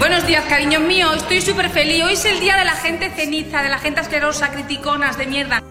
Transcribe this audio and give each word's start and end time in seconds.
Buenos 0.00 0.26
días, 0.26 0.44
cariños 0.48 0.82
míos. 0.82 1.18
Estoy 1.18 1.40
súper 1.40 1.70
feliz. 1.70 2.02
Hoy 2.02 2.14
es 2.14 2.24
el 2.24 2.40
día 2.40 2.56
de 2.56 2.64
la 2.64 2.74
gente 2.74 3.08
ceniza, 3.10 3.62
de 3.62 3.68
la 3.68 3.78
gente 3.78 4.00
asquerosa, 4.00 4.50
criticonas, 4.50 5.16
de 5.16 5.26
mierda. 5.26 5.62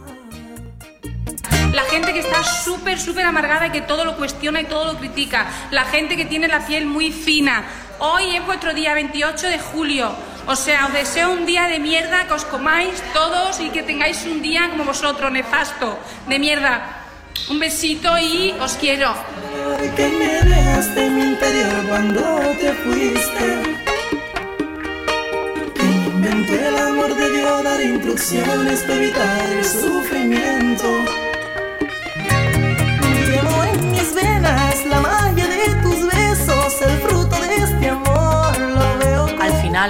La 1.73 1.84
gente 1.84 2.13
que 2.13 2.20
está 2.20 2.41
súper, 2.41 3.02
súper 3.02 3.25
amargada 3.25 3.67
y 3.67 3.72
que 3.72 3.81
todo 3.81 4.05
lo 4.05 4.16
cuestiona 4.16 4.61
y 4.61 4.63
todo 4.63 4.94
lo 4.94 4.97
critica. 4.97 5.45
La 5.72 5.84
gente 5.84 6.16
que 6.16 6.23
tiene 6.23 6.47
la 6.47 6.66
piel 6.66 6.86
muy 6.86 7.11
fina. 7.11 7.66
Hoy 7.99 8.35
es 8.35 8.45
vuestro 8.45 8.73
día 8.73 8.94
28 8.94 9.48
de 9.48 9.59
julio. 9.59 10.12
O 10.48 10.55
sea, 10.55 10.88
os 10.88 10.94
deseo 10.94 11.31
un 11.31 11.45
día 11.45 11.67
de 11.67 11.80
mierda, 11.80 12.27
que 12.27 12.34
os 12.34 12.44
comáis 12.44 13.02
todos 13.14 13.59
y 13.61 13.69
que 13.69 13.83
tengáis 13.83 14.25
un 14.25 14.42
día 14.42 14.69
como 14.69 14.83
vosotros, 14.83 15.31
nefasto, 15.31 15.97
de 16.28 16.38
mierda. 16.38 17.06
Un 17.50 17.59
besito 17.59 18.17
y 18.17 18.53
os 18.59 18.73
quiero. 18.73 19.14
que 19.95 20.08
me 20.09 20.42
dejaste 20.42 21.06
en 21.06 21.16
mi 21.16 21.22
interior 21.22 21.88
cuando 21.88 22.22
te 22.59 22.73
fuiste. 22.73 23.78
Inventé 25.80 26.67
el 26.67 26.78
amor 26.78 27.16
debió 27.16 27.64
dar 27.64 27.81
instrucciones 27.81 28.81
para 28.81 28.95
evitar 28.95 29.50
el 29.52 29.66
sufrimiento. 29.66 30.89
Llevo 33.30 33.64
en 33.64 33.91
mis 33.91 34.14
venas 34.14 34.86
la 34.86 35.00
magia 35.00 35.44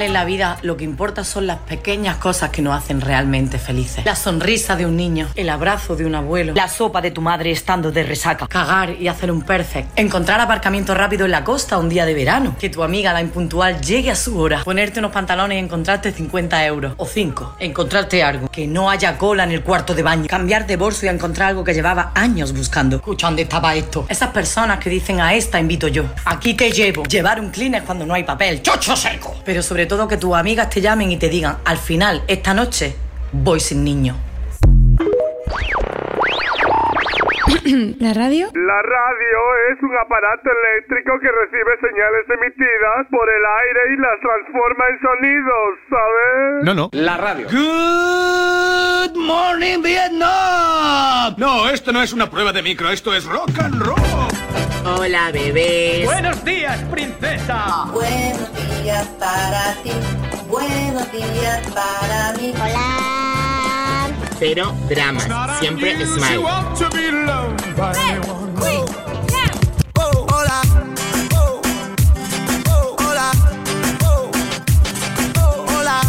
en 0.01 0.13
la 0.13 0.25
vida 0.25 0.57
lo 0.61 0.77
que 0.77 0.83
importa 0.83 1.23
son 1.23 1.47
las 1.47 1.59
pequeñas 1.59 2.17
cosas 2.17 2.49
que 2.49 2.61
nos 2.61 2.75
hacen 2.75 3.01
realmente 3.01 3.57
felices. 3.57 4.05
La 4.05 4.15
sonrisa 4.15 4.75
de 4.75 4.85
un 4.85 4.95
niño, 4.95 5.27
el 5.35 5.49
abrazo 5.49 5.95
de 5.95 6.05
un 6.05 6.15
abuelo, 6.15 6.53
la 6.53 6.67
sopa 6.67 7.01
de 7.01 7.11
tu 7.11 7.21
madre 7.21 7.51
estando 7.51 7.91
de 7.91 8.03
resaca, 8.03 8.47
cagar 8.47 8.91
y 8.99 9.07
hacer 9.07 9.31
un 9.31 9.41
perfect, 9.41 9.97
encontrar 9.97 10.39
aparcamiento 10.39 10.93
rápido 10.93 11.25
en 11.25 11.31
la 11.31 11.43
costa 11.43 11.77
un 11.77 11.89
día 11.89 12.05
de 12.05 12.13
verano, 12.13 12.55
que 12.59 12.69
tu 12.69 12.83
amiga 12.83 13.13
la 13.13 13.21
impuntual 13.21 13.81
llegue 13.81 14.11
a 14.11 14.15
su 14.15 14.39
hora, 14.39 14.63
ponerte 14.63 14.99
unos 14.99 15.11
pantalones 15.11 15.57
y 15.57 15.59
encontrarte 15.59 16.11
50 16.11 16.65
euros 16.65 16.93
o 16.97 17.05
5, 17.05 17.55
encontrarte 17.59 18.23
algo, 18.23 18.47
que 18.49 18.67
no 18.67 18.89
haya 18.89 19.17
cola 19.17 19.43
en 19.43 19.51
el 19.51 19.63
cuarto 19.63 19.93
de 19.93 20.03
baño, 20.03 20.27
cambiar 20.27 20.67
de 20.67 20.77
bolso 20.77 21.05
y 21.05 21.09
encontrar 21.09 21.49
algo 21.49 21.63
que 21.63 21.73
llevaba 21.73 22.11
años 22.15 22.53
buscando. 22.53 22.97
Escucha, 22.97 23.27
¿dónde 23.27 23.43
estaba 23.43 23.75
esto? 23.75 24.05
Esas 24.09 24.29
personas 24.29 24.79
que 24.79 24.89
dicen 24.89 25.19
a 25.21 25.33
esta 25.33 25.59
invito 25.59 25.87
yo. 25.87 26.05
Aquí 26.25 26.53
te 26.53 26.71
llevo. 26.71 27.03
Llevar 27.03 27.39
un 27.39 27.49
Kleenex 27.49 27.85
cuando 27.85 28.05
no 28.05 28.13
hay 28.13 28.23
papel. 28.23 28.61
¡Chocho 28.61 28.95
seco! 28.95 29.35
Pero 29.43 29.61
sobre 29.61 29.84
todo 29.85 30.07
que 30.07 30.17
tus 30.17 30.35
amigas 30.35 30.69
te 30.69 30.81
llamen 30.81 31.11
y 31.11 31.17
te 31.17 31.29
digan, 31.29 31.57
al 31.65 31.77
final, 31.77 32.23
esta 32.27 32.53
noche, 32.53 32.95
voy 33.31 33.59
sin 33.59 33.83
niño. 33.83 34.15
¿La 37.99 38.13
radio? 38.13 38.47
La 38.53 38.81
radio 38.81 39.39
es 39.71 39.81
un 39.81 39.95
aparato 39.97 40.49
eléctrico 40.49 41.19
que 41.19 41.29
recibe 41.31 41.77
señales 41.81 42.25
emitidas 42.29 43.07
por 43.09 43.27
el 43.27 43.43
aire 43.63 43.93
y 43.93 43.97
las 43.97 44.19
transforma 44.21 44.85
en 44.89 44.99
sonidos, 45.01 45.79
¿sabes? 45.89 46.63
No, 46.63 46.73
no. 46.73 46.89
La 46.91 47.17
radio. 47.17 47.47
Good 47.49 49.17
morning, 49.17 49.81
Vietnam. 49.81 51.35
No, 51.37 51.69
esto 51.69 51.91
no 51.91 52.01
es 52.03 52.13
una 52.13 52.29
prueba 52.29 52.51
de 52.51 52.61
micro, 52.61 52.89
esto 52.89 53.13
es 53.15 53.25
rock 53.25 53.49
and 53.59 53.81
roll. 53.81 54.24
Hola, 54.87 55.31
bebés. 55.31 56.05
Buenos 56.05 56.45
días, 56.45 56.79
princesa. 56.91 57.85
Buenos 57.91 58.49
días 58.83 59.07
para 59.19 59.73
ti, 59.81 59.89
buenos 60.47 61.11
días 61.11 61.59
para 61.73 62.33
mí. 62.33 62.53
Hola. 62.53 64.09
Cero 64.37 64.75
dramas, 64.87 65.27
siempre 65.59 66.05
smile. 66.05 66.37
Hola. 66.37 66.75
Hola. 70.29 70.61
Hola. 75.71 76.01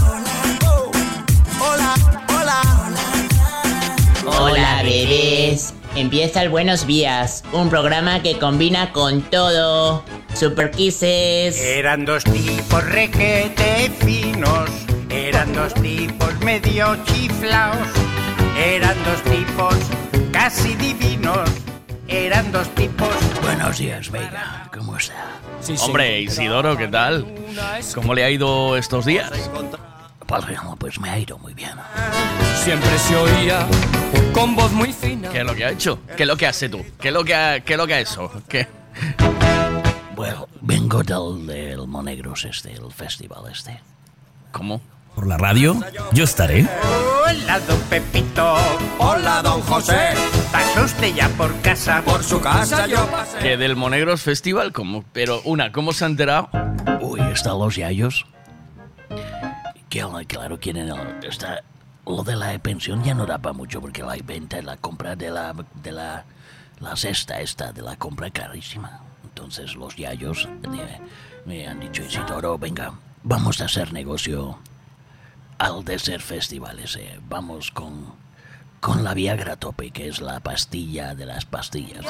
Hola. 1.60 1.94
Hola. 2.28 2.60
Hola 4.26 4.82
bebés. 4.82 5.72
Empieza 5.96 6.42
el 6.42 6.50
Buenos 6.50 6.86
Días, 6.86 7.42
un 7.52 7.70
programa 7.70 8.20
que 8.22 8.38
combina 8.38 8.92
con 8.92 9.22
todo. 9.22 10.04
Super 10.34 10.70
Kisses. 10.70 11.58
Eran 11.58 12.04
dos 12.04 12.22
tipos 12.22 12.84
requete 12.84 13.90
finos, 14.04 14.68
eran 15.08 15.54
dos 15.54 15.72
tipos 15.72 16.38
medio 16.40 17.02
chiflaos, 17.06 17.88
eran 18.62 18.94
dos 19.04 19.22
tipos 19.22 19.74
casi 20.32 20.74
divinos, 20.74 21.48
eran 22.08 22.52
dos 22.52 22.68
tipos... 22.74 23.08
Buenos 23.40 23.78
días, 23.78 24.10
Vega. 24.10 24.68
¿Cómo 24.76 24.98
está? 24.98 25.14
Hombre, 25.80 26.20
Isidoro, 26.20 26.76
¿qué 26.76 26.88
tal? 26.88 27.26
¿Cómo 27.94 28.14
le 28.14 28.22
ha 28.22 28.28
ido 28.28 28.76
estos 28.76 29.06
días? 29.06 29.32
Pues 30.26 31.00
me 31.00 31.10
ha 31.10 31.18
ido 31.18 31.38
muy 31.38 31.54
bien. 31.54 31.72
Siempre 32.62 32.98
se 32.98 33.16
oía 33.16 33.66
con 34.32 34.54
voz 34.54 34.72
muy 34.72 34.92
fina. 34.92 35.30
¿Qué 35.30 35.38
es 35.38 35.44
lo 35.44 35.54
que 35.54 35.64
ha 35.64 35.70
hecho? 35.70 35.98
¿Qué 36.16 36.24
es 36.24 36.26
lo 36.26 36.36
que 36.36 36.46
hace 36.46 36.68
tú? 36.68 36.84
¿Qué 37.00 37.08
es 37.08 37.14
lo 37.14 37.24
que 37.24 37.34
ha, 37.34 37.60
qué 37.60 37.72
es 37.74 37.78
lo 37.78 37.86
que 37.86 37.94
ha 37.94 38.00
hecho? 38.00 38.30
¿Qué? 38.48 38.66
Bueno, 40.14 40.48
vengo 40.60 41.02
del, 41.02 41.46
del 41.46 41.86
Monegros 41.86 42.44
este, 42.44 42.72
el 42.72 42.90
festival 42.92 43.44
este. 43.50 43.80
¿Cómo? 44.52 44.80
Por 45.14 45.26
la 45.26 45.36
radio, 45.38 45.80
yo 46.12 46.24
estaré. 46.24 46.68
Hola, 47.24 47.58
don 47.60 47.80
Pepito. 47.88 48.56
Hola, 48.98 49.42
don 49.42 49.60
José. 49.62 50.14
¿Pasó 50.52 50.84
usted 50.84 51.14
ya 51.14 51.28
por 51.30 51.58
casa? 51.62 52.02
Por 52.04 52.22
su 52.22 52.40
casa 52.40 52.86
yo 52.86 53.06
pasé. 53.06 53.38
¿Que 53.38 53.56
del 53.56 53.76
Monegros 53.76 54.22
Festival? 54.22 54.72
¿Cómo? 54.72 55.04
Pero, 55.12 55.40
una, 55.44 55.72
¿cómo 55.72 55.92
se 55.92 56.04
ha 56.04 56.08
enterado? 56.08 56.48
Uy, 57.00 57.20
están 57.32 57.58
los 57.58 57.76
yayos. 57.76 58.26
Que, 59.88 60.04
claro, 60.26 60.58
quieren 60.58 60.88
el- 60.88 61.24
está, 61.24 61.62
lo 62.06 62.22
de 62.22 62.36
la 62.36 62.58
pensión 62.58 63.02
ya 63.04 63.14
no 63.14 63.24
da 63.26 63.38
para 63.38 63.52
mucho 63.52 63.80
porque 63.80 64.02
la 64.02 64.16
venta 64.24 64.58
y 64.58 64.62
la 64.62 64.76
compra 64.76 65.16
de 65.16 65.30
la, 65.30 65.54
de 65.82 65.92
la, 65.92 66.24
la 66.80 66.96
cesta 66.96 67.40
esta, 67.40 67.72
de 67.72 67.82
la 67.82 67.96
compra 67.96 68.30
carísima. 68.30 69.00
Entonces 69.24 69.74
los 69.76 69.96
yayos 69.96 70.48
eh, 70.64 71.00
me 71.44 71.66
han 71.68 71.80
dicho, 71.80 72.02
Isidoro, 72.02 72.58
venga, 72.58 72.92
vamos 73.22 73.60
a 73.60 73.66
hacer 73.66 73.92
negocio 73.92 74.58
al 75.58 75.84
de 75.84 75.98
ser 75.98 76.20
festivales. 76.20 76.96
eh, 76.96 77.20
Vamos 77.28 77.70
con, 77.70 78.06
con 78.80 79.04
la 79.04 79.14
Viagra 79.14 79.56
tope, 79.56 79.90
que 79.90 80.08
es 80.08 80.20
la 80.20 80.40
pastilla 80.40 81.14
de 81.14 81.26
las 81.26 81.44
pastillas. 81.44 82.04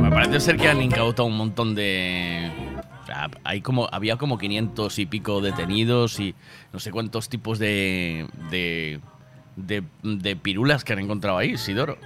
Me 0.00 0.10
parece 0.10 0.40
ser 0.40 0.56
que 0.56 0.68
han 0.68 0.80
incautado 0.82 1.26
un 1.28 1.36
montón 1.36 1.74
de... 1.74 2.50
hay 3.44 3.60
como, 3.60 3.88
había 3.90 4.16
como 4.16 4.38
500 4.38 4.98
y 4.98 5.06
pico 5.06 5.40
detenidos 5.40 6.20
y 6.20 6.34
no 6.72 6.78
sé 6.78 6.90
cuántos 6.90 7.28
tipos 7.28 7.58
de, 7.58 8.28
de, 9.56 10.36
pirulas 10.36 10.84
que 10.84 10.92
han 10.92 11.00
encontrado 11.00 11.38
ahí, 11.38 11.52
Isidoro. 11.52 11.98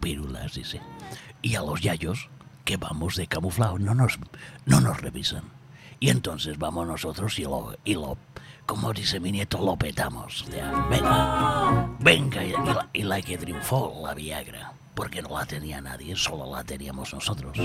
Pirulas, 0.00 0.54
dice. 0.54 0.80
Y 1.42 1.56
a 1.56 1.62
los 1.62 1.80
yayos, 1.80 2.28
que 2.64 2.76
vamos 2.76 3.16
de 3.16 3.26
camuflado, 3.26 3.78
no 3.78 3.94
nos, 3.94 4.18
no 4.64 4.80
nos 4.80 5.00
revisan. 5.00 5.42
Y 5.98 6.10
entonces 6.10 6.58
vamos 6.58 6.86
nosotros 6.86 7.38
y 7.38 7.42
lo, 7.42 7.76
y 7.84 7.94
lo 7.94 8.16
como 8.68 8.92
dice 8.92 9.18
mi 9.18 9.32
nieto, 9.32 9.58
lo 9.64 9.76
petamos. 9.76 10.44
Venga, 10.90 11.88
venga, 12.00 12.44
y 12.44 12.50
la, 12.52 12.88
y 12.92 13.02
la 13.02 13.22
que 13.22 13.38
triunfó, 13.38 14.00
la 14.04 14.12
Viagra. 14.12 14.77
Porque 14.98 15.22
no 15.22 15.38
la 15.38 15.46
tenía 15.46 15.80
nadie, 15.80 16.16
solo 16.16 16.52
la 16.52 16.64
teníamos 16.64 17.14
nosotros. 17.14 17.56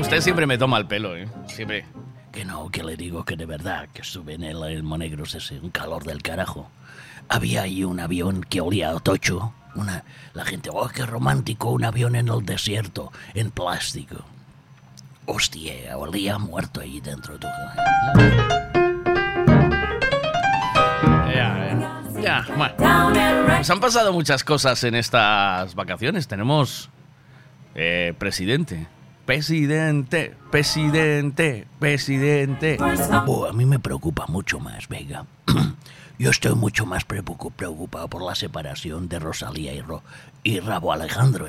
Usted 0.00 0.20
siempre 0.20 0.44
me 0.44 0.58
toma 0.58 0.76
el 0.78 0.88
pelo, 0.88 1.16
¿eh? 1.16 1.28
Siempre. 1.46 1.86
Que 2.32 2.44
no, 2.44 2.68
que 2.68 2.82
le 2.82 2.96
digo 2.96 3.24
que 3.24 3.36
de 3.36 3.46
verdad, 3.46 3.88
que 3.94 4.02
estuve 4.02 4.34
en 4.34 4.42
el, 4.42 4.60
el 4.64 4.82
Monegros 4.82 5.36
ese, 5.36 5.60
un 5.60 5.70
calor 5.70 6.02
del 6.02 6.20
carajo. 6.20 6.68
Había 7.28 7.62
ahí 7.62 7.84
un 7.84 8.00
avión 8.00 8.42
que 8.42 8.60
olía 8.60 8.90
a 8.90 8.98
tocho 8.98 9.54
Una, 9.76 10.02
la 10.34 10.44
gente, 10.44 10.68
oh, 10.72 10.88
qué 10.88 11.06
romántico, 11.06 11.70
un 11.70 11.84
avión 11.84 12.16
en 12.16 12.26
el 12.26 12.44
desierto, 12.44 13.12
en 13.34 13.52
plástico. 13.52 14.16
Hostia, 15.26 15.96
olía 15.96 16.38
muerto 16.38 16.80
ahí 16.80 17.00
dentro. 17.00 17.38
Ya, 21.32 21.68
eh. 21.68 21.69
Ya, 22.22 22.46
bueno. 22.56 23.10
Nos 23.58 23.70
han 23.70 23.80
pasado 23.80 24.12
muchas 24.12 24.44
cosas 24.44 24.82
en 24.84 24.94
estas 24.94 25.74
vacaciones. 25.74 26.28
Tenemos 26.28 26.90
eh, 27.74 28.14
presidente. 28.18 28.86
Presidente, 29.26 30.34
presidente, 30.50 31.66
presidente. 31.78 32.78
Oh, 33.26 33.46
a 33.46 33.52
mí 33.52 33.64
me 33.64 33.78
preocupa 33.78 34.26
mucho 34.26 34.58
más, 34.58 34.88
Vega. 34.88 35.24
Yo 36.18 36.30
estoy 36.30 36.54
mucho 36.54 36.84
más 36.84 37.06
preocup- 37.06 37.52
preocupado 37.52 38.08
por 38.08 38.22
la 38.22 38.34
separación 38.34 39.08
de 39.08 39.18
Rosalía 39.20 39.72
y, 39.72 39.80
Ro- 39.80 40.02
y 40.42 40.60
Rabo 40.60 40.92
Alejandro. 40.92 41.46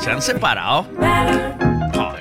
¿Se 0.00 0.10
han 0.10 0.22
separado? 0.22 0.86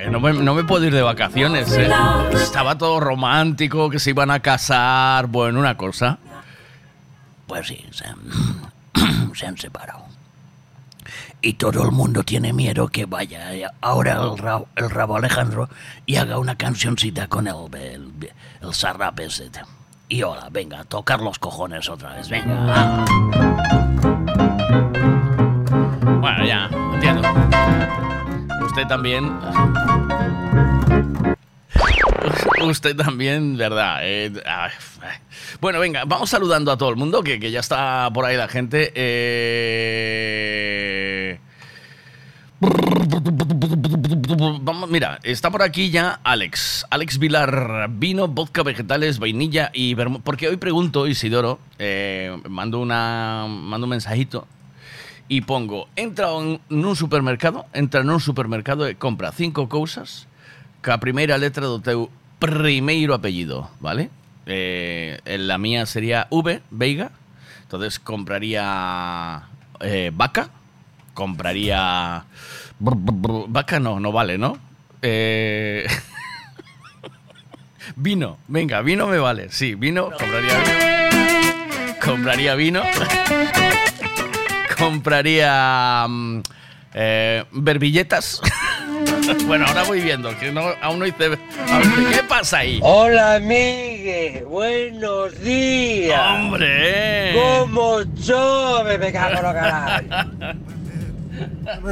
No 0.09 0.19
me, 0.19 0.33
no 0.33 0.53
me 0.53 0.63
puedo 0.63 0.85
ir 0.85 0.93
de 0.93 1.01
vacaciones. 1.01 1.71
eh. 1.77 1.89
Estaba 2.33 2.77
todo 2.77 2.99
romántico, 2.99 3.89
que 3.89 3.99
se 3.99 4.11
iban 4.11 4.31
a 4.31 4.39
casar. 4.39 5.27
Bueno, 5.27 5.59
una 5.59 5.75
cosa. 5.77 6.17
Pues 7.47 7.67
sí, 7.67 7.85
se 7.91 8.05
han, 8.07 8.19
se 9.35 9.45
han 9.47 9.57
separado. 9.57 10.05
Y 11.41 11.53
todo 11.53 11.83
el 11.83 11.91
mundo 11.91 12.23
tiene 12.23 12.53
miedo 12.53 12.87
que 12.87 13.05
vaya 13.05 13.71
ahora 13.81 14.13
el, 14.13 14.37
Ra- 14.37 14.63
el 14.75 14.89
Rabo 14.89 15.17
Alejandro 15.17 15.69
y 16.07 16.15
haga 16.15 16.39
una 16.39 16.55
cancioncita 16.55 17.27
con 17.27 17.47
el, 17.47 17.55
el, 17.73 18.31
el 18.61 18.73
Sarrap. 18.73 19.19
Y 20.09 20.23
hola, 20.23 20.47
venga, 20.51 20.79
a 20.79 20.83
tocar 20.85 21.19
los 21.21 21.37
cojones 21.37 21.87
otra 21.89 22.13
vez, 22.15 22.29
venga. 22.29 23.05
Bueno, 26.19 26.45
ya. 26.45 26.69
Usted 28.75 28.87
también. 28.89 29.31
Usted 32.61 32.93
también, 32.97 33.55
¿verdad? 33.55 33.99
Eh, 34.01 34.33
bueno, 35.61 35.79
venga, 35.79 36.03
vamos 36.03 36.29
saludando 36.29 36.73
a 36.73 36.77
todo 36.77 36.89
el 36.89 36.97
mundo, 36.97 37.23
que, 37.23 37.39
ya 37.39 37.61
está 37.61 38.09
por 38.13 38.25
ahí 38.25 38.35
la 38.35 38.49
gente. 38.49 38.91
Eh, 38.93 40.19
Vamos, 44.59 44.89
mira, 44.89 45.19
está 45.23 45.49
por 45.49 45.63
aquí 45.63 45.89
ya 45.89 46.19
Alex. 46.25 46.85
Alex 46.89 47.17
Vilar, 47.17 47.87
vino, 47.91 48.27
vodka, 48.27 48.61
vegetales, 48.61 49.19
vainilla 49.19 49.71
y 49.73 49.93
vermú. 49.93 50.19
Porque 50.19 50.49
hoy 50.49 50.57
pregunto, 50.57 51.07
Isidoro, 51.07 51.59
eh, 51.79 52.37
mando, 52.49 52.81
una, 52.81 53.45
mando 53.47 53.85
un 53.85 53.91
mensajito 53.91 54.45
y 55.27 55.41
pongo, 55.41 55.87
entra 55.95 56.29
en 56.37 56.59
un 56.69 56.95
supermercado, 56.95 57.65
entra 57.73 58.01
en 58.01 58.09
un 58.09 58.19
supermercado 58.19 58.87
e 58.87 58.95
compra 58.95 59.31
cinco 59.31 59.67
cousas 59.69 60.27
que 60.85 60.93
a 60.93 61.01
primeira 61.01 61.41
letra 61.41 61.65
do 61.65 61.81
teu 61.81 62.13
primeiro 62.37 63.17
apellido, 63.17 63.73
¿vale? 63.81 64.13
Eh, 64.45 65.17
la 65.25 65.57
mía 65.57 65.85
sería 65.85 66.27
V, 66.29 66.61
Veiga. 66.69 67.11
Entonces 67.63 67.99
compraría 67.99 69.49
eh, 69.81 70.11
vaca, 70.13 70.49
compraría... 71.15 72.25
vaca 72.79 73.79
no, 73.79 73.99
no 73.99 74.11
vale, 74.11 74.37
¿no? 74.37 74.59
Eh, 75.01 75.87
vino, 77.95 78.37
venga, 78.47 78.81
vino 78.81 79.07
me 79.07 79.17
vale. 79.17 79.49
Sí, 79.49 79.73
vino, 79.73 80.11
compraría 80.11 80.59
vino. 80.59 81.95
Compraría 81.99 82.55
vino. 82.55 82.83
compraría 84.75 86.05
mm, 86.07 86.41
eh, 86.93 87.43
verbilletas. 87.51 88.41
bueno, 89.45 89.65
ahora 89.67 89.83
voy 89.83 90.01
viendo, 90.01 90.37
que 90.39 90.51
no, 90.51 90.61
aún 90.81 90.99
no 90.99 91.05
hice... 91.05 91.37
¿Qué 92.11 92.23
pasa 92.27 92.59
ahí? 92.59 92.79
Hola, 92.81 93.39
Migue. 93.39 94.45
Buenos 94.47 95.39
días. 95.41 96.19
¡Hombre! 96.19 97.33
¿Cómo 97.33 98.03
chove? 98.23 98.97
Me 98.97 99.11
cago 99.11 99.37
en 99.37 99.43
lo 99.43 99.53
caray. 99.53 100.07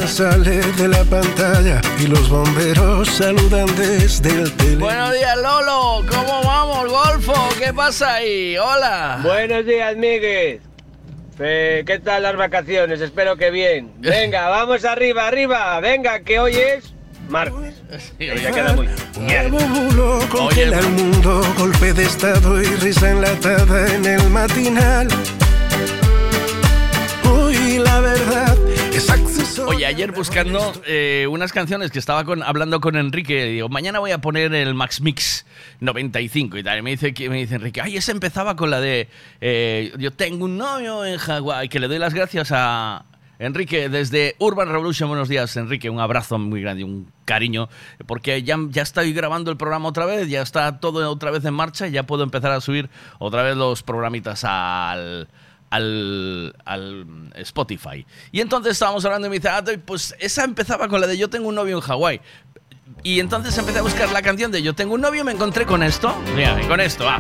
Sale 0.06 0.62
de 0.62 0.88
la 0.88 1.04
pantalla 1.04 1.82
y 2.00 2.08
los 2.08 2.30
bomberos 2.30 3.10
saludan 3.10 3.66
desde 3.76 4.30
el 4.30 4.52
tele. 4.54 4.78
Buenos 4.78 5.14
días, 5.14 5.36
Lolo. 5.38 6.06
¿Cómo 6.10 6.42
vamos, 6.44 6.90
Golfo? 6.90 7.50
¿Qué 7.60 7.74
pasa 7.74 8.16
ahí? 8.16 8.56
Hola. 8.58 9.20
Buenos 9.24 9.66
días, 9.66 9.96
Migue. 9.98 10.73
¿Qué 11.38 12.02
tal 12.04 12.24
las 12.24 12.36
vacaciones? 12.36 13.02
Espero 13.02 13.36
que 13.38 13.50
bien. 13.50 13.92
Venga, 14.00 14.50
vamos 14.50 14.86
arriba, 14.86 15.28
arriba. 15.28 15.80
Venga, 15.80 16.20
que 16.20 16.40
hoy 16.40 16.56
es 16.56 16.94
martes. 17.28 17.82
Pero 18.18 18.36
ya 18.36 18.52
queda 18.52 18.74
muy. 18.74 18.88
Bulo 19.50 20.20
congela 20.30 20.80
el 20.80 20.90
mundo, 20.90 21.42
golpe 21.58 21.94
de 21.94 22.04
estado 22.04 22.62
y 22.62 22.66
risa 22.66 23.12
enlatada 23.12 23.96
en 23.96 24.06
el 24.06 24.30
matinal. 24.30 25.08
Hoy 27.30 27.80
la 27.80 28.00
verdad. 28.00 28.58
Oye, 29.66 29.86
ayer 29.86 30.12
buscando 30.12 30.74
eh, 30.86 31.26
unas 31.30 31.52
canciones 31.52 31.90
que 31.90 31.98
estaba 31.98 32.26
con, 32.26 32.44
hablando 32.44 32.80
con 32.80 32.96
Enrique, 32.96 33.46
digo, 33.46 33.70
mañana 33.70 34.00
voy 34.00 34.12
a 34.12 34.20
poner 34.20 34.54
el 34.54 34.76
Max 34.76 35.02
Mix 35.02 35.46
95 35.80 36.58
y 36.58 36.64
tal. 36.64 36.80
Y 36.80 36.82
me 36.82 36.92
dice, 36.92 37.14
me 37.30 37.38
dice 37.38 37.56
Enrique, 37.56 37.82
ay, 37.82 37.98
esa 37.98 38.12
empezaba 38.12 38.56
con 38.56 38.70
la 38.70 38.80
de 38.80 39.10
eh, 39.42 39.94
Yo 39.98 40.12
tengo 40.12 40.46
un 40.46 40.58
novio 40.58 41.06
en 41.06 41.18
Hawái, 41.18 41.70
que 41.70 41.80
le 41.80 41.88
doy 41.88 41.98
las 41.98 42.14
gracias 42.14 42.52
a 42.52 43.06
Enrique 43.40 43.90
desde 43.90 44.36
Urban 44.40 44.70
Revolution. 44.70 45.10
Buenos 45.10 45.30
días, 45.30 45.56
Enrique, 45.58 45.90
un 45.90 46.00
abrazo 46.00 46.38
muy 46.38 46.62
grande, 46.62 46.84
un 46.84 47.12
cariño, 47.26 47.70
porque 48.06 48.44
ya, 48.44 48.58
ya 48.70 48.84
estoy 48.84 49.12
grabando 49.14 49.50
el 49.50 49.58
programa 49.58 49.90
otra 49.90 50.06
vez, 50.06 50.30
ya 50.30 50.42
está 50.42 50.80
todo 50.80 51.10
otra 51.10 51.32
vez 51.32 51.44
en 51.46 51.54
marcha 51.54 51.88
y 51.88 51.92
ya 51.92 52.04
puedo 52.04 52.24
empezar 52.24 52.52
a 52.52 52.62
subir 52.62 52.90
otra 53.18 53.44
vez 53.44 53.58
los 53.58 53.82
programitas 53.82 54.44
al 54.44 55.30
al, 55.74 56.56
al 56.66 57.06
Spotify. 57.38 58.06
Y 58.32 58.42
entonces 58.42 58.74
estábamos 58.74 59.04
hablando 59.06 59.26
y 59.28 59.32
me 59.32 59.38
dice, 59.38 59.50
ah, 59.50 59.64
pues 59.86 60.16
esa 60.20 60.44
empezaba 60.44 60.88
con 60.88 61.02
la 61.02 61.08
de 61.08 61.18
Yo 61.18 61.30
tengo 61.30 61.48
un 61.50 61.56
novio 61.56 61.76
en 61.76 61.82
Hawái. 61.82 62.22
Y 63.02 63.20
entonces 63.20 63.58
empecé 63.58 63.80
a 63.80 63.82
buscar 63.82 64.12
la 64.12 64.22
canción 64.22 64.52
de 64.52 64.62
Yo 64.62 64.76
tengo 64.76 64.94
un 64.94 65.02
novio 65.02 65.22
y 65.22 65.24
me 65.24 65.32
encontré 65.32 65.66
con 65.66 65.82
esto. 65.82 66.16
Mira, 66.36 66.62
y 66.62 66.68
con 66.68 66.80
esto, 66.80 67.10
ah. 67.10 67.18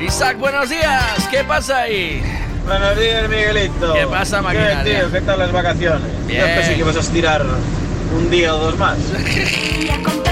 Isaac, 0.00 0.38
buenos 0.38 0.70
días. 0.70 1.28
¿Qué 1.28 1.42
pasa 1.42 1.78
ahí? 1.78 2.22
Buenos 2.64 2.96
días, 3.00 3.28
Miguelito. 3.28 3.94
¿Qué 3.94 4.06
pasa, 4.06 4.36
¿Qué, 4.38 4.42
maquinaria? 4.44 4.84
tío? 5.00 5.12
¿Qué 5.12 5.20
tal 5.22 5.40
las 5.40 5.50
vacaciones? 5.50 6.26
Bien. 6.26 6.40
Yo 6.40 6.46
pensé 6.54 6.74
que 6.74 6.80
ibas 6.80 6.96
a 6.96 7.00
estirar 7.00 7.44
un 8.16 8.30
día 8.30 8.54
o 8.54 8.58
dos 8.58 8.78
más. 8.78 8.96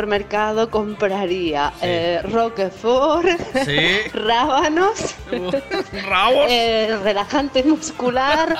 supermercado 0.00 0.70
compraría 0.70 1.72
eh, 1.80 2.20
Roquefort, 2.30 3.28
Sí. 3.64 4.00
rábanos, 4.12 5.14
¿Rabos? 6.06 6.46
eh, 6.50 6.98
relajante 7.02 7.62
muscular. 7.62 8.58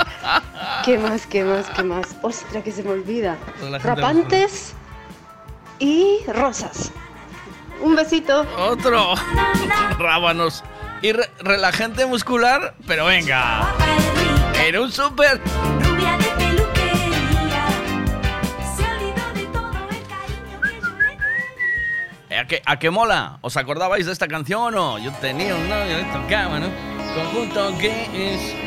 ¿Qué 0.82 0.96
más, 0.96 1.26
qué 1.26 1.44
más, 1.44 1.66
qué 1.76 1.82
más? 1.82 2.16
Ostras, 2.22 2.64
que 2.64 2.72
se 2.72 2.82
me 2.82 2.92
olvida. 2.92 3.36
Rapantes 3.82 4.72
y 5.78 6.20
rosas. 6.28 6.90
Un 7.82 7.94
besito. 7.96 8.46
Otro. 8.56 9.12
Rábanos. 9.98 10.64
Y 11.02 11.12
re- 11.12 11.28
relajante 11.40 12.06
muscular, 12.06 12.72
pero 12.86 13.04
venga. 13.04 13.74
En 14.66 14.78
un 14.78 14.90
súper. 14.90 15.38
¿A 22.46 22.48
qué, 22.48 22.62
¿A 22.64 22.78
qué 22.78 22.90
mola? 22.90 23.38
¿Os 23.40 23.56
acordabais 23.56 24.06
de 24.06 24.12
esta 24.12 24.28
canción 24.28 24.62
o 24.62 24.70
no? 24.70 24.98
Yo 25.00 25.10
tenía 25.14 25.56
un 25.56 25.68
novio 25.68 25.96
que 25.98 26.04
tocaba, 26.12 26.60
¿no? 26.60 26.68
Conjunto 27.12 27.76
que 27.76 28.34
es. 28.34 28.65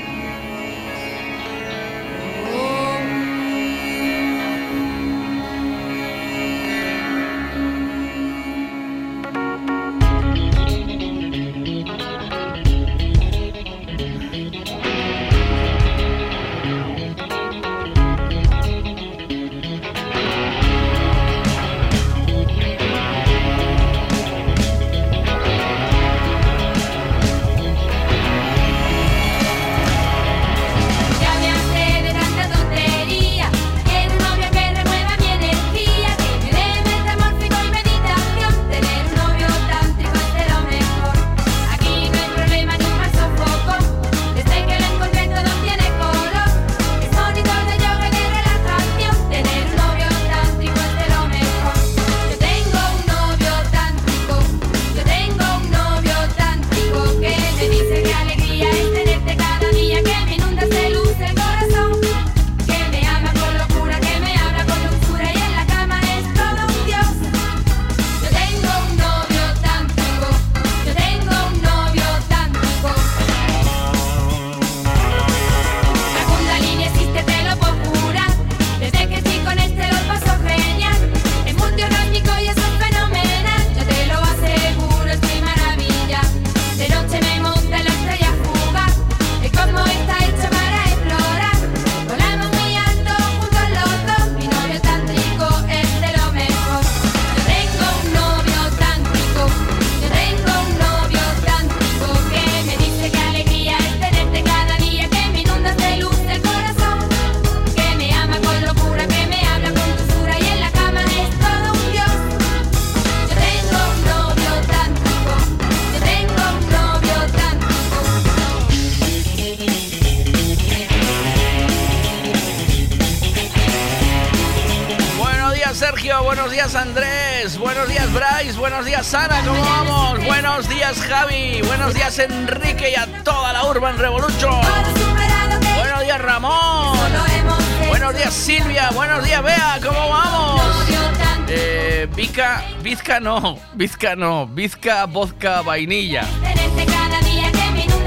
No, 143.20 143.60
Vizca 143.74 144.16
no, 144.16 144.48
Vizca, 144.48 145.06
vodka, 145.06 145.62
vainilla. 145.62 146.26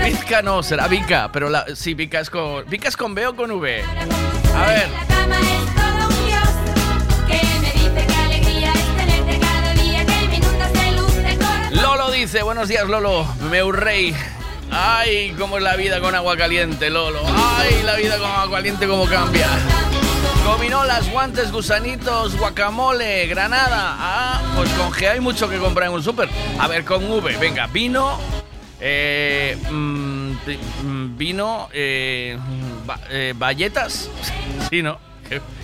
Vizca 0.04 0.40
no, 0.40 0.62
será 0.62 0.88
Vika, 0.88 1.31
pero 1.31 1.50
la, 1.50 1.66
sí, 1.75 1.92
Vika 1.92 2.21
es 2.21 2.31
con, 2.31 2.64
Vika 2.69 2.88
es 2.88 2.97
con 2.97 3.14
B 3.14 3.26
o 3.26 3.37
con 3.37 3.50
V. 3.50 3.85
A 4.57 4.66
ver. 4.66 4.88
Lolo 11.73 12.11
dice, 12.11 12.42
buenos 12.42 12.69
días 12.69 12.88
Lolo, 12.88 13.26
meu 13.50 13.71
rey. 13.71 14.16
Ay, 14.71 15.35
cómo 15.38 15.59
es 15.59 15.62
la 15.62 15.76
vida 15.76 16.00
con 16.00 16.14
agua 16.14 16.37
caliente, 16.38 16.88
Lolo. 16.88 17.21
Ay, 17.26 17.83
la 17.85 17.97
vida 17.97 18.16
con 18.16 18.31
agua 18.31 18.57
caliente, 18.57 18.87
cómo 18.87 19.04
cambia. 19.04 19.47
Gominolas, 20.62 21.11
guantes, 21.11 21.50
gusanitos, 21.50 22.37
guacamole, 22.38 23.26
granada. 23.26 23.97
Ah, 23.99 24.40
pues 24.54 24.71
con 24.75 24.92
G 24.92 25.09
hay 25.11 25.19
mucho 25.19 25.49
que 25.49 25.59
comprar 25.59 25.88
en 25.88 25.95
un 25.97 26.04
súper. 26.04 26.28
A 26.57 26.69
ver, 26.69 26.85
con 26.85 27.11
V, 27.11 27.37
venga, 27.37 27.66
vino, 27.66 28.16
eh, 28.78 29.59
mm, 29.69 30.31
mm, 30.85 31.16
vino, 31.19 31.69
eh, 31.73 32.38
ba- 32.87 33.00
eh. 33.11 33.35
Sí, 34.71 34.83
¿no? 34.83 35.00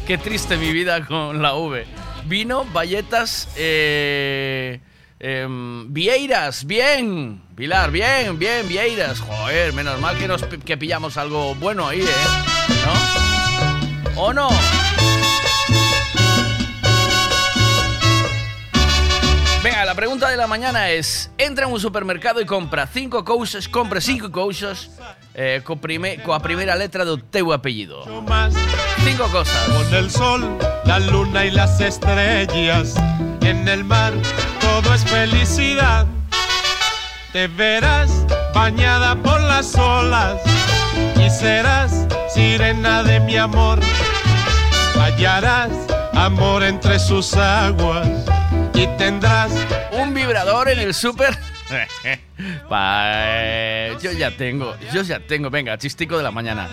Qué, 0.04 0.18
triste 0.18 0.56
mi 0.56 0.72
vida 0.72 1.06
con 1.06 1.40
la 1.42 1.54
V. 1.54 1.86
Vino, 2.24 2.64
bayetas, 2.64 3.50
eh, 3.54 4.80
em, 5.20 5.92
vieiras, 5.92 6.64
bien. 6.66 7.40
Pilar, 7.54 7.92
bien, 7.92 8.36
bien, 8.36 8.66
vieiras. 8.66 9.20
Joder, 9.20 9.72
menos 9.74 10.00
mal 10.00 10.18
que 10.18 10.26
nos 10.26 10.42
que 10.42 10.76
pillamos 10.76 11.16
algo 11.16 11.54
bueno 11.54 11.86
ahí, 11.86 12.00
¿eh? 12.00 12.74
¿No? 12.84 14.20
¿O 14.20 14.32
no? 14.32 14.48
La 19.88 19.94
pregunta 19.94 20.28
de 20.28 20.36
la 20.36 20.46
mañana 20.46 20.90
es: 20.90 21.30
entra 21.38 21.64
en 21.64 21.72
un 21.72 21.80
supermercado 21.80 22.42
y 22.42 22.44
compra 22.44 22.86
cinco 22.86 23.24
cousas, 23.24 23.66
compra 23.70 24.02
cinco 24.02 24.30
cousas 24.30 24.90
eh, 25.32 25.62
co, 25.64 25.76
prime, 25.76 26.22
coa 26.22 26.40
primeira 26.40 26.76
letra 26.76 27.06
do 27.06 27.16
teu 27.16 27.54
apellido. 27.54 28.04
Cinco 29.02 29.32
cosas. 29.32 29.56
Con 29.64 29.94
el 29.94 30.10
sol, 30.10 30.58
la 30.84 30.98
luna 30.98 31.46
y 31.46 31.50
las 31.52 31.80
estrellas. 31.80 32.96
En 33.40 33.66
el 33.66 33.82
mar 33.82 34.12
todo 34.60 34.92
es 34.92 35.04
felicidad. 35.04 36.04
Te 37.32 37.48
verás 37.48 38.10
bañada 38.52 39.16
por 39.16 39.40
las 39.40 39.74
olas 39.74 40.36
y 41.16 41.30
serás 41.30 42.06
sirena 42.28 43.02
de 43.04 43.20
mi 43.20 43.38
amor. 43.38 43.80
Hallarás 45.00 45.72
amor 46.12 46.62
entre 46.62 46.98
sus 46.98 47.32
aguas 47.32 48.06
y 48.74 48.86
tendrás 48.98 49.50
un 50.00 50.14
vibrador 50.14 50.68
en 50.68 50.80
el 50.80 50.94
súper. 50.94 51.36
Eh, 52.70 53.96
yo 54.00 54.12
ya 54.12 54.30
tengo, 54.30 54.74
yo 54.92 55.02
ya 55.02 55.18
tengo, 55.18 55.50
venga, 55.50 55.76
chistico 55.76 56.16
de 56.16 56.22
la 56.22 56.30
mañana. 56.30 56.68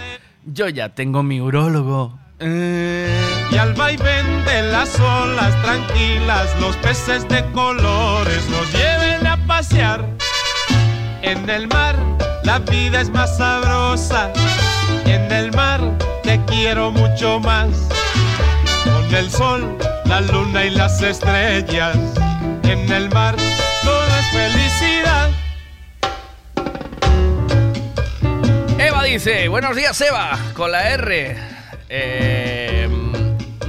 Yo 0.45 0.69
ya 0.69 0.89
tengo 0.89 1.23
mi 1.23 1.41
urólogo. 1.41 2.19
Y 2.39 3.57
al 3.57 3.73
vaivén 3.73 4.45
de 4.45 4.61
las 4.71 4.99
olas 4.99 5.59
tranquilas, 5.63 6.47
los 6.61 6.75
peces 6.77 7.27
de 7.27 7.43
colores 7.51 8.47
nos 8.49 8.71
lleven 8.71 9.25
a 9.25 9.37
pasear. 9.47 10.05
En 11.23 11.49
el 11.49 11.67
mar 11.67 11.95
la 12.45 12.59
vida 12.59 13.01
es 13.01 13.09
más 13.09 13.37
sabrosa 13.37 14.31
En 15.05 15.31
el 15.31 15.51
mar 15.53 15.81
te 16.21 16.39
quiero 16.45 16.91
mucho 16.91 17.39
más. 17.39 17.69
Con 18.83 19.15
el 19.15 19.31
sol, 19.31 19.77
la 20.05 20.21
luna 20.21 20.65
y 20.65 20.69
las 20.69 21.01
estrellas. 21.01 21.97
En 22.67 22.91
el 22.91 23.09
mar 23.09 23.35
todo 23.83 24.07
es 24.19 24.25
felicidad. 24.31 25.29
Eva 28.79 29.03
dice, 29.03 29.47
buenos 29.47 29.75
días 29.75 29.99
Eva, 30.01 30.37
con 30.53 30.71
la 30.71 30.89
R. 30.89 31.37
Eh, 31.89 32.89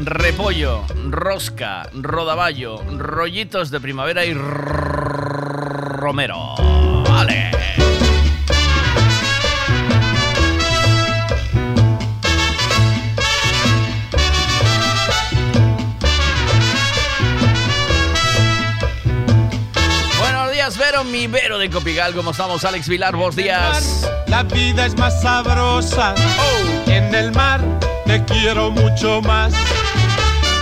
repollo, 0.02 0.84
rosca, 1.10 1.88
rodaballo, 1.92 2.82
rollitos 2.96 3.70
de 3.70 3.80
primavera 3.80 4.24
y 4.24 4.34
romero. 5.96 6.54
Vale. 7.08 7.50
Vero, 20.86 21.02
mi 21.02 21.26
Vero 21.26 21.58
de 21.58 21.68
Copigal. 21.68 22.14
¿Cómo 22.14 22.30
estamos, 22.30 22.64
Alex 22.64 22.88
Vilar? 22.88 23.16
Buenos 23.16 23.34
días. 23.34 24.08
La 24.28 24.44
vida 24.44 24.86
es 24.86 24.96
más 24.96 25.20
sabrosa. 25.20 26.14
En 26.86 27.12
el 27.12 27.32
mar 27.32 27.60
te 28.04 28.24
quiero 28.24 28.70
mucho 28.70 29.20
más. 29.22 29.52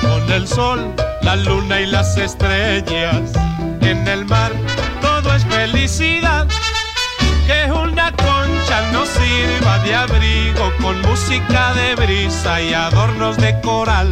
Con 0.01 0.33
el 0.33 0.49
sol, 0.49 0.95
la 1.21 1.37
luna 1.37 1.79
y 1.83 1.87
las 1.87 2.17
estrellas. 2.17 3.33
En 3.83 4.09
el 4.09 4.25
mar 4.25 4.51
todo 5.03 5.35
es 5.35 5.45
felicidad. 5.45 6.49
Que 7.47 7.71
una 7.71 8.11
concha 8.13 8.81
nos 8.93 9.11
sirva 9.11 9.79
de 9.81 9.95
abrigo 9.95 10.73
con 10.81 11.03
música 11.03 11.75
de 11.75 11.97
brisa 11.97 12.63
y 12.63 12.73
adornos 12.73 13.37
de 13.37 13.61
coral. 13.61 14.09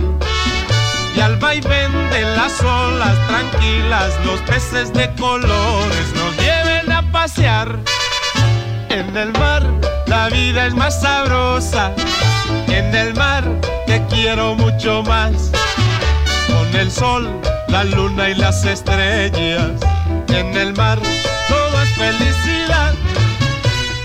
Y 1.14 1.20
al 1.20 1.36
vaivén 1.36 1.92
de 2.10 2.22
las 2.36 2.60
olas 2.60 3.16
tranquilas, 3.28 4.10
los 4.24 4.40
peces 4.40 4.92
de 4.92 5.12
colores 5.14 6.06
nos 6.14 6.36
lleven 6.36 6.90
a 6.92 7.02
pasear. 7.12 7.78
En 8.88 9.16
el 9.16 9.32
mar 9.32 9.62
la 10.12 10.28
vida 10.28 10.66
es 10.66 10.74
más 10.74 11.00
sabrosa. 11.00 11.92
En 12.68 12.94
el 12.94 13.14
mar 13.14 13.44
te 13.86 14.04
quiero 14.10 14.54
mucho 14.54 15.02
más. 15.02 15.50
Con 16.46 16.76
el 16.76 16.90
sol, 16.90 17.40
la 17.68 17.84
luna 17.84 18.28
y 18.28 18.34
las 18.34 18.62
estrellas. 18.66 19.70
En 20.28 20.54
el 20.54 20.74
mar 20.74 20.98
todo 21.48 21.82
es 21.82 21.90
felicidad. 21.94 22.94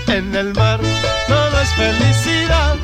En 0.06 0.34
el 0.34 0.54
mar 0.54 0.80
todo 1.26 1.60
es 1.60 1.70
felicidad. 1.74 2.76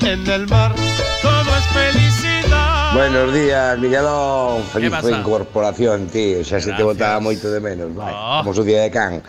En 0.00 0.28
el 0.28 0.48
mar 0.48 0.74
todo 1.22 1.56
es 1.56 1.66
felicidad. 1.66 2.07
Buenos 2.98 3.32
días, 3.32 3.78
Miguelón. 3.78 4.64
Feliz 4.64 4.90
incorporación, 5.08 6.08
tío. 6.08 6.42
Xa 6.42 6.58
se 6.58 6.74
Gracias. 6.74 6.76
te 6.78 6.82
botaba 6.82 7.22
moito 7.22 7.46
de 7.46 7.62
menos, 7.62 7.94
vai. 7.94 8.10
Oh. 8.10 8.42
Como 8.42 8.58
día 8.66 8.82
de 8.82 8.90
can. 8.90 9.22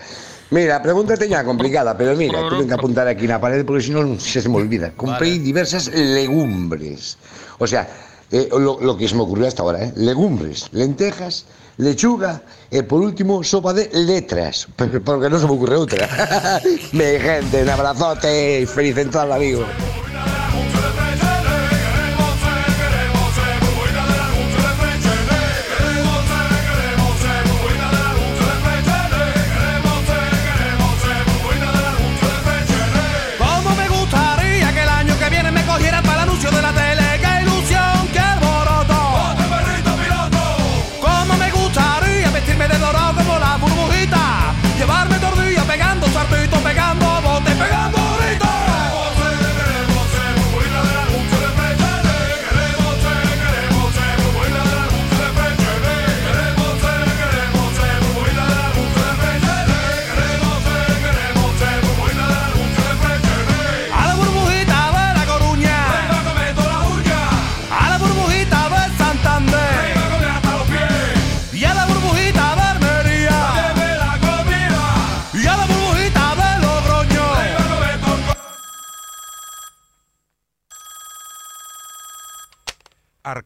Mira, 0.49 0.77
a 0.77 0.81
pregunta 0.81 1.13
teña 1.13 1.45
complicada, 1.45 1.93
pero 1.93 2.17
mira, 2.17 2.41
tuve 2.49 2.65
que 2.65 2.73
apuntar 2.73 3.05
aquí 3.05 3.29
na 3.29 3.37
parede 3.37 3.61
porque 3.61 3.85
senón 3.85 4.17
se, 4.17 4.41
se 4.41 4.49
me 4.49 4.57
olvida. 4.57 4.89
Comprei 4.97 5.37
vale. 5.37 5.45
diversas 5.45 5.85
legumbres. 5.93 7.21
O 7.61 7.69
sea, 7.69 7.85
eh, 8.33 8.49
lo, 8.49 8.81
lo 8.81 8.97
que 8.97 9.05
se 9.05 9.13
me 9.13 9.21
ocurrió 9.21 9.45
hasta 9.45 9.61
ahora, 9.61 9.85
eh, 9.85 9.93
legumbres, 9.93 10.73
lentejas, 10.73 11.45
lechuga 11.77 12.41
e 12.73 12.81
por 12.81 13.05
último 13.05 13.45
sopa 13.45 13.69
de 13.77 13.85
letras, 13.93 14.65
porque 15.05 15.29
non 15.29 15.37
se 15.37 15.45
me 15.45 15.53
ocurre 15.53 15.77
outra. 15.77 16.09
me 16.97 17.21
gente, 17.21 17.61
un 17.61 17.69
abrazote, 17.69 18.65
feliz 18.65 18.97
entrada, 18.97 19.37
amigo. 19.37 19.61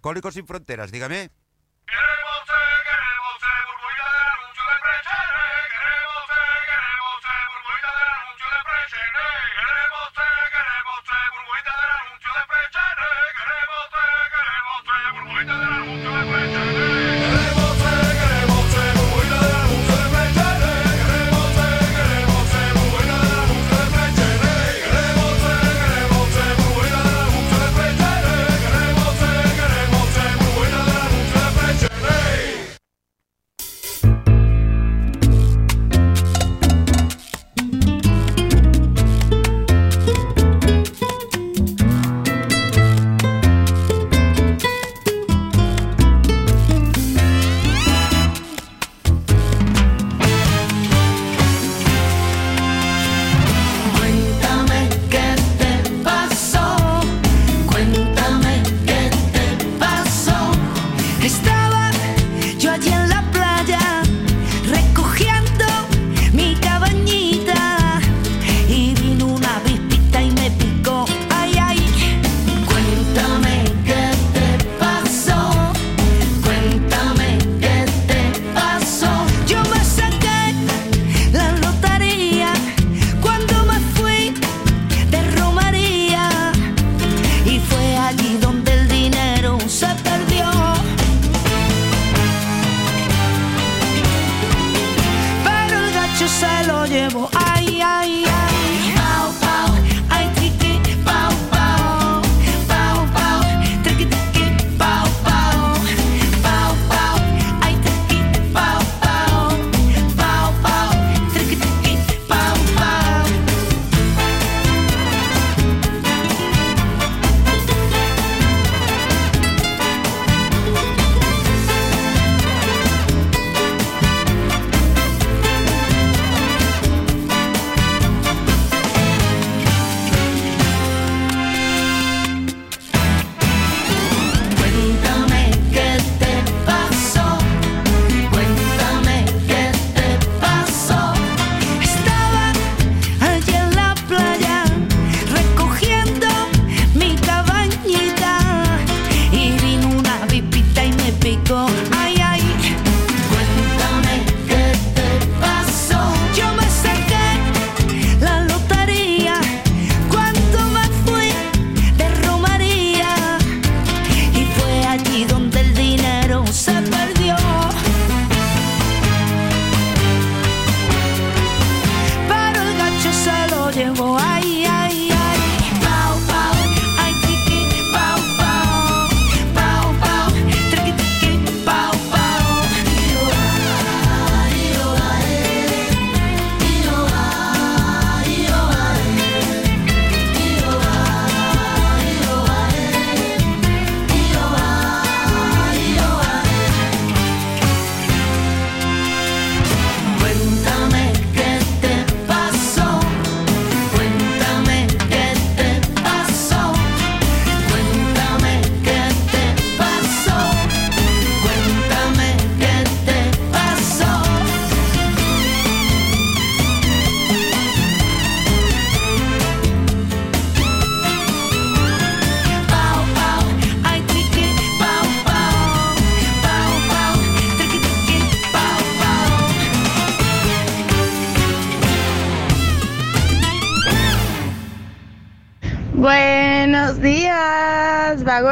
Alcohólicos 0.03 0.33
sin 0.33 0.45
fronteras, 0.45 0.91
dígame. 0.91 1.29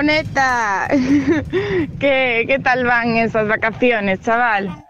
Vagoneta. 0.02 0.88
¿Qué, 2.00 2.46
¿Qué 2.48 2.60
tal 2.64 2.86
van 2.86 3.18
esas 3.18 3.48
vacaciones, 3.48 4.22
chaval? 4.22 4.81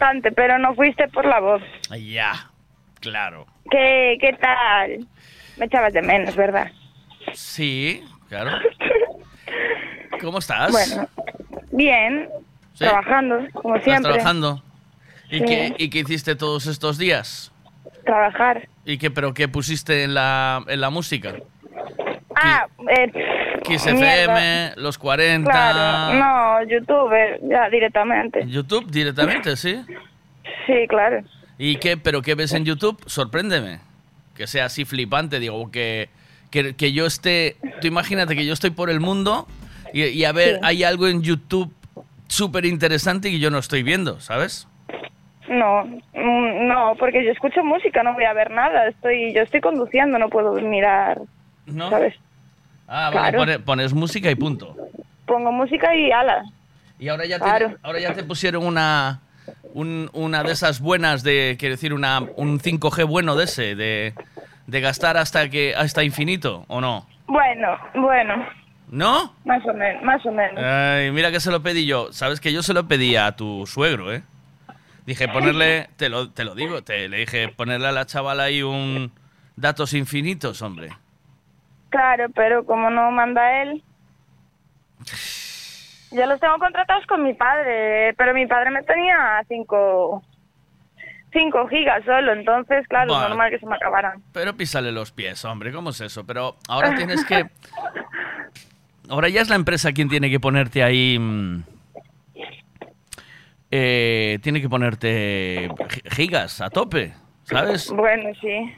Cantante, 0.00 0.32
pero 0.32 0.58
no 0.58 0.74
fuiste 0.74 1.06
por 1.08 1.26
la 1.26 1.40
voz. 1.40 1.62
Ya, 1.98 2.50
claro. 3.00 3.46
¿Qué, 3.70 4.16
qué 4.20 4.32
tal? 4.40 5.06
Me 5.58 5.66
echabas 5.66 5.92
de 5.92 6.02
menos, 6.02 6.34
¿verdad? 6.34 6.70
Sí, 7.34 8.02
claro. 8.28 8.50
¿Cómo 10.20 10.38
estás? 10.38 10.72
Bueno, 10.72 11.08
bien, 11.72 12.28
Sí. 12.74 12.84
trabajando, 12.84 13.36
como 13.52 13.76
¿Estás 13.76 13.84
siempre. 13.84 14.12
trabajando? 14.12 14.62
¿Y, 15.30 15.38
Sí. 15.38 15.44
qué, 15.44 15.74
¿Y 15.78 15.90
qué 15.90 15.98
hiciste 16.00 16.34
todos 16.34 16.66
estos 16.66 16.96
días? 16.98 17.52
Trabajar. 18.04 18.68
¿Y 18.84 18.96
qué, 18.98 19.10
pero 19.10 19.34
qué 19.34 19.48
pusiste 19.48 20.02
en 20.04 20.14
la, 20.14 20.62
en 20.66 20.80
la 20.80 20.90
música? 20.90 21.34
Ah, 22.42 22.66
eh, 22.88 23.12
Kiss 23.62 23.84
mierda. 23.86 24.22
FM, 24.22 24.72
Los 24.76 24.98
40... 24.98 25.50
Claro, 25.50 26.18
no, 26.18 26.68
YouTube, 26.68 27.12
eh, 27.14 27.40
ya 27.42 27.68
directamente. 27.68 28.46
YouTube 28.46 28.90
directamente, 28.90 29.56
¿sí? 29.56 29.80
Sí, 30.66 30.86
claro. 30.88 31.22
¿Y 31.58 31.76
qué, 31.76 31.96
pero 31.96 32.22
qué 32.22 32.34
ves 32.34 32.52
en 32.54 32.64
YouTube? 32.64 33.02
Sorpréndeme. 33.06 33.80
Que 34.34 34.46
sea 34.46 34.64
así 34.66 34.84
flipante, 34.84 35.38
digo, 35.38 35.70
que, 35.70 36.08
que, 36.50 36.74
que 36.74 36.92
yo 36.92 37.04
esté... 37.06 37.56
Tú 37.80 37.86
imagínate 37.88 38.34
que 38.34 38.46
yo 38.46 38.52
estoy 38.54 38.70
por 38.70 38.88
el 38.90 39.00
mundo 39.00 39.46
y, 39.92 40.04
y 40.04 40.24
a 40.24 40.32
ver, 40.32 40.54
Sí. 40.56 40.60
hay 40.62 40.84
algo 40.84 41.06
en 41.08 41.22
YouTube 41.22 41.72
súper 42.28 42.64
interesante 42.64 43.28
y 43.28 43.38
yo 43.40 43.50
no 43.50 43.58
estoy 43.58 43.82
viendo, 43.82 44.20
¿sabes? 44.20 44.66
No, 45.48 45.84
mm, 45.84 46.66
no, 46.68 46.94
porque 46.98 47.24
yo 47.24 47.32
escucho 47.32 47.62
música, 47.64 48.02
no 48.04 48.14
voy 48.14 48.24
a 48.24 48.32
ver 48.32 48.50
nada. 48.52 48.86
Estoy, 48.86 49.34
yo 49.34 49.42
estoy 49.42 49.60
conduciendo, 49.60 50.16
no 50.18 50.28
puedo 50.28 50.52
mirar, 50.54 51.20
¿No? 51.66 51.90
¿sabes? 51.90 52.14
Ah, 52.92 53.08
vale, 53.14 53.20
Claro. 53.30 53.38
pone- 53.38 53.58
pones 53.60 53.92
música 53.94 54.30
y 54.30 54.34
punto. 54.34 54.76
Pongo 55.24 55.52
música 55.52 55.94
y 55.94 56.10
ala. 56.10 56.42
Y 56.98 57.08
ahora 57.08 57.24
ya, 57.24 57.38
te, 57.38 57.44
Claro. 57.44 57.76
ahora 57.82 58.00
ya 58.00 58.12
te 58.14 58.24
pusieron 58.24 58.66
una, 58.66 59.20
un- 59.74 60.10
una 60.12 60.42
de 60.42 60.50
esas 60.52 60.80
buenas 60.80 61.22
de, 61.22 61.56
quiero 61.58 61.74
decir, 61.76 61.94
una, 61.94 62.20
un 62.36 62.58
5G 62.58 63.04
bueno 63.06 63.36
de 63.36 63.44
ese, 63.44 63.76
de, 63.76 64.12
de 64.66 64.80
gastar 64.80 65.16
hasta 65.16 65.48
que 65.48 65.72
hasta 65.74 66.02
infinito, 66.02 66.64
¿o 66.66 66.80
no? 66.80 67.06
Bueno, 67.28 67.78
bueno, 67.94 68.44
¿No? 68.90 69.34
más 69.44 69.64
o 69.64 69.72
menos, 69.72 70.02
más 70.02 70.26
o 70.26 70.32
menos. 70.32 70.58
Ay, 70.62 71.12
mira 71.12 71.30
que 71.30 71.38
se 71.38 71.52
lo 71.52 71.62
pedí 71.62 71.86
yo. 71.86 72.12
Sabes 72.12 72.40
que 72.40 72.52
yo 72.52 72.60
se 72.64 72.74
lo 72.74 72.88
pedí 72.88 73.14
a 73.14 73.30
tu 73.36 73.64
suegro, 73.68 74.12
¿eh? 74.12 74.22
Dije, 75.06 75.28
ponerle, 75.28 75.88
te 75.96 76.08
lo, 76.08 76.30
te 76.30 76.42
lo 76.44 76.56
digo, 76.56 76.82
te, 76.82 77.08
le 77.08 77.18
dije, 77.18 77.48
ponerle 77.48 77.86
a 77.86 77.92
la 77.92 78.04
chavala 78.06 78.42
ahí 78.44 78.62
un 78.64 79.12
datos 79.54 79.94
infinitos, 79.94 80.60
hombre. 80.60 80.90
Claro, 81.90 82.26
pero 82.34 82.64
como 82.64 82.88
no 82.90 83.10
manda 83.10 83.62
él. 83.62 83.82
Yo 86.12 86.26
los 86.26 86.40
tengo 86.40 86.58
contratados 86.58 87.06
con 87.06 87.22
mi 87.22 87.34
padre, 87.34 88.14
pero 88.14 88.34
mi 88.34 88.46
padre 88.46 88.70
me 88.70 88.82
tenía 88.82 89.42
cinco, 89.48 90.22
cinco 91.32 91.68
gigas 91.68 92.04
solo, 92.04 92.32
entonces, 92.32 92.86
claro, 92.88 93.08
Bueno. 93.12 93.22
es 93.24 93.28
normal 93.30 93.50
que 93.50 93.58
se 93.60 93.66
me 93.66 93.76
acabaran. 93.76 94.22
Pero 94.32 94.56
písale 94.56 94.90
los 94.90 95.12
pies, 95.12 95.44
hombre, 95.44 95.72
¿cómo 95.72 95.90
es 95.90 96.00
eso? 96.00 96.26
Pero 96.26 96.56
ahora 96.68 96.94
tienes 96.96 97.24
que... 97.24 97.44
Ahora 99.08 99.28
ya 99.28 99.40
es 99.40 99.48
la 99.48 99.56
empresa 99.56 99.90
quien 99.92 100.08
tiene 100.08 100.30
que 100.30 100.38
ponerte 100.38 100.84
ahí... 100.84 101.18
mm, 101.18 101.62
eh, 103.72 104.38
tiene 104.42 104.60
que 104.60 104.68
ponerte 104.68 105.68
gi- 105.88 106.02
gigas 106.10 106.60
a 106.60 106.70
tope, 106.70 107.12
¿sabes? 107.44 107.90
Bueno, 107.90 108.30
sí. 108.40 108.72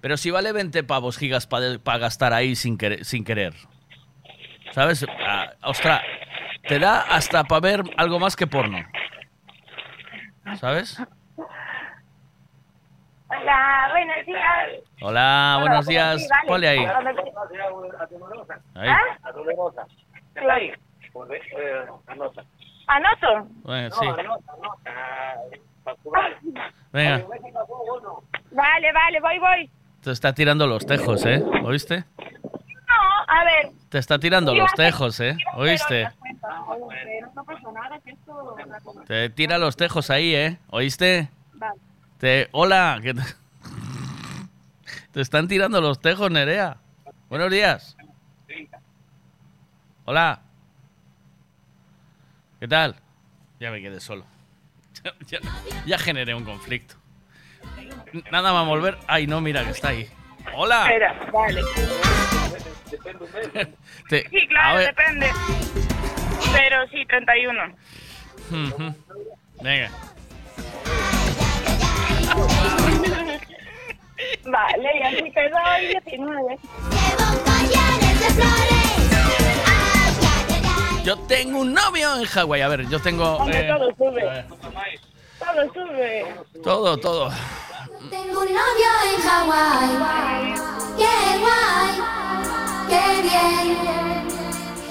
Pero 0.00 0.16
si 0.16 0.30
vale 0.30 0.52
20 0.52 0.84
pavos 0.84 1.18
gigas 1.18 1.46
para 1.46 1.98
gastar 1.98 2.32
ahí 2.32 2.54
sin 2.54 2.78
querer, 2.78 3.04
sin 3.04 3.24
querer. 3.24 3.54
¿Sabes? 4.72 5.04
Ah, 5.20 5.52
ostras, 5.62 6.02
te 6.68 6.78
da 6.78 7.00
hasta 7.00 7.44
para 7.44 7.60
ver 7.60 7.82
algo 7.96 8.18
más 8.18 8.36
que 8.36 8.46
porno. 8.46 8.78
¿Sabes? 10.56 11.00
Hola, 13.30 13.88
buenos 13.92 14.26
días. 14.26 14.68
Hola, 15.02 15.56
buenos 15.60 15.86
días. 15.86 16.28
Ponle 16.46 16.68
ahí. 16.68 16.86
Ahí. 18.74 18.90
Claro. 20.34 20.64
¿Anoto? 22.86 23.48
Bueno, 23.62 23.90
sí. 23.90 24.06
Venga, 26.92 27.24
Vale, 28.50 28.92
vale, 28.92 29.20
voy, 29.20 29.38
voy. 29.38 29.70
Te 30.02 30.12
está 30.12 30.32
tirando 30.32 30.66
los 30.66 30.86
tejos, 30.86 31.24
¿eh? 31.26 31.44
¿Oíste? 31.64 32.04
No, 32.16 33.24
a 33.26 33.44
ver. 33.44 33.72
Te 33.88 33.98
está 33.98 34.18
tirando 34.18 34.54
los 34.54 34.72
tejos, 34.74 35.18
¿eh? 35.20 35.36
¿Oíste? 35.54 36.08
Te 39.06 39.30
tira 39.30 39.58
los 39.58 39.76
tejos 39.76 40.10
ahí, 40.10 40.34
¿eh? 40.34 40.58
¿Oíste? 40.68 41.30
Vale. 41.54 41.80
Te... 42.18 42.48
Hola. 42.52 43.00
te... 43.02 43.14
te 45.12 45.20
están 45.20 45.48
tirando 45.48 45.80
los 45.80 46.00
tejos, 46.00 46.30
Nerea. 46.30 46.78
Buenos 47.28 47.50
días. 47.50 47.96
Hola. 50.04 50.42
¿Qué 52.60 52.68
tal? 52.68 52.96
Ya 53.60 53.70
me 53.70 53.80
quedé 53.80 54.00
solo. 54.00 54.24
ya, 55.26 55.38
ya 55.86 55.98
generé 55.98 56.34
un 56.34 56.44
conflicto. 56.44 56.97
Nada 58.30 58.52
va 58.52 58.60
a 58.60 58.64
volver. 58.64 58.96
Ay, 59.06 59.26
no, 59.26 59.40
mira 59.40 59.64
que 59.64 59.70
está 59.70 59.88
ahí. 59.88 60.08
Hola. 60.54 60.82
Espera, 60.84 61.14
vale. 61.32 61.62
Te- 64.08 64.28
Sí, 64.30 64.46
claro, 64.48 64.78
depende. 64.80 65.30
Pero 66.52 66.86
sí, 66.88 67.04
31. 67.06 67.62
Ujú. 68.50 68.94
Venga. 69.62 69.90
Vale, 74.46 74.90
y 74.98 75.02
así 75.02 75.30
te 75.32 75.48
doy 75.50 75.86
19. 75.88 76.58
Yo 81.04 81.16
tengo 81.26 81.60
un 81.60 81.72
novio 81.72 82.16
en 82.16 82.24
Hawái. 82.24 82.60
A 82.62 82.68
ver, 82.68 82.88
yo 82.88 83.00
tengo. 83.00 83.46
Eh, 83.50 83.68
todo 83.68 83.94
sube. 83.96 84.44
Todo 85.38 85.72
sube. 85.72 86.34
todo, 86.62 86.96
todo. 86.98 87.30
Tengo 88.10 88.40
un 88.40 88.46
novio 88.46 88.90
en 89.14 89.22
Hawái. 89.22 90.54
¡Qué 90.96 91.38
guay! 91.40 91.94
¡Qué 92.88 93.22
bien! 93.22 94.28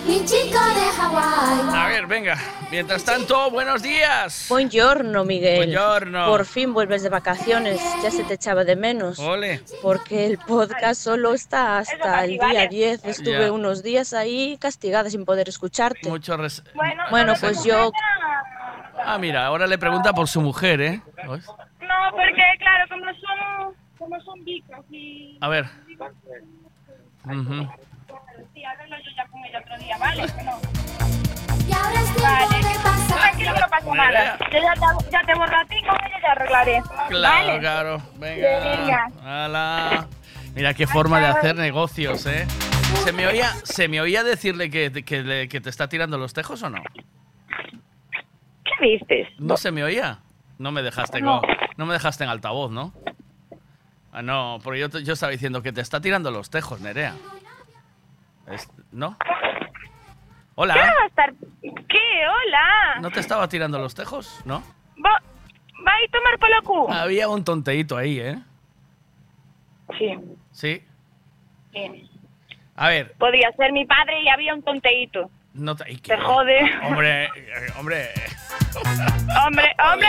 Mi 0.07 0.23
chico 0.25 0.59
de 0.59 0.85
Hawái. 0.97 1.75
A 1.75 1.87
ver, 1.89 2.05
venga. 2.07 2.37
Mientras 2.71 3.03
tanto, 3.03 3.49
buenos 3.51 3.81
días. 3.81 4.45
Buongiorno, 4.49 5.23
Miguel. 5.25 5.57
Buongiorno. 5.57 6.27
Por 6.27 6.45
fin 6.45 6.73
vuelves 6.73 7.03
de 7.03 7.09
vacaciones. 7.09 7.81
Ya 8.03 8.11
se 8.11 8.23
te 8.23 8.35
echaba 8.35 8.63
de 8.63 8.75
menos. 8.75 9.19
Ole. 9.19 9.61
Porque 9.81 10.25
el 10.25 10.37
podcast 10.37 11.01
solo 11.01 11.33
está 11.33 11.79
hasta 11.79 12.23
el 12.25 12.37
día 12.39 12.67
10. 12.67 13.03
Estuve 13.05 13.45
Ya. 13.45 13.51
unos 13.51 13.83
días 13.83 14.13
ahí 14.13 14.57
castigada 14.59 15.09
sin 15.09 15.25
poder 15.25 15.49
escucharte. 15.49 16.09
Mucho 16.09 16.37
res- 16.37 16.63
Bueno, 17.09 17.33
pues 17.39 17.63
yo 17.63 17.91
Ah, 19.09 19.17
mira, 19.19 19.45
ahora 19.45 19.67
le 19.67 19.77
pregunta 19.77 20.11
por 20.11 20.27
su 20.27 20.41
mujer, 20.41 20.81
¿eh? 20.81 21.01
¿Ves? 21.29 21.45
No, 21.87 22.11
porque 22.11 22.43
claro, 22.59 22.85
como 22.89 23.05
son, 23.05 23.75
como 23.97 24.21
son 24.21 24.43
bicos 24.43 24.85
y... 24.91 25.37
A 25.41 25.47
ver. 25.47 25.65
Ujú. 27.25 27.67
Sí, 28.53 28.63
háblalo 28.63 28.95
yo 29.03 29.11
ya 29.15 29.27
con 29.27 29.43
ella 29.45 29.59
otro 29.59 29.77
día, 29.77 29.97
¿vale? 29.97 30.23
Que 30.25 30.43
no. 30.43 30.59
Y 31.67 31.73
ahora 31.73 31.99
es 31.99 32.13
tiempo 32.13 32.21
Vale. 32.21 32.57
de 32.57 32.79
pasar. 32.83 33.17
Tranquilo 33.19 33.53
que 33.53 33.59
no 33.59 33.67
pasa 33.67 33.93
nada. 33.95 34.37
Yo 34.51 34.59
ya 34.59 34.73
te, 34.73 35.11
ya 35.11 35.21
te 35.23 35.35
borro 35.35 35.57
a 35.57 35.65
ti, 35.65 35.75
con 35.83 36.05
ella 36.05 36.19
ya 36.21 36.31
arreglaré. 36.31 36.81
Claro, 37.09 37.47
¿Vale? 37.47 37.59
claro. 37.59 38.01
Venga. 38.17 39.09
Venga. 39.21 40.07
Mira 40.55 40.73
qué 40.73 40.87
forma 40.87 41.19
de 41.19 41.27
hacer 41.27 41.55
negocios, 41.55 42.25
¿eh? 42.25 42.47
¿Se 43.03 43.11
me 43.11 43.27
oía, 43.27 43.49
se 43.63 43.87
me 43.87 43.99
oía 44.01 44.23
decirle 44.23 44.69
que, 44.69 44.89
te- 44.89 45.03
que, 45.03 45.47
que 45.49 45.61
te 45.61 45.69
está 45.69 45.87
tirando 45.89 46.17
los 46.17 46.33
tejos 46.33 46.63
o 46.63 46.69
no? 46.69 46.81
¿Qué 48.63 48.71
viste? 48.81 49.27
¿No 49.39 49.57
se 49.57 49.71
me 49.71 49.83
oía? 49.83 50.19
No 50.57 50.71
me 50.71 50.81
dejaste, 50.81 51.21
No. 51.21 51.41
co- 51.41 51.47
no 51.77 51.85
me 51.85 51.93
dejaste 51.93 52.23
en 52.23 52.29
altavoz, 52.29 52.71
¿no? 52.71 52.93
Ah, 54.11 54.21
no, 54.21 54.59
porque 54.63 54.79
yo, 54.79 54.87
yo 54.89 55.13
estaba 55.13 55.31
diciendo 55.31 55.61
que 55.61 55.71
te 55.71 55.81
está 55.81 56.01
tirando 56.01 56.31
los 56.31 56.49
tejos, 56.49 56.81
Nerea. 56.81 57.15
Es- 58.47 58.69
¿No? 58.91 59.17
¿Qué 59.19 59.25
Hola. 60.55 60.75
va 60.75 61.03
a 61.03 61.07
estar? 61.07 61.33
¿Qué? 61.61 62.23
Hola. 62.27 62.99
¿No 63.01 63.11
te 63.11 63.19
estaba 63.19 63.47
tirando 63.47 63.77
los 63.77 63.93
tejos? 63.93 64.41
¿No? 64.45 64.63
Va, 65.05 65.11
a 65.15 66.01
ir 66.01 66.09
a 66.09 66.11
tomar 66.11 66.39
por 66.39 66.63
cu. 66.63 66.91
Había 66.91 67.27
un 67.29 67.43
tonteíto 67.43 67.95
ahí, 67.95 68.19
¿eh? 68.19 68.39
Sí. 69.99 70.17
Sí. 70.51 70.83
sí. 71.73 72.09
A 72.75 72.87
ver, 72.89 73.13
Podía 73.17 73.51
ser 73.53 73.71
mi 73.71 73.85
padre 73.85 74.21
y 74.23 74.29
había 74.29 74.53
un 74.55 74.63
tonteíto. 74.63 75.29
No 75.57 75.75
te... 75.75 75.85
que- 75.97 76.17
jode. 76.17 76.59
Hombre, 76.83 77.25
eh, 77.25 77.29
hombre... 77.77 78.09
Hombre, 79.45 79.75
hombre, 79.91 80.07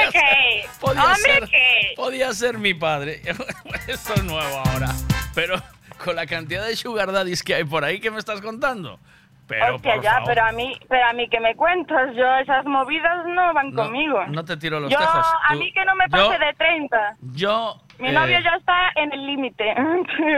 podía 0.81 1.03
Hombre, 1.05 1.17
ser- 1.23 1.49
¿qué? 1.49 1.93
Podía 1.97 2.33
ser 2.35 2.59
mi 2.59 2.75
padre. 2.75 3.23
Esto 3.89 4.15
es 4.15 4.25
nuevo 4.25 4.63
ahora. 4.67 4.89
Pero 5.35 5.57
con 6.05 6.17
la 6.17 6.27
cantidad 6.27 6.67
de 6.67 6.77
sugar 6.77 7.11
daddies 7.13 7.43
que 7.43 7.55
hay 7.55 7.65
por 7.65 7.85
ahí, 7.85 7.99
¿qué 8.01 8.11
me 8.11 8.19
estás 8.19 8.41
contando? 8.41 8.99
Pero, 9.47 9.77
Hostia, 9.77 9.95
por 9.95 10.05
ya, 10.05 10.13
favor, 10.13 10.27
pero 10.29 10.45
a 10.45 10.53
mí, 10.53 10.79
pero 10.89 11.07
a 11.07 11.13
mí 11.15 11.29
que 11.31 11.41
me 11.41 11.55
cuentas, 11.57 12.15
yo 12.15 12.37
esas 12.37 12.67
movidas 12.67 13.25
no 13.27 13.55
van 13.55 13.71
no, 13.73 13.85
conmigo. 13.85 14.27
no 14.27 14.45
te 14.45 14.57
tiro 14.59 14.79
los 14.81 14.91
yo, 14.93 14.99
tejos. 14.99 15.27
a 15.49 15.53
Tú- 15.55 15.59
mí 15.59 15.73
que 15.73 15.85
no 15.87 15.95
me 15.95 16.05
yo- 16.05 16.29
pase 16.29 16.45
de 16.45 16.53
30. 16.55 17.17
Yo... 17.33 17.81
Mi 17.99 18.09
eh, 18.09 18.13
novio 18.13 18.39
ya 18.41 18.51
está 18.59 18.91
en 18.97 19.13
el 19.13 19.27
límite. 19.27 19.75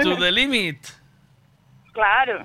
To 0.05 0.17
the 0.17 0.31
limit. 0.31 0.79
Claro. 1.93 2.45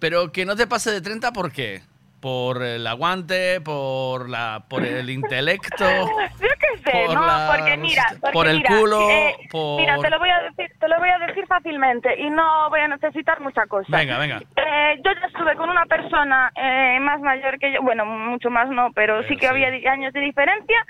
Pero 0.00 0.32
que 0.32 0.44
no 0.44 0.56
te 0.56 0.66
pase 0.66 0.90
de 0.90 1.00
30, 1.00 1.32
¿por 1.32 1.52
qué? 1.52 1.82
¿Por 2.22 2.62
el 2.62 2.86
aguante? 2.86 3.60
¿Por, 3.60 4.30
la, 4.30 4.62
por 4.70 4.84
el 4.84 5.10
intelecto? 5.10 5.84
Yo 6.40 6.48
qué 6.60 6.78
sé, 6.84 7.06
Por 7.06 7.16
no, 7.16 7.26
la- 7.26 7.50
porque 7.52 7.76
mira, 7.76 8.04
porque 8.20 8.32
por 8.32 8.46
el 8.46 8.58
mira, 8.58 8.76
culo, 8.78 9.10
eh, 9.10 9.34
por- 9.50 9.80
mira, 9.80 9.98
te 9.98 10.08
lo 10.08 10.18
voy 10.20 10.30
a 10.30 10.38
decir, 10.42 10.70
te 10.78 10.86
lo 10.88 10.98
voy 11.00 11.08
a 11.08 11.18
decir 11.18 11.44
fácilmente 11.48 12.14
y 12.20 12.30
no 12.30 12.70
voy 12.70 12.78
a 12.78 12.86
necesitar 12.86 13.40
mucha 13.40 13.66
cosa. 13.66 13.88
Venga, 13.90 14.18
venga. 14.18 14.40
Eh, 14.54 15.00
yo 15.04 15.10
ya 15.20 15.26
estuve 15.26 15.56
con 15.56 15.68
una 15.68 15.84
persona 15.86 16.52
eh, 16.54 16.98
más 17.00 17.20
mayor 17.20 17.58
que 17.58 17.72
yo, 17.72 17.82
bueno, 17.82 18.06
mucho 18.06 18.50
más 18.50 18.68
no, 18.68 18.92
pero, 18.94 19.24
sí 19.24 19.36
que 19.36 19.48
había 19.48 19.70
di- 19.72 19.84
años 19.88 20.12
de 20.12 20.20
diferencia 20.20 20.86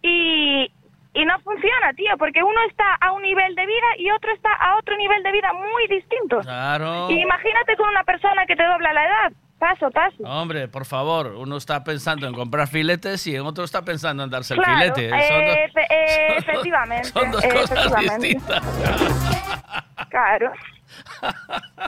y, 0.00 0.72
y 1.12 1.24
no 1.26 1.38
funciona, 1.40 1.92
tío, 1.94 2.16
porque 2.18 2.42
uno 2.42 2.58
está 2.70 2.94
a 3.02 3.12
un 3.12 3.20
nivel 3.22 3.54
de 3.54 3.66
vida 3.66 3.86
y 3.98 4.10
otro 4.12 4.32
está 4.32 4.50
a 4.54 4.78
otro 4.78 4.96
nivel 4.96 5.22
de 5.22 5.32
vida 5.32 5.52
muy 5.52 5.86
distinto. 5.88 6.38
Claro. 6.40 7.10
Y 7.10 7.20
imagínate 7.20 7.76
con 7.76 7.88
una 7.90 8.04
persona 8.04 8.46
que 8.46 8.56
te 8.56 8.64
dobla 8.64 8.94
la 8.94 9.04
edad, 9.04 9.32
paso, 9.60 9.88
paso. 9.92 10.16
Hombre, 10.24 10.66
por 10.66 10.84
favor, 10.86 11.28
uno 11.36 11.56
está 11.56 11.84
pensando 11.84 12.26
en 12.26 12.34
comprar 12.34 12.66
filetes 12.66 13.24
y 13.28 13.36
el 13.36 13.42
otro 13.46 13.62
está 13.62 13.82
pensando 13.82 14.24
en 14.24 14.30
darse 14.30 14.54
el 14.54 14.64
filete. 14.64 15.08
eh, 15.08 15.10
Son 15.28 15.44
dos- 15.46 15.84
eh, 15.90 16.26
son- 16.28 16.38
efectivamente. 16.38 17.08
Son 17.10 17.30
dos 17.30 17.44
eh, 17.44 17.48
cosas 17.52 18.00
distintas. 18.18 18.62
Claro. 20.10 20.50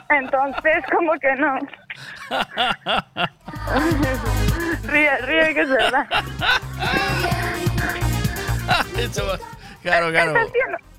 Entonces, 0.09 0.83
como 0.89 1.11
que 1.19 1.35
no. 1.35 1.59
ríe, 4.87 5.17
ríe 5.17 5.53
que 5.53 5.61
es 5.61 5.69
verdad. 5.69 6.07
Claro, 9.81 10.09
claro. 10.11 10.33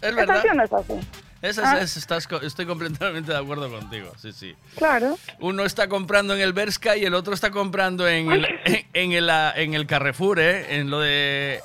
Es 0.03 0.15
verdad. 0.15 0.37
es 0.65 0.73
así. 0.73 1.01
Ah. 1.45 1.77
es, 1.79 1.83
es- 1.83 1.97
estás 1.99 2.27
estoy 2.43 2.67
completamente 2.67 3.33
de 3.33 3.39
acuerdo 3.39 3.71
contigo, 3.71 4.13
sí, 4.17 4.33
sí. 4.33 4.57
Claro. 4.77 5.19
Uno 5.41 5.65
está 5.65 5.89
comprando 5.89 6.35
en 6.35 6.41
el 6.41 6.53
Berska 6.53 6.97
y 6.97 7.05
el 7.05 7.15
otro 7.15 7.35
está 7.35 7.51
comprando 7.51 8.09
en 8.09 8.31
el, 8.33 8.45
en, 8.65 8.87
en 8.95 9.13
el, 9.13 9.29
ah, 9.31 9.53
en 9.55 9.75
el 9.75 9.87
Carrefour, 9.87 10.39
¿eh? 10.41 10.77
En 10.79 10.91
lo 10.91 11.01
de... 11.01 11.61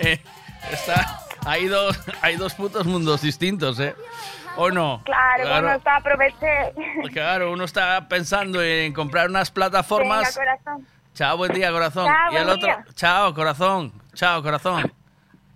eh, 0.00 0.20
está, 0.72 1.20
hay, 1.44 1.66
dos, 1.68 1.98
hay 2.22 2.36
dos 2.36 2.54
putos 2.54 2.86
mundos 2.86 3.22
distintos, 3.22 3.78
¿eh? 3.80 3.94
¿O 4.56 4.70
no? 4.70 5.00
Claro, 5.04 5.48
bueno, 5.48 5.72
está 5.74 5.96
aproveché. 5.96 6.72
Claro, 7.12 7.52
uno 7.52 7.64
está 7.64 8.08
pensando 8.08 8.60
en 8.62 8.92
comprar 8.92 9.28
unas 9.30 9.50
plataformas. 9.50 10.34
Venga, 10.36 10.56
corazón. 10.58 10.86
Chao, 11.14 11.36
buen 11.36 11.52
día, 11.52 11.70
corazón. 11.70 12.06
Chao, 12.06 12.32
y 12.32 12.36
el 12.36 12.48
otro, 12.48 12.66
día. 12.66 12.84
chao, 12.94 13.34
corazón. 13.34 13.92
Chao, 14.14 14.42
corazón. 14.42 14.92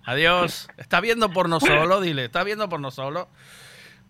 Adiós. 0.05 0.67
¿Está 0.77 1.01
viendo 1.01 1.29
porno 1.31 1.59
solo? 1.59 1.99
Dile, 2.01 2.25
¿está 2.25 2.43
viendo 2.43 2.69
porno 2.69 2.91
solo? 2.91 3.27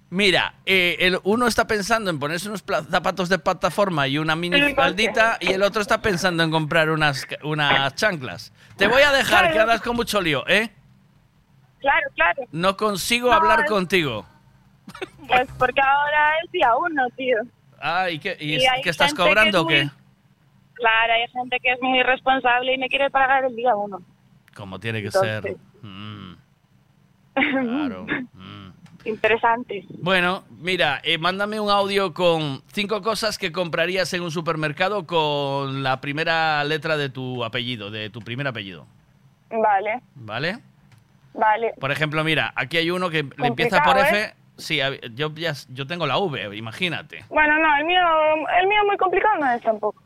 Mira, 0.09 0.55
eh, 0.65 0.97
el, 0.99 1.19
uno 1.23 1.47
está 1.47 1.65
pensando 1.67 2.09
en 2.11 2.19
ponerse 2.19 2.47
unos 2.47 2.63
zapatos 2.89 3.27
de 3.27 3.39
plataforma 3.39 4.07
y 4.07 4.17
una 4.17 4.35
mini 4.35 4.61
Sí, 4.61 4.75
faldita 4.75 5.37
y 5.41 5.51
el 5.51 5.63
otro 5.63 5.81
está 5.81 6.01
pensando 6.01 6.43
en 6.43 6.51
comprar 6.51 6.89
unas, 6.91 7.25
unas 7.43 7.95
chanclas. 7.95 8.53
Te 8.77 8.87
voy 8.87 9.01
a 9.01 9.11
dejar, 9.11 9.51
que 9.51 9.59
andas 9.59 9.81
con 9.81 9.95
mucho 9.95 10.21
lío, 10.21 10.47
¿eh? 10.47 10.69
Claro, 11.79 12.07
claro. 12.15 12.43
No 12.51 12.77
consigo 12.77 13.29
No, 13.29 13.33
hablar 13.35 13.61
es- 13.61 13.69
contigo. 13.69 14.25
Pues 15.27 15.47
porque 15.57 15.81
ahora 15.81 16.33
es 16.43 16.51
día 16.51 16.69
uno, 16.75 17.03
tío. 17.17 17.37
Ah, 17.81 18.09
¿y 18.09 18.19
qué, 18.19 18.37
y 18.39 18.53
Y 18.53 18.55
es- 18.57 18.69
hay 18.71 18.81
qué 18.83 18.89
estás 18.91 19.11
que 19.13 19.17
cobrando 19.21 19.57
es 19.59 19.63
o 19.63 19.67
qué? 19.67 19.81
muy- 19.83 19.91
Claro, 20.75 21.13
hay 21.13 21.27
gente 21.31 21.57
que 21.61 21.71
es 21.71 21.81
muy 21.81 22.03
responsable 22.03 22.73
y 22.73 22.77
me 22.77 22.87
quiere 22.89 23.09
pagar 23.09 23.45
el 23.45 23.55
día 23.55 23.75
uno. 23.75 24.01
Como 24.55 24.79
tiene 24.79 24.99
que 25.01 25.07
Entonces. 25.07 25.41
ser. 25.41 25.55
Mm, 25.85 26.35
claro. 27.33 28.05
mm. 28.33 28.65
Interesante. 29.05 29.85
Bueno, 29.99 30.43
mira, 30.49 30.99
eh, 31.03 31.19
mándame 31.19 31.59
un 31.59 31.69
audio 31.69 32.11
con 32.13 32.63
cinco 32.73 33.03
cosas 33.03 33.37
que 33.37 33.51
comprarías 33.51 34.11
en 34.13 34.23
un 34.23 34.31
supermercado 34.31 35.05
con 35.05 35.83
la 35.83 36.01
primera 36.01 36.63
letra 36.63 36.97
de 36.97 37.09
tu 37.09 37.43
apellido, 37.43 37.91
de 37.91 38.09
tu 38.09 38.21
primer 38.21 38.47
apellido, 38.47 38.87
Vale, 39.51 40.01
¿vale? 40.15 40.57
vale. 41.35 41.73
Por 41.79 41.91
ejemplo, 41.91 42.23
mira, 42.23 42.51
aquí 42.55 42.77
hay 42.77 42.89
uno 42.89 43.11
que 43.11 43.21
le 43.37 43.47
empieza 43.47 43.83
por 43.83 43.93
Complicado, 43.93 44.15
F. 44.25 44.33
Sí, 44.57 44.79
yo, 45.13 45.31
ya, 45.35 45.53
yo 45.69 45.85
tengo 45.85 46.07
la 46.07 46.17
V, 46.17 46.55
imagínate. 46.57 47.25
Bueno, 47.29 47.59
no, 47.59 47.77
el 47.77 47.85
mío, 47.85 47.99
el 48.59 48.67
mío 48.67 48.79
muy 48.87 48.97
complicado 48.97 49.37
no 49.39 49.51
es 49.51 49.61
tampoco. 49.61 50.01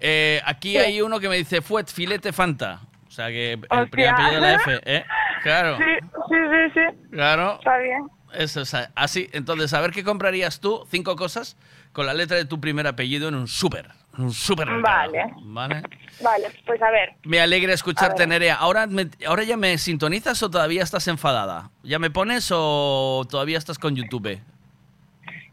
Eh, 0.00 0.42
aquí 0.44 0.72
Sí. 0.72 0.78
hay 0.78 1.00
uno 1.00 1.18
que 1.18 1.28
me 1.30 1.36
dice 1.36 1.62
Fuet 1.62 1.86
Filete 1.88 2.32
Fanta. 2.32 2.80
O 3.12 3.14
sea 3.14 3.28
que 3.28 3.52
el 3.52 3.88
primer 3.90 4.10
apellido 4.14 4.34
de 4.36 4.40
la 4.40 4.54
F, 4.54 4.80
¿eh? 4.86 5.04
Claro, 5.42 5.76
Sí, 5.76 5.84
sí, 6.30 6.36
sí, 6.50 6.72
sí. 6.80 7.08
claro. 7.10 7.56
Está 7.58 7.76
bien. 7.76 8.08
Eso 8.32 8.62
es 8.62 8.74
así. 8.94 9.28
Entonces, 9.34 9.74
a 9.74 9.82
ver 9.82 9.90
qué 9.90 10.02
comprarías 10.02 10.60
tú, 10.60 10.86
cinco 10.90 11.14
cosas, 11.14 11.58
con 11.92 12.06
la 12.06 12.14
letra 12.14 12.38
de 12.38 12.46
tu 12.46 12.58
primer 12.58 12.86
apellido 12.86 13.28
en 13.28 13.34
un 13.34 13.46
súper. 13.48 13.90
en 14.16 14.24
Un 14.24 14.32
súper. 14.32 14.66
Vale. 14.80 15.26
¿Vale? 15.42 15.82
Vale, 16.22 16.46
pues 16.64 16.80
a 16.80 16.90
ver. 16.90 17.10
Me 17.24 17.38
alegra 17.40 17.74
escucharte. 17.74 18.26
Nerea. 18.26 18.54
¿Ahora, 18.54 18.86
me- 18.86 19.10
¿Ahora 19.26 19.42
ya 19.42 19.58
me 19.58 19.76
sintonizas 19.76 20.42
o 20.42 20.50
todavía 20.50 20.82
estás 20.82 21.06
enfadada? 21.08 21.70
¿Ya 21.82 21.98
me 21.98 22.10
pones 22.10 22.48
o 22.50 23.26
todavía 23.30 23.58
estás 23.58 23.78
con 23.78 23.94
YouTube? 23.94 24.40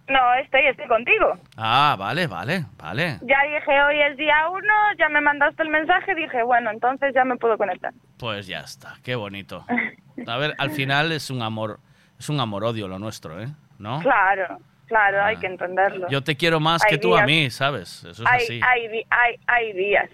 No, 0.10 0.34
estoy, 0.42 0.66
estoy 0.66 0.88
contigo. 0.88 1.34
Ah, 1.56 1.96
vale, 1.98 2.26
vale, 2.28 2.66
vale. 2.78 3.20
Ya 3.22 3.38
dije, 3.44 3.82
hoy 3.84 4.02
es 4.02 4.18
día 4.18 4.50
uno, 4.50 4.74
ya 4.98 5.08
me 5.10 5.22
mandaste 5.22 5.62
el 5.62 5.70
mensaje, 5.70 6.16
dije, 6.16 6.42
bueno, 6.44 6.72
entonces 6.72 7.14
ya 7.14 7.24
me 7.26 7.36
puedo 7.38 7.58
conectar. 7.58 7.94
Pues 8.18 8.48
ya 8.48 8.62
está, 8.62 8.96
qué 9.04 9.16
bonito. 9.16 9.66
A 10.28 10.38
ver, 10.38 10.56
al 10.58 10.72
final 10.72 11.12
es 11.12 11.30
un 11.30 11.42
amor, 11.42 11.80
es 12.18 12.28
un 12.30 12.40
amor-odio 12.40 12.88
lo 12.88 12.98
nuestro, 13.00 13.40
¿eh? 13.40 13.48
¿No? 13.78 14.00
Claro, 14.02 14.58
claro, 14.90 15.24
hay 15.24 15.38
que 15.38 15.48
entenderlo. 15.48 16.08
Yo 16.10 16.22
te 16.22 16.36
quiero 16.36 16.60
más 16.60 16.84
Hay 16.84 16.90
que 16.90 16.98
tú 16.98 17.14
a 17.16 17.20
días- 17.20 17.26
mí, 17.28 17.50
¿sabes? 17.50 18.04
Eso 18.04 18.24
es 18.24 18.30
hay, 18.30 18.44
así. 18.44 18.60
hay, 18.62 19.06
hay, 19.10 19.36
hay 19.48 19.74
días. 19.74 20.10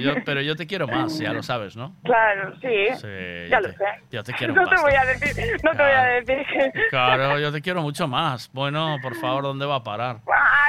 Yo- 0.00 0.14
pero 0.24 0.40
yo 0.40 0.54
te 0.54 0.66
quiero 0.66 0.86
más, 0.86 1.18
ya 1.18 1.32
lo 1.32 1.42
sabes, 1.42 1.76
¿no? 1.76 1.94
Claro, 2.04 2.54
sí. 2.60 2.94
Sí, 3.00 3.48
ya 3.50 3.60
lo 3.60 3.70
te- 3.70 3.76
sé. 3.78 3.84
Yo 4.12 4.22
te 4.22 4.32
quiero 4.34 4.54
no 4.54 4.64
te 4.68 4.70
bastante. 4.76 4.90
voy 4.96 5.00
a 5.00 5.04
decir, 5.12 5.60
no 5.64 5.70
te 5.72 5.82
voy 5.82 5.92
a 5.92 6.04
decir 6.04 6.46
que... 6.46 6.72
Claro, 6.90 7.38
yo 7.40 7.50
te 7.52 7.60
quiero 7.60 7.82
mucho 7.82 8.06
más. 8.06 8.48
Bueno, 8.52 8.98
por 9.02 9.16
favor, 9.16 9.42
¿dónde 9.42 9.66
va 9.66 9.76
a 9.76 9.82
parar? 9.82 10.18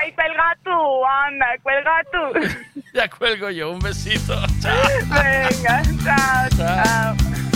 Ay, 0.02 0.12
cuelga 0.14 0.58
tú, 0.64 1.06
anda, 1.06 1.48
cuelga 1.62 2.02
tú. 2.12 2.82
Ya 2.94 3.08
cuelgo 3.10 3.50
yo, 3.52 3.70
un 3.72 3.80
besito. 3.80 4.34
Venga, 4.62 5.82
chao, 6.04 6.50
chao. 6.58 7.16
Tell 7.18 7.49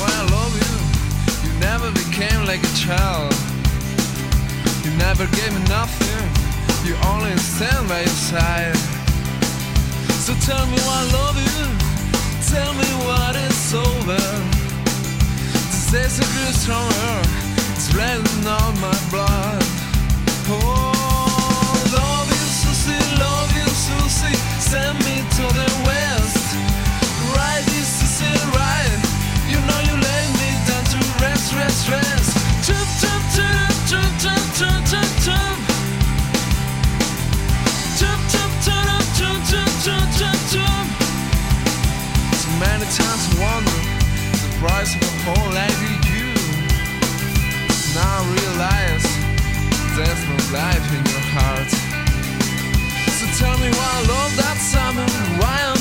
why 0.00 0.10
I 0.10 0.24
love 0.36 0.54
you. 0.62 0.74
You 1.44 1.52
never 1.60 1.90
became 1.92 2.46
like 2.46 2.62
a 2.62 2.74
child. 2.76 3.32
You 4.84 4.90
never 4.98 5.26
gave 5.36 5.52
me 5.52 5.62
nothing. 5.68 6.24
You 6.86 6.94
only 7.12 7.36
stand 7.38 7.88
by 7.88 8.00
your 8.00 8.18
side. 8.32 8.76
So 10.24 10.32
tell 10.48 10.64
me 10.66 10.78
why 10.86 10.98
I 11.00 11.06
love 11.18 11.36
you. 11.48 11.64
Tell 12.52 12.72
me 12.74 12.88
what 13.08 13.34
it's 13.36 13.74
over. 13.74 14.22
This 15.70 15.90
days 15.90 16.20
are 16.20 16.30
grew 16.32 16.52
stronger. 16.52 17.16
It's 17.74 17.88
bleeding 17.92 18.46
on 18.46 18.72
my 18.80 18.96
blood. 19.10 19.64
Oh, 20.46 20.83
wonder 43.40 43.78
the 44.44 44.50
price 44.60 44.94
of 44.94 45.02
a 45.02 45.12
whole 45.24 45.50
life 45.52 45.78
with 45.82 46.04
you. 46.12 46.28
Now 47.94 48.20
I 48.20 48.24
realize 48.38 49.06
there's 49.96 50.22
no 50.28 50.38
life 50.52 50.86
in 50.96 51.02
your 51.12 51.24
heart. 51.34 51.70
So 53.18 53.24
tell 53.40 53.56
me 53.58 53.70
why 53.70 53.90
I 53.98 54.02
love 54.06 54.32
that 54.36 54.58
summer, 54.58 55.06
why 55.40 55.56
I'm 55.70 55.73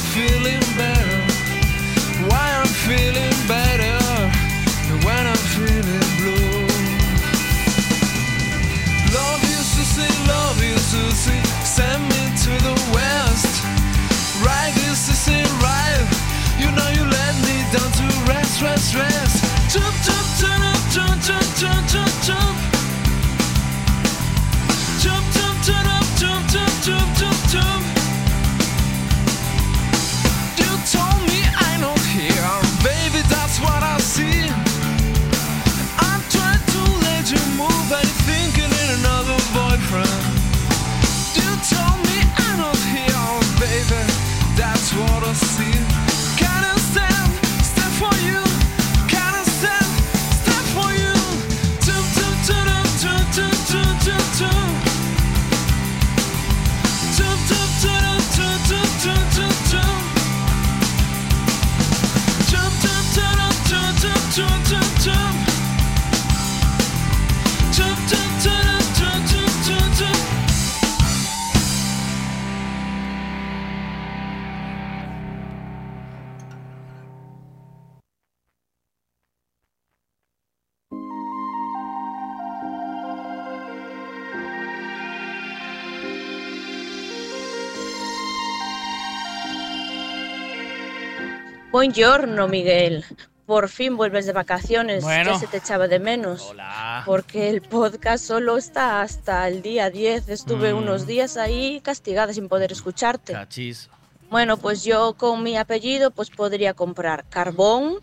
Buongiorno, 91.84 92.48
Miguel. 92.48 93.04
Por 93.46 93.68
fin 93.68 93.98
vuelves 93.98 94.26
de 94.26 94.32
vacaciones. 94.32 95.04
Bueno. 95.04 95.34
Ya 95.34 95.38
se 95.40 95.48
te 95.48 95.58
echaba 95.58 95.90
de 95.90 96.00
menos. 96.00 96.42
Hola. 96.50 97.04
Porque 97.06 97.50
el 97.50 97.62
podcast 97.62 98.24
solo 98.24 98.56
está 98.56 99.02
hasta 99.02 99.46
el 99.50 99.62
día 99.62 99.90
10. 99.90 100.30
Estuve 100.30 100.74
Mm. 100.74 100.78
unos 100.78 101.06
días 101.06 101.36
ahí 101.36 101.82
castigada 101.82 102.32
sin 102.32 102.48
poder 102.48 102.72
escucharte. 102.72 103.34
Cachis. 103.34 103.90
Bueno, 104.30 104.56
pues 104.56 104.86
yo 104.86 105.16
con 105.18 105.44
mi 105.44 105.58
apellido 105.58 106.12
pues 106.12 106.30
podría 106.30 106.74
comprar 106.74 107.26
carbón, 107.30 107.98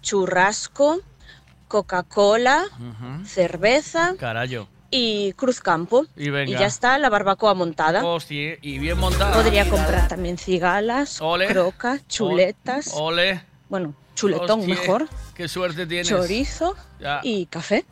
churrasco, 0.00 1.02
Coca-Cola, 1.68 2.64
cerveza 3.26 4.14
Carayo. 4.18 4.66
Y 4.90 5.32
Cruzcampo. 5.34 6.06
Y 6.16 6.30
venga. 6.30 6.58
ya 6.58 6.66
está 6.66 6.98
la 6.98 7.08
barbacoa 7.08 7.54
montada. 7.54 8.04
Hostia, 8.04 8.56
y 8.60 8.78
bien 8.78 8.98
montada. 8.98 9.32
Podría 9.34 9.68
comprar 9.68 10.08
también 10.08 10.38
cigalas, 10.38 11.20
Ole. 11.20 11.46
croca, 11.48 11.98
chuletas. 12.08 12.92
Ole. 12.94 13.42
Bueno, 13.68 13.94
chuletón 14.14 14.60
Hostia, 14.60 14.74
mejor. 14.74 15.08
Qué 15.34 15.48
suerte 15.48 15.86
tienes. 15.86 16.08
Chorizo 16.08 16.76
Ya. 16.98 17.20
y 17.22 17.46
café. 17.46 17.84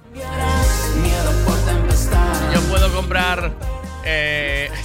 Yo 2.54 2.60
puedo 2.68 2.92
comprar. 2.94 3.52
Eh, 4.04 4.70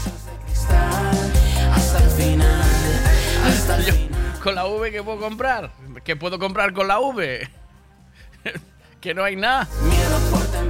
yo- 3.87 3.93
con 4.43 4.55
la 4.55 4.65
V, 4.65 4.91
¿qué 4.91 5.01
puedo 5.01 5.19
comprar? 5.19 5.71
¿Qué 6.03 6.15
puedo 6.15 6.37
comprar 6.37 6.73
con 6.73 6.87
la 6.87 6.99
V? 6.99 7.49
que 9.01 9.13
no 9.13 9.23
hay 9.23 9.35
nada. 9.35 9.67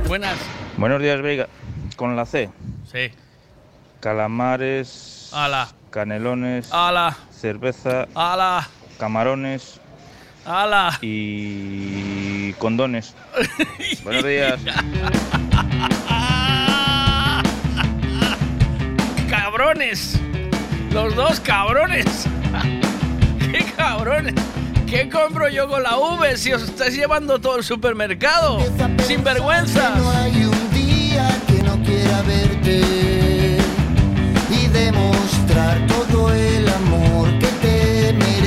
Buenas. 0.08 0.38
Buenos 0.78 1.02
días, 1.02 1.22
Veiga. 1.22 1.48
Con 1.96 2.16
la 2.16 2.26
C. 2.26 2.50
Sí. 2.92 3.12
Calamares. 4.00 5.30
Ala. 5.32 5.70
Canelones. 5.92 6.72
Ala. 6.74 7.16
Cerveza. 7.32 8.08
Ala. 8.16 8.68
Camarones. 9.00 9.80
Ala. 10.46 10.98
Y 11.02 12.54
condones. 12.54 13.16
Buenos 14.04 14.26
días. 14.26 14.60
¡Cabrones! 19.30 20.20
Los 20.92 21.16
dos 21.16 21.40
cabrones. 21.40 22.06
¡Qué 23.40 23.64
cabrones! 23.78 24.34
¿Qué 24.88 25.10
compro 25.10 25.50
yo 25.50 25.68
con 25.68 25.82
la 25.82 25.98
V 25.98 26.38
si 26.38 26.54
os 26.54 26.62
estáis 26.64 26.96
llevando 26.96 27.40
todo 27.40 27.58
el 27.58 27.64
supermercado? 27.64 28.60
¡Sin 29.08 29.24
vergüenza! 29.24 29.94
Quiera 31.84 32.22
verte 32.24 32.82
y 34.50 34.68
demostrar 34.68 35.86
todo 35.88 36.34
el 36.34 36.68
amor 36.68 37.28
que 37.40 37.48
te 37.62 38.14
mereces. 38.14 38.43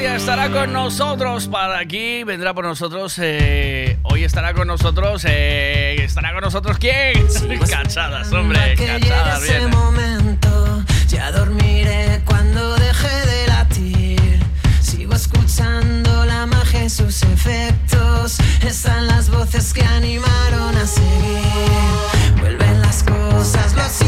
Media 0.00 0.16
estará 0.16 0.50
con 0.50 0.72
nosotros 0.72 1.46
para 1.48 1.78
aquí, 1.78 2.24
vendrá 2.24 2.54
por 2.54 2.64
nosotros. 2.64 3.18
eh, 3.20 3.98
hoy 4.04 4.24
estará 4.24 4.54
con 4.54 4.66
nosotros. 4.66 5.24
eh, 5.28 5.96
¿Estará 6.02 6.32
con 6.32 6.40
nosotros 6.42 6.78
quién? 6.78 7.12
Cachadas, 7.70 8.32
hombre, 8.32 8.76
que 8.76 8.86
cachadas, 8.86 9.42
ese 9.42 9.58
bien. 9.58 9.70
momento, 9.70 10.82
ya 11.08 11.30
dormiré 11.32 12.22
cuando 12.24 12.76
deje 12.76 13.26
de 13.26 13.46
latir. 13.48 14.40
Sigo 14.80 15.14
escuchando 15.14 16.24
la 16.24 16.46
magia 16.46 16.84
y 16.84 16.88
sus 16.90 17.22
efectos. 17.22 18.38
Están 18.66 19.06
las 19.06 19.28
voces 19.28 19.74
que 19.74 19.82
animaron 19.82 20.76
a 20.76 20.86
seguir. 20.86 22.40
Vuelven 22.40 22.80
las 22.80 23.02
cosas, 23.02 23.74
los 23.74 24.00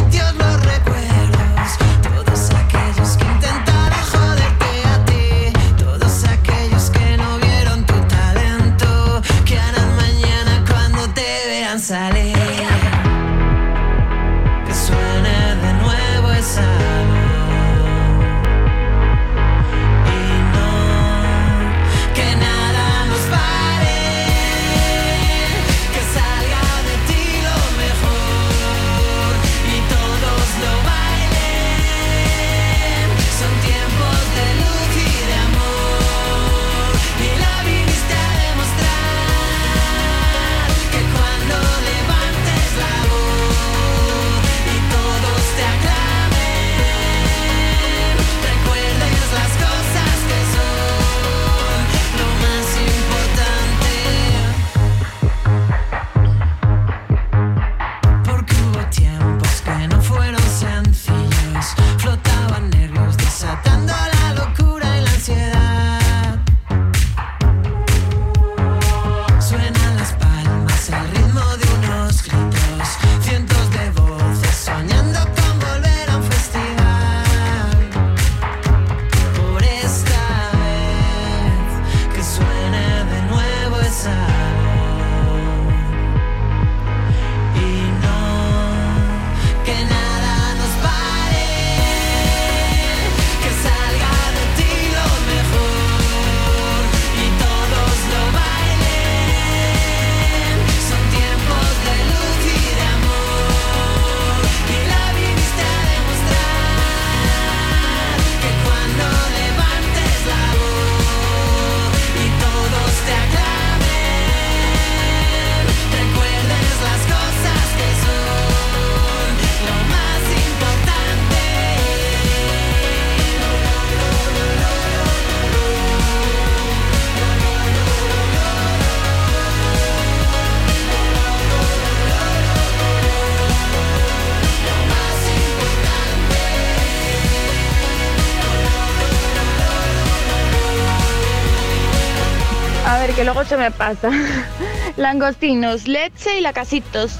se 143.52 143.58
me 143.58 143.70
pasa. 143.70 144.10
Langostinos, 144.96 145.86
leche 145.86 146.38
y 146.38 146.40
lacasitos. 146.40 147.18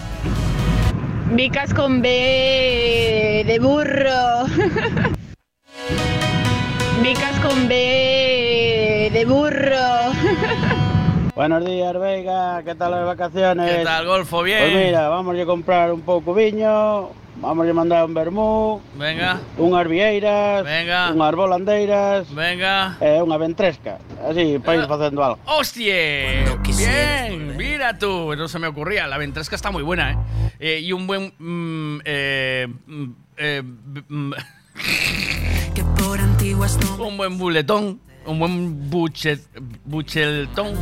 Vicas 1.33 1.75
con 1.75 2.01
B 2.01 3.45
de 3.47 3.59
burro. 3.59 4.47
Vicas 7.03 7.39
con 7.41 7.69
B 7.69 9.11
de 9.13 9.25
burro. 9.27 10.13
Buenos 11.35 11.67
días, 11.67 12.01
Vega. 12.01 12.63
¿Qué 12.65 12.77
tal 12.77 12.93
las 12.93 13.05
vacaciones? 13.05 13.71
¿Qué 13.71 13.85
tal, 13.85 14.07
Golfo? 14.07 14.43
Bien. 14.43 14.61
Pues 14.61 14.87
mira, 14.87 15.11
vamos 15.11 15.39
a 15.39 15.45
comprar 15.45 15.93
un 15.93 16.01
pouco 16.01 16.33
viño, 16.33 17.11
vamos 17.43 17.67
a 17.69 17.73
mandar 17.75 18.07
un 18.07 18.15
vermú, 18.15 18.81
Venga, 18.95 19.41
unhas 19.59 19.87
vieiras, 19.91 20.63
Venga. 20.63 21.11
unhas 21.11 21.35
volandeiras, 21.35 22.31
venga. 22.33 22.97
e 23.03 23.19
unha 23.19 23.35
ventresca, 23.37 23.99
así, 24.23 24.63
para 24.63 24.79
ir 24.79 24.87
facendo 24.87 25.21
algo. 25.27 25.43
¡Hostia! 25.51 26.47
Bien, 26.63 27.57
mira 27.59 27.99
tú, 27.99 28.33
no 28.39 28.47
se 28.47 28.63
me 28.63 28.71
ocurría. 28.71 29.11
La 29.11 29.19
ventresca 29.19 29.59
está 29.59 29.75
muy 29.75 29.83
buena, 29.83 30.13
¿eh? 30.15 30.17
Eh, 30.63 30.81
y 30.81 30.95
un 30.95 31.07
buen. 31.11 31.35
mm, 31.37 32.01
eh, 32.07 32.67
mm, 32.71 33.11
eh, 33.37 33.63
mm, 34.09 34.33
Por 35.99 36.21
antiguas 36.21 36.79
un 36.99 37.17
buen 37.17 37.39
buletón, 37.39 38.01
un 38.27 38.39
buen 38.39 38.91
buchet, 38.91 39.41
bucheltón. 39.85 40.75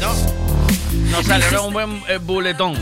No, 0.00 0.10
no 1.10 1.22
sale, 1.22 1.44
no, 1.52 1.66
un 1.66 1.72
buen 1.72 2.02
eh, 2.08 2.18
buletón. 2.18 2.74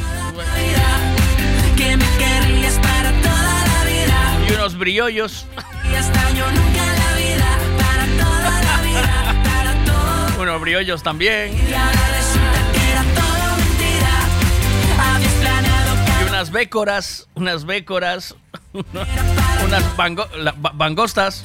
Que 1.78 1.96
me 1.96 2.04
querrías 2.18 2.74
para 2.80 3.10
toda 3.22 3.64
la 3.66 3.84
vida. 3.84 4.46
Y 4.48 4.52
unos 4.54 4.76
briollos, 4.76 5.46
Y 5.90 5.94
hasta 5.94 6.30
yo 6.32 6.44
nunca 6.50 6.82
en 6.84 6.98
la 6.98 7.12
vida, 7.16 7.58
para 7.78 8.06
toda 8.24 8.62
la 8.62 8.82
vida, 8.82 9.42
para 9.44 9.84
todo. 9.84 10.42
unos 10.42 10.60
briollos 10.60 11.02
también. 11.02 11.54
Y 11.54 11.72
ahora 11.72 12.08
resulta 12.18 12.72
que 12.72 12.90
era 12.90 13.02
todo 13.14 13.56
mentira. 13.56 15.14
Habías 15.14 15.32
planeado 15.34 15.94
Y 16.24 16.28
unas 16.28 16.50
bécoras, 16.50 17.28
unas 17.34 17.64
bécoras, 17.64 18.34
unas 19.64 19.96
bango- 19.96 20.28
la- 20.36 20.54
ba- 20.56 20.72
bangostas. 20.74 21.44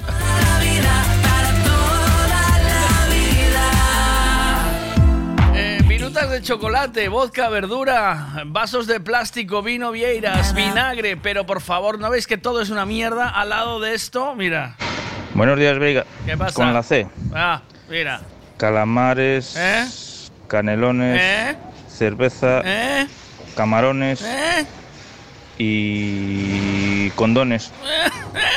De 6.34 6.41
chocolate, 6.41 7.09
vodka, 7.09 7.47
verdura, 7.49 8.43
vasos 8.47 8.88
de 8.88 8.99
plástico, 8.99 9.61
vino, 9.61 9.91
vieiras, 9.91 10.55
vinagre. 10.55 11.15
Pero 11.15 11.45
por 11.45 11.61
favor, 11.61 11.99
¿no 11.99 12.09
veis 12.09 12.25
que 12.25 12.38
todo 12.39 12.59
es 12.61 12.71
una 12.71 12.88
mierda 12.88 13.29
al 13.29 13.49
lado 13.49 13.79
de 13.79 13.93
esto? 13.93 14.34
Mira. 14.34 14.75
Buenos 15.36 15.59
días, 15.59 15.77
Vega. 15.77 16.05
¿Qué 16.25 16.36
pasa? 16.36 16.55
Con 16.55 16.73
la 16.73 16.81
C. 16.81 17.07
Ah, 17.36 17.61
mira. 17.88 18.21
Calamares, 18.57 19.55
¿Eh? 19.55 19.86
canelones, 20.47 21.21
¿Eh? 21.21 21.57
cerveza, 21.88 22.61
¿Eh? 22.65 23.07
camarones 23.55 24.23
¿Eh? 24.23 24.65
y 25.59 27.11
condones. 27.11 27.71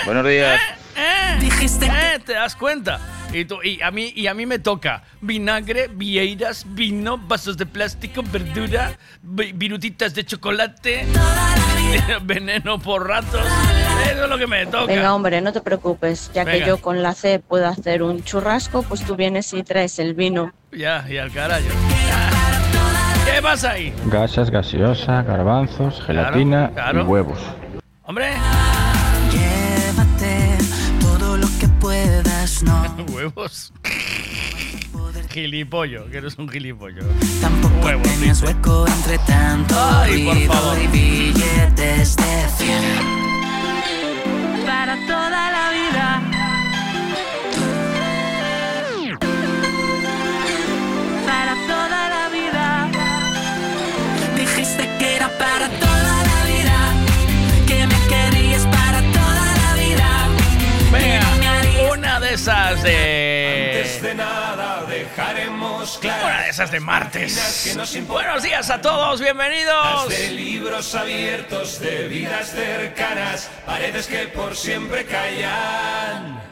Buenos 0.06 0.26
días. 0.26 0.58
¿Eh? 0.96 1.36
Dijiste 1.40 1.86
¿Eh? 1.86 2.18
¿Te 2.24 2.32
das 2.34 2.56
cuenta? 2.56 2.98
Y, 3.32 3.44
tú- 3.44 3.62
y 3.62 3.82
a 3.82 3.90
mí, 3.90 4.12
y 4.14 4.28
a 4.28 4.34
mí 4.34 4.46
me 4.46 4.58
toca 4.58 5.02
vinagre, 5.20 5.88
vieiras, 5.92 6.64
vino, 6.68 7.18
vasos 7.18 7.56
de 7.56 7.66
plástico, 7.66 8.22
verdura, 8.30 8.92
vi- 9.20 9.52
virutitas 9.52 10.14
de 10.14 10.24
chocolate, 10.24 11.06
veneno 12.22 12.78
por 12.78 13.06
ratos. 13.08 13.44
Eso 14.10 14.24
es 14.24 14.30
lo 14.30 14.38
que 14.38 14.46
me 14.46 14.64
toca. 14.66 14.86
Venga, 14.86 15.14
hombre, 15.14 15.40
no 15.40 15.52
te 15.52 15.60
preocupes, 15.60 16.30
ya 16.32 16.44
Venga. 16.44 16.58
que 16.64 16.68
yo 16.68 16.78
con 16.80 17.02
la 17.02 17.14
C 17.14 17.40
puedo 17.40 17.66
hacer 17.66 18.02
un 18.02 18.22
churrasco, 18.22 18.82
pues 18.84 19.02
tú 19.04 19.16
vienes 19.16 19.52
y 19.52 19.62
traes 19.64 19.98
el 19.98 20.14
vino. 20.14 20.52
Ya, 20.72 21.04
y 21.10 21.18
al 21.18 21.32
carajo. 21.32 21.62
¿Qué 23.34 23.42
pasa 23.42 23.72
ahí? 23.72 23.92
Gasas, 24.06 24.50
gaseosa, 24.50 25.22
garbanzos, 25.22 26.00
gelatina 26.06 26.70
claro. 26.72 27.02
y 27.02 27.04
huevos. 27.04 27.38
Hombre. 28.04 28.30
No. 32.62 32.96
Huevos. 33.12 33.72
Gilipollo, 35.30 36.08
que 36.10 36.18
eres 36.18 36.38
un 36.38 36.48
gilipollo. 36.48 37.02
Tampoco 37.40 37.74
Huevos, 37.84 38.02
tenías 38.08 38.40
dice. 38.40 38.52
hueco 38.54 38.86
entre 38.88 39.18
tanto 39.18 39.74
Ay, 39.78 40.24
por 40.24 40.34
ruido 40.34 40.52
favor. 40.52 40.78
y 40.82 40.86
billetes 40.86 42.16
de. 42.16 42.46
Para 44.64 44.94
toda 45.06 45.50
la 45.52 45.70
vida. 45.70 46.22
Esas 62.36 62.82
de. 62.82 63.78
Antes 63.78 64.02
de 64.02 64.14
nada 64.14 64.84
dejaremos 64.86 65.98
claro. 65.98 66.26
Una 66.26 66.42
de 66.42 66.50
esas 66.50 66.70
de 66.70 66.80
martes. 66.80 67.74
Que. 67.92 68.02
Buenos 68.02 68.42
días 68.42 68.68
a 68.68 68.78
todos, 68.82 69.22
bienvenidos. 69.22 70.08
De 70.10 70.32
libros 70.32 70.94
abiertos, 70.94 71.80
de 71.80 72.08
vidas 72.08 72.50
cercanas, 72.50 73.50
paredes 73.64 74.06
que 74.06 74.28
por 74.28 74.54
siempre 74.54 75.06
callan. 75.06 76.42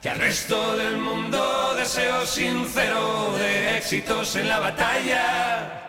Que 0.00 0.10
al 0.10 0.18
resto 0.18 0.76
del 0.76 0.98
mundo 0.98 1.74
deseo 1.76 2.24
sincero 2.24 3.34
de 3.36 3.78
éxitos 3.78 4.36
en 4.36 4.48
la 4.48 4.60
batalla. 4.60 5.82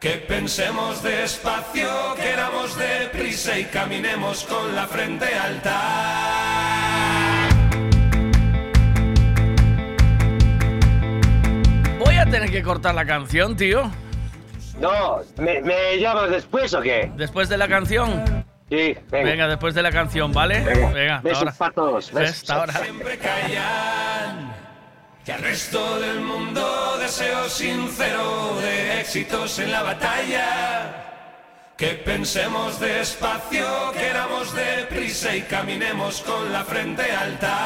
Que 0.00 0.12
pensemos 0.12 1.02
despacio, 1.02 2.14
queramos 2.14 2.74
deprisa 2.78 3.58
y 3.58 3.66
caminemos 3.66 4.44
con 4.44 4.74
la 4.74 4.86
frente 4.86 5.26
alta. 5.26 6.52
Tener 12.32 12.50
que 12.50 12.62
cortar 12.62 12.94
la 12.94 13.04
canción, 13.04 13.54
tío. 13.56 13.90
No, 14.80 15.18
¿me, 15.36 15.60
me 15.60 15.98
llamas 15.98 16.30
después 16.30 16.72
o 16.74 16.80
qué? 16.80 17.12
Después 17.14 17.48
de 17.48 17.58
la 17.58 17.68
canción. 17.68 18.44
Sí, 18.70 18.96
venga. 19.10 19.46
después 19.46 19.74
de 19.74 19.82
la 19.82 19.92
canción, 19.92 20.32
¿vale? 20.32 20.60
Venga. 20.60 21.16
hasta 21.16 21.28
Besos 21.28 21.38
ahora. 21.42 21.52
para 21.58 21.72
todos, 21.74 22.10
besos. 22.12 22.36
Hasta 22.40 22.54
ahora. 22.54 22.72
siempre 22.72 23.18
callan. 23.18 24.50
Que 25.26 25.32
al 25.34 25.42
resto 25.42 26.00
del 26.00 26.20
mundo 26.22 26.96
deseo 26.98 27.48
sincero 27.50 28.56
de 28.60 29.00
éxitos 29.00 29.58
en 29.58 29.70
la 29.70 29.82
batalla. 29.82 31.08
Que 31.76 31.88
pensemos 31.88 32.80
despacio, 32.80 33.66
queramos 33.92 34.54
deprisa 34.54 35.36
y 35.36 35.42
caminemos 35.42 36.22
con 36.22 36.50
la 36.52 36.64
frente 36.64 37.02
alta. 37.12 37.58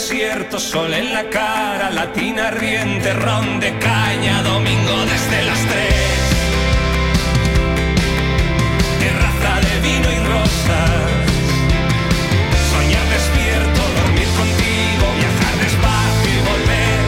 Desierto, 0.00 0.58
sol 0.58 0.94
en 0.94 1.12
la 1.12 1.28
cara, 1.28 1.90
latina 1.90 2.50
riente, 2.50 3.12
ron 3.12 3.60
de 3.60 3.70
caña, 3.78 4.42
domingo 4.42 4.96
desde 5.12 5.42
las 5.44 5.60
tres. 5.70 6.20
Terraza 8.98 9.60
de 9.66 9.74
vino 9.86 10.08
y 10.10 10.18
rosas. 10.32 10.90
Soñar 12.72 13.06
despierto, 13.16 13.80
dormir 14.00 14.28
contigo, 14.40 15.04
viajar 15.20 15.54
despacio 15.66 16.30
y 16.38 16.40
volver. 16.50 17.00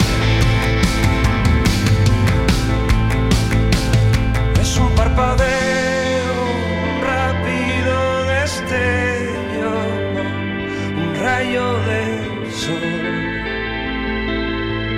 Es 4.61 4.71
un 4.77 4.89
parpadeo, 4.95 5.62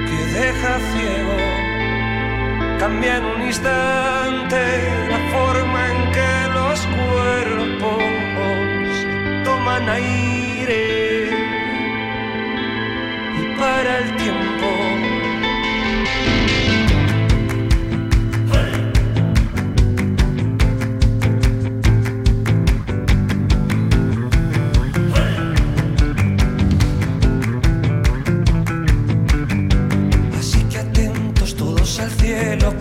que 0.07 0.19
deja 0.39 0.79
ciego. 0.91 1.37
Cambia 2.79 3.17
en 3.17 3.25
un 3.25 3.41
instante 3.41 4.61
la 5.09 5.19
forma 5.35 5.79
en 5.93 6.11
que 6.11 6.31
los 6.53 6.79
cuerpos 6.97 8.03
toman 9.43 9.89
aire 9.89 11.29
y 13.39 13.59
para 13.59 13.97
el 13.99 14.15
tiempo. 14.17 14.54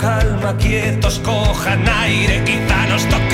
Calma, 0.04 0.54
quietos, 0.58 1.18
cojan 1.20 1.88
aire, 1.88 2.42
quizá 2.44 2.86
nos 2.90 3.04
toque 3.06 3.33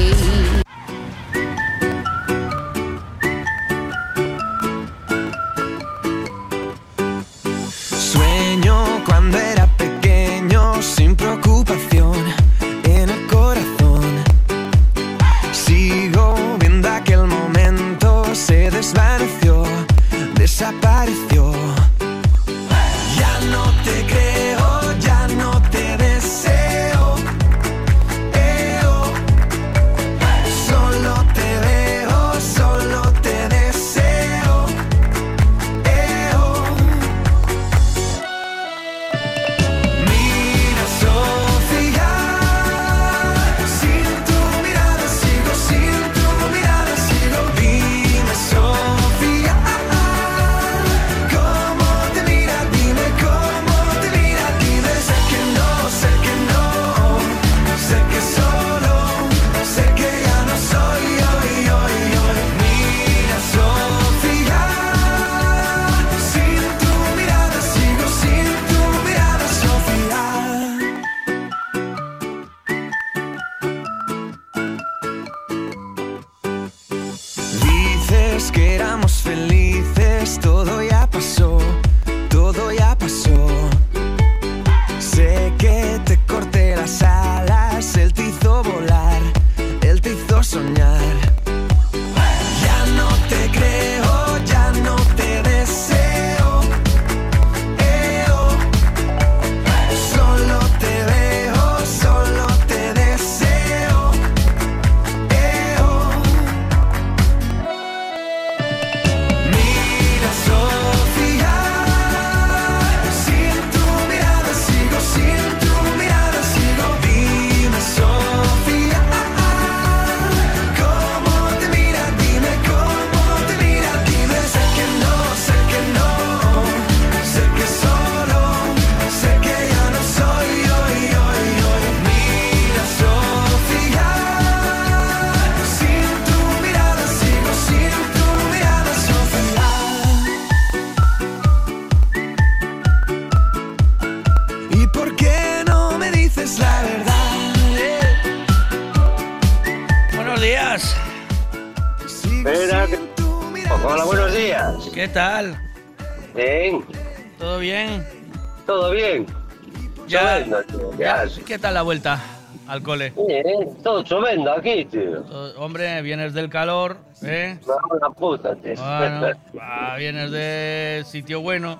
¿Qué 161.51 161.59
tal 161.59 161.73
la 161.73 161.81
vuelta 161.81 162.17
al 162.65 162.81
cole? 162.81 163.11
Bien, 163.27 163.43
todo 163.83 164.01
chovendo 164.03 164.53
aquí, 164.53 164.85
tío. 164.85 165.21
Todo- 165.23 165.59
Hombre, 165.59 166.01
vienes 166.01 166.33
del 166.33 166.49
calor, 166.49 166.95
¿eh? 167.23 167.59
La 168.01 168.09
puta, 168.09 168.55
tío. 168.55 168.75
Bueno, 168.75 169.27
ah, 169.59 169.95
vienes 169.97 170.31
de 170.31 171.03
sitio 171.05 171.41
bueno, 171.41 171.77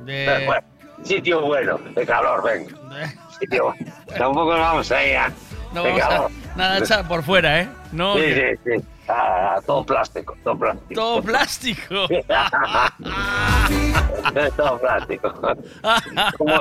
de... 0.00 0.44
Bueno, 0.46 0.66
sitio 1.02 1.42
bueno, 1.42 1.78
de 1.94 2.06
calor, 2.06 2.42
venga. 2.42 2.74
Sitio 3.38 3.64
bueno. 3.64 3.92
Tampoco 4.16 4.52
nos 4.52 4.60
vamos 4.60 4.90
a 4.90 5.06
ir 5.06 5.16
a... 5.18 5.30
No 5.74 5.82
de 5.82 5.88
vamos 5.90 6.02
a 6.02 6.08
calor. 6.08 6.30
nada 6.56 6.78
echar 6.78 7.06
por 7.06 7.22
fuera, 7.22 7.60
¿eh? 7.60 7.68
No, 7.92 8.14
Sí, 8.16 8.32
sí, 8.32 8.40
sí. 8.64 8.84
Ah, 9.08 9.60
todo 9.66 9.84
plástico, 9.84 10.34
todo 10.42 10.58
plástico. 10.58 10.94
Todo 10.94 11.22
plástico. 11.22 12.08
todo 14.56 14.78
plástico. 14.80 15.32
como, 16.38 16.54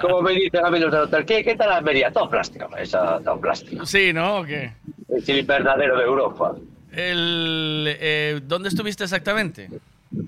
como 0.00 0.22
me 0.22 0.32
dicen 0.32 0.64
a 0.64 0.70
mí 0.70 0.78
los 0.78 0.90
del 0.92 1.02
hotel, 1.02 1.24
¿qué, 1.24 1.44
qué 1.44 1.56
tal 1.56 1.72
Almería? 1.72 2.10
Todo 2.12 2.28
plástico, 2.30 2.68
eso, 2.76 2.98
todo 3.24 3.40
plástico. 3.40 3.84
Sí, 3.86 4.12
¿no? 4.12 4.38
¿O 4.38 4.44
qué? 4.44 4.72
Es 5.08 5.28
el 5.28 5.38
invernadero 5.38 5.96
de 5.98 6.04
Europa. 6.04 6.54
El, 6.92 7.84
eh, 8.00 8.40
¿Dónde 8.44 8.68
estuviste 8.68 9.04
exactamente? 9.04 9.68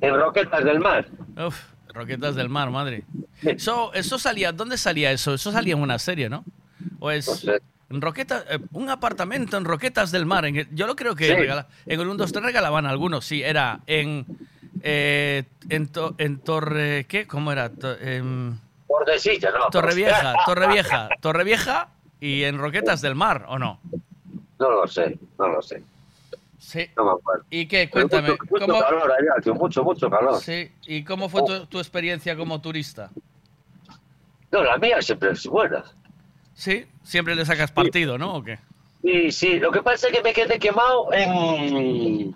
En 0.00 0.14
Roquetas 0.14 0.64
del 0.64 0.80
Mar. 0.80 1.06
Uf, 1.46 1.56
Roquetas 1.94 2.34
del 2.34 2.48
Mar, 2.48 2.70
madre. 2.70 3.04
Eso, 3.42 3.92
eso 3.94 4.18
salía, 4.18 4.52
¿dónde 4.52 4.76
salía 4.76 5.10
eso? 5.12 5.34
Eso 5.34 5.52
salía 5.52 5.74
en 5.74 5.80
una 5.82 5.98
serie, 5.98 6.28
¿no? 6.28 6.44
O 6.98 7.10
es 7.10 7.46
en 7.90 8.00
Roquetas, 8.02 8.44
eh, 8.50 8.58
un 8.72 8.90
apartamento 8.90 9.56
en 9.56 9.64
Roquetas 9.64 10.10
del 10.10 10.26
Mar. 10.26 10.44
en- 10.44 10.68
yo 10.72 10.86
lo 10.86 10.94
creo 10.94 11.14
que 11.14 11.26
Sí. 11.26 11.32
regala- 11.32 11.66
en 11.86 12.00
el 12.00 12.06
1, 12.06 12.16
2, 12.18 12.32
3 12.32 12.44
regalaban 12.44 12.84
algunos, 12.86 13.24
sí, 13.24 13.42
era 13.42 13.80
en 13.86 14.26
eh, 14.82 15.44
en, 15.68 15.88
to- 15.88 16.14
en 16.18 16.38
Torre, 16.38 17.06
¿qué? 17.08 17.26
¿Cómo 17.26 17.52
era? 17.52 17.70
To- 17.70 17.98
em, 18.00 18.58
Tordesillas, 18.86 19.52
no. 19.54 19.68
Torrevieja, 19.70 20.34
Torrevieja, 20.46 21.08
Torrevieja 21.20 21.88
¿Y 22.20 22.42
en 22.44 22.58
Roquetas 22.58 23.00
del 23.00 23.14
Mar 23.14 23.44
o 23.48 23.58
no? 23.58 23.78
No 24.58 24.70
lo 24.70 24.86
sé, 24.88 25.18
no 25.38 25.46
lo 25.48 25.62
sé. 25.62 25.82
Sí. 26.58 26.86
No 26.96 27.04
me 27.04 27.10
acuerdo. 27.12 27.44
¿Y 27.48 27.66
qué? 27.66 27.88
Cuéntame. 27.88 28.30
Mucho, 28.30 28.44
mucho 28.50 28.66
¿cómo, 28.66 28.80
calor 28.80 29.12
allá, 29.12 29.52
mucho, 29.54 29.84
mucho 29.84 30.10
calor. 30.10 30.40
sí, 30.40 30.70
¿Y 30.86 31.04
cómo 31.04 31.28
fue 31.28 31.44
tu, 31.46 31.66
tu 31.66 31.78
experiencia 31.78 32.36
como 32.36 32.60
turista? 32.60 33.10
No, 34.50 34.64
la 34.64 34.76
mía 34.78 35.00
siempre 35.00 35.30
es 35.30 35.46
buena. 35.46 35.84
Sí, 36.54 36.86
siempre 37.04 37.36
le 37.36 37.44
sacas 37.46 37.70
partido, 37.70 38.18
¿no? 38.18 38.34
¿O 38.36 38.42
qué? 38.42 38.58
Sí, 39.02 39.30
sí, 39.30 39.60
lo 39.60 39.70
que 39.70 39.80
pasa 39.80 40.08
es 40.08 40.12
que 40.16 40.22
me 40.22 40.32
quedé 40.32 40.58
quemado 40.58 41.12
en... 41.12 42.34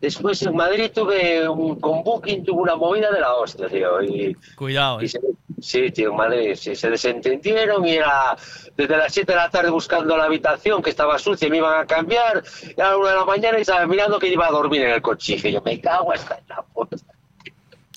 Después 0.00 0.40
en 0.42 0.56
Madrid 0.56 0.90
tuve 0.94 1.46
un, 1.48 1.78
con 1.78 2.02
Booking 2.02 2.42
tuve 2.44 2.62
una 2.62 2.74
movida 2.76 3.10
de 3.12 3.20
la 3.20 3.34
hostia, 3.34 3.68
tío. 3.68 4.02
Y, 4.02 4.34
Cuidado, 4.56 5.02
y 5.02 5.04
¿eh? 5.04 5.08
se- 5.08 5.20
sí, 5.60 5.90
tío, 5.90 6.10
en 6.10 6.16
Madrid 6.16 6.54
sí, 6.54 6.74
se 6.74 6.88
desentendieron 6.88 7.86
y 7.86 7.96
era 7.96 8.34
desde 8.76 8.96
las 8.96 9.12
7 9.12 9.30
de 9.32 9.36
la 9.36 9.50
tarde 9.50 9.68
buscando 9.70 10.16
la 10.16 10.24
habitación 10.24 10.82
que 10.82 10.88
estaba 10.90 11.18
sucia 11.18 11.48
y 11.48 11.50
me 11.50 11.58
iban 11.58 11.80
a 11.82 11.86
cambiar. 11.86 12.42
Y 12.76 12.80
a 12.80 12.88
la 12.90 12.96
1 12.96 13.08
de 13.08 13.14
la 13.14 13.24
mañana 13.26 13.58
y 13.58 13.60
estaba 13.60 13.86
mirando 13.86 14.18
que 14.18 14.28
iba 14.28 14.46
a 14.46 14.50
dormir 14.50 14.82
en 14.82 14.90
el 14.92 15.02
cochije. 15.02 15.52
Yo 15.52 15.60
me 15.60 15.78
cago 15.80 16.12
hasta 16.12 16.36
en 16.38 16.44
la 16.48 16.62
puta. 16.62 16.96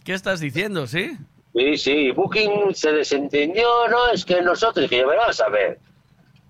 ¿Qué 0.03 0.13
estás 0.13 0.41
diciendo, 0.41 0.85
sí? 0.87 1.17
Sí, 1.55 1.77
sí, 1.77 2.11
Booking 2.11 2.73
se 2.75 2.91
desentendió, 2.91 3.87
no, 3.87 4.09
es 4.11 4.25
que 4.25 4.41
nosotros, 4.41 4.89
dije 4.89 5.01
yo, 5.01 5.07
me 5.07 5.15
vas 5.15 5.39
a 5.39 5.47
ver. 5.49 5.79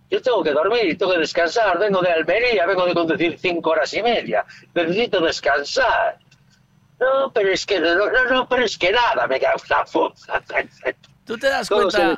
Yo 0.10 0.22
tengo 0.22 0.44
que 0.44 0.52
dormir, 0.52 0.98
tengo 0.98 1.12
que 1.14 1.20
descansar, 1.20 1.80
vengo 1.80 2.02
de 2.02 2.12
Almería, 2.12 2.66
vengo 2.68 2.86
de 2.86 2.94
conducir 2.94 3.38
cinco 3.40 3.72
horas 3.72 3.94
y 3.94 4.02
media, 4.04 4.46
necesito 4.76 5.20
descansar. 5.22 6.20
No, 7.00 7.32
pero 7.34 7.50
es 7.52 7.66
que, 7.66 7.80
no, 7.80 7.96
no, 7.96 8.24
no, 8.30 8.48
pero 8.48 8.64
es 8.64 8.78
que 8.78 8.92
nada, 8.92 9.26
me 9.28 9.40
puta. 9.92 10.34
¿Tú 11.26 11.38
te 11.38 11.48
das 11.48 11.70
cuenta, 11.70 12.18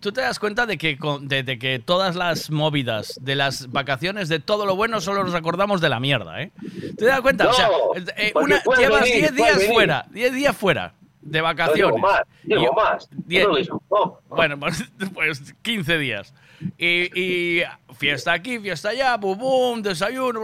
tú 0.00 0.12
te 0.12 0.20
das 0.20 0.38
cuenta 0.38 0.66
de 0.66 0.76
que 0.76 0.98
de, 1.22 1.42
de 1.42 1.58
que 1.58 1.78
todas 1.78 2.16
las 2.16 2.50
movidas 2.50 3.18
de 3.22 3.34
las 3.34 3.72
vacaciones 3.72 4.28
de 4.28 4.40
todo 4.40 4.66
lo 4.66 4.76
bueno 4.76 5.00
solo 5.00 5.24
nos 5.24 5.34
acordamos 5.34 5.80
de 5.80 5.88
la 5.88 6.00
mierda, 6.00 6.42
¿eh? 6.42 6.52
¿Te 6.98 7.06
das 7.06 7.22
cuenta? 7.22 7.48
o 7.48 7.52
sea, 7.54 7.68
No, 7.68 7.74
eh, 8.16 8.30
porque 8.34 8.54
una- 8.66 8.76
llevas 8.78 9.02
venir, 9.02 9.20
10 9.20 9.32
puede 9.32 9.42
días 9.44 9.58
venir. 9.58 9.72
fuera, 9.74 10.06
10 10.10 10.32
días 10.34 10.56
fuera 10.56 10.92
de 11.22 11.38
No 11.38 11.44
vacaciones. 11.44 11.86
digo 11.86 11.98
más, 11.98 12.22
digo 12.42 12.62
Y- 12.62 12.76
más. 12.76 13.08
diez- 13.10 13.68
No 13.68 13.82
no. 13.90 14.18
Bueno, 14.28 14.58
pues, 14.60 14.84
pues 15.14 15.54
15 15.62 15.96
días. 15.98 16.34
Y, 16.78 17.20
y 17.20 17.62
fiesta 17.96 18.32
aquí, 18.32 18.58
fiesta 18.58 18.90
allá, 18.90 19.16
bum, 19.16 19.38
bum, 19.38 19.82
desayuno, 19.82 20.40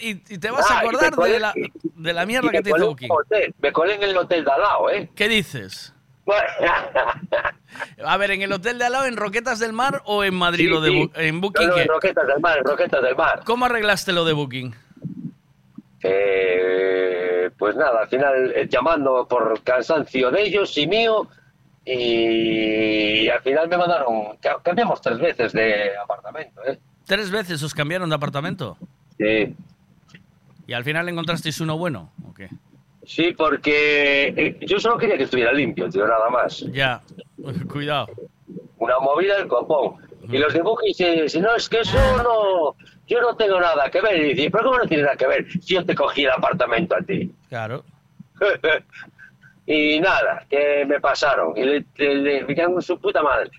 y, 0.00 0.10
y 0.32 0.38
te 0.38 0.50
vas 0.50 0.70
a 0.70 0.76
Ah, 0.76 0.78
acordar 0.80 1.12
colé- 1.14 1.32
de 1.32 1.40
la, 1.40 1.52
de 1.82 2.12
la 2.12 2.26
mierda 2.26 2.50
que 2.50 2.62
te 2.62 2.70
hizo 2.70 2.96
hotel, 3.08 3.54
me 3.60 3.72
colé 3.72 3.94
en 3.94 4.02
el 4.02 4.16
hotel 4.16 4.44
de 4.44 4.50
al 4.50 4.60
lado, 4.60 4.90
¿eh? 4.90 5.10
¿Qué 5.14 5.28
dices? 5.28 5.94
A 8.04 8.16
ver, 8.18 8.30
¿en 8.32 8.42
el 8.42 8.52
hotel 8.52 8.78
de 8.78 8.84
al 8.84 8.92
lado, 8.92 9.06
en 9.06 9.16
Roquetas 9.16 9.58
del 9.58 9.72
Mar 9.72 10.02
o 10.04 10.24
en 10.24 10.34
Madrid 10.34 10.64
Sí, 10.66 10.70
lo 10.70 10.80
de 10.80 10.90
sí. 10.90 11.10
En 11.14 11.40
Booking? 11.40 11.62
No, 11.66 11.70
no, 11.70 11.74
qué? 11.76 11.82
en 11.82 11.88
Roquetas 11.88 12.26
del 12.26 12.40
Mar, 12.40 12.58
en 12.58 12.64
Roquetas 12.64 13.02
del 13.02 13.16
Mar. 13.16 13.40
¿Cómo 13.44 13.64
arreglaste 13.66 14.12
lo 14.12 14.24
de 14.24 14.32
Booking? 14.34 14.74
Eh, 16.02 17.50
pues 17.58 17.74
nada, 17.76 18.02
al 18.02 18.08
final 18.08 18.52
eh, 18.54 18.68
llamando 18.70 19.26
por 19.28 19.62
cansancio 19.62 20.30
de 20.30 20.42
ellos 20.42 20.76
y 20.78 20.86
mío 20.86 21.28
y 21.94 23.28
al 23.28 23.40
final 23.40 23.68
me 23.68 23.76
mandaron, 23.78 24.36
ca- 24.40 24.58
cambiamos 24.62 25.00
tres 25.00 25.18
veces 25.18 25.52
de 25.52 25.96
apartamento, 25.96 26.60
¿eh? 26.66 26.78
¿Tres 27.06 27.30
veces 27.30 27.62
os 27.62 27.72
cambiaron 27.74 28.08
de 28.08 28.14
apartamento? 28.16 28.76
Sí, 29.18 29.54
¿Y 30.66 30.72
al 30.74 30.84
final 30.84 31.08
encontrasteis 31.08 31.60
uno 31.60 31.78
bueno? 31.78 32.12
¿O 32.28 32.34
qué? 32.34 32.48
sí, 33.06 33.32
porque 33.32 34.28
eh, 34.36 34.58
yo 34.66 34.78
solo 34.78 34.98
quería 34.98 35.16
que 35.16 35.22
estuviera 35.24 35.50
limpio, 35.52 35.88
tío, 35.88 36.06
nada 36.06 36.28
más. 36.28 36.60
Ya, 36.72 37.00
cuidado. 37.72 38.08
Una 38.76 38.98
movida 38.98 39.36
del 39.38 39.48
copón. 39.48 39.96
Y 40.30 40.36
los 40.36 40.52
Booking 40.52 40.88
dicen, 40.88 41.28
si 41.30 41.40
no, 41.40 41.56
es 41.56 41.70
que 41.70 41.80
eso 41.80 41.96
no, 42.22 42.76
yo 43.06 43.20
no 43.22 43.34
tengo 43.34 43.58
nada 43.58 43.90
que 43.90 44.02
ver. 44.02 44.18
Y 44.22 44.34
dice, 44.34 44.50
pero 44.50 44.64
¿cómo 44.64 44.76
no 44.78 44.84
tiene 44.86 45.04
nada 45.04 45.16
que 45.16 45.26
ver 45.26 45.50
si 45.50 45.74
yo 45.74 45.86
te 45.86 45.94
cogí 45.94 46.24
el 46.24 46.32
apartamento 46.32 46.94
a 46.96 47.00
ti? 47.00 47.32
Claro. 47.48 47.82
y 49.70 50.00
nada, 50.00 50.46
que 50.48 50.86
me 50.86 50.98
pasaron. 50.98 51.54
Y 51.54 51.62
le, 51.62 51.84
le, 51.96 52.14
le 52.42 52.68
me 52.68 52.80
su 52.80 52.98
puta 52.98 53.22
madre. 53.22 53.50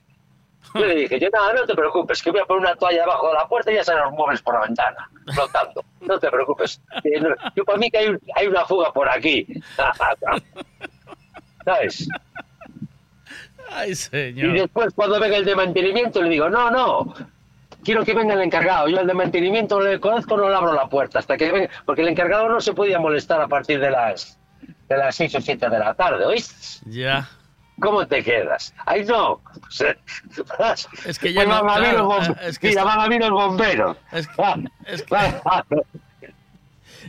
Yo 0.73 0.85
le 0.85 0.95
dije, 0.95 1.19
yo 1.19 1.29
nada, 1.31 1.53
no 1.53 1.65
te 1.67 1.75
preocupes, 1.75 2.21
que 2.23 2.31
voy 2.31 2.41
a 2.41 2.45
poner 2.45 2.61
una 2.61 2.75
toalla 2.75 3.01
debajo 3.01 3.27
de 3.27 3.33
la 3.35 3.47
puerta 3.47 3.71
y 3.71 3.75
ya 3.75 3.83
salen 3.83 4.03
los 4.05 4.13
muebles 4.13 4.41
por 4.41 4.55
la 4.55 4.61
ventana, 4.61 5.07
flotando. 5.33 5.85
No 6.01 6.19
te 6.19 6.31
preocupes. 6.31 6.81
Yo 7.55 7.63
para 7.63 7.77
mí 7.77 7.91
que 7.91 7.97
hay, 7.99 8.17
hay 8.35 8.47
una 8.47 8.65
fuga 8.65 8.91
por 8.91 9.07
aquí. 9.07 9.45
¿Sabes? 11.65 12.07
Ay, 13.69 13.91
Y 13.91 13.95
señor. 13.95 14.53
después 14.53 14.93
cuando 14.95 15.19
venga 15.19 15.37
el 15.37 15.45
de 15.45 15.55
mantenimiento 15.55 16.23
le 16.23 16.29
digo, 16.29 16.49
no, 16.49 16.71
no, 16.71 17.13
quiero 17.83 18.03
que 18.03 18.15
venga 18.15 18.33
el 18.33 18.41
encargado. 18.41 18.87
Yo 18.87 18.99
al 18.99 19.05
de 19.05 19.13
mantenimiento 19.13 19.77
no 19.79 19.85
le 19.85 19.99
conozco, 19.99 20.37
no 20.37 20.49
le 20.49 20.55
abro 20.55 20.73
la 20.73 20.87
puerta 20.89 21.19
hasta 21.19 21.37
que 21.37 21.51
venga, 21.51 21.69
porque 21.85 22.01
el 22.01 22.07
encargado 22.07 22.49
no 22.49 22.59
se 22.61 22.73
podía 22.73 22.97
molestar 22.99 23.39
a 23.41 23.47
partir 23.47 23.79
de 23.79 23.91
las 23.91 24.39
de 24.89 24.97
las 24.97 25.15
6 25.15 25.35
o 25.35 25.41
7 25.41 25.69
de 25.69 25.79
la 25.79 25.93
tarde, 25.93 26.25
¿oíste? 26.25 26.55
Ya. 26.89 27.29
¿Cómo 27.79 28.05
te 28.07 28.23
quedas? 28.23 28.73
¡Ay, 28.85 29.05
no! 29.05 29.39
Es 31.05 31.19
que 31.19 31.31
ya 31.31 31.45
Pues 31.45 31.55
no- 31.57 31.63
van 31.63 31.85
a 31.85 31.93
los 31.93 32.01
bom- 32.07 32.37
es 32.41 32.59
que 32.59 32.69
Mira, 32.69 32.81
está- 32.81 32.95
van 32.95 32.99
a 32.99 33.03
venir 33.07 33.21
los 33.29 33.31
bomberos. 33.31 33.97
Es 34.11 34.27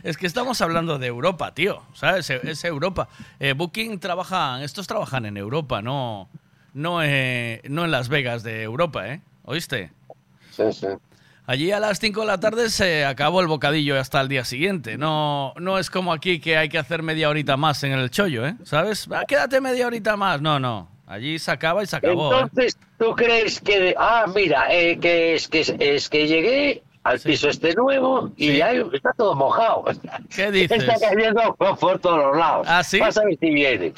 Es 0.03 0.17
que 0.17 0.25
estamos 0.25 0.61
hablando 0.61 0.97
de 0.97 1.07
Europa, 1.07 1.53
tío. 1.53 1.83
¿Sabes? 1.93 2.29
Es 2.29 2.43
es 2.43 2.63
Europa. 2.63 3.09
Eh, 3.39 3.53
Booking 3.53 3.99
trabajan, 3.99 4.61
estos 4.61 4.87
trabajan 4.87 5.25
en 5.25 5.37
Europa, 5.37 5.81
no, 5.81 6.29
no, 6.73 7.03
eh, 7.03 7.61
no 7.69 7.83
en 7.85 7.91
Las 7.91 8.07
Vegas 8.07 8.41
de 8.43 8.63
Europa, 8.63 9.07
¿eh? 9.09 9.21
¿Oíste? 9.43 9.91
Sí, 10.51 10.71
sí. 10.71 10.87
Allí 11.51 11.69
a 11.73 11.81
las 11.81 11.99
5 11.99 12.21
de 12.21 12.27
la 12.27 12.39
tarde 12.39 12.69
se 12.69 13.03
acabó 13.03 13.41
el 13.41 13.47
bocadillo 13.47 13.99
hasta 13.99 14.21
el 14.21 14.29
día 14.29 14.45
siguiente. 14.45 14.97
No, 14.97 15.53
no 15.57 15.79
es 15.79 15.89
como 15.89 16.13
aquí 16.13 16.39
que 16.39 16.55
hay 16.55 16.69
que 16.69 16.77
hacer 16.77 17.03
media 17.03 17.27
horita 17.27 17.57
más 17.57 17.83
en 17.83 17.91
el 17.91 18.09
chollo, 18.09 18.47
¿eh? 18.47 18.55
¿Sabes? 18.63 19.05
Va, 19.11 19.25
quédate 19.25 19.59
media 19.59 19.85
horita 19.85 20.15
más. 20.15 20.41
No, 20.41 20.61
no. 20.61 20.87
Allí 21.07 21.37
se 21.39 21.51
acaba 21.51 21.83
y 21.83 21.87
se 21.87 21.97
acabó. 21.97 22.31
¿eh? 22.31 22.39
Entonces, 22.43 22.77
¿tú 22.97 23.13
crees 23.17 23.59
que... 23.59 23.93
Ah, 23.97 24.27
mira, 24.33 24.73
eh, 24.73 24.97
que 24.97 25.35
es 25.35 25.49
que, 25.49 25.75
es 25.77 26.07
que 26.07 26.25
llegué 26.25 26.83
al 27.03 27.19
piso 27.19 27.49
este 27.49 27.73
nuevo 27.73 28.31
y 28.37 28.55
ya 28.55 28.71
está 28.71 29.11
todo 29.17 29.35
mojado. 29.35 29.83
¿Qué 30.33 30.51
dices? 30.53 30.83
Está 30.83 31.09
cayendo 31.09 31.53
por 31.57 31.99
todos 31.99 32.17
los 32.17 32.37
lados. 32.37 32.65
¿Ah, 32.69 32.81
sí? 32.81 32.97
Ver 33.01 33.11
si 33.13 33.49
viene. 33.49 33.93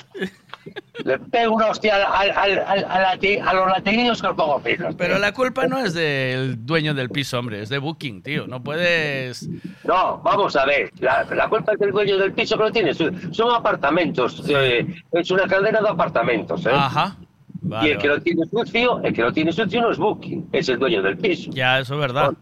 Le 1.04 1.20
pego 1.20 1.56
una 1.56 1.68
hostia 1.68 1.96
al, 1.96 2.32
al, 2.32 2.60
al- 2.60 2.86
al 2.86 3.04
lati- 3.20 3.40
a 3.40 3.54
los 3.54 3.68
latiguillos 3.68 4.22
que 4.22 4.28
los 4.28 4.36
pongo 4.38 4.60
finos. 4.60 4.96
Pero 4.98 5.18
la 5.20 5.34
culpa 5.34 5.68
no 5.68 5.78
es 5.80 5.94
del 5.94 6.66
dueño 6.66 6.94
del 6.94 7.10
piso, 7.10 7.40
hombre. 7.40 7.62
Es 7.62 7.70
de 7.70 7.80
Booking, 7.80 8.22
tío. 8.22 8.48
No 8.48 8.64
puedes... 8.64 9.50
No, 9.84 10.20
vamos 10.24 10.56
a 10.56 10.66
ver. 10.66 10.92
La, 11.00 11.24
la 11.36 11.50
culpa 11.50 11.74
es 11.74 11.80
del 11.80 11.92
dueño 11.92 12.18
del 12.18 12.32
piso 12.34 12.58
que 12.58 12.64
lo 12.64 12.72
tiene. 12.72 12.94
Son 12.94 13.52
apartamentos. 13.54 14.44
eh, 14.48 14.86
es 15.12 15.32
una 15.32 15.48
cadena 15.48 15.82
de 15.82 15.90
apartamentos. 15.90 16.66
¿eh? 16.66 16.72
Ajá. 16.74 17.18
Vale, 17.66 17.88
y 17.88 17.92
el 17.94 17.98
que 17.98 18.08
vale. 18.10 18.18
lo 18.20 18.24
tiene 18.24 18.46
sucio, 18.46 19.02
el 19.04 19.14
que 19.14 19.22
lo 19.22 19.32
tiene 19.32 19.52
sucio 19.54 19.82
no 19.82 19.92
es 19.92 19.98
Booking, 19.98 20.50
es 20.52 20.68
el 20.68 20.78
dueño 20.80 21.02
del 21.02 21.18
piso. 21.18 21.50
Ya, 21.54 21.80
eso 21.80 21.94
es 21.94 22.00
verdad. 22.02 22.34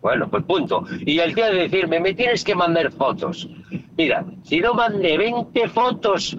Bueno, 0.00 0.28
pues 0.30 0.44
punto. 0.44 0.84
Y 1.04 1.18
el 1.18 1.34
día 1.34 1.46
de 1.46 1.62
decirme, 1.68 1.98
me 1.98 2.14
tienes 2.14 2.44
que 2.44 2.54
mandar 2.54 2.92
fotos. 2.92 3.48
Mira, 3.96 4.24
si 4.44 4.60
no 4.60 4.74
mandé 4.74 5.16
20 5.18 5.68
fotos 5.70 6.36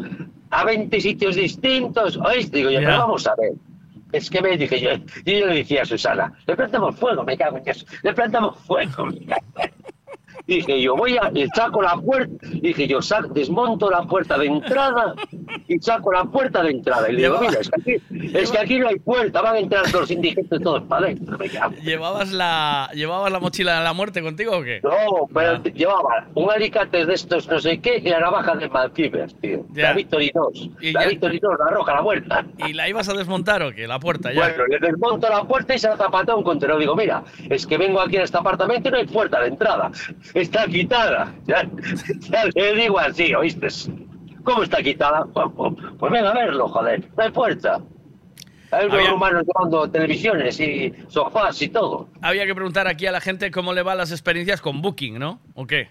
a 0.49 0.63
20 0.63 1.01
sitios 1.01 1.35
distintos, 1.35 2.17
¿oíste? 2.17 2.57
Digo 2.57 2.69
yo, 2.69 2.79
pero 2.79 2.97
vamos 2.99 3.27
a 3.27 3.35
ver. 3.35 3.53
Es 4.11 4.29
que 4.29 4.41
me 4.41 4.57
dije 4.57 4.79
yo, 4.79 4.91
y 5.25 5.39
yo 5.39 5.47
le 5.47 5.55
decía 5.55 5.81
a 5.81 5.85
Susana, 5.85 6.33
le 6.47 6.55
plantamos 6.55 6.95
fuego, 6.95 7.23
me 7.23 7.37
cago 7.37 7.57
en 7.57 7.63
Dios, 7.63 7.85
le 8.03 8.13
plantamos 8.13 8.57
fuego, 8.59 9.05
me 9.07 9.25
cago 9.25 9.43
en 9.57 9.71
Dije 10.47 10.79
yo, 10.79 10.95
voy 10.95 11.17
a, 11.17 11.31
y 11.33 11.47
saco 11.55 11.81
la 11.81 11.95
puerta, 11.95 12.33
dije 12.61 12.87
yo, 12.87 12.99
sac- 12.99 13.31
desmonto 13.33 13.89
la 13.89 14.03
puerta 14.03 14.37
de 14.37 14.45
entrada 14.45 15.15
y 15.67 15.79
saco 15.79 16.11
la 16.11 16.23
puerta 16.25 16.61
de 16.61 16.69
entrada. 16.71 17.09
Y 17.09 17.13
le 17.13 17.23
digo, 17.23 17.39
mira, 17.41 17.59
es 17.59 17.69
que, 17.71 17.81
aquí, 17.81 18.27
es 18.37 18.51
que 18.51 18.59
aquí 18.59 18.77
no 18.79 18.87
hay 18.89 18.99
puerta, 18.99 19.41
van 19.41 19.55
a 19.55 19.59
entrar 19.59 19.91
los 19.91 20.11
indigentes 20.11 20.61
todos 20.61 20.83
para 20.83 21.07
adentro. 21.07 21.37
¿Llevabas 21.83 22.31
la, 22.31 22.89
¿Llevabas 22.93 23.31
la 23.31 23.39
mochila 23.39 23.79
de 23.79 23.83
la 23.83 23.93
muerte 23.93 24.21
contigo 24.21 24.57
o 24.57 24.61
qué? 24.63 24.81
No, 24.83 25.27
pero 25.33 25.63
llevaba 25.63 26.27
un 26.35 26.51
alicate 26.51 27.05
de 27.07 27.13
estos 27.15 27.47
no 27.47 27.59
sé 27.59 27.79
qué 27.79 27.97
y 27.97 28.09
la 28.09 28.19
navaja 28.19 28.55
de 28.55 28.69
Malkiver, 28.69 29.31
tío. 29.33 29.65
Ya. 29.73 29.83
La 29.89 29.93
Victorinos. 29.93 30.69
Y 30.79 30.91
La 30.91 31.03
ya- 31.03 31.09
Victorinos, 31.09 31.53
la 31.57 31.71
roja, 31.73 31.93
la 31.95 32.01
vuelta. 32.01 32.45
¿Y 32.67 32.73
la 32.73 32.87
ibas 32.87 33.09
a 33.09 33.13
desmontar 33.13 33.63
o 33.63 33.71
qué? 33.71 33.87
La 33.87 33.99
puerta 33.99 34.31
ya. 34.31 34.39
Bueno, 34.41 34.65
le 34.67 34.77
desmonto 34.79 35.27
la 35.27 35.43
puerta 35.43 35.73
y 35.73 35.79
se 35.79 35.87
la 35.89 35.97
zapateo 35.97 36.37
un 36.37 36.43
contenedor. 36.43 36.79
Digo, 36.79 36.95
mira, 36.95 37.23
es 37.49 37.65
que 37.65 37.77
vengo 37.79 37.99
aquí 37.99 38.17
a 38.17 38.23
este 38.23 38.37
apartamento 38.37 38.89
y 38.89 38.91
no 38.91 38.97
hay 38.99 39.05
puerta 39.07 39.41
de 39.41 39.47
entrada. 39.47 39.91
Está 40.35 40.67
quitada. 40.67 41.33
Ya, 41.47 41.63
ya 42.29 42.45
le 42.45 42.75
digo 42.75 42.99
así, 42.99 43.33
¿oíste? 43.33 43.67
¿Cómo 44.43 44.61
está 44.63 44.83
quitada? 44.83 45.25
Pues, 45.33 45.47
pues- 45.55 45.73
pues 45.97 46.11
venga 46.11 46.29
a 46.29 46.33
verlo, 46.35 46.67
joder. 46.67 47.09
No 47.17 47.23
hay 47.23 47.31
puerta. 47.31 47.81
Hay 48.71 48.87
unos 48.87 49.09
rumanos 49.09 49.43
llevando 49.47 49.89
televisiones 49.89 50.59
y 50.59 50.93
sofás 51.07 51.61
y 51.61 51.69
todo. 51.69 52.09
Había 52.21 52.45
que 52.45 52.53
preguntar 52.53 52.87
aquí 52.87 53.05
a 53.07 53.11
la 53.11 53.21
gente 53.21 53.49
cómo 53.49 53.73
le 53.73 53.81
van 53.81 53.97
las 53.97 54.11
experiencias 54.11 54.59
con 54.59 54.81
Booking, 54.81 55.17
¿no? 55.17 55.39
¿O 55.53 55.65
qué? 55.65 55.89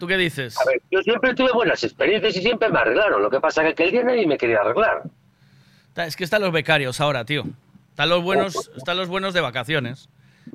¿Tú 0.00 0.06
qué 0.06 0.16
dices? 0.16 0.56
A 0.60 0.64
ver, 0.64 0.80
yo 0.90 1.00
siempre 1.02 1.34
tuve 1.34 1.52
buenas 1.52 1.84
experiencias 1.84 2.36
y 2.36 2.40
siempre 2.42 2.68
me 2.70 2.78
arreglaron. 2.80 3.22
Lo 3.22 3.30
que 3.30 3.38
pasa 3.38 3.60
es 3.62 3.66
que 3.66 3.82
aquel 3.84 3.92
día 3.92 4.02
nadie 4.02 4.26
me 4.26 4.36
quería 4.36 4.60
arreglar. 4.60 5.02
Es 5.96 6.16
que 6.16 6.24
están 6.24 6.42
los 6.42 6.52
becarios 6.52 7.00
ahora, 7.00 7.24
tío. 7.24 7.44
Están 7.90 8.08
los 8.08 8.22
buenos, 8.22 8.70
están 8.76 8.96
los 8.96 9.08
buenos 9.08 9.34
de 9.34 9.40
vacaciones. 9.40 10.08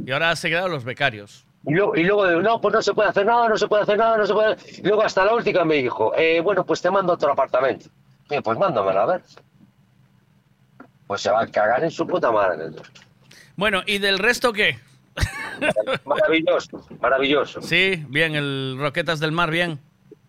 Y 0.05 0.11
ahora 0.11 0.35
se 0.35 0.49
quedan 0.49 0.71
los 0.71 0.83
becarios. 0.83 1.45
Y 1.65 1.73
luego, 1.73 1.95
y 1.95 2.03
luego, 2.03 2.41
no, 2.41 2.59
pues 2.59 2.73
no 2.73 2.81
se 2.81 2.93
puede 2.93 3.09
hacer 3.09 3.25
nada, 3.25 3.47
no 3.47 3.57
se 3.57 3.67
puede 3.67 3.83
hacer 3.83 3.97
nada, 3.97 4.17
no 4.17 4.25
se 4.25 4.33
puede. 4.33 4.57
Y 4.77 4.81
luego 4.81 5.03
hasta 5.03 5.23
la 5.23 5.33
última 5.33 5.63
me 5.63 5.75
dijo, 5.75 6.13
eh, 6.15 6.41
bueno, 6.41 6.65
pues 6.65 6.81
te 6.81 6.91
mando 6.91 7.13
otro 7.13 7.31
apartamento. 7.31 7.89
Y 8.29 8.41
pues 8.41 8.57
mándamelo, 8.57 9.01
a 9.01 9.05
ver. 9.05 9.23
Pues 11.07 11.21
se 11.21 11.31
va 11.31 11.41
a 11.41 11.47
cagar 11.47 11.83
en 11.83 11.91
su 11.91 12.05
puta 12.05 12.31
madre. 12.31 12.69
Bueno, 13.55 13.81
¿y 13.85 13.99
del 13.99 14.19
resto 14.19 14.51
qué? 14.51 14.79
Maravilloso, 16.05 16.85
maravilloso. 16.99 17.61
Sí, 17.61 18.03
bien, 18.09 18.35
el 18.35 18.77
Roquetas 18.79 19.19
del 19.19 19.31
Mar, 19.31 19.51
bien. 19.51 19.79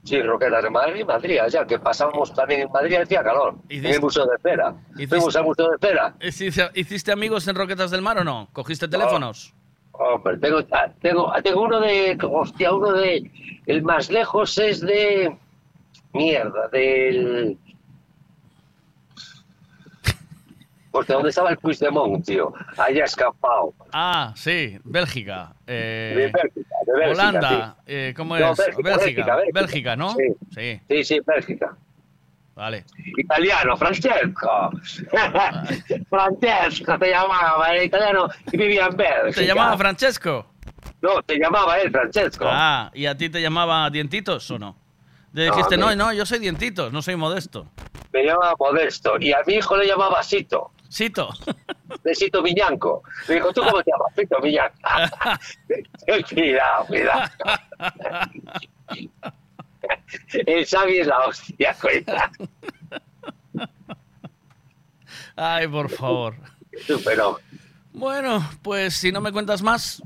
Sí, 0.05 0.21
Roquetas 0.21 0.63
de 0.63 0.71
Madrid, 0.71 1.05
Madrid, 1.05 1.39
allá, 1.39 1.67
que 1.67 1.79
pasamos 1.79 2.33
también 2.35 2.61
en 2.61 2.71
Madrid, 2.71 2.97
hacía 2.97 3.23
calor. 3.23 3.55
En 3.71 3.87
el 3.87 4.01
Museo 4.01 4.27
de 4.27 4.37
Cera. 4.43 4.75
Fuimos 5.09 5.35
al 5.35 5.45
Museo 5.45 5.71
de 5.71 5.79
Cera. 5.79 6.15
¿Hiciste, 6.21 7.11
amigos 7.11 7.49
en 7.49 7.57
Roquetas 7.57 7.91
del 7.91 8.03
Mar 8.03 8.19
o 8.19 8.25
no? 8.25 8.49
¿Cogiste 8.53 8.87
teléfonos? 8.87 9.55
Hombre, 9.55 9.64
tengo, 10.41 10.65
tengo, 11.01 11.33
tengo 11.43 11.63
uno 11.63 11.81
de, 11.81 12.19
hostia, 12.23 12.73
uno 12.73 12.93
de, 12.93 13.31
el 13.67 13.83
más 13.83 14.11
lejos 14.11 14.59
es 14.59 14.81
de, 14.81 15.37
mierda, 16.13 16.69
del, 16.69 17.57
hostia, 20.91 21.15
¿dónde 21.17 21.31
estaba 21.31 21.51
el 21.51 21.59
Puigdemont, 21.59 22.25
tío? 22.25 22.53
Allá 22.77 23.05
escapado. 23.05 23.75
Ah, 23.93 24.33
sí, 24.37 24.79
Bélgica. 24.85 25.53
eh, 25.67 26.13
De 26.17 26.23
Bélgica, 26.33 26.77
de 26.87 26.93
Bélgica, 26.93 27.11
Holanda, 27.11 27.77
sí. 27.79 27.83
eh, 27.87 28.15
¿cómo 28.17 28.39
No, 28.39 28.53
es? 28.53 28.59
Bélgica, 28.59 28.83
Bélgica, 28.97 29.37
Bélgica. 29.37 29.61
Bélgica, 29.61 29.97
¿no? 29.97 30.11
Sí. 30.11 30.23
Sí, 30.55 30.81
Sí, 30.89 31.05
sí, 31.05 31.21
Bélgica. 31.27 31.77
Vale. 32.55 32.85
Italiano, 33.17 33.77
Francesco. 33.77 34.71
Francesco 36.11 36.99
te 36.99 37.11
llamaba, 37.11 37.69
era 37.69 37.85
italiano 37.85 38.29
y 38.53 38.57
vivía 38.57 38.87
en 38.87 38.97
Bélgica. 38.97 39.41
¿Te 39.41 39.47
llamaba 39.47 39.77
Francesco? 39.77 40.47
No, 41.01 41.23
te 41.23 41.39
llamaba 41.39 41.79
él, 41.79 41.91
Francesco. 41.91 42.47
Ah, 42.49 42.91
¿y 42.95 43.07
a 43.07 43.17
ti 43.17 43.29
te 43.29 43.41
llamaba 43.41 43.89
Dientitos 43.91 44.51
o 44.51 44.59
no? 44.59 44.77
Le 45.33 45.47
dijiste, 45.47 45.77
no, 45.77 45.89
mí- 45.89 45.97
no, 45.97 46.13
yo 46.13 46.25
soy 46.25 46.39
Dientitos, 46.39 46.93
no 46.93 47.03
soy 47.03 47.17
modesto. 47.17 47.67
Me 48.13 48.23
llamaba 48.23 48.55
Modesto 48.57 49.17
y 49.19 49.33
a 49.33 49.39
mi 49.45 49.55
hijo 49.55 49.77
le 49.77 49.87
llamaba 49.87 50.23
Sito. 50.23 50.71
Sito. 50.89 51.29
De 52.05 52.15
Sito 52.15 52.41
Viñanco. 52.41 53.03
Me 53.29 53.35
dijo, 53.35 53.53
¿tú 53.53 53.63
cómo 53.63 53.83
te 53.83 53.91
llamas? 53.91 54.15
Sito 54.15 54.41
Viñanco. 54.41 54.77
cuidado, 56.35 56.87
cuidado. 56.87 57.31
El 60.47 60.67
Xavi 60.67 60.99
es 60.99 61.07
la 61.07 61.19
hostia, 61.21 61.77
cuidado. 61.81 62.49
Ay, 65.37 65.67
por 65.69 65.91
favor. 65.91 66.37
Bueno, 67.93 68.49
pues 68.63 68.95
si 68.95 69.13
no 69.13 69.21
me 69.21 69.33
cuentas 69.33 69.63
más, 69.63 70.03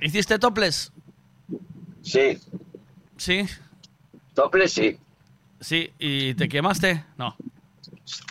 ¿hiciste 0.00 0.38
toples? 0.38 0.92
Sí. 2.02 2.38
¿Sí? 3.16 3.46
Toples 4.34 4.72
sí. 4.72 4.98
Sí, 5.60 5.92
¿y 5.98 6.34
te 6.34 6.48
quemaste? 6.48 7.04
No. 7.16 7.36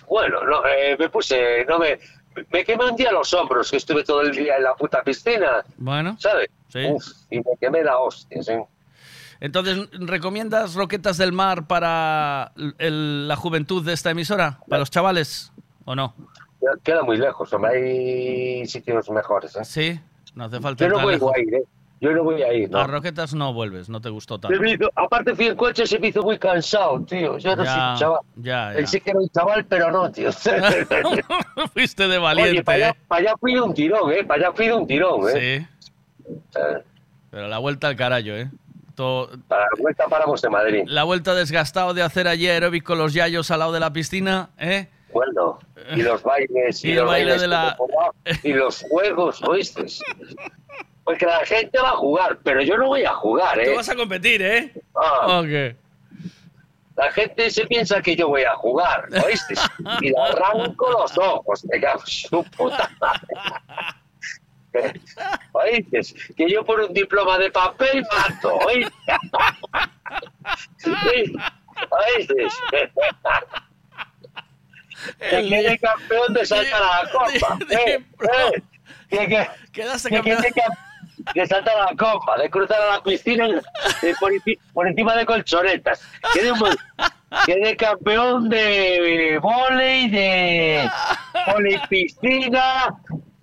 Bueno, 0.08 0.44
no, 0.44 0.66
eh, 0.66 0.96
me 0.98 1.10
puse, 1.10 1.66
no 1.66 1.80
me, 1.80 2.00
me 2.52 2.64
quemé 2.64 2.86
un 2.86 2.96
día 2.96 3.12
los 3.12 3.34
hombros, 3.34 3.72
que 3.72 3.78
estuve 3.78 4.04
todo 4.04 4.22
el 4.22 4.32
día 4.32 4.58
en 4.58 4.64
la 4.64 4.76
puta 4.76 5.04
piscina, 5.04 5.64
Bueno, 5.78 6.16
¿sabes? 6.20 6.50
Sí. 6.70 6.86
Uf, 6.86 7.06
y 7.30 7.38
me 7.38 7.58
quemé 7.60 7.84
la 7.84 7.98
hostia, 7.98 8.42
sí. 8.44 8.54
Entonces, 9.46 9.90
¿recomiendas 9.94 10.74
Roquetas 10.76 11.18
del 11.18 11.32
Mar 11.32 11.68
para 11.68 12.52
el- 12.78 13.28
la 13.28 13.36
juventud 13.36 13.86
de 13.86 13.94
esta 13.94 14.12
emisora? 14.12 14.60
¿Para 14.68 14.80
los 14.80 14.90
chavales 14.92 15.52
o 15.86 15.96
no? 15.96 16.14
Queda- 16.84 17.04
muy 17.04 17.18
lejos, 17.18 17.54
hombre, 17.54 17.72
hay 17.78 18.66
sitios 18.66 19.10
mejores, 19.12 19.56
¿eh? 19.56 19.64
Sí, 19.66 20.00
no 20.34 20.46
hace 20.46 20.60
falta 20.60 20.84
Yo 20.84 20.90
no 20.90 21.00
voy 21.02 21.14
lejos. 21.14 21.32
a 21.36 21.40
ir, 21.40 21.54
¿eh? 21.54 21.64
Yo 22.02 22.12
no 22.12 22.24
voy 22.24 22.42
a 22.44 22.52
ir, 22.54 22.70
¿no? 22.70 22.80
A 22.80 22.88
Roquetas 22.88 23.34
no 23.34 23.54
vuelves, 23.54 23.88
no 23.88 24.02
te 24.02 24.10
gustó 24.10 24.38
tanto. 24.40 24.64
hizo- 24.66 24.92
aparte 24.96 25.34
fui 25.36 25.46
en 25.48 25.56
coche, 25.56 25.86
se 25.88 25.98
me 26.00 26.08
hizo 26.08 26.24
muy 26.24 26.38
cansado, 26.38 27.00
tío. 27.02 27.38
Yo 27.38 27.56
no 27.56 27.64
Ya, 27.64 27.72
soy 27.72 27.82
un 27.92 27.96
chaval. 27.98 28.20
ya, 28.36 28.70
ya. 28.72 28.76
Pensé 28.78 29.00
que 29.02 29.10
era 29.12 29.20
un 29.20 29.30
chaval, 29.30 29.66
pero 29.66 29.92
no, 29.92 30.12
tío. 30.12 30.30
Fuiste 31.74 32.08
de 32.08 32.18
valiente, 32.18 32.52
Oye, 32.52 32.64
para 32.64 32.76
allá, 32.78 32.90
¿eh? 32.90 32.96
para 33.08 33.22
allá 33.22 33.34
fui 33.40 33.54
de 33.54 33.62
un 33.62 33.74
tirón, 33.74 34.12
¿eh? 34.12 34.24
Para 34.24 34.48
allá 34.48 34.56
fui 34.56 34.66
de 34.68 34.74
un 34.74 34.88
tirón, 34.88 35.30
¿eh? 35.30 35.68
Sí, 36.28 36.34
Eh, 36.56 36.84
pero 37.32 37.48
la 37.48 37.60
vuelta 37.60 37.88
al 37.88 37.96
carallo, 37.96 38.36
¿eh? 38.36 38.50
To- 38.96 39.30
Para 39.48 39.64
la 39.64 39.82
vuelta 39.82 40.06
paramos 40.08 40.42
de 40.42 40.50
Madrid. 40.50 40.84
La 40.88 41.04
vuelta 41.04 41.34
desgastado 41.36 41.94
de 41.94 42.02
hacer 42.02 42.28
ayer 42.28 42.52
aeróbic 42.54 42.84
con 42.84 42.98
los 42.98 43.14
yayos 43.14 43.52
al 43.52 43.60
lado 43.60 43.72
de 43.74 43.80
la 43.82 43.92
piscina, 43.92 44.50
¿eh? 44.58 44.88
Bueno, 45.12 45.60
y 45.96 46.02
los 46.02 46.24
bailes, 46.24 46.84
y, 46.86 46.94
los 46.94 47.06
baile 47.08 47.32
bailes 47.32 47.42
de 47.42 47.48
la- 47.48 47.78
que 48.42 48.50
y 48.50 48.54
los 48.54 48.82
juegos, 48.90 49.42
¿oíste? 49.44 49.86
Porque 51.04 51.26
la 51.26 51.46
gente 51.46 51.80
va 51.80 51.90
a 51.90 51.98
jugar, 51.98 52.40
pero 52.44 52.62
yo 52.62 52.78
no 52.78 52.88
voy 52.88 53.04
a 53.06 53.14
jugar, 53.14 53.56
Tú 53.56 53.70
¿eh? 53.70 53.76
vas 53.76 53.90
a 53.90 53.96
competir, 53.96 54.42
¿eh? 54.42 54.74
Ah, 54.96 55.40
Ok. 55.42 55.76
la 56.98 57.12
gente 57.12 57.50
se 57.52 57.66
piensa 57.68 58.02
que 58.02 58.16
yo 58.16 58.28
voy 58.30 58.44
a 58.44 58.56
jugar, 58.56 59.08
¿oíste? 59.26 59.54
Y 60.02 60.10
le 60.10 60.16
arranco 60.18 60.90
los 60.92 61.18
ojos, 61.18 61.66
me 61.66 61.80
cago 61.80 62.02
su 62.06 62.44
puta 62.58 62.90
madre. 63.00 63.28
¿Oíste? 65.54 66.02
Que 66.36 66.50
yo 66.50 66.64
por 66.66 66.80
un 66.82 66.94
diploma 66.94 67.38
de 67.38 67.52
papel 67.52 68.04
mato, 68.12 68.56
¿oíste? 68.56 68.94
¿Oíste? 71.90 72.48
Que 75.20 75.48
quede 75.50 75.78
campeón 75.80 76.34
de 76.34 76.46
saltar 76.46 76.82
a 76.82 77.04
la 77.04 77.12
copa. 77.12 77.58
¿eh? 77.70 78.00
¿eh? 78.00 78.64
Que, 79.10 79.28
que, 79.28 79.48
Quedaste 79.72 80.10
que 80.10 80.16
campeón. 80.16 80.44
de 81.34 81.46
saltar 81.48 81.78
a 81.78 81.86
la 81.92 81.96
copa, 81.96 82.38
de 82.38 82.50
cruzar 82.50 82.82
a 82.82 82.94
la 82.96 83.04
piscina 83.04 83.48
de 83.48 84.16
por, 84.20 84.32
enci- 84.32 84.58
por 84.74 84.88
encima 84.88 85.16
de 85.16 85.26
colchonetas. 85.26 86.02
Quede, 86.34 86.52
quede 87.46 87.76
campeón 87.78 88.50
de 88.50 89.38
volei, 89.42 90.10
de 90.10 90.90
volei 91.52 91.78
piscina, 91.90 92.96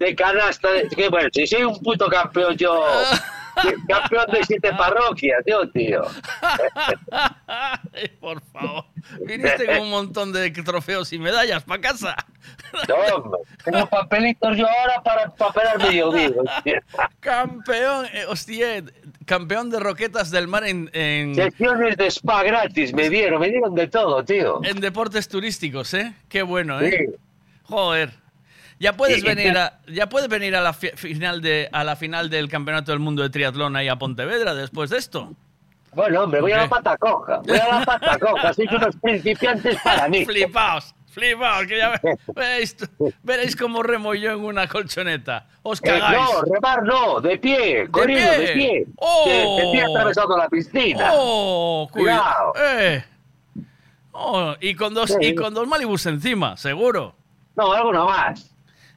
de 0.02 0.14
canasta. 0.14 0.70
De, 0.70 0.88
que 0.88 1.08
bueno, 1.08 1.28
si 1.32 1.46
soy 1.46 1.62
un 1.62 1.78
puto 1.80 2.08
campeón 2.08 2.56
yo, 2.56 2.84
campeón 3.88 4.26
de 4.32 4.44
siete 4.44 4.70
parroquias, 4.76 5.42
yo, 5.46 5.68
tío. 5.70 6.02
Por 8.20 8.40
favor. 8.52 8.84
Viniste 9.26 9.66
con 9.66 9.80
un 9.80 9.90
montón 9.90 10.32
de 10.32 10.50
trofeos 10.50 11.12
y 11.12 11.18
medallas 11.18 11.62
para 11.64 11.80
casa. 11.80 12.16
No, 12.88 13.16
hombre, 13.16 13.40
tengo 13.64 13.86
papelitos 13.86 14.56
yo 14.56 14.66
ahora 14.66 15.02
para 15.02 15.30
papelar 15.30 15.78
medio 15.78 16.10
vivo. 16.10 16.42
Campeón, 17.20 18.06
eh, 18.12 18.24
hostia, 18.28 18.82
campeón 19.26 19.70
de 19.70 19.80
roquetas 19.80 20.30
del 20.30 20.48
mar 20.48 20.64
en, 20.64 20.90
en, 20.92 21.34
Sesiones 21.34 21.96
de 21.96 22.06
spa 22.10 22.42
gratis 22.42 22.92
me 22.94 23.08
dieron, 23.10 23.40
me 23.40 23.50
dieron 23.50 23.74
de 23.74 23.88
todo, 23.88 24.24
tío. 24.24 24.60
en 24.64 24.80
deportes 24.80 25.28
turísticos, 25.28 25.92
¿eh? 25.94 26.14
Qué 26.28 26.42
bueno, 26.42 26.80
¿eh? 26.80 27.06
Sí. 27.06 27.14
Joder. 27.64 28.21
Ya 28.82 28.92
puedes 28.96 29.22
venir 29.22 29.56
a, 29.56 29.78
ya 29.86 30.08
puedes 30.08 30.28
venir 30.28 30.56
a 30.56 30.60
la 30.60 30.72
fi- 30.72 30.90
final 30.96 31.40
de 31.40 31.68
a 31.72 31.84
la 31.84 31.94
final 31.94 32.28
del 32.28 32.48
Campeonato 32.48 32.90
del 32.90 32.98
Mundo 32.98 33.22
de 33.22 33.30
Triatlón 33.30 33.76
ahí 33.76 33.86
a 33.86 33.94
Pontevedra 33.96 34.54
después 34.54 34.90
de 34.90 34.98
esto. 34.98 35.32
Bueno, 35.94 36.22
hombre, 36.24 36.40
voy 36.40 36.50
a 36.50 36.56
la 36.56 36.68
pata 36.68 36.96
coja. 36.96 37.38
Voy 37.46 37.56
a 37.58 37.78
la 37.78 37.84
pata 37.84 38.18
coja. 38.18 38.52
Sois 38.52 38.70
unos 38.72 38.96
principiantes 38.96 39.76
para 39.84 40.08
mí. 40.08 40.24
Flipaos, 40.24 40.94
flipaos, 41.12 41.66
que 41.68 41.78
ya 41.78 41.90
ve- 41.90 42.18
veréis, 42.34 42.76
veréis 43.22 43.54
cómo 43.54 43.84
remo 43.84 44.14
yo 44.14 44.32
en 44.32 44.40
una 44.40 44.66
colchoneta. 44.66 45.46
Os 45.62 45.78
Eh, 45.78 45.82
cagáis. 45.84 46.18
no, 46.18 46.42
remar 46.52 46.82
no, 46.82 47.20
de 47.20 47.38
pie, 47.38 47.88
corriendo, 47.88 48.32
de 48.32 48.38
pie? 48.38 48.54
pie. 48.54 48.86
Oh. 48.96 49.24
De, 49.28 49.64
de 49.66 49.72
pie 49.72 49.82
atravesando 49.84 50.36
la 50.36 50.48
piscina. 50.48 51.10
Oh, 51.14 51.88
cuidado. 51.92 52.52
Cuidado. 52.52 52.68
Eh. 52.80 53.04
Oh, 54.12 54.54
y 54.60 54.74
con 54.74 54.92
dos 54.92 55.16
y 55.20 55.34
con 55.36 55.54
dos 55.54 55.68
Malibus 55.68 56.04
encima, 56.06 56.56
seguro. 56.56 57.14
No, 57.54 57.72
alguno 57.72 58.06
más. 58.06 58.48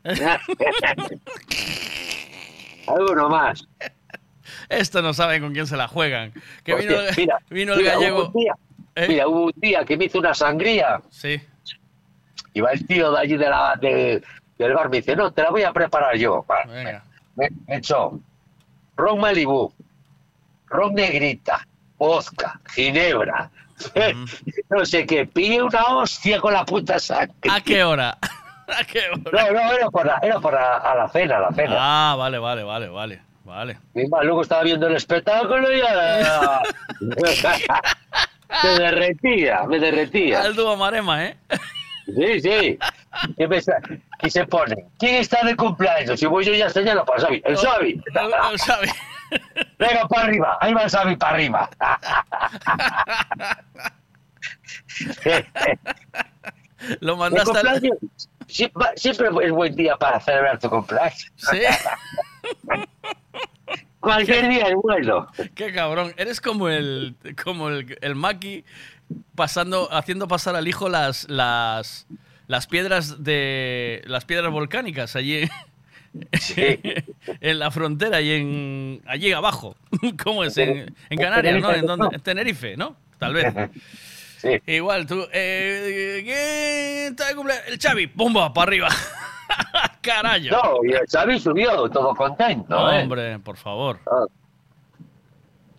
alguno 2.88 3.30
más. 3.30 3.68
Esto 4.70 5.01
no 5.01 5.14
saben 5.14 5.41
con 5.41 5.53
quién 5.53 5.68
se 5.68 5.78
la 5.78 5.88
juegan. 5.88 6.34
Que 6.64 6.74
Hostia, 6.74 6.89
vino, 6.99 7.12
mira, 7.18 7.38
vino 7.49 7.74
el 7.74 7.80
mira, 7.80 7.93
gallego. 7.93 8.18
Hubo 8.20 8.28
un 8.28 8.34
día, 8.34 8.53
¿Eh? 8.95 9.06
Mira, 9.10 9.28
hubo 9.28 9.45
un 9.45 9.53
día 9.58 9.84
que 9.86 9.97
me 9.97 10.06
hizo 10.06 10.20
una 10.20 10.34
sangría. 10.34 11.01
Sí. 11.10 11.41
Y 12.53 12.62
va 12.62 12.72
el 12.72 12.86
tío 12.88 13.12
de 13.12 13.20
allí 13.20 13.38
de 13.38 13.49
la, 13.49 13.76
de- 13.82 14.24
del 14.58 14.74
bar, 14.74 14.89
me 14.89 14.97
dice, 14.97 15.16
no, 15.16 15.32
te 15.34 15.41
la 15.43 15.49
voy 15.49 15.64
a 15.64 15.74
preparar 15.74 16.16
yo. 16.16 16.45
Venga. 16.68 17.03
Me, 17.36 17.49
me 17.68 17.78
echó 17.78 18.18
ron 18.95 19.20
Malibu, 19.20 19.74
ron 20.68 20.93
negrita, 20.93 21.68
vodka, 21.97 22.62
ginebra, 22.74 23.51
no 24.70 24.86
sé 24.86 25.06
qué, 25.06 25.26
pillé 25.26 25.62
una 25.62 25.84
hostia 25.97 26.39
con 26.39 26.53
la 26.53 26.64
puta 26.66 26.97
sangre. 26.97 27.34
¿A 27.51 27.60
qué 27.60 27.84
hora? 27.84 28.18
No, 29.32 29.51
no, 29.51 29.72
era 29.74 29.89
por 29.89 30.05
la, 30.05 30.20
era 30.22 30.39
por 30.39 30.53
la, 30.53 30.78
a 30.78 30.95
la 30.95 31.09
cena, 31.09 31.38
a 31.38 31.39
la 31.39 31.51
cena. 31.53 31.76
Ah, 31.78 32.16
vale, 32.18 32.39
vale, 32.39 32.63
vale, 32.63 32.89
vale. 32.89 33.22
Vale. 33.45 33.78
Mi 33.93 34.07
luego 34.24 34.41
estaba 34.41 34.63
viendo 34.63 34.88
el 34.88 34.95
espectáculo 34.95 35.72
y 35.72 35.78
ya... 35.78 36.61
me 38.63 38.70
derretía, 38.80 39.63
me 39.68 39.78
derretía. 39.80 40.41
Al 40.41 40.55
dúo 40.55 40.76
Marema, 40.76 41.26
¿eh? 41.26 41.38
Sí, 42.07 42.41
sí. 42.41 42.80
¿Qué, 43.38 43.61
qué 44.20 44.30
se 44.30 44.45
pone? 44.45 44.86
¿Quién 44.97 45.16
está 45.16 45.43
de 45.43 45.55
cumpleaños? 45.55 46.20
Si 46.20 46.26
voy 46.26 46.43
yo 46.43 46.53
ya 46.53 46.70
señalo 46.70 47.05
para 47.05 47.22
Xavi. 47.22 47.41
El 47.45 47.55
Xavi. 47.55 48.01
El 48.51 48.59
Xavi. 48.59 48.89
Venga, 49.78 50.07
para 50.07 50.24
arriba. 50.24 50.57
Ahí 50.59 50.74
va 50.74 50.84
el 50.84 50.89
Xavi 50.89 51.16
para 51.16 51.36
arriba. 51.36 51.70
Lo 56.99 57.13
El 57.13 57.20
mandaste 57.20 57.57
al... 57.59 57.82
siempre 58.95 59.30
es 59.43 59.51
buen 59.51 59.76
día 59.76 59.97
para 59.97 60.20
celebrar 60.20 60.60
tu 60.60 60.70
cumpleaños. 60.70 61.32
Sí. 61.36 61.60
Cualquier 63.99 64.49
día 64.49 64.68
es 64.68 64.76
bueno. 64.76 65.28
Qué 65.56 65.74
cabrón. 65.74 66.14
Eres 66.18 66.39
como 66.39 66.70
el 66.70 67.16
como 67.43 67.70
el, 67.70 67.97
el 68.01 68.16
Maki 68.16 68.64
pasando 69.34 69.91
haciendo 69.91 70.28
pasar 70.28 70.56
al 70.56 70.68
hijo 70.68 70.89
las 70.89 71.28
las 71.28 72.06
las 72.47 72.68
piedras 72.68 73.24
de 73.24 74.03
las 74.06 74.26
piedras 74.26 74.51
volcánicas 74.51 75.16
allí 75.16 75.49
en 77.41 77.60
la 77.60 77.72
frontera 77.72 78.22
y 78.22 78.32
en 78.32 79.01
allí 79.08 79.32
abajo. 79.32 79.76
¿Cómo 80.24 80.43
es? 80.43 80.58
En, 80.58 80.95
en 81.10 81.18
Canarias, 81.18 81.62
¿no? 81.62 81.74
¿En? 81.74 82.14
En 82.14 82.22
Tenerife, 82.22 82.78
¿no? 82.78 82.95
Tal 83.18 83.34
vez. 83.34 83.53
Igual 84.68 85.06
tú. 85.06 85.26
Eh, 85.32 86.22
¿Quién 86.24 87.12
está 87.14 87.28
de 87.30 87.36
cumpleaños? 87.36 87.68
El 87.68 87.80
Xavi. 87.80 88.08
¡Pumba! 88.08 88.54
Para 88.54 88.70
arriba. 88.70 88.89
Carayo. 90.02 90.52
No, 90.52 90.80
y 90.84 90.93
el 90.93 91.06
Xavi 91.08 91.39
subió, 91.39 91.89
todo 91.89 92.14
contento. 92.16 92.91
¿eh? 92.91 93.04
Hombre, 93.04 93.39
por 93.39 93.58
favor. 93.58 94.00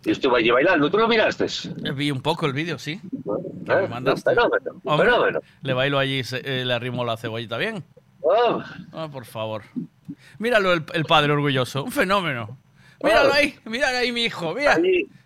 Y 0.05 0.11
estuve 0.11 0.39
allí 0.39 0.51
bailando. 0.51 0.89
¿Tú 0.89 0.97
lo 0.97 1.07
miraste? 1.07 1.45
Eh, 1.45 1.91
Vi 1.91 2.11
un 2.11 2.21
poco 2.21 2.45
el 2.45 2.53
vídeo, 2.53 2.77
sí. 2.79 2.93
¿Eh? 2.93 3.75
me 3.81 3.87
mandaste. 3.87 4.29
Un 4.31 4.35
fenómeno, 4.35 4.71
un 4.83 4.91
Hombre, 4.93 5.09
fenómeno. 5.09 5.39
Le 5.61 5.73
bailo 5.73 5.99
allí, 5.99 6.23
se- 6.23 6.41
eh, 6.61 6.63
le 6.65 6.73
arrimo 6.73 7.03
la 7.03 7.17
cebollita 7.17 7.57
bien. 7.57 7.83
Oh, 8.21 8.61
Ah, 8.93 9.07
por 9.11 9.25
favor. 9.25 9.63
Míralo, 10.39 10.73
el, 10.73 10.83
el 10.93 11.03
padre 11.05 11.31
orgulloso. 11.33 11.83
Un 11.83 11.91
fenómeno. 11.91 12.57
Míralo 13.03 13.33
ahí, 13.33 13.55
míralo 13.65 13.97
ahí, 13.97 14.11
mi 14.11 14.25
hijo. 14.25 14.53
Mira, 14.55 14.77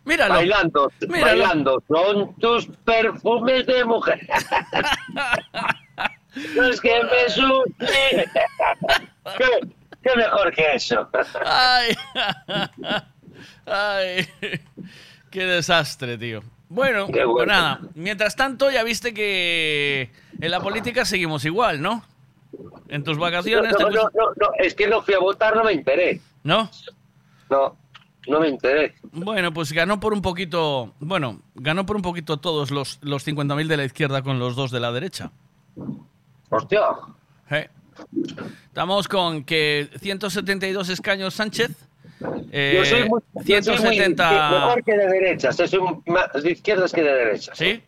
míralo. 0.05 0.33
Bailando, 0.35 0.91
Míralo. 1.01 1.25
bailando. 1.25 1.83
Son 1.87 2.35
tus 2.35 2.67
perfumes 2.85 3.65
de 3.65 3.85
mujer. 3.85 4.19
Los 6.55 6.79
que 6.79 7.03
me 7.03 7.29
suben. 7.29 8.25
¿Qué, 9.37 9.45
qué 10.01 10.15
mejor 10.15 10.53
que 10.53 10.73
eso? 10.75 11.07
Ay, 11.45 11.93
ay, 13.65 14.27
qué 15.29 15.45
desastre, 15.45 16.17
tío. 16.17 16.41
Bueno, 16.69 17.07
pues 17.07 17.47
nada. 17.47 17.81
Mientras 17.95 18.35
tanto, 18.37 18.71
ya 18.71 18.83
viste 18.83 19.13
que 19.13 20.09
en 20.39 20.51
la 20.51 20.61
política 20.61 21.03
seguimos 21.03 21.43
igual, 21.43 21.81
¿no? 21.81 22.05
En 22.87 23.03
tus 23.03 23.17
vacaciones. 23.17 23.73
No, 23.73 23.77
te 23.77 23.83
no, 23.83 23.89
pus- 23.89 24.11
no, 24.13 24.25
no, 24.37 24.51
es 24.57 24.73
que 24.73 24.87
no 24.87 25.01
fui 25.01 25.13
a 25.13 25.19
votar, 25.19 25.55
no 25.55 25.63
me 25.65 25.73
enteré. 25.73 26.21
¿No? 26.43 26.69
No, 27.51 27.75
no 28.27 28.39
me 28.39 28.47
enteré. 28.47 28.95
Bueno, 29.11 29.53
pues 29.53 29.71
ganó 29.73 29.99
por 29.99 30.13
un 30.13 30.21
poquito. 30.21 30.93
Bueno, 30.99 31.41
ganó 31.53 31.85
por 31.85 31.95
un 31.97 32.01
poquito 32.01 32.37
todos 32.37 32.71
los, 32.71 32.97
los 33.01 33.27
50.000 33.27 33.67
de 33.67 33.77
la 33.77 33.83
izquierda 33.83 34.21
con 34.23 34.39
los 34.39 34.55
dos 34.55 34.71
de 34.71 34.79
la 34.79 34.91
derecha. 34.91 35.31
Hostia. 36.49 36.81
Eh. 37.49 37.69
Estamos 38.67 39.07
con 39.07 39.43
que 39.43 39.89
172 39.99 40.89
escaños 40.89 41.33
Sánchez. 41.33 41.71
eh, 42.51 42.73
yo 42.77 42.85
soy, 42.85 43.09
muy, 43.09 43.21
yo 43.45 43.61
soy 43.63 43.73
muy- 43.79 43.95
170. 43.95 44.49
mejor 44.49 44.83
que 44.83 44.91
de 44.97 45.07
derechas. 45.07 45.57
Yo 45.57 45.67
soy 45.67 45.79
más 46.07 46.31
de 46.41 46.51
izquierdas 46.51 46.91
que 46.93 47.03
de 47.03 47.13
derechas. 47.13 47.57
¿Sí? 47.57 47.83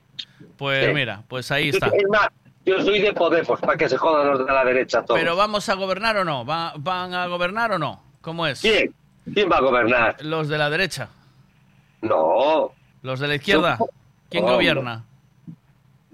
Pues 0.58 0.86
Sí. 0.88 0.94
mira, 0.94 1.24
pues 1.28 1.50
ahí 1.52 1.70
está. 1.70 1.88
Es 1.88 2.08
más, 2.10 2.28
yo 2.66 2.82
soy 2.82 3.00
de 3.00 3.14
Podemos, 3.14 3.60
para 3.60 3.78
que 3.78 3.88
se 3.90 3.98
jodan 3.98 4.28
los 4.28 4.40
de 4.46 4.54
la 4.54 4.64
derecha 4.66 5.04
todos. 5.04 5.20
Pero 5.20 5.36
vamos 5.36 5.68
a 5.70 5.74
gobernar 5.76 6.18
o 6.18 6.26
no? 6.26 6.46
¿Va- 6.46 6.74
¿Van 6.78 7.14
a 7.14 7.28
gobernar 7.28 7.72
o 7.72 7.80
no? 7.80 8.04
¿Cómo 8.22 8.46
es? 8.48 8.62
¿Quién? 8.62 8.94
¿Quién 9.32 9.50
va 9.52 9.58
a 9.58 9.62
gobernar? 9.62 10.18
Los 10.22 10.48
de 10.48 10.58
la 10.58 10.70
derecha. 10.70 11.10
No. 12.02 12.72
Los 13.02 13.20
de 13.20 13.28
la 13.28 13.36
izquierda. 13.36 13.78
¿Quién 14.30 14.46
gobierna? 14.46 15.04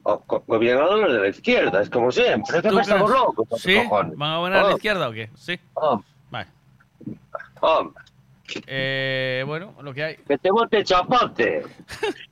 O- 0.03 0.23
go- 0.27 0.43
Gobiernan 0.47 1.01
los 1.01 1.13
de 1.13 1.19
la 1.19 1.27
izquierda, 1.27 1.81
es 1.81 1.89
como 1.89 2.11
siempre. 2.11 2.61
¿Qué 2.61 2.69
¿Tú 2.69 2.75
me 2.75 2.81
estamos 2.81 3.09
locos? 3.11 3.47
¿Sí? 3.61 3.75
cojones? 3.83 4.17
¿Van 4.17 4.31
a 4.31 4.37
gobernar 4.37 4.59
a 4.59 4.63
la 4.67 4.73
Oh, 4.73 4.77
izquierda 4.77 5.09
o 5.09 5.11
qué? 5.11 5.29
Sí. 5.35 5.59
oh, 5.75 6.03
Vale. 6.31 6.47
oh, 7.61 7.91
Eh, 8.67 9.43
bueno, 9.45 9.73
lo 9.81 9.93
que 9.93 10.03
hay. 10.03 10.15
que 10.17 10.37
te 10.37 10.49
bote 10.51 10.83
chapote. 10.83 11.63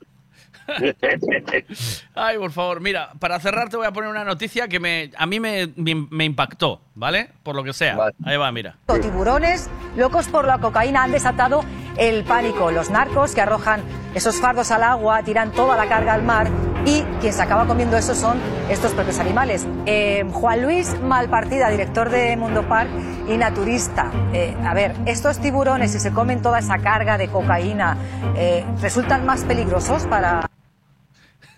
Ay, 2.16 2.38
por 2.38 2.52
favor, 2.52 2.82
mira, 2.82 3.12
para 3.20 3.40
cerrar 3.40 3.70
te 3.70 3.78
voy 3.78 3.86
a 3.88 3.92
poner 3.92 4.10
una 4.10 4.24
noticia 4.24 4.68
que 4.68 4.80
me, 4.80 5.12
a 5.18 5.26
mí 5.26 5.40
me, 5.40 5.68
me- 5.76 6.08
me 6.10 6.26
impactó, 6.26 6.82
¿vale? 6.96 7.30
Por 7.44 7.56
lo 7.56 7.64
que 7.64 7.74
sea. 7.74 7.98
Ahí 8.24 8.38
va, 8.38 8.52
mira. 8.52 8.76
Tiburones 9.02 9.70
locos 9.96 10.28
por 10.28 10.46
la 10.46 10.58
cocaína 10.60 11.04
han 11.04 11.12
desatado 11.12 11.64
el 11.98 12.24
pánico. 12.24 12.72
Los 12.72 12.90
narcos 12.90 13.34
que 13.34 13.42
arrojan 13.42 13.82
esos 14.14 14.40
fardos 14.40 14.72
al 14.72 14.84
agua, 14.84 15.24
tiran 15.24 15.52
toda 15.52 15.76
la 15.78 15.88
carga 15.88 16.14
al 16.14 16.24
mar 16.24 16.48
y 16.86 17.02
quien 17.20 17.34
se 17.34 17.42
acaba 17.42 17.66
comiendo 17.66 17.98
eso 17.98 18.16
son 18.16 18.40
estos 18.70 18.94
propios 18.94 19.20
animales. 19.20 19.68
Eh, 19.86 20.26
Juan 20.32 20.62
Luis 20.64 20.96
Malpartida, 21.02 21.70
director 21.70 22.10
de 22.10 22.36
Mundo 22.38 22.64
Park 22.68 22.90
y 23.28 23.38
naturista. 23.38 24.12
Eh, 24.34 24.56
a 24.66 24.74
ver, 24.74 24.94
estos 25.06 25.40
tiburones, 25.40 25.92
si 25.92 26.00
se 26.00 26.12
comen 26.14 26.42
toda 26.42 26.60
esa 26.60 26.78
carga 26.80 27.18
de 27.18 27.28
cocaína, 27.30 27.98
eh, 28.36 28.64
¿resultan 28.82 29.26
más 29.26 29.44
peligrosos 29.44 30.04
para...? 30.08 30.50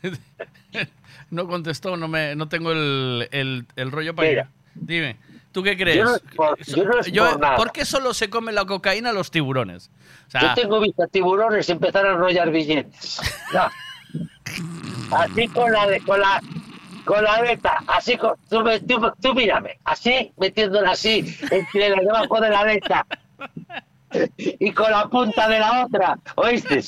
No 1.31 1.47
contestó, 1.47 1.95
no 1.95 2.07
me, 2.07 2.35
no 2.35 2.47
tengo 2.49 2.71
el, 2.71 3.27
el- 3.31 3.65
el 3.75 3.91
rollo 3.91 4.15
para 4.15 4.29
Mira. 4.29 4.49
Dime, 4.73 5.15
¿tú 5.51 5.61
qué 5.61 5.77
crees? 5.77 5.97
Yo 5.97 6.05
no 6.05 6.17
por- 6.35 6.57
yo 6.65 6.85
no 6.85 6.99
es 6.99 7.11
por 7.11 7.39
nada. 7.39 7.55
¿Por 7.55 7.71
qué 7.71 7.85
solo 7.85 8.15
se 8.15 8.31
come 8.31 8.51
la 8.51 8.65
cocaína 8.65 9.11
los 9.11 9.29
tiburones? 9.29 9.91
O 10.27 10.31
sea, 10.31 10.41
Yo 10.41 10.53
tengo 10.55 10.79
visto 10.79 11.03
a 11.03 11.07
tiburones 11.07 11.69
empezar 11.69 12.05
a 12.07 12.13
enrollar 12.13 12.49
billetes. 12.51 13.19
No. 13.53 13.69
Así 15.15 15.47
con 15.49 15.71
la 15.71 15.85
de, 15.87 15.99
con 16.01 16.19
la 16.19 16.41
con 17.05 17.23
la 17.23 17.33
aleta, 17.35 17.83
así 17.87 18.17
con, 18.17 18.35
tú, 18.49 18.61
me- 18.63 18.79
tú- 18.79 19.11
tú 19.21 19.33
mírame, 19.35 19.79
así 19.83 20.31
metiéndola 20.37 20.91
así 20.91 21.35
entre 21.51 21.89
la 21.89 21.97
debajo 22.01 22.39
de 22.41 22.49
la 22.49 22.59
aleta 22.61 23.05
y 24.37 24.71
con 24.71 24.89
la 24.91 25.07
punta 25.07 25.47
de 25.47 25.59
la 25.59 25.85
otra, 25.85 26.17
¿oíste? 26.35 26.81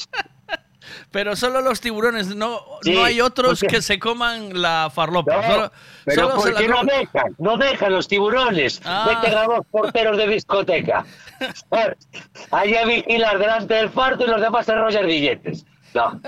Pero 1.12 1.36
solo 1.36 1.62
los 1.62 1.82
tiburones, 1.82 2.36
no, 2.36 2.60
Sí, 2.82 2.94
no 2.94 3.04
hay 3.04 3.22
otros 3.22 3.60
porque- 3.60 3.76
que 3.76 3.82
se 3.82 4.00
coman 4.00 4.62
la 4.62 4.90
farlopa. 4.94 5.36
No, 5.36 5.44
solo, 5.44 5.72
pero 6.06 6.22
solo 6.30 6.42
se 6.44 6.52
¿por 6.52 6.62
qué 6.62 6.68
la 6.68 6.76
no 6.76 6.84
dejan? 6.84 7.36
No 7.38 7.58
dejan 7.58 7.92
los 7.94 8.08
tiburones. 8.08 8.82
Ah. 8.86 9.06
Meten 9.22 9.38
a 9.38 9.44
dos 9.44 9.66
porteros 9.72 10.18
de 10.18 10.28
discoteca. 10.28 11.06
Allí 12.52 12.76
a 12.76 12.86
vigilar 12.86 13.40
delante 13.40 13.74
del 13.76 13.90
fardo 13.90 14.26
y 14.26 14.28
los 14.28 14.42
demás 14.42 14.68
enrollar 14.70 15.06
billetes. 15.06 15.66
No. 15.94 16.20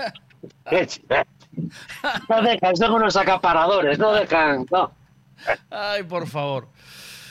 No 2.28 2.42
dejan, 2.42 2.76
son 2.76 2.92
unos 2.94 3.16
acaparadores, 3.16 3.96
no 3.98 4.12
dejan, 4.12 4.66
no. 4.72 4.90
Ay, 5.70 6.02
por 6.02 6.26
favor. 6.26 6.68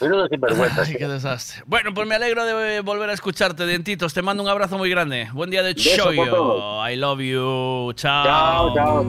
Menudo 0.03 0.27
sinvergüenzas. 0.27 0.87
Ay, 0.89 0.95
qué 0.97 1.07
desastre. 1.07 1.63
Bueno, 1.65 1.93
pues 1.93 2.07
me 2.07 2.15
alegro 2.15 2.45
de 2.45 2.81
volver 2.81 3.09
a 3.09 3.13
escucharte, 3.13 3.65
Dientitos. 3.65 4.13
Te 4.13 4.21
mando 4.21 4.43
un 4.43 4.49
abrazo 4.49 4.77
muy 4.77 4.89
grande. 4.89 5.29
Buen 5.33 5.49
día 5.49 5.63
de 5.63 5.73
Beso 5.73 6.03
por 6.05 6.13
Choyo. 6.15 6.29
todos. 6.29 6.89
I 6.91 6.95
love 6.97 7.19
you. 7.21 7.93
Chao. 7.95 8.73
Chao, 8.73 8.75
chao. 8.75 9.05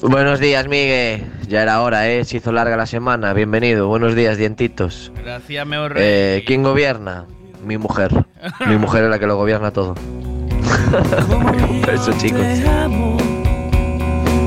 Buenos 0.00 0.40
días, 0.40 0.66
Miguel. 0.68 1.24
Ya 1.48 1.62
era 1.62 1.80
hora, 1.82 2.08
¿eh? 2.10 2.24
Se 2.24 2.38
hizo 2.38 2.50
larga 2.52 2.76
la 2.76 2.86
semana. 2.86 3.32
Bienvenido. 3.34 3.86
Buenos 3.86 4.14
días, 4.14 4.36
dientitos. 4.36 5.12
Gracias, 5.22 5.66
meo 5.66 5.88
rey. 5.88 6.02
Eh, 6.04 6.44
¿Quién 6.46 6.62
gobierna? 6.62 7.26
Mi 7.64 7.78
mujer. 7.78 8.10
Mi 8.66 8.76
mujer 8.76 9.04
es 9.04 9.10
la 9.10 9.18
que 9.20 9.26
lo 9.26 9.36
gobierna 9.36 9.70
todo. 9.70 9.94
Eso, 11.92 12.12
chicos. 12.18 12.40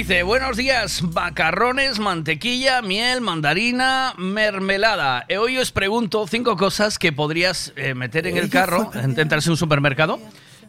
Dice, 0.00 0.22
buenos 0.22 0.56
días, 0.56 1.02
macarrones, 1.02 1.98
mantequilla, 1.98 2.80
miel, 2.80 3.20
mandarina, 3.20 4.14
mermelada. 4.16 5.26
Eh, 5.28 5.36
Hoy 5.36 5.58
os 5.58 5.72
pregunto 5.72 6.26
cinco 6.26 6.56
cosas 6.56 6.98
que 6.98 7.12
podrías 7.12 7.74
eh, 7.76 7.92
meter 7.92 8.26
en 8.26 8.38
el 8.38 8.48
carro, 8.48 8.90
entrarse 8.94 9.48
en 9.48 9.50
un 9.50 9.56
supermercado 9.58 10.18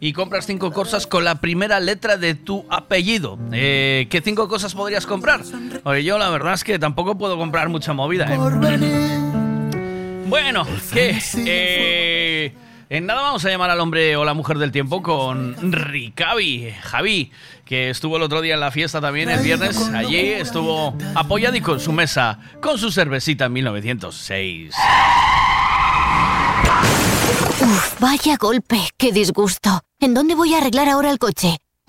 y 0.00 0.12
compras 0.12 0.44
cinco 0.44 0.70
cosas 0.70 1.06
con 1.06 1.24
la 1.24 1.36
primera 1.36 1.80
letra 1.80 2.18
de 2.18 2.34
tu 2.34 2.66
apellido. 2.68 3.38
Eh, 3.52 4.06
¿Qué 4.10 4.20
cinco 4.20 4.48
cosas 4.48 4.74
podrías 4.74 5.06
comprar? 5.06 5.40
Oye, 5.84 6.04
yo 6.04 6.18
la 6.18 6.28
verdad 6.28 6.52
es 6.52 6.62
que 6.62 6.78
tampoco 6.78 7.16
puedo 7.16 7.38
comprar 7.38 7.70
mucha 7.70 7.94
movida. 7.94 8.26
¿eh? 8.30 8.36
Bueno, 10.26 10.66
¿qué? 10.92 11.18
Eh, 11.46 12.52
en 12.92 13.06
nada 13.06 13.22
vamos 13.22 13.42
a 13.42 13.48
llamar 13.48 13.70
al 13.70 13.80
hombre 13.80 14.16
o 14.16 14.24
la 14.26 14.34
mujer 14.34 14.58
del 14.58 14.70
tiempo 14.70 15.02
con 15.02 15.72
Ricavi, 15.72 16.74
Javi, 16.82 17.32
que 17.64 17.88
estuvo 17.88 18.18
el 18.18 18.22
otro 18.22 18.42
día 18.42 18.52
en 18.52 18.60
la 18.60 18.70
fiesta 18.70 19.00
también, 19.00 19.30
el 19.30 19.42
viernes. 19.42 19.78
Allí 19.94 20.18
estuvo 20.18 20.94
apoyadico 21.14 21.72
en 21.72 21.80
su 21.80 21.90
mesa 21.90 22.38
con 22.60 22.76
su 22.76 22.92
cervecita 22.92 23.46
en 23.46 23.54
1906. 23.54 24.74
Uf, 27.62 27.98
vaya 27.98 28.36
golpe, 28.36 28.90
qué 28.98 29.10
disgusto. 29.10 29.80
¿En 29.98 30.12
dónde 30.12 30.34
voy 30.34 30.52
a 30.52 30.58
arreglar 30.58 30.90
ahora 30.90 31.10
el 31.10 31.18
coche? 31.18 31.56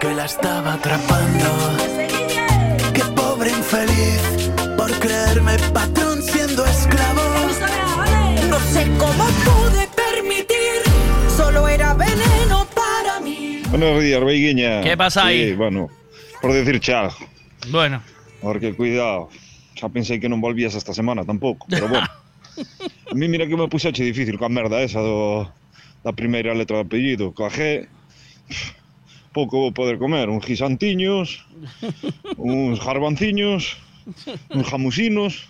Que 0.00 0.14
la 0.14 0.24
estaba 0.24 0.74
atrapando. 0.74 1.50
Qué 2.94 3.02
pobre 3.14 3.50
infeliz 3.50 4.50
por 4.76 4.90
creerme 4.98 5.56
patrón 5.74 6.22
siendo 6.22 6.64
esclavo. 6.64 7.20
No 8.48 8.58
sé 8.72 8.86
cómo 8.98 9.24
pude 9.44 9.86
permitir, 9.94 10.80
solo 11.36 11.68
era 11.68 11.92
veneno 11.92 12.66
para 12.74 13.20
mí. 13.20 13.62
Buenos 13.68 14.02
días, 14.02 14.24
Beiguiña. 14.24 14.80
¿Qué 14.80 14.96
pasa 14.96 15.26
ahí? 15.26 15.50
Sí, 15.50 15.54
bueno, 15.54 15.88
por 16.40 16.52
decir 16.54 16.80
chao. 16.80 17.10
Bueno. 17.68 18.02
Porque 18.40 18.74
cuidado, 18.74 19.28
xa 19.76 19.92
pensei 19.92 20.16
que 20.16 20.32
non 20.32 20.40
volvías 20.40 20.72
esta 20.72 20.96
semana 20.96 21.28
tampouco, 21.28 21.68
pero 21.68 21.92
bueno. 21.92 22.08
A 23.12 23.14
mí 23.14 23.28
mira 23.28 23.44
que 23.44 23.56
me 23.56 23.68
puxeche 23.68 24.00
difícil 24.00 24.40
coa 24.40 24.48
merda 24.48 24.80
esa 24.80 25.04
do, 25.04 25.44
da 26.00 26.16
primeira 26.16 26.56
letra 26.56 26.80
do 26.80 26.88
apellido. 26.88 27.36
Coa 27.36 27.52
G, 27.52 27.84
pouco 29.32 29.58
vou 29.58 29.72
poder 29.72 29.98
comer, 29.98 30.28
uns 30.28 30.44
guisantiños, 30.44 31.46
uns 32.38 32.78
garbanciños, 32.78 33.78
uns 34.50 34.66
jamusinos, 34.66 35.48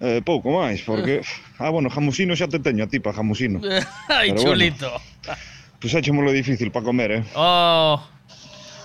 eh, 0.00 0.20
pouco 0.22 0.50
máis, 0.52 0.82
porque... 0.82 1.22
Ah, 1.56 1.72
bueno, 1.72 1.88
jamusino 1.88 2.36
xa 2.36 2.52
te 2.52 2.60
teño 2.60 2.84
a 2.84 2.86
ti 2.86 3.00
pa 3.00 3.16
jamusino. 3.16 3.64
Ai, 4.12 4.28
Pero 4.28 4.44
chulito. 4.44 4.92
Bueno, 4.92 5.40
pois 5.80 5.92
pues 5.96 6.36
difícil 6.36 6.68
para 6.68 6.84
comer, 6.84 7.10
eh? 7.12 7.22
Oh... 7.32 7.96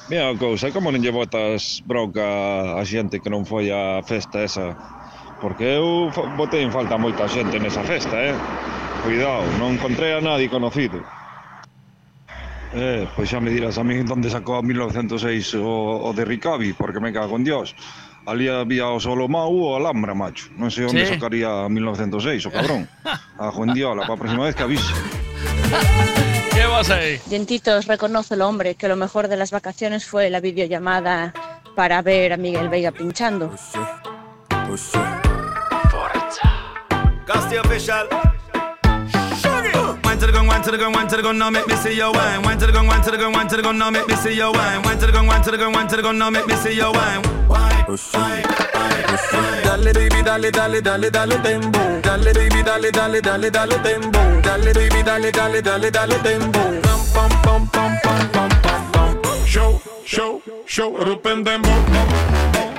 Mira 0.07 0.31
a 0.31 0.35
cousa, 0.35 0.71
como 0.71 0.91
non 0.91 0.99
lle 0.99 1.11
botas 1.11 1.83
bronca 1.87 2.75
a 2.75 2.83
xente 2.83 3.23
que 3.23 3.31
non 3.31 3.47
foi 3.47 3.71
a 3.71 4.03
festa 4.03 4.43
esa? 4.43 4.75
Porque 5.39 5.79
eu 5.79 6.11
botei 6.35 6.67
en 6.67 6.71
falta 6.71 6.99
moita 6.99 7.31
xente 7.31 7.55
nesa 7.59 7.79
festa, 7.83 8.19
eh? 8.19 8.35
Cuidado, 9.07 9.47
non 9.55 9.79
encontrei 9.79 10.11
a 10.11 10.19
nadie 10.19 10.51
conocido. 10.51 10.99
Eh, 12.73 13.03
pois 13.15 13.27
xa 13.27 13.39
me 13.43 13.51
dirás 13.51 13.75
a 13.77 13.83
mí 13.83 13.99
onde 13.99 14.31
sacou 14.31 14.55
a 14.55 14.63
1906 14.63 15.59
o, 15.59 16.07
o 16.07 16.09
de 16.15 16.23
Ricavi, 16.23 16.71
porque 16.71 16.99
me 17.03 17.11
cago 17.11 17.35
en 17.35 17.43
Dios. 17.43 17.75
Ali 18.25 18.47
había 18.47 18.87
o 18.87 18.99
Solomau 19.01 19.51
ou 19.51 19.73
o 19.73 19.75
Alhambra, 19.75 20.13
macho. 20.15 20.47
Non 20.55 20.71
sei 20.71 20.87
onde 20.87 21.03
Sí. 21.03 21.17
sacaría 21.17 21.49
a 21.51 21.67
1906, 21.67 22.47
o 22.47 22.51
cabrón. 22.53 22.87
A 23.41 23.49
Juan 23.51 23.73
Diola, 23.73 24.05
para 24.05 24.13
a 24.13 24.21
próxima 24.21 24.45
vez 24.45 24.53
que 24.55 24.61
avise. 24.63 24.93
¿Qué 26.53 26.63
vas 26.69 26.87
ahí? 26.93 27.17
Dientitos, 27.25 27.87
reconoce 27.89 28.35
el 28.37 28.41
hombre 28.45 28.75
que 28.77 28.87
lo 28.87 28.95
mejor 28.95 29.27
de 29.27 29.35
las 29.35 29.49
vacaciones 29.49 30.05
fue 30.05 30.29
la 30.29 30.39
videollamada 30.39 31.33
para 31.75 32.01
ver 32.05 32.33
a 32.33 32.37
Miguel 32.37 32.69
Veiga 32.69 32.91
pinchando. 32.91 33.49
Gusty 37.25 37.57
official. 37.57 38.07
Wine 38.11 38.30
to 40.21 40.27
the 40.27 40.33
gun, 40.33 40.45
wine 40.45 40.61
to 40.61 40.69
the 40.69 40.77
gun, 40.77 40.93
wine 40.93 41.07
to 41.07 41.17
the 41.17 41.23
gun, 41.23 41.37
now 41.39 41.49
make 41.49 41.65
me 41.67 41.75
see 41.77 41.97
your 41.97 42.11
wine. 42.13 42.43
Wine 42.43 42.57
to 42.59 42.67
the 42.67 42.71
gun, 42.71 42.85
wine 42.85 43.01
to 43.01 43.09
the 43.09 43.17
gun, 43.17 43.33
wine 43.33 43.47
to 43.47 43.57
the 43.57 43.63
gun, 43.63 43.77
now 43.79 43.89
make 43.89 44.07
me 44.07 44.15
see 44.15 44.35
your 44.35 44.53
wine. 44.53 44.83
Wine 44.83 44.99
to 44.99 45.07
the 45.07 45.11
gun, 45.11 45.25
wine 45.25 45.41
to 45.41 45.49
the 45.49 45.57
gun, 45.57 45.73
wine 45.73 45.87
to 45.87 45.95
the 45.95 46.03
gun, 46.03 46.17
now 46.19 46.29
make 46.29 46.45
me 46.45 46.55
see 46.57 46.75
your 46.75 46.93
wine. 46.93 47.21
Wine, 47.47 47.85
wine, 48.13 48.45
wine. 48.71 49.63
Dale 49.63 49.93
baby, 49.93 50.21
dale, 50.21 50.51
dale, 50.51 50.81
dale, 50.81 51.09
dale 51.09 51.41
tembo. 51.41 52.01
Dale 52.01 52.33
baby, 52.33 52.61
dale, 52.61 52.91
dale, 52.91 53.19
dale, 53.19 53.49
dale 53.49 53.77
tembo. 53.81 54.41
Dale 54.41 54.73
baby, 54.73 55.01
dale, 55.01 55.31
dale, 55.31 55.61
dale, 55.61 55.89
dale 55.89 56.17
tembo. 56.21 56.59
Pam 57.13 57.31
pam 57.41 57.67
pam 57.69 57.97
pam 58.03 58.29
pam 58.29 58.49
pam 58.61 58.91
pam 58.91 59.21
pam. 59.21 59.45
Show, 59.45 59.81
show, 60.05 60.41
show, 60.67 60.91
rupen 60.97 61.43
dembo. 61.43 62.70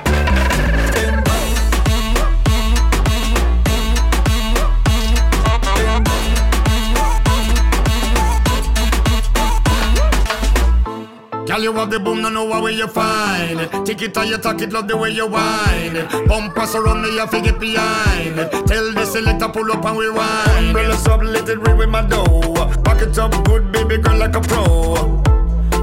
Girl, 11.53 11.61
you 11.61 11.73
have 11.73 11.91
the 11.91 11.99
boom, 11.99 12.23
no 12.23 12.29
know 12.29 12.45
where 12.45 12.71
you 12.71 12.87
find. 12.87 13.59
Take 13.85 14.01
it 14.01 14.17
or 14.17 14.25
you 14.25 14.39
talk 14.39 14.59
it, 14.59 14.73
love 14.73 14.87
the 14.87 14.97
way 14.97 15.11
you 15.11 15.27
whine 15.27 15.95
it. 15.95 16.27
Bump 16.27 16.57
us 16.57 16.73
around 16.73 17.03
me, 17.03 17.13
you 17.13 17.27
figure 17.27 17.53
behind. 17.53 18.37
Tell 18.65 18.91
the 18.91 19.05
selector 19.05 19.47
pull 19.49 19.71
up 19.71 19.85
and 19.85 19.95
rewind. 19.95 20.73
Umbrella 20.73 20.97
sub, 20.97 21.21
let 21.21 21.47
it 21.47 21.59
with 21.61 21.89
my 21.89 22.01
dough. 22.01 22.73
Back 22.81 23.03
it 23.03 23.15
up 23.19 23.31
good, 23.45 23.71
baby 23.71 24.01
girl, 24.01 24.17
like 24.17 24.35
a 24.35 24.41
pro. 24.41 25.21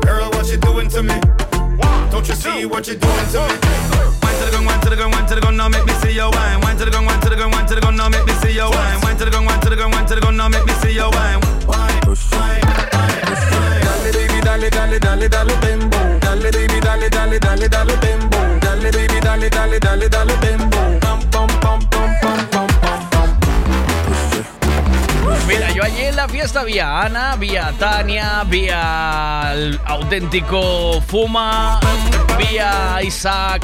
Girl, 0.03 0.29
what 0.35 0.51
you 0.51 0.57
doing 0.59 0.89
to 0.89 1.05
me? 1.05 1.15
Don't 2.11 2.27
you 2.27 2.35
see 2.35 2.67
what 2.67 2.89
you're 2.89 2.97
doing 2.97 3.27
to 3.31 3.39
me? 3.39 3.55
Wine 4.27 4.35
to 4.43 4.45
the 4.47 4.51
gun, 4.51 4.65
wine 4.67 4.81
to 4.81 4.91
the 4.91 4.97
gun, 4.97 5.11
wine 5.13 5.27
to 5.29 5.35
the 5.37 5.41
gun, 5.41 5.57
now 5.57 5.69
make 5.69 5.87
me 5.87 5.93
see 6.03 6.11
your 6.11 6.33
wine. 6.33 6.61
Wine 6.63 6.77
to 6.79 6.85
the 6.85 6.91
gun, 6.91 7.07
wine 7.07 7.21
to 7.21 7.31
the 7.31 7.37
gun, 7.37 7.51
wine 7.53 7.67
to 7.69 7.77
the 7.77 7.81
gun, 7.81 7.95
now 7.95 8.09
make 8.09 8.27
me 8.27 8.33
see 8.43 8.55
your 8.57 8.71
wine. 8.71 9.01
Wine 9.03 9.17
to 9.17 9.25
the 9.25 9.31
gun, 9.31 9.45
wine 9.45 9.61
to 9.61 9.71
the 9.71 9.77
gun, 9.77 9.91
wine 9.93 10.07
to 10.07 10.15
the 10.17 10.21
gun, 10.21 10.37
now 10.37 10.49
make 10.49 10.67
me 10.67 10.73
see 10.83 10.95
your 10.95 11.11
wine. 11.13 11.39
Wine, 11.69 12.03
wine, 12.33 13.00
Dale 14.61 14.69
dale, 14.69 14.99
dale, 14.99 15.29
dale, 15.29 15.59
tembo. 15.61 15.97
Dale 16.21 16.51
baby, 16.51 16.81
dale, 16.81 17.09
dale, 17.09 17.39
dale, 17.39 17.67
dale 17.67 17.99
tembo. 17.99 18.37
Dale 18.61 18.91
baby, 18.91 19.19
dale, 19.19 19.49
dale, 19.49 19.79
dale, 19.79 20.09
dale 20.09 20.39
tembo. 20.39 20.77
Pam 21.01 21.21
pam 21.31 21.49
pam 21.61 21.89
pam. 21.89 22.11
Mira, 25.47 25.71
yo 25.73 25.83
allí 25.83 26.03
en 26.03 26.17
la 26.17 26.29
fiesta 26.29 26.63
vi 26.65 26.79
a 26.79 27.01
Ana, 27.07 27.37
vi 27.37 27.57
Tania, 27.79 28.45
vi 28.45 28.69
al 28.69 29.81
auténtico 29.87 31.01
Fuma, 31.07 31.81
vi 32.37 32.59
Isaac. 33.07 33.63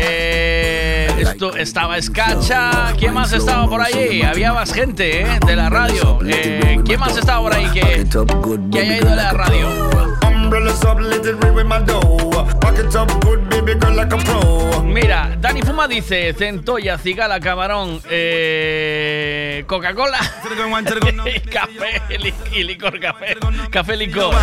Eh, 0.00 1.06
esto, 1.18 1.56
estaba 1.56 1.96
Escacha. 1.98 2.92
¿Quién 2.98 3.12
más 3.14 3.32
estaba 3.32 3.68
por 3.68 3.80
allí? 3.82 4.22
Había 4.22 4.52
más 4.52 4.72
gente 4.72 5.22
eh, 5.22 5.38
de 5.46 5.56
la 5.56 5.68
radio. 5.70 6.18
Eh, 6.26 6.80
¿Quién 6.84 7.00
más 7.00 7.16
estaba 7.16 7.40
por 7.40 7.54
ahí 7.54 7.68
que, 7.72 8.06
que 8.72 8.80
haya 8.80 8.96
ido 8.98 9.12
a 9.12 9.16
la 9.16 9.32
radio? 9.32 9.68
Mira, 14.84 15.36
Dani 15.40 15.62
Fuma 15.62 15.86
dice 15.86 16.34
centolla, 16.36 16.98
cigala, 16.98 17.38
camarón, 17.38 18.00
eh, 18.10 19.62
Coca-Cola, 19.68 20.18
café 21.52 22.18
li- 22.18 22.34
y 22.52 22.64
licor 22.64 22.98
café, 22.98 23.36
café 23.70 23.96
licor. 23.96 24.34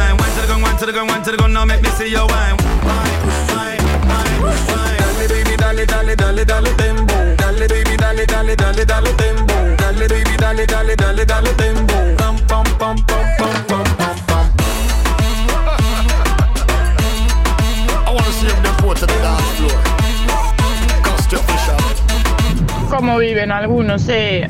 Dale 5.78 5.86
baby, 5.86 6.16
dale, 6.16 6.16
dale, 6.16 6.44
dale, 6.44 6.74
dale 6.74 6.74
tembo. 6.76 7.14
Dale 7.36 7.68
baby, 7.68 7.96
dale, 7.98 8.26
dale, 8.26 8.56
dale, 8.56 8.84
dale 8.84 9.14
tembo. 9.14 9.54
Dale 9.78 10.08
baby, 10.08 10.36
dale, 10.36 10.66
dale, 10.66 10.96
dale, 10.96 11.24
dale 11.24 11.54
tembo. 11.56 11.94
Pam, 12.18 12.36
pam, 12.48 12.64
pam, 12.80 12.96
pam, 13.06 13.24
pam, 13.38 13.64
pam, 13.68 13.84
pam, 13.96 14.16
pam. 14.26 14.50
I 18.08 18.12
wanna 18.12 18.32
see 18.32 18.48
them 18.48 18.64
to 18.96 19.06
the 19.06 19.14
dance 19.22 19.52
floor. 19.58 19.78
Your 21.30 21.42
fish. 21.44 21.70
¿Cómo 22.90 23.18
viven 23.20 23.52
algunos, 23.52 24.08
eh? 24.10 24.48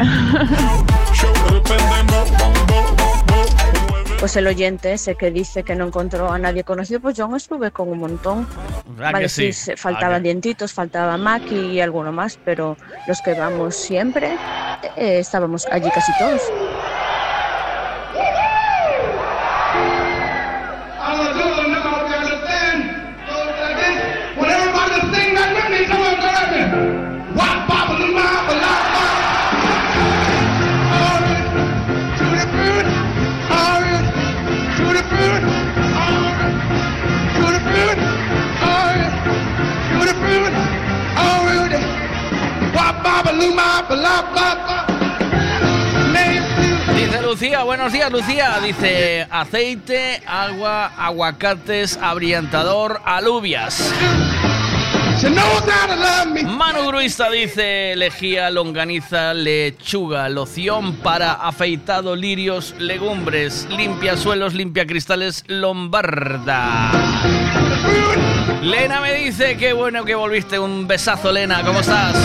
Pues 4.19 4.35
el 4.35 4.47
oyente 4.47 4.93
ese 4.93 5.13
que 5.15 5.29
dice 5.29 5.61
que 5.63 5.75
no 5.75 5.85
encontró 5.85 6.31
a 6.31 6.39
nadie 6.39 6.63
conocido, 6.63 6.99
pues 6.99 7.15
yo 7.15 7.33
estuve 7.35 7.69
con 7.69 7.87
un 7.89 7.99
montón. 7.99 8.47
¿Verdad 8.87 9.11
Vale, 9.13 9.25
que 9.25 9.29
sí? 9.29 9.53
se- 9.53 9.77
faltaban 9.77 10.15
¿A 10.15 10.17
que- 10.17 10.23
dientitos, 10.23 10.73
faltaba 10.73 11.17
Maki 11.17 11.55
y 11.55 11.81
alguno 11.81 12.11
más, 12.11 12.39
pero 12.43 12.77
los 13.07 13.21
que 13.21 13.35
vamos 13.35 13.75
siempre 13.75 14.33
eh, 14.95 15.19
estábamos 15.19 15.67
allí 15.71 15.89
casi 15.91 16.11
todos. 16.17 16.41
Dice 46.95 47.21
Lucía, 47.21 47.63
buenos 47.63 47.93
días 47.93 48.11
Lucía, 48.11 48.59
dice 48.63 49.27
aceite, 49.29 50.21
agua, 50.25 50.87
aguacates, 50.97 51.97
abrillantador, 52.01 53.01
alubias. 53.05 53.93
Manu 56.45 56.87
Gruista 56.87 57.29
dice 57.31 57.95
lejía, 57.95 58.49
longaniza, 58.49 59.33
lechuga, 59.33 60.29
loción 60.29 60.97
para 60.97 61.33
afeitado, 61.33 62.15
lirios, 62.15 62.75
legumbres, 62.77 63.67
limpia 63.69 64.15
suelos, 64.15 64.53
limpia 64.53 64.85
cristales, 64.85 65.43
lombarda. 65.47 66.91
Lena 68.61 69.01
me 69.01 69.13
dice, 69.13 69.57
qué 69.57 69.73
bueno 69.73 70.03
que 70.05 70.15
volviste, 70.15 70.57
un 70.59 70.87
besazo 70.87 71.31
Lena, 71.31 71.63
¿cómo 71.63 71.79
estás? 71.79 72.15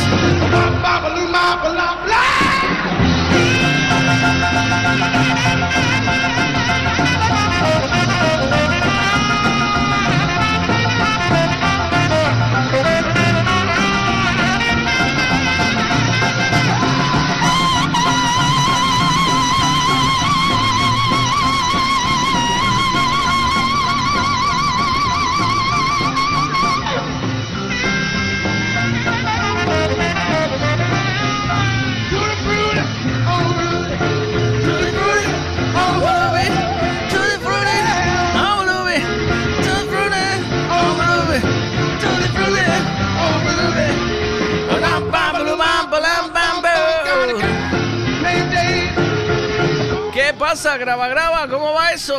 Pasa? 50.52 50.76
Graba, 50.76 51.08
graba, 51.08 51.48
¿cómo 51.48 51.72
va 51.72 51.92
eso? 51.92 52.14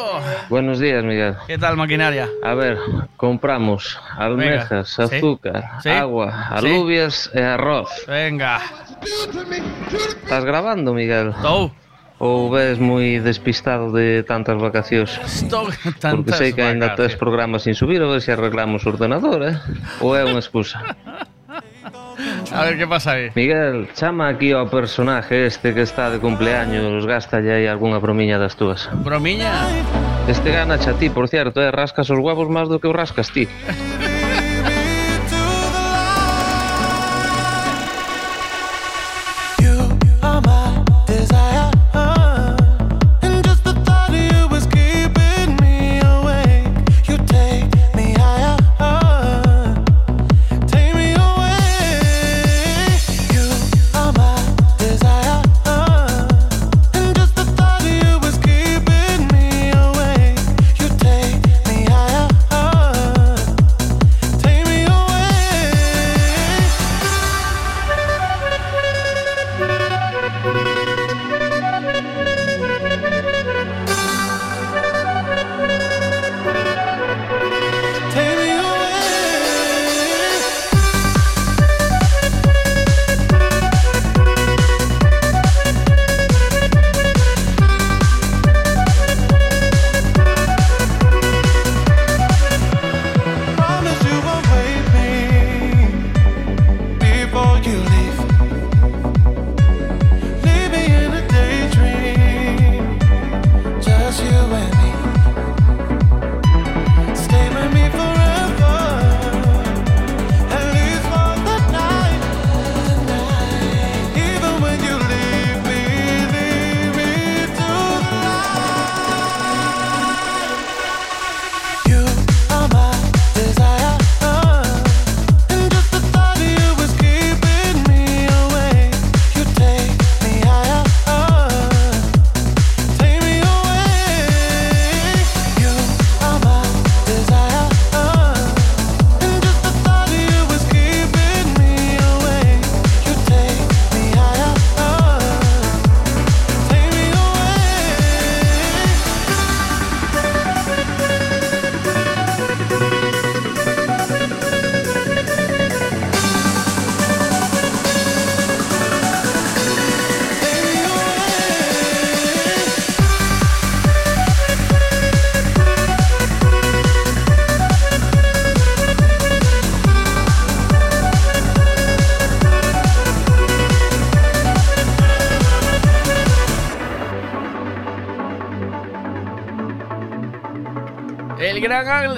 Buenos 0.49 0.79
días, 0.79 1.03
Miguel. 1.03 1.35
¿Qué 1.45 1.55
tal, 1.59 1.77
maquinaria? 1.77 2.27
A 2.41 2.55
ver, 2.55 2.79
compramos 3.15 3.99
almejas, 4.17 4.89
¿sí? 4.89 5.03
azúcar, 5.03 5.69
¿Sí? 5.83 5.89
agua, 5.89 6.31
¿Sí? 6.49 6.65
alubias 6.65 7.29
e 7.31 7.43
arroz. 7.43 7.89
Venga. 8.07 8.59
Estás 10.23 10.45
grabando, 10.45 10.95
Miguel? 10.95 11.29
Estou. 11.29 11.71
Ou 12.17 12.49
ves 12.49 12.79
moi 12.81 13.21
despistado 13.21 13.93
de 13.93 14.25
tantas 14.25 14.57
vacacións? 14.57 15.13
Estou 15.21 15.69
Porque 15.83 16.01
tantas 16.01 16.41
sei 16.41 16.57
que 16.57 16.65
ainda 16.65 16.97
tes 16.97 17.13
programas 17.13 17.69
sin 17.69 17.77
subir, 17.77 18.01
a 18.01 18.09
ver 18.09 18.21
se 18.25 18.33
arreglamos 18.33 18.81
o 18.87 18.89
ordenador, 18.89 19.45
eh? 19.45 19.61
Ou 20.01 20.17
é 20.17 20.25
unha 20.25 20.41
excusa? 20.41 20.81
A 22.51 22.63
ver 22.63 22.77
que 22.77 22.87
pasa 22.87 23.13
aí. 23.13 23.31
Miguel, 23.35 23.87
chama 23.95 24.29
aquí 24.29 24.51
ao 24.51 24.67
personaje 24.67 25.45
este 25.45 25.73
que 25.73 25.81
está 25.81 26.09
de 26.09 26.19
cumpleaños, 26.19 27.05
gástalle 27.05 27.51
aí 27.53 27.65
algunha 27.67 27.99
bromiña 27.99 28.37
das 28.37 28.55
túas. 28.55 28.89
Bromiña? 29.01 29.51
Este 30.27 30.51
gana 30.51 30.75
a 30.75 30.93
ti, 30.99 31.09
por 31.09 31.27
cierto, 31.27 31.61
eh, 31.61 31.71
rascas 31.71 32.09
os 32.09 32.19
huevos 32.19 32.47
máis 32.47 32.69
do 32.69 32.79
que 32.79 32.87
o 32.87 32.93
rascas 32.93 33.31
ti. 33.31 33.47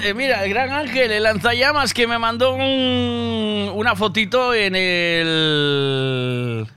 eh, 0.06 0.14
mira, 0.14 0.44
el 0.44 0.50
gran 0.50 0.72
Ángel, 0.72 1.12
el 1.12 1.24
lanzallamas 1.24 1.94
que 1.94 2.06
me 2.08 2.18
mandó 2.20 2.54
un- 2.54 3.72
una 3.74 3.96
fotito 3.96 4.54
en 4.54 4.76
el 4.76 6.68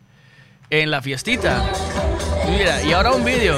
en 0.70 0.90
la 0.90 1.00
fiestita. 1.02 1.62
Mira, 2.50 2.82
y 2.82 2.92
ahora 2.92 3.12
un 3.12 3.24
vídeo. 3.24 3.56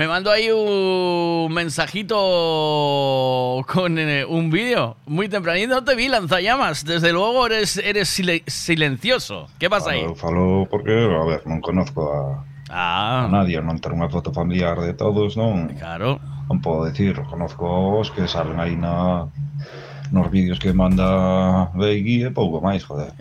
Me 0.00 0.08
mandó 0.08 0.30
ahí 0.30 0.48
un 0.50 1.52
mensajito 1.52 2.16
con 3.70 3.98
eh, 3.98 4.24
un 4.24 4.48
vídeo 4.50 4.96
muy 5.04 5.28
tempranito. 5.28 5.74
No 5.74 5.84
te 5.84 5.94
vi, 5.94 6.08
lanzallamas. 6.08 6.86
Desde 6.86 7.12
luego 7.12 7.44
eres, 7.44 7.76
eres 7.76 8.08
sile- 8.08 8.42
silencioso. 8.46 9.48
¿Qué 9.58 9.68
pasa 9.68 9.90
ahí? 9.90 10.02
Falo, 10.16 10.66
porque, 10.70 10.90
a 11.04 11.24
ver, 11.28 11.42
non 11.44 11.60
conozco 11.60 12.08
a, 12.08 12.40
Ah. 12.72 13.26
a 13.26 13.28
nadie, 13.28 13.60
non 13.60 13.76
ter 13.76 13.92
unha 13.92 14.08
foto 14.08 14.32
familiar 14.32 14.80
de 14.80 14.96
todos, 14.96 15.36
non? 15.36 15.68
Claro. 15.76 16.16
Non 16.48 16.64
podo 16.64 16.88
decir, 16.88 17.20
conozco 17.28 18.00
os 18.00 18.08
que 18.08 18.24
salen 18.24 18.56
aí 18.56 18.80
na 18.80 19.28
nos 20.16 20.32
vídeos 20.32 20.56
que 20.58 20.72
manda 20.72 21.68
Beigui 21.76 22.24
e 22.24 22.32
pouco 22.32 22.64
máis, 22.64 22.88
joder. 22.88 23.12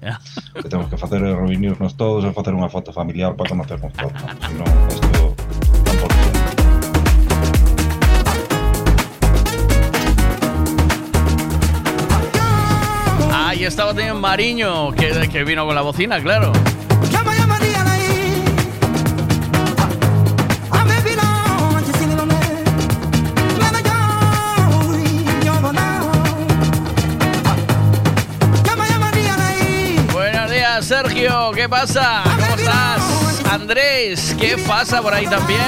O 0.56 0.64
que 0.64 0.70
temos 0.72 0.88
que 0.88 0.96
facer 0.96 1.20
é 1.28 1.36
reunirnos 1.36 2.00
todos 2.00 2.24
e 2.24 2.32
facer 2.32 2.56
unha 2.56 2.72
foto 2.72 2.96
familiar 2.96 3.36
para 3.36 3.52
conocernos 3.52 3.92
todos. 4.00 4.16
Non, 4.56 5.19
Ahí 13.60 13.66
estaba 13.66 13.94
también 13.94 14.16
Mariño, 14.16 14.94
que, 14.94 15.28
que 15.28 15.44
vino 15.44 15.66
con 15.66 15.76
la 15.76 15.82
bocina, 15.82 16.22
claro. 16.22 16.54
Buenos 30.14 30.50
días, 30.50 30.86
Sergio. 30.86 31.52
¿Qué 31.54 31.68
pasa? 31.68 32.24
¿Cómo 32.24 32.56
estás? 32.56 33.02
Andrés, 33.52 34.38
¿qué 34.40 34.56
pasa 34.66 35.02
por 35.02 35.14
ahí 35.14 35.28
también? 35.28 35.60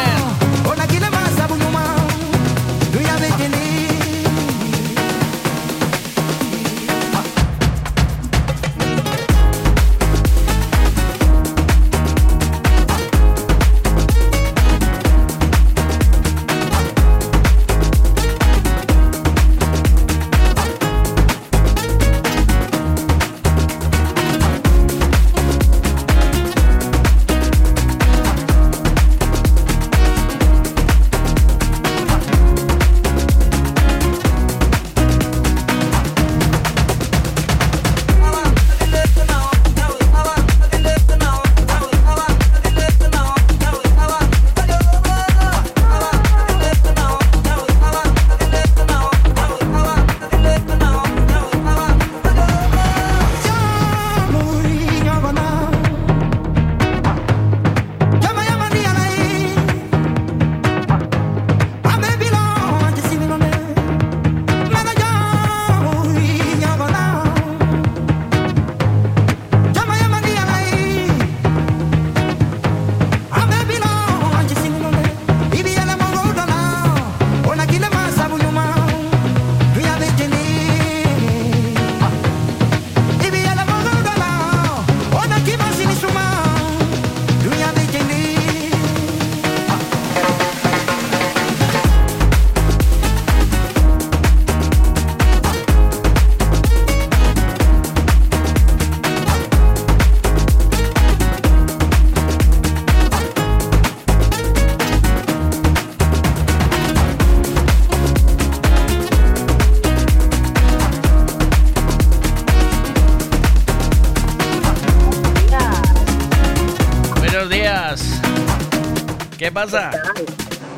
¿Qué 119.51 119.55
pasa? 119.55 119.91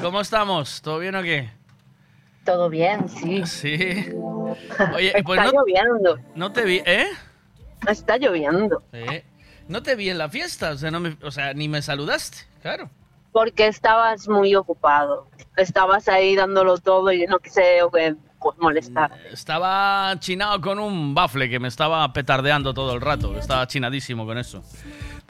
¿Cómo 0.02 0.20
estamos? 0.20 0.82
¿Todo 0.82 0.98
bien 0.98 1.14
o 1.16 1.22
qué? 1.22 1.48
Todo 2.44 2.72
bien, 2.72 3.08
sí. 3.08 3.46
Sí. 3.46 3.76
Oye, 4.96 5.10
Está 5.10 5.22
pues 5.24 5.40
no, 5.44 5.52
lloviendo. 5.52 6.18
no 6.34 6.52
te 6.52 6.64
vi, 6.66 6.82
¿eh? 6.84 7.06
Está 7.88 8.18
lloviendo. 8.18 8.82
Sí. 8.92 9.22
No 9.68 9.84
te 9.84 9.96
vi 9.96 10.10
en 10.10 10.18
la 10.18 10.28
fiesta, 10.28 10.72
o 10.72 10.78
sea, 10.78 10.90
no 10.90 11.00
me- 11.00 11.16
o 11.22 11.30
sea, 11.30 11.54
ni 11.54 11.70
me 11.70 11.84
saludaste, 11.84 12.40
claro. 12.64 12.90
Porque 13.32 13.68
estabas 13.68 14.28
muy 14.28 14.56
ocupado. 14.56 15.28
Estabas 15.56 16.08
ahí 16.08 16.36
dándolo 16.36 16.80
todo 16.80 17.12
y 17.12 17.28
no 17.28 17.38
quise 17.38 17.78
eh, 17.78 18.16
molestar. 18.58 19.12
Estaba 19.32 20.16
chinado 20.18 20.60
con 20.62 20.80
un 20.80 21.14
bafle 21.14 21.48
que 21.48 21.60
me 21.60 21.68
estaba 21.68 22.12
petardeando 22.12 22.74
todo 22.74 22.96
el 22.96 23.02
rato. 23.02 23.38
Estaba 23.38 23.68
chinadísimo 23.68 24.26
con 24.26 24.40
eso. 24.40 24.64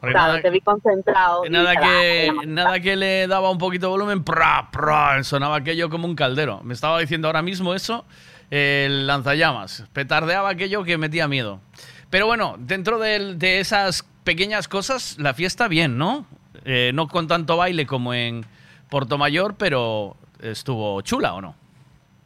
Porque 0.04 0.16
Claro, 0.16 0.28
nada, 0.34 0.42
te 0.42 0.50
vi 0.50 0.60
concentrado. 0.60 1.44
nada 1.50 1.72
dije, 1.72 1.82
"Ah, 2.30 2.34
que, 2.42 2.46
nada 2.48 2.80
que 2.82 2.96
le 2.98 3.26
daba 3.26 3.50
un 3.50 3.58
poquito 3.58 3.86
de 3.86 3.92
volumen, 3.92 4.22
¡pra, 4.26 4.68
pra! 4.70 5.24
sonaba 5.24 5.56
aquello 5.56 5.90
como 5.90 6.06
un 6.08 6.16
caldero. 6.16 6.60
Me 6.62 6.74
estaba 6.74 7.00
diciendo 7.00 7.30
ahora 7.30 7.42
mismo 7.42 7.74
eso, 7.74 8.04
el 8.50 9.08
lanzallamas. 9.08 9.86
Petardeaba 9.94 10.50
aquello 10.50 10.84
que 10.84 10.98
metía 10.98 11.30
miedo. 11.30 11.62
Pero 12.10 12.26
bueno, 12.28 12.56
dentro 12.60 13.00
del- 13.00 13.40
de, 13.40 13.62
esas 13.62 14.04
pequeñas 14.26 14.68
cosas, 14.68 15.16
la 15.20 15.34
fiesta 15.34 15.70
bien, 15.70 15.98
¿no? 15.98 16.26
Eh, 16.66 16.92
no 16.94 17.08
con 17.08 17.30
tanto 17.30 17.56
baile 17.56 17.86
como 17.88 18.14
en 18.14 18.46
Mayor, 19.18 19.56
pero 19.56 20.18
estuvo 20.42 21.00
chula, 21.00 21.34
¿o 21.34 21.40
no? 21.40 21.56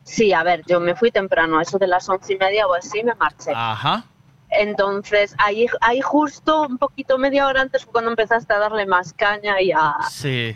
Sí, 0.02 0.34
a 0.34 0.42
ver, 0.42 0.64
yo 0.66 0.80
me 0.80 0.96
fui 0.96 1.12
temprano, 1.12 1.62
eso 1.62 1.78
de 1.78 1.86
las 1.86 2.10
once 2.10 2.34
y 2.34 2.38
media 2.38 2.66
o 2.66 2.74
así 2.74 3.04
me 3.04 3.14
marché. 3.14 3.52
Ajá. 3.54 4.04
Entonces, 4.50 5.36
ahí, 5.38 5.68
ahí 5.82 6.02
justo 6.02 6.64
un 6.64 6.78
poquito 6.78 7.18
media 7.18 7.48
hora 7.48 7.62
antes 7.62 7.84
fue 7.84 7.94
cuando 7.94 8.12
empezaste 8.12 8.54
a 8.54 8.60
darle 8.60 8.86
más 8.86 9.14
caña 9.14 9.62
y 9.62 9.72
a... 9.72 9.96
Sí. 10.10 10.56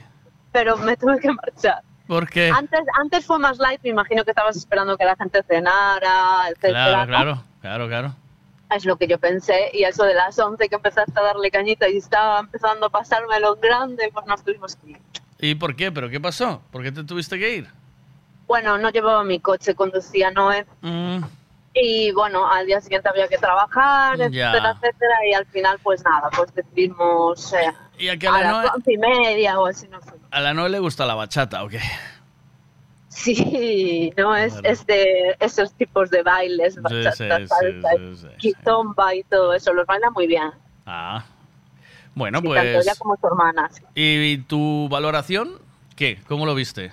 Pero 0.51 0.77
me 0.77 0.95
tuve 0.97 1.19
que 1.19 1.31
marchar. 1.31 1.81
¿Por 2.07 2.29
qué? 2.29 2.49
Antes, 2.49 2.81
antes 2.99 3.25
fue 3.25 3.39
más 3.39 3.57
light, 3.57 3.81
me 3.83 3.89
imagino 3.89 4.23
que 4.25 4.31
estabas 4.31 4.57
esperando 4.57 4.97
que 4.97 5.05
la 5.05 5.15
gente 5.15 5.43
cenara, 5.43 6.49
etcétera. 6.49 7.05
Claro, 7.05 7.07
claro, 7.07 7.43
claro, 7.61 7.87
claro. 7.87 8.15
Es 8.69 8.85
lo 8.85 8.97
que 8.97 9.07
yo 9.07 9.17
pensé, 9.17 9.69
y 9.73 9.83
eso 9.83 10.03
de 10.03 10.13
las 10.13 10.37
11 10.39 10.69
que 10.69 10.75
empezaste 10.75 11.17
a 11.19 11.23
darle 11.23 11.51
cañita 11.51 11.89
y 11.89 11.97
estaba 11.97 12.39
empezando 12.39 12.85
a 12.85 12.89
pasármelo 12.89 13.55
grande, 13.55 14.09
pues 14.13 14.25
nos 14.25 14.43
tuvimos 14.43 14.75
que 14.77 14.91
ir. 14.91 14.99
¿Y 15.39 15.55
por 15.55 15.75
qué? 15.75 15.91
¿Pero 15.91 16.09
qué 16.09 16.19
pasó? 16.19 16.61
¿Por 16.71 16.83
qué 16.83 16.91
te 16.91 17.03
tuviste 17.03 17.37
que 17.37 17.55
ir? 17.55 17.67
Bueno, 18.47 18.77
no 18.77 18.89
llevaba 18.89 19.23
mi 19.23 19.39
coche, 19.39 19.75
conducía 19.75 20.31
Noé. 20.31 20.65
Mm, 20.81 21.19
Y 21.73 22.11
bueno, 22.11 22.45
al 22.51 22.65
día 22.65 22.81
siguiente 22.81 23.07
había 23.09 23.27
que 23.29 23.37
trabajar, 23.37 24.17
Ya. 24.29 24.49
etcétera, 24.51 24.71
etcétera, 24.71 25.15
y 25.29 25.33
al 25.33 25.45
final 25.45 25.79
pues 25.81 26.03
nada, 26.03 26.29
pues 26.35 26.53
decidimos 26.53 27.53
eh, 27.53 27.71
¿Y 27.97 28.09
a, 28.09 28.17
que 28.17 28.27
a 28.27 28.35
a, 28.35 28.41
la 28.41 28.51
las 28.63 28.75
once 28.75 28.91
y 28.93 28.97
media 28.97 29.57
o 29.59 29.67
así, 29.67 29.87
no 29.87 29.99
a 30.31 30.39
la 30.41 30.53
Noe 30.53 30.69
le 30.69 30.79
gusta 30.79 31.05
la 31.05 31.15
bachata 31.15 31.63
o 31.63 31.69
qué? 31.69 31.79
Sí, 33.07 34.13
no 34.17 34.35
es, 34.35 34.55
es 34.63 34.85
de 34.85 35.35
esos 35.39 35.73
tipos 35.73 36.09
de 36.09 36.23
bailes, 36.23 36.81
bachata, 36.81 37.11
sí, 37.11 38.27
kizomba 38.37 39.13
y 39.15 39.23
todo 39.23 39.53
eso, 39.53 39.73
los 39.73 39.85
baila 39.85 40.09
muy 40.11 40.27
bien. 40.27 40.49
Ah. 40.85 41.23
Bueno, 42.15 42.39
Sí, 42.39 42.47
tanto 42.47 42.71
pues. 42.73 42.85
ella 42.87 42.93
como 42.97 43.15
su 43.17 43.27
hermana. 43.27 43.69
¿Y 43.95 44.37
tu 44.39 44.87
valoración? 44.89 45.59
¿Qué? 45.95 46.19
¿Cómo 46.27 46.45
lo 46.45 46.55
viste? 46.55 46.91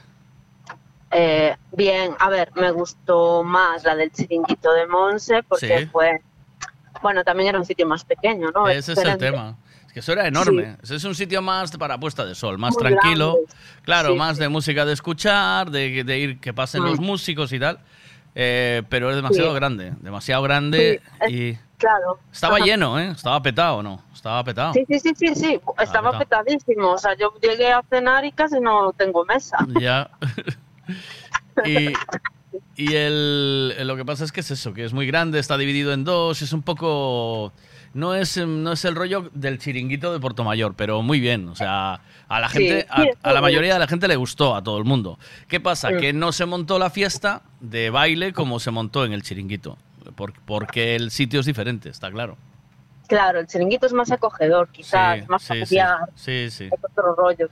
Eh, 1.11 1.57
bien, 1.73 2.15
a 2.19 2.29
ver, 2.29 2.51
me 2.55 2.71
gustó 2.71 3.43
más 3.43 3.83
la 3.85 3.95
del 3.97 4.11
chiringuito 4.13 4.73
de 4.73 4.87
Monse 4.87 5.43
porque 5.43 5.81
Sí. 5.81 5.87
fue, 5.87 6.21
bueno, 7.03 7.25
también 7.25 7.49
era 7.49 7.59
un 7.59 7.65
sitio 7.65 7.87
más 7.87 8.05
pequeño, 8.05 8.51
¿no? 8.55 8.69
Ese 8.69 8.93
es 8.93 8.99
el 8.99 9.17
tema. 9.17 9.57
Es 9.87 9.93
que 9.95 10.01
eso 10.01 10.13
era 10.13 10.27
enorme. 10.27 10.77
Ese 10.83 10.97
es 10.97 11.05
un 11.05 11.15
sitio 11.15 11.41
más 11.41 11.75
para 11.79 11.99
puesta 11.99 12.27
de 12.27 12.35
sol, 12.35 12.59
más 12.59 12.75
Muy 12.75 12.83
tranquilo. 12.83 13.33
grande. 13.35 13.53
Claro, 13.83 14.09
Sí, 14.11 14.15
más 14.19 14.37
de 14.37 14.49
música 14.51 14.85
de 14.85 14.93
escuchar, 14.93 15.71
de, 15.71 16.05
de 16.05 16.19
ir 16.19 16.41
que 16.41 16.53
pasen 16.53 16.83
los 16.85 17.01
músicos 17.01 17.53
y 17.53 17.59
tal. 17.59 17.79
Eh, 18.35 18.83
pero 18.91 19.09
es 19.11 19.17
demasiado 19.17 19.49
Sí. 19.51 19.55
grande, 19.57 19.95
demasiado 20.01 20.43
grande 20.43 21.01
y 21.29 21.55
Claro. 21.79 22.19
estaba 22.31 22.57
Ajá. 22.57 22.67
lleno, 22.67 22.99
¿eh? 23.01 23.09
Estaba 23.11 23.41
petado, 23.41 23.83
¿no? 23.83 24.03
Estaba 24.13 24.45
petado. 24.45 24.75
Sí, 24.75 24.85
sí, 24.87 24.99
sí, 25.01 25.13
sí, 25.17 25.35
sí, 25.35 25.61
estaba 25.79 26.11
petado. 26.19 26.45
petadísimo. 26.45 26.91
O 26.93 26.99
sea, 26.99 27.17
yo 27.17 27.33
llegué 27.41 27.73
a 27.73 27.83
cenar 27.89 28.25
y 28.27 28.33
casi 28.33 28.61
no 28.61 28.93
tengo 28.93 29.25
mesa. 29.25 29.57
Ya. 29.81 30.11
y 31.65 31.93
y 32.77 32.94
el, 32.94 33.86
lo 33.86 33.97
que 33.97 34.05
pasa 34.05 34.24
es 34.24 34.32
que 34.32 34.40
es 34.40 34.51
eso, 34.51 34.73
que 34.73 34.85
es 34.85 34.93
muy 34.93 35.06
grande, 35.06 35.39
está 35.39 35.59
dividido 35.59 35.93
en 35.93 36.05
dos, 36.05 36.40
es 36.43 36.52
un 36.52 36.62
poco... 36.62 37.52
No 37.94 38.15
es, 38.15 38.36
no 38.36 38.73
es 38.73 38.85
el 38.85 38.94
rollo 38.94 39.31
del 39.35 39.59
chiringuito 39.59 40.12
de 40.12 40.20
Portomayor, 40.20 40.74
pero 40.77 41.02
muy 41.02 41.20
bien. 41.20 41.48
O 41.48 41.56
sea, 41.56 42.01
a 42.28 42.40
la 42.40 42.48
gente, 42.48 42.86
a, 42.89 43.02
sí, 43.02 43.10
a 43.23 43.32
la 43.32 43.40
mayoría 43.40 43.73
de 43.73 43.78
la 43.81 43.86
gente 43.89 44.06
le 44.06 44.15
gustó, 44.16 44.55
a 44.55 44.62
todo 44.62 44.78
el 44.78 44.85
mundo. 44.85 45.19
¿Qué 45.48 45.59
pasa? 45.59 45.90
Mm. 45.90 45.97
Que 45.98 46.12
no 46.12 46.31
se 46.32 46.44
montó 46.47 46.78
la 46.78 46.90
fiesta 46.90 47.43
de 47.60 47.90
baile 47.90 48.32
como 48.32 48.60
se 48.60 48.70
montó 48.70 49.05
en 49.05 49.12
el 49.12 49.23
chiringuito. 49.23 49.77
por- 50.15 50.35
porque 50.44 50.94
el 50.97 51.10
sitio 51.10 51.40
es 51.40 51.47
diferente, 51.47 51.89
está 51.89 52.10
claro. 52.10 52.36
Claro, 53.09 53.40
el 53.40 53.47
chiringuito 53.47 53.86
es 53.86 53.93
más 53.94 54.12
acogedor, 54.12 54.69
quizás, 54.69 55.27
más 55.28 55.43
familiar, 55.44 56.10
Sí, 56.15 56.51
sí. 56.51 56.65
es 56.66 56.85
otro 56.90 57.15
rollo. 57.16 57.48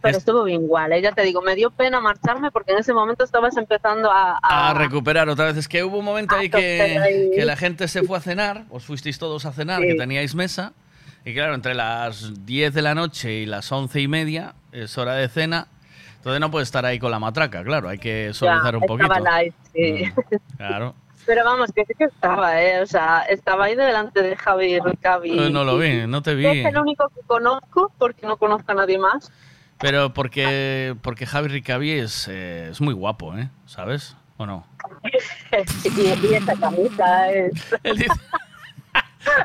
Pero 0.00 0.18
estuvo 0.18 0.44
bien 0.44 0.62
igual, 0.62 0.92
¿eh? 0.92 1.02
ya 1.02 1.12
te 1.12 1.22
digo, 1.22 1.42
me 1.42 1.56
dio 1.56 1.70
pena 1.70 2.00
marcharme 2.00 2.50
porque 2.52 2.72
en 2.72 2.78
ese 2.78 2.92
momento 2.94 3.24
estabas 3.24 3.56
empezando 3.56 4.10
a... 4.12 4.38
a- 4.42 4.70
a 4.70 4.74
recuperar 4.74 5.28
otra 5.28 5.46
vez. 5.46 5.56
Es 5.56 5.66
que 5.68 5.82
hubo 5.82 5.98
un 5.98 6.04
momento 6.04 6.36
ahí 6.36 6.48
tocar 6.48 6.62
ahí. 6.62 7.30
que, 7.30 7.30
que 7.34 7.44
la 7.44 7.56
gente 7.56 7.88
se 7.88 8.02
fue 8.04 8.16
a 8.18 8.20
cenar, 8.20 8.64
os 8.70 8.84
fuisteis 8.84 9.18
todos 9.18 9.44
a 9.44 9.52
cenar, 9.52 9.80
Sí. 9.82 9.88
que 9.88 9.94
teníais 9.96 10.34
mesa, 10.36 10.72
y 11.24 11.34
claro, 11.34 11.54
entre 11.54 11.74
las 11.74 12.46
10 12.46 12.72
de 12.74 12.82
la 12.82 12.94
noche 12.94 13.32
y 13.32 13.46
las 13.46 13.70
11 13.72 14.00
y 14.00 14.06
media 14.08 14.54
es 14.72 14.96
hora 14.98 15.14
de 15.14 15.28
cena, 15.28 15.66
entonces 16.16 16.40
no 16.40 16.50
puedes 16.50 16.68
estar 16.68 16.86
ahí 16.86 16.98
con 17.00 17.10
la 17.10 17.18
matraca, 17.18 17.64
claro, 17.64 17.88
hay 17.88 17.98
que 17.98 18.26
ya, 18.28 18.34
suavizar 18.34 18.76
un 18.76 18.82
poquito. 18.82 19.12
Mm. 19.12 19.22
light, 19.24 19.54
sí. 19.74 20.04
Claro. 20.56 20.94
Pero 21.26 21.44
vamos, 21.44 21.70
que 21.72 21.84
sí 21.84 21.92
que 21.98 22.04
estaba, 22.04 22.62
¿eh? 22.62 22.80
O 22.80 22.86
sea, 22.86 23.22
estaba 23.28 23.66
ahí 23.66 23.74
delante 23.74 24.22
de 24.22 24.34
Javi 24.34 24.78
Ricavi. 24.80 25.38
Eh, 25.38 25.50
no 25.50 25.62
lo 25.62 25.76
vi, 25.76 26.06
no 26.06 26.22
te 26.22 26.34
vi. 26.34 26.46
Es 26.46 26.66
el 26.66 26.78
único 26.78 27.06
que 27.10 27.20
conozco 27.26 27.92
porque 27.98 28.26
no 28.26 28.38
conozco 28.38 28.72
a 28.72 28.74
nadie 28.76 28.96
más. 28.98 29.30
Pero 29.78 30.12
porque, 30.12 30.96
porque 31.02 31.26
Javi 31.26 31.48
Ricavi 31.48 31.92
es, 31.92 32.28
eh, 32.28 32.68
es 32.70 32.80
muy 32.80 32.94
guapo, 32.94 33.36
¿eh? 33.36 33.48
¿Sabes? 33.66 34.16
¿O 34.36 34.46
no? 34.46 34.66
y, 35.84 36.26
y 36.26 36.34
esa 36.34 36.54
camisa 36.56 37.30
es... 37.30 37.52
Él 37.84 37.98
dice, 37.98 38.14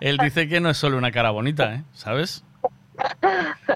él 0.01 0.17
dice 0.17 0.47
que 0.47 0.59
no 0.59 0.69
es 0.69 0.77
solo 0.77 0.97
una 0.97 1.11
cara 1.11 1.31
bonita, 1.31 1.75
¿eh? 1.75 1.83
¿Sabes? 1.93 2.43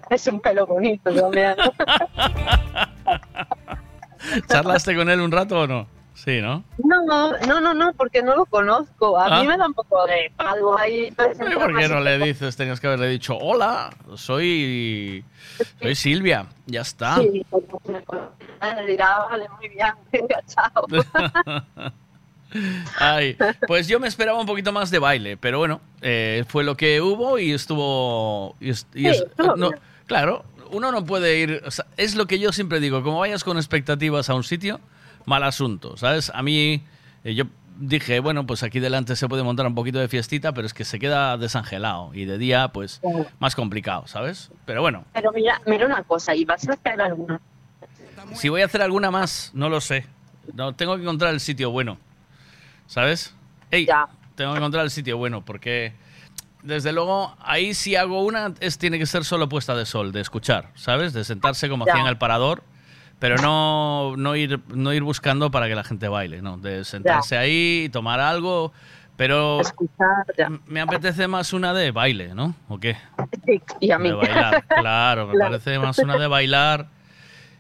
es 0.10 0.28
un 0.28 0.40
pelo 0.40 0.68
bonito 0.68 1.14
también. 1.14 1.56
¿Charlaste 4.48 4.96
con 4.96 5.10
él 5.10 5.22
un 5.22 5.32
rato 5.32 5.62
o 5.62 5.68
no? 5.68 5.88
Sí, 6.18 6.42
¿no? 6.42 6.64
No, 6.84 7.06
no, 7.46 7.62
no, 7.62 7.74
no, 7.76 7.94
porque 7.94 8.24
no 8.24 8.36
lo 8.36 8.46
conozco. 8.48 9.20
A 9.20 9.28
Ah. 9.28 9.42
mí 9.42 9.48
me 9.48 9.56
da 9.56 9.68
un 9.68 9.74
poco 9.76 10.04
de 10.08 10.32
algo 10.40 10.76
ahí. 10.78 11.10
¿Y 11.10 11.12
¿Por 11.12 11.78
qué 11.78 11.88
no 11.88 12.00
le 12.00 12.18
dices? 12.18 12.58
Tenías 12.58 12.80
que 12.80 12.88
haberle 12.88 13.08
dicho, 13.08 13.38
hola, 13.38 13.92
soy, 14.16 15.24
soy 15.80 15.94
Silvia. 15.96 16.48
Ya 16.66 16.82
está. 16.82 17.18
Sí, 17.18 17.46
le 18.76 18.86
dirá, 18.88 19.20
vale, 19.30 19.46
muy 19.60 19.70
bien, 19.70 19.94
chao. 20.48 20.88
Ay, 23.00 23.38
pues 23.68 23.88
yo 23.88 24.00
me 24.00 24.08
esperaba 24.08 24.40
un 24.40 24.48
poquito 24.48 24.72
más 24.72 24.90
de 24.90 25.00
baile, 25.00 25.38
pero 25.38 25.60
bueno, 25.60 25.82
eh, 26.02 26.46
fue 26.48 26.64
lo 26.64 26.76
que 26.76 27.00
hubo 27.02 27.38
y 27.38 27.52
estuvo... 27.52 28.56
y 28.60 28.70
es- 28.72 28.88
y 28.96 29.02
Sí, 29.02 29.08
es- 29.08 29.22
estuvo 29.22 29.56
no, 29.56 29.70
bien. 29.70 29.82
claro, 30.08 30.46
uno 30.72 30.92
no 30.92 31.06
puede 31.06 31.38
ir... 31.38 31.62
o 31.66 31.70
sea, 31.72 31.86
es 31.98 32.16
lo 32.16 32.26
que 32.26 32.40
yo 32.40 32.52
siempre 32.54 32.80
digo, 32.80 33.04
como 33.04 33.20
vayas 33.20 33.44
con 33.44 33.58
expectativas 33.58 34.30
a 34.30 34.34
un 34.34 34.44
sitio, 34.44 34.80
mal 35.28 35.44
asunto, 35.44 35.98
¿sabes? 35.98 36.32
A 36.34 36.42
mí, 36.42 36.82
eh, 37.26 37.36
yo 37.36 37.44
dije, 37.80 38.20
bueno, 38.22 38.48
pues 38.48 38.64
aquí 38.64 38.80
delante 38.80 39.16
se 39.16 39.28
puede 39.28 39.44
montar 39.44 39.68
un 39.68 39.76
poquito 39.76 40.00
de 40.00 40.08
fiestita, 40.08 40.54
pero 40.54 40.66
es 40.66 40.74
que 40.74 40.86
se 40.86 40.98
queda 41.00 41.38
desangelado 41.38 42.12
y 42.14 42.24
de 42.26 42.38
día, 42.38 42.70
pues, 42.70 43.02
más 43.38 43.54
complicado, 43.54 44.08
¿sabes? 44.08 44.50
Pero 44.66 44.82
bueno, 44.82 45.04
Pero 45.14 45.32
mira, 45.34 45.62
mira 45.68 45.86
una 45.86 46.02
cosa, 46.04 46.34
¿y 46.34 46.46
vas 46.46 46.68
a 46.68 46.74
hacer 46.74 47.00
alguna? 47.00 47.40
si 48.34 48.50
voy 48.50 48.62
a 48.62 48.66
hacer 48.66 48.82
alguna 48.82 49.12
más, 49.12 49.52
no 49.54 49.70
lo 49.70 49.80
sé. 49.82 50.06
No, 50.54 50.74
tengo 50.74 50.96
que 50.96 51.02
encontrar 51.04 51.34
el 51.34 51.40
sitio 51.42 51.70
bueno. 51.72 51.98
¿Sabes? 52.88 53.36
Ey, 53.70 53.86
tengo 54.36 54.54
que 54.54 54.58
encontrar 54.60 54.86
el 54.86 54.92
sitio 54.92 55.18
bueno 55.18 55.44
porque 55.44 55.94
desde 56.64 56.94
luego 56.94 57.36
ahí 57.42 57.74
si 57.74 57.98
hago 57.98 58.24
una 58.24 58.54
es 58.62 58.78
tiene 58.78 58.98
que 58.98 59.06
ser 59.06 59.26
solo 59.26 59.50
puesta 59.50 59.76
de 59.76 59.86
sol, 59.86 60.14
de 60.14 60.22
escuchar, 60.22 60.70
¿sabes? 60.76 61.12
De 61.12 61.26
sentarse 61.26 61.68
como 61.68 61.86
Ya. 61.86 61.92
hacía 61.92 62.02
en 62.04 62.08
el 62.08 62.18
parador, 62.18 62.64
pero 63.20 63.38
no, 63.40 64.16
no 64.18 64.36
ir 64.36 64.60
no 64.68 64.94
ir 64.94 65.04
buscando 65.04 65.50
para 65.52 65.68
que 65.68 65.76
la 65.76 65.84
gente 65.84 66.08
baile, 66.08 66.42
no, 66.42 66.58
de 66.58 66.84
sentarse 66.86 67.38
ahí 67.38 67.84
y 67.86 67.90
tomar 67.90 68.20
algo, 68.20 68.72
pero 69.16 69.62
m- 70.38 70.60
me 70.68 70.82
apetece 70.82 71.28
más 71.28 71.54
una 71.54 71.74
de 71.74 71.92
baile, 71.92 72.34
¿no? 72.36 72.56
¿O 72.70 72.80
qué? 72.80 72.96
Sí, 73.46 73.62
y 73.80 73.92
a 73.92 73.98
mí. 74.00 74.10
De 74.10 74.16
bailar, 74.16 74.64
claro, 74.76 75.28
me 75.28 75.34
Claro. 75.34 75.52
parece 75.52 75.80
más 75.80 75.98
una 76.00 76.18
de 76.18 76.28
bailar 76.28 76.88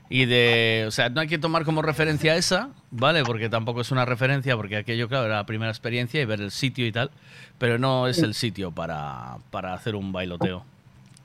y 0.09 0.25
de, 0.25 0.85
o 0.87 0.91
sea, 0.91 1.09
no 1.09 1.19
hay 1.21 1.27
que 1.27 1.37
tomar 1.37 1.65
como 1.65 1.81
referencia 1.81 2.35
esa, 2.35 2.69
¿vale? 2.91 3.25
Porque 3.25 3.49
tampoco 3.49 3.81
es 3.81 3.91
una 3.91 4.05
referencia, 4.05 4.55
porque 4.55 4.77
aquello, 4.77 5.09
claro, 5.09 5.25
era 5.25 5.35
la 5.37 5.45
primera 5.45 5.69
experiencia 5.71 6.21
y 6.21 6.25
ver 6.25 6.39
el 6.39 6.51
sitio 6.51 6.85
y 6.87 6.91
tal, 6.91 7.11
pero 7.57 7.77
no 7.77 8.07
es 8.07 8.19
el 8.23 8.33
sitio 8.33 8.71
para, 8.71 9.37
para 9.51 9.73
hacer 9.73 9.95
un 9.95 10.13
bailoteo. 10.13 10.63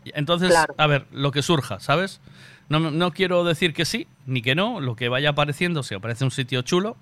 Entonces, 0.07 0.51
Claro. 0.51 0.75
a 0.79 0.87
ver, 0.89 1.07
lo 1.13 1.31
que 1.31 1.43
surja, 1.43 1.79
¿sabes? 1.79 2.21
No, 2.78 2.90
no 2.90 3.12
quiero 3.12 3.44
decir 3.44 3.74
que 3.74 3.85
sí, 3.85 4.07
ni 4.27 4.40
que 4.43 4.55
no, 4.55 4.81
lo 4.81 4.97
que 4.97 5.09
vaya 5.09 5.31
apareciendo, 5.31 5.82
si 5.82 5.94
aparece 5.94 6.24
un 6.24 6.31
sitio 6.31 6.62
chulo, 6.62 6.97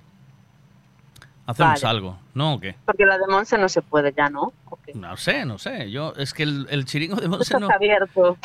hacemos 1.47 1.82
Vale. 1.82 1.86
algo, 1.97 2.18
¿no? 2.34 2.55
¿O 2.55 2.60
qué? 2.60 2.74
Porque 2.84 3.05
la 3.06 3.18
de 3.18 3.26
Monse 3.28 3.56
no 3.59 3.68
se 3.68 3.82
puede 3.82 4.12
ya, 4.16 4.28
¿no? 4.30 4.52
No 4.94 5.16
sé, 5.16 5.44
no 5.44 5.59
sé. 5.59 5.90
Yo, 5.90 6.12
es 6.16 6.34
que 6.34 6.42
el, 6.42 6.66
el 6.70 6.84
chiringo 6.84 7.16
de 7.16 7.28
Monse 7.28 7.59
no, 7.60 7.68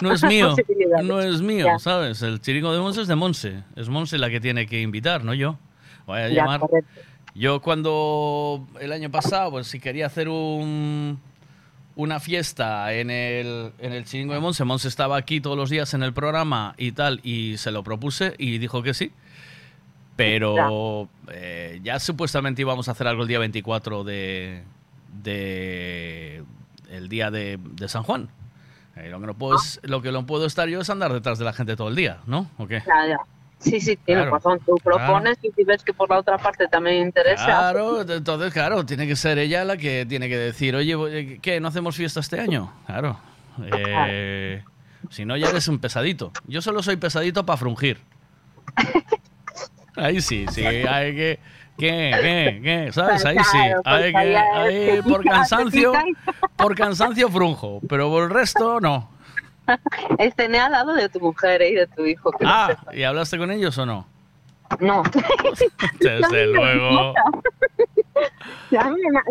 no 0.01 0.11
es 0.11 0.23
mío. 0.23 0.55
No 1.03 1.19
es 1.21 1.41
mío, 1.41 1.65
Ya. 1.65 1.79
¿sabes? 1.79 2.21
El 2.21 2.39
chiringo 2.41 2.71
de 2.73 2.79
Monse 2.79 3.01
es 3.01 3.07
de 3.07 3.15
Monse. 3.15 3.63
Es 3.75 3.89
Monse 3.89 4.17
la 4.17 4.29
que 4.29 4.39
tiene 4.39 4.67
que 4.67 4.81
invitar, 4.81 5.23
no 5.23 5.33
yo. 5.33 5.57
Voy 6.05 6.19
a 6.19 6.29
Ya, 6.29 6.35
llamar. 6.43 6.59
correcto. 6.59 7.01
Yo 7.33 7.61
cuando 7.61 8.67
el 8.79 8.91
año 8.91 9.09
pasado, 9.11 9.51
pues 9.51 9.67
si 9.67 9.79
quería 9.79 10.05
hacer 10.05 10.29
un, 10.29 11.19
una 11.95 12.19
fiesta 12.19 12.93
en 12.93 13.09
el, 13.09 13.71
en 13.79 13.93
el 13.93 14.03
chiringo 14.05 14.33
de 14.33 14.39
Monse, 14.39 14.63
Monse 14.65 14.87
estaba 14.87 15.15
aquí 15.17 15.39
todos 15.41 15.55
los 15.57 15.69
días 15.69 15.93
en 15.93 16.03
el 16.03 16.13
programa 16.13 16.73
y 16.77 16.91
tal, 16.91 17.21
y 17.23 17.57
se 17.57 17.71
lo 17.71 17.83
propuse 17.83 18.35
y 18.37 18.57
dijo 18.57 18.83
que 18.83 18.93
sí. 18.93 19.11
Pero 20.15 21.09
eh, 21.29 21.79
ya 21.83 21.99
supuestamente 21.99 22.61
íbamos 22.61 22.87
a 22.87 22.91
hacer 22.91 23.07
algo 23.07 23.23
el 23.23 23.27
día 23.27 23.39
24 23.39 24.03
de, 24.05 24.63
de 25.23 26.43
el 26.89 27.09
día 27.09 27.31
de, 27.31 27.59
de 27.61 27.89
San 27.89 28.03
Juan. 28.03 28.29
Eh, 28.95 29.09
lo, 29.09 29.19
que 29.19 29.27
no 29.27 29.33
puedo 29.33 29.57
es- 29.57 29.81
lo 29.83 30.01
que 30.01 30.11
no 30.13 30.25
puedo 30.25 30.45
estar 30.45 30.69
yo 30.69 30.79
es 30.79 30.89
andar 30.89 31.11
detrás 31.11 31.37
de 31.37 31.43
la 31.45 31.51
gente 31.53 31.75
todo 31.75 31.89
el 31.89 31.95
día, 31.95 32.19
¿no? 32.27 32.49
¿O 32.57 32.65
qué? 32.67 32.81
Ya, 32.87 33.07
ya. 33.07 33.17
Sí, 33.59 33.79
sí, 33.79 33.95
tienes 33.97 34.23
Claro, 34.25 34.35
razón. 34.37 34.59
Tú 34.65 34.75
propones 34.83 35.37
y 35.41 35.49
si 35.51 35.63
ves 35.63 35.83
que 35.83 35.93
por 35.93 36.09
la 36.09 36.19
otra 36.19 36.37
parte 36.37 36.67
también 36.67 36.97
interesa. 37.07 37.45
Claro, 37.45 38.01
entonces, 38.01 38.53
claro, 38.53 38.85
tiene 38.85 39.07
que 39.07 39.15
ser 39.15 39.37
ella 39.39 39.63
la 39.65 39.77
que 39.77 40.05
tiene 40.07 40.27
que 40.29 40.37
decir, 40.37 40.75
oye, 40.75 40.93
voy- 40.95 41.39
¿qué? 41.41 41.59
¿No 41.59 41.69
hacemos 41.69 41.95
fiesta 41.95 42.19
este 42.19 42.39
año? 42.39 42.71
Claro. 42.85 43.17
Eh, 43.73 44.61
si 45.09 45.25
no, 45.25 45.37
ya 45.37 45.49
eres 45.49 45.67
un 45.67 45.79
pesadito. 45.79 46.31
Yo 46.45 46.61
solo 46.61 46.83
soy 46.83 46.97
pesadito 46.97 47.45
para 47.45 47.57
frungir. 47.57 47.99
Ahí 49.95 50.19
sí, 50.21 50.45
sí, 50.51 50.65
hay 50.65 51.15
que... 51.15 51.39
¿Qué? 51.77 52.11
¿Qué? 52.21 52.61
¿Qué? 52.63 52.91
¿Sabes? 52.93 53.25
Ahí 53.25 53.37
sí. 53.39 53.57
Claro, 53.57 53.81
Hay 53.85 54.13
que, 54.13 55.01
te 55.03 55.03
por 55.03 55.25
cansancio, 55.25 55.93
y- 55.93 56.15
por 56.55 56.73
cansancio 56.75 57.29
frunjo, 57.29 57.81
pero 57.89 58.09
por 58.09 58.23
el 58.23 58.29
resto 58.29 58.79
no. 58.79 59.09
Este 60.19 60.45
al 60.59 60.71
lado 60.71 60.93
de 60.93 61.09
tu 61.09 61.19
mujer 61.19 61.61
¿eh? 61.61 61.69
y 61.69 61.75
de 61.75 61.87
tu 61.87 62.05
hijo. 62.05 62.31
que 62.31 62.45
Ah. 62.47 62.75
¿y 62.93 63.03
hablaste 63.03 63.37
con 63.37 63.51
ellos 63.51 63.77
o 63.77 63.85
no? 63.85 64.07
No. 64.79 65.03
Desde 65.99 66.47
luego. 66.47 67.13
Me- 68.71 68.79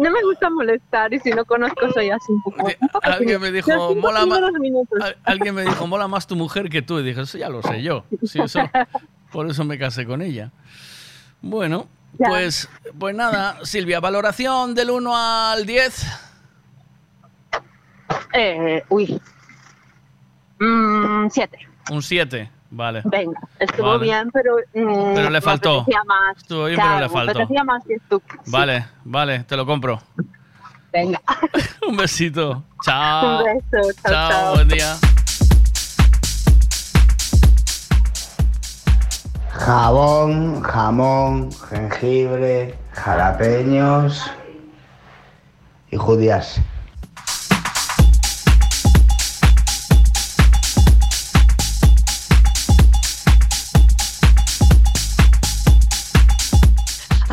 no 0.01 0.11
me 0.11 0.23
gusta 0.23 0.49
molestar 0.51 1.13
y 1.13 1.19
si 1.21 1.31
no 1.31 1.45
conozco 1.45 1.91
soy 1.93 2.11
así 2.11 2.31
un 2.33 2.43
poco. 2.43 2.67
un 2.81 2.89
poco 2.89 3.05
Alguien 3.07 3.41
me 3.41 3.51
dijo, 3.51 3.95
mola 3.97 4.27
más. 4.27 4.41
Alguien 5.25 5.55
me 5.55 5.63
dijo, 5.63 5.87
mola 5.87 6.07
más 6.09 6.27
tu 6.27 6.37
mujer 6.37 6.69
que 6.69 6.83
tú. 6.83 6.99
Y 7.01 7.03
dije, 7.03 7.23
eso 7.23 7.37
ya 7.39 7.49
lo 7.49 7.63
sé 7.63 7.83
yo. 7.83 8.05
Sí, 8.25 8.41
eso, 8.41 8.61
Por 9.33 9.49
eso 9.51 9.65
me 9.65 9.79
casé 9.79 10.07
con 10.07 10.23
ella. 10.23 10.51
Bueno, 11.43 11.89
Ya. 12.19 12.29
pues, 12.29 12.69
pues 12.99 13.15
nada, 13.15 13.59
Silvia, 13.65 13.99
valoración 14.01 14.75
del 14.75 14.91
1 14.91 15.17
al 15.17 15.67
10. 15.67 16.07
Eh, 18.33 18.83
uy. 18.89 19.21
Mm, 20.65 21.29
siete. 21.31 21.59
Un 21.91 22.03
7, 22.03 22.51
vale. 22.71 23.03
Venga, 23.05 23.39
estuvo 23.59 23.87
Vale. 23.89 24.03
bien, 24.05 24.31
pero. 24.33 24.57
mm, 24.73 25.15
Pero 25.15 25.31
le 25.31 25.41
faltó. 25.43 25.85
más. 26.07 26.37
Estuvo 26.39 26.65
bien, 26.67 26.81
pero 26.83 26.99
le 27.01 27.09
faltó. 27.11 27.35
Me 27.35 27.43
apetecía 27.43 27.65
más 27.65 27.85
que 27.85 27.97
tú. 28.09 28.23
Vale, 28.47 28.87
vale, 29.05 29.41
te 29.45 29.57
lo 29.57 29.67
compro. 29.67 30.01
Venga. 30.93 31.21
Un 31.89 31.97
besito. 31.97 32.63
Chao. 32.83 33.39
Un 33.39 33.45
beso. 33.45 33.93
Chao, 34.03 34.13
Chao, 34.13 34.31
chao. 34.31 34.55
buen 34.55 34.69
día. 34.69 34.97
Jabón, 39.51 40.63
jamón, 40.63 41.51
jengibre, 41.69 42.75
jalapeños 42.93 44.31
y 45.91 45.97
judías. 45.97 46.61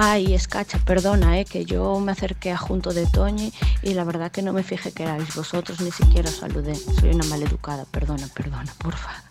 Ay, 0.04 0.34
escacha, 0.34 0.80
perdona, 0.80 1.40
eh, 1.40 1.46
que 1.46 1.64
yo 1.64 2.00
me 2.00 2.12
acerqué 2.12 2.52
a 2.52 2.58
junto 2.58 2.92
de 2.92 3.06
Toñi 3.06 3.54
y 3.84 3.94
la 3.94 4.04
verdad 4.04 4.32
que 4.32 4.42
no 4.42 4.52
me 4.52 4.64
fijé 4.64 4.92
que 4.92 5.04
erais 5.04 5.36
vosotros, 5.36 5.80
ni 5.80 5.92
siquiera 5.92 6.28
os 6.28 6.38
saludé. 6.38 6.74
Soy 6.74 7.12
una 7.12 7.24
maleducada, 7.26 7.86
perdona, 7.86 8.28
perdona, 8.34 8.74
porfa. 8.80 9.24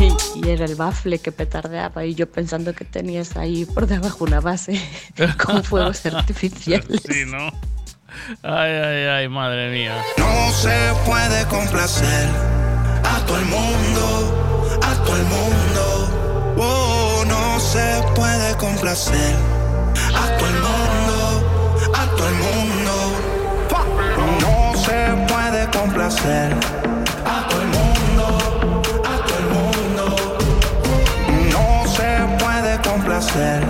Y, 0.00 0.44
y 0.44 0.50
era 0.50 0.64
el 0.64 0.74
bafle 0.74 1.20
que 1.20 1.30
petardeaba 1.30 2.04
y 2.04 2.16
yo 2.16 2.28
pensando 2.28 2.74
que 2.74 2.84
tenías 2.84 3.36
ahí 3.36 3.64
por 3.66 3.86
debajo 3.86 4.24
una 4.24 4.40
base 4.40 4.82
con 5.46 5.62
fuegos 5.62 6.04
artificiales. 6.06 7.00
Sí, 7.08 7.22
¿no? 7.24 7.52
Ay, 8.42 8.72
ay, 8.72 9.06
ay, 9.06 9.28
madre 9.28 9.70
mía. 9.70 9.94
No 10.18 10.50
se 10.50 10.92
puede 11.06 11.44
complacer 11.46 12.28
a 13.04 13.24
todo 13.24 13.38
el 13.38 13.44
mundo, 13.44 14.80
a 14.82 14.94
todo 15.04 15.16
el 15.16 15.24
mundo. 15.26 16.56
Oh, 16.58 17.03
se 17.74 18.02
puede 18.14 18.56
complacer 18.56 19.34
a 20.14 20.38
todo 20.38 20.48
el 20.48 20.60
mundo, 20.68 21.18
a 21.92 22.06
todo 22.16 22.28
el 22.28 22.38
mundo. 22.46 22.94
No 24.42 24.78
se 24.78 24.98
puede 25.26 25.68
complacer 25.76 26.52
a 27.26 27.48
todo 27.48 27.62
el 27.62 27.70
mundo, 27.78 28.24
a 29.12 29.16
todo 29.26 29.38
el 29.42 29.48
mundo. 29.56 30.04
No 31.50 31.66
se 31.96 32.10
puede 32.38 32.72
complacer 32.88 33.64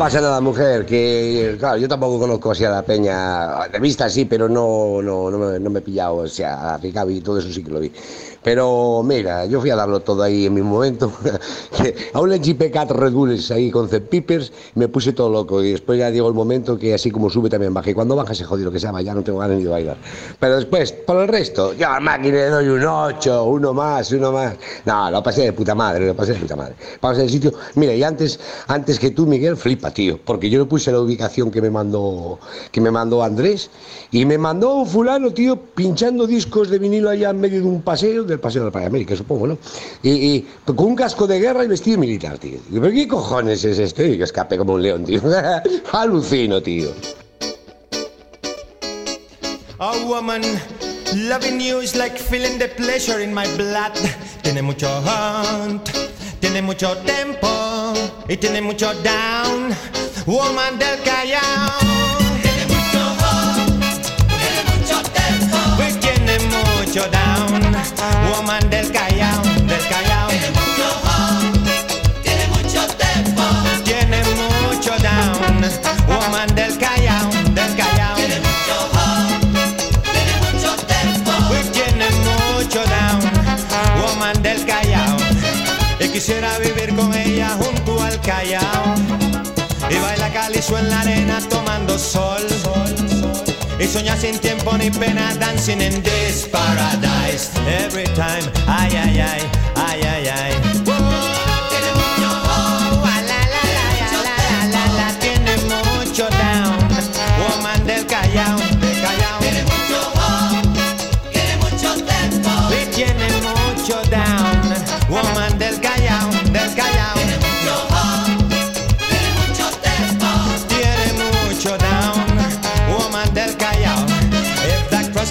pasa 0.00 0.18
nada, 0.18 0.40
mujer, 0.40 0.86
que 0.86 1.56
claro, 1.58 1.76
yo 1.76 1.86
tampoco 1.86 2.20
conozco 2.20 2.52
así 2.52 2.64
a 2.64 2.70
la 2.70 2.80
peña, 2.80 3.68
de 3.70 3.78
vista 3.78 4.08
sí, 4.08 4.24
pero 4.24 4.48
no, 4.48 5.02
no, 5.02 5.30
no, 5.30 5.36
me, 5.36 5.60
no 5.60 5.68
me 5.68 5.80
he 5.80 5.82
pillado, 5.82 6.16
o 6.16 6.26
sea, 6.26 6.72
a 6.72 6.78
Ricavi 6.78 7.20
todo 7.20 7.38
eso 7.38 7.52
sí 7.52 7.62
que 7.62 7.70
lo 7.70 7.80
vi. 7.80 7.92
Pero 8.42 9.02
mira, 9.04 9.44
yo 9.44 9.60
fui 9.60 9.68
a 9.68 9.76
darlo 9.76 10.00
todo 10.00 10.22
ahí 10.22 10.46
en 10.46 10.54
mi 10.54 10.62
momento, 10.62 11.12
a 12.14 12.18
un 12.18 12.30
GP4 12.30 12.88
Red 12.88 13.12
Bulls 13.12 13.50
ahí 13.50 13.70
con 13.70 13.90
Pipers, 13.90 14.50
me 14.74 14.88
puse 14.88 15.12
todo 15.12 15.30
loco 15.30 15.62
y 15.62 15.72
después 15.72 15.98
ya 15.98 16.10
llegó 16.10 16.28
el 16.28 16.34
momento 16.34 16.78
que 16.78 16.94
así 16.94 17.10
como 17.10 17.30
sube 17.30 17.48
también 17.48 17.74
bajé. 17.74 17.94
Cuando 17.94 18.16
baja 18.16 18.34
se 18.34 18.44
jodido 18.44 18.70
que 18.70 18.78
se 18.78 18.86
llama, 18.86 19.02
ya 19.02 19.14
no 19.14 19.22
tengo 19.22 19.38
ganas 19.38 19.56
ni 19.56 19.64
de 19.64 19.70
bailar. 19.70 19.96
Pero 20.38 20.56
después, 20.56 20.92
por 20.92 21.22
el 21.22 21.28
resto, 21.28 21.74
yo 21.74 21.88
a 21.88 22.00
máquina 22.00 22.36
le 22.36 22.50
doy 22.50 22.68
un 22.68 22.84
8, 22.84 23.44
uno 23.44 23.72
más, 23.72 24.10
uno 24.12 24.32
más. 24.32 24.54
No, 24.84 25.10
lo 25.10 25.22
pasé 25.22 25.42
de 25.42 25.52
puta 25.52 25.74
madre, 25.74 26.06
lo 26.06 26.14
pasé 26.14 26.34
de 26.34 26.40
puta 26.40 26.56
madre. 26.56 26.74
Vamos 27.00 27.18
al 27.18 27.30
sitio, 27.30 27.52
mira, 27.74 27.94
y 27.94 28.02
antes, 28.02 28.38
antes 28.68 28.98
que 28.98 29.10
tú, 29.10 29.26
Miguel, 29.26 29.56
flipa, 29.56 29.90
tío, 29.90 30.18
porque 30.24 30.48
yo 30.48 30.60
le 30.60 30.64
puse 30.66 30.92
la 30.92 31.00
ubicación 31.00 31.50
que 31.50 31.60
me 31.60 31.70
mandó 31.70 32.38
que 32.72 32.80
me 32.80 32.90
mandó 32.90 33.22
Andrés 33.22 33.70
y 34.10 34.24
me 34.24 34.38
mandó 34.38 34.76
un 34.76 34.86
fulano, 34.86 35.32
tío, 35.32 35.56
pinchando 35.56 36.26
discos 36.26 36.70
de 36.70 36.78
vinilo 36.78 37.10
allá 37.10 37.30
en 37.30 37.40
medio 37.40 37.60
de 37.60 37.66
un 37.66 37.82
paseo, 37.82 38.24
del 38.24 38.40
paseo 38.40 38.64
de 38.64 38.80
la 38.80 38.86
América, 38.86 39.16
supongo, 39.16 39.46
¿no? 39.46 39.58
Y, 40.02 40.10
y 40.10 40.48
con 40.64 40.78
un 40.86 40.96
casco 40.96 41.26
de 41.26 41.38
guerra 41.38 41.64
y 41.64 41.68
vestido 41.68 41.98
militar, 41.98 42.38
tío. 42.38 42.58
¿Pero 42.70 42.90
qué 42.90 43.08
cojones 43.08 43.64
es 43.64 43.78
esto? 43.78 44.02
Y 44.02 44.18
que 44.18 44.24
escape 44.24 44.58
como 44.60 44.74
un 44.74 44.82
león, 44.82 45.04
tío. 45.06 45.22
Alucino, 45.92 46.60
tío. 46.60 46.92
Oh 49.78 50.06
woman, 50.06 50.42
loving 51.14 51.58
you 51.58 51.80
is 51.80 51.96
like 51.96 52.18
feeling 52.18 52.58
the 52.58 52.68
pleasure 52.68 53.20
in 53.20 53.32
my 53.32 53.46
blood. 53.56 53.96
Tiene 54.42 54.60
mucho 54.60 54.86
hunt, 55.00 55.88
tiene 56.40 56.60
mucho 56.60 56.94
tempo 57.06 57.48
y 58.28 58.36
tiene 58.36 58.60
mucho 58.60 58.92
down. 59.02 59.74
Woman 60.26 60.78
del 60.78 60.98
Callao. 61.02 62.20
Mucho 66.86 67.08
down. 67.08 67.62
Woman 68.30 68.68
del 68.68 68.90
Callao, 68.92 69.42
del 69.66 69.80
Callao. 69.88 70.29
Quisiera 86.20 86.58
vivir 86.58 86.94
con 86.94 87.14
ella 87.14 87.56
junto 87.58 87.98
al 88.02 88.20
Callao. 88.20 88.94
Y 89.88 89.96
baila 89.96 90.30
calizo 90.30 90.76
en 90.76 90.90
la 90.90 91.00
arena 91.00 91.38
tomando 91.48 91.98
sol. 91.98 92.46
Y 93.78 93.86
soñar 93.86 94.18
sin 94.18 94.38
tiempo 94.38 94.76
ni 94.76 94.90
pena, 94.90 95.34
dancing 95.36 95.80
in 95.80 96.02
this 96.02 96.46
paradise. 96.46 97.48
Every 97.66 98.04
time, 98.14 98.44
ay, 98.66 98.94
ay, 98.96 99.20
ay, 99.20 99.50
ay, 99.76 100.02
ay, 100.02 100.28
ay. 100.28 100.59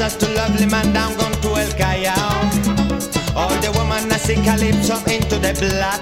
Us 0.09 0.17
to 0.17 0.27
lovely 0.33 0.65
man 0.65 0.91
down, 0.91 1.15
gone 1.17 1.33
to 1.43 1.49
el 1.49 1.71
Callao. 1.77 2.41
All 3.35 3.53
the 3.61 3.71
woman 3.77 4.11
I 4.11 4.17
sing 4.17 4.43
calypso 4.43 4.95
into 5.05 5.37
the 5.37 5.53
blood. 5.61 6.01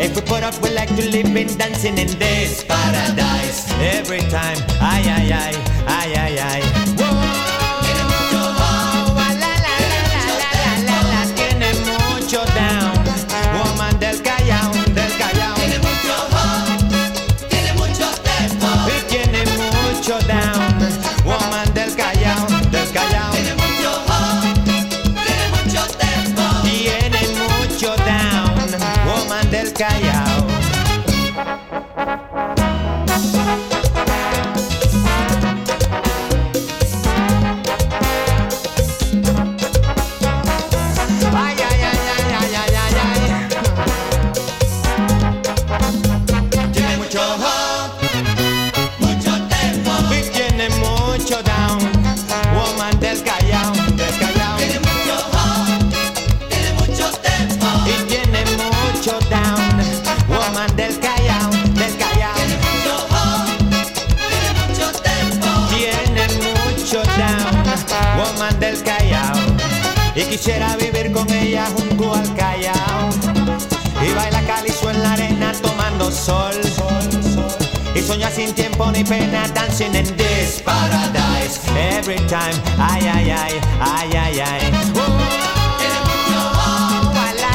If 0.00 0.16
we 0.16 0.22
put 0.22 0.42
up, 0.42 0.60
we 0.60 0.70
like 0.70 0.88
to 0.96 1.08
live 1.08 1.36
in 1.36 1.56
dancing 1.56 1.98
in 1.98 2.08
this 2.18 2.64
paradise. 2.64 3.70
Every 3.78 4.22
time, 4.22 4.58
ay, 4.80 5.04
ay, 5.06 5.32
ay, 5.32 5.54
ay, 5.86 6.14
ay, 6.18 6.38
ay. 6.40 6.63
Quisiera 70.36 70.74
vivir 70.76 71.12
con 71.12 71.32
ella 71.32 71.66
junto 71.76 72.12
al 72.12 72.34
Callao 72.34 73.08
Y 74.04 74.12
baila 74.14 74.42
calizo 74.42 74.90
en 74.90 75.00
la 75.00 75.12
arena 75.12 75.52
tomando 75.62 76.10
sol 76.10 76.54
Y 77.94 78.00
soñar 78.00 78.32
sin 78.32 78.52
tiempo 78.52 78.90
ni 78.90 79.04
pena 79.04 79.46
Dancing 79.54 79.94
in 79.94 80.16
this 80.16 80.60
paradise 80.60 81.60
Every 81.76 82.16
time, 82.26 82.60
ay, 82.78 83.06
ay, 83.06 83.30
ay, 83.30 83.60
ay, 83.80 84.16
ay, 84.16 84.40
ay 84.40 84.72
oh, 84.96 85.34
la, 87.40 87.54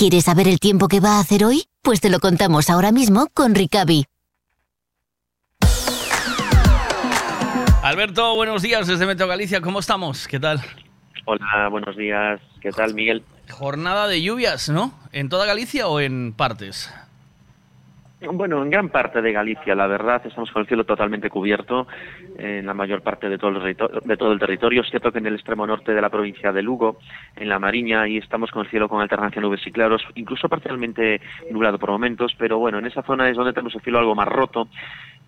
¿Quieres 0.00 0.24
saber 0.24 0.48
el 0.48 0.58
tiempo 0.60 0.88
que 0.88 0.98
va 0.98 1.18
a 1.18 1.20
hacer 1.20 1.44
hoy? 1.44 1.64
Pues 1.82 2.00
te 2.00 2.08
lo 2.08 2.20
contamos 2.20 2.70
ahora 2.70 2.90
mismo 2.90 3.26
con 3.34 3.54
Ricavi. 3.54 4.06
Alberto, 7.82 8.34
buenos 8.34 8.62
días 8.62 8.86
desde 8.86 9.04
Metro 9.04 9.26
Galicia. 9.26 9.60
¿Cómo 9.60 9.78
estamos? 9.78 10.26
¿Qué 10.26 10.40
tal? 10.40 10.58
Hola, 11.26 11.68
buenos 11.70 11.98
días. 11.98 12.40
¿Qué 12.62 12.70
tal, 12.70 12.94
Miguel? 12.94 13.22
Jornada 13.50 14.08
de 14.08 14.22
lluvias, 14.22 14.70
¿no? 14.70 14.98
¿En 15.12 15.28
toda 15.28 15.44
Galicia 15.44 15.86
o 15.86 16.00
en 16.00 16.32
partes? 16.32 16.90
Bueno, 18.22 18.62
en 18.62 18.68
gran 18.68 18.90
parte 18.90 19.22
de 19.22 19.32
Galicia, 19.32 19.74
la 19.74 19.86
verdad, 19.86 20.20
estamos 20.26 20.50
con 20.50 20.60
el 20.60 20.68
cielo 20.68 20.84
totalmente 20.84 21.30
cubierto 21.30 21.88
en 22.36 22.66
la 22.66 22.74
mayor 22.74 23.00
parte 23.00 23.30
de 23.30 23.38
todo 23.38 23.64
el, 23.64 23.74
de 24.04 24.16
todo 24.18 24.32
el 24.32 24.38
territorio. 24.38 24.82
Es 24.82 24.90
cierto 24.90 25.10
que 25.10 25.20
en 25.20 25.26
el 25.26 25.36
extremo 25.36 25.66
norte 25.66 25.94
de 25.94 26.02
la 26.02 26.10
provincia 26.10 26.52
de 26.52 26.62
Lugo, 26.62 26.98
en 27.34 27.48
la 27.48 27.58
Mariña, 27.58 28.02
ahí 28.02 28.18
estamos 28.18 28.50
con 28.50 28.64
el 28.64 28.70
cielo 28.70 28.90
con 28.90 29.00
alternancia 29.00 29.40
nubes 29.40 29.66
y 29.66 29.72
claros, 29.72 30.02
incluso 30.16 30.50
parcialmente 30.50 31.18
nublado 31.50 31.78
por 31.78 31.90
momentos, 31.90 32.34
pero 32.36 32.58
bueno, 32.58 32.78
en 32.78 32.86
esa 32.86 33.02
zona 33.02 33.26
es 33.30 33.36
donde 33.36 33.54
tenemos 33.54 33.74
el 33.74 33.80
cielo 33.80 33.98
algo 33.98 34.14
más 34.14 34.28
roto. 34.28 34.68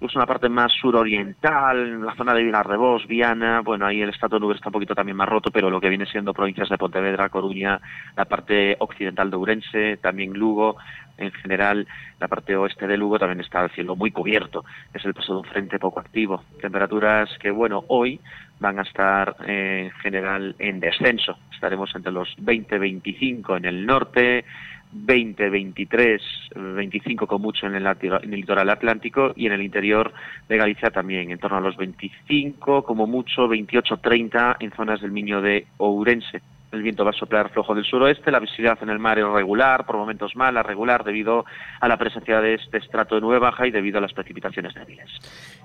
En 0.03 0.19
la 0.19 0.27
parte 0.27 0.49
más 0.49 0.73
suroriental, 0.73 1.79
en 1.79 2.05
la 2.05 2.17
zona 2.17 2.35
de 2.35 2.43
Vilarrebós, 2.43 3.07
Viana, 3.07 3.61
bueno, 3.61 3.87
ahí 3.87 4.03
el 4.03 4.11
estado 4.11 4.37
de 4.37 4.41
nubes 4.41 4.57
está 4.57 4.69
un 4.69 4.73
poquito 4.73 4.97
también 4.97 5.17
más 5.17 5.29
roto, 5.29 5.53
pero 5.53 5.71
lo 5.71 5.81
que 5.81 5.89
viene 5.89 6.07
siendo 6.07 6.35
provincias 6.35 6.69
de 6.69 6.77
Pontevedra, 6.77 7.29
Coruña, 7.29 7.81
la 8.17 8.25
parte 8.25 8.77
occidental 8.81 9.31
de 9.31 9.37
Ourense, 9.37 9.97
también 9.99 10.33
Lugo, 10.33 10.77
en 11.19 11.31
general 11.31 11.87
la 12.19 12.27
parte 12.27 12.57
oeste 12.57 12.89
de 12.89 12.97
Lugo 12.97 13.19
también 13.19 13.41
está 13.41 13.65
el 13.65 13.71
cielo 13.71 13.95
muy 13.95 14.11
cubierto, 14.11 14.65
es 14.93 15.05
el 15.05 15.15
paso 15.15 15.35
de 15.35 15.39
un 15.39 15.45
frente 15.45 15.79
poco 15.79 16.01
activo. 16.01 16.43
Temperaturas 16.61 17.31
que, 17.41 17.53
bueno, 17.53 17.85
hoy 17.87 18.21
van 18.59 18.81
a 18.81 18.83
estar 18.83 19.37
eh, 19.47 19.85
en 19.85 19.91
general 20.01 20.57
en 20.59 20.81
descenso. 20.81 21.39
Estaremos 21.55 21.95
entre 21.95 22.13
los 22.13 22.29
20-25 22.39 23.57
en 23.57 23.65
el 23.67 23.87
norte, 23.87 24.45
20, 24.93 25.51
23, 25.51 26.23
25 26.55 27.27
con 27.27 27.43
mucho 27.43 27.67
en 27.67 27.75
el, 27.75 27.87
en 27.87 28.33
el 28.33 28.41
litoral 28.41 28.69
atlántico 28.71 29.33
y 29.35 29.47
en 29.47 29.53
el 29.53 29.63
interior 29.63 30.13
de 30.49 30.57
Galicia 30.57 30.91
también, 30.91 31.31
en 31.31 31.39
torno 31.39 31.57
a 31.57 31.61
los 31.61 31.77
25, 31.77 32.85
como 32.85 33.07
mucho 33.07 33.49
28, 33.49 33.97
30 33.97 34.57
en 34.61 34.71
zonas 34.73 35.01
del 35.01 35.13
Miño 35.13 35.41
de 35.41 35.67
Ourense. 35.79 36.43
El 36.73 36.83
viento 36.83 37.05
va 37.05 37.11
a 37.11 37.13
soplar 37.13 37.51
flojo 37.51 37.75
del 37.75 37.85
suroeste, 37.85 38.31
la 38.31 38.39
visibilidad 38.41 38.79
en 38.83 38.89
el 38.89 38.99
mar 38.99 39.19
es 39.19 39.27
regular, 39.27 39.85
por 39.85 39.99
momentos 39.99 40.35
mala, 40.35 40.63
regular, 40.63 41.05
debido 41.05 41.45
a 41.81 41.87
la 41.87 41.99
presencia 41.99 42.41
de 42.41 42.55
este 42.55 42.79
estrato 42.79 43.15
de 43.15 43.21
nube 43.21 43.39
baja 43.39 43.67
y 43.67 43.71
debido 43.71 43.99
a 43.99 44.01
las 44.01 44.15
precipitaciones 44.15 44.73
débiles. 44.73 45.07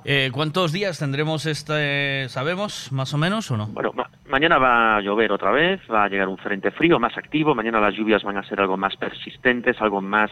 Eh, 0.04 0.30
¿Cuántos 0.34 0.74
días 0.74 1.00
tendremos 1.00 1.46
este, 1.46 2.28
sabemos, 2.28 2.92
más 2.92 3.14
o 3.14 3.18
menos, 3.18 3.50
o 3.52 3.56
no? 3.56 3.68
Bueno, 3.68 3.94
ma- 3.96 4.10
mañana 4.30 4.58
va 4.58 4.98
a 4.98 5.02
llover 5.02 5.32
otra 5.32 5.52
vez, 5.52 5.80
va 5.90 6.04
a 6.04 6.10
llegar 6.10 6.28
un 6.28 6.38
frente 6.38 6.72
frío 6.72 7.00
más 7.00 7.18
activo, 7.18 7.56
mañana 7.56 7.80
las 7.80 7.94
lluvias 7.96 8.24
van 8.24 8.36
a 8.38 8.44
ser 8.44 8.60
algo 8.60 8.76
más 8.76 8.98
persistentes, 8.98 9.82
algo 9.82 10.02
más, 10.02 10.30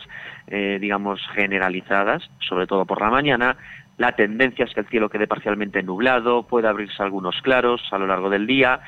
eh, 0.48 0.78
digamos, 0.82 1.22
generalizadas, 1.34 2.22
sobre 2.50 2.68
todo 2.68 2.86
por 2.86 3.00
la 3.00 3.10
mañana. 3.10 3.56
La 3.98 4.12
tendencia 4.12 4.66
es 4.66 4.74
que 4.74 4.82
el 4.82 4.88
cielo 4.88 5.08
quede 5.10 5.26
parcialmente 5.26 5.82
nublado, 5.82 6.44
puede 6.44 6.68
abrirse 6.68 7.02
algunos 7.02 7.42
claros 7.42 7.82
a 7.92 7.98
lo 7.98 8.08
largo 8.08 8.30
del 8.30 8.46
día. 8.46 8.82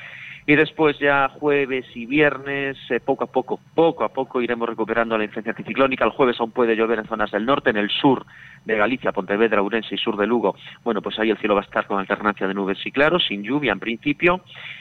Y 0.49 0.55
después 0.55 0.97
ya 0.97 1.27
jueves 1.27 1.85
y 1.93 2.05
viernes, 2.05 2.77
eh, 2.89 3.01
poco 3.01 3.25
a 3.25 3.27
poco, 3.27 3.59
poco 3.75 4.05
a 4.05 4.09
poco 4.13 4.41
iremos 4.41 4.69
recuperando 4.69 5.17
la 5.17 5.25
influencia 5.25 5.51
anticiclónica. 5.51 6.05
El 6.05 6.11
jueves 6.11 6.39
aún 6.39 6.51
puede 6.51 6.73
llover 6.73 6.99
en 6.99 7.05
zonas 7.05 7.31
del 7.31 7.45
norte, 7.45 7.69
en 7.69 7.75
el 7.75 7.89
sur 7.89 8.25
de 8.63 8.77
Galicia, 8.77 9.11
Pontevedra, 9.11 9.61
Ourense 9.61 9.95
y 9.95 9.97
sur 9.97 10.15
de 10.15 10.25
Lugo. 10.25 10.55
Bueno, 10.85 11.01
pues 11.01 11.19
ahí 11.19 11.31
el 11.31 11.37
cielo 11.37 11.55
va 11.55 11.61
a 11.61 11.65
estar 11.65 11.85
con 11.85 11.99
alternancia 11.99 12.47
de 12.47 12.53
nubes 12.53 12.77
y 12.85 12.93
claros, 12.93 13.25
sin 13.27 13.43
lluvia 13.43 13.73
en 13.73 13.81
principio. 13.81 14.39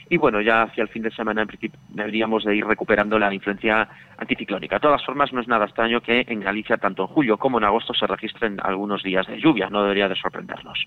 Y 0.08 0.18
bueno, 0.18 0.40
ya 0.40 0.62
hacia 0.62 0.82
el 0.82 0.88
fin 0.88 1.02
de 1.02 1.10
semana 1.10 1.42
en 1.42 1.48
principio 1.48 1.80
deberíamos 1.88 2.44
de 2.44 2.54
ir 2.54 2.64
recuperando 2.64 3.18
la 3.18 3.34
influencia 3.34 3.88
anticiclónica. 4.18 4.76
De 4.76 4.80
todas 4.82 5.04
formas, 5.04 5.32
no 5.32 5.40
es 5.40 5.48
nada 5.48 5.64
extraño 5.64 6.00
que 6.00 6.26
en 6.28 6.42
Galicia, 6.42 6.76
tanto 6.76 7.02
en 7.02 7.08
julio 7.08 7.38
como 7.38 7.58
en 7.58 7.64
agosto, 7.64 7.92
se 7.92 8.06
registren 8.06 8.58
algunos 8.62 9.02
días 9.02 9.26
de 9.26 9.40
lluvia. 9.40 9.68
No 9.68 9.82
debería 9.82 10.08
de 10.08 10.14
sorprendernos. 10.14 10.86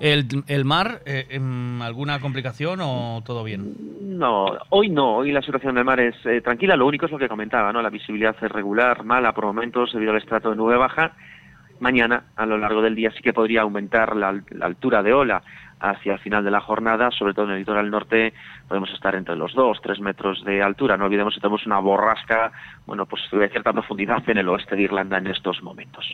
¿El, 0.00 0.26
el 0.48 0.64
mar, 0.64 1.02
eh, 1.06 1.26
em, 1.30 1.80
alguna 1.82 2.18
complicación 2.20 2.80
o 2.82 3.22
todo 3.24 3.44
bien? 3.44 3.74
No, 4.02 4.46
hoy 4.70 4.88
no. 4.88 5.16
Hoy 5.16 5.32
la 5.32 5.42
situación 5.42 5.74
del 5.76 5.84
mar 5.84 6.00
es 6.00 6.14
eh, 6.26 6.40
tranquila. 6.40 6.76
Lo 6.76 6.86
único 6.86 7.06
es 7.06 7.12
lo 7.12 7.18
que 7.18 7.28
comentaba, 7.28 7.72
¿no? 7.72 7.80
La 7.82 7.90
visibilidad 7.90 8.34
es 8.40 8.50
regular, 8.50 9.04
mala 9.04 9.32
por 9.32 9.44
momentos 9.46 9.92
debido 9.92 10.12
al 10.12 10.18
estrato 10.18 10.50
de 10.50 10.56
nube 10.56 10.76
baja. 10.76 11.12
Mañana, 11.78 12.24
a 12.36 12.44
lo 12.44 12.58
largo 12.58 12.82
del 12.82 12.94
día, 12.94 13.10
sí 13.12 13.22
que 13.22 13.32
podría 13.32 13.62
aumentar 13.62 14.14
la, 14.16 14.28
al- 14.28 14.44
la 14.50 14.66
altura 14.66 15.02
de 15.02 15.12
ola 15.14 15.42
hacia 15.82 16.12
el 16.12 16.18
final 16.18 16.44
de 16.44 16.50
la 16.50 16.60
jornada, 16.60 17.10
sobre 17.10 17.32
todo 17.32 17.46
en 17.46 17.52
el 17.52 17.58
litoral 17.60 17.90
norte, 17.90 18.34
podemos 18.68 18.90
estar 18.90 19.14
entre 19.14 19.34
los 19.34 19.54
2, 19.54 19.78
3 19.82 19.98
metros 20.00 20.44
de 20.44 20.62
altura. 20.62 20.98
No 20.98 21.06
olvidemos 21.06 21.32
que 21.34 21.40
tenemos 21.40 21.64
una 21.64 21.78
borrasca, 21.78 22.52
bueno, 22.84 23.06
pues 23.06 23.22
de 23.32 23.48
cierta 23.48 23.72
profundidad 23.72 24.22
en 24.28 24.36
el 24.36 24.48
oeste 24.50 24.76
de 24.76 24.82
Irlanda 24.82 25.16
en 25.16 25.28
estos 25.28 25.62
momentos. 25.62 26.04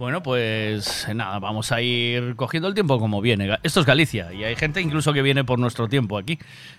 Bueno, 0.00 0.22
pues 0.22 1.06
nada, 1.14 1.38
vamos 1.40 1.72
a 1.72 1.82
ir 1.82 2.34
cogiendo 2.34 2.68
el 2.68 2.72
tiempo 2.72 2.98
como 2.98 3.20
viene. 3.20 3.58
Esto 3.62 3.80
es 3.80 3.86
Galicia 3.86 4.32
y 4.32 4.44
hay 4.44 4.56
gente 4.56 4.80
incluso 4.80 5.12
que 5.12 5.20
viene 5.20 5.44
por 5.44 5.58
nuestro 5.58 5.88
tiempo 5.88 6.16
aquí, 6.16 6.38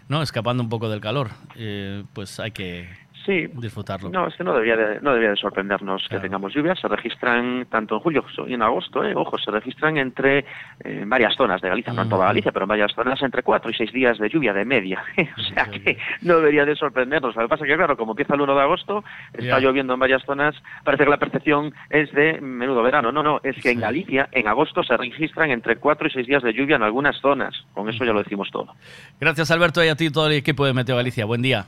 ¿no? 0.09 0.23
Escapando 0.23 0.63
un 0.63 0.69
poco 0.69 0.89
del 0.89 1.01
calor. 1.01 1.29
Eh, 1.55 2.03
pues 2.13 2.39
hay 2.39 2.49
que 2.49 2.89
Sí. 3.25 3.47
disfrutarlo. 3.53 4.09
No, 4.09 4.27
es 4.27 4.35
que 4.35 4.43
no 4.43 4.53
debería 4.53 4.75
de, 4.75 5.01
no 5.01 5.11
debería 5.11 5.31
de 5.31 5.35
sorprendernos 5.35 6.07
que 6.09 6.19
tengamos 6.19 6.53
lluvias. 6.53 6.79
Se 6.79 6.87
registran 6.87 7.67
tanto 7.69 7.95
en 7.95 8.01
julio 8.01 8.25
y 8.47 8.53
en 8.53 8.61
agosto, 8.61 9.03
eh, 9.03 9.13
ojo, 9.15 9.37
se 9.37 9.51
registran 9.51 9.97
entre 9.97 10.45
eh, 10.83 11.03
varias 11.05 11.35
zonas 11.35 11.61
de 11.61 11.69
Galicia, 11.69 11.93
no 11.93 12.03
en 12.03 12.09
toda 12.09 12.25
Galicia, 12.27 12.51
pero 12.51 12.65
en 12.65 12.69
varias 12.69 12.93
zonas 12.93 13.21
entre 13.21 13.43
cuatro 13.43 13.69
y 13.69 13.73
seis 13.73 13.91
días 13.91 14.17
de 14.17 14.29
lluvia 14.29 14.53
de 14.53 14.65
media. 14.65 15.03
o 15.37 15.41
sea 15.53 15.65
que 15.65 15.97
no 16.21 16.37
debería 16.37 16.65
de 16.65 16.75
sorprendernos. 16.75 17.35
Lo 17.35 17.43
que 17.43 17.47
pasa 17.47 17.63
es 17.65 17.69
que, 17.69 17.77
claro, 17.77 17.97
como 17.97 18.13
empieza 18.13 18.33
el 18.35 18.41
1 18.41 18.55
de 18.55 18.61
agosto, 18.61 19.03
está 19.33 19.59
lloviendo 19.59 19.93
en 19.93 19.99
varias 19.99 20.23
zonas, 20.23 20.55
parece 20.83 21.03
que 21.03 21.09
la 21.09 21.17
percepción 21.17 21.73
es 21.89 22.11
de 22.13 22.41
menudo 22.41 22.81
verano. 22.83 23.11
No, 23.11 23.23
no, 23.23 23.39
es 23.43 23.55
que 23.61 23.71
en 23.71 23.79
Galicia, 23.79 24.29
en 24.31 24.47
agosto, 24.47 24.83
se 24.83 24.97
registran 24.97 25.51
entre 25.51 25.77
cuatro 25.77 26.07
y 26.07 26.11
seis 26.11 26.27
días 26.27 26.43
de 26.43 26.53
lluvia 26.53 26.75
en 26.75 26.83
algunas 26.83 27.19
zonas. 27.21 27.53
Con 27.73 27.89
eso 27.89 28.03
ya 28.05 28.13
lo 28.13 28.23
decimos 28.23 28.49
todo. 28.51 28.73
Gracias 29.19 29.51
Alberto 29.51 29.83
y 29.83 29.89
a 29.89 29.95
ti 29.95 30.05
y 30.05 30.11
todo 30.11 30.27
el 30.27 30.33
equipo 30.33 30.65
de 30.65 30.73
Meteo 30.73 30.95
Galicia. 30.95 31.25
Buen 31.25 31.41
día. 31.41 31.65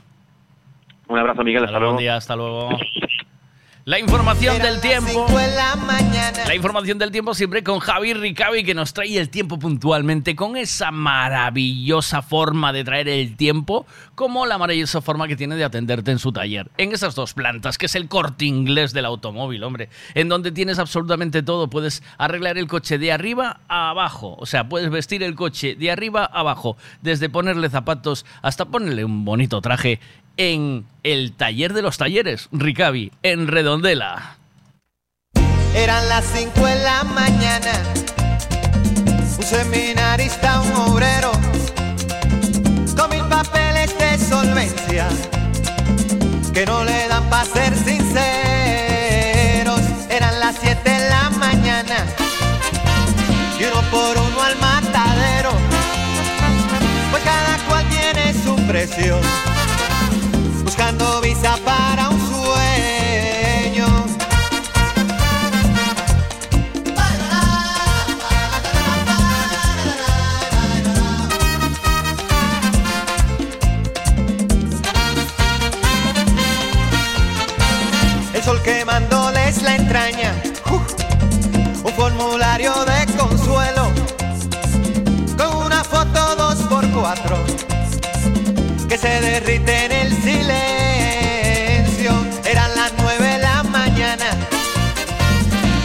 Un 1.08 1.18
abrazo, 1.18 1.42
Miguel. 1.44 1.64
Hasta 1.64 1.78
Buen 1.78 1.82
luego. 1.82 1.98
día, 1.98 2.16
hasta 2.16 2.36
luego. 2.36 2.70
La 3.86 3.98
información 3.98 4.62
del 4.62 4.80
tiempo. 4.80 5.26
La 6.46 6.54
información 6.54 6.98
del 6.98 7.10
tiempo 7.10 7.34
siempre 7.34 7.62
con 7.62 7.80
Javi 7.80 8.14
Ricavi 8.14 8.64
que 8.64 8.72
nos 8.72 8.94
trae 8.94 9.18
el 9.18 9.28
tiempo 9.28 9.58
puntualmente 9.58 10.34
con 10.34 10.56
esa 10.56 10.90
maravillosa 10.90 12.22
forma 12.22 12.72
de 12.72 12.82
traer 12.82 13.10
el 13.10 13.36
tiempo 13.36 13.84
como 14.14 14.46
la 14.46 14.56
maravillosa 14.56 15.02
forma 15.02 15.28
que 15.28 15.36
tiene 15.36 15.56
de 15.56 15.64
atenderte 15.64 16.12
en 16.12 16.18
su 16.18 16.32
taller. 16.32 16.70
En 16.78 16.92
esas 16.92 17.14
dos 17.14 17.34
plantas, 17.34 17.76
que 17.76 17.84
es 17.84 17.94
el 17.94 18.08
corte 18.08 18.46
inglés 18.46 18.94
del 18.94 19.04
automóvil, 19.04 19.62
hombre, 19.62 19.90
en 20.14 20.30
donde 20.30 20.50
tienes 20.50 20.78
absolutamente 20.78 21.42
todo. 21.42 21.68
Puedes 21.68 22.02
arreglar 22.16 22.56
el 22.56 22.68
coche 22.68 22.96
de 22.96 23.12
arriba 23.12 23.60
a 23.68 23.90
abajo, 23.90 24.34
o 24.38 24.46
sea, 24.46 24.66
puedes 24.66 24.88
vestir 24.88 25.22
el 25.22 25.34
coche 25.34 25.74
de 25.74 25.90
arriba 25.90 26.24
a 26.24 26.40
abajo, 26.40 26.78
desde 27.02 27.28
ponerle 27.28 27.68
zapatos 27.68 28.24
hasta 28.40 28.64
ponerle 28.64 29.04
un 29.04 29.26
bonito 29.26 29.60
traje 29.60 30.00
en 30.36 30.86
el 31.02 31.32
taller 31.32 31.72
de 31.72 31.82
los 31.82 31.98
talleres, 31.98 32.48
Ricavi, 32.52 33.12
en 33.22 33.46
Redondela. 33.46 34.38
Eran 35.74 36.08
las 36.08 36.24
5 36.24 36.66
de 36.66 36.82
la 36.82 37.04
mañana. 37.04 37.72
Un 39.36 39.42
seminarista, 39.42 40.60
un 40.60 40.72
obrero, 40.72 41.32
con 42.96 43.10
mil 43.10 43.24
papeles 43.24 43.96
de 43.98 44.18
solvencia, 44.18 45.08
que 46.52 46.66
no 46.66 46.84
le 46.84 47.08
dan 47.08 47.28
para 47.28 47.44
ser 47.44 47.74
sinceros. 47.74 48.20
Eran 50.08 50.40
las 50.40 50.56
7 50.60 50.90
de 50.90 51.04
y 53.58 53.64
uno 53.64 53.82
por 53.90 54.18
uno 54.18 54.42
al 54.42 54.56
matadero. 54.58 55.50
Pues 57.10 57.22
cada 57.22 57.58
cual 57.68 57.84
tiene 57.88 58.32
su 58.32 58.56
precio, 58.66 59.20
buscando 60.76 61.20
visa 61.20 61.56
para 61.64 62.08
un 62.08 62.18
sueño. 62.18 63.86
El 78.34 78.42
sol 78.42 78.60
quemándoles 78.64 79.62
la 79.62 79.76
entraña, 79.76 80.34
¡uf! 80.72 80.92
un 81.84 81.92
formulario 81.92 82.84
de 82.84 83.03
se 89.04 89.20
derrite 89.20 89.84
en 89.84 89.92
el 89.92 90.10
silencio. 90.22 92.12
Eran 92.46 92.74
las 92.74 92.90
nueve 92.96 93.26
de 93.26 93.38
la 93.38 93.62
mañana, 93.64 94.30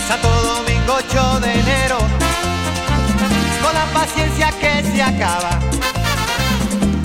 Santo 0.07 0.29
Domingo 0.29 0.99
8 0.99 1.39
de 1.41 1.51
enero, 1.59 1.97
con 3.61 3.73
la 3.73 3.85
paciencia 3.93 4.53
que 4.61 4.83
se 4.89 5.03
acaba, 5.03 5.59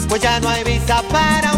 pues 0.08 0.22
ya 0.22 0.38
no 0.38 0.48
hay 0.48 0.62
visa 0.62 1.02
para 1.10 1.53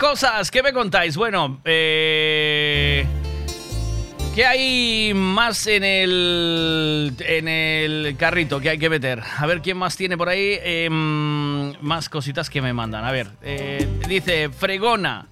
cosas. 0.00 0.50
¿Qué 0.50 0.62
me 0.62 0.72
contáis? 0.72 1.14
Bueno, 1.14 1.60
eh, 1.62 3.04
¿qué 4.34 4.46
hay 4.46 5.12
más 5.14 5.66
en 5.66 5.84
el, 5.84 7.14
en 7.20 7.46
el 7.46 8.16
carrito 8.18 8.60
que 8.60 8.70
hay 8.70 8.78
que 8.78 8.88
meter? 8.88 9.22
A 9.38 9.46
ver 9.46 9.60
quién 9.60 9.76
más 9.76 9.96
tiene 9.98 10.16
por 10.16 10.30
ahí. 10.30 10.58
em, 10.62 11.74
más 11.82 12.08
cositas 12.08 12.48
que 12.48 12.62
me 12.62 12.72
mandan. 12.72 13.04
A 13.04 13.12
ver, 13.12 13.28
eh, 13.42 13.86
dice 14.08 14.48
fregona, 14.48 15.26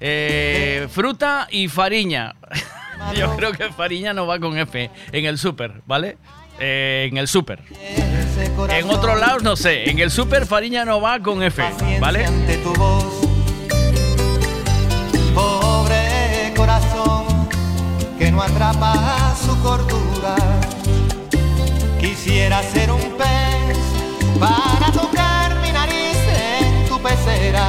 eh, 0.00 0.88
fruta 0.90 1.46
y 1.48 1.68
fariña. 1.68 2.34
Yo 3.16 3.34
creo 3.36 3.52
que 3.52 3.70
fariña 3.70 4.12
no 4.12 4.26
va 4.26 4.40
con 4.40 4.58
F 4.58 4.90
en 5.12 5.24
el 5.24 5.38
súper, 5.38 5.82
¿vale? 5.86 6.18
Eh, 6.58 7.08
en 7.10 7.16
el 7.16 7.28
súper. 7.28 7.62
En 8.70 8.90
otros 8.90 9.18
lados 9.20 9.42
no 9.42 9.56
sé. 9.56 9.88
En 9.88 9.98
el 9.98 10.10
super 10.10 10.44
Fariña 10.46 10.84
no 10.84 11.00
va 11.00 11.18
con 11.20 11.42
F, 11.42 11.62
¿vale? 12.00 12.26
Atrapa 18.60 19.34
su 19.36 19.58
cordura. 19.62 20.36
Quisiera 21.98 22.62
ser 22.62 22.90
un 22.90 23.00
pez 23.16 23.78
para 24.38 24.92
tocar 24.92 25.58
mi 25.62 25.72
nariz 25.72 26.16
en 26.28 26.86
tu 26.86 27.00
pecera 27.00 27.64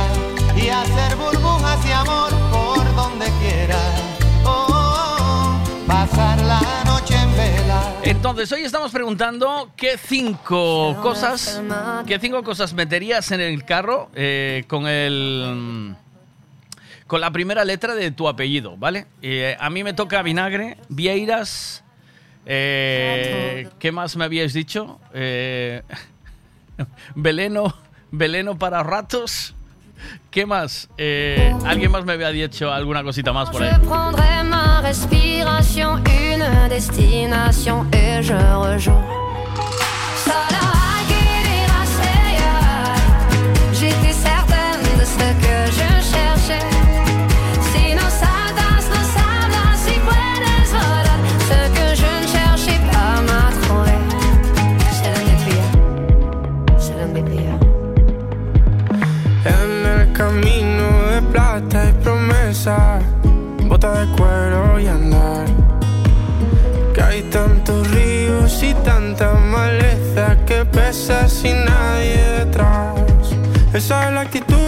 y 0.55 0.68
hacer 0.68 1.15
burbujas 1.15 1.84
de 1.85 1.93
amor 1.93 2.30
por 2.51 2.95
donde 2.95 3.26
quiera. 3.39 3.80
Oh, 4.43 4.68
oh, 4.69 5.15
oh, 5.19 5.88
pasar 5.88 6.41
la 6.41 6.61
noche 6.85 7.15
en 7.15 7.31
vela. 7.38 7.93
Entonces, 8.03 8.51
hoy 8.51 8.63
estamos 8.63 8.91
preguntando 8.91 9.72
qué 9.77 9.97
cinco 9.97 10.97
cosas, 11.01 11.61
qué 12.05 12.19
cinco 12.19 12.43
cosas 12.43 12.73
meterías 12.73 13.31
en 13.31 13.39
el 13.39 13.63
carro 13.63 14.09
eh, 14.13 14.65
con 14.68 14.88
el 14.88 15.95
con 17.11 17.19
la 17.19 17.29
primera 17.29 17.65
letra 17.65 17.93
de 17.93 18.09
tu 18.11 18.29
apellido, 18.29 18.77
¿vale? 18.77 19.05
Eh, 19.21 19.57
a 19.59 19.69
mí 19.69 19.83
me 19.83 19.93
toca 19.93 20.21
vinagre, 20.21 20.77
vieiras, 20.88 21.83
eh, 22.45 23.67
¿qué 23.79 23.91
más 23.91 24.15
me 24.15 24.23
habíais 24.23 24.53
dicho? 24.53 24.97
Eh, 25.13 25.81
veleno, 27.15 27.75
veleno 28.11 28.57
para 28.57 28.81
ratos. 28.81 29.53
¿Qué 30.29 30.45
más? 30.45 30.88
Eh, 30.97 31.53
¿Alguien 31.65 31.91
más 31.91 32.05
me 32.05 32.13
había 32.13 32.29
dicho 32.29 32.71
alguna 32.71 33.03
cosita 33.03 33.33
más 33.33 33.49
por 33.49 33.61
ahí? 33.61 33.71
Je 33.71 33.79
prendrai 33.79 34.45
ma 34.45 34.79
respiration, 34.79 36.01
une 36.07 36.69
destination 36.69 37.89
et 37.91 38.23
je 38.23 38.33
rejoins. 38.33 39.20
Camino 60.22 60.88
de 61.10 61.19
plata 61.31 61.89
y 61.89 61.93
promesa, 62.03 62.99
bota 63.64 63.91
de 64.02 64.06
cuero 64.15 64.80
y 64.80 64.85
andar. 64.85 65.48
Caíste 66.93 67.39
tantos 67.39 67.89
ríos 67.89 68.61
y 68.61 68.76
tanta 68.85 69.34
maleza 69.34 70.38
que 70.45 70.64
pesa 70.64 71.27
sin 71.27 71.65
nadie 71.65 72.22
detrás. 72.38 72.99
Esa 73.73 74.10
es 74.10 74.14
la 74.14 74.22
actitud, 74.22 74.60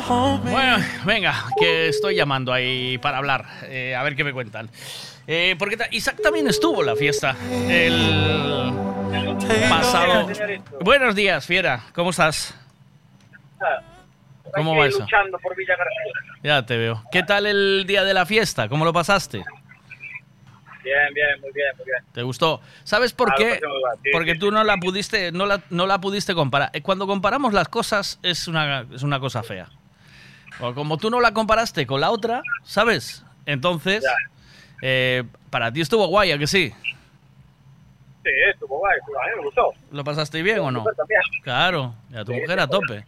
Bueno, 0.00 0.78
venga, 1.04 1.34
que 1.58 1.88
estoy 1.88 2.14
llamando 2.16 2.52
ahí 2.52 2.96
para 2.98 3.18
hablar. 3.18 3.44
eh, 3.64 3.94
a 3.94 4.02
ver 4.02 4.16
qué 4.16 4.24
me 4.24 4.32
cuentan. 4.32 4.70
Eh, 5.26 5.54
porque 5.58 5.76
Isaac 5.90 6.16
también 6.22 6.48
estuvo 6.48 6.80
en 6.80 6.86
la 6.86 6.96
fiesta 6.96 7.36
el 7.68 8.72
pasado. 9.68 10.28
Buenos 10.80 11.14
días, 11.14 11.46
Fiera. 11.46 11.82
¿Cómo 11.94 12.10
estás? 12.10 12.54
¿Cómo 14.54 14.76
va 14.76 14.86
eso? 14.86 15.06
por 15.42 15.56
Villa. 15.56 15.74
Ya 16.42 16.64
te 16.66 16.76
veo. 16.76 17.02
¿Qué 17.12 17.22
tal 17.22 17.46
el 17.46 17.84
día 17.86 18.02
de 18.04 18.14
la 18.14 18.26
fiesta? 18.26 18.68
¿Cómo 18.68 18.84
lo 18.84 18.92
pasaste? 18.92 19.44
Bien, 20.82 21.14
bien, 21.14 21.40
muy 21.40 21.52
bien, 21.52 21.68
muy 21.76 21.84
bien. 21.86 21.98
¿Te 22.12 22.22
gustó? 22.22 22.60
¿Sabes 22.82 23.12
por 23.12 23.30
Ah, 23.30 23.34
qué? 23.38 23.60
sí, 24.02 24.10
Porque 24.12 24.32
sí, 24.32 24.38
tú 24.40 24.50
no 24.50 24.64
la 24.64 24.76
pudiste, 24.78 25.30
no 25.30 25.46
la, 25.46 25.60
no 25.70 25.86
la 25.86 26.00
pudiste 26.00 26.34
comparar. 26.34 26.70
Eh, 26.72 26.82
Cuando 26.82 27.06
comparamos 27.06 27.52
las 27.52 27.68
cosas 27.68 28.18
es 28.24 28.48
una, 28.48 28.84
es 28.92 29.02
una 29.04 29.20
cosa 29.20 29.44
fea. 29.44 29.68
O 30.60 30.74
como 30.74 30.96
tú 30.98 31.10
no 31.10 31.20
la 31.20 31.32
comparaste 31.32 31.86
con 31.86 32.00
la 32.00 32.10
otra, 32.10 32.42
¿sabes? 32.64 33.24
Entonces, 33.46 34.04
eh, 34.82 35.24
para 35.50 35.72
ti 35.72 35.80
estuvo 35.80 36.06
guay, 36.06 36.32
¿a 36.32 36.38
que 36.38 36.46
sí? 36.46 36.72
Sí, 38.22 38.30
estuvo 38.52 38.78
guay, 38.78 38.98
a 38.98 39.30
mí 39.30 39.36
me 39.38 39.44
gustó. 39.44 39.72
¿Lo 39.90 40.04
pasaste 40.04 40.42
bien 40.42 40.60
o 40.60 40.70
no? 40.70 40.84
Claro, 41.42 41.94
y 42.10 42.16
a 42.16 42.24
tu 42.24 42.32
mujer 42.32 42.60
a 42.60 42.66
tope. 42.68 43.04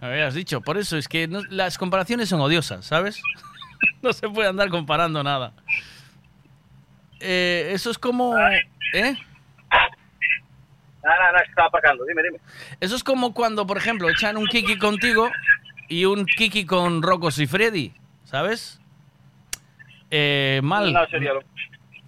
Me 0.00 0.08
habías 0.08 0.34
dicho. 0.34 0.60
Por 0.60 0.78
eso 0.78 0.96
es 0.96 1.08
que 1.08 1.28
no- 1.28 1.42
las 1.50 1.76
comparaciones 1.78 2.28
son 2.28 2.40
odiosas, 2.40 2.84
¿sabes? 2.86 3.22
no 4.02 4.12
se 4.12 4.28
puede 4.28 4.48
andar 4.48 4.68
comparando 4.70 5.22
nada. 5.22 5.52
Eh, 7.20 7.70
eso 7.72 7.90
es 7.90 7.98
como... 7.98 8.36
¿Eh? 8.38 9.16
Nada, 11.02 11.18
nada, 11.18 11.32
nada, 11.32 11.44
estaba 11.46 11.68
aparcando, 11.68 12.04
dime, 12.06 12.22
dime. 12.22 12.38
Eso 12.80 12.96
es 12.96 13.04
como 13.04 13.34
cuando, 13.34 13.66
por 13.66 13.76
ejemplo, 13.76 14.08
echan 14.08 14.36
un 14.38 14.46
Kiki 14.46 14.78
contigo 14.78 15.30
y 15.88 16.04
un 16.04 16.24
Kiki 16.26 16.64
con 16.66 17.02
Rocos 17.02 17.38
y 17.38 17.46
Freddy, 17.46 17.92
¿sabes? 18.24 18.80
Eh, 20.10 20.60
mal. 20.62 20.92
No 20.92 21.06
sería 21.06 21.32
lo, 21.34 21.40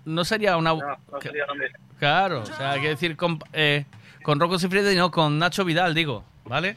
No 0.05 0.25
sería 0.25 0.57
una... 0.57 0.71
no, 0.75 0.81
no 1.13 1.21
sería 1.21 1.47
lo 1.47 1.55
mismo. 1.55 1.79
Claro, 1.99 2.43
o 2.43 2.47
sea, 2.47 2.73
hay 2.73 2.81
que 2.83 2.89
decir 2.89 3.17
con, 3.17 3.39
eh, 3.53 3.85
con 4.23 4.39
Rocos 4.39 4.63
y 4.65 4.69
Freddy, 4.69 4.97
no, 4.97 5.11
con 5.11 5.39
Nacho 5.39 5.65
Vidal, 5.65 5.95
digo, 5.95 6.25
¿vale? 6.45 6.77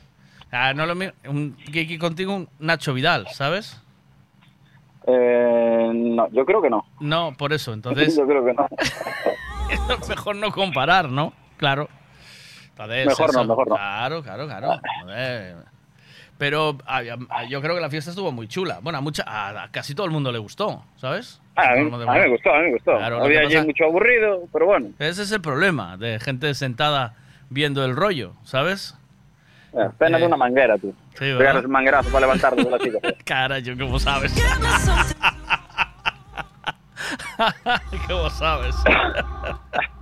Ah, 0.51 0.73
no 0.73 0.85
lo 0.85 0.95
mi- 0.95 1.11
un 1.27 1.55
Kiki 1.55 1.97
contigo, 1.97 2.33
un 2.35 2.49
Nacho 2.59 2.93
Vidal, 2.93 3.27
¿sabes? 3.33 3.81
Eh, 5.07 5.91
no, 5.93 6.29
yo 6.31 6.45
creo 6.45 6.61
que 6.61 6.69
no. 6.69 6.85
No, 6.99 7.33
por 7.37 7.51
eso, 7.53 7.73
entonces 7.73 8.15
yo 8.17 8.25
creo 8.25 8.45
que 8.45 8.53
no. 8.53 8.67
es 9.99 10.09
mejor 10.09 10.35
no 10.37 10.51
comparar, 10.51 11.09
¿no? 11.09 11.33
Claro. 11.57 11.89
Entonces, 12.69 13.07
Mejor 13.07 13.33
no, 13.35 13.43
mejor 13.43 13.67
no. 13.67 13.75
Claro, 13.75 14.23
claro, 14.23 14.45
claro. 14.47 14.79
Joder. 15.01 15.57
Pero 16.39 16.77
ah, 16.87 17.01
ah, 17.29 17.43
yo 17.43 17.61
creo 17.61 17.75
que 17.75 17.81
la 17.81 17.89
fiesta 17.89 18.09
estuvo 18.11 18.31
muy 18.31 18.47
chula. 18.47 18.79
Bueno, 18.81 18.97
a, 18.97 19.01
mucha, 19.01 19.23
a, 19.27 19.63
a 19.63 19.71
casi 19.71 19.93
todo 19.93 20.05
el 20.07 20.11
mundo 20.13 20.31
le 20.31 20.39
gustó, 20.39 20.83
¿sabes? 20.95 21.39
Ah, 21.55 21.73
a, 21.73 21.75
mí, 21.75 21.81
el 21.81 21.93
a 21.93 22.13
me 22.13 22.29
gustó, 22.29 22.49
a 22.53 22.59
mí 22.59 22.63
me 22.67 22.71
gustó. 22.71 22.95
Claro, 22.97 23.21
Había 23.21 23.41
allí 23.41 23.55
pasa- 23.55 23.65
mucho 23.65 23.83
aburrido, 23.83 24.43
pero 24.53 24.65
bueno. 24.65 24.87
Ese 24.99 25.23
es 25.23 25.31
el 25.33 25.41
problema 25.41 25.97
de 25.97 26.17
gente 26.21 26.53
sentada 26.55 27.13
viendo 27.49 27.83
el 27.83 27.93
rollo, 27.95 28.33
¿sabes? 28.45 28.95
Eh, 29.73 29.89
pena 29.99 30.17
Eh, 30.17 30.21
de 30.21 30.27
una 30.27 30.37
manguera, 30.37 30.77
tú. 30.77 30.95
Sí, 31.15 31.25
¿verdad? 31.25 31.37
Pegar 31.39 31.57
ese 31.57 31.67
manguerazo 31.67 32.09
para 32.09 32.21
levantarte 32.21 32.63
de 32.63 32.71
la 32.71 32.79
silla. 32.79 32.99
Carayo, 33.25 33.75
¿cómo 33.77 33.99
sabes? 33.99 34.33
¿Cómo 38.07 38.29
sabes? 38.29 38.75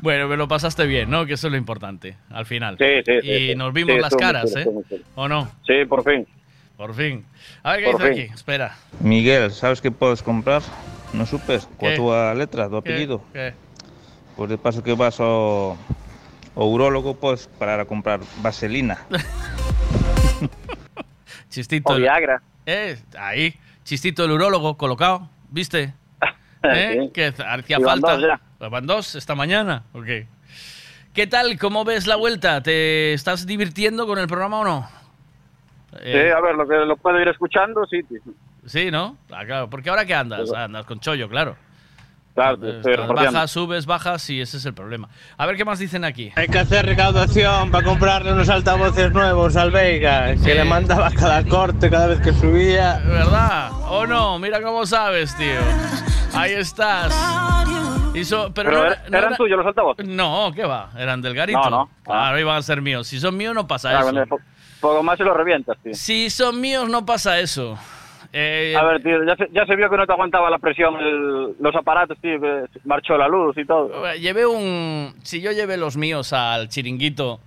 bueno, 0.00 0.28
me 0.28 0.36
lo 0.36 0.48
pasaste 0.48 0.86
bien, 0.86 1.10
¿no? 1.10 1.26
Que 1.26 1.34
eso 1.34 1.48
es 1.48 1.52
lo 1.52 1.56
importante, 1.58 2.16
al 2.30 2.46
final. 2.46 2.76
Sí, 2.78 2.84
sí, 3.04 3.20
sí, 3.22 3.28
Y 3.28 3.48
sí. 3.50 3.54
nos 3.56 3.72
vimos 3.72 3.94
Sí, 3.94 4.00
las 4.00 4.14
caras, 4.16 4.52
chulo, 4.52 4.82
¿eh? 4.90 5.02
¿O 5.14 5.28
no? 5.28 5.50
Sí, 5.66 5.84
por 5.88 6.04
fin. 6.04 6.26
Por 6.76 6.94
fin. 6.94 7.24
A 7.62 7.72
ver 7.72 7.84
qué 7.84 7.90
Por 7.92 8.02
dice 8.02 8.14
fin. 8.14 8.22
aquí. 8.24 8.34
Espera. 8.34 8.76
Miguel, 9.00 9.50
sabes 9.52 9.80
que 9.80 9.90
puedes 9.90 10.22
comprar? 10.22 10.62
No 11.12 11.24
supes 11.26 11.66
¿Qué? 11.78 11.78
coa 11.78 11.94
túa 11.94 12.34
letra 12.34 12.68
do 12.68 12.82
¿Qué? 12.82 12.90
apellido. 12.92 13.22
¿Qué? 13.32 13.54
Pois 14.36 14.50
de 14.50 14.58
paso 14.58 14.82
que 14.82 14.92
vas 14.94 15.20
ao, 15.20 15.78
ao 16.56 16.66
urólogo, 16.66 17.14
podes 17.14 17.46
parar 17.46 17.78
a 17.78 17.84
comprar 17.86 18.18
vaselina. 18.42 18.98
Chistito. 21.50 21.92
O 21.92 21.96
Viagra. 21.96 22.42
Eh, 22.66 22.98
ahí. 23.18 23.54
Chistito 23.84 24.24
el 24.24 24.32
urólogo 24.32 24.76
colocado, 24.76 25.28
¿viste? 25.50 25.92
¿Eh? 26.74 27.00
Sí. 27.04 27.10
Que 27.12 27.26
hacía 27.26 27.80
falta. 27.80 28.12
dos 28.12 28.22
ya. 28.22 28.40
Pues 28.58 28.70
Van 28.70 28.86
dos 28.86 29.14
esta 29.14 29.34
mañana. 29.34 29.82
Ok. 29.92 30.06
¿Qué 31.12 31.26
tal? 31.26 31.58
¿Cómo 31.58 31.84
ves 31.84 32.06
la 32.06 32.16
vuelta? 32.16 32.62
¿Te 32.62 33.12
estás 33.12 33.46
divirtiendo 33.46 34.06
con 34.06 34.18
el 34.18 34.26
programa 34.26 34.60
o 34.60 34.64
no? 34.64 34.88
Sí, 36.02 36.10
a 36.10 36.40
ver, 36.40 36.56
lo 36.56 36.66
que 36.66 36.74
lo 36.74 36.96
puedo 36.96 37.20
ir 37.20 37.28
escuchando, 37.28 37.86
sí. 37.86 38.00
sí. 38.08 38.16
Sí, 38.66 38.90
¿no? 38.90 39.16
Ah, 39.30 39.44
claro. 39.44 39.70
Porque 39.70 39.90
ahora 39.90 40.04
qué 40.04 40.14
andas? 40.14 40.50
Ah, 40.54 40.64
Andas 40.64 40.86
con 40.86 40.98
chollo, 40.98 41.28
claro. 41.28 41.56
Claro, 42.34 42.58
bajas, 43.14 43.52
subes, 43.52 43.86
bajas 43.86 44.28
y 44.28 44.40
ese 44.40 44.56
es 44.56 44.66
el 44.66 44.74
problema. 44.74 45.08
A 45.36 45.46
ver 45.46 45.56
qué 45.56 45.64
más 45.64 45.78
dicen 45.78 46.04
aquí. 46.04 46.32
Hay 46.34 46.48
que 46.48 46.58
hacer 46.58 46.84
recaudación 46.84 47.70
para 47.70 47.84
comprarle 47.84 48.32
unos 48.32 48.48
altavoces 48.48 49.12
nuevos 49.12 49.54
al 49.54 49.70
Veiga, 49.70 50.34
que 50.34 50.52
le 50.56 50.64
mandaba 50.64 51.12
cada 51.12 51.44
corte 51.44 51.88
cada 51.88 52.08
vez 52.08 52.18
que 52.20 52.32
subía. 52.32 53.00
¿Verdad? 53.06 53.70
¿O 53.88 54.04
no? 54.04 54.40
Mira 54.40 54.60
cómo 54.60 54.84
sabes, 54.84 55.36
tío. 55.36 55.60
Ahí 56.34 56.52
estás. 56.52 57.14
Hizo, 58.14 58.52
pero, 58.54 58.70
Pero 58.70 58.84
no 58.84 58.90
er- 58.90 59.10
no 59.10 59.18
eran 59.18 59.36
tuyos 59.36 59.58
los 59.58 59.66
altavoces. 59.66 60.06
No, 60.06 60.52
¿qué 60.54 60.64
va? 60.64 60.90
Eran 60.96 61.20
del 61.20 61.34
garito. 61.34 61.58
No, 61.58 61.70
no. 61.70 61.90
Claro, 62.04 62.38
iban 62.38 62.56
a 62.56 62.62
ser 62.62 62.80
míos. 62.80 63.06
Si 63.08 63.18
son 63.18 63.36
míos 63.36 63.54
no 63.54 63.66
pasa 63.66 63.90
Ah, 63.98 64.00
eso. 64.00 64.38
poco 64.80 65.02
más 65.02 65.18
se 65.18 65.24
lo 65.24 65.34
revientas, 65.34 65.76
tío. 65.82 65.94
Si 65.94 66.30
son 66.30 66.60
míos 66.60 66.88
no 66.88 67.04
pasa 67.04 67.38
eso. 67.40 67.76
Eh, 68.32 68.74
A 68.76 68.84
ver, 68.84 69.02
tío, 69.02 69.24
ya 69.24 69.36
se, 69.36 69.48
ya 69.52 69.64
se 69.64 69.76
vio 69.76 69.88
que 69.88 69.96
no 69.96 70.06
te 70.06 70.12
aguantaba 70.12 70.50
la 70.50 70.58
presión 70.58 70.96
el- 70.96 71.54
los 71.60 71.74
aparatos, 71.76 72.18
tío, 72.20 72.40
que 72.40 72.64
marchó 72.84 73.16
la 73.16 73.28
luz 73.28 73.56
y 73.58 73.64
todo. 73.64 74.06
Eh, 74.08 74.18
Llevé 74.20 74.44
un. 74.46 75.14
Si 75.22 75.40
yo 75.40 75.52
llevé 75.52 75.76
los 75.76 75.96
míos 75.96 76.32
al 76.32 76.68
chiringuito 76.68 77.40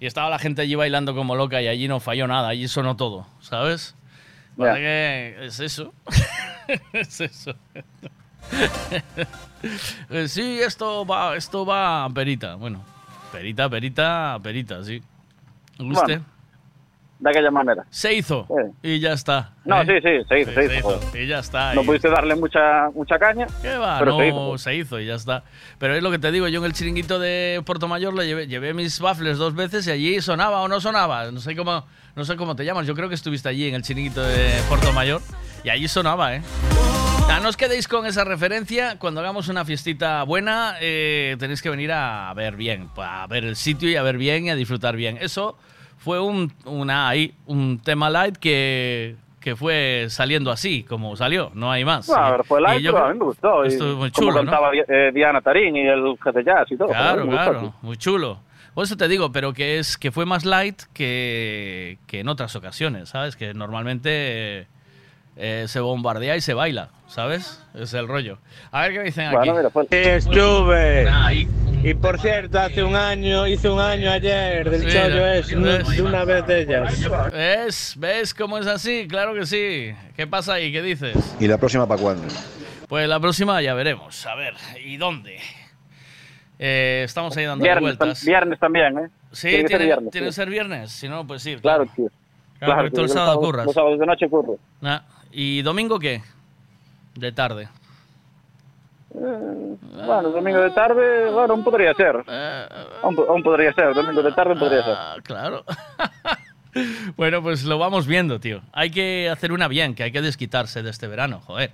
y 0.00 0.06
estaba 0.06 0.30
la 0.30 0.38
gente 0.38 0.62
allí 0.62 0.74
bailando 0.74 1.14
como 1.14 1.36
loca 1.36 1.60
y 1.62 1.68
allí 1.68 1.86
no 1.88 2.00
falló 2.00 2.26
nada, 2.26 2.48
allí 2.48 2.66
sonó 2.68 2.96
todo, 2.96 3.26
¿sabes? 3.40 3.96
Pasa 4.56 4.74
que 4.74 5.36
es 5.46 5.60
eso. 5.60 5.92
es 6.92 7.20
eso. 7.20 7.54
Sí, 10.26 10.58
esto 10.60 11.06
va, 11.06 11.36
esto 11.36 11.64
va 11.64 12.08
perita. 12.12 12.56
Bueno, 12.56 12.84
perita, 13.30 13.68
perita, 13.68 14.36
perita, 14.42 14.82
sí. 14.82 15.00
¿Usted? 15.78 16.18
Bueno, 16.18 16.24
de 17.20 17.30
aquella 17.30 17.50
manera. 17.52 17.84
Se 17.88 18.12
hizo 18.12 18.48
y 18.82 18.98
ya 18.98 19.12
está. 19.12 19.52
No, 19.64 19.80
¿eh? 19.82 19.86
sí, 19.86 19.92
sí, 20.02 20.24
se 20.28 20.40
hizo, 20.40 20.52
se 20.52 20.78
hizo. 20.78 21.00
Y 21.14 21.26
ya 21.28 21.38
está. 21.38 21.74
No 21.74 21.82
y- 21.82 21.86
pudiste 21.86 22.10
darle 22.10 22.34
mucha 22.34 22.90
mucha 22.92 23.16
caña, 23.20 23.46
¿Qué 23.62 23.76
va? 23.76 24.00
pero 24.00 24.12
no, 24.12 24.18
se 24.18 24.26
hizo. 24.28 24.58
se 24.58 24.74
hizo 24.74 24.98
y 25.00 25.06
ya 25.06 25.14
está. 25.14 25.44
Pero 25.78 25.94
es 25.94 26.02
lo 26.02 26.10
que 26.10 26.18
te 26.18 26.32
digo, 26.32 26.48
yo 26.48 26.58
en 26.58 26.64
el 26.64 26.72
chiringuito 26.72 27.20
de 27.20 27.62
Puerto 27.64 27.86
Mayor 27.86 28.14
le 28.14 28.26
llevé, 28.26 28.48
llevé 28.48 28.74
mis 28.74 28.98
baffles 28.98 29.38
dos 29.38 29.54
veces 29.54 29.86
y 29.86 29.92
allí 29.92 30.20
sonaba 30.20 30.60
o 30.62 30.66
no 30.66 30.80
sonaba. 30.80 31.30
No 31.30 31.38
sé 31.38 31.54
cómo, 31.54 31.84
no 32.16 32.24
sé 32.24 32.36
cómo 32.36 32.56
te 32.56 32.64
llamas. 32.64 32.88
Yo 32.88 32.96
creo 32.96 33.08
que 33.08 33.14
estuviste 33.14 33.48
allí 33.48 33.68
en 33.68 33.76
el 33.76 33.82
chiringuito 33.82 34.20
de 34.24 34.60
Puerto 34.68 34.92
Mayor 34.92 35.20
y 35.62 35.68
allí 35.68 35.86
sonaba, 35.86 36.34
¿eh? 36.34 36.42
Ah, 37.28 37.40
no 37.42 37.48
os 37.48 37.56
quedéis 37.56 37.88
con 37.88 38.04
esa 38.06 38.24
referencia. 38.24 38.98
Cuando 38.98 39.20
hagamos 39.20 39.48
una 39.48 39.64
fiestita 39.64 40.22
buena, 40.24 40.74
eh, 40.80 41.36
tenéis 41.38 41.62
que 41.62 41.70
venir 41.70 41.90
a 41.92 42.32
ver 42.34 42.56
bien, 42.56 42.88
a 42.96 43.26
ver 43.26 43.44
el 43.44 43.56
sitio 43.56 43.88
y 43.90 43.96
a 43.96 44.02
ver 44.02 44.18
bien 44.18 44.46
y 44.46 44.50
a 44.50 44.54
disfrutar 44.54 44.96
bien. 44.96 45.18
Eso 45.20 45.56
fue 45.98 46.20
un, 46.20 46.52
una, 46.66 47.08
ahí, 47.08 47.34
un 47.46 47.80
tema 47.82 48.10
light 48.10 48.36
que, 48.36 49.16
que 49.40 49.56
fue 49.56 50.06
saliendo 50.08 50.50
así, 50.50 50.82
como 50.84 51.16
salió. 51.16 51.50
No 51.54 51.70
hay 51.72 51.84
más. 51.84 52.06
Bueno, 52.06 52.22
a 52.24 52.30
ver, 52.32 52.44
fue 52.44 52.60
live, 52.60 52.80
pero 52.92 53.04
a 53.04 53.12
mí 53.12 53.18
me 53.18 53.24
gustó. 53.24 53.64
y 53.64 53.68
Estuvo 53.68 53.96
muy 53.96 54.10
como 54.10 54.26
chulo, 54.30 54.42
¿no? 54.44 54.50
cantaba 54.50 54.70
eh, 54.74 55.10
Diana 55.14 55.40
Tarín 55.40 55.74
y 55.76 55.80
el 55.88 56.16
GT 56.18 56.44
Jazz 56.44 56.70
y 56.70 56.76
todo. 56.76 56.88
Claro, 56.88 57.24
me 57.24 57.32
gustó, 57.32 57.36
claro, 57.36 57.60
tío. 57.60 57.74
muy 57.82 57.96
chulo. 57.96 58.40
Por 58.74 58.84
eso 58.84 58.96
te 58.96 59.08
digo, 59.08 59.32
pero 59.32 59.52
que 59.52 59.78
es 59.78 59.96
que 59.98 60.10
fue 60.10 60.26
más 60.26 60.44
light 60.44 60.82
que, 60.94 61.98
que 62.06 62.20
en 62.20 62.28
otras 62.28 62.56
ocasiones, 62.56 63.10
¿sabes? 63.10 63.36
Que 63.36 63.52
normalmente 63.52 64.66
eh, 65.36 65.64
se 65.68 65.80
bombardea 65.80 66.36
y 66.36 66.40
se 66.40 66.54
baila, 66.54 66.90
¿sabes? 67.06 67.62
Es 67.74 67.94
el 67.94 68.06
rollo. 68.08 68.38
A 68.70 68.82
ver 68.82 68.92
qué 68.92 68.98
me 68.98 69.04
dicen 69.04 69.28
aquí. 69.34 69.48
Sí, 69.90 69.96
estuve. 69.96 71.08
Y 71.84 71.94
por 71.94 72.20
cierto, 72.20 72.60
hace 72.60 72.82
un 72.84 72.94
año, 72.94 73.46
hice 73.46 73.68
un 73.68 73.80
año 73.80 74.10
ayer 74.10 74.70
del 74.70 74.82
Sí, 74.82 74.96
chollo 74.96 75.16
¿no? 75.16 75.70
es, 75.72 75.88
de 75.96 76.02
una 76.02 76.24
vez 76.24 76.46
de 76.46 76.60
ellas. 76.62 77.08
¿Ves? 77.32 77.94
¿Ves 77.98 78.34
cómo 78.34 78.58
es 78.58 78.66
así? 78.68 79.06
Claro 79.08 79.34
que 79.34 79.46
sí. 79.46 79.92
¿Qué 80.16 80.26
pasa 80.28 80.54
ahí? 80.54 80.70
¿Qué 80.70 80.80
dices? 80.80 81.16
¿Y 81.40 81.48
la 81.48 81.58
próxima 81.58 81.86
para 81.88 82.00
cuándo? 82.00 82.22
Pues 82.86 83.08
la 83.08 83.18
próxima 83.18 83.60
ya 83.62 83.74
veremos. 83.74 84.24
A 84.26 84.34
ver, 84.36 84.54
¿y 84.84 84.96
dónde? 84.96 85.38
Eh, 86.58 87.02
estamos 87.04 87.36
ahí 87.36 87.44
dando 87.46 87.62
Viernes, 87.64 87.94
tam- 87.94 87.98
vueltas. 87.98 88.24
viernes 88.24 88.58
también, 88.60 88.98
¿eh? 88.98 89.08
Sí, 89.32 89.48
Tiene 89.48 89.62
que 89.64 89.68
ser 89.68 89.82
viernes, 89.82 90.10
tiene 90.12 90.26
que 90.28 90.32
sí. 90.32 90.36
ser 90.36 90.50
viernes. 90.50 90.92
Si 90.92 91.08
no, 91.08 91.26
pues 91.26 91.42
sí. 91.42 91.56
Claro, 91.56 91.86
tío. 91.96 92.06
Claro, 92.58 92.74
porque 92.76 92.90
tío, 92.90 92.94
tú 92.96 93.00
el 93.00 93.06
los 93.06 93.12
sábado 93.12 93.40
curras. 93.40 93.66
Los 93.66 93.74
sábados 93.74 93.98
de 93.98 94.06
noche 94.06 94.28
curro. 94.28 94.56
Ah, 94.82 95.02
¿Y 95.32 95.62
domingo 95.62 95.98
qué? 95.98 96.22
De 97.14 97.32
tarde. 97.32 97.68
Eh, 99.14 99.76
bueno, 100.06 100.30
domingo 100.30 100.60
de 100.60 100.70
tarde, 100.70 101.30
bueno, 101.30 101.54
aún 101.54 101.64
podría 101.64 101.92
ser. 101.94 102.16
Aún, 103.02 103.16
aún 103.28 103.42
podría 103.42 103.72
ser, 103.74 103.92
domingo 103.94 104.22
de 104.22 104.32
tarde 104.32 104.54
podría 104.56 104.82
ser. 104.84 104.94
Ah, 104.96 105.16
claro. 105.22 105.64
bueno, 107.16 107.42
pues 107.42 107.64
lo 107.64 107.78
vamos 107.78 108.06
viendo, 108.06 108.40
tío. 108.40 108.62
Hay 108.72 108.90
que 108.90 109.28
hacer 109.30 109.52
una 109.52 109.68
bien, 109.68 109.94
que 109.94 110.02
hay 110.04 110.12
que 110.12 110.22
desquitarse 110.22 110.82
de 110.82 110.90
este 110.90 111.06
verano, 111.08 111.40
joder. 111.40 111.72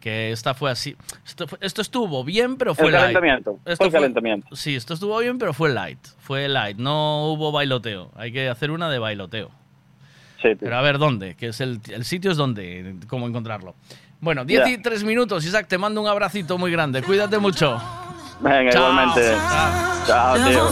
Que 0.00 0.30
esta 0.30 0.54
fue 0.54 0.70
así. 0.70 0.96
Esto, 1.26 1.48
fue- 1.48 1.58
esto 1.60 1.82
estuvo 1.82 2.22
bien, 2.22 2.56
pero 2.56 2.76
fue 2.76 2.86
El 2.86 2.92
light. 2.92 3.02
calentamiento, 3.06 3.58
fue 3.64 3.72
Esto 3.72 3.84
el 3.86 3.90
calentamiento. 3.92 4.54
Sí, 4.54 4.76
esto 4.76 4.94
estuvo 4.94 5.18
bien, 5.18 5.38
pero 5.38 5.52
fue 5.52 5.70
light. 5.70 5.98
Fue 6.20 6.46
light. 6.48 6.76
No 6.78 7.32
hubo 7.32 7.50
bailoteo. 7.50 8.12
Hay 8.14 8.30
que 8.32 8.48
hacer 8.48 8.70
una 8.70 8.88
de 8.90 9.00
bailoteo. 9.00 9.50
Pero 10.60 10.76
a 10.76 10.80
ver 10.82 10.98
dónde, 10.98 11.34
que 11.34 11.48
es 11.48 11.60
el, 11.60 11.80
el 11.88 12.04
sitio 12.04 12.30
es 12.30 12.36
donde, 12.36 12.96
cómo 13.08 13.26
encontrarlo. 13.26 13.74
Bueno, 14.20 14.44
10 14.44 14.68
y 14.68 14.76
Ya. 14.76 14.82
3 14.82 15.04
minutos, 15.04 15.44
Isaac, 15.44 15.66
te 15.68 15.78
mando 15.78 16.00
un 16.00 16.08
abracito 16.08 16.58
muy 16.58 16.70
grande. 16.72 17.02
Cuídate 17.02 17.38
mucho. 17.38 17.80
Venga, 18.40 18.70
Chao. 18.72 18.90
igualmente. 18.90 19.36
Chao, 20.06 20.34
tío. 20.36 20.70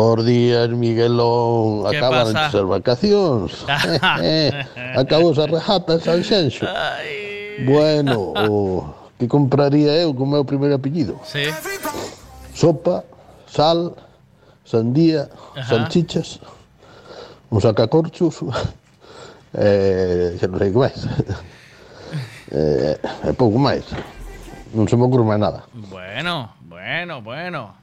Bos 0.00 0.24
días, 0.24 0.70
Miguelón. 0.70 1.84
Acabaron 1.84 2.32
as 2.32 2.56
vacacións. 2.56 3.52
Acabou 4.96 5.36
a 5.36 5.44
rejata 5.44 5.92
en 5.92 6.00
San 6.00 6.20
Xenxo. 6.24 6.64
Bueno, 7.68 8.32
o 8.32 8.48
que 9.20 9.28
compraría 9.28 9.92
eu 10.00 10.16
co 10.16 10.24
meu 10.24 10.40
primeiro 10.40 10.80
apellido? 10.80 11.20
Sí. 11.20 11.52
Sopa, 12.56 13.04
sal, 13.44 13.92
sandía, 14.64 15.28
Ajá. 15.52 15.68
salchichas, 15.68 16.40
un 17.52 17.60
sacacorchos, 17.60 18.40
eh, 19.52 20.32
xa 20.40 20.48
non 20.48 20.64
sei 20.64 20.72
que 20.72 20.80
máis. 20.80 20.96
eh, 22.56 22.96
e 23.28 23.32
pouco 23.36 23.60
máis. 23.60 23.84
Non 24.72 24.88
se 24.88 24.96
me 24.96 25.04
ocurre 25.04 25.28
máis 25.28 25.44
nada. 25.44 25.68
Bueno, 25.92 26.56
bueno, 26.64 27.20
bueno. 27.20 27.76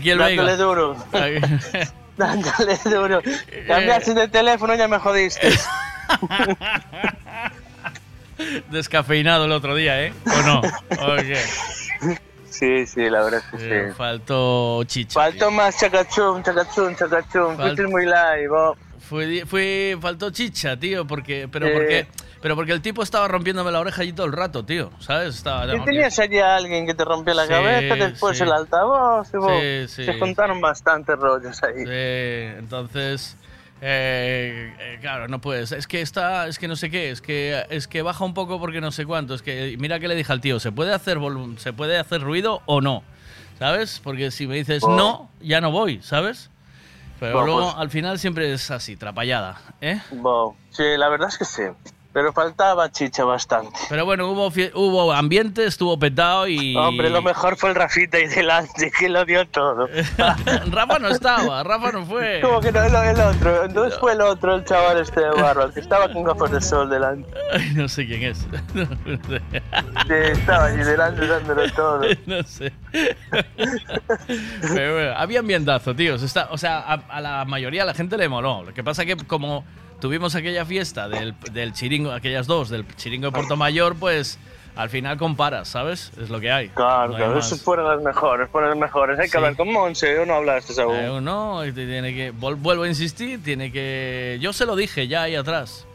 Aquí 0.00 0.10
el 0.10 0.18
Dándole 0.18 0.56
duro. 0.56 0.96
Dándole 2.16 2.78
duro. 2.84 3.22
Cambiaste 3.66 4.14
de 4.14 4.28
teléfono 4.28 4.74
ya 4.74 4.88
me 4.88 4.98
jodiste. 4.98 5.48
Descafeinado 8.70 9.44
el 9.44 9.52
otro 9.52 9.74
día, 9.74 10.02
¿eh? 10.02 10.12
¿O 10.26 10.42
no? 10.42 10.62
Sí, 12.48 12.86
sí, 12.86 13.08
la 13.10 13.22
verdad 13.22 13.42
es 13.52 13.60
que 13.60 13.66
Eh, 13.68 13.88
sí. 13.88 13.94
Faltó 13.96 14.82
chicha. 14.84 15.14
Faltó 15.20 15.50
más 15.50 15.78
chacachum, 15.78 16.42
chacachum, 16.42 16.94
chacachum. 16.96 17.56
Fuiste 17.56 17.86
muy 17.86 18.04
live, 18.06 18.48
oh. 18.50 18.76
Fue, 19.08 19.44
fue, 19.46 19.96
faltó 20.00 20.30
chicha, 20.30 20.76
tío, 20.78 21.06
porque, 21.06 21.48
pero 21.50 21.66
Eh. 21.66 21.72
porque, 21.72 22.06
pero 22.42 22.56
porque 22.56 22.72
el 22.72 22.80
tipo 22.82 23.02
estaba 23.02 23.28
rompiéndome 23.28 23.70
la 23.70 23.80
oreja 23.80 24.02
allí 24.02 24.12
todo 24.12 24.26
el 24.26 24.32
rato, 24.32 24.64
tío, 24.64 24.90
¿sabes? 25.00 25.36
Estaba, 25.36 25.74
Y 25.74 25.80
tenías 25.84 26.18
allí 26.18 26.38
a 26.38 26.56
alguien 26.56 26.86
que 26.86 26.94
te 26.94 27.04
rompió 27.04 27.34
la 27.34 27.44
Sí, 27.44 27.48
cabeza, 27.50 27.94
después 27.96 28.36
sí. 28.38 28.44
el 28.44 28.52
altavoz, 28.52 29.28
y 29.32 29.36
vos- 29.36 29.90
Sí, 29.90 30.04
se 30.04 30.18
juntaron 30.18 30.60
bastantes 30.60 31.16
rollos 31.18 31.62
ahí. 31.62 31.84
Sí, 31.84 32.58
entonces, 32.58 33.36
eh, 33.82 34.74
eh, 34.78 34.98
claro, 35.00 35.28
no 35.28 35.40
puedes. 35.40 35.72
Es 35.72 35.86
que 35.86 36.00
está, 36.00 36.46
es 36.46 36.58
que 36.58 36.68
no 36.68 36.76
sé 36.76 36.90
qué, 36.90 37.10
es 37.10 37.20
que 37.20 37.64
es 37.70 37.86
que 37.88 38.02
baja 38.02 38.24
un 38.24 38.34
poco 38.34 38.58
porque 38.60 38.80
no 38.80 38.90
sé 38.92 39.06
cuánto. 39.06 39.34
Es 39.34 39.42
que 39.42 39.76
mira 39.78 39.98
que 40.00 40.08
le 40.08 40.14
dije 40.14 40.32
al 40.32 40.40
tío, 40.40 40.60
se 40.60 40.72
puede 40.72 40.92
hacer 40.94 41.18
volum- 41.18 41.56
se 41.58 41.72
puede 41.72 41.98
hacer 41.98 42.20
ruido 42.22 42.62
o 42.66 42.80
no, 42.80 43.02
¿sabes? 43.58 44.00
Porque 44.02 44.30
si 44.30 44.46
me 44.46 44.56
dices 44.56 44.82
Oh. 44.84 44.94
no, 44.96 45.30
ya 45.40 45.60
no 45.60 45.70
voy, 45.70 46.00
¿sabes? 46.02 46.50
Pero 47.18 47.44
luego 47.44 47.64
pues- 47.72 47.74
al 47.76 47.90
final 47.90 48.18
siempre 48.18 48.50
es 48.52 48.70
así, 48.70 48.96
trapallada, 48.96 49.60
¿eh? 49.82 50.00
Bo, 50.12 50.56
sí, 50.70 50.84
la 50.96 51.08
verdad 51.10 51.28
es 51.28 51.36
que 51.38 51.44
sí. 51.44 51.62
Pero 52.12 52.32
faltaba 52.32 52.90
chicha 52.90 53.24
bastante. 53.24 53.78
Pero 53.88 54.04
bueno, 54.04 54.28
hubo, 54.28 54.48
hubo 54.74 55.12
ambiente, 55.12 55.64
estuvo 55.64 55.96
petado 55.96 56.48
y... 56.48 56.74
Hombre, 56.76 57.08
lo 57.08 57.22
mejor 57.22 57.56
fue 57.56 57.70
el 57.70 57.76
Rafita 57.76 58.16
ahí 58.16 58.26
delante, 58.26 58.90
que 58.90 59.08
lo 59.08 59.24
dio 59.24 59.46
todo. 59.46 59.88
Rafa 60.66 60.98
no 60.98 61.08
estaba, 61.08 61.62
Rafa 61.62 61.92
no 61.92 62.04
fue. 62.04 62.40
¿Cómo 62.42 62.60
que 62.60 62.72
no? 62.72 62.82
El, 62.82 62.94
el 62.96 63.20
otro. 63.20 63.64
Entonces 63.64 63.98
fue 64.00 64.14
el 64.14 64.22
otro, 64.22 64.56
el 64.56 64.64
chaval 64.64 65.00
este 65.00 65.20
de 65.20 65.30
barba, 65.30 65.64
el 65.64 65.72
que 65.72 65.80
estaba 65.80 66.12
con 66.12 66.24
gafas 66.24 66.50
de 66.50 66.60
sol 66.60 66.90
delante. 66.90 67.30
Ay, 67.52 67.74
no 67.76 67.88
sé 67.88 68.04
quién 68.06 68.24
es. 68.24 68.44
No, 68.74 68.86
sé. 69.28 69.40
Sí, 70.06 70.14
estaba 70.32 70.64
allí 70.64 70.82
delante 70.82 71.26
dándolo 71.26 71.70
todo. 71.72 72.00
No 72.26 72.42
sé. 72.42 72.72
Pero 74.74 74.94
bueno, 74.94 75.12
había 75.16 75.40
ambientazo, 75.40 75.94
tío. 75.94 76.16
O 76.16 76.58
sea, 76.58 76.78
a, 76.80 76.94
a 76.94 77.20
la 77.20 77.44
mayoría 77.44 77.82
de 77.82 77.86
la 77.86 77.94
gente 77.94 78.16
le 78.16 78.28
moló. 78.28 78.64
Lo 78.64 78.74
que 78.74 78.82
pasa 78.82 79.04
que 79.04 79.16
como 79.16 79.64
tuvimos 80.00 80.34
aquella 80.34 80.64
fiesta 80.64 81.08
del, 81.08 81.34
del 81.52 81.72
chiringo, 81.72 82.12
aquellas 82.12 82.46
dos, 82.46 82.68
del 82.70 82.84
chiringo 82.96 83.26
de 83.26 83.32
Puerto 83.32 83.56
Mayor, 83.56 83.96
pues 83.96 84.38
al 84.76 84.88
final 84.88 85.18
comparas, 85.18 85.68
¿sabes? 85.68 86.12
Es 86.20 86.30
lo 86.30 86.40
que 86.40 86.50
hay. 86.50 86.68
Claro, 86.70 87.12
No 87.12 87.16
claro, 87.16 87.38
esos 87.38 87.60
fueron 87.60 87.86
las 87.88 88.00
mejores, 88.02 88.48
fueron 88.50 88.70
las 88.70 88.78
mejores. 88.78 89.18
Hay 89.18 89.26
que 89.26 89.32
Sí. 89.32 89.36
hablar 89.36 89.56
con 89.56 89.70
Monse, 89.72 90.18
¿o 90.18 90.26
no 90.26 90.34
hablaste 90.34 90.80
aún? 90.80 90.94
Eh, 90.96 91.20
no, 91.20 91.64
y 91.66 91.72
te 91.72 91.86
tiene 91.86 92.14
que, 92.14 92.30
vuelvo 92.30 92.82
a 92.84 92.88
insistir, 92.88 93.42
tiene 93.42 93.70
que... 93.72 94.38
Yo 94.40 94.52
se 94.52 94.64
lo 94.66 94.76
dije 94.76 95.06
ya 95.08 95.22
ahí 95.24 95.34
atrás. 95.34 95.86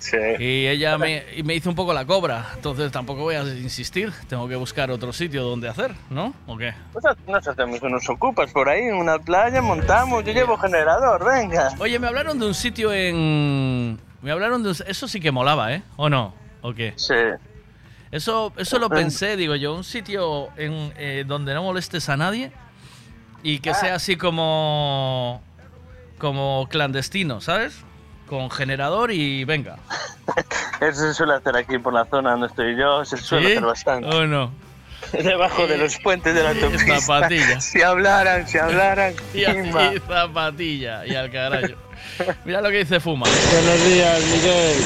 Sí. 0.00 0.16
Y 0.38 0.66
ella 0.66 0.98
me, 0.98 1.22
y 1.36 1.42
me 1.42 1.54
hizo 1.54 1.68
un 1.70 1.76
poco 1.76 1.92
la 1.92 2.04
cobra, 2.06 2.46
entonces 2.56 2.90
tampoco 2.90 3.20
voy 3.20 3.36
a 3.36 3.42
insistir, 3.42 4.12
tengo 4.28 4.48
que 4.48 4.56
buscar 4.56 4.90
otro 4.90 5.12
sitio 5.12 5.44
donde 5.44 5.68
hacer, 5.68 5.94
¿no? 6.10 6.34
¿O 6.46 6.56
qué? 6.56 6.74
Pues 6.92 7.04
nos 7.28 7.46
hacemos 7.46 7.80
unos 7.82 8.08
ocupas 8.08 8.50
por 8.50 8.68
ahí, 8.68 8.80
en 8.84 8.94
una 8.94 9.18
playa, 9.18 9.60
montamos, 9.62 10.24
yo 10.24 10.32
llevo 10.32 10.56
generador, 10.56 11.24
venga. 11.24 11.70
Oye, 11.78 11.98
me 11.98 12.06
hablaron 12.08 12.38
de 12.38 12.46
un 12.46 12.54
sitio 12.54 12.92
en... 12.92 14.00
Me 14.22 14.30
hablaron 14.32 14.62
de... 14.62 14.70
un- 14.70 14.76
Eso 14.86 15.06
sí 15.06 15.20
que 15.20 15.30
molaba, 15.30 15.72
¿eh? 15.74 15.82
¿O 15.96 16.08
no? 16.08 16.34
¿O 16.62 16.72
qué? 16.74 16.94
Sí. 16.96 17.14
Eso, 18.10 18.52
eso 18.56 18.78
lo 18.78 18.88
pensé, 18.88 19.36
digo 19.36 19.54
yo, 19.54 19.74
un 19.74 19.84
sitio 19.84 20.48
en, 20.56 20.92
eh, 20.96 21.24
donde 21.26 21.54
no 21.54 21.62
molestes 21.62 22.08
a 22.08 22.16
nadie 22.16 22.50
y 23.42 23.58
que 23.60 23.74
sea 23.74 23.94
así 23.96 24.16
como... 24.16 25.42
Como 26.18 26.66
clandestino, 26.70 27.40
¿sabes? 27.40 27.82
Con 28.30 28.48
generador 28.48 29.10
y 29.10 29.44
venga. 29.44 29.76
Eso 30.80 31.00
se 31.00 31.14
suele 31.14 31.34
hacer 31.34 31.56
aquí 31.56 31.78
por 31.78 31.92
la 31.92 32.04
zona 32.04 32.30
donde 32.30 32.46
estoy 32.46 32.76
yo, 32.76 33.04
se 33.04 33.16
suele 33.16 33.46
¿Sí? 33.46 33.52
hacer 33.54 33.66
bastante. 33.66 34.06
¿O 34.08 34.24
no? 34.24 34.52
Debajo 35.12 35.66
de 35.66 35.76
los 35.76 35.98
puentes 35.98 36.32
de 36.32 36.40
la 36.44 36.50
autopista. 36.54 37.00
Zapatilla. 37.00 37.60
Si 37.60 37.82
hablaran, 37.82 38.46
si 38.46 38.58
hablaran. 38.58 39.14
Y, 39.34 39.40
y 39.40 39.98
zapatilla 40.06 41.04
y 41.06 41.16
al 41.16 41.28
carajo. 41.32 41.74
Mira 42.44 42.60
lo 42.60 42.70
que 42.70 42.78
dice 42.78 43.00
Fuma. 43.00 43.26
Buenos 43.52 43.84
días, 43.86 44.20
Miguel. 44.24 44.76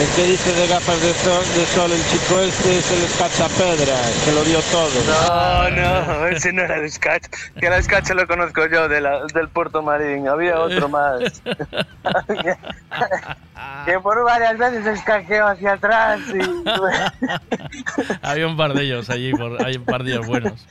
El 0.00 0.08
que 0.16 0.24
dice 0.30 0.52
de 0.52 0.66
gafas 0.66 1.00
de 1.02 1.12
sol, 1.14 1.44
de 1.56 1.66
sol 1.66 1.90
el 1.92 2.02
chico 2.06 2.40
este 2.40 2.78
es 2.78 2.90
el 2.90 3.04
escachapedra, 3.04 3.96
que 4.24 4.32
lo 4.32 4.44
dio 4.44 4.60
todo. 4.72 4.90
No, 5.06 5.70
no, 5.70 6.26
ese 6.28 6.52
no 6.52 6.62
era 6.62 6.76
el 6.76 6.84
escacha. 6.84 7.28
Que 7.58 7.66
el 7.66 7.72
escacha 7.74 8.14
lo 8.14 8.26
conozco 8.26 8.66
yo 8.66 8.88
de 8.88 9.00
la- 9.00 9.24
del 9.34 9.48
Puerto 9.48 9.82
Marín. 9.82 10.26
Había 10.28 10.58
otro 10.60 10.88
más. 10.88 11.42
que 13.84 14.00
por 14.00 14.24
varias 14.24 14.58
veces 14.58 14.86
escaqueó 14.86 15.46
hacia 15.48 15.72
atrás 15.74 16.20
y... 16.32 16.38
Había 18.22 18.46
un 18.46 18.56
par 18.56 18.74
de 18.74 18.82
ellos 18.84 19.10
allí, 19.10 19.32
por, 19.32 19.64
hay 19.64 19.76
un 19.76 19.84
par 19.84 20.02
de 20.04 20.12
ellos 20.12 20.26
buenos. 20.26 20.66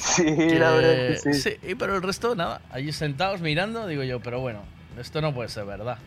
Sí, 0.00 0.24
la 0.24 0.70
verdad 0.70 1.22
que 1.22 1.34
sí. 1.34 1.56
y 1.62 1.74
pero 1.74 1.94
el 1.96 2.02
resto 2.02 2.34
nada, 2.34 2.60
allí 2.70 2.90
sentados 2.92 3.40
mirando, 3.42 3.86
digo 3.86 4.02
yo, 4.02 4.18
pero 4.20 4.40
bueno, 4.40 4.60
esto 4.98 5.20
no 5.20 5.32
puede 5.34 5.48
ser 5.48 5.64
verdad. 5.64 5.98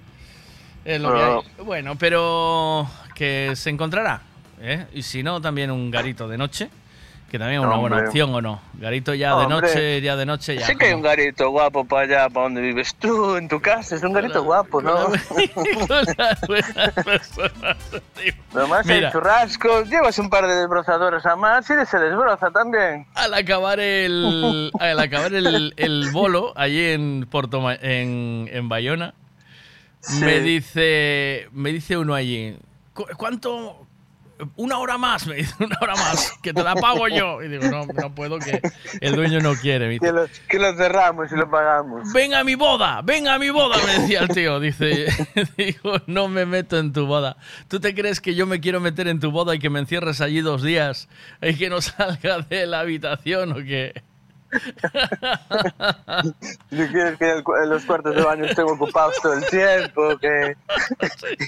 Es 0.86 1.02
lo 1.02 1.14
que 1.14 1.20
No. 1.20 1.40
hay. 1.60 1.66
Bueno, 1.66 1.96
pero 1.98 2.90
que 3.16 3.54
se 3.56 3.70
encontrará. 3.70 4.22
¿eh? 4.62 4.86
Y 4.94 5.04
si 5.04 5.22
no, 5.24 5.42
también 5.42 5.70
un 5.72 5.92
garito 5.92 6.28
de 6.28 6.38
noche, 6.38 6.70
que 7.30 7.38
también 7.38 7.60
es 7.62 7.68
una 7.68 7.76
buena 7.78 7.96
Hombre. 7.98 8.08
opción 8.10 8.34
o 8.34 8.42
no. 8.42 8.62
Garito 8.76 9.14
ya 9.14 9.36
de 9.36 9.46
Hombre. 9.46 9.62
noche, 9.68 10.02
ya 10.02 10.16
de 10.16 10.26
noche, 10.26 10.56
ya. 10.56 10.66
Sí 10.66 10.76
que 10.78 10.86
hay 10.88 10.94
un 10.94 11.02
garito 11.02 11.50
guapo 11.50 11.84
para 11.86 12.04
allá, 12.04 12.30
para 12.30 12.44
donde 12.46 12.62
vives 12.62 12.96
tú, 12.96 13.36
en 13.36 13.48
tu 13.50 13.60
casa. 13.60 13.96
Es 13.96 14.04
un 14.04 14.14
garito 14.14 14.44
guapo, 14.44 14.82
¿no? 14.82 15.08
Nomás 18.54 18.86
Mira. 18.86 19.08
hay 19.08 19.12
churrascos, 19.12 19.90
llevas 19.90 20.18
un 20.20 20.30
par 20.30 20.48
de 20.48 20.56
desbrozadores 20.56 21.26
a 21.26 21.36
más 21.36 21.70
y 21.70 21.74
se 21.86 22.00
desbroza 22.00 22.50
también. 22.52 23.06
Al 23.16 23.34
acabar 23.34 23.80
el, 23.80 24.72
al 24.80 25.00
acabar 25.00 25.34
el, 25.34 25.74
el 25.78 26.10
bolo, 26.12 26.54
allí 26.56 26.86
en 26.92 27.28
Porto, 27.30 27.62
en, 27.72 28.50
en 28.52 28.70
Bayona, 28.70 29.14
me 30.22 30.40
dice 30.40 31.48
me 31.52 31.72
dice 31.72 31.98
uno 31.98 32.14
allí, 32.14 32.58
"¿Cu- 32.94 33.08
¿cuánto? 33.18 33.87
Una 34.56 34.78
hora 34.78 34.98
más, 34.98 35.26
me 35.26 35.36
dice, 35.36 35.54
una 35.64 35.78
hora 35.82 35.96
más, 35.96 36.34
que 36.42 36.54
te 36.54 36.64
la 36.64 36.76
pago 36.76 37.08
yo. 37.08 37.42
Y 37.42 37.48
digo, 37.48 37.66
no, 37.66 37.86
no 37.86 38.14
puedo, 38.14 38.40
que 38.40 38.62
el 39.02 39.16
dueño 39.16 39.40
no 39.40 39.56
quiere. 39.56 40.00
Que 40.00 40.12
lo, 40.12 40.28
que 40.48 40.60
lo 40.60 40.76
cerramos 40.76 41.32
y 41.32 41.36
lo 41.36 41.50
pagamos. 41.50 42.12
ven 42.14 42.34
a 42.34 42.44
mi 42.44 42.56
boda, 42.56 43.02
ven 43.02 43.28
a 43.28 43.40
mi 43.40 43.50
boda, 43.50 43.78
me 43.86 44.00
decía 44.02 44.22
el 44.22 44.30
tío. 44.30 44.60
Dice, 44.60 45.08
digo, 45.58 46.02
no 46.08 46.28
me 46.28 46.46
meto 46.46 46.78
en 46.78 46.94
tu 46.94 47.06
boda. 47.06 47.38
¿Tú 47.68 47.80
te 47.80 47.96
crees 47.96 48.22
que 48.22 48.36
yo 48.36 48.46
me 48.46 48.60
quiero 48.60 48.80
meter 48.80 49.08
en 49.08 49.20
tu 49.20 49.32
boda 49.32 49.56
y 49.56 49.60
que 49.60 49.70
me 49.70 49.80
encierres 49.80 50.22
allí 50.22 50.42
dos 50.42 50.62
días 50.62 51.08
y 51.42 51.56
que 51.56 51.70
no 51.70 51.82
salga 51.82 52.40
de 52.40 52.68
la 52.68 52.82
habitación 52.82 53.52
o 53.52 53.56
qué? 53.56 54.04
¿Tú 56.70 56.78
quieres 56.92 57.18
que 57.18 57.32
el 57.32 57.44
los 57.70 57.86
cuartos 57.86 58.16
de 58.16 58.22
baño 58.22 58.46
estén 58.46 58.66
ocupados 58.66 59.16
todo 59.22 59.34
el 59.34 59.46
tiempo? 59.48 60.18
Que... 60.20 60.56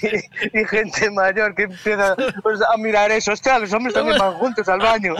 y, 0.52 0.60
y 0.60 0.64
gente 0.66 1.10
mayor 1.10 1.54
que 1.54 1.62
empieza 1.64 2.14
pues, 2.42 2.60
a 2.62 2.76
mirar 2.76 3.10
eso. 3.10 3.32
Hostia, 3.32 3.58
los 3.58 3.72
hombres 3.72 3.94
también 3.94 4.18
van 4.18 4.34
juntos 4.34 4.68
al 4.68 4.80
baño. 4.80 5.14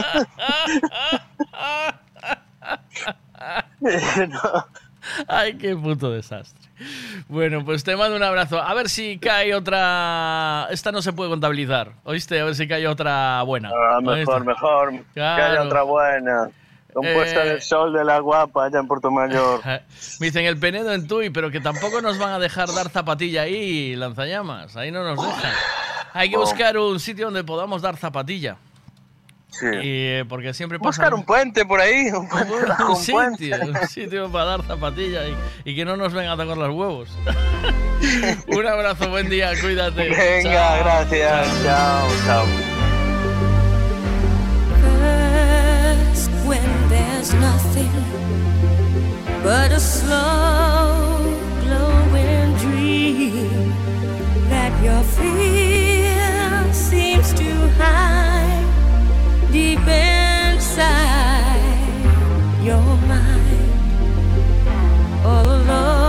No. 4.27 4.65
Ay, 5.27 5.55
qué 5.57 5.75
puto 5.75 6.11
desastre. 6.11 6.69
Bueno, 7.27 7.65
pues 7.65 7.83
te 7.83 7.95
mando 7.95 8.15
un 8.15 8.23
abrazo. 8.23 8.61
A 8.61 8.73
ver 8.75 8.87
si 8.87 9.17
cae 9.17 9.53
otra. 9.55 10.67
Esta 10.69 10.91
no 10.91 11.01
se 11.01 11.11
puede 11.11 11.29
contabilizar. 11.31 11.93
¿Oíste? 12.03 12.39
A 12.39 12.45
ver 12.45 12.55
si 12.55 12.67
cae 12.67 12.87
otra 12.87 13.41
buena. 13.43 13.69
Ah, 13.69 13.97
¿Oíste? 13.97 14.19
mejor, 14.19 14.45
mejor. 14.45 14.91
Que 14.91 15.03
Claro. 15.13 15.43
haya 15.43 15.63
otra 15.63 15.81
buena. 15.83 16.49
Compuesta 16.93 17.43
Eh. 17.45 17.49
del 17.49 17.61
sol 17.61 17.93
de 17.93 18.03
la 18.03 18.19
guapa 18.19 18.65
allá 18.65 18.79
en 18.79 18.87
Puerto 18.87 19.09
Mayor. 19.11 19.61
Me 19.65 19.81
dicen 20.27 20.45
el 20.45 20.57
Penedo 20.57 20.93
en 20.93 21.07
Tui, 21.07 21.29
pero 21.29 21.49
que 21.51 21.59
tampoco 21.59 22.01
nos 22.01 22.17
van 22.17 22.33
a 22.33 22.39
dejar 22.39 22.67
dar 22.73 22.89
zapatilla 22.89 23.43
ahí, 23.43 23.95
lanzallamas. 23.95 24.75
Ahí 24.75 24.91
no 24.91 25.03
nos 25.03 25.25
dejan. 25.25 25.51
Hay 26.13 26.29
que 26.29 26.37
buscar 26.37 26.77
un 26.77 26.99
sitio 26.99 27.25
donde 27.25 27.43
podamos 27.43 27.81
dar 27.81 27.95
zapatilla. 27.97 28.57
Sí. 29.49 29.65
Y, 29.65 29.79
eh, 29.83 30.25
porque 30.29 30.53
siempre 30.53 30.79
pasa. 30.79 30.87
Buscar 30.87 31.13
un 31.13 31.23
puente 31.25 31.65
por 31.65 31.81
ahí. 31.81 32.07
Un 32.11 32.27
puente 32.29 32.53
un 32.53 32.87
un 32.91 32.95
sitio, 32.95 33.57
un 33.61 33.87
sitio 33.87 34.29
para 34.31 34.45
dar 34.45 34.63
zapatilla 34.63 35.27
y, 35.27 35.35
y 35.65 35.75
que 35.75 35.83
no 35.85 35.97
nos 35.97 36.13
vengan 36.13 36.39
a 36.39 36.43
tocar 36.43 36.57
los 36.57 36.69
huevos. 36.73 37.09
un 38.47 38.65
abrazo, 38.67 39.09
buen 39.09 39.29
día, 39.29 39.51
cuídate. 39.61 40.09
Venga, 40.09 40.51
Chao. 40.51 40.77
gracias. 40.83 41.63
Chao, 41.63 42.07
chao. 42.25 42.70
There's 47.21 47.33
nothing 47.35 47.91
but 49.43 49.71
a 49.71 49.79
slow 49.79 51.19
glowing 51.61 52.55
dream 52.55 53.69
that 54.49 54.73
your 54.83 55.03
fear 55.03 56.73
seems 56.73 57.31
to 57.33 57.69
hide 57.77 58.65
deep 59.51 59.87
inside 59.87 60.81
your 62.63 62.97
mind. 63.05 63.69
All 65.23 65.45
alone, 65.45 66.00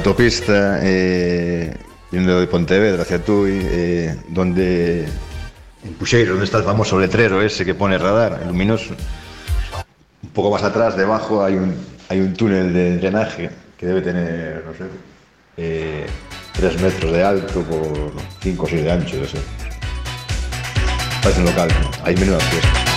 autopista 0.00 0.80
eh, 0.82 1.76
yendo 2.10 2.40
de 2.40 2.46
Pontevedra 2.46 3.02
hacia 3.02 3.22
Tui, 3.22 3.60
eh, 3.62 4.16
donde 4.28 5.04
en 5.84 5.94
Puxeiro, 5.98 6.30
donde 6.30 6.46
está 6.46 6.56
el 6.56 6.64
famoso 6.64 6.98
letrero 6.98 7.42
ese 7.42 7.66
que 7.66 7.74
pone 7.74 7.98
radar, 7.98 8.46
luminoso. 8.46 8.94
Un 10.22 10.30
poco 10.30 10.50
más 10.50 10.62
atrás, 10.62 10.96
debajo, 10.96 11.44
hay 11.44 11.54
un, 11.54 11.74
hay 12.08 12.20
un 12.20 12.32
túnel 12.32 12.72
de 12.72 12.96
drenaje 12.96 13.50
que 13.76 13.86
debe 13.86 14.00
tener, 14.00 14.64
no 14.64 14.72
sé, 14.72 14.84
eh, 15.58 16.06
3 16.54 16.80
metros 16.80 17.12
de 17.12 17.22
alto 17.22 17.60
por 17.62 18.12
5 18.40 18.64
o 18.64 18.68
6 18.68 18.82
de 18.82 18.90
ancho, 18.92 19.16
no 19.16 19.26
sé. 19.26 19.38
Parece 21.22 21.40
un 21.40 21.46
local, 21.46 21.68
hay 22.04 22.16
menuda 22.16 22.40
fiesta. 22.40 22.89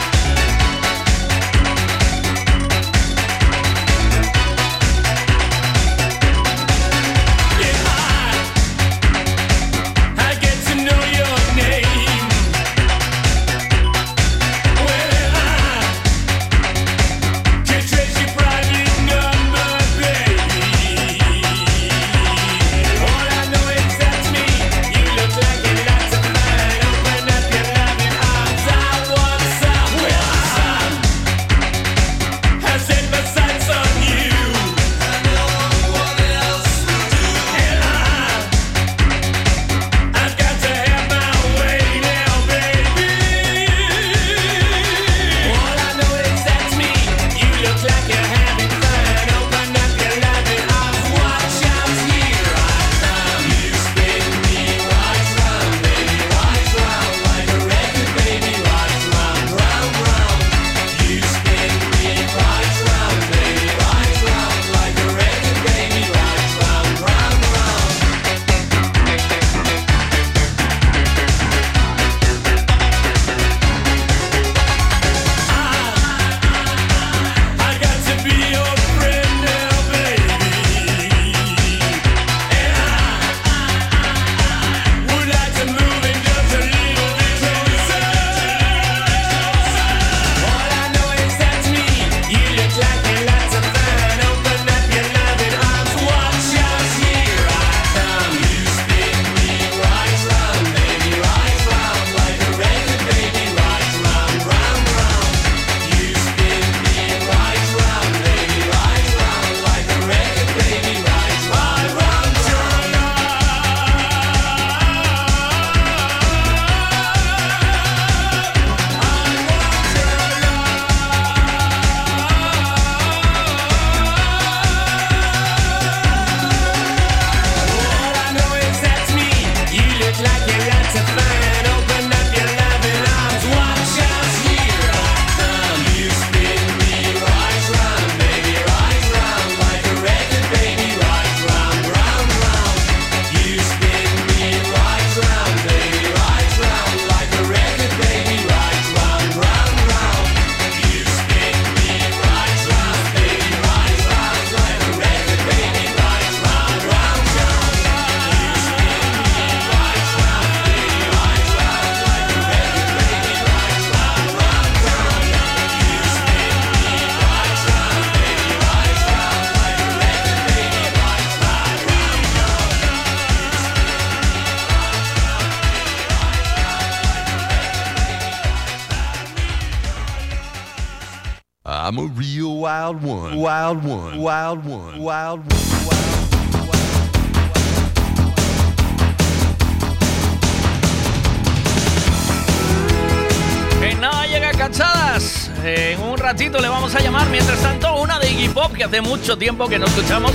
hace 198.93 199.01
mucho 199.01 199.35
tiempo 199.35 199.67
que 199.67 199.79
no 199.79 199.87
escuchamos 199.87 200.32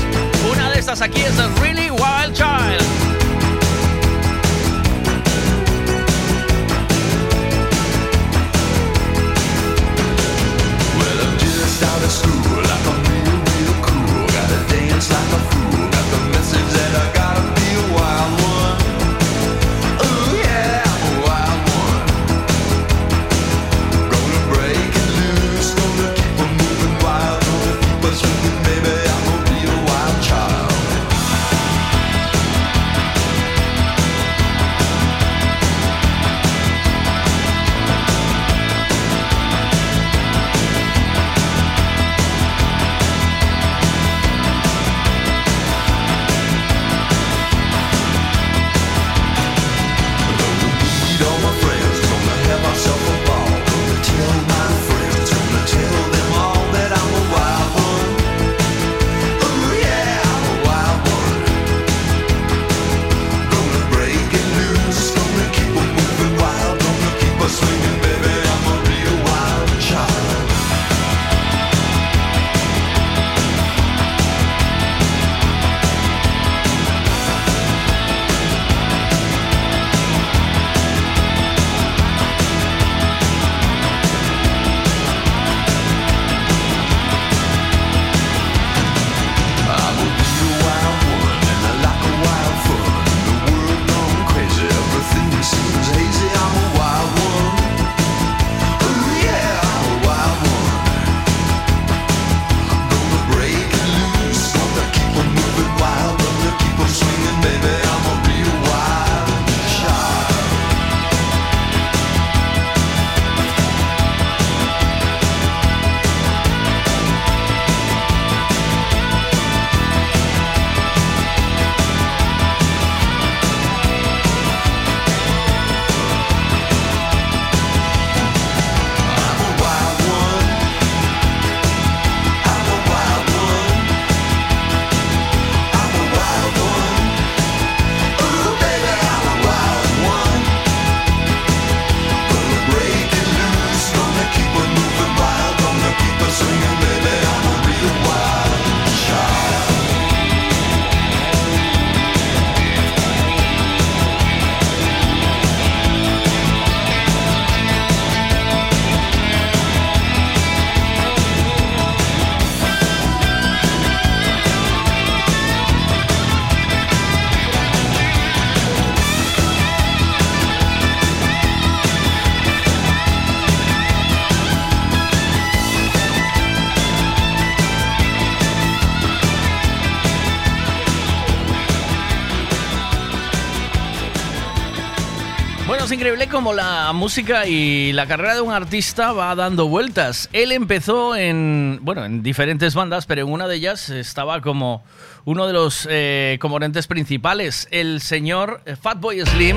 increíble 185.99 186.29
como 186.29 186.53
la 186.53 186.93
música 186.93 187.49
y 187.49 187.93
la 187.93 188.07
carrera 188.07 188.37
de 188.37 188.41
un 188.41 188.53
artista 188.53 189.11
va 189.11 189.35
dando 189.35 189.67
vueltas. 189.67 190.29
Él 190.33 190.53
empezó 190.53 191.17
en, 191.17 191.81
bueno, 191.83 192.05
en 192.05 192.23
diferentes 192.23 192.77
bandas, 192.77 193.05
pero 193.05 193.23
en 193.23 193.33
una 193.33 193.49
de 193.49 193.57
ellas 193.57 193.91
estaba 193.91 194.41
como 194.41 194.85
uno 195.25 195.49
de 195.49 195.53
los 195.53 195.89
eh, 195.91 196.39
componentes 196.41 196.87
principales, 196.87 197.67
el 197.73 198.01
señor 198.01 198.63
Fatboy 198.81 199.27
Slim, 199.27 199.57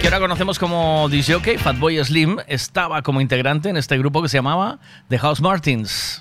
que 0.00 0.06
ahora 0.06 0.20
conocemos 0.20 0.58
como 0.58 1.06
DJ 1.10 1.58
Fatboy 1.58 2.02
Slim, 2.02 2.38
estaba 2.46 3.02
como 3.02 3.20
integrante 3.20 3.68
en 3.68 3.76
este 3.76 3.98
grupo 3.98 4.22
que 4.22 4.30
se 4.30 4.38
llamaba 4.38 4.78
The 5.08 5.18
House 5.18 5.42
Martins. 5.42 6.13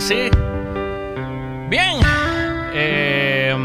Sí. 0.00 0.30
Bien. 1.70 1.98
eh, 2.74 3.56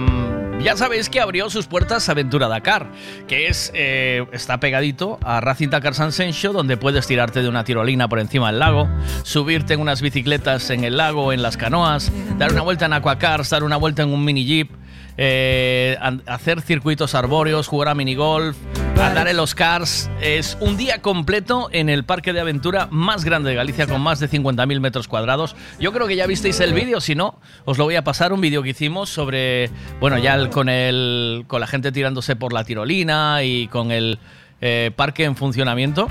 ya 0.61 0.75
sabéis 0.75 1.09
que 1.09 1.19
abrió 1.21 1.49
sus 1.49 1.67
puertas 1.67 2.09
Aventura 2.09 2.47
Dakar, 2.47 2.91
que 3.27 3.47
es 3.47 3.71
eh, 3.73 4.25
está 4.33 4.59
pegadito 4.59 5.17
a 5.23 5.39
Racing 5.41 5.69
Dakar 5.69 5.95
San 5.95 6.11
Sencho, 6.11 6.51
donde 6.51 6.75
puedes 6.77 7.07
tirarte 7.07 7.41
de 7.41 7.49
una 7.49 7.63
tirolina 7.63 8.07
por 8.09 8.19
encima 8.19 8.47
del 8.51 8.59
lago, 8.59 8.89
subirte 9.23 9.73
en 9.73 9.79
unas 9.79 10.01
bicicletas 10.01 10.69
en 10.69 10.83
el 10.83 10.97
lago, 10.97 11.31
en 11.31 11.41
las 11.41 11.55
canoas, 11.57 12.11
dar 12.37 12.51
una 12.51 12.61
vuelta 12.61 12.85
en 12.85 12.93
aquacars, 12.93 13.49
dar 13.49 13.63
una 13.63 13.77
vuelta 13.77 14.03
en 14.03 14.09
un 14.09 14.23
mini 14.23 14.45
jeep. 14.45 14.69
eh, 15.17 15.97
hacer 16.27 16.61
circuitos 16.61 17.15
arbóreos, 17.15 17.67
jugar 17.67 17.89
a 17.89 17.95
minigolf, 17.95 18.55
andar 19.01 19.27
en 19.27 19.37
los 19.37 19.55
cars. 19.55 20.09
Es 20.21 20.57
un 20.59 20.77
día 20.77 21.01
completo 21.01 21.69
en 21.71 21.89
el 21.89 22.03
parque 22.03 22.33
de 22.33 22.39
aventura 22.41 22.87
más 22.91 23.23
grande 23.25 23.49
de 23.49 23.55
Galicia, 23.55 23.87
con 23.87 24.01
más 24.01 24.19
de 24.19 24.29
50.000 24.29 24.79
metros 24.79 25.07
cuadrados. 25.07 25.55
Yo 25.79 25.91
creo 25.93 26.07
que 26.07 26.15
ya 26.15 26.27
visteis 26.27 26.59
el 26.59 26.73
vídeo, 26.73 26.99
si 27.01 27.15
no, 27.15 27.39
os 27.65 27.77
lo 27.77 27.85
voy 27.85 27.95
a 27.95 28.03
pasar, 28.03 28.33
un 28.33 28.41
vídeo 28.41 28.61
que 28.63 28.69
hicimos 28.69 29.09
sobre, 29.09 29.69
bueno, 29.99 30.17
ya 30.17 30.35
el- 30.35 30.49
con, 30.49 30.69
el, 30.69 31.45
con 31.47 31.61
la 31.61 31.67
gente 31.67 31.91
tirándose 31.91 32.35
por 32.35 32.53
la 32.53 32.63
tirolina 32.63 33.43
y 33.43 33.67
con 33.67 33.91
el 33.91 34.19
eh, 34.61 34.91
parque 34.95 35.23
en 35.23 35.35
funcionamiento. 35.35 36.07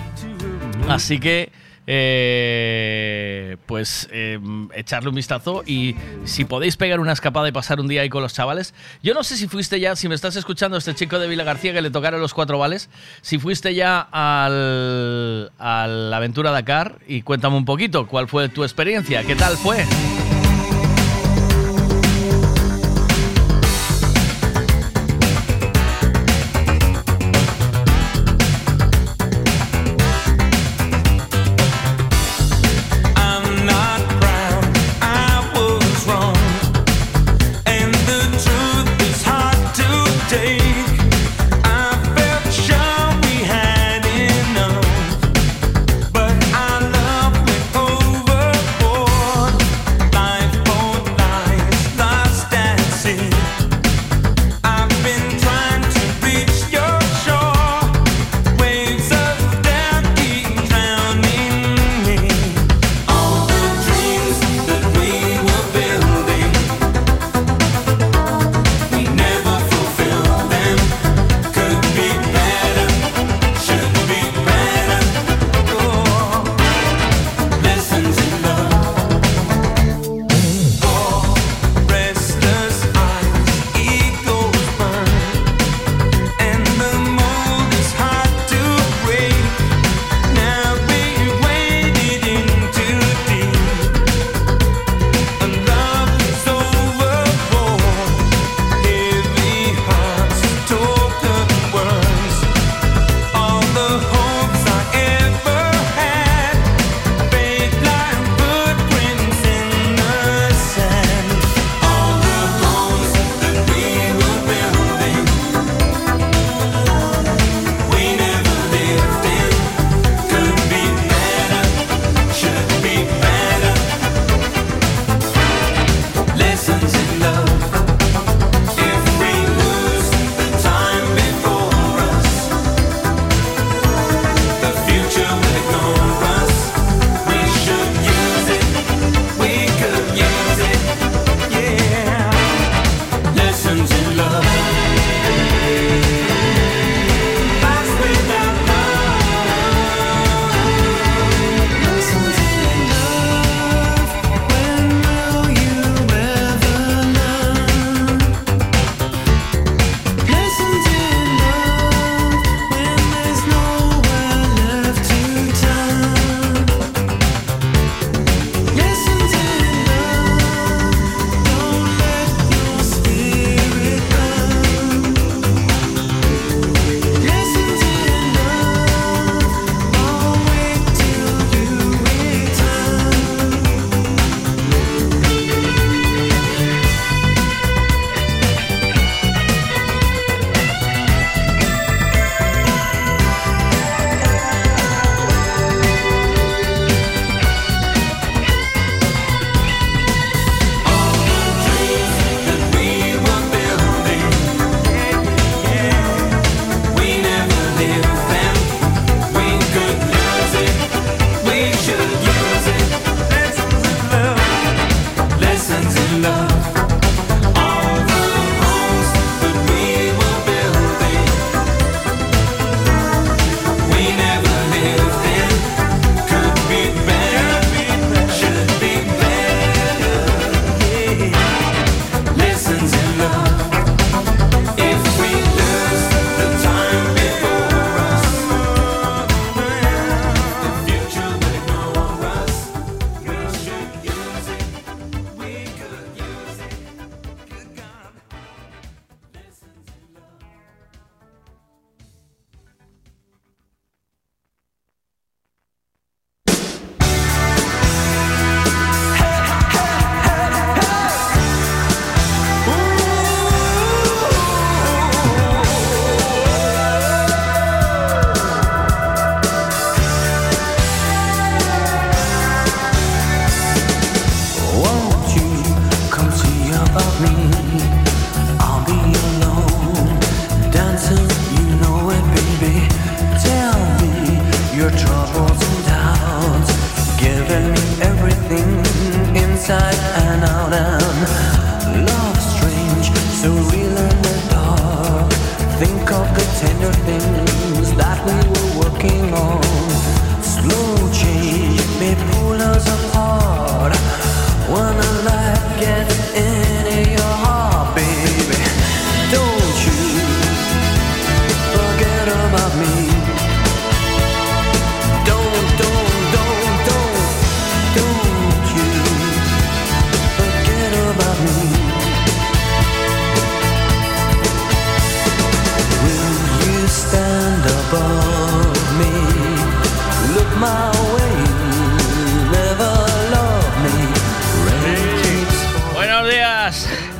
Así 0.88 1.18
que, 1.20 1.52
eh, 1.90 3.56
pues, 3.64 4.08
eh, 4.12 4.38
echarle 4.74 5.08
un 5.08 5.14
vistazo 5.14 5.62
y 5.66 5.96
si 6.26 6.44
podéis 6.44 6.76
pegar 6.76 7.00
una 7.00 7.12
escapada 7.12 7.48
y 7.48 7.52
pasar 7.52 7.80
un 7.80 7.88
día 7.88 8.02
ahí 8.02 8.10
con 8.10 8.22
los 8.22 8.34
chavales. 8.34 8.74
Yo 9.02 9.14
no 9.14 9.24
sé 9.24 9.38
si 9.38 9.48
fuiste 9.48 9.80
ya, 9.80 9.96
si 9.96 10.06
me 10.06 10.14
estás 10.14 10.36
escuchando, 10.36 10.76
este 10.76 10.94
chico 10.94 11.18
de 11.18 11.26
Vila 11.28 11.44
García 11.44 11.72
que 11.72 11.80
le 11.80 11.90
tocaron 11.90 12.20
los 12.20 12.34
cuatro 12.34 12.58
vales, 12.58 12.90
si 13.22 13.38
fuiste 13.38 13.74
ya 13.74 14.00
al, 14.00 15.50
a 15.58 15.86
la 15.86 16.16
aventura 16.18 16.50
Dakar 16.50 16.98
y 17.08 17.22
cuéntame 17.22 17.56
un 17.56 17.64
poquito 17.64 18.06
cuál 18.06 18.28
fue 18.28 18.50
tu 18.50 18.64
experiencia, 18.64 19.24
qué 19.24 19.34
tal 19.34 19.56
fue. 19.56 19.86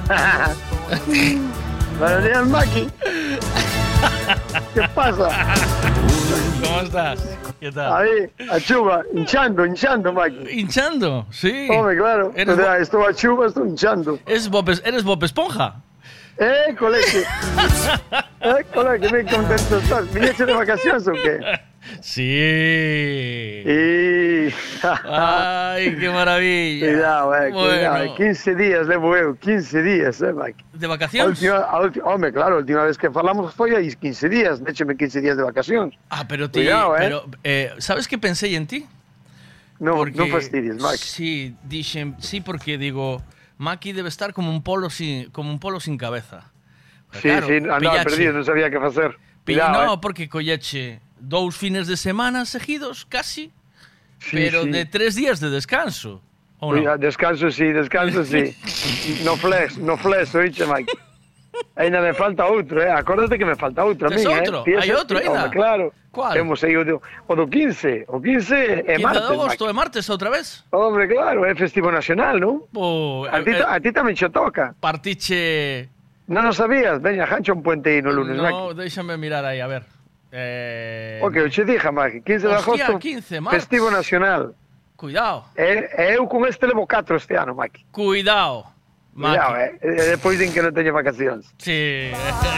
Buenos 1.99 2.25
días, 2.25 2.47
Maki. 2.47 2.89
¿Qué 4.75 4.89
pasa? 4.95 5.55
¿Cómo 6.63 6.81
estás? 6.81 7.39
¿Qué 7.61 7.71
tal? 7.71 7.93
Ahí, 7.93 8.31
a 8.51 8.59
Chuba, 8.59 9.03
hinchando, 9.13 9.67
hinchando, 9.67 10.13
Maki. 10.13 10.61
¿Hinchando? 10.61 11.27
Sí. 11.31 11.69
Hombre, 11.71 11.99
claro. 11.99 12.33
O 12.35 12.57
sea, 12.57 12.79
esto 12.79 13.07
a 13.07 13.13
Chuba, 13.13 13.49
estoy 13.49 13.69
hinchando. 13.69 14.19
¿Eres 14.27 14.49
Bob, 14.49 14.71
¿Eres 14.85 15.05
Bob 15.05 15.23
Esponja? 15.25 15.83
Eh, 16.39 16.75
colegio. 16.79 17.21
eh, 18.41 18.65
colegio, 18.73 19.11
qué 19.11 19.25
contento 19.27 19.79
estás. 19.79 20.15
¿Viniste 20.15 20.47
de 20.47 20.55
vacaciones 20.55 21.07
o 21.07 21.13
qué? 21.13 21.41
Sí. 22.01 23.63
Y... 23.65 24.53
Ay, 25.05 25.97
qué 25.97 26.11
maravilla. 26.11 26.87
Cuidado, 26.87 27.35
eh, 27.35 27.51
cuidado. 27.51 27.97
Bueno. 27.99 28.15
15 28.17 28.55
días 28.55 28.87
levo 28.87 29.17
eu, 29.17 29.35
15 29.37 29.83
días, 29.83 30.23
eh, 30.23 30.33
Maki. 30.33 30.65
De 30.73 30.87
A 30.87 30.89
vacacións? 30.89 31.39
última, 31.39 31.59
a 31.59 31.81
última, 31.81 32.05
home, 32.07 32.33
claro, 32.33 32.57
a 32.57 32.59
última 32.59 32.85
vez 32.85 32.97
que 32.97 33.11
falamos 33.11 33.53
foi 33.55 33.75
aí 33.75 33.91
15 33.95 34.29
días, 34.29 34.63
décheme 34.63 34.97
15 34.97 35.21
días 35.21 35.37
de 35.37 35.43
vacacións. 35.43 35.95
Ah, 36.11 36.25
pero 36.27 36.49
ti, 36.51 36.61
Cuidado, 36.61 36.95
eh. 36.97 36.99
pero 37.01 37.25
eh, 37.45 37.73
sabes 37.79 38.07
que 38.07 38.19
pensei 38.19 38.55
en 38.55 38.67
ti? 38.67 38.87
No, 39.81 40.05
non 40.05 40.27
fastidies, 40.31 40.79
Maki. 40.81 40.99
Sí, 41.07 41.31
dixen, 41.63 42.17
sí 42.19 42.41
porque 42.41 42.79
digo, 42.79 43.23
Maki 43.59 43.93
debe 43.93 44.09
estar 44.09 44.33
como 44.33 44.51
un 44.51 44.63
polo 44.63 44.91
sin 44.91 45.31
como 45.31 45.51
un 45.51 45.59
polo 45.59 45.81
sin 45.81 45.99
cabeza. 45.99 46.51
Pero 47.11 47.23
Sí, 47.23 47.29
claro, 47.29 47.47
sí, 47.47 47.55
andaba 47.57 47.79
pillache. 47.81 48.05
perdido, 48.11 48.33
non 48.35 48.45
sabía 48.45 48.71
que 48.71 48.79
facer. 48.79 49.17
Cuidado, 49.47 49.87
no, 49.87 49.95
eh. 49.95 49.99
porque 50.03 50.29
colleche 50.29 51.01
dous 51.21 51.57
fines 51.57 51.87
de 51.87 51.97
semana 51.97 52.45
seguidos, 52.45 53.05
casi, 53.05 53.53
sí, 54.19 54.33
pero 54.33 54.65
sí. 54.65 54.71
de 54.71 54.87
tres 54.87 55.15
días 55.15 55.41
de 55.41 55.51
descanso. 55.51 56.23
Ou 56.61 56.75
no? 56.75 56.99
Descanso 56.99 57.51
sí, 57.51 57.73
descanso 57.73 58.25
sí. 58.25 58.55
no 59.25 59.37
flex, 59.37 59.79
no 59.79 59.97
flex, 59.97 60.35
oíche, 60.35 60.67
Mike. 60.67 60.93
Ainda 61.77 62.01
me 62.01 62.15
falta 62.15 62.47
outro, 62.47 62.83
eh? 62.83 62.91
Acórdate 62.91 63.39
que 63.39 63.45
me 63.45 63.57
falta 63.57 63.85
outro 63.85 64.09
a 64.09 64.11
mí, 64.11 64.23
eh. 64.23 64.29
outro? 64.29 64.65
eh? 64.67 64.79
Hai 64.79 64.91
outro 64.93 65.19
ainda? 65.19 65.47
Home, 65.47 65.51
claro. 65.51 65.93
Cual? 66.11 66.33
Temos 66.33 66.65
aí 66.65 66.77
o 66.77 66.85
do, 66.85 67.03
o 67.29 67.35
do 67.37 67.47
15, 67.47 68.07
o 68.09 68.21
15 68.21 68.55
é 68.87 68.99
martes. 68.99 69.29
de 69.29 69.35
agosto 69.35 69.69
é 69.69 69.73
martes 69.73 70.11
outra 70.11 70.31
vez? 70.31 70.65
Hombre, 70.73 71.07
claro, 71.07 71.45
é 71.45 71.55
festivo 71.55 71.91
nacional, 71.91 72.41
non? 72.41 72.67
Oh, 72.75 73.27
a 73.31 73.43
ti, 73.43 73.55
eh, 73.55 73.63
a 73.63 73.79
ti 73.79 73.93
tamén 73.93 74.17
xo 74.19 74.31
toca. 74.31 74.75
Partiche... 74.81 75.87
Non 76.29 76.45
o 76.49 76.53
sabías? 76.53 77.01
Veña, 77.01 77.25
jancha 77.25 77.55
un 77.55 77.63
puente 77.63 77.89
aí 77.89 78.03
no 78.03 78.13
lunes, 78.13 78.37
No, 78.37 78.75
déxame 78.75 79.15
déixame 79.15 79.15
mirar 79.17 79.45
aí, 79.47 79.61
a 79.63 79.69
ver. 79.69 79.87
Eh... 80.31 81.21
O 81.23 81.31
que 81.31 81.41
eu 81.41 81.49
che 81.51 81.65
dixa, 81.65 81.91
Magui, 81.91 82.21
15 82.21 82.47
Hostia, 82.47 82.49
de 82.49 82.55
agosto, 82.55 82.99
15, 82.99 83.41
festivo 83.51 83.91
nacional. 83.91 84.55
Cuidado. 84.97 85.45
E, 85.57 85.63
eh, 85.63 85.91
eh, 85.97 86.17
eu 86.17 86.27
con 86.27 86.47
este 86.47 86.67
levo 86.67 86.87
4 86.87 87.17
este 87.17 87.37
ano, 87.37 87.55
Maki. 87.55 87.87
Cuidado. 87.93 88.67
Maki. 89.15 89.39
Cuidado, 89.39 89.57
eh? 89.57 89.79
eh 89.81 90.11
depois 90.11 90.39
din 90.39 90.53
que 90.53 90.61
non 90.61 90.75
teño 90.75 90.93
vacacións. 90.93 91.55
Sí. 91.57 92.11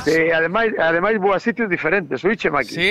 sí 0.09 0.33
ademais, 0.33 0.73
ademais 0.81 1.21
vou 1.21 1.37
a 1.37 1.39
sitios 1.39 1.69
diferentes, 1.69 2.25
oíche, 2.25 2.49
Maki. 2.49 2.75
Sí. 2.75 2.91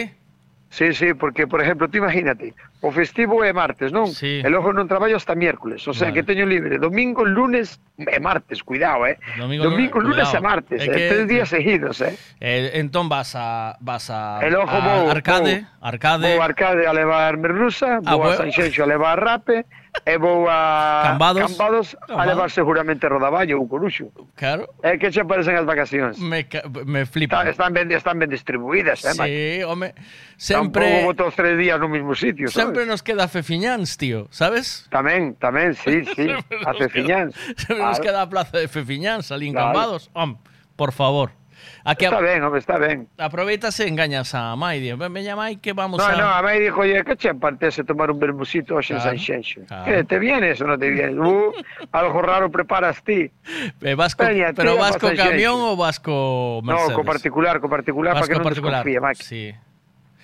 Sí, 0.72 0.93
sí, 0.93 1.15
porque, 1.17 1.48
por 1.48 1.61
exemplo, 1.61 1.89
tú 1.89 1.98
imagínate, 1.98 2.53
o 2.85 2.91
festivo 2.93 3.41
é 3.43 3.49
martes, 3.51 3.89
non? 3.89 4.06
Sí. 4.14 4.38
E 4.45 4.48
logo 4.53 4.69
non 4.69 4.85
traballo 4.85 5.17
hasta 5.17 5.33
miércoles, 5.33 5.81
o 5.89 5.98
sea 5.98 6.14
Vale. 6.14 6.22
que 6.22 6.23
teño 6.30 6.45
libre 6.45 6.77
domingo, 6.77 7.25
lunes 7.25 7.81
e 7.98 8.19
martes, 8.22 8.61
cuidado, 8.61 9.09
eh? 9.09 9.17
Domingo, 9.33 9.65
Domingo, 9.65 9.98
lunes 9.98 10.30
cuidado. 10.30 10.38
e 10.38 10.45
martes, 10.45 10.80
É 10.81 10.85
eh? 10.85 10.93
que- 10.93 11.09
tres 11.09 11.25
días 11.25 11.49
seguidos, 11.49 11.98
eh? 12.06 12.14
Eh, 12.38 12.77
entón 12.77 13.09
vas 13.09 13.33
a 13.33 13.81
vas 13.81 14.14
a, 14.14 14.45
E 14.45 14.53
logo 14.53 14.69
a 14.69 14.77
vou, 14.77 15.09
Arcade, 15.09 15.65
vou, 15.65 15.89
Arcade, 15.89 16.30
vou 16.38 16.38
a 16.38 16.45
Arcade 16.45 16.85
a 16.85 16.93
levar 16.93 17.33
merluza, 17.41 17.98
Ah, 18.06 18.14
vou 18.14 18.30
a 18.30 18.38
San 18.38 18.53
Xenxo 18.53 18.85
a 18.85 18.88
levar 18.88 19.17
rape, 19.17 19.65
e 20.05 20.17
vou 20.17 20.47
a 20.49 21.15
Cambados, 21.15 21.43
Cambados 21.51 21.87
a 22.07 22.25
levar 22.25 22.49
seguramente 22.51 23.07
rodaballo 23.07 23.59
ou 23.59 23.67
coruxo. 23.67 24.11
Claro. 24.35 24.67
É 24.83 24.97
que 24.97 25.11
che 25.11 25.23
parecen 25.25 25.55
as 25.55 25.65
vacacións. 25.65 26.19
Me, 26.19 26.45
me 26.85 27.05
flipa. 27.05 27.41
Está, 27.41 27.49
están 27.49 27.71
ben 27.73 27.91
están 27.91 28.19
ben 28.19 28.29
distribuídas, 28.29 29.03
eh, 29.05 29.13
Sí, 29.15 29.63
home. 29.63 29.93
Sempre 30.37 31.03
Tampouco 31.03 31.27
os 31.27 31.35
tres 31.35 31.57
días 31.57 31.79
no 31.79 31.89
mesmo 31.89 32.15
sitio, 32.15 32.47
¿sabes? 32.47 32.65
Sempre 32.65 32.85
nos 32.85 33.03
queda 33.03 33.27
Fefiñáns, 33.27 33.97
tío, 33.97 34.27
sabes? 34.31 34.87
Tamén, 34.91 35.35
tamén, 35.39 35.75
sí, 35.75 36.03
sí, 36.15 36.27
a 36.67 36.71
Fefiñáns. 36.75 37.35
Sempre 37.55 37.83
nos 37.83 37.99
ah. 37.99 38.03
queda 38.03 38.19
a 38.23 38.27
plaza 38.27 38.59
de 38.59 38.67
Fefiñáns, 38.67 39.31
ali 39.31 39.51
en 39.51 39.55
claro. 39.55 39.71
Cambados. 39.71 40.11
Hom, 40.13 40.39
por 40.75 40.91
favor. 40.91 41.38
Aquí 41.85 42.06
Está 42.06 42.19
ben, 42.19 42.43
home, 42.43 42.59
está 42.59 42.77
ben. 42.77 43.08
aproveitas 43.17 43.80
e 43.80 43.88
engañas 43.88 44.35
a 44.35 44.56
Mai, 44.56 44.80
di, 44.80 44.91
"Ven, 44.93 45.14
veña 45.14 45.35
Mai 45.35 45.58
que 45.58 45.72
vamos 45.74 45.98
No, 45.98 46.06
a 46.06 46.11
no, 46.16 46.27
a 46.27 46.41
mí 46.43 46.59
dijo, 46.59 46.82
oye, 46.82 47.03
que 47.03 47.16
che 47.16 47.33
partese 47.33 47.83
tomar 47.83 48.11
un 48.11 48.19
bermusito 48.19 48.75
hoxe 48.75 48.93
en 48.93 48.99
Claro, 48.99 49.16
San 49.16 49.19
Xenxo? 49.19 49.61
claro. 49.66 49.85
¿Qué, 49.85 50.03
te 50.03 50.19
vienes 50.19 50.59
o 50.61 50.67
no 50.67 50.77
te 50.77 50.90
vienes? 50.90 51.16
Uh, 51.17 51.53
algo 51.91 52.22
raro 52.22 52.51
preparas 52.51 53.01
ti. 53.03 53.32
Eh, 53.82 53.95
vas 53.95 54.16
co- 54.16 54.25
Veña, 54.25 54.51
pero 54.53 54.75
vas 54.75 54.91
pa 54.98 54.99
co 54.99 55.08
San 55.08 55.17
camión 55.17 55.56
ou 55.64 55.75
vas 55.80 55.99
co 55.99 56.59
Mercedes? 56.64 56.90
No, 56.91 56.95
co 56.95 57.03
particular, 57.08 57.59
co 57.64 57.69
particular, 57.69 58.14
Vas 58.14 58.27
para 58.27 58.38
que 58.38 58.43
particular. 58.43 58.83
desconfíe, 58.83 58.99
Maki. 58.99 59.24
Sí. 59.24 59.56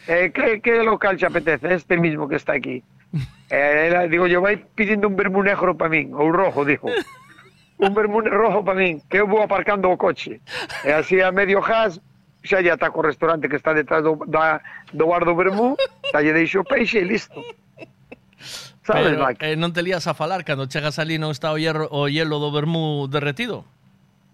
Eh, 0.08 0.32
¿qué, 0.36 0.62
¿Qué 0.62 0.84
local 0.84 1.18
te 1.18 1.26
apetece? 1.26 1.74
Este 1.74 1.98
mismo 1.98 2.28
que 2.28 2.36
está 2.36 2.54
aquí. 2.54 2.84
Eh, 3.50 4.08
digo, 4.10 4.26
yo 4.26 4.42
vai 4.42 4.58
pidiendo 4.58 5.08
un 5.08 5.16
vermú 5.16 5.44
negro 5.46 5.78
para 5.78 5.88
min, 5.94 6.10
ou 6.18 6.34
rojo, 6.34 6.66
dijo. 6.66 6.90
un 7.86 7.94
vermune 7.94 8.30
rojo 8.30 8.66
para 8.66 8.82
min, 8.82 9.02
que 9.10 9.22
eu 9.22 9.28
vou 9.28 9.46
aparcando 9.46 9.90
o 9.90 9.98
coche. 9.98 10.42
E 10.84 10.90
así 10.90 11.22
a 11.22 11.32
medio 11.32 11.62
jazz, 11.62 12.02
xa 12.42 12.62
lle 12.62 12.74
ataco 12.74 13.00
o 13.00 13.06
restaurante 13.06 13.46
que 13.50 13.56
está 13.56 13.74
detrás 13.74 14.02
do, 14.02 14.18
da, 14.26 14.62
do 14.94 15.06
bar 15.08 15.26
do 15.26 15.38
vermú, 15.38 15.78
xa 16.10 16.20
lle 16.22 16.34
deixo 16.34 16.62
o 16.62 16.66
peixe 16.66 17.00
e 17.02 17.06
listo. 17.06 17.40
Sabes, 18.86 19.18
Pero, 19.18 19.26
eh, 19.42 19.58
non 19.58 19.74
te 19.74 19.82
lías 19.82 20.06
a 20.06 20.14
falar 20.14 20.46
cando 20.46 20.70
chegas 20.70 21.02
ali 21.02 21.18
non 21.18 21.34
está 21.34 21.50
o, 21.50 21.58
hierro, 21.58 21.90
o 21.90 22.06
hielo 22.06 22.38
do 22.38 22.54
vermú 22.54 23.10
derretido? 23.10 23.66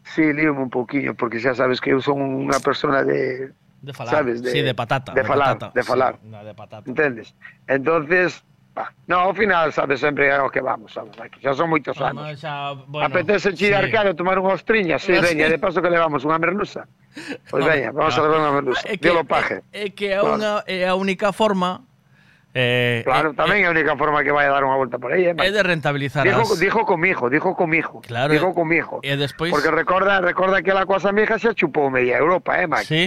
Sí, 0.03 0.33
líome 0.33 0.67
un 0.67 0.71
pouquiño, 0.71 1.15
porque 1.15 1.39
xa 1.39 1.55
sabes 1.55 1.80
que 1.80 1.95
eu 1.95 2.03
son 2.03 2.19
unha 2.19 2.59
persona 2.59 3.03
de... 3.07 3.51
De 3.81 3.95
falar, 3.95 4.21
sabes, 4.21 4.43
de, 4.43 4.51
sí, 4.51 4.59
de 4.61 4.75
patata. 4.75 5.15
De, 5.15 5.23
de 5.23 5.25
falar, 5.25 5.57
patata, 5.57 5.73
de 5.73 5.83
falar. 5.88 6.13
Sí, 6.19 6.30
de 6.30 6.53
patata. 6.53 6.85
Entendes? 6.85 7.33
Entonces, 7.65 8.43
Va. 8.77 8.88
No, 9.08 9.19
ao 9.19 9.33
final, 9.35 9.74
sabe, 9.74 9.98
sempre 9.98 10.32
é 10.32 10.40
o 10.40 10.50
que 10.50 10.61
vamos, 10.61 10.93
sabe, 10.93 11.11
que 11.27 11.43
xa 11.43 11.51
son 11.51 11.67
moitos 11.67 12.00
anos. 12.00 12.24
Bueno, 12.24 12.40
xa, 12.40 12.72
bueno, 12.88 13.03
Apetece 13.03 13.51
sí. 13.51 13.67
arcado 13.67 14.16
tomar 14.16 14.40
unha 14.40 14.56
ostriña, 14.56 14.95
sí, 14.95 15.11
veña, 15.11 15.51
de 15.51 15.59
paso 15.59 15.83
que 15.83 15.91
levamos 15.91 16.24
unha 16.24 16.40
merluza. 16.40 16.88
Pois 17.51 17.67
veña, 17.67 17.91
vamos 17.91 18.16
a 18.16 18.22
levar 18.24 18.40
unha 18.40 18.56
merluza. 18.56 18.88
Ah, 18.88 18.95
é 18.95 18.95
que, 18.95 19.11
Dios 19.11 19.19
lo 19.19 19.27
paje. 19.27 19.59
É, 19.75 19.85
é 19.85 19.88
que 19.91 20.16
é, 20.16 20.24
unha, 20.24 20.64
é 20.64 20.88
a 20.88 20.95
única 20.95 21.35
forma 21.35 21.83
Eh, 22.53 23.01
claro, 23.06 23.32
eh, 23.32 23.40
tamén 23.40 23.64
é 23.64 23.64
eh, 23.64 23.67
a 23.67 23.72
única 23.72 23.95
forma 23.95 24.19
que 24.27 24.32
vai 24.35 24.43
a 24.43 24.51
dar 24.51 24.67
unha 24.67 24.75
volta 24.75 25.00
por 25.00 25.16
aí, 25.16 25.32
eh. 25.32 25.35
É 25.40 25.51
de 25.56 25.64
rentabilizar. 25.64 26.27
Dijo, 26.27 26.43
as... 26.43 26.59
dijo 26.59 26.83
comijo, 26.83 27.32
dijo 27.32 27.56
comijo. 27.56 28.03
Claro. 28.03 28.27
Dijo 28.27 28.51
eh, 28.51 28.56
comijo. 28.56 29.00
E 29.08 29.16
despois 29.16 29.56
Porque 29.56 29.72
recorda, 29.72 30.19
recorda 30.19 30.59
que 30.59 30.75
la 30.75 30.83
coasa 30.83 31.16
mija 31.16 31.40
se 31.40 31.56
chupou 31.56 31.88
media 31.88 32.19
Europa, 32.19 32.59
eh, 32.59 32.67
Mike. 32.67 32.88
Sí. 32.91 33.03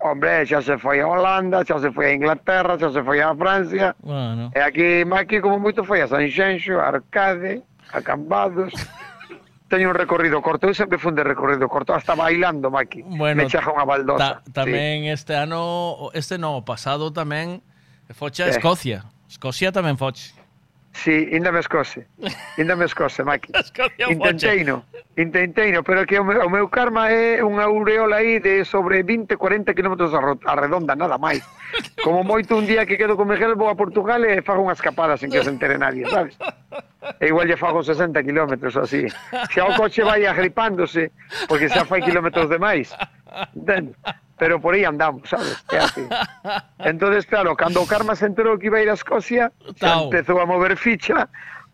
Hombre, 0.00 0.46
xa 0.46 0.62
se 0.62 0.78
foi 0.78 1.00
a 1.00 1.08
Holanda, 1.08 1.64
xa 1.66 1.78
se 1.82 1.90
foi 1.90 2.06
a 2.06 2.14
Inglaterra, 2.14 2.78
xa 2.78 2.92
se 2.94 3.02
foi 3.02 3.18
a 3.20 3.34
Francia. 3.34 3.96
Bueno. 3.98 4.54
E 4.54 4.60
aquí, 4.62 5.02
aquí 5.10 5.40
como 5.40 5.58
moito 5.58 5.82
foi 5.82 6.02
a 6.02 6.06
Sanxenxo, 6.06 6.78
a 6.78 6.86
Arcade, 6.86 7.62
a 7.90 8.00
Cambados. 8.00 8.70
Teño 9.68 9.90
un 9.90 9.98
recorrido 9.98 10.40
corto, 10.40 10.70
eu 10.70 10.72
sempre 10.72 10.96
fun 10.96 11.12
de 11.12 11.26
recorrido 11.26 11.68
corto, 11.68 11.92
hasta 11.92 12.14
bailando, 12.14 12.70
Maki. 12.70 13.02
Bueno, 13.04 13.42
Me 13.42 13.50
chaja 13.50 13.68
unha 13.74 13.84
baldosa. 13.84 14.40
Ta 14.54 14.64
tamén 14.64 15.04
sí. 15.04 15.12
este 15.12 15.34
ano, 15.36 16.08
este 16.14 16.38
no, 16.38 16.64
pasado 16.64 17.12
tamén, 17.12 17.60
foche 18.14 18.46
a 18.46 18.54
Escocia. 18.54 19.04
Eh. 19.04 19.34
Escocia 19.34 19.68
tamén 19.74 20.00
foche. 20.00 20.37
Sí, 20.92 21.28
ainda 21.32 21.52
me 21.52 21.60
escose. 21.60 22.06
Ainda 22.56 22.74
me 22.74 22.84
escose, 22.84 23.22
Maki. 23.22 23.52
Intenteino, 24.08 24.84
intenteino, 25.16 25.82
pero 25.82 26.06
que 26.06 26.18
o 26.18 26.24
meu, 26.24 26.46
o 26.46 26.50
meu 26.50 26.68
karma 26.68 27.10
é 27.10 27.42
unha 27.42 27.66
aureola 27.66 28.22
aí 28.22 28.38
de 28.38 28.64
sobre 28.64 29.02
20, 29.02 29.36
40 29.36 29.74
km 29.74 29.94
a 30.46 30.54
redonda, 30.54 30.94
nada 30.94 31.18
máis. 31.18 31.42
Como 32.04 32.24
moito 32.24 32.56
un 32.56 32.66
día 32.66 32.86
que 32.86 32.96
quedo 32.96 33.16
con 33.16 33.28
Miguel 33.28 33.54
vou 33.54 33.68
a 33.68 33.78
Portugal 33.78 34.24
e 34.24 34.42
fago 34.42 34.64
unha 34.64 34.74
escapada 34.74 35.18
sen 35.18 35.30
que 35.30 35.42
se 35.42 35.50
entere 35.50 35.78
nadie, 35.78 36.06
sabes? 36.08 36.34
E 37.20 37.30
igual 37.30 37.46
lle 37.46 37.58
fago 37.58 37.82
60 37.82 38.18
km 38.22 38.54
ou 38.58 38.82
así. 38.82 39.06
Se 39.52 39.58
ao 39.60 39.74
coche 39.74 40.02
vai 40.02 40.26
agripándose, 40.26 41.12
porque 41.46 41.70
xa 41.70 41.84
fai 41.84 42.02
kilómetros 42.02 42.48
de 42.48 42.58
máis. 42.58 42.90
Entende? 43.54 43.94
pero 44.38 44.60
por 44.60 44.74
aí 44.74 44.84
andamos, 44.84 45.28
sabes? 45.28 45.58
É 45.72 45.78
así. 45.78 46.06
entonces 46.78 47.26
claro, 47.26 47.56
cando 47.56 47.82
o 47.82 47.86
Karma 47.86 48.14
se 48.14 48.26
enterou 48.26 48.58
que 48.58 48.70
iba 48.70 48.78
a 48.78 48.82
ir 48.82 48.90
a 48.90 48.94
Escocia, 48.94 49.52
xa 49.76 50.06
empezou 50.06 50.38
a 50.40 50.46
mover 50.46 50.78
ficha 50.78 51.28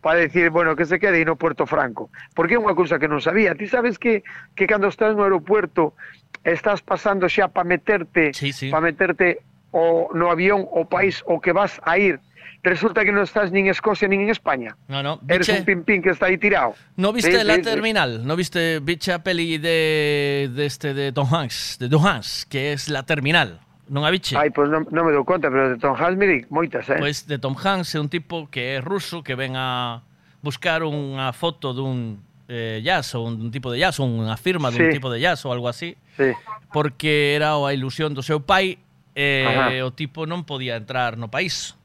para 0.04 0.20
decir, 0.20 0.50
bueno, 0.50 0.76
que 0.76 0.84
se 0.84 1.00
quede 1.00 1.20
e 1.20 1.24
no 1.24 1.40
Puerto 1.40 1.64
Franco. 1.64 2.12
Porque 2.36 2.56
é 2.56 2.60
unha 2.60 2.76
cousa 2.76 3.00
que 3.00 3.08
non 3.08 3.24
sabía. 3.24 3.56
Ti 3.56 3.64
sabes 3.72 3.96
que, 3.96 4.20
que 4.52 4.68
cando 4.68 4.92
estás 4.92 5.16
no 5.16 5.24
aeropuerto 5.24 5.96
estás 6.44 6.84
pasando 6.84 7.24
xa 7.24 7.48
para 7.48 7.64
meterte, 7.64 8.36
sí, 8.36 8.52
sí. 8.52 8.68
para 8.68 8.84
meterte 8.84 9.40
o, 9.72 10.12
no 10.12 10.28
avión 10.28 10.68
o 10.68 10.84
país 10.84 11.24
o 11.24 11.40
que 11.40 11.56
vas 11.56 11.80
a 11.88 11.96
ir, 11.96 12.20
resulta 12.64 13.04
que 13.04 13.12
non 13.12 13.22
estás 13.22 13.52
nin 13.52 13.68
en 13.68 13.76
Escocia 13.76 14.08
nin 14.08 14.24
en 14.24 14.32
España. 14.32 14.74
No, 14.88 15.04
no. 15.04 15.20
Eres 15.28 15.46
biche... 15.46 15.60
un 15.60 15.64
pimpín 15.68 16.00
que 16.00 16.10
está 16.10 16.32
aí 16.32 16.40
tirado. 16.40 16.74
No 16.96 17.12
viste 17.12 17.36
sí, 17.36 17.44
la 17.44 17.60
sí, 17.60 17.62
terminal, 17.62 18.20
sí. 18.20 18.26
no 18.26 18.34
viste 18.34 18.80
biche 18.80 19.12
a 19.12 19.20
peli 19.20 19.60
de, 19.60 20.50
de 20.50 20.64
este 20.64 20.96
de 20.96 21.12
Tom 21.12 21.28
Hanks, 21.28 21.76
de 21.78 21.88
Tom 21.92 22.02
Hanks, 22.02 22.46
que 22.48 22.72
es 22.72 22.88
la 22.88 23.04
terminal. 23.04 23.60
Non 23.84 24.08
a 24.08 24.10
biche? 24.10 24.32
Ai, 24.32 24.48
pois 24.48 24.72
pues 24.72 24.72
non, 24.72 24.88
non 24.88 25.04
me 25.04 25.12
dou 25.12 25.28
conta, 25.28 25.52
pero 25.52 25.68
de 25.68 25.76
Tom 25.76 25.92
Hanks, 25.92 26.16
mire, 26.16 26.48
moitas, 26.48 26.88
eh? 26.88 26.96
Pois 26.96 27.20
pues 27.20 27.28
de 27.28 27.36
Tom 27.36 27.52
Hanks 27.52 27.92
é 27.92 28.00
un 28.00 28.08
tipo 28.08 28.48
que 28.48 28.74
é 28.74 28.76
ruso, 28.80 29.20
que 29.20 29.36
ven 29.36 29.60
a 29.60 30.00
buscar 30.40 30.80
unha 30.88 31.36
foto 31.36 31.76
dun 31.76 32.24
eh, 32.48 32.80
jazz 32.80 33.12
ou 33.12 33.28
un 33.28 33.52
tipo 33.52 33.68
de 33.68 33.84
jazz, 33.84 34.00
ou 34.00 34.08
unha 34.08 34.40
firma 34.40 34.72
sí. 34.72 34.80
dun 34.80 34.88
tipo 34.88 35.12
de 35.12 35.20
jazz 35.20 35.44
ou 35.44 35.52
algo 35.52 35.68
así, 35.68 36.00
sí. 36.16 36.32
porque 36.72 37.36
era 37.36 37.60
a 37.60 37.76
ilusión 37.76 38.16
do 38.16 38.24
seu 38.24 38.40
pai, 38.40 38.80
eh, 39.12 39.44
Ajá. 39.44 39.84
o 39.84 39.92
tipo 39.92 40.24
non 40.24 40.48
podía 40.48 40.80
entrar 40.80 41.20
no 41.20 41.28
país. 41.28 41.76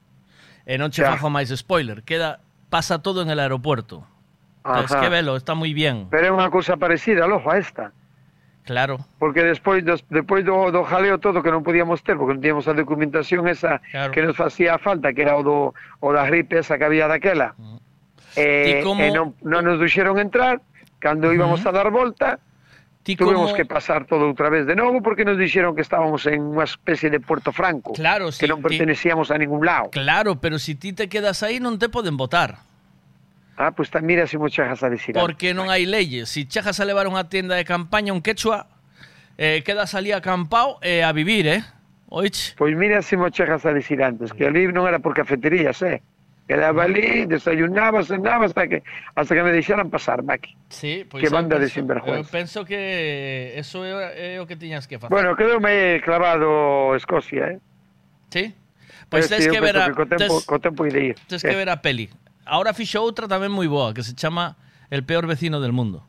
E 0.69 0.77
non 0.77 0.93
che 0.93 1.01
Ya. 1.01 1.17
fajo 1.17 1.33
máis 1.33 1.49
spoiler, 1.49 2.06
queda 2.06 2.45
pasa 2.69 3.01
todo 3.01 3.25
en 3.25 3.33
el 3.33 3.41
aeropuerto. 3.41 4.06
Entonces, 4.61 4.91
Ajá. 4.93 5.01
que 5.01 5.09
velo, 5.09 5.33
está 5.33 5.57
moi 5.57 5.73
bien. 5.73 6.06
Pero 6.14 6.30
é 6.30 6.31
unha 6.31 6.45
cousa 6.53 6.77
parecida, 6.77 7.25
lojo, 7.25 7.49
a 7.49 7.57
esta. 7.57 7.89
Claro. 8.69 9.01
Porque 9.17 9.41
despois, 9.41 9.81
dos, 9.81 10.06
despois 10.14 10.45
do, 10.45 10.69
do 10.69 10.85
jaleo 10.85 11.17
todo 11.17 11.41
que 11.41 11.49
non 11.49 11.65
podíamos 11.65 12.06
ter, 12.06 12.22
porque 12.22 12.38
non 12.38 12.43
tíamos 12.45 12.69
a 12.69 12.77
documentación 12.77 13.49
esa 13.49 13.81
Claro. 13.89 14.14
que 14.14 14.22
nos 14.22 14.38
facía 14.38 14.77
falta, 14.77 15.09
que 15.09 15.25
era 15.25 15.33
o, 15.33 15.41
do, 15.41 15.73
o 16.06 16.07
da 16.14 16.30
gripe 16.30 16.61
esa 16.61 16.77
que 16.77 16.85
había 16.85 17.09
daquela. 17.09 17.57
Ti 17.57 18.38
Eh, 18.38 18.81
como- 18.85 19.01
e 19.01 19.09
non, 19.09 19.33
non 19.41 19.65
nos 19.65 19.81
deixeron 19.81 20.22
entrar, 20.22 20.61
cando 21.01 21.33
íbamos 21.33 21.65
a 21.65 21.73
dar 21.73 21.89
volta, 21.89 22.38
Ti 23.09 23.15
tuvimos 23.17 23.49
como- 23.49 23.57
que 23.57 23.65
pasar 23.65 24.05
todo 24.05 24.29
outra 24.29 24.49
vez 24.53 24.69
de 24.69 24.77
novo 24.77 25.01
porque 25.01 25.25
nos 25.25 25.33
dixeron 25.41 25.73
que 25.73 25.81
estábamos 25.81 26.29
en 26.29 26.45
unha 26.53 26.61
especie 26.69 27.09
de 27.09 27.17
Puerto 27.17 27.49
Franco, 27.49 27.97
Claro, 27.97 28.29
que 28.29 28.45
sí, 28.45 28.47
non 28.47 28.61
ti- 28.61 28.69
pertenecíamos 28.77 29.33
a 29.33 29.38
ningún 29.41 29.65
lado. 29.65 29.89
Claro, 29.89 30.38
pero 30.38 30.61
si 30.61 30.77
ti 30.77 30.93
te 30.93 31.09
quedas 31.09 31.41
aí 31.41 31.57
non 31.57 31.81
te 31.81 31.89
poden 31.89 32.13
votar. 32.21 32.61
Ah, 33.57 33.73
pues 33.75 33.89
ta, 33.89 33.99
mira 33.99 34.23
se 34.29 34.38
mo 34.38 34.47
chegas 34.47 34.85
a 34.85 34.89
dicir. 34.93 35.17
Porque 35.17 35.51
non 35.57 35.67
hai 35.73 35.83
leyes. 35.89 36.29
Si 36.31 36.45
chegas 36.47 36.77
a 36.79 36.85
levar 36.85 37.09
unha 37.09 37.25
tienda 37.27 37.57
de 37.57 37.65
campaña 37.67 38.13
un 38.13 38.21
quechua, 38.23 38.69
eh, 39.41 39.65
quedas 39.65 39.97
ali 39.97 40.13
acampado 40.15 40.77
e 40.79 41.01
a 41.03 41.09
vivir, 41.11 41.49
eh? 41.49 41.65
Oich? 42.13 42.55
Pois 42.55 42.71
mira 42.77 43.01
se 43.01 43.17
mo 43.17 43.27
chegas 43.33 43.65
a 43.65 43.73
dicir 43.73 43.99
antes, 44.05 44.31
que 44.31 44.47
ali 44.47 44.69
non 44.71 44.85
era 44.88 45.01
por 45.03 45.11
cafeterías, 45.17 45.81
eh. 45.83 45.99
Quedaba 46.49 46.81
ali, 46.85 47.27
desayunaba, 47.27 48.01
cenaba 48.01 48.45
hasta 48.45 48.67
que 48.67 48.81
hasta 49.13 49.35
que 49.35 49.43
me 49.43 49.51
deixaran 49.51 49.87
pasar, 49.91 50.23
Maki. 50.23 50.57
Sí, 50.69 51.05
pois 51.07 51.21
que 51.21 51.29
banda 51.29 51.57
penso, 51.57 51.61
de 51.61 51.69
sinvergüenza. 51.69 52.17
Eu 52.17 52.25
penso 52.25 52.65
que 52.65 53.53
eso 53.53 53.85
é, 53.85 54.33
é 54.33 54.41
o 54.41 54.49
que 54.49 54.57
tiñas 54.57 54.89
que 54.89 54.97
facer. 54.97 55.13
Bueno, 55.13 55.37
quedoume 55.37 56.01
clavado 56.01 56.97
Escocia, 56.97 57.53
eh? 57.53 57.59
Sí? 58.33 58.57
Pois 59.13 59.29
pues 59.29 59.29
tens 59.29 59.45
que 59.45 59.61
ver 59.61 59.77
a... 59.77 59.93
Que 59.93 60.01
co 60.01 60.09
tempo, 60.09 60.41
tes, 60.41 60.45
co 60.49 60.57
tempo 60.57 60.89
ide 60.89 61.13
ir. 61.13 61.15
Tens 61.29 61.45
que 61.45 61.53
eh. 61.53 61.61
ver 61.61 61.69
a 61.69 61.85
peli. 61.85 62.09
Ahora 62.49 62.73
fixo 62.73 62.97
outra 62.97 63.29
tamén 63.29 63.53
moi 63.53 63.69
boa, 63.69 63.93
que 63.93 64.01
se 64.01 64.17
chama 64.17 64.57
El 64.89 65.05
peor 65.05 65.29
vecino 65.29 65.61
del 65.61 65.69
mundo. 65.69 66.08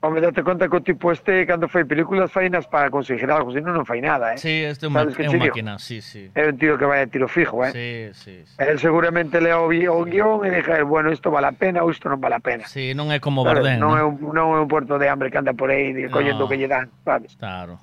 Home, 0.00 0.20
date 0.20 0.44
conta 0.44 0.68
que 0.68 0.76
o 0.76 0.80
tipo 0.80 1.10
este, 1.10 1.44
cando 1.44 1.66
fai 1.66 1.82
películas, 1.82 2.30
fai 2.30 2.46
nas 2.48 2.70
para 2.70 2.86
conseguir 2.86 3.26
algo, 3.34 3.50
senón 3.50 3.74
non 3.74 3.82
fai 3.82 3.98
nada, 3.98 4.30
eh. 4.30 4.38
Sí, 4.38 4.62
este 4.62 4.86
é 4.86 4.88
un, 4.88 4.94
é 4.94 5.26
un 5.26 5.38
máquina, 5.42 5.74
sí, 5.82 5.98
sí. 5.98 6.30
É 6.38 6.46
un 6.46 6.54
tío 6.54 6.78
que 6.78 6.86
vai 6.86 7.02
a 7.02 7.10
tiro 7.10 7.26
fijo, 7.26 7.66
eh. 7.66 7.74
Sí, 7.74 8.14
sí, 8.14 8.46
sí. 8.46 8.54
Él 8.62 8.78
seguramente 8.78 9.42
lea 9.42 9.58
o, 9.58 9.66
o 9.66 10.00
guion 10.06 10.46
e 10.46 10.54
dixa, 10.54 10.78
bueno, 10.86 11.10
isto 11.10 11.34
vale 11.34 11.50
a 11.50 11.54
pena 11.58 11.82
ou 11.82 11.90
isto 11.90 12.06
non 12.06 12.22
vale 12.22 12.38
a 12.38 12.42
pena. 12.42 12.62
Sí, 12.70 12.94
non 12.94 13.10
é 13.10 13.18
como 13.18 13.42
Sabes? 13.42 13.58
Bardem, 13.58 13.82
non, 13.82 13.90
non? 13.90 13.98
é 13.98 14.02
un, 14.06 14.14
non 14.30 14.46
é 14.54 14.58
un 14.62 14.70
puerto 14.70 15.02
de 15.02 15.10
hambre 15.10 15.34
que 15.34 15.38
anda 15.42 15.50
por 15.50 15.66
aí 15.74 15.90
collendo 16.14 16.46
No. 16.46 16.46
o 16.46 16.48
que 16.48 16.62
lle 16.62 16.70
dan, 16.70 16.86
sabes? 17.02 17.34
Claro. 17.34 17.82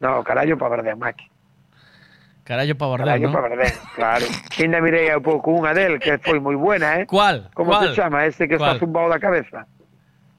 No, 0.00 0.24
carallo 0.24 0.56
para 0.56 0.80
Bardem, 0.80 0.96
Maki. 0.96 1.28
Carallo 2.44 2.72
pa 2.72 2.88
Bardem, 2.88 3.04
Carallo 3.04 3.28
non? 3.28 3.36
para 3.36 3.48
Bardem, 3.52 3.72
claro. 3.92 4.26
Ainda 4.56 4.80
mirei 4.80 5.12
a 5.12 5.20
pouco 5.20 5.52
unha 5.52 5.76
del 5.76 6.00
que 6.00 6.16
foi 6.24 6.40
moi 6.40 6.56
buena, 6.56 7.00
eh? 7.00 7.04
¿Cuál? 7.04 7.52
Como 7.52 7.68
se 7.84 7.92
chama? 7.92 8.24
Este 8.24 8.48
que 8.48 8.56
está 8.56 8.80
zumbado 8.80 9.12
da 9.12 9.20
cabeza. 9.20 9.68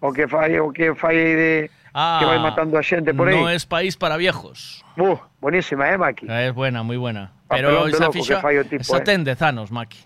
O 0.05 0.13
que 0.13 0.27
fai, 0.29 0.59
o 0.61 0.69
que 0.69 0.93
fai 0.93 1.17
de... 1.17 1.71
Ah, 1.97 2.17
que 2.19 2.25
vai 2.27 2.37
matando 2.37 2.77
a 2.77 2.83
xente 2.83 3.13
por 3.15 3.25
aí. 3.25 3.33
No 3.39 3.49
es 3.49 3.65
país 3.65 3.95
para 3.97 4.17
viejos. 4.17 4.83
Uh, 4.99 5.17
buenísima, 5.41 5.89
eh, 5.89 5.97
Maki? 5.97 6.27
Es 6.29 6.53
buena, 6.53 6.83
muy 6.83 6.97
buena. 6.97 7.31
Pero 7.49 7.87
esa 7.87 8.11
ficha 8.11 8.41
esa 8.43 8.97
eh. 8.97 9.01
ten 9.01 9.23
de 9.23 9.33
Zanos, 9.35 9.71
Maki. 9.71 9.97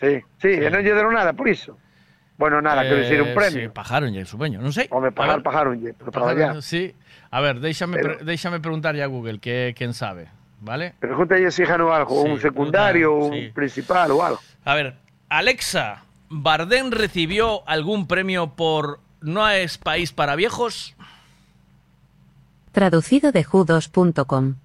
Sí, 0.00 0.24
sí, 0.40 0.48
e 0.56 0.68
non 0.72 0.80
lle 0.82 0.96
deron 0.96 1.12
nada 1.14 1.36
por 1.36 1.46
iso. 1.52 1.76
Bueno, 2.40 2.60
nada, 2.60 2.84
quero 2.84 3.00
dicir 3.00 3.20
un 3.20 3.32
Eh, 3.32 3.36
premio. 3.36 3.60
Sí, 3.64 3.68
pajaron 3.72 4.12
ya, 4.12 4.24
sueño, 4.24 4.60
non 4.60 4.72
sei. 4.72 4.88
Home, 4.92 5.12
pagar, 5.12 5.40
ver, 5.40 5.44
pagaronlle, 5.44 5.92
pero 5.96 6.08
traballar. 6.12 6.60
Sí. 6.64 6.92
A 7.28 7.40
ver, 7.44 7.60
déixame, 7.60 7.96
Pero- 8.00 8.16
pre- 8.16 8.24
déixame 8.24 8.60
preguntar 8.60 8.96
a 8.96 9.06
Google, 9.08 9.36
que 9.40 9.72
quen 9.76 9.92
sabe, 9.92 10.32
¿vale? 10.64 10.96
Pregúntalle 11.00 11.52
si 11.52 11.64
gano 11.68 11.92
algo, 11.92 12.24
Sí, 12.24 12.28
un 12.32 12.40
secundario, 12.40 13.12
un 13.20 13.32
sí. 13.36 13.52
principal 13.52 14.08
ou 14.16 14.20
algo. 14.24 14.40
A 14.64 14.72
ver, 14.72 14.96
Alexa, 15.28 16.04
¿Bardem 16.28 16.90
recibió 16.90 17.66
algún 17.68 18.06
premio 18.06 18.54
por 18.54 19.00
No 19.20 19.48
es 19.48 19.78
país 19.78 20.12
para 20.12 20.36
viejos? 20.36 20.94
Traducido 22.72 23.32
de 23.32 23.44
judos.com. 23.44 24.56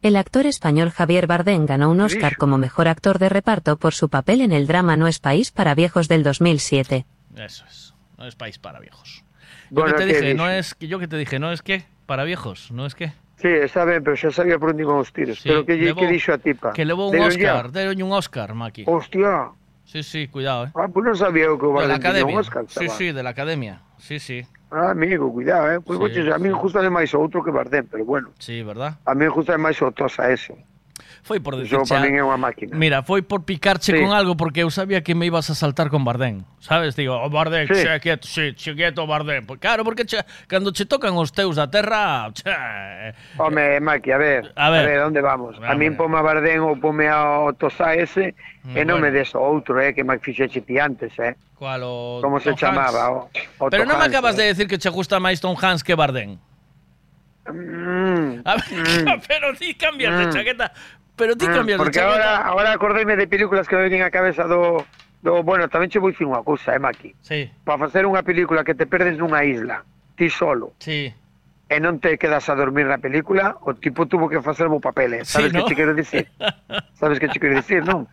El 0.00 0.16
actor 0.16 0.46
español 0.46 0.90
Javier 0.90 1.26
Bardem 1.26 1.64
ganó 1.66 1.90
un 1.90 2.00
Oscar 2.00 2.36
como 2.36 2.58
mejor 2.58 2.88
actor 2.88 3.18
de 3.18 3.28
reparto 3.28 3.76
por 3.76 3.94
su 3.94 4.08
papel 4.08 4.40
en 4.40 4.50
el 4.52 4.66
drama 4.66 4.96
No 4.96 5.06
es 5.06 5.18
país 5.20 5.50
para 5.52 5.74
viejos 5.74 6.08
del 6.08 6.22
2007. 6.24 7.04
Eso 7.36 7.64
es. 7.68 7.94
No 8.18 8.26
es 8.26 8.34
país 8.34 8.58
para 8.58 8.80
viejos. 8.80 9.22
Yo 9.70 9.82
Bueno, 9.82 9.96
que 9.96 10.02
te 10.04 10.06
¿qué 10.08 10.20
dije, 10.20 10.34
no 10.34 10.46
dije? 10.46 10.58
es 10.58 10.76
yo 10.80 10.98
que 10.98 11.08
te 11.08 11.16
dije, 11.16 11.38
no 11.38 11.52
es 11.52 11.62
qué 11.62 11.84
para 12.06 12.24
viejos, 12.24 12.70
no 12.72 12.84
es 12.86 12.94
qué. 12.94 13.12
Sí, 13.36 13.48
está 13.48 13.84
ben, 13.84 14.02
pero 14.04 14.16
xa 14.16 14.30
sabía 14.30 14.58
por 14.58 14.70
onde 14.70 14.82
iban 14.82 14.96
os 14.98 15.12
tiros. 15.12 15.38
Sí, 15.40 15.48
pero 15.48 15.64
que, 15.66 15.74
lle- 15.74 15.94
que 15.96 16.06
dixo 16.06 16.32
a 16.32 16.38
tipa? 16.38 16.72
Que 16.72 16.84
levou 16.84 17.10
un 17.10 17.18
Oscar, 17.20 17.70
deron 17.72 17.98
un 18.02 18.12
Oscar, 18.12 18.54
Maki. 18.54 18.84
Hostia. 18.86 19.50
Sí, 19.92 20.02
sí, 20.02 20.26
cuidado, 20.26 20.64
¿eh? 20.64 20.70
Ah, 20.74 20.88
pues 20.88 21.04
no 21.04 21.14
sabía 21.14 21.44
que 21.60 21.66
de 21.66 21.86
la 21.86 21.96
academia. 21.96 22.38
Oscar 22.38 22.64
Sí, 22.66 22.84
estaba. 22.84 22.98
sí, 22.98 23.12
de 23.12 23.22
la 23.22 23.28
academia. 23.28 23.82
Sí, 23.98 24.18
sí. 24.18 24.42
Ah, 24.70 24.92
amigo, 24.92 25.30
cuidado, 25.30 25.70
eh. 25.70 25.80
Pois 25.82 25.98
sí, 25.98 26.00
boches, 26.00 26.32
a 26.32 26.38
mí 26.38 26.48
sí. 26.48 26.54
gusta 26.54 26.80
máis 26.88 27.12
outro 27.12 27.44
que 27.44 27.52
Bardem, 27.52 27.84
pero 27.84 28.02
bueno. 28.02 28.32
Sí, 28.40 28.62
verdad? 28.62 28.96
A 29.04 29.12
mí 29.12 29.28
gusta 29.28 29.58
máis 29.60 29.76
o 29.84 29.92
Tosa 29.92 30.32
ese 30.32 30.56
foi 31.22 31.38
por 31.38 31.54
desechar. 31.54 32.02
Yo, 32.02 32.18
é 32.18 32.22
unha 32.22 32.34
máquina. 32.34 32.74
Mira, 32.74 33.06
foi 33.06 33.22
por 33.22 33.46
picarche 33.46 33.94
sí. 33.94 33.98
con 33.98 34.10
algo 34.10 34.34
porque 34.34 34.66
eu 34.66 34.70
sabía 34.74 35.06
que 35.06 35.14
me 35.14 35.30
ibas 35.30 35.46
a 35.50 35.54
saltar 35.54 35.86
con 35.86 36.02
Bardén. 36.02 36.42
Sabes, 36.58 36.98
digo, 36.98 37.14
o 37.14 37.30
Bardén, 37.30 37.70
sí. 37.70 37.78
che, 37.78 38.00
quieto, 38.02 38.26
sí, 38.26 38.54
che, 38.58 38.74
quieto, 38.74 39.06
Bardén. 39.06 39.46
Pues, 39.46 39.62
claro, 39.62 39.86
porque 39.86 40.02
che, 40.04 40.18
cando 40.50 40.74
che 40.74 40.82
tocan 40.84 41.14
os 41.14 41.30
teus 41.30 41.56
da 41.56 41.70
terra, 41.70 42.26
che... 42.34 42.50
Eh, 42.50 43.14
Home, 43.38 43.76
eh, 43.76 43.80
Maki, 43.80 44.10
a 44.10 44.18
ver, 44.18 44.52
a 44.56 44.70
ver, 44.70 44.82
a 44.82 44.86
ver 44.90 45.00
onde 45.06 45.22
vamos? 45.22 45.54
A, 45.62 45.72
a 45.72 45.74
min 45.78 45.94
pome 45.94 46.18
a 46.18 46.22
Bardén 46.26 46.58
ou 46.58 46.74
pome 46.74 47.06
ao 47.06 47.54
Tosá 47.54 47.94
ese 47.94 48.34
e 48.74 48.82
mm, 48.82 48.86
non 48.86 48.98
bueno. 48.98 49.06
me 49.06 49.10
des 49.14 49.30
outro, 49.38 49.78
eh, 49.78 49.94
que 49.94 50.02
me 50.02 50.18
fixeche 50.18 50.58
ti 50.66 50.82
antes, 50.82 51.14
eh. 51.22 51.38
Cual, 51.54 51.86
o 51.86 52.18
Como 52.18 52.42
se 52.42 52.50
Hans? 52.50 52.58
chamaba? 52.58 53.14
O, 53.14 53.30
o 53.62 53.70
Pero 53.70 53.86
non 53.86 53.94
me 53.94 54.10
acabas 54.10 54.34
eh. 54.34 54.42
de 54.42 54.44
decir 54.50 54.66
que 54.66 54.74
che 54.74 54.90
gusta 54.90 55.22
máis 55.22 55.38
Tom 55.38 55.54
Hans 55.54 55.86
que 55.86 55.94
Bardén. 55.94 56.42
Mm, 57.46 58.42
a 58.42 58.54
ver, 58.58 58.70
mm, 58.74 59.22
pero 59.30 59.54
ti 59.54 59.74
cambias 59.74 60.14
mm, 60.14 60.18
de 60.18 60.26
chaqueta. 60.34 60.66
Pero 61.16 61.36
ti 61.36 61.46
cambias 61.46 61.78
de 61.78 61.84
Porque 61.84 62.00
ahora, 62.00 62.38
ahora 62.38 62.72
acordeime 62.72 63.16
de 63.16 63.26
películas 63.28 63.68
que 63.68 63.76
me 63.76 63.82
veñen 63.88 64.02
a 64.02 64.10
cabeza 64.10 64.44
do, 64.44 64.84
do... 65.20 65.42
Bueno, 65.44 65.68
tamén 65.68 65.92
che 65.92 66.00
vou 66.00 66.08
dicir 66.10 66.24
unha 66.26 66.40
cousa, 66.42 66.72
eh, 66.74 66.80
Maki? 66.80 67.12
Sí, 67.20 67.50
Para 67.64 67.78
facer 67.86 68.08
unha 68.08 68.24
película 68.24 68.64
que 68.64 68.72
te 68.74 68.88
perdes 68.88 69.20
nunha 69.20 69.44
isla, 69.44 69.84
ti 70.16 70.32
solo, 70.32 70.72
sí. 70.80 71.12
e 71.72 71.76
non 71.80 72.00
te 72.00 72.16
quedas 72.20 72.48
a 72.48 72.54
dormir 72.56 72.84
na 72.88 72.96
película, 73.00 73.56
o 73.64 73.72
tipo 73.76 74.04
tuvo 74.08 74.28
que 74.28 74.40
facer 74.44 74.68
o 74.68 74.80
papel, 74.80 75.20
eh? 75.20 75.24
Sabes 75.24 75.52
Sí, 75.52 75.56
que 75.56 75.60
¿no? 75.60 75.68
che 75.68 75.74
quero 75.76 75.92
dicir? 75.96 76.28
Sabes 77.00 77.20
que 77.20 77.28
che 77.28 77.38
quero 77.40 77.56
dicir, 77.60 77.80
non? 77.84 78.08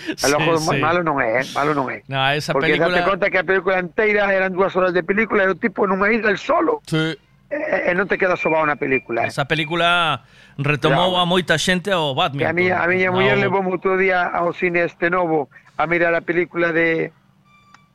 Sí, 0.00 0.24
El 0.26 0.32
ojo 0.40 0.56
sí. 0.56 0.80
malo 0.80 1.04
non 1.04 1.20
é, 1.20 1.40
eh? 1.40 1.44
Malo 1.52 1.76
non 1.76 1.92
é. 1.92 2.00
No, 2.08 2.24
esa 2.32 2.56
Porque 2.56 2.72
película... 2.72 2.88
date 2.96 3.04
conta 3.04 3.28
que 3.28 3.36
a 3.36 3.44
película 3.44 3.76
inteira 3.84 4.32
eran 4.32 4.56
dúas 4.56 4.72
horas 4.72 4.96
de 4.96 5.04
película 5.04 5.44
e 5.44 5.52
o 5.52 5.56
tipo 5.60 5.84
nunha 5.84 6.08
isla 6.08 6.32
el 6.32 6.40
solo. 6.40 6.80
Sí. 6.88 7.12
Eh, 7.50 7.56
eh, 7.56 7.82
e, 7.86 7.90
e 7.90 7.94
non 7.98 8.06
te 8.06 8.14
queda 8.14 8.38
sobao 8.38 8.62
na 8.62 8.78
película. 8.78 9.26
Eh. 9.26 9.34
Esa 9.34 9.44
película 9.50 10.22
retomou 10.54 11.18
claro. 11.18 11.22
a 11.22 11.24
moita 11.26 11.58
xente 11.58 11.90
ao 11.90 12.14
Batman. 12.14 12.46
A 12.46 12.54
miña, 12.54 12.78
a 12.78 12.86
miña 12.86 13.10
no. 13.10 13.18
muller 13.18 13.36
levou 13.42 13.66
outro 13.66 13.98
día 13.98 14.22
ao 14.22 14.54
cine 14.54 14.86
este 14.86 15.10
novo 15.10 15.50
a 15.74 15.90
mirar 15.90 16.14
a 16.14 16.22
película 16.22 16.70
de 16.70 17.10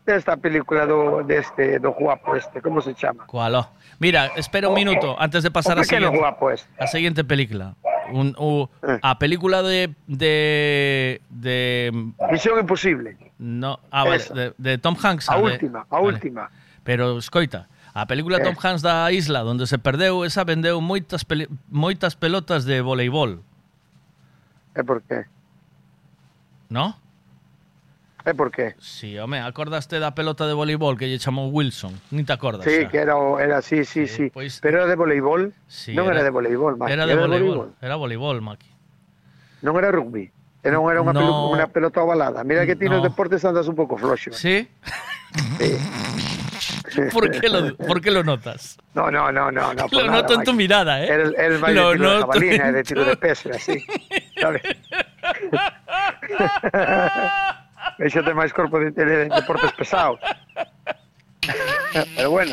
desta 0.06 0.38
película 0.38 0.86
do 0.86 1.24
deste 1.24 1.80
do 1.80 1.96
guapo 1.96 2.36
este, 2.36 2.62
como 2.62 2.84
se 2.84 2.94
chama? 2.94 3.26
Cualo. 3.32 3.72
Mira, 3.98 4.36
espera 4.36 4.68
un 4.68 4.76
minuto 4.76 5.16
antes 5.18 5.42
de 5.42 5.50
pasar 5.50 5.80
a 5.80 5.84
siguiente, 5.88 6.18
guapo 6.18 6.52
este. 6.52 6.68
a 6.76 6.88
siguiente 6.88 7.24
película. 7.24 7.80
Un, 8.12 8.36
o, 8.38 8.70
eh. 8.84 9.00
a 9.02 9.18
película 9.18 9.64
de 9.64 9.96
de 10.06 11.22
de 11.30 11.90
Misión 12.30 12.60
imposible. 12.60 13.18
No, 13.40 13.80
ah, 13.90 14.04
vale, 14.04 14.24
de, 14.36 14.54
de 14.58 14.78
Tom 14.78 14.96
Hanks, 15.02 15.30
a 15.30 15.38
de, 15.38 15.44
última, 15.44 15.88
a 15.90 15.96
vale. 15.96 16.08
última. 16.14 16.52
Pero 16.84 17.18
escoita, 17.18 17.68
a 17.96 18.06
película 18.06 18.38
Eh. 18.38 18.44
Tom 18.44 18.56
Hanks 18.60 18.84
da 18.84 19.08
isla 19.12 19.40
donde 19.42 19.66
se 19.66 19.80
perdeu, 19.80 20.26
esa 20.28 20.44
vendeu 20.44 20.82
moitas 20.84 21.24
peli- 21.24 21.48
moitas 21.72 22.14
pelotas 22.20 22.68
de 22.68 22.82
voleibol, 22.84 23.40
É 24.76 24.84
por 24.84 25.00
qué? 25.08 25.24
¿no? 26.68 27.00
É 28.26 28.34
por 28.34 28.52
qué? 28.52 28.76
Sí, 28.80 29.16
home, 29.18 29.40
acordaste 29.40 30.00
da 30.02 30.12
pelota 30.18 30.48
de 30.50 30.54
voleibol 30.58 30.98
que 30.98 31.08
lle 31.08 31.22
chamou 31.22 31.48
Wilson? 31.54 31.94
Ni 32.12 32.26
te 32.28 32.34
acordas? 32.34 32.66
Sí, 32.68 32.84
xa? 32.84 32.90
que 32.92 32.98
era 33.00 33.16
era 33.40 33.62
sí, 33.62 33.86
sí, 33.86 34.08
sí. 34.12 34.28
pois- 34.34 34.60
Pero 34.60 34.84
era 34.84 34.88
de 34.92 34.98
voleibol? 35.00 35.54
Sí, 35.72 35.96
non 35.96 36.12
era, 36.12 36.20
de 36.26 36.34
voleibol, 36.34 36.76
Maki, 36.76 36.92
Era 36.92 37.06
de 37.08 37.16
voleibol, 37.16 37.72
era 37.80 37.96
voleibol, 37.96 38.42
Maki. 38.44 38.68
Non 39.64 39.80
era 39.80 39.88
rugby. 39.96 40.35
Era 40.66 40.82
unha, 40.82 40.98
No. 40.98 41.14
pelu- 41.14 41.54
unha 41.54 41.70
pelota 41.70 42.02
ovalada. 42.02 42.42
Mira 42.42 42.66
que 42.66 42.74
ti 42.74 42.90
nos 42.90 43.06
No. 43.06 43.08
deportes 43.14 43.46
andas 43.46 43.70
un 43.70 43.78
pouco 43.78 44.02
floxo. 44.02 44.34
¿Sí? 44.34 44.66
¿Por 47.14 47.30
qué 47.30 47.50
lo, 47.50 47.76
por 47.88 48.02
qué 48.02 48.10
lo 48.10 48.24
notas? 48.24 48.78
No, 48.98 49.12
no, 49.12 49.32
no, 49.32 49.52
no, 49.52 49.74
no. 49.74 49.86
Lo 49.92 50.06
nada, 50.08 50.22
noto 50.26 50.34
en 50.34 50.44
tu 50.44 50.54
mirada, 50.58 51.04
¿eh? 51.04 51.08
Eres 51.38 51.60
máis 51.62 51.76
Lo 51.76 51.92
de 51.92 51.98
tiro 51.98 52.10
de 52.16 52.20
jabalina, 52.22 52.72
de 52.72 52.84
tiro 52.84 53.06
de 53.06 53.16
peso, 53.18 53.50
así. 53.54 53.78
Sabes? 54.42 54.64
Véxate 58.00 58.34
máis 58.34 58.50
corpo 58.52 58.80
de, 58.82 58.90
de, 58.92 59.06
de 59.06 59.18
deportes 59.30 59.72
pesados. 59.78 60.20
Pero 62.18 62.32
bueno, 62.32 62.52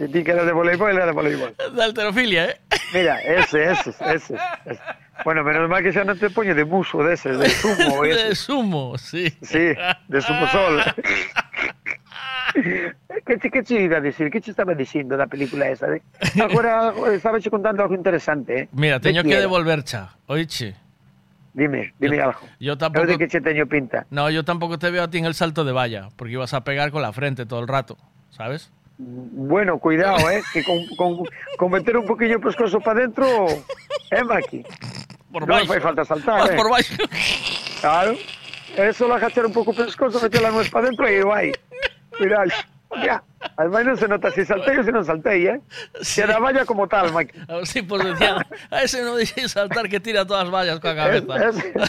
si 0.00 0.08
ti 0.08 0.24
que 0.24 0.32
eres 0.32 0.46
de 0.48 0.52
voleibol, 0.56 0.90
era 0.96 1.04
de 1.04 1.12
voleibol. 1.12 1.52
De 1.76 1.82
alterofilia, 1.84 2.48
¿eh? 2.48 2.60
Mira, 2.94 3.20
ese, 3.20 3.70
ese, 3.70 3.90
ese, 4.08 4.34
ese. 4.64 4.80
Bueno, 5.24 5.44
menos 5.44 5.68
mal 5.68 5.84
que 5.84 5.92
xa 5.92 6.00
non 6.08 6.16
te 6.16 6.32
poño 6.32 6.56
de 6.56 6.64
muso 6.64 7.04
de 7.04 7.12
sumo. 7.20 8.00
De 8.08 8.32
ese. 8.32 8.34
sumo, 8.34 8.96
sí. 8.96 9.28
Sí, 9.44 9.76
de 10.08 10.18
sumo 10.24 10.48
sol. 10.48 10.80
che, 12.54 13.50
que 13.50 13.62
che 13.62 13.80
iba 13.80 13.98
a 13.98 14.00
decir? 14.00 14.30
Que 14.30 14.40
che 14.40 14.50
estaba 14.50 14.74
dicindo 14.74 15.16
da 15.16 15.26
película 15.26 15.68
esa? 15.68 15.86
De? 15.86 16.02
Agora 16.40 16.92
estaba 17.12 17.38
che 17.38 17.50
contando 17.50 17.82
algo 17.82 17.94
interesante, 17.94 18.64
eh? 18.64 18.68
Mira, 18.72 18.98
De 18.98 19.10
teño 19.12 19.22
que 19.22 19.32
era? 19.32 19.40
devolver 19.40 19.84
cha. 19.84 20.16
Oiche. 20.26 20.74
Dime, 21.52 21.92
dime 21.98 22.16
Yo- 22.16 22.24
algo. 22.24 22.40
Yo 22.58 22.78
tampoco. 22.78 23.06
de 23.06 23.18
que 23.18 23.28
teño 23.28 23.66
pinta. 23.66 24.06
No, 24.10 24.30
yo 24.30 24.44
tampoco 24.44 24.78
te 24.78 24.90
veo 24.90 25.02
a 25.04 25.10
ti 25.10 25.18
en 25.18 25.26
el 25.26 25.34
salto 25.34 25.64
de 25.64 25.72
valla, 25.72 26.08
porque 26.16 26.32
ibas 26.34 26.54
a 26.54 26.64
pegar 26.64 26.90
con 26.90 27.02
la 27.02 27.12
frente 27.12 27.44
todo 27.44 27.60
el 27.60 27.68
rato, 27.68 27.96
¿sabes? 28.30 28.72
Bueno, 29.02 29.78
cuidado, 29.78 30.28
eh, 30.30 30.42
que 30.52 30.62
con, 30.62 30.86
con, 30.96 31.24
con 31.56 31.70
meter 31.72 31.96
un 31.96 32.04
poquillo 32.04 32.36
o 32.36 32.40
pescozo 32.40 32.80
para 32.80 33.00
dentro, 33.00 33.24
eh, 34.10 34.24
Maki? 34.24 34.60
Por 35.32 35.48
non 35.48 35.64
fai 35.64 35.80
falta 35.80 36.04
saltar, 36.04 36.52
eh? 36.52 36.56
Por 36.58 36.68
baixo. 36.68 36.92
Claro. 37.80 38.12
É 38.76 38.92
só 38.92 39.08
agachar 39.08 39.46
un 39.48 39.56
pouco 39.56 39.72
o 39.72 39.74
pescozo, 39.74 40.20
meterla 40.20 40.52
nuez 40.52 40.68
para 40.68 40.92
dentro 40.92 41.08
e 41.08 41.24
vai. 41.24 41.48
Cuidado. 42.12 42.52
Ya. 43.00 43.22
Además 43.56 43.86
non 43.86 43.96
se 43.96 44.04
nota 44.04 44.28
si 44.34 44.44
saltei 44.44 44.76
ou 44.76 44.84
se 44.84 44.92
non 44.92 45.06
saltei, 45.06 45.48
eh? 45.48 45.58
Sí. 46.04 46.20
Se 46.20 46.28
da 46.28 46.36
valla 46.36 46.68
como 46.68 46.84
tal, 46.84 47.08
Mike. 47.08 47.32
Sí, 47.64 47.80
por 47.80 48.04
pues 48.04 48.18
decía, 48.18 48.36
a 48.68 48.84
ese 48.84 49.00
non 49.00 49.16
deixei 49.16 49.48
saltar 49.48 49.88
que 49.88 49.96
tira 49.96 50.28
todas 50.28 50.44
as 50.44 50.52
vallas 50.52 50.76
coa 50.76 50.92
cabeza. 50.92 51.24
Es, 51.40 51.56
es... 51.56 51.88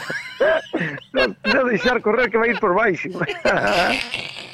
non, 1.12 1.36
non 1.44 1.68
deixar 1.68 2.00
correr 2.00 2.32
que 2.32 2.40
vai 2.40 2.56
ir 2.56 2.60
por 2.62 2.72
baixo. 2.72 3.12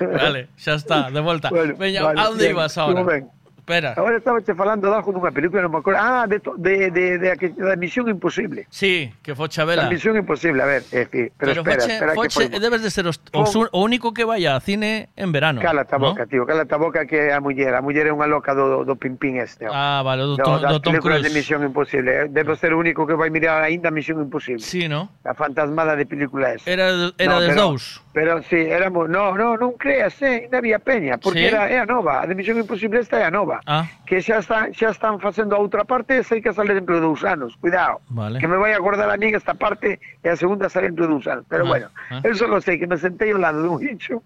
Vale, 0.00 0.48
ya 0.58 0.74
está, 0.74 1.10
de 1.10 1.20
vuelta. 1.20 1.50
Bueno, 1.50 1.76
Veña, 1.76 2.02
vale, 2.02 2.20
¿a 2.20 2.24
dónde 2.24 2.44
bien, 2.44 2.56
ibas 2.56 2.76
ben. 3.06 3.30
Espera. 3.60 3.94
Ahora 3.96 4.16
estaba 4.16 4.40
che 4.40 4.54
falando 4.54 4.88
de 4.88 4.94
algo 4.96 5.12
dunha 5.12 5.30
película, 5.30 5.60
non 5.62 5.70
me 5.70 5.78
acordo. 5.78 6.00
Ah, 6.00 6.24
de, 6.26 6.40
de, 6.40 6.90
de, 6.90 7.18
de, 7.20 7.36
de, 7.36 7.48
de 7.52 7.76
Misión 7.76 8.08
Imposible. 8.08 8.66
Sí, 8.72 9.12
que 9.22 9.34
fue 9.36 9.46
La 9.46 9.50
Chabela. 9.52 9.88
Misión 9.92 10.16
Imposible, 10.16 10.62
a 10.62 10.66
ver, 10.66 10.82
é 10.90 11.04
dicir, 11.04 11.30
pero, 11.36 11.52
Pero 11.52 11.60
espera, 11.62 11.80
Foche, 11.80 11.92
espera 11.94 12.14
Foche 12.16 12.38
que 12.40 12.48
foi... 12.50 12.60
debes 12.60 12.80
de 12.82 12.90
ser 12.90 13.06
os, 13.06 13.20
os 13.32 13.52
un- 13.54 13.68
o 13.70 13.80
único 13.84 14.12
que 14.16 14.24
vaya 14.24 14.56
a 14.56 14.60
cine 14.60 15.10
en 15.14 15.30
verano. 15.30 15.60
Cala 15.60 15.84
a 15.84 15.98
¿no? 15.98 16.10
boca, 16.10 16.26
tío, 16.26 16.46
cala 16.48 16.64
a 16.64 16.76
boca 16.80 17.04
que 17.06 17.28
é 17.28 17.32
a 17.36 17.40
muller, 17.40 17.74
a 17.76 17.82
muller 17.84 18.08
é 18.08 18.12
unha 18.16 18.26
loca 18.26 18.56
do, 18.56 18.82
do 18.88 18.96
pimpín 18.96 19.36
este. 19.38 19.68
Ah, 19.68 20.00
vale, 20.02 20.24
do, 20.24 20.40
No, 20.40 20.56
das 20.58 20.72
do 20.72 20.80
Tom 20.80 20.96
películas 20.96 21.20
de 21.22 21.28
Cruise. 21.28 21.36
Misión 21.36 21.60
Imposible. 21.62 22.10
eh. 22.10 22.26
Debo 22.32 22.56
ser 22.56 22.72
o 22.72 22.78
único 22.80 23.04
que 23.06 23.14
vai 23.14 23.28
mirar 23.28 23.60
aínda 23.62 23.92
Misión 23.92 24.18
Imposible. 24.24 24.64
Sí, 24.64 24.88
¿no? 24.88 25.12
A 25.22 25.34
fantasmada 25.36 25.94
de 25.94 26.06
película 26.08 26.54
esa. 26.56 26.64
Era, 26.70 27.12
era 27.18 27.34
No, 27.34 27.40
de 27.44 27.48
pero- 27.52 27.62
dous. 27.76 28.00
Pero 28.12 28.42
sí, 28.42 28.56
éramos, 28.56 29.06
no, 29.08 29.36
no, 29.38 29.54
non 29.58 29.78
creas, 29.78 30.18
eh, 30.22 30.46
ainda 30.46 30.58
había 30.58 30.78
peña, 30.82 31.14
porque 31.18 31.46
Sí? 31.46 31.50
era 31.50 31.70
é 31.70 31.78
a 31.78 31.86
nova, 31.86 32.22
a 32.22 32.26
de 32.26 32.34
Misión 32.34 32.58
Imposible 32.58 32.98
esta 32.98 33.18
é 33.22 33.24
a 33.26 33.30
nova. 33.30 33.49
nova 33.50 33.60
ah. 33.66 33.88
que 34.06 34.22
xa 34.22 34.38
están, 34.38 34.72
xa 34.72 34.90
están 34.90 35.18
facendo 35.18 35.56
a 35.56 35.58
outra 35.58 35.84
parte 35.84 36.18
e 36.18 36.22
sei 36.22 36.38
que 36.38 36.54
sale 36.54 36.74
dentro 36.74 36.94
de 36.94 37.02
dous 37.02 37.24
anos 37.26 37.56
cuidado, 37.58 38.00
vale. 38.10 38.38
que 38.38 38.46
me 38.46 38.56
vai 38.56 38.72
a 38.72 38.78
acordar 38.78 39.10
a 39.10 39.18
min 39.18 39.34
esta 39.34 39.54
parte 39.54 39.98
e 40.22 40.26
a 40.30 40.36
segunda 40.38 40.70
sale 40.70 40.94
dentro 40.94 41.10
de 41.10 41.12
dous 41.18 41.26
anos 41.26 41.44
pero 41.50 41.66
ah. 41.66 41.68
bueno, 41.68 41.86
ah. 42.14 42.22
eu 42.22 42.34
só 42.38 42.46
sei 42.62 42.78
que 42.78 42.86
me 42.86 42.96
sentei 42.96 43.34
ao 43.34 43.42
lado 43.42 43.58
dun 43.62 43.82
hincho 43.82 44.22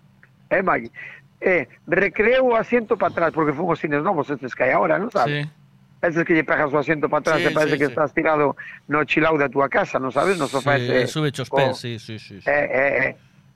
eh, 0.52 0.60
Magui 0.60 0.92
eh, 1.40 1.68
recreo 1.88 2.44
o 2.44 2.56
asiento 2.56 2.96
para 2.96 3.12
atrás 3.12 3.30
porque 3.32 3.56
fun 3.56 3.72
os 3.72 3.80
cines 3.80 4.04
novos 4.04 4.28
estes 4.28 4.52
que 4.52 4.68
hai 4.68 4.72
agora, 4.72 5.00
non 5.00 5.08
sabes? 5.08 5.44
Sí. 5.44 5.62
Eses 6.04 6.20
que 6.28 6.36
lle 6.36 6.44
pegas 6.44 6.68
o 6.68 6.76
asiento 6.76 7.08
para 7.08 7.24
atrás 7.24 7.40
sí, 7.40 7.48
e 7.48 7.50
parece 7.52 7.76
sí, 7.76 7.80
que 7.80 7.88
sí. 7.88 7.92
estás 7.96 8.12
tirado 8.12 8.56
no 8.92 9.04
chilau 9.08 9.40
da 9.40 9.48
tua 9.48 9.72
casa, 9.72 9.96
non 9.96 10.12
sabes? 10.12 10.36
No 10.36 10.48
sofá 10.48 10.76
sí, 10.76 10.84
ese, 10.84 11.04
eh, 11.04 11.08
sube 11.08 11.32
os 11.32 11.48
pés, 11.48 11.80
sí, 11.80 11.96
sí, 11.96 12.20
sí, 12.20 12.40
sí. 12.40 12.48
Eh, 12.48 12.68
eh, 12.68 12.92
eh. 13.08 13.12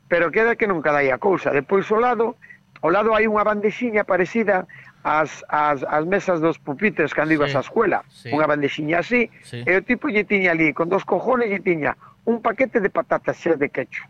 Pero 0.08 0.32
queda 0.32 0.56
que 0.56 0.64
nunca 0.64 0.88
dai 0.88 1.12
a 1.12 1.20
cousa. 1.20 1.52
Depois 1.52 1.84
o 1.92 2.00
lado, 2.00 2.40
ao 2.80 2.88
lado 2.88 3.12
hai 3.12 3.28
unha 3.28 3.44
bandexiña 3.44 4.08
parecida 4.08 4.64
as, 5.04 5.44
as, 5.48 5.84
as 5.84 6.04
mesas 6.06 6.40
dos 6.40 6.58
pupitres 6.58 7.14
cando 7.14 7.32
ibas 7.34 7.50
sí, 7.52 7.56
á 7.56 7.60
escuela, 7.60 8.02
sí. 8.10 8.30
unha 8.34 8.46
bandexiña 8.46 9.00
así, 9.00 9.30
sí. 9.46 9.62
e 9.62 9.72
o 9.78 9.82
tipo 9.82 10.10
lle 10.10 10.26
tiña 10.26 10.52
ali, 10.52 10.74
con 10.74 10.90
dos 10.90 11.06
cojones 11.06 11.48
lle 11.48 11.62
tiña 11.62 11.94
un 12.26 12.42
paquete 12.42 12.80
de 12.80 12.90
patatas 12.90 13.38
xeas 13.38 13.58
de 13.58 13.70
quecho, 13.70 14.04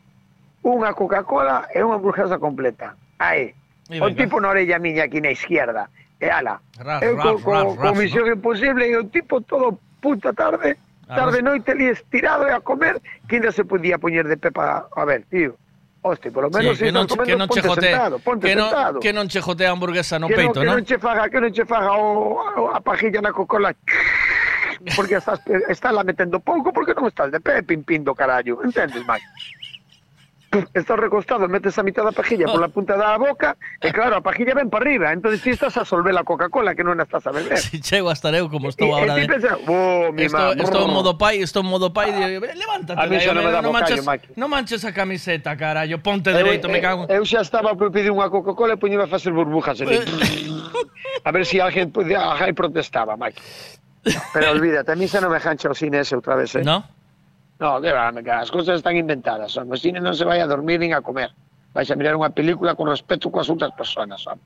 unha 0.64 0.90
Coca-Cola 0.96 1.70
e 1.70 1.84
unha 1.84 2.00
hamburguesa 2.00 2.40
completa. 2.40 2.98
Aí, 3.22 3.54
o 4.00 4.08
tipo 4.10 4.42
na 4.42 4.50
orella 4.50 4.82
miña 4.82 5.06
aquí 5.06 5.22
na 5.22 5.30
izquierda, 5.30 5.86
e 6.18 6.26
ala, 6.26 6.58
ras, 6.82 7.02
eu 7.02 7.14
ras, 7.14 7.24
co, 7.24 7.30
ras, 7.30 7.42
co, 7.44 7.52
ras, 7.78 7.90
comisión 7.94 8.26
imposible 8.26 8.84
e 8.90 8.96
o 8.98 9.06
tipo 9.06 9.38
todo 9.44 9.78
puta 10.02 10.34
tarde, 10.34 10.74
tarde 11.06 11.42
noite 11.42 11.70
ali 11.70 11.94
estirado 11.94 12.48
e 12.48 12.52
a 12.52 12.60
comer, 12.60 12.98
que 13.30 13.38
ainda 13.38 13.52
se 13.52 13.62
podía 13.62 14.02
poñer 14.02 14.26
de 14.26 14.36
pepa, 14.36 14.88
a 14.90 15.04
ver, 15.04 15.22
tío. 15.30 15.54
Hostia, 16.00 16.30
polo 16.30 16.48
menos 16.50 16.78
sí, 16.78 16.84
que 16.84 16.92
non, 16.92 17.06
que 17.06 17.36
non 17.36 17.48
che 17.48 17.60
jote, 17.60 17.90
sentado, 17.90 18.18
ponte 18.20 18.46
que 18.46 18.54
non, 18.54 18.68
sentado. 18.70 19.00
Que 19.00 19.12
non 19.12 19.26
che 19.26 19.40
jote 19.40 19.66
a 19.66 19.70
hamburguesa 19.72 20.18
no 20.18 20.28
que 20.28 20.36
peito, 20.36 20.62
non? 20.62 20.62
Que 20.62 20.70
non 20.70 20.84
che 20.84 20.98
faga, 20.98 21.28
que 21.28 21.40
non 21.40 21.50
che 21.50 21.64
faga 21.66 21.98
o, 21.98 22.70
a 22.70 22.80
pajilla 22.80 23.20
na 23.20 23.32
cocola 23.32 23.74
porque 24.94 25.16
estás, 25.16 25.40
estás 25.68 25.92
la 25.92 26.04
metendo 26.04 26.38
pouco 26.38 26.72
porque 26.72 26.94
non 26.94 27.10
estás 27.10 27.32
de 27.34 27.40
pé 27.40 27.62
pimpindo 27.66 28.14
carallo, 28.14 28.62
entendes, 28.62 29.02
Mike? 29.02 29.26
Estás 30.72 30.96
recostado, 30.98 31.46
metes 31.46 31.76
a 31.78 31.82
mitad 31.82 32.04
da 32.04 32.12
pajilla 32.12 32.46
por 32.48 32.60
la 32.60 32.68
punta 32.72 32.96
da 32.96 33.16
boca 33.20 33.52
e 33.84 33.92
claro, 33.92 34.16
a 34.16 34.22
pajilla 34.24 34.56
ven 34.56 34.70
para 34.72 34.88
arriba 34.88 35.12
entonces 35.12 35.42
ti 35.44 35.50
estás 35.50 35.76
a 35.76 35.84
solver 35.84 36.16
a 36.16 36.24
Coca-Cola 36.24 36.72
que 36.72 36.80
non 36.80 36.96
estás 37.04 37.20
a 37.28 37.32
beber 37.36 37.60
Si 37.60 37.84
chego 37.84 38.08
hasta 38.08 38.32
eu 38.32 38.48
como 38.48 38.72
estou 38.72 38.88
ti 38.88 39.12
de... 39.12 39.28
pensas, 39.28 39.60
oh, 39.68 40.08
mi 40.08 40.24
Esto, 40.24 40.40
ma- 40.40 40.56
esto 40.56 40.78
en 40.88 40.90
modo 40.90 41.12
pai, 41.20 41.44
esto 41.44 41.60
en 41.60 41.68
modo 41.68 41.92
pai, 41.92 42.16
de- 42.16 42.40
levántate, 42.56 42.96
A 42.96 43.04
mí 43.04 43.20
non 43.20 43.44
me 43.44 43.52
dá 43.52 43.60
no, 43.60 43.76
manches, 43.76 44.00
Maki. 44.00 44.32
no 44.40 44.48
manches 44.48 44.82
a 44.88 44.92
camiseta, 44.96 45.52
carallo, 45.52 46.00
ponte 46.00 46.32
Eu- 46.32 46.40
dereito, 46.40 46.64
me 46.72 46.80
eu- 46.80 46.84
cago. 46.84 47.02
Eu 47.12 47.28
xa 47.28 47.44
estaba 47.44 47.76
por 47.76 47.92
pedir 47.92 48.08
unha 48.08 48.32
Coca-Cola 48.32 48.74
e 48.74 48.80
poñíme 48.80 49.04
a 49.04 49.10
facer 49.12 49.36
burbujas 49.36 49.84
ali. 49.84 50.00
a 50.00 51.28
ver 51.28 51.44
se 51.44 51.56
si 51.56 51.56
alguén 51.60 51.92
podía, 51.92 52.24
protestaba, 52.56 53.20
Mike. 53.20 53.36
Pero 54.32 54.56
olvídate, 54.56 54.92
a 54.92 54.96
mí 54.96 55.04
xa 55.04 55.20
non 55.20 55.28
me 55.28 55.40
jancha 55.44 55.68
o 55.68 55.76
cine 55.76 56.00
ese 56.00 56.16
outra 56.16 56.32
vez, 56.40 56.56
eh? 56.56 56.64
No? 56.64 56.88
No, 57.58 57.82
que 57.82 57.90
van, 57.92 58.22
que 58.22 58.30
as 58.30 58.50
cousas 58.50 58.78
están 58.78 58.96
inventadas, 58.96 59.50
son. 59.50 59.66
O 59.66 59.76
cine 59.76 59.98
non 59.98 60.14
se 60.14 60.22
vai 60.22 60.38
a 60.38 60.46
dormir 60.46 60.78
nin 60.78 60.94
a 60.94 61.02
comer. 61.02 61.34
Vais 61.74 61.90
a 61.90 61.98
mirar 61.98 62.14
unha 62.14 62.30
película 62.30 62.78
con 62.78 62.86
respeto 62.86 63.28
coas 63.34 63.50
outras 63.50 63.74
persoas, 63.74 64.14
son. 64.22 64.38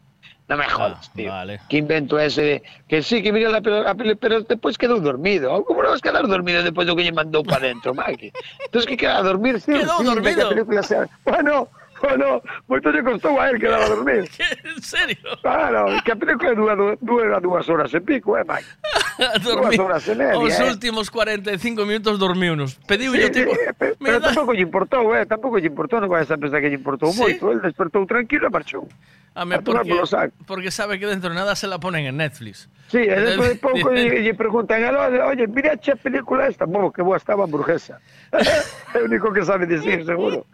Non 0.49 0.59
me 0.59 0.67
jodas, 0.67 1.07
ah, 1.07 1.15
tío. 1.15 1.31
Vale. 1.31 1.61
Que 1.69 1.79
invento 1.79 2.19
ese 2.19 2.43
de 2.43 2.57
que 2.89 3.05
sí, 3.05 3.23
que 3.23 3.31
mira 3.31 3.53
a 3.53 3.61
película, 3.61 4.17
pero 4.17 4.43
depois 4.43 4.81
quedou 4.81 4.99
dormido. 4.99 5.53
Como 5.69 5.85
non 5.85 5.93
vas 5.93 6.03
quedar 6.03 6.25
dormido 6.27 6.65
depois 6.65 6.89
do 6.89 6.97
que 6.97 7.05
lle 7.05 7.15
mandou 7.15 7.45
para 7.45 7.69
dentro, 7.69 7.95
Maki? 7.95 8.33
Entón, 8.65 8.83
que 8.89 8.97
queda 8.97 9.23
dormir, 9.23 9.61
sí, 9.61 9.77
quedou 9.77 10.03
sí, 10.03 10.09
dormido. 10.09 10.41
Que 10.41 10.49
a 10.49 10.53
película 10.57 10.83
sea... 10.83 11.07
Bueno, 11.29 11.69
bueno, 12.09 12.43
moito 12.67 12.91
lle 12.91 13.03
costou 13.03 13.39
a 13.39 13.51
él 13.51 13.59
quedar 13.63 13.83
a 13.83 13.89
dormir. 13.89 14.27
En 14.65 14.83
serio? 14.83 15.17
Claro, 15.43 15.87
que 16.05 16.13
a 16.13 16.17
película 16.17 16.55
dura, 16.55 16.75
du- 16.77 16.99
dura 17.01 17.39
dúas 17.41 17.69
horas 17.69 17.93
e 17.95 18.01
pico, 18.01 18.37
eh, 18.37 18.45
Mike? 18.45 18.67
Dormí, 19.45 19.79
horas 19.79 20.07
e 20.09 20.15
media, 20.15 20.39
os 20.39 20.59
eh. 20.59 20.65
últimos 20.71 21.11
45 21.11 21.87
minutos 21.87 22.19
dormiunos. 22.19 22.75
Pediu 22.87 23.13
Sí, 23.13 23.31
tipo... 23.31 23.55
sí, 23.55 23.61
pe- 23.79 23.95
pero 24.03 24.21
tampouco 24.21 24.53
lle 24.53 24.63
importou, 24.67 25.15
eh, 25.15 25.27
tampouco 25.27 25.59
lle 25.59 25.69
importou, 25.71 26.01
non 26.03 26.11
vais 26.11 26.27
a 26.31 26.37
pensar 26.37 26.59
que 26.61 26.69
lle 26.69 26.79
importou 26.81 27.13
Sí? 27.13 27.21
moito, 27.21 27.53
el 27.53 27.61
despertou 27.63 28.03
tranquilo 28.07 28.49
e 28.49 28.51
marchou. 28.51 28.85
A 29.33 29.47
me, 29.49 29.57
a 29.57 29.63
porque, 29.65 29.97
porque 30.45 30.71
sabe 30.71 30.99
que 31.01 31.07
dentro 31.09 31.31
de 31.33 31.37
nada 31.37 31.57
se 31.57 31.65
la 31.67 31.81
ponen 31.81 32.05
en 32.05 32.17
Netflix. 32.21 32.69
Sí, 32.93 33.01
e 33.01 33.17
despois 33.17 33.57
de 33.57 33.57
pouco 33.57 33.89
lle, 33.89 34.35
preguntan, 34.37 34.85
"Oye, 34.85 35.21
oye, 35.25 35.45
mira 35.49 35.73
a 35.73 35.97
película 35.97 36.49
esta, 36.53 36.67
bo, 36.69 36.93
que 36.93 37.01
boa 37.01 37.17
estaba 37.17 37.45
a 37.45 37.47
hamburguesa. 37.49 37.97
é 38.93 38.99
o 39.01 39.09
único 39.09 39.33
que 39.33 39.41
sabe 39.45 39.65
dicir, 39.65 40.05
seguro. 40.05 40.45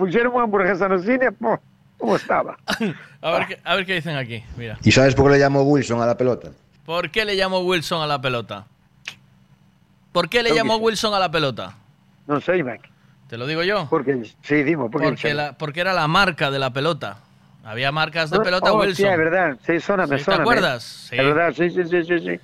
Puxeron 0.00 0.32
unha 0.32 0.48
hamburguesa 0.48 0.88
no 0.88 0.96
cine, 0.96 1.28
po, 1.28 1.60
como 2.00 2.16
estaba. 2.16 2.56
A 3.20 3.36
ver, 3.36 3.46
qué, 3.48 3.60
a 3.62 3.74
ver 3.76 3.84
qué 3.84 3.94
dicen 4.00 4.16
aquí, 4.16 4.42
mira. 4.56 4.78
¿Y 4.80 4.92
sabes 4.92 5.14
por 5.14 5.26
qué 5.28 5.36
le 5.36 5.44
llamo 5.44 5.60
Wilson 5.60 6.00
a 6.00 6.06
la 6.06 6.16
pelota? 6.16 6.48
¿Por 6.86 7.10
qué 7.10 7.26
le 7.26 7.34
llamo 7.34 7.58
Wilson 7.58 8.00
a 8.00 8.06
la 8.06 8.18
pelota? 8.18 8.64
¿Por 10.10 10.30
qué 10.30 10.42
le 10.42 10.54
sí. 10.54 10.58
Wilson 10.58 11.12
a 11.12 11.18
la 11.20 11.30
pelota? 11.30 11.76
Non 12.24 12.40
sei, 12.40 12.64
Mike. 12.64 12.88
¿Te 13.28 13.36
lo 13.36 13.44
digo 13.44 13.60
yo? 13.60 13.84
Porque, 13.92 14.24
sí, 14.40 14.62
dimo, 14.64 14.88
porque, 14.88 15.12
Porque, 15.12 15.34
la, 15.34 15.52
porque 15.52 15.80
era 15.84 15.92
la 15.92 16.08
marca 16.08 16.50
de 16.50 16.58
la 16.58 16.72
pelota. 16.72 17.18
Había 17.62 17.92
marcas 17.92 18.30
de 18.30 18.40
pelota 18.40 18.72
oh, 18.72 18.80
Wilson. 18.80 19.04
Sí, 19.04 19.12
é 19.12 19.16
verdad, 19.20 19.58
sí, 19.60 19.76
sóname, 19.84 20.16
Sí, 20.16 20.24
¿te 20.24 20.40
acuerdas? 20.40 21.12
Sí. 21.12 21.20
É 21.20 21.22
verdad, 21.22 21.52
sí, 21.52 21.68
sí, 21.68 21.84
sí, 21.84 22.00
sí, 22.08 22.16
sí. 22.24 22.40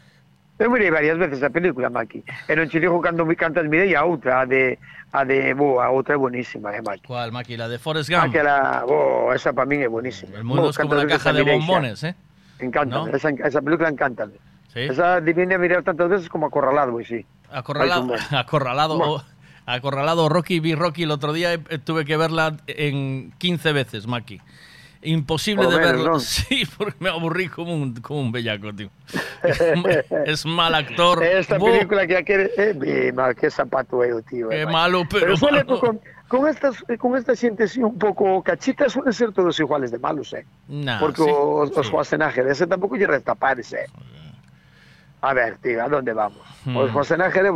Eu 0.58 0.70
mirei 0.70 0.90
varias 0.90 1.16
veces 1.16 1.42
a 1.42 1.48
película, 1.48 1.88
Maki. 1.88 2.24
E 2.48 2.52
non 2.52 2.68
che 2.68 2.80
digo 2.80 3.00
cando 3.00 3.24
me 3.24 3.36
cantas 3.36 3.64
a 3.64 4.04
outra, 4.04 4.40
a 4.40 4.46
de 4.46 4.76
a 5.16 5.24
de 5.24 5.54
bo, 5.54 5.80
a 5.80 5.88
outra 5.88 6.14
é 6.14 6.18
buenísima, 6.18 6.76
eh, 6.76 6.82
Maki. 6.84 7.06
¿Cuál, 7.06 7.32
Maki? 7.32 7.56
La 7.56 7.68
de 7.68 7.78
Forrest 7.78 8.10
Gump. 8.10 8.28
Aquela, 8.28 8.84
bo, 8.84 9.32
esa 9.32 9.52
para 9.52 9.66
min 9.66 9.80
é 9.80 9.88
buenísima. 9.88 10.36
El 10.36 10.44
mundo 10.44 10.68
es 10.68 10.76
como 10.76 10.92
una 10.92 11.06
caja 11.06 11.32
de 11.32 11.42
bombones, 11.42 12.04
¿eh? 12.04 12.14
Encanta, 12.58 12.96
¿No? 12.96 13.08
esa, 13.08 13.30
esa 13.30 13.60
película 13.62 13.88
encanta. 13.88 14.28
Sí. 14.72 14.80
Esa 14.80 15.20
divine 15.20 15.54
a 15.54 15.58
mirar 15.58 15.82
tantas 15.82 16.08
veces 16.08 16.28
como 16.28 16.46
acorralado, 16.46 16.92
güey, 16.92 17.06
sí. 17.06 17.24
Acorralado, 17.50 18.14
acorralado, 18.30 19.24
acorralado 19.64 20.28
Rocky, 20.28 20.60
vi 20.60 20.74
Rocky 20.74 21.04
el 21.04 21.10
otro 21.10 21.32
día, 21.32 21.54
eh, 21.54 21.78
tuve 21.82 22.04
que 22.04 22.16
verla 22.16 22.56
en 22.66 23.32
15 23.38 23.72
veces, 23.72 24.06
Maki. 24.06 24.40
Imposible 25.06 25.64
Por 25.64 25.74
de 25.74 25.80
menos, 25.80 25.92
verla. 25.92 26.10
¿no? 26.10 26.20
Sí, 26.20 26.64
porque 26.76 26.96
me 26.98 27.08
aburrí 27.08 27.48
como 27.48 27.74
un, 27.74 27.94
como 27.94 28.20
un 28.20 28.32
bellaco, 28.32 28.72
tío. 28.72 28.90
es 30.26 30.44
mal 30.44 30.74
actor. 30.74 31.22
Esta 31.22 31.58
película 31.58 32.06
que 32.06 32.24
quiere, 32.24 32.50
eh, 32.56 33.12
qué 33.38 33.50
zapato 33.50 34.02
eu, 34.02 34.22
tío. 34.22 34.48
Qué 34.48 34.62
eh, 34.62 34.66
malo, 34.66 35.04
pero 35.08 35.36
só 35.36 35.50
malo. 35.50 35.78
con, 35.80 36.00
con 36.28 36.48
estas 36.48 36.82
con 36.98 37.16
esta 37.16 37.36
xente 37.36 37.64
así 37.64 37.80
un 37.82 37.98
pouco 37.98 38.42
cachitas 38.42 38.92
suelen 38.92 39.12
ser 39.12 39.32
todos 39.32 39.58
iguales 39.60 39.90
de 39.92 39.98
malos, 39.98 40.32
eh. 40.32 40.44
Nah, 40.68 40.98
Porque 40.98 41.22
sí, 41.22 41.30
os, 41.30 41.70
os 41.70 41.86
sí. 41.86 41.90
Schwarzenegger, 41.90 42.46
ese 42.48 42.66
tampouco 42.66 42.96
lle 42.96 43.06
resta 43.06 43.34
pares, 43.34 43.72
eh. 43.72 43.86
A 45.22 45.32
ver, 45.32 45.58
tío, 45.62 45.82
a 45.82 45.88
dónde 45.88 46.12
vamos? 46.12 46.42
Hmm. 46.64 46.76
O 46.76 46.88
Schwarzenegger 46.88 47.46
é 47.46 47.52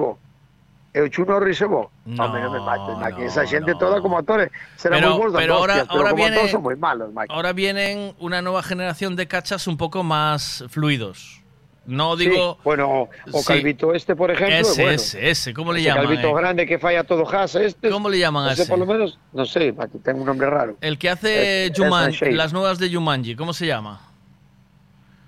bo. 0.93 0.99
E 0.99 1.03
o 1.03 1.09
Chuno 1.09 1.39
Norris 1.39 1.61
é 1.63 1.67
bo. 1.71 1.91
No, 2.07 2.27
non 2.27 2.51
me 2.51 2.61
mates, 2.61 2.99
Maki. 2.99 3.23
Esa 3.31 3.47
xente 3.47 3.75
toda 3.79 4.01
como 4.03 4.19
actores 4.19 4.51
Pero- 4.83 5.31
pero 5.33 5.55
ahora- 5.55 5.87
hostias, 5.87 5.89
pero 5.89 5.99
ahora 5.99 6.11
como 6.11 6.17
viene- 6.17 6.37
actores 6.37 6.51
son 6.51 6.63
moi 6.63 6.77
malos, 6.77 7.13
Maki. 7.15 7.31
Ahora 7.33 7.53
vienen 7.53 8.15
una 8.19 8.43
nueva 8.43 8.63
generación 8.63 9.15
de 9.15 9.29
cachas 9.29 9.67
un 9.67 9.77
poco 9.79 10.03
más 10.03 10.65
fluidos. 10.69 11.39
No 11.87 12.15
Sí, 12.17 12.29
digo. 12.29 12.59
bueno, 12.63 13.09
o 13.33 13.39
Sí. 13.41 13.47
Calvito 13.47 13.95
este, 13.95 14.15
por 14.15 14.31
ejemplo, 14.31 14.55
Ese, 14.55 14.83
bueno. 14.83 14.95
ese, 14.97 15.31
ese. 15.31 15.55
¿Cómo 15.55 15.73
le 15.73 15.83
llaman? 15.83 16.05
Calvito 16.05 16.29
eh? 16.29 16.35
grande 16.35 16.67
que 16.67 16.79
falla 16.79 17.03
todo 17.05 17.25
jas, 17.25 17.55
este. 17.57 17.89
¿Cómo 17.91 18.09
le 18.09 18.19
llaman 18.19 18.49
a 18.49 18.53
ese? 18.53 18.67
por 18.67 18.79
lo 18.79 18.87
menos, 18.87 19.19
no 19.33 19.45
sé, 19.47 19.73
Maki, 19.73 19.99
tengo 19.99 20.21
un 20.21 20.27
nombre 20.27 20.49
raro. 20.51 20.77
El 20.83 20.99
que 20.99 21.09
hace 21.09 21.67
Es- 21.67 21.73
Juman- 21.73 22.11
es 22.11 22.17
Shane. 22.17 22.33
las 22.35 22.53
nuevas 22.53 22.79
de 22.79 22.93
Jumanji, 22.93 23.35
¿cómo 23.35 23.53
se 23.55 23.67
llama? 23.67 24.01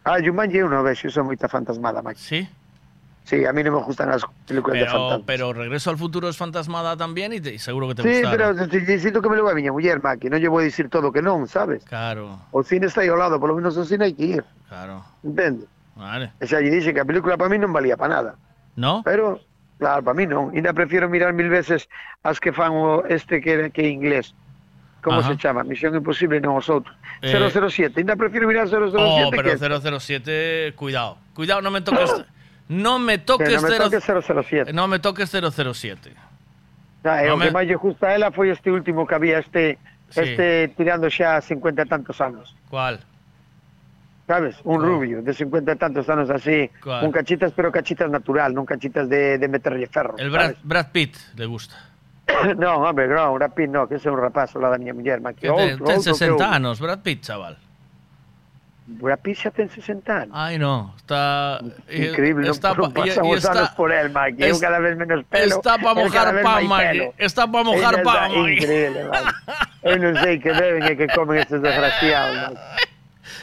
Ah, 0.05 0.19
Jumanji 0.23 0.59
é 0.59 0.65
unha 0.67 0.83
vez, 0.83 0.99
eu 1.03 1.11
son 1.11 1.27
moita 1.31 1.47
fantasmada, 1.49 2.03
Maki. 2.03 2.19
Sí? 2.21 2.41
Sí, 3.25 3.47
a 3.47 3.53
mí 3.55 3.63
non 3.63 3.79
me 3.79 3.83
gustan 3.87 4.11
as 4.11 4.27
películas 4.51 4.83
de 4.83 4.85
Pero, 4.85 4.93
fantasmas. 4.99 5.27
pero 5.31 5.45
Regreso 5.55 5.91
al 5.91 5.97
Futuro 5.97 6.27
es 6.29 6.37
fantasmada 6.37 6.97
también 6.99 7.33
y, 7.33 7.41
te- 7.41 7.55
y 7.55 7.59
seguro 7.63 7.87
que 7.89 7.95
te 7.95 8.03
Sí, 8.03 8.21
gustaron. 8.23 8.57
pero 8.69 8.99
siento 8.99 9.23
que 9.23 9.29
me 9.31 9.37
lo 9.39 9.47
a 9.49 9.55
miña 9.55 9.71
muller, 9.71 10.03
Maki, 10.03 10.27
non 10.27 10.43
lle 10.43 10.51
vou 10.51 10.59
dicir 10.59 10.91
todo 10.91 11.15
que 11.15 11.23
non, 11.23 11.47
sabes? 11.47 11.87
Claro, 11.87 12.35
O 12.51 12.67
cine 12.67 12.91
está 12.91 13.07
lado, 13.07 13.39
polo 13.39 13.55
menos 13.55 13.79
o 13.79 13.87
cine 13.87 14.11
hai 14.11 14.15
que 14.19 14.43
ir, 14.43 14.45
claro. 14.67 15.07
entende? 15.23 15.71
Vale. 15.95 16.35
E 16.43 16.51
xa 16.51 16.59
lle 16.59 16.75
dixe 16.75 16.91
que 16.91 16.99
a 16.99 17.07
película 17.07 17.39
para 17.39 17.47
mí 17.47 17.63
non 17.63 17.71
valía 17.71 17.95
para 17.95 18.11
nada. 18.19 18.31
¿No? 18.75 19.07
Pero, 19.07 19.39
claro, 19.79 20.03
para 20.03 20.19
mí 20.19 20.27
non. 20.27 20.51
Ainda 20.51 20.75
prefiero 20.75 21.07
mirar 21.07 21.31
mil 21.31 21.47
veces 21.47 21.87
as 22.27 22.43
que 22.43 22.51
fan 22.51 22.75
o 22.75 23.07
este 23.07 23.39
que, 23.39 23.71
que 23.71 23.87
inglés. 23.87 24.35
Como 25.03 25.19
Ajá. 25.23 25.31
se 25.31 25.37
chama? 25.39 25.63
Misión 25.63 25.95
Imposible, 25.95 26.39
non 26.43 26.59
os 26.59 26.67
outros. 26.71 26.95
Eh. 27.23 27.31
007. 27.31 28.03
Ainda 28.03 28.19
prefiero 28.19 28.47
mirar 28.51 28.67
007 28.67 28.99
Oh, 28.99 29.31
pero 29.31 29.47
que... 29.55 29.59
007, 29.59 30.75
cuidado. 30.75 31.19
Cuidado, 31.35 31.63
no 31.63 31.71
me 31.71 31.83
toques. 31.87 32.11
No 32.69 32.99
me 32.99 33.19
Que 33.19 33.25
toques, 33.27 33.63
non 33.63 33.71
me 33.71 33.79
toques 33.79 34.05
007. 34.05 34.73
No 34.73 34.85
me 34.89 34.99
toques 34.99 35.29
007. 35.31 36.15
Ah, 37.05 37.25
e 37.25 37.29
No 37.29 37.35
o 37.35 37.39
que 37.39 37.51
me- 37.51 37.55
máis 37.55 37.67
lle 37.67 37.75
gusta 37.77 38.15
ela 38.15 38.31
foi 38.31 38.51
este 38.55 38.71
último 38.71 39.07
que 39.07 39.15
había 39.19 39.39
este 39.43 39.79
Sí. 40.13 40.21
este 40.21 40.69
tirando 40.77 41.09
xa 41.11 41.41
50 41.41 41.83
e 41.83 41.87
tantos 41.89 42.21
anos. 42.21 42.55
¿Cuál? 42.69 43.01
Sabes? 44.27 44.57
Un 44.65 44.81
rubio 44.81 45.21
de 45.21 45.35
50 45.35 45.73
e 45.73 45.77
tantos 45.77 46.09
anos 46.09 46.31
así, 46.31 46.71
Cuál? 46.85 47.05
un 47.05 47.11
cachitas, 47.11 47.51
pero 47.53 47.73
cachitas 47.73 48.09
natural, 48.09 48.55
non 48.55 48.65
cachitas 48.65 49.09
de, 49.11 49.37
de 49.37 49.47
meterlle 49.51 49.89
ferro. 49.91 50.15
El 50.17 50.31
Brad, 50.31 50.55
Brad 50.63 50.89
Pitt 50.95 51.17
le 51.37 51.45
gusta. 51.51 51.75
non, 52.57 52.87
hombre, 52.87 53.09
non, 53.11 53.35
Brad 53.35 53.51
Pitt 53.53 53.69
no, 53.69 53.89
que 53.91 53.99
ese 53.99 54.09
é 54.09 54.13
un 54.15 54.21
rapaz, 54.23 54.55
la 54.55 54.71
da 54.71 54.79
miña 54.79 54.95
muller, 54.95 55.19
Que 55.37 55.51
outro, 55.51 55.85
ten 55.85 55.99
outro 55.99 56.15
que 56.15 56.17
60 56.17 56.39
outro. 56.39 56.47
anos, 56.49 56.79
Brad 56.79 57.03
Pitt, 57.03 57.27
chaval. 57.27 57.59
Brad 58.87 59.19
Pitt 59.23 59.39
xa 59.39 59.51
ten 59.55 59.71
60 59.71 60.27
anos. 60.27 60.35
Ay, 60.35 60.59
no. 60.59 60.93
Está. 60.99 61.61
Increíble, 61.89 62.43
non, 62.45 62.55
está, 62.57 62.75
non 62.75 62.91
pa- 62.91 63.07
y- 63.07 63.15
y 63.15 63.33
está- 63.39 63.71
por 63.79 63.95
el, 63.95 64.11
Mike. 64.11 64.43
Es- 64.43 64.59
cada 64.59 64.83
vez 64.83 64.99
menos 64.99 65.23
pelo. 65.31 65.55
está 65.63 65.79
pa 65.79 65.95
el 65.95 65.97
mojar 66.03 66.29
pan, 66.43 66.63
Mike. 66.67 67.15
Está 67.19 67.47
pa 67.47 67.63
mojar 67.63 68.03
pan, 68.03 68.31
Mike. 68.43 68.59
Increíble, 68.67 69.01
Mike. 69.07 69.99
Non 70.03 70.15
sei 70.19 70.35
que 70.43 70.51
beben 70.51 70.83
e 70.83 70.93
que 70.99 71.07
comen 71.15 71.39
estes 71.39 71.63
desgraciados, 71.63 72.35
Mike. 72.51 72.61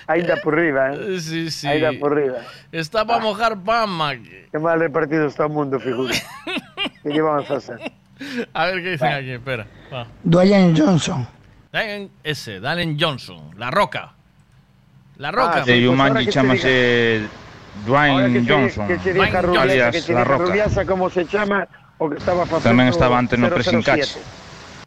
Ainda 0.09 0.35
por 0.43 0.58
riba, 0.58 0.92
eh? 0.93 1.19
Sí, 1.22 1.50
sí. 1.53 1.68
Ainda 1.69 1.93
por 1.98 2.14
riba. 2.18 2.42
Está 2.74 3.06
para 3.08 3.24
mojar 3.24 3.56
pan, 3.64 3.88
Mike. 3.90 4.50
Que 4.51 4.59
mal 4.59 4.76
repartido 4.80 5.26
está 5.26 5.45
o 5.45 5.50
mundo, 5.50 5.80
figura. 5.80 6.14
lle 7.08 7.22
vamos 7.26 7.48
a 7.50 7.56
hacer? 7.64 7.80
A 8.51 8.66
ver 8.68 8.84
qué 8.84 8.90
dicen 9.00 9.14
aquí, 9.16 9.32
espera. 9.32 9.64
Va. 9.88 10.03
Dwayne 10.24 10.76
Johnson. 10.76 11.24
Dalen 11.72 12.11
ese, 12.27 12.59
Dalen 12.59 12.98
Johnson, 13.00 13.56
La 13.56 13.72
Roca. 13.72 14.18
La 15.19 15.31
Roca. 15.31 15.61
Ah, 15.61 15.64
sí, 15.65 15.72
De 15.81 15.88
pues 15.88 15.99
ahora 15.99 16.09
Jumanji 16.09 16.25
que 16.25 16.31
se 16.31 16.39
chamase 16.39 17.15
Ahora 17.19 17.30
Dwayne 17.85 18.33
que 18.33 18.45
se, 18.45 18.51
Johnson, 18.51 18.88
que 18.88 18.99
se 18.99 19.14
deja 19.14 19.41
rubiasa, 19.41 19.61
alias 19.64 19.91
que 19.91 20.01
se 20.01 20.14
La 20.14 20.23
Roca. 20.23 20.45
rubiasa, 20.45 20.85
como 20.85 21.09
se 21.09 21.25
chama, 21.27 21.67
o 21.99 22.09
que 22.09 22.17
estaba 22.17 22.45
Tamén 22.64 22.88
estaba 22.88 23.19
antes 23.19 23.38
no 23.38 23.48
007. 23.48 23.53
Pressing 23.53 23.83
Catch. 23.83 24.15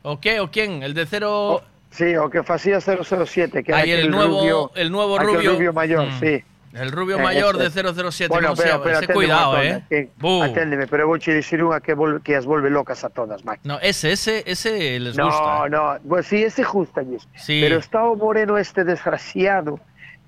¿O 0.03 0.19
qué? 0.19 0.41
¿O 0.41 0.51
quién? 0.51 0.83
El 0.83 0.95
de 0.95 1.05
cero. 1.07 1.63
Sí, 1.93 2.17
o 2.17 2.29
que 2.33 2.43
facía 2.43 2.81
007, 2.81 3.63
que 3.63 3.71
era 3.73 3.81
Ay, 3.85 3.93
el 3.93 4.11
nuevo, 4.11 4.41
rubio, 4.41 4.73
el 4.75 4.91
nuevo 4.91 5.19
rubio. 5.21 5.53
rubio 5.53 5.73
mayor, 5.73 6.09
Mm. 6.09 6.21
sí. 6.21 6.45
El 6.73 6.91
rubio 6.91 7.19
Eh, 7.19 7.23
mayor 7.23 7.59
de 7.59 7.67
ese. 7.69 7.83
007, 7.85 8.29
Bueno, 8.33 8.49
¿cómo 8.49 8.57
pero, 8.57 8.71
llama? 8.73 8.85
pero 8.85 8.99
Ese 8.99 9.13
cuidado, 9.13 9.61
eh. 9.61 10.09
Bu. 10.17 10.43
aténdeme, 10.43 10.87
pero 10.89 11.05
vou 11.07 11.21
che 11.21 11.37
dicir 11.37 11.61
unha 11.61 11.85
que, 11.85 11.93
vol, 11.93 12.25
que 12.25 12.33
as 12.33 12.49
volve 12.49 12.73
locas 12.73 13.05
a 13.05 13.13
todas, 13.13 13.45
Mac. 13.45 13.61
No, 13.69 13.77
ese, 13.85 14.17
ese, 14.17 14.41
ese 14.49 14.97
les 14.99 15.13
no, 15.13 15.29
gusta. 15.29 15.69
no, 15.69 16.01
pues 16.09 16.25
sí, 16.33 16.41
ese 16.43 16.65
justalles. 16.65 17.29
Sí. 17.37 17.61
Pero 17.61 17.77
está 17.77 18.09
o 18.09 18.17
moreno 18.17 18.57
este 18.57 18.89
desgraciado 18.89 19.77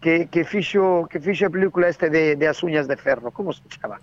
que, 0.05 0.28
que 0.28 0.44
fixo 0.44 1.08
que 1.10 1.18
fixo 1.18 1.49
a 1.49 1.50
película 1.50 1.89
este 1.89 2.10
de, 2.12 2.36
de 2.36 2.47
as 2.47 2.60
uñas 2.62 2.84
de 2.86 2.97
ferro, 3.00 3.33
como 3.33 3.52
se 3.57 3.65
chama? 3.73 3.97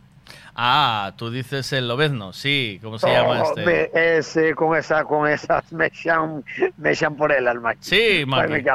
Ah, 0.58 1.14
tú 1.16 1.30
dices 1.32 1.72
el 1.72 1.88
lobezno, 1.88 2.34
sí, 2.34 2.80
¿cómo 2.84 2.98
se 3.00 3.08
llama 3.08 3.42
Oh, 3.44 3.54
este? 3.54 3.62
ve- 3.64 3.92
ese 3.94 4.54
con 4.56 4.76
esa 4.76 5.06
con 5.06 5.30
esas 5.30 5.64
me 5.72 5.88
xan 5.94 6.44
me 6.78 6.92
xan 6.98 7.16
por 7.16 7.32
elas, 7.32 7.56
Mac. 7.62 7.78
Sí, 7.80 8.26
Maki. 8.26 8.66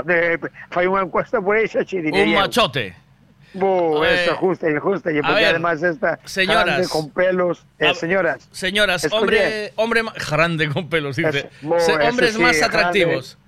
Fai, 0.70 0.86
unha 0.86 1.02
encuesta 1.04 1.42
por 1.42 1.58
che 1.84 1.98
diré 2.00 2.22
Un 2.22 2.32
machote. 2.38 2.94
Bu, 3.56 4.04
Eh, 4.04 4.24
esa 4.24 4.36
justa 4.36 4.68
y 4.68 5.20
porque 5.20 5.40
ver, 5.40 5.56
además 5.56 5.82
esta 5.82 6.18
señoras. 6.24 6.64
grande 6.66 6.88
con 6.88 7.08
pelos, 7.10 7.64
eh, 7.78 7.94
señoras, 7.94 8.48
Señoras, 8.52 9.08
hombre, 9.12 9.72
hombre 9.76 10.02
grande 10.28 10.68
con 10.68 10.88
pelos, 10.92 11.16
dice. 11.16 11.48
Se- 11.80 11.92
hombres 12.08 12.34
sí, 12.36 12.42
más 12.42 12.56
grande. 12.56 12.64
atractivos. 12.66 13.38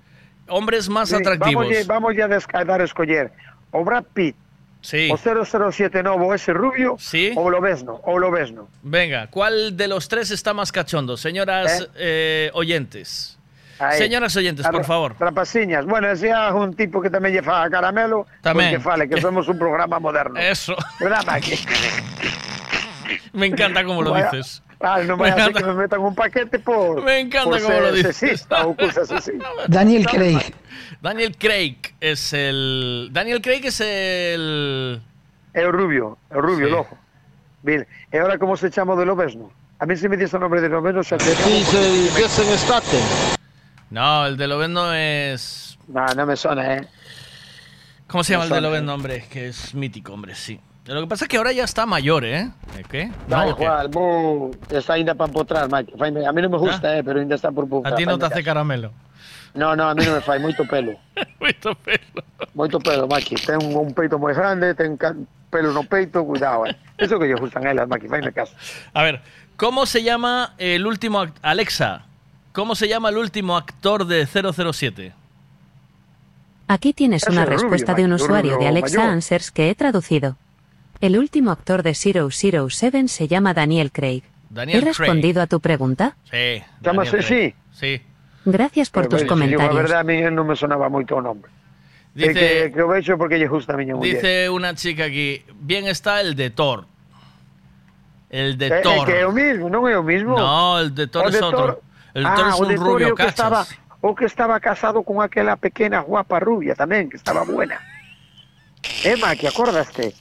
Hombres 0.49 0.89
más 0.89 1.09
Sí, 1.09 1.15
atractivos. 1.15 1.65
Vamos, 1.69 1.87
vamos 1.87 2.11
ya 2.17 2.25
a 2.25 2.27
descartar 2.27 2.81
a 2.81 2.85
escoger 2.85 3.29
o 3.71 3.83
Brad 3.83 4.03
Pitt, 4.13 4.35
Sí. 4.81 5.09
o 5.11 5.17
007 5.17 6.01
novo, 6.03 6.33
ese 6.33 6.53
rubio, 6.53 6.95
o 7.35 7.49
lo 7.49 7.59
ves 7.59 7.83
no, 7.83 7.99
o 8.05 8.17
lo 8.17 8.31
ves 8.31 8.51
no. 8.53 8.69
Venga, 8.81 9.27
¿cuál 9.27 9.75
de 9.75 9.87
los 9.89 10.07
tres 10.07 10.31
está 10.31 10.53
más 10.53 10.71
cachondo? 10.71 11.17
Señoras 11.17 11.89
eh, 11.95 12.49
oyentes. 12.53 13.37
Ahí. 13.77 13.97
Señoras 13.97 14.35
oyentes, 14.35 14.67
por 14.67 14.83
favor. 14.85 15.15
Trapaciñas. 15.17 15.85
Bueno, 15.85 16.13
sea 16.15 16.53
un 16.53 16.73
tipo 16.75 17.01
que 17.01 17.09
también 17.09 17.35
lleva 17.35 17.69
caramelo, 17.69 18.25
pues 18.41 18.69
que 18.71 18.79
fale, 18.79 19.07
que 19.07 19.21
somos 19.21 19.47
un 19.47 19.57
programa 19.57 19.99
moderno. 19.99 20.37
Eso. 20.39 20.75
¿Verdad, 20.99 21.25
Maki? 21.25 21.53
Me 23.33 23.45
encanta 23.47 23.83
cómo 23.83 24.01
lo 24.01 24.11
Vaya- 24.11 24.29
dices. 24.31 24.61
Ah, 24.81 25.01
no 25.05 25.17
Me 25.17 25.25
ser 25.29 25.39
encanta. 25.39 25.59
que 25.59 25.65
me 25.65 25.73
metan 25.73 25.99
un 25.99 26.15
paquete 26.15 26.59
por. 26.59 27.03
Me 27.03 27.19
encanta 27.19 27.49
por 27.51 27.61
cómo 27.61 27.73
ser 27.73 27.81
lo 27.83 27.91
dices. 27.91 28.15
sexista 28.15 28.65
o 28.65 28.75
cosas 28.75 29.11
así. 29.11 29.31
Daniel 29.67 30.05
Craig. 30.07 30.53
Daniel 31.01 31.35
Craig 31.37 31.75
es 31.99 32.31
el. 32.33 33.09
Daniel 33.11 33.41
Craig 33.41 33.65
es 33.65 33.81
el. 33.81 35.01
O 35.55 35.71
rubio, 35.71 36.17
o 36.31 36.41
rubio, 36.41 36.67
Sí. 36.67 36.71
lojo. 36.71 36.97
Bien, 37.61 37.85
e 38.11 38.19
ahora 38.19 38.37
como 38.37 38.55
se 38.55 38.71
chama 38.71 38.95
de 38.95 39.05
Lobesno? 39.05 39.51
A 39.79 39.85
mí 39.85 39.95
se 39.97 40.07
me 40.07 40.15
dice 40.15 40.37
o 40.37 40.39
nombre 40.39 40.61
de 40.61 40.69
Lobesno, 40.69 41.03
xa 41.03 41.17
te... 41.17 41.25
Jason 42.15 42.45
Statham. 42.57 43.01
No, 43.89 44.25
el 44.27 44.37
de 44.37 44.47
Lobezno 44.47 44.93
es. 44.93 45.77
No, 45.87 46.05
no 46.15 46.25
me 46.25 46.35
suena, 46.37 46.75
¿eh? 46.77 46.87
¿Cómo 48.07 48.23
se 48.23 48.31
llama 48.33 48.45
el 48.45 48.49
de 48.49 48.55
suena. 48.55 48.67
Lobezno, 48.69 48.93
hombre? 48.93 49.25
Que 49.29 49.49
es 49.49 49.73
mítico, 49.75 50.13
hombre, 50.13 50.35
sí. 50.35 50.59
Lo 50.85 51.01
que 51.01 51.07
pasa 51.07 51.25
es 51.25 51.29
que 51.29 51.37
ahora 51.37 51.51
ya 51.51 51.63
está 51.63 51.85
mayor, 51.85 52.25
¿eh? 52.25 52.49
¿Eh, 52.77 52.83
¿Qué? 52.89 53.11
Da 53.27 53.45
No, 53.45 53.49
igual, 53.49 53.91
está 54.71 54.93
ainda 54.93 55.13
para 55.13 55.27
empotrar, 55.27 55.69
Mike. 55.71 55.93
A 56.25 56.31
mí 56.31 56.41
no 56.41 56.49
me 56.49 56.57
gusta, 56.57 56.97
eh, 56.97 57.03
pero 57.03 57.19
ainda 57.19 57.35
está 57.35 57.51
por 57.51 57.65
empotrar. 57.65 57.93
A 57.93 57.95
ti 57.95 58.05
no 58.05 58.17
te 58.17 58.25
hace 58.25 58.35
caso. 58.35 58.45
caramelo. 58.45 58.91
No, 59.53 59.75
no, 59.75 59.89
a 59.89 59.95
mí 59.95 60.05
non 60.05 60.15
me 60.15 60.21
fai 60.21 60.39
moito 60.39 60.65
pelo. 60.65 60.93
moito 61.41 61.73
pelo. 61.75 62.21
Moito 62.53 62.79
pelo, 62.79 63.07
Maki. 63.07 63.35
Ten 63.35 63.57
un, 63.61 63.75
un 63.75 63.93
peito 63.93 64.17
moi 64.17 64.33
grande, 64.33 64.73
ten 64.75 64.97
pelo 65.49 65.73
no 65.73 65.83
peito, 65.83 66.23
cuidado, 66.23 66.65
eh. 66.65 66.75
Eso 66.97 67.17
que 67.17 67.25
lle 67.27 67.35
gustan 67.35 67.65
a 67.65 67.71
elas, 67.71 67.87
Maki, 67.87 68.07
faime 68.07 68.31
caso. 68.31 68.53
A 68.93 69.03
ver, 69.03 69.21
¿cómo 69.57 69.85
se 69.85 70.03
llama 70.03 70.53
el 70.57 70.85
último. 70.85 71.25
Alexa, 71.41 72.05
¿cómo 72.51 72.75
se 72.75 72.87
llama 72.87 73.09
el 73.09 73.17
último 73.17 73.57
actor 73.57 74.05
de 74.05 74.25
007? 74.25 75.13
Aquí 76.67 76.93
tienes 76.93 77.23
una 77.27 77.45
rubio, 77.45 77.57
respuesta 77.57 77.95
de 77.95 78.05
un 78.05 78.13
usuario 78.13 78.59
de 78.59 78.67
Alexa 78.67 78.97
mayor. 78.99 79.13
Answers 79.13 79.49
que 79.49 79.71
he 79.71 79.75
traducido. 79.75 80.37
El 81.01 81.17
último 81.17 81.51
actor 81.51 81.83
de 81.83 81.93
007 81.93 83.07
se 83.07 83.27
llama 83.27 83.53
Daniel 83.53 83.91
Craig. 83.91 84.23
Daniel 84.49 84.79
¿He 84.79 84.81
Craig. 84.81 84.97
respondido 84.97 85.41
a 85.41 85.47
tu 85.47 85.59
pregunta? 85.59 86.15
Sí. 86.25 86.61
Craig. 86.81 87.15
así? 87.19 87.53
Sí. 87.71 88.01
Gracias 88.45 88.89
por 88.89 89.07
tus 89.07 89.21
Pero, 89.21 89.25
a 89.25 89.35
comentarios. 89.35 89.75
verdade, 89.75 89.99
a 89.99 90.03
mí 90.03 90.21
non 90.31 90.47
me 90.47 90.55
sonaba 90.55 90.89
moito 90.89 91.15
o 91.15 91.21
nombre. 91.21 91.51
Dice- 92.15 92.31
Eh, 92.33 92.71
que, 92.73 92.73
que 92.73 92.81
o 92.81 92.87
vexo 92.89 93.15
porque 93.15 93.37
lle 93.37 93.47
gusta 93.47 93.75
a 93.75 93.77
miña 93.77 93.93
muller. 93.95 94.15
Dice 94.17 94.49
una 94.49 94.73
chica 94.73 95.05
aquí, 95.05 95.43
bien 95.61 95.85
está 95.87 96.19
el 96.19 96.33
de 96.35 96.49
Thor. 96.49 96.87
El 98.29 98.57
de 98.57 98.67
Eh, 98.67 98.79
eh, 98.79 98.81
Thor. 98.81 99.05
que 99.05 99.21
é 99.21 99.25
o 99.27 99.31
mismo, 99.31 99.69
non 99.69 99.85
é 99.87 99.95
o 99.95 100.03
mismo? 100.03 100.33
No, 100.35 100.79
el 100.81 100.91
de 100.95 101.05
Thor 101.07 101.25
O 101.25 101.29
es 101.29 101.35
de 101.37 101.43
otro. 101.45 101.79
El 102.17 102.25
ah, 102.25 102.33
Thor 102.35 102.47
es 102.49 102.59
un 102.59 102.67
Thor 102.75 102.79
rubio 102.97 103.13
que 103.15 103.27
estaba, 103.29 103.63
o 104.01 104.15
que 104.17 104.25
estaba 104.25 104.57
casado 104.59 105.03
con 105.05 105.21
aquela 105.21 105.55
pequena 105.55 106.01
guapa 106.01 106.41
rubia 106.41 106.73
tamén, 106.73 107.07
que 107.07 107.15
estaba 107.21 107.45
buena. 107.45 107.77
Emma, 109.05 109.35
que 109.37 109.45
acordaste? 109.47 110.11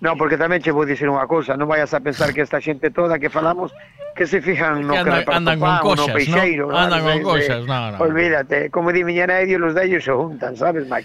No, 0.00 0.16
porque 0.16 0.40
tamén 0.40 0.64
che 0.64 0.72
vou 0.72 0.88
dicir 0.88 1.08
unha 1.12 1.28
cousa, 1.28 1.60
non 1.60 1.68
vayas 1.68 1.92
a 1.92 2.00
pensar 2.00 2.32
que 2.32 2.40
esta 2.40 2.56
xente 2.56 2.88
toda 2.88 3.20
que 3.20 3.28
falamos 3.28 3.68
que 4.16 4.24
se 4.24 4.40
fijan 4.40 4.80
no 4.88 4.96
Que 4.96 5.04
que, 5.04 5.28
andan- 5.28 5.60
con 5.60 5.76
cosas, 5.84 6.08
no 6.08 6.12
¿no? 6.12 6.14
peixeiro. 6.16 6.64
Andan 6.72 7.20
con 7.20 7.36
sabes? 7.40 7.48
Eh, 7.52 7.68
no, 7.68 7.90
no. 7.92 7.98
Olvídate, 8.00 8.70
como 8.72 8.92
di 8.96 9.04
miña 9.04 9.28
nai, 9.28 9.44
los 9.60 9.76
de 9.76 9.84
ellos 9.84 10.02
se 10.04 10.12
juntan, 10.12 10.56
sabes, 10.56 10.88
Mike? 10.88 11.04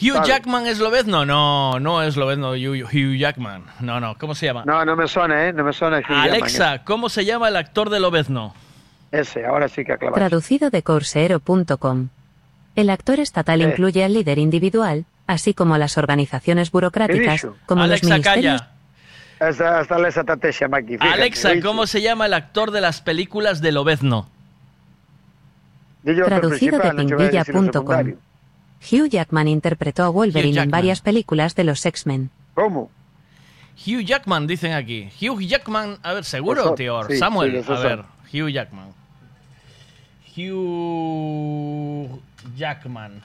Hugh 0.00 0.12
¿Sabes? 0.20 0.28
Jackman 0.28 0.66
es 0.66 0.78
lobezno. 0.78 1.24
No, 1.24 1.78
no 1.80 2.02
es 2.02 2.16
lobezno 2.16 2.52
Hugh, 2.52 2.84
Hugh 2.84 3.16
Jackman. 3.16 3.64
No, 3.80 4.00
no. 4.00 4.16
¿Cómo 4.18 4.34
se 4.34 4.46
llama? 4.46 4.64
No, 4.66 4.84
no 4.84 4.96
me 4.96 5.06
suena, 5.08 5.48
¿eh? 5.48 5.52
No 5.52 5.64
me 5.64 5.72
suena. 5.72 5.98
Hugh 5.98 6.08
Jackman, 6.08 6.30
Alexa, 6.36 6.84
¿cómo 6.84 7.08
se 7.08 7.24
llama 7.24 7.48
el 7.48 7.56
actor 7.56 7.88
de 7.88 8.00
lobezno? 8.00 8.52
Ese, 9.10 9.44
ahora 9.44 9.68
sí 9.68 9.84
que 9.84 9.92
aclavaste. 9.92 10.20
Traducido 10.20 10.70
de 10.70 10.82
Corsero.com. 10.82 12.08
El 12.74 12.88
actor 12.90 13.20
estatal 13.20 13.60
Eh. 13.60 13.64
incluye 13.68 14.02
al 14.04 14.14
líder 14.14 14.38
individual, 14.38 15.04
así 15.26 15.54
como 15.54 15.74
a 15.74 15.78
las 15.78 15.98
organizaciones 15.98 16.70
burocráticas, 16.70 17.46
como 17.66 17.82
los 17.82 17.90
Alexa, 18.02 18.08
ministerios. 18.08 18.60
calla. 18.60 18.68
Hasta, 19.40 19.80
hasta 19.80 19.96
Alexa. 19.96 21.60
¿cómo 21.62 21.86
se 21.86 22.00
llama 22.00 22.26
el 22.26 22.34
actor 22.34 22.70
de 22.70 22.80
las 22.80 23.00
películas 23.00 23.60
de 23.60 23.72
lobezno? 23.72 24.28
Traducido 26.04 26.78
de 26.78 26.90
pinguilla.com. 26.92 28.14
Hugh 28.90 29.08
Jackman 29.08 29.46
interpretó 29.48 30.02
a 30.04 30.08
Wolverine 30.08 30.60
en 30.62 30.70
varias 30.70 31.00
películas 31.00 31.54
de 31.54 31.64
los 31.64 31.84
X-Men. 31.86 32.30
¿Cómo? 32.54 32.90
Hugh 33.86 34.00
Jackman, 34.04 34.46
dicen 34.46 34.72
aquí. 34.72 35.08
Hugh 35.20 35.40
Jackman, 35.40 35.98
a 36.02 36.12
ver, 36.12 36.24
seguro, 36.24 36.60
Eso, 36.62 36.74
tío. 36.74 37.02
sí, 37.04 37.16
Samuel, 37.16 37.52
sí, 37.64 37.72
a 37.72 37.76
son. 37.76 37.82
ver. 37.82 38.04
Hugh 38.32 38.48
Jackman. 38.50 38.88
Hugh 40.36 42.20
Jackman. 42.56 43.22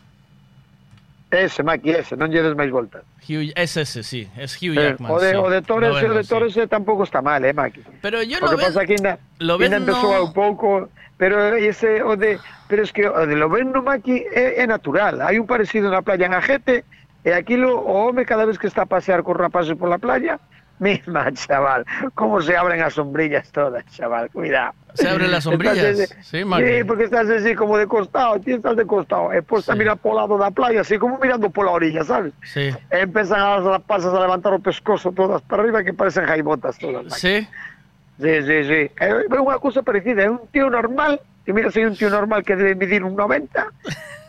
Ese, 1.30 1.62
Maki, 1.62 1.92
ese, 1.92 2.16
non 2.16 2.32
lle 2.32 2.40
des 2.40 2.56
máis 2.56 2.72
voltas. 2.72 3.04
Hugh, 3.28 3.52
es 3.52 3.76
ese, 3.76 4.00
sí. 4.00 4.32
Es 4.40 4.56
Hugh 4.56 4.80
Eh, 4.80 4.96
Jackman. 4.96 5.12
o 5.12 5.20
de, 5.20 5.32
sí. 5.32 5.36
o 5.36 5.50
de 5.52 5.60
Torres, 5.62 5.92
Noveno, 5.92 6.14
o 6.14 6.18
de 6.18 6.24
sí. 6.24 6.30
Torres 6.32 6.56
eh, 6.56 6.68
tampouco 6.72 7.04
está 7.04 7.20
mal, 7.22 7.44
eh, 7.44 7.52
Maki. 7.52 7.84
Pero 8.00 8.24
yo 8.24 8.40
Lo 8.40 8.48
lo 8.48 8.56
que 8.56 8.64
pasa 8.64 8.80
ven- 8.80 8.88
que 8.88 8.94
ainda, 8.96 9.20
lo 9.44 9.58
ven 9.60 9.74
empezou 9.76 10.14
no- 10.16 10.24
un 10.24 10.32
pouco, 10.32 10.88
pero 11.20 11.52
ese 11.60 12.00
o 12.02 12.16
de, 12.16 12.40
pero 12.72 12.80
es 12.84 12.94
que 12.96 13.12
o 13.12 13.28
de 13.28 13.36
lo 13.36 13.50
ven 13.52 13.76
no 13.76 13.84
Maki 13.84 14.24
é, 14.32 14.64
é 14.64 14.68
natural. 14.68 15.20
Hai 15.20 15.36
un 15.36 15.44
parecido 15.52 15.92
na 15.92 16.00
playa 16.00 16.32
en 16.32 16.34
Ajete 16.40 16.88
e 17.28 17.36
aquilo 17.36 17.76
o 17.76 18.08
home 18.08 18.24
cada 18.24 18.48
vez 18.48 18.56
que 18.56 18.72
está 18.72 18.88
a 18.88 18.90
pasear 18.90 19.20
con 19.28 19.36
rapaces 19.36 19.76
pola 19.76 20.00
playa, 20.00 20.40
misma, 20.80 21.32
chaval, 21.34 21.86
como 22.14 22.42
se 22.42 22.56
abren 22.56 22.82
as 22.82 22.94
sombrillas 22.94 23.52
todas, 23.52 23.86
chaval, 23.92 24.30
cuidado. 24.32 24.74
Se 24.94 25.08
abren 25.08 25.32
las 25.32 25.44
sombrillas. 25.44 26.10
Sí, 26.22 26.42
Sí, 26.44 26.84
porque 26.86 27.04
estás 27.04 27.30
así 27.30 27.54
como 27.56 27.78
de 27.78 27.86
costado, 27.88 28.40
ti 28.40 28.54
estás 28.54 28.76
de 28.76 28.86
costado, 28.86 29.30
pois 29.46 29.70
a 29.70 29.76
mirar 29.76 29.98
polo 29.98 30.16
lado 30.22 30.38
da 30.38 30.50
playa, 30.50 30.82
así 30.82 30.98
como 30.98 31.20
mirando 31.20 31.50
pola 31.50 31.72
orilla, 31.72 32.04
sabes? 32.04 32.34
Sí. 32.44 32.74
E 32.90 32.98
empezan 33.02 33.42
as 33.42 33.64
rapazas 33.64 34.14
a 34.14 34.20
levantar 34.20 34.54
o 34.54 34.60
pescozo 34.60 35.12
todas 35.12 35.42
para 35.46 35.62
arriba 35.62 35.84
que 35.84 35.94
parecen 35.94 36.26
jaibotas 36.26 36.78
todas. 36.78 37.14
Sí. 37.14 37.48
Sí, 38.20 38.42
sí, 38.42 38.58
sí. 38.66 38.82
É 38.98 39.14
é 39.30 39.38
unha 39.38 39.62
cousa 39.62 39.86
parecida, 39.86 40.26
é 40.26 40.30
un 40.30 40.42
tío 40.50 40.74
normal, 40.74 41.22
que 41.46 41.54
mira, 41.54 41.70
sei 41.70 41.86
un 41.86 41.94
tío 41.94 42.10
normal 42.10 42.42
que 42.42 42.58
debe 42.58 42.74
medir 42.74 43.06
un 43.06 43.14
90, 43.14 43.46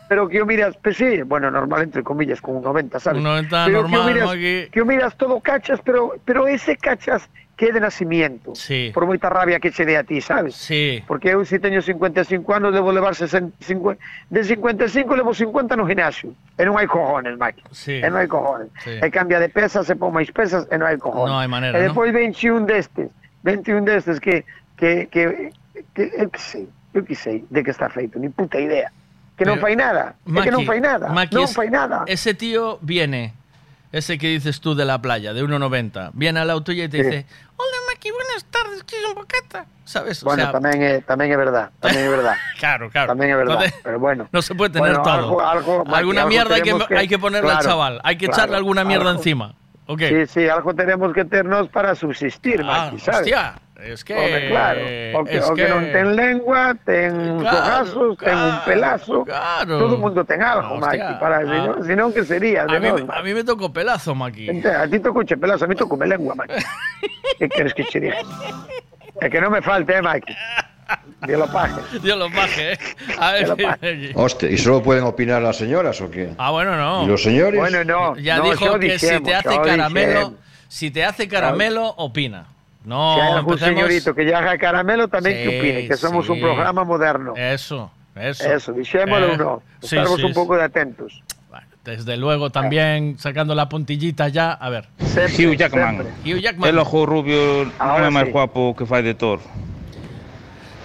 pero 0.09 0.27
que 0.27 0.41
o 0.41 0.45
miras, 0.45 0.75
pues 0.81 0.97
sí, 0.97 1.21
bueno, 1.21 1.51
normal 1.51 1.83
entre 1.83 2.01
comillas, 2.03 2.41
con 2.41 2.57
un 2.57 2.63
90, 2.63 2.99
sabes? 2.99 3.19
Un 3.19 3.23
90 3.23 3.65
pero 3.65 3.81
normal, 3.83 4.01
que 4.01 4.09
o 4.09 4.13
miras, 4.13 4.27
Maki. 4.27 4.67
que 4.73 4.81
o 4.81 4.85
miras 4.85 5.15
todo 5.15 5.39
cachas, 5.39 5.79
pero 5.85 6.15
pero 6.25 6.47
ese 6.47 6.75
cachas 6.75 7.29
que 7.55 7.67
é 7.67 7.71
de 7.75 7.79
nacimiento, 7.83 8.55
Sí. 8.55 8.89
por 8.95 9.03
moita 9.05 9.27
rabia 9.29 9.59
que 9.59 9.69
che 9.69 9.83
dé 9.85 9.97
a 9.99 10.03
ti, 10.07 10.21
sabes? 10.23 10.55
Sí. 10.55 11.03
Porque 11.05 11.27
eu 11.35 11.43
se 11.43 11.59
teño 11.59 11.83
55 11.83 12.41
anos 12.55 12.71
debo 12.73 12.89
levar 12.91 13.13
60, 13.19 13.51
50, 13.59 13.99
de 14.31 14.41
55 14.47 15.11
levo 15.13 15.33
50 15.35 15.75
no 15.75 15.83
gimnasio, 15.85 16.31
e 16.57 16.63
non 16.65 16.79
hai 16.79 16.87
cojones, 16.87 17.35
Maki. 17.37 17.61
Sí. 17.75 17.99
E 17.99 18.07
non 18.09 18.15
hai 18.17 18.31
cojones. 18.31 18.71
Sí. 18.81 18.95
E 19.03 19.07
cambia 19.11 19.37
de 19.43 19.51
pesas, 19.51 19.85
se 19.85 19.93
pon 19.99 20.09
máis 20.15 20.31
pesas, 20.31 20.65
e 20.71 20.75
non 20.79 20.87
hai 20.87 20.95
cojones. 20.97 21.29
No 21.29 21.37
hai 21.37 21.51
manera, 21.51 21.75
E 21.77 21.83
¿no? 21.83 21.91
depois 21.91 22.09
21 22.15 22.63
destes, 22.65 23.11
21 23.43 23.83
destes 23.85 24.17
que, 24.23 24.47
que, 24.79 25.05
que, 25.11 25.51
que 25.93 26.03
eu 26.15 26.31
que 26.31 26.39
sei, 26.39 26.65
eu 26.95 27.03
que 27.03 27.13
sei 27.13 27.43
de 27.51 27.59
que 27.61 27.69
está 27.75 27.91
feito, 27.91 28.17
ni 28.23 28.31
puta 28.31 28.55
idea. 28.57 28.87
Que 29.39 29.45
Pero, 29.47 29.55
fai 29.63 29.71
nada, 29.79 30.19
é 30.27 30.41
que 30.43 30.51
non 30.51 30.59
Maki, 30.59 30.67
fai 30.67 30.79
nada, 30.83 31.07
Maki, 31.15 31.39
es- 31.39 31.55
fai 31.55 31.69
nada. 31.71 32.03
Ese 32.11 32.35
tío 32.35 32.75
viene, 32.83 33.31
ese 33.95 34.19
que 34.19 34.27
dices 34.27 34.59
tú 34.59 34.75
de 34.75 34.83
la 34.83 34.99
playa, 34.99 35.31
de 35.31 35.39
1,90, 35.47 36.11
viene 36.11 36.41
al 36.43 36.49
auto 36.51 36.73
y 36.75 36.83
te 36.91 36.97
Sí. 36.99 37.03
dice, 37.07 37.25
hola 37.55 37.77
Maki, 37.87 38.11
buenas 38.11 38.43
tardes, 38.51 38.83
¿quieres 38.83 39.07
un 39.07 39.15
bocata? 39.15 39.63
¿Sabes? 39.87 40.21
O 40.23 40.25
Bueno, 40.27 40.43
sea, 40.43 40.51
tamén 40.51 40.83
é, 40.83 40.99
tamén 41.07 41.31
é 41.31 41.39
verdad, 41.39 41.71
tamén 41.79 42.03
é 42.03 42.11
verdad. 42.11 42.35
Claro, 42.59 42.91
claro. 42.91 43.15
Tamén 43.15 43.31
é 43.31 43.37
verdad, 43.39 43.63
Entonces, 43.63 43.79
pero 43.79 43.95
bueno. 44.03 44.27
No 44.35 44.41
se 44.43 44.51
puede 44.59 44.75
tener 44.75 44.99
Bueno, 44.99 45.07
todo. 45.07 45.39
algo- 45.39 45.39
algo, 45.39 45.73
Maki, 45.87 45.95
alguna 46.03 46.21
algo 46.27 46.29
mierda 46.35 46.53
hay 46.59 46.61
que, 46.67 46.75
que- 46.75 46.97
hay 46.99 47.07
que 47.07 47.15
ponerle 47.17 47.47
al 47.49 47.63
claro, 47.63 47.69
chaval, 47.71 47.93
hay 48.03 48.19
que 48.19 48.27
claro, 48.27 48.35
echarle 48.43 48.55
alguna 48.59 48.83
mierda 48.83 49.09
encima. 49.15 49.55
¿Ok? 49.87 50.03
Sí, 50.03 50.27
sí, 50.27 50.43
algo 50.51 50.75
tenemos 50.75 51.15
que 51.15 51.23
ternos 51.23 51.71
para 51.71 51.95
subsistir, 51.95 52.59
Ah, 52.61 52.91
Maki, 52.91 52.99
sabes? 52.99 53.21
hostia, 53.23 53.55
es 53.83 54.03
que... 54.03 54.13
Home, 54.15 54.47
claro, 54.49 54.81
o 55.19 55.23
que, 55.23 55.37
es 55.37 55.49
o 55.49 55.53
que, 55.53 55.67
non 55.67 55.85
ten 55.91 56.15
lengua, 56.15 56.75
ten 56.85 57.39
Claro, 57.39 57.57
ojazos, 57.57 58.17
ten 58.19 58.37
un 58.37 58.57
pelazo, 58.65 59.23
claro. 59.23 59.79
todo 59.79 59.95
o 59.95 60.01
mundo 60.01 60.25
ten 60.25 60.41
algo, 60.41 60.77
Maki, 60.77 61.19
para, 61.19 61.41
si, 61.41 61.55
ah. 61.55 61.75
si 61.85 61.93
non 61.95 62.11
que 62.11 62.23
sería 62.23 62.63
A 62.67 62.79
mí, 62.79 62.87
a 62.89 63.19
mí 63.23 63.31
me 63.33 63.43
tocó 63.43 63.71
pelazo, 63.71 64.13
Maki. 64.15 64.61
A 64.65 64.87
ti 64.87 64.99
toco 64.99 65.23
che 65.23 65.37
pelazo, 65.37 65.65
a 65.65 65.67
mí 65.67 65.75
toco 65.75 65.95
me 65.95 66.07
lengua, 66.07 66.35
Maki. 66.35 66.59
que 67.39 67.47
queres 67.47 67.73
que 67.77 67.85
diga? 67.99 68.19
É 69.19 69.27
que 69.29 69.39
non 69.39 69.51
me 69.51 69.61
falte, 69.61 69.95
eh, 69.95 70.01
Maki. 70.01 70.35
Dios 71.27 71.39
lo 71.39 71.47
pague. 71.47 71.81
Dios 72.01 72.17
lo 72.17 72.29
paje, 72.31 72.73
¿eh? 72.73 72.79
A 73.19 73.31
ver, 73.33 73.55
Dios 73.55 73.77
lo 73.81 73.87
si- 73.87 74.11
Hostia, 74.15 74.49
¿y 74.49 74.57
solo 74.57 74.81
pueden 74.81 75.03
opinar 75.03 75.41
las 75.41 75.57
señoras 75.57 76.01
o 76.01 76.09
qué? 76.09 76.33
Ah, 76.37 76.51
bueno, 76.51 76.75
no. 76.75 77.03
¿Y 77.03 77.07
los 77.07 77.21
señores? 77.21 77.59
Bueno, 77.59 77.83
no. 77.83 78.15
Ya 78.17 78.37
no, 78.37 78.43
dijo 78.45 78.79
que 78.79 78.97
si 78.97 79.05
dixemos, 79.07 79.23
te 79.29 79.35
hace 79.35 79.61
caramelo, 79.61 80.33
si 80.67 80.91
te 80.91 81.03
hace 81.03 81.27
caramelo, 81.27 81.93
opina. 81.97 82.47
No, 82.89 83.13
Si 83.13 83.21
hai 83.21 83.31
algún 83.37 83.53
empecemos- 83.53 83.69
señorito 83.85 84.09
que 84.17 84.25
lle 84.25 84.33
haga 84.33 84.57
caramelo, 84.57 85.05
tamén 85.13 85.37
Sí, 85.37 85.41
que 85.45 85.49
opine, 85.61 85.79
que 85.85 85.93
somos 85.93 86.25
un 86.25 86.37
sí. 86.37 86.41
programa 86.41 86.81
moderno. 86.81 87.37
Eso, 87.37 87.93
eso. 88.17 88.49
Eso, 88.49 88.69
dixémolo 88.73 89.33
Eh, 89.33 89.37
no. 89.37 89.61
sí, 89.77 89.93
Estarmos 89.93 90.17
sí, 90.17 90.25
un 90.25 90.33
pouco 90.33 90.57
de 90.57 90.65
atentos. 90.65 91.21
Desde 91.85 92.17
luego 92.17 92.49
también 92.51 93.17
sacando 93.17 93.55
la 93.55 93.69
puntillita 93.69 94.27
ya, 94.27 94.51
a 94.51 94.69
ver. 94.69 94.89
Hugh 95.01 95.55
Jackman. 95.57 96.01
Hugh 96.25 96.37
Jackman. 96.41 96.69
El 96.69 96.77
ojo 96.77 97.05
rubio 97.05 97.65
Ahora 97.79 98.09
é 98.09 98.13
máis 98.13 98.29
sí. 98.29 98.33
guapo 98.33 98.73
que 98.77 98.85
fai 98.89 99.01
de 99.05 99.13
Thor. 99.13 99.39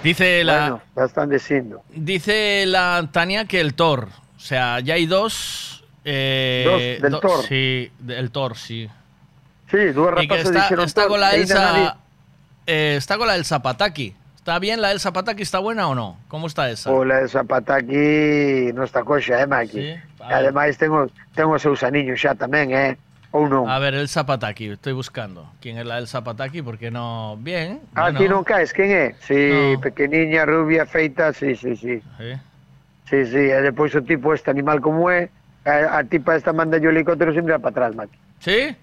Dice 0.02 0.44
la 0.44 0.60
Bueno, 0.60 0.82
ya 0.96 1.04
están 1.04 1.28
diciendo. 1.30 1.82
dice 1.88 2.64
la 2.66 3.08
Tania 3.12 3.44
que 3.44 3.60
el 3.60 3.74
Thor, 3.74 4.08
o 4.36 4.40
sea, 4.40 4.80
ya 4.80 4.94
hay 4.94 5.06
dos 5.06 5.84
eh, 6.04 6.64
Dos 6.64 7.02
del 7.02 7.12
do- 7.12 7.20
Thor. 7.20 7.42
Sí, 7.48 7.90
del 7.98 8.30
Thor, 8.30 8.56
sí. 8.56 8.88
Sí, 9.74 9.90
dúas 9.90 10.22
Y 10.22 10.28
que 10.28 10.38
está, 10.38 10.50
dixeron 10.50 10.86
está 10.86 11.08
con 11.08 11.18
la 11.18 11.34
Elsa 11.34 11.96
eh, 12.66 12.94
está 12.96 13.18
con 13.18 13.26
la 13.26 13.34
Elsa 13.34 13.60
Pataki. 13.60 14.14
¿Está 14.36 14.58
bien 14.60 14.80
la 14.80 14.92
Elsa 14.92 15.12
Pataki? 15.12 15.42
¿Está 15.42 15.58
buena 15.58 15.88
o 15.88 15.94
no? 15.96 16.16
¿Cómo 16.28 16.46
está 16.46 16.70
esa? 16.70 16.92
O 16.92 17.04
la 17.04 17.20
de 17.24 17.28
Zapataki 17.28 18.70
non 18.76 18.84
está 18.84 19.02
coxa, 19.02 19.40
eh, 19.40 19.48
Maki. 19.48 19.80
Sí, 19.80 19.90
ademais 20.20 20.78
tengo, 20.78 21.08
tengo 21.34 21.58
seus 21.58 21.82
aniños 21.82 22.20
xa 22.20 22.36
tamén, 22.38 22.70
eh? 22.70 22.94
Ou 23.34 23.48
non? 23.50 23.66
A 23.66 23.80
ver, 23.82 23.98
Elsa 23.98 24.22
Pataki, 24.22 24.76
estoy 24.76 24.92
buscando. 24.92 25.48
¿Quién 25.58 25.80
es 25.80 25.88
la 25.88 25.98
Elsa 25.98 26.22
Pataki? 26.22 26.62
Porque 26.62 26.92
no. 26.92 27.34
Bien. 27.40 27.80
Ah, 27.96 28.12
bueno. 28.12 28.20
ti 28.20 28.28
non 28.30 28.44
caes, 28.46 28.70
quen 28.76 28.92
é? 28.94 29.16
Sí, 29.24 29.74
No. 29.74 29.80
pequeniña, 29.80 30.46
rubia, 30.46 30.86
feita, 30.86 31.32
sí, 31.34 31.56
sí, 31.56 31.74
sí. 31.74 31.98
Sí. 32.20 32.30
Sí, 33.10 33.18
sí, 33.26 33.42
e 33.48 33.58
depois 33.64 33.96
o 33.96 34.04
tipo 34.04 34.36
este 34.36 34.52
animal 34.52 34.78
como 34.84 35.08
é, 35.08 35.32
a, 35.64 35.98
a 35.98 36.04
tipa 36.04 36.36
esta 36.36 36.52
manda 36.52 36.76
o 36.76 36.88
helicóptero 36.92 37.32
mirar 37.42 37.58
para 37.64 37.88
atrás, 37.88 37.96
Maki. 37.96 38.16
¿Sí? 38.44 38.76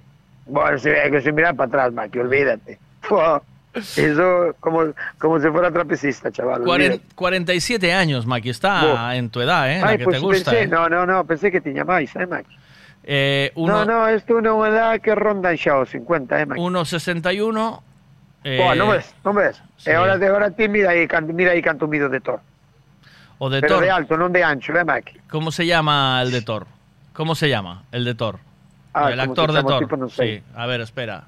Bueno, 0.51 0.77
que 0.81 1.21
sin 1.21 1.33
mirar 1.35 1.55
para 1.55 1.67
atrás, 1.67 1.93
Maki, 1.93 2.19
olvídate. 2.19 2.77
Eso 3.73 4.53
como, 4.59 4.83
como 5.17 5.39
si 5.39 5.47
fuera 5.49 5.71
trapecista, 5.71 6.29
chaval. 6.29 6.61
Cuaren- 6.63 6.91
olvídate. 6.99 7.15
47 7.15 7.93
años, 7.93 8.25
Maki. 8.25 8.49
Está 8.49 8.81
Buah. 8.85 9.15
en 9.15 9.29
tu 9.29 9.39
edad, 9.39 9.71
¿eh? 9.71 9.79
La 9.79 9.87
Ai, 9.87 9.97
que 9.97 10.03
pois 10.03 10.17
te 10.17 10.21
gusta. 10.21 10.51
pensé, 10.51 10.63
¿eh? 10.65 10.67
no, 10.67 10.89
no, 10.89 11.05
no, 11.05 11.23
pensé 11.23 11.49
que 11.51 11.61
tiña 11.61 11.85
máis, 11.85 12.11
eh, 12.17 12.27
Maki. 12.27 12.55
Eh, 13.03 13.51
uno, 13.55 13.85
No, 13.85 14.03
no, 14.03 14.07
é 14.11 14.19
unha 14.19 14.67
edad 14.69 14.99
que 14.99 15.15
rondan 15.15 15.55
xa 15.55 15.79
os 15.79 15.87
50, 15.89 16.35
eh, 16.35 16.45
Maki. 16.45 16.59
1,61. 16.59 17.79
eh, 18.43 18.75
non 18.75 18.91
ves, 18.91 19.07
non 19.23 19.33
ves? 19.39 19.55
sí. 19.79 19.87
Ahora 19.95 20.17
de 20.19 20.27
ahora 20.27 20.51
ti 20.51 20.67
mira 20.67 20.91
aí, 20.91 21.07
canto, 21.07 21.31
mira 21.31 21.55
aí 21.55 21.61
canto 21.63 21.87
mido 21.87 22.09
de 22.11 22.19
Thor. 22.19 22.43
O 23.39 23.49
de 23.49 23.61
Pero 23.63 23.79
Thor. 23.79 23.83
de 23.87 23.89
alto, 23.89 24.13
non 24.19 24.35
de 24.35 24.43
ancho, 24.43 24.75
eh, 24.75 24.83
Maki. 24.83 25.15
¿Cómo 25.31 25.49
se 25.49 25.63
llama 25.65 26.19
el 26.21 26.29
de 26.35 26.43
Thor? 26.43 26.67
¿Cómo 27.15 27.33
se 27.39 27.47
llama 27.47 27.87
el 27.95 28.03
de 28.03 28.13
Thor? 28.19 28.37
Ah, 28.93 29.11
el 29.11 29.19
actor 29.19 29.51
de 29.53 29.63
Thor. 29.63 30.11
Sí, 30.11 30.43
a 30.55 30.65
ver, 30.65 30.81
espera. 30.81 31.23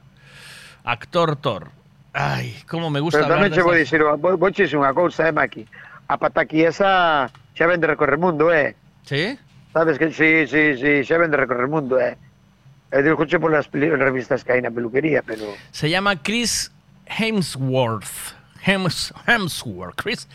Actor 0.84 1.36
Thor. 1.38 1.70
Ay, 2.12 2.56
cómo 2.68 2.90
me 2.90 3.00
gusta 3.00 3.20
Pero 3.20 3.34
hablar 3.34 3.50
tamén 3.50 3.52
de 3.52 3.56
che 3.58 3.64
vou 3.64 3.74
estas- 3.74 3.90
dicir, 3.90 4.02
vou, 4.04 4.38
vou 4.38 4.52
che 4.52 4.64
dicir 4.68 4.78
unha 4.78 4.94
cousa, 4.94 5.26
eh, 5.28 5.34
Maki. 5.34 5.66
A 6.12 6.18
pataki 6.20 6.62
esa 6.68 7.32
xa 7.56 7.66
vende 7.66 7.88
recorrer 7.88 8.20
mundo, 8.20 8.52
eh. 8.54 8.76
¿Sí? 9.08 9.40
Sabes 9.74 9.98
que 9.98 10.12
sí, 10.14 10.46
sí, 10.46 10.78
sí, 10.78 11.02
xa 11.08 11.18
vende 11.18 11.40
recorrer 11.40 11.66
mundo, 11.72 11.98
eh. 11.98 12.14
E 12.94 13.02
digo 13.02 13.26
che 13.26 13.40
por 13.42 13.50
las 13.50 13.66
revistas 13.74 14.44
que 14.46 14.54
hai 14.54 14.62
na 14.62 14.70
peluquería, 14.70 15.24
pero... 15.26 15.50
Se 15.74 15.90
llama 15.90 16.22
Chris 16.22 16.70
Hemsworth. 17.10 18.38
Hems, 18.66 19.12
Hemsworth. 19.28 19.96
Chris 19.98 20.28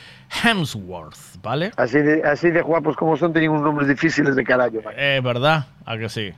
Hemsworth, 0.42 1.40
¿vale? 1.40 1.70
Así 1.76 1.98
de, 2.02 2.22
así 2.26 2.50
de 2.50 2.60
guapos 2.60 2.96
como 2.96 3.16
son, 3.16 3.32
teñen 3.32 3.50
uns 3.54 3.62
nombres 3.62 3.86
difíciles 3.88 4.34
de 4.36 4.42
carallo, 4.44 4.82
Maki. 4.82 4.96
Eh, 4.98 5.20
¿verdad? 5.22 5.66
¿A 5.86 5.96
que 5.96 6.08
sí? 6.08 6.34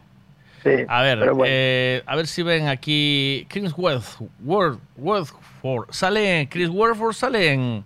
Sí, 0.63 0.71
A 0.89 1.03
ver, 1.03 1.19
bueno. 1.33 1.45
eh, 1.47 2.03
a 2.07 2.17
ver 2.17 2.27
si 2.27 2.43
ven 2.43 2.69
aquí 2.69 3.47
Chris 3.49 3.73
Worth, 3.77 4.21
Worthford. 4.97 5.89
Sale 5.91 6.49
Chris 6.51 6.69
Worthford 6.69 7.15
sale 7.15 7.53
en, 7.53 7.85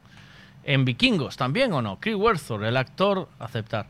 en 0.64 0.84
Vikingos 0.84 1.36
también 1.36 1.72
o 1.72 1.80
no? 1.82 1.98
Chris 2.00 2.16
Worthford, 2.16 2.64
el 2.64 2.76
actor, 2.76 3.28
aceptar. 3.38 3.86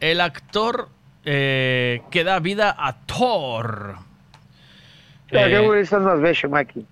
El 0.00 0.20
actor 0.20 0.88
eh, 1.24 2.02
que 2.10 2.22
da 2.22 2.38
vida 2.38 2.74
a 2.78 2.92
Thor. 3.06 3.96
Claro, 5.26 5.48
Eh, 5.48 5.70
que 5.72 5.80
estás 5.80 6.02
más 6.02 6.20
bello, 6.20 6.48
Maki. 6.48 6.86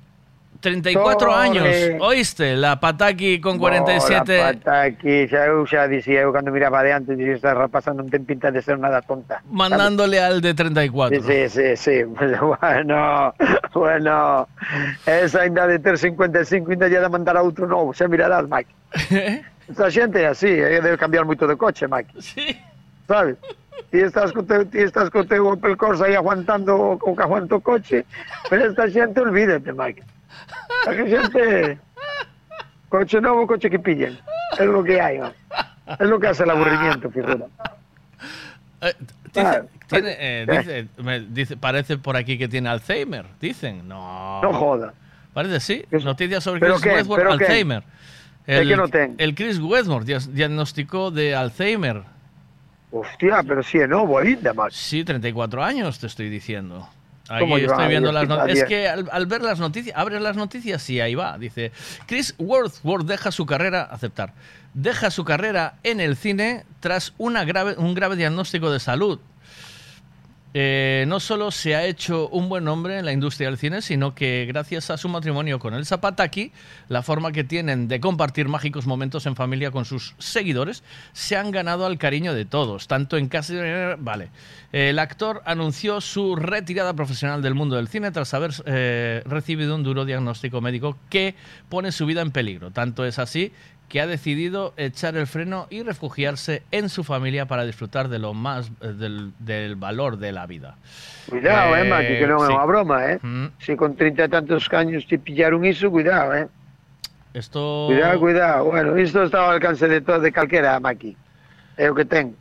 34 0.60 1.18
Thor, 1.18 1.31
años, 1.31 1.67
oíste, 2.01 2.57
la 2.57 2.78
Pataki 2.81 3.41
con 3.41 3.59
47. 3.59 4.36
Bola, 4.36 4.52
pataki, 4.52 5.28
xa, 5.28 5.47
eu 5.47 5.67
xa 5.67 5.89
dicía, 5.89 6.20
eu 6.23 6.33
cando 6.33 6.51
miraba 6.51 6.83
de 6.83 6.93
antes, 6.93 7.17
dicía, 7.17 7.35
esta 7.35 7.55
rapaza 7.55 7.93
ten 8.10 8.25
pinta 8.25 8.51
de 8.51 8.62
ser 8.62 8.78
nada 8.78 9.02
tonta. 9.02 9.43
mandándole 9.51 10.20
al 10.20 10.41
de 10.41 10.55
34. 10.55 11.23
Sí, 11.23 11.49
sí, 11.49 11.76
sí, 11.76 12.02
bueno, 12.05 13.35
bueno, 13.75 14.49
esa 15.07 15.41
ainda 15.41 15.67
de 15.67 15.78
ter 15.78 15.99
55 15.99 16.70
ainda 16.70 16.89
lle 16.89 17.01
de 17.01 17.09
mandar 17.09 17.36
a 17.36 17.43
outro 17.43 17.67
novo, 17.67 17.93
xa 17.93 18.09
mirarás, 18.09 18.49
Mike. 18.49 18.70
Esta 19.68 19.91
xente 19.91 20.23
é 20.23 20.26
así, 20.31 20.47
eh, 20.47 20.81
debe 20.81 20.97
cambiar 20.97 21.25
moito 21.26 21.47
de 21.47 21.57
coche, 21.57 21.89
Mike. 21.91 22.23
Sí. 22.23 22.55
Sabes? 23.09 23.36
Ti 23.91 23.99
estás 23.99 24.33
co 24.33 24.43
teu, 24.43 24.65
ti 24.67 24.78
estás 24.83 25.10
co 25.10 25.25
teu 25.25 25.47
Opel 25.47 25.76
Corsa 25.76 26.07
aí 26.07 26.15
aguantando 26.15 26.75
o, 26.75 26.93
o 26.94 27.17
que 27.17 27.23
aguanta 27.23 27.57
o 27.57 27.60
coche, 27.60 28.07
pero 28.49 28.67
esta 28.67 28.91
xente 28.91 29.20
olvídate, 29.20 29.73
Mike. 29.73 30.02
Esta 30.87 30.93
xente, 31.09 31.79
coche 32.89 33.21
novo, 33.21 33.47
coche 33.47 33.69
que 33.71 33.79
pillen. 33.79 34.19
É 34.59 34.65
lo 34.65 34.83
que 34.85 35.01
hai, 35.01 35.19
Mike. 35.19 35.35
É 35.99 36.05
lo 36.07 36.19
que 36.21 36.27
hace 36.29 36.43
el 36.45 36.51
aburrimiento, 36.51 37.11
figura. 37.11 37.47
Dice, 39.33 39.47
Ah, 39.47 39.63
tiene, 39.89 40.11
eh, 40.13 40.47
eh. 40.49 40.59
dice, 40.59 40.89
me 41.03 41.21
dice- 41.21 41.57
parece 41.57 41.99
por 41.99 42.17
aquí 42.17 42.39
que 42.39 42.49
tiene 42.49 42.69
Alzheimer, 42.69 43.27
dicen. 43.41 43.87
No. 43.89 44.41
No 44.43 44.53
joda. 44.53 44.95
Parece 45.35 45.61
sí. 45.61 45.85
Noticias 46.05 46.43
sobre 46.45 46.61
¿Pero 46.61 46.75
Chris 46.75 46.85
qué? 46.85 46.97
Westmore, 46.97 47.23
¿Pero 47.23 47.39
qué? 47.39 47.45
Alzheimer. 47.45 47.83
¿De 48.47 48.59
El, 48.61 48.69
qué 48.69 48.77
no 48.77 48.85
el 49.19 49.35
Chris 49.35 49.59
Westmore 49.59 50.05
diagnosticó 50.05 51.11
de 51.11 51.35
Alzheimer. 51.35 52.03
Hostia, 52.93 53.43
pero 53.43 53.63
si 53.63 53.79
é 53.79 53.87
novo 53.87 54.17
ainda, 54.17 54.55
Mike. 54.55 54.71
Sí, 54.71 55.05
34 55.05 55.63
años 55.63 55.99
te 55.99 56.07
estoy 56.07 56.31
diciendo. 56.31 56.89
Aquí 57.29 57.41
¿Cómo 57.41 57.59
lleva 57.59 57.75
estoy 57.75 57.89
viendo 57.89 58.13
las 58.13 58.29
noticias. 58.29 58.59
Es 58.59 58.65
que 58.65 58.89
al, 58.89 59.09
al 59.11 59.27
ver 59.27 59.43
las 59.43 59.59
noticias, 59.59 59.97
abres 59.97 60.21
las 60.21 60.37
noticias 60.37 60.89
y 60.91 61.01
ahí 61.01 61.15
va. 61.15 61.39
Dice, 61.39 61.73
Chris 62.07 62.35
Worthworth 62.39 63.07
deja 63.07 63.33
su 63.33 63.47
carrera, 63.47 63.83
aceptar, 63.83 64.33
deja 64.75 65.11
su 65.11 65.25
carrera 65.25 65.75
en 65.83 66.01
el 66.01 66.17
cine 66.17 66.65
tras 66.81 67.15
una 67.19 67.45
grave, 67.45 67.75
un 67.79 67.95
grave 67.95 68.17
diagnóstico 68.17 68.71
de 68.71 68.81
salud. 68.81 69.19
Eh, 70.59 71.05
no 71.07 71.20
solo 71.20 71.51
se 71.51 71.76
ha 71.76 71.85
hecho 71.85 72.31
un 72.31 72.49
buen 72.49 72.65
nombre 72.65 72.99
en 72.99 73.05
la 73.05 73.12
industria 73.12 73.51
del 73.51 73.59
cine, 73.59 73.83
sino 73.83 74.15
que 74.15 74.47
gracias 74.49 74.89
a 74.89 74.97
su 74.97 75.07
matrimonio 75.07 75.59
con 75.59 75.75
el 75.75 75.85
Zapataki, 75.85 76.51
la 76.89 77.02
forma 77.02 77.31
que 77.31 77.44
tienen 77.44 77.89
de 77.89 78.01
compartir 78.01 78.49
mágicos 78.49 78.86
momentos 78.86 79.26
en 79.26 79.36
familia 79.36 79.70
con 79.70 79.85
sus 79.85 80.15
seguidores, 80.17 80.83
se 81.12 81.36
han 81.36 81.51
ganado 81.51 81.85
al 81.85 81.99
cariño 81.99 82.33
de 82.33 82.47
todos, 82.47 82.89
tanto 82.89 83.18
en 83.18 83.28
casa... 83.28 83.52
Vale. 83.99 84.31
El 84.73 84.99
actor 84.99 85.43
anunció 85.44 86.01
su 86.01 86.36
retirada 86.36 86.94
profesional 86.94 87.43
del 87.43 87.55
mundo 87.55 87.76
del 87.76 87.89
cine 87.89 88.10
tras 88.10 88.33
haber 88.33 88.52
eh, 88.65 89.23
recibido 89.26 89.75
un 89.75 89.83
duro 89.83 90.07
diagnóstico 90.07 90.62
médico 90.62 90.97
que 91.10 91.35
pone 91.68 91.93
su 91.93 92.07
vida 92.07 92.23
en 92.23 92.31
peligro. 92.31 92.70
Tanto 92.70 93.05
es 93.05 93.18
así 93.18 93.52
que 93.89 94.01
ha 94.01 94.07
decidido 94.07 94.75
echar 94.77 95.17
el 95.17 95.27
freno 95.29 95.69
y 95.71 95.83
refugiarse 95.83 96.63
en 96.73 96.89
su 96.89 97.05
familia 97.05 97.47
para 97.47 97.65
disfrutar 97.65 98.09
de 98.09 98.19
lo 98.19 98.35
más 98.35 98.71
eh, 98.81 98.89
del, 98.89 99.33
del 99.39 99.77
valor 99.77 100.19
de 100.19 100.33
la 100.33 100.47
vida. 100.47 100.75
Cuidado, 101.31 101.77
eh, 101.77 101.87
Eh, 101.87 101.89
Maki, 101.91 102.15
que 102.19 102.27
non 102.27 102.43
é 102.43 102.47
sí. 102.47 102.53
unha 102.55 102.67
broma, 102.67 102.97
eh. 103.07 103.19
Mm. 103.23 103.47
Se 103.63 103.79
con 103.79 103.95
30 103.95 104.27
e 104.27 104.29
tantos 104.29 104.67
caños 104.67 105.07
te 105.07 105.19
pillaron 105.23 105.63
iso, 105.65 105.87
cuidado, 105.91 106.35
eh. 106.35 106.49
Esto. 107.35 107.87
Cuidado, 107.93 108.19
cuidado. 108.19 108.65
Bueno, 108.65 108.99
isto 108.99 109.23
está 109.23 109.45
ao 109.47 109.55
alcance 109.55 109.87
de 109.87 110.01
todo 110.01 110.19
de 110.19 110.33
calquera, 110.33 110.81
Maki. 110.81 111.15
É 111.79 111.87
o 111.87 111.95
que 111.95 112.05
ten, 112.09 112.35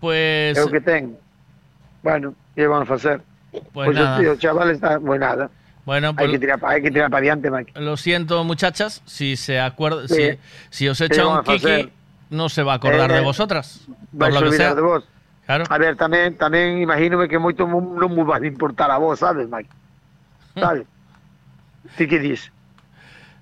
Pues, 0.00 0.56
é 0.56 0.62
o 0.64 0.70
que 0.70 0.80
ten. 0.80 1.18
Bueno, 2.02 2.32
que 2.54 2.64
van 2.66 2.82
a 2.82 2.86
facer? 2.86 3.20
pues 3.50 3.90
Pois 3.90 3.96
nada. 3.96 4.16
o 4.16 4.20
tío, 4.20 4.32
chaval 4.36 4.70
está, 4.70 5.00
pues 5.00 5.18
nada. 5.20 5.50
Bueno, 5.86 6.08
Hai 6.08 6.14
pues- 6.26 6.30
que 6.32 6.38
tirar, 6.42 6.58
hai 6.66 6.82
que 6.82 6.90
tirar 6.90 7.06
para 7.08 7.20
adiante, 7.22 7.46
Maki. 7.48 7.70
Lo 7.78 7.94
siento, 7.96 8.42
muchachas, 8.42 9.02
si 9.06 9.36
se 9.38 9.60
acuerda, 9.62 10.02
Sí. 10.10 10.34
si, 10.68 10.82
si 10.82 10.88
os 10.90 10.98
¿Qué 10.98 11.04
echa 11.06 11.28
un 11.30 11.38
a 11.38 11.42
kiki, 11.46 11.54
hacer? 11.62 11.90
no 12.28 12.48
se 12.50 12.64
va 12.66 12.72
a 12.74 12.76
acordar 12.82 13.06
Eh, 13.12 13.14
de 13.14 13.20
vosotras. 13.22 13.86
Vai 14.10 14.32
Por 14.34 14.34
lo 14.34 14.40
que 14.40 14.46
olvidar 14.50 14.66
sea. 14.66 14.74
de 14.74 14.82
vos. 14.82 15.04
Claro. 15.46 15.62
A 15.70 15.78
ver, 15.78 15.94
tamén, 15.94 16.34
tamén 16.34 16.82
imagínome 16.82 17.30
que 17.30 17.38
moito 17.38 17.70
mo- 17.70 17.94
non 17.94 18.10
me 18.10 18.26
vai 18.26 18.42
importar 18.42 18.90
a 18.90 18.98
vos, 18.98 19.22
sabes, 19.22 19.46
Maki? 19.46 19.70
Sabes? 20.58 20.90
Ti 21.94 22.04
que 22.10 22.18
dis? 22.18 22.50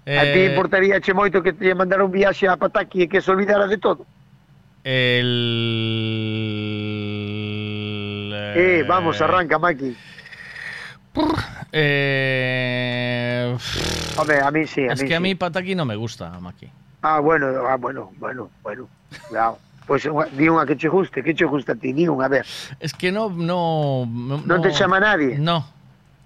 A 0.05 0.29
ti 0.29 0.45
Eh, 0.45 0.53
importaría 0.53 1.01
che 1.01 1.17
moito 1.17 1.41
que 1.41 1.57
te 1.57 1.73
mandara 1.73 2.05
un 2.05 2.13
viaxe 2.13 2.45
a 2.45 2.61
Pataki 2.61 3.03
e 3.03 3.09
que 3.09 3.25
se 3.25 3.33
olvidara 3.33 3.65
de 3.65 3.81
todo? 3.81 4.05
El. 4.85 5.33
Eh, 8.57 8.85
vamos, 8.87 9.17
arranca, 9.25 9.57
Maki. 9.59 9.97
Eh... 11.73 13.57
Hombre, 14.17 14.41
a 14.41 14.51
mí 14.51 14.67
sí. 14.67 14.83
A 14.83 14.93
es 14.93 15.03
mí 15.03 15.09
que 15.09 15.15
sí. 15.15 15.15
a 15.15 15.21
mí 15.21 15.35
Pataki 15.35 15.75
no 15.75 15.85
me 15.85 15.97
gusta, 15.97 16.31
Maki. 16.41 16.71
Ah, 17.03 17.21
bueno, 17.21 17.49
ah, 17.69 17.77
bueno, 17.77 18.11
bueno, 18.19 18.51
bueno. 18.63 18.89
Cuidado. 19.29 19.59
Pois 19.87 20.07
pues, 20.09 20.29
eh, 20.29 20.37
di 20.37 20.49
unha 20.49 20.65
que 20.65 20.81
che 20.81 20.89
guste, 20.89 21.21
que 21.21 21.37
che 21.37 21.45
gusta 21.45 21.77
a 21.77 21.79
ti, 21.79 21.93
di 21.93 22.09
unha, 22.09 22.25
a 22.25 22.33
ver. 22.33 22.49
Es 22.81 22.97
que 22.97 23.13
no, 23.13 23.29
no, 23.29 24.09
no 24.09 24.41
Non 24.41 24.65
te 24.65 24.73
chama 24.73 24.97
nadie? 24.97 25.37
No. 25.37 25.61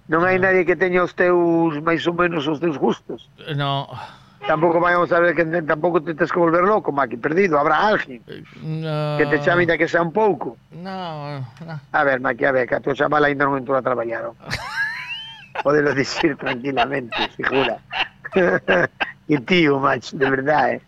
Non 0.07 0.23
hai 0.23 0.39
no. 0.39 0.47
nadie 0.47 0.63
que 0.63 0.79
teña 0.79 1.03
os 1.03 1.11
teus, 1.11 1.75
máis 1.83 2.07
ou 2.07 2.15
menos, 2.15 2.47
os 2.47 2.63
teus 2.63 2.79
gustos? 2.79 3.27
Eh, 3.43 3.51
no. 3.51 3.91
Tampouco 4.47 4.79
vamos 4.79 5.11
a 5.11 5.19
ver 5.19 5.35
que 5.35 5.43
tampouco 5.43 5.99
te 5.99 6.15
tes 6.15 6.31
que 6.31 6.39
volver 6.39 6.63
loco, 6.63 6.95
Maki, 6.95 7.19
perdido, 7.19 7.59
habrá 7.59 7.91
alguén 7.91 8.23
eh, 8.31 8.47
no. 8.63 9.19
que 9.19 9.27
te 9.27 9.43
chame 9.43 9.67
da 9.67 9.75
que 9.75 9.91
sea 9.91 9.99
un 9.99 10.15
pouco. 10.15 10.55
No, 10.71 11.43
no. 11.43 11.75
A 11.91 12.01
ver, 12.07 12.23
Maki, 12.23 12.47
a 12.47 12.55
ver, 12.55 12.63
que 12.63 12.75
a 12.75 12.79
tu 12.79 12.95
chaval 12.95 13.27
ainda 13.27 13.43
non 13.43 13.59
entrou 13.59 13.75
a 13.75 13.83
traballar. 13.83 14.31
Podelo 15.63 15.93
dicir 15.93 16.35
tranquilamente, 16.37 17.15
figura. 17.35 17.77
e 19.27 19.39
tío, 19.45 19.79
macho, 19.79 20.17
de 20.17 20.29
verdad, 20.29 20.73
eh. 20.73 20.81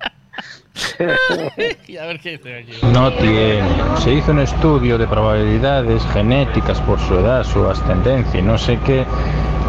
Y 1.88 1.98
a 1.98 2.06
ver 2.06 2.20
qué 2.20 2.32
dice 2.32 2.58
aquí. 2.60 2.74
No 2.94 3.12
tiene. 3.14 3.62
Se 3.98 4.14
hizo 4.14 4.32
un 4.32 4.40
estudio 4.40 4.98
de 4.98 5.08
probabilidades 5.08 6.04
genéticas 6.14 6.80
por 6.82 7.00
su 7.00 7.16
edad, 7.16 7.44
su 7.44 7.68
ascendencia 7.68 8.40
y 8.40 8.44
no 8.44 8.58
sé 8.58 8.80
qué, 8.86 9.06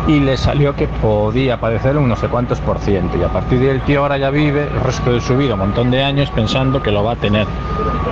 y 0.06 0.20
le 0.20 0.36
salió 0.36 0.74
que 0.74 0.86
podía 0.86 1.60
padecer 1.60 1.97
un 1.97 2.08
no 2.08 2.16
sé 2.16 2.28
cuántos 2.28 2.60
por 2.60 2.78
ciento. 2.78 3.18
Y 3.18 3.22
a 3.22 3.28
partir 3.28 3.58
de 3.58 3.70
el 3.72 3.82
tío 3.82 4.00
ahora 4.02 4.18
ya 4.18 4.31
vive 4.31 4.62
el 4.62 4.81
resto 4.81 5.12
de 5.12 5.20
su 5.20 5.36
vida, 5.36 5.55
un 5.55 5.60
montón 5.60 5.90
de 5.90 6.02
años, 6.02 6.31
pensando 6.31 6.82
que 6.82 6.90
lo 6.90 7.05
va 7.05 7.12
a 7.12 7.16
tener. 7.16 7.47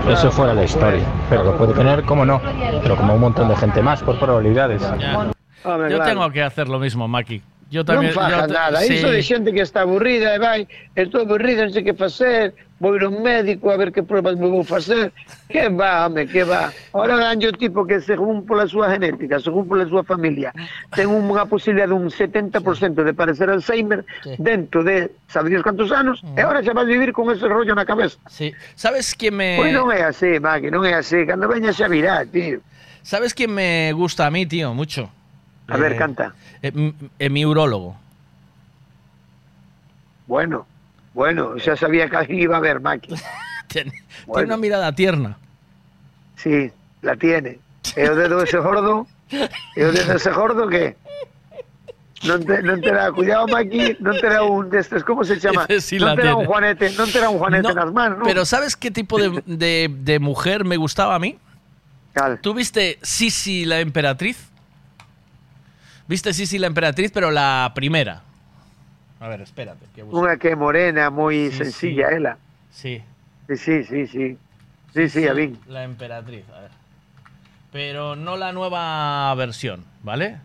Eso 0.09 0.31
fuera 0.31 0.55
la 0.55 0.65
historia. 0.65 1.05
Pero 1.29 1.45
lo 1.45 1.57
puede 1.57 1.75
tener, 1.75 2.03
como 2.05 2.25
no, 2.25 2.41
pero 2.83 2.97
como 2.97 3.15
un 3.15 3.21
montón 3.21 3.49
de 3.49 3.57
gente 3.57 3.83
más, 3.83 4.03
por 4.03 4.19
probabilidades. 4.19 4.83
Home, 5.65 5.91
Yo 5.91 5.97
claro. 5.97 6.11
tengo 6.11 6.31
que 6.31 6.43
hacer 6.43 6.69
lo 6.69 6.79
mismo, 6.79 7.09
Maki. 7.09 7.43
Yo 7.71 7.85
también. 7.85 8.11
non 8.11 8.19
fajas 8.19 8.51
yo 8.51 8.53
nada, 8.53 8.81
sí. 8.83 8.99
iso 8.99 9.15
de 9.15 9.23
xente 9.23 9.55
que 9.55 9.63
está 9.63 9.87
aburrida 9.87 10.35
e 10.35 10.43
vai, 10.43 10.67
estou 10.99 11.23
aburrida, 11.23 11.63
non 11.63 11.71
sei 11.71 11.87
que 11.87 11.95
facer, 11.95 12.51
vou 12.83 12.99
ir 12.99 13.07
a 13.07 13.09
un 13.15 13.23
médico 13.23 13.71
a 13.71 13.79
ver 13.79 13.95
que 13.95 14.03
pruebas 14.03 14.35
me 14.35 14.51
vou 14.51 14.67
facer, 14.67 15.15
que 15.47 15.71
va, 15.71 16.03
home, 16.03 16.27
que 16.27 16.43
va. 16.43 16.75
Ahora 16.91 17.15
danlle 17.15 17.47
o 17.47 17.55
tipo 17.55 17.87
que 17.87 18.03
según 18.03 18.43
pola 18.43 18.67
súa 18.67 18.91
genética, 18.91 19.39
según 19.39 19.71
pola 19.71 19.87
súa 19.87 20.03
familia, 20.03 20.51
ten 20.91 21.15
unha 21.15 21.47
posibilidade 21.47 21.95
dun 21.95 22.11
70% 22.11 23.07
de 23.07 23.15
parecer 23.15 23.47
Alzheimer 23.47 24.03
dentro 24.43 24.83
de, 24.83 25.15
sabe 25.31 25.55
Dios 25.55 25.63
cantos 25.63 25.95
anos, 25.95 26.27
e 26.35 26.43
ahora 26.43 26.67
xa 26.67 26.75
vas 26.75 26.91
vivir 26.91 27.15
con 27.15 27.31
ese 27.31 27.47
rollo 27.47 27.71
na 27.79 27.87
cabeza. 27.87 28.19
Sí. 28.27 28.51
¿Sabes 28.75 29.15
quién 29.15 29.39
me. 29.39 29.55
Pois 29.55 29.71
non 29.71 29.95
é 29.95 30.03
así, 30.03 30.43
Maki, 30.43 30.75
non 30.75 30.83
é 30.83 30.99
así, 30.99 31.23
cando 31.23 31.47
veña 31.47 31.71
xa 31.71 31.87
virá, 31.87 32.27
tío. 32.27 32.59
¿Sabes 33.07 33.31
quién 33.31 33.55
me 33.55 33.95
gusta 33.95 34.27
a 34.27 34.35
mí, 34.35 34.43
tío? 34.43 34.75
Mucho. 34.75 35.07
A 35.71 35.77
ver, 35.77 35.97
canta. 35.97 36.35
eh, 36.63 36.93
eh, 37.19 37.31
mi 37.31 37.45
urólogo. 37.47 37.97
Bueno, 40.27 40.67
bueno, 41.15 41.55
xa 41.59 41.77
sabía 41.77 42.09
que 42.09 42.17
aquí 42.17 42.35
iba 42.43 42.57
a 42.57 42.59
haber, 42.59 42.81
Maki. 42.81 43.15
Tiene, 43.69 43.93
una 44.27 44.57
mirada 44.57 44.93
tierna. 44.95 45.37
Sí, 46.37 46.71
la 47.03 47.17
tiene. 47.17 47.59
E 47.97 48.09
o 48.09 48.15
dedo 48.15 48.43
ese 48.43 48.59
gordo, 48.59 49.07
e 49.31 49.85
o 49.85 49.93
dedo 49.93 50.15
ese 50.15 50.31
gordo 50.31 50.67
que 50.69 50.97
non 52.27 52.45
te, 52.45 52.61
non 52.63 52.83
te 52.83 52.91
da, 52.93 53.11
cuidado 53.15 53.47
Maki, 53.49 53.97
non 54.03 54.19
te 54.19 54.29
da 54.29 54.43
un 54.43 54.69
destes, 54.71 55.03
como 55.07 55.23
se 55.25 55.39
sí 55.81 55.99
non 55.99 56.11
la 56.11 56.15
te 56.19 56.23
da 56.27 56.35
un 56.35 56.47
juanete, 56.47 56.91
non 56.99 57.11
te 57.11 57.19
da 57.23 57.31
un 57.31 57.39
juanete 57.39 57.71
No, 57.71 57.75
nas 57.75 57.91
manos, 57.95 58.19
¿no? 58.19 58.25
Pero 58.27 58.45
¿sabes 58.45 58.75
qué 58.77 58.91
tipo 58.91 59.19
de, 59.19 59.43
de- 59.47 59.89
de 59.89 60.19
mujer 60.19 60.65
me 60.65 60.77
gustaba 60.77 61.15
a 61.15 61.19
mí? 61.19 61.39
¿Tú 62.43 62.55
viste 62.55 62.99
Sisi 63.03 63.65
la 63.65 63.79
emperatriz? 63.81 64.50
¿Viste 66.11 66.35
Sisi 66.35 66.59
la 66.59 66.67
emperatriz, 66.67 67.13
pero 67.15 67.31
la 67.31 67.71
primera? 67.73 68.23
A 69.21 69.29
ver, 69.29 69.43
espérate. 69.47 69.87
que. 69.95 70.03
Unha 70.03 70.35
que 70.43 70.59
morena, 70.59 71.07
Sí, 71.55 71.63
sencilla, 71.71 72.11
sí. 72.11 72.15
ela. 72.19 72.33
Sí. 72.75 72.95
Sí, 73.47 73.55
sí, 73.57 73.77
sí, 73.87 74.01
sí. 74.11 74.27
Sí, 74.91 75.03
sí, 75.09 75.23
a. 75.31 75.55
La 75.71 75.85
emperatriz, 75.87 76.43
a 76.51 76.67
ver. 76.67 76.71
pero 77.71 78.17
no 78.19 78.35
la 78.37 78.51
nueva 78.51 79.31
versión, 79.39 79.85
¿vale? 80.03 80.39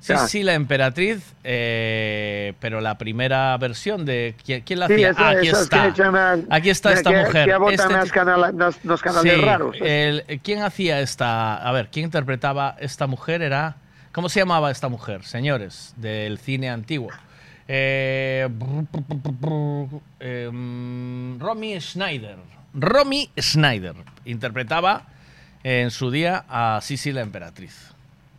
Sí, 0.00 0.14
sí, 0.28 0.42
la 0.42 0.54
emperatriz, 0.54 1.20
eh, 1.44 2.54
pero 2.60 2.80
la 2.80 2.96
primera 2.96 3.54
versión 3.58 4.06
de... 4.06 4.34
¿Quién, 4.42 4.62
quién 4.62 4.78
la 4.78 4.86
Sí, 4.86 4.94
hacía? 4.94 5.10
esa- 5.10 5.28
Aquí 5.28 5.48
está. 5.48 5.84
Aquí 6.48 6.70
está 6.70 6.92
esta 6.94 7.10
que- 7.10 7.18
mujer. 7.18 7.44
Que 7.44 7.52
Este 7.74 7.84
nos 8.84 9.02
canales 9.02 9.34
Sí, 9.34 9.40
raros. 9.44 9.76
el- 9.82 10.40
¿Quién 10.42 10.62
hacía 10.62 11.00
esta? 11.00 11.56
A 11.58 11.72
ver, 11.72 11.88
¿quién 11.92 12.04
interpretaba 12.06 12.76
esta 12.80 13.06
mujer? 13.06 13.42
Era. 13.42 13.76
¿Cómo 14.12 14.28
se 14.28 14.40
llamaba 14.40 14.70
esta 14.70 14.88
mujer, 14.88 15.24
señores, 15.24 15.94
del 15.96 16.38
cine 16.38 16.70
antiguo? 16.70 17.10
Eh, 17.66 18.48
em, 20.20 21.38
Romy 21.38 21.80
Schneider. 21.80 22.36
Romy 22.74 23.30
Schneider 23.38 23.94
interpretaba 24.24 25.02
en 25.62 25.90
su 25.90 26.10
día 26.10 26.44
a 26.48 26.80
Sisi 26.82 27.12
la 27.12 27.20
emperatriz. 27.20 27.92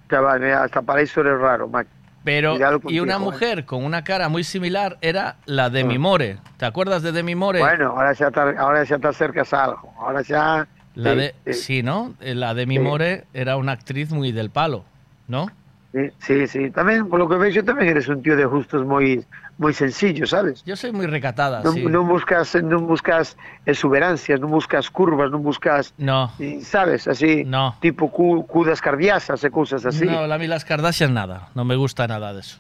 Chaval, 0.10 0.40
mira, 0.40 0.64
hasta 0.64 0.82
para 0.82 1.02
eso 1.02 1.22
eres 1.22 1.40
raro, 1.40 1.68
Mac. 1.68 1.88
Pero, 2.24 2.52
Cuidado 2.52 2.78
y 2.78 2.82
contigo, 2.82 3.04
una 3.04 3.16
eh. 3.16 3.20
mujer 3.20 3.66
con 3.66 3.84
una 3.84 4.04
cara 4.04 4.30
muy 4.30 4.44
similar 4.44 4.98
era 5.02 5.38
la 5.46 5.70
Demi 5.70 5.98
More. 5.98 6.38
¿Te 6.58 6.66
acuerdas 6.66 7.02
de 7.02 7.12
Demi 7.12 7.36
More? 7.36 7.60
Bueno, 7.60 7.92
ahora 7.92 8.14
ya, 8.14 8.30
te, 8.32 8.40
ahora 8.40 8.84
ya 8.84 8.98
te 8.98 9.08
acercas 9.08 9.54
a 9.54 9.66
algo. 9.66 9.94
Ahora 10.00 10.22
ya... 10.22 10.68
La 10.96 11.12
sí, 11.12 11.18
de, 11.18 11.54
sí. 11.54 11.84
¿no? 11.84 12.16
Eh, 12.20 12.36
La 12.36 12.54
Demi. 12.54 12.80
More 12.80 13.26
era 13.34 13.56
una 13.56 13.72
actriz 13.74 14.12
muy 14.12 14.32
del 14.32 14.50
palo, 14.50 14.84
¿no? 15.30 15.48
Sí, 15.94 16.12
sí, 16.20 16.48
sí. 16.48 16.70
También, 16.72 17.08
por 17.10 17.20
lo 17.20 17.28
que 17.30 17.36
veo, 17.38 17.64
también 17.64 17.90
eres 17.90 18.08
un 18.10 18.22
tío 18.22 18.36
de 18.36 18.46
gustos 18.46 18.86
muy, 18.86 19.26
muy 19.58 19.74
sencillo, 19.74 20.28
¿sabes? 20.28 20.64
Yo 20.64 20.76
soy 20.76 20.92
muy 20.92 21.08
recatada, 21.08 21.64
No, 21.64 21.72
sí. 21.72 21.84
no 21.84 22.04
buscas, 22.04 22.54
no 22.62 22.80
buscas 22.80 23.36
exuberancias, 23.66 24.40
no 24.40 24.48
buscas 24.48 24.90
curvas, 24.92 25.32
no 25.32 25.40
buscas, 25.40 25.94
No. 25.98 26.32
¿sabes? 26.62 27.08
Así, 27.08 27.44
tipo 27.80 28.12
cu, 28.12 28.46
cudas 28.46 28.82
cardiasas 28.82 29.44
cosas 29.52 29.84
así. 29.86 30.06
No, 30.06 30.20
a 30.20 30.38
mí 30.38 30.46
las 30.46 30.64
Kardashian 30.66 31.14
nada. 31.14 31.50
No 31.56 31.66
me 31.66 31.76
gusta 31.76 32.08
nada 32.08 32.34
de 32.34 32.42
eso. 32.42 32.60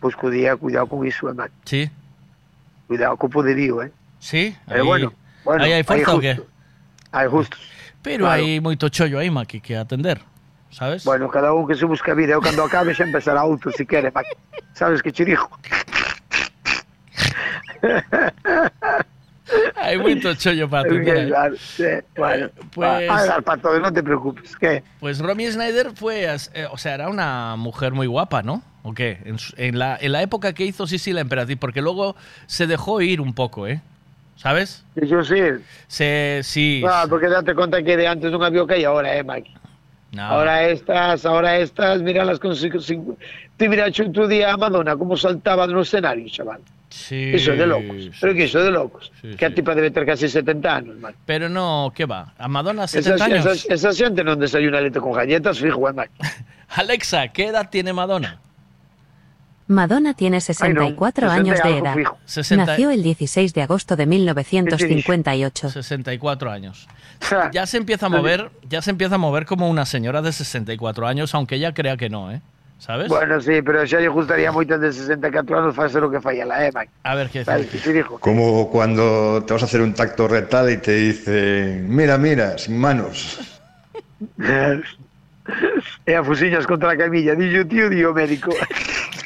Pues 0.00 0.14
cuidado, 0.16 0.58
cuidado 0.58 0.86
con 0.88 1.06
eso, 1.06 1.32
Mac. 1.34 1.50
¿Sí? 1.64 1.90
Cuidado 2.88 3.16
con 3.16 3.30
poderío, 3.30 3.82
¿eh? 3.82 3.90
¿Sí? 4.18 4.54
Pero 4.66 4.80
Ahí- 4.82 4.86
bueno, 4.86 5.12
bueno, 5.44 5.64
¿Ahí 5.64 5.72
hay 5.72 5.82
fuerza 5.82 6.10
hay 6.10 6.16
o 6.16 6.20
qué? 6.20 6.34
justo. 6.34 6.50
Hay 7.12 7.28
justo. 7.28 7.56
Pero 8.02 8.26
Claro. 8.26 8.42
hay 8.42 8.60
moito 8.60 8.88
chollo 8.90 9.18
aí, 9.18 9.30
Maki, 9.30 9.60
que 9.60 9.76
atender. 9.78 10.20
¿Sabes? 10.76 11.04
Bueno, 11.04 11.30
cada 11.30 11.54
un 11.54 11.66
que 11.66 11.74
se 11.74 11.86
busca 11.86 12.12
vida. 12.12 12.34
Eu 12.34 12.42
cando 12.44 12.60
acabe 12.60 12.92
xa 12.92 13.08
empezará 13.08 13.40
outro, 13.48 13.72
si 13.72 13.88
quere, 13.88 14.12
Mac. 14.12 14.28
Sabes 14.76 15.00
que 15.00 15.08
che 15.10 15.24
dijo? 15.24 15.48
Hay 19.76 19.96
moito 19.96 20.34
chollo 20.36 20.68
para 20.68 20.84
aí. 20.92 21.00
Claro, 21.00 21.56
sí, 21.56 21.88
bueno, 22.14 22.50
pues- 22.74 23.08
a 23.08 23.40
para 23.40 23.62
todo, 23.62 23.80
no 23.80 23.90
te 23.90 24.02
preocupes. 24.02 24.54
¿Qué? 24.56 24.84
Pues 25.00 25.18
Romy 25.18 25.50
Schneider 25.50 25.96
fue, 25.96 26.28
eh, 26.52 26.66
o 26.70 26.76
sea, 26.76 26.92
era 26.92 27.08
una 27.08 27.56
mujer 27.56 27.92
muy 27.94 28.06
guapa, 28.06 28.42
¿no? 28.42 28.60
¿O 28.82 28.92
qué? 28.92 29.22
En, 29.24 29.36
en 29.56 29.78
la, 29.78 29.96
en 29.98 30.12
la 30.12 30.20
época 30.20 30.52
que 30.52 30.66
hizo 30.66 30.86
sí, 30.86 30.98
sí, 30.98 31.14
la 31.14 31.22
emperatriz, 31.22 31.56
porque 31.56 31.80
luego 31.80 32.16
se 32.46 32.66
dejó 32.66 33.00
ir 33.00 33.22
un 33.22 33.32
poco, 33.32 33.66
¿eh? 33.66 33.80
¿Sabes? 34.36 34.84
Yo 34.96 35.24
sí. 35.24 35.40
Se, 35.88 36.40
sí. 36.42 36.84
Ah, 36.86 37.06
porque 37.08 37.28
date 37.28 37.54
cuenta 37.54 37.82
que 37.82 37.96
de 37.96 38.06
antes 38.06 38.28
non 38.28 38.44
había 38.44 38.66
que 38.68 38.74
hay 38.74 38.84
ahora, 38.84 39.16
eh, 39.16 39.24
Mike. 39.24 39.64
No. 40.16 40.22
Ahora 40.24 40.64
estas, 40.68 41.26
ahora 41.26 41.58
estas, 41.58 42.00
mira 42.00 42.24
las 42.24 42.38
con 42.38 42.56
cinco- 42.56 42.80
cinco- 42.80 43.16
Te 43.56 43.68
mira 43.68 43.86
otro 43.86 44.26
día 44.26 44.52
a 44.52 44.56
Madonna 44.56 44.96
como 44.96 45.14
saltaba 45.16 45.66
no 45.66 45.82
escenario, 45.82 46.26
chaval. 46.28 46.60
Sí. 46.88 47.32
Eso 47.34 47.52
es 47.52 47.58
de 47.58 47.66
locos. 47.66 48.10
Pero 48.20 48.32
que 48.34 48.44
eso 48.44 48.58
es 48.60 48.64
de 48.64 48.70
locos. 48.70 49.12
Sí, 49.20 49.34
que 49.36 49.44
a 49.44 49.50
tipa 49.54 49.74
debe 49.74 49.90
ter 49.90 50.06
casi 50.06 50.28
70 50.28 50.76
anos, 50.76 50.96
Mike. 50.96 51.18
Pero 51.26 51.48
no, 51.50 51.92
¿qué 51.94 52.06
va? 52.06 52.32
A 52.38 52.48
Madonna 52.48 52.84
Esa, 52.84 53.02
70 53.02 53.24
años. 53.26 53.46
esa, 53.46 53.74
esa 53.74 53.90
xente 53.92 54.24
non 54.24 54.40
desayuna 54.40 54.80
leite 54.80 55.00
con 55.04 55.12
galletas, 55.12 55.60
fijo, 55.60 55.84
Mike. 55.92 56.16
Alexa, 56.80 57.28
¿qué 57.28 57.52
edad 57.52 57.68
tiene 57.68 57.92
Madonna? 57.92 58.40
Madonna 59.68 60.14
tiene 60.14 60.40
64 60.40 61.30
Ay, 61.30 61.42
no, 61.42 61.50
años 61.50 61.58
60 61.58 61.68
de 61.68 61.78
edad. 61.78 61.94
fijo. 61.94 62.18
60 62.24 62.66
Nació 62.66 62.90
el 62.90 63.02
16 63.02 63.52
de 63.54 63.62
agosto 63.62 63.96
de 63.96 64.06
1958. 64.06 65.70
64 65.70 66.50
años. 66.50 66.88
Ya 67.52 67.66
se 67.66 67.78
empieza 67.78 68.06
a 68.06 68.08
mover, 68.10 68.50
ya 68.68 68.82
se 68.82 68.90
empieza 68.90 69.14
a 69.14 69.18
mover 69.18 69.46
como 69.46 69.70
una 69.70 69.86
señora 69.86 70.20
de 70.20 70.32
64 70.32 71.06
años, 71.06 71.34
aunque 71.34 71.54
ella 71.56 71.72
crea 71.72 71.96
que 71.96 72.10
no, 72.10 72.30
¿eh? 72.30 72.42
¿Sabes? 72.78 73.08
Bueno, 73.08 73.40
sí, 73.40 73.62
pero 73.64 73.86
xa 73.88 74.04
lle 74.04 74.08
gustaría 74.12 74.52
moito 74.52 74.76
de 74.76 74.92
64 74.92 75.32
anos 75.58 75.72
facer 75.74 76.04
o 76.04 76.12
que 76.12 76.20
falla 76.20 76.44
la 76.44 76.68
Mike. 76.68 76.92
A 77.08 77.16
ver 77.16 77.32
qué 77.32 77.40
dijo? 77.90 78.20
Como 78.20 78.68
cuando 78.68 79.42
te 79.48 79.54
vas 79.54 79.62
a 79.62 79.64
hacer 79.64 79.80
un 79.80 79.94
tacto 79.94 80.28
rectal 80.28 80.68
y 80.70 80.76
te 80.76 80.92
dicen, 80.92 81.88
mira, 81.88 82.18
mira, 82.18 82.58
sin 82.58 82.76
manos. 82.76 83.40
E 86.04 86.10
a 86.14 86.24
fusiñas 86.24 86.66
contra 86.66 86.90
a 86.90 86.96
camilla. 86.98 87.34
Dillo 87.38 87.62
tío, 87.66 87.88
di 87.88 88.02
o 88.02 88.12
médico. 88.12 88.50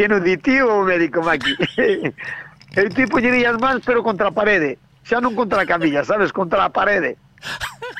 que 0.00 0.08
non 0.08 0.24
di 0.24 0.40
tío 0.40 0.64
o 0.64 0.80
médico, 0.80 1.20
Maki. 1.20 1.52
El 2.80 2.88
tipo 2.96 3.20
lle 3.20 3.36
di 3.36 3.44
as 3.44 3.60
mans, 3.60 3.84
pero 3.84 4.00
contra 4.00 4.28
a 4.28 4.32
parede. 4.32 4.80
Xa 5.04 5.20
non 5.20 5.36
contra 5.36 5.68
camilla, 5.68 6.08
sabes? 6.08 6.32
Contra 6.32 6.64
a 6.64 6.72
parede. 6.72 7.20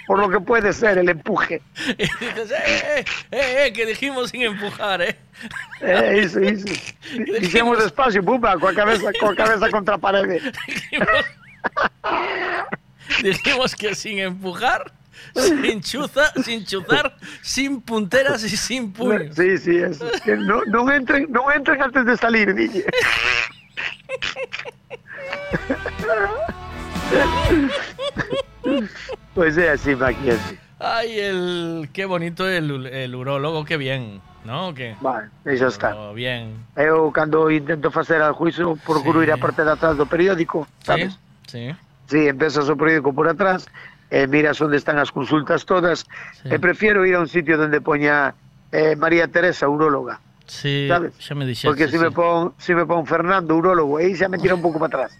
Por 0.06 0.16
lo 0.18 0.30
que 0.32 0.40
puede 0.40 0.72
ser 0.72 0.96
el 0.96 1.10
empuje. 1.10 1.60
Dices, 1.98 2.50
eh, 2.52 2.56
eh, 2.56 3.04
eh, 3.32 3.66
eh, 3.66 3.72
que 3.74 3.84
dijimos 3.84 4.30
sin 4.30 4.42
empujar, 4.42 5.02
¿eh? 5.02 5.18
Eh, 5.82 6.22
iso, 6.24 6.40
iso. 6.40 6.72
Dixemos 7.40 7.76
despacio, 7.76 8.24
pumba, 8.24 8.56
coa 8.56 8.72
cabeza, 8.72 9.12
coa 9.20 9.36
cabeza 9.36 9.68
contra 9.68 9.96
a 9.96 9.98
parede. 9.98 10.40
Dijimos 13.22 13.76
que 13.76 13.94
sin 13.94 14.20
empujar, 14.20 14.88
sin 15.34 15.80
chuza, 15.80 16.32
sin 16.42 16.64
chuzar, 16.64 17.16
sin 17.42 17.80
punteras 17.80 18.44
y 18.44 18.56
sin 18.56 18.92
puños. 18.96 19.34
Sí, 19.36 19.58
sí, 19.58 19.76
eso. 19.78 20.06
Que 20.24 20.36
no, 20.36 20.64
non 20.66 20.90
entren, 20.92 21.26
non 21.30 21.50
entren 21.54 21.80
antes 21.82 22.04
de 22.04 22.16
salir, 22.16 22.54
dille. 22.54 22.84
Pues 29.34 29.56
é 29.58 29.70
así, 29.70 29.94
Maki, 29.96 30.30
así. 30.30 30.58
Ay, 30.78 31.18
el 31.18 31.88
qué 31.92 32.06
bonito 32.06 32.48
el, 32.48 32.86
el 32.86 33.14
urólogo, 33.14 33.64
qué 33.64 33.76
bien, 33.76 34.20
¿no? 34.44 34.68
¿O 34.68 34.74
¿Qué? 34.74 34.96
Vale, 35.00 35.28
e 35.44 35.56
xa 35.56 35.68
está. 35.68 35.94
Oh, 35.94 36.14
bien. 36.14 36.56
Eu, 36.76 37.12
cando 37.12 37.50
intento 37.50 37.90
facer 37.90 38.22
al 38.22 38.32
juicio, 38.32 38.76
procuro 38.86 39.22
ir 39.22 39.30
a 39.32 39.36
parte 39.36 39.62
de 39.62 39.72
atrás 39.72 39.96
do 39.96 40.06
periódico, 40.06 40.66
sabes? 40.82 41.18
Sí. 41.46 41.76
Sí, 42.08 42.26
empezas 42.26 42.68
o 42.68 42.76
periódico 42.76 43.12
por 43.12 43.28
atrás, 43.28 43.68
e 44.10 44.26
miras 44.26 44.60
onde 44.60 44.76
están 44.76 44.98
as 44.98 45.10
consultas 45.14 45.64
todas, 45.64 46.04
e 46.44 46.58
prefiero 46.58 47.06
ir 47.06 47.14
a 47.14 47.20
un 47.22 47.28
sitio 47.30 47.54
donde 47.56 47.80
poña 47.80 48.34
eh, 48.74 48.94
María 48.98 49.26
Teresa, 49.30 49.68
uróloga, 49.70 50.18
Sí, 50.50 50.86
sabes? 50.90 51.14
ya 51.22 51.34
me 51.34 51.46
dijiste. 51.46 51.68
Porque 51.70 51.86
si 51.86 51.94
sí. 51.96 51.98
me 52.02 52.10
pon, 52.10 52.52
si 52.58 52.74
me 52.74 52.84
pon 52.86 53.06
Fernando, 53.06 53.54
urólogo, 53.56 53.98
aí 54.02 54.14
xa 54.18 54.26
me 54.28 54.38
tira 54.38 54.54
un 54.54 54.62
pouco 54.62 54.78
para 54.82 55.06
atrás. 55.06 55.14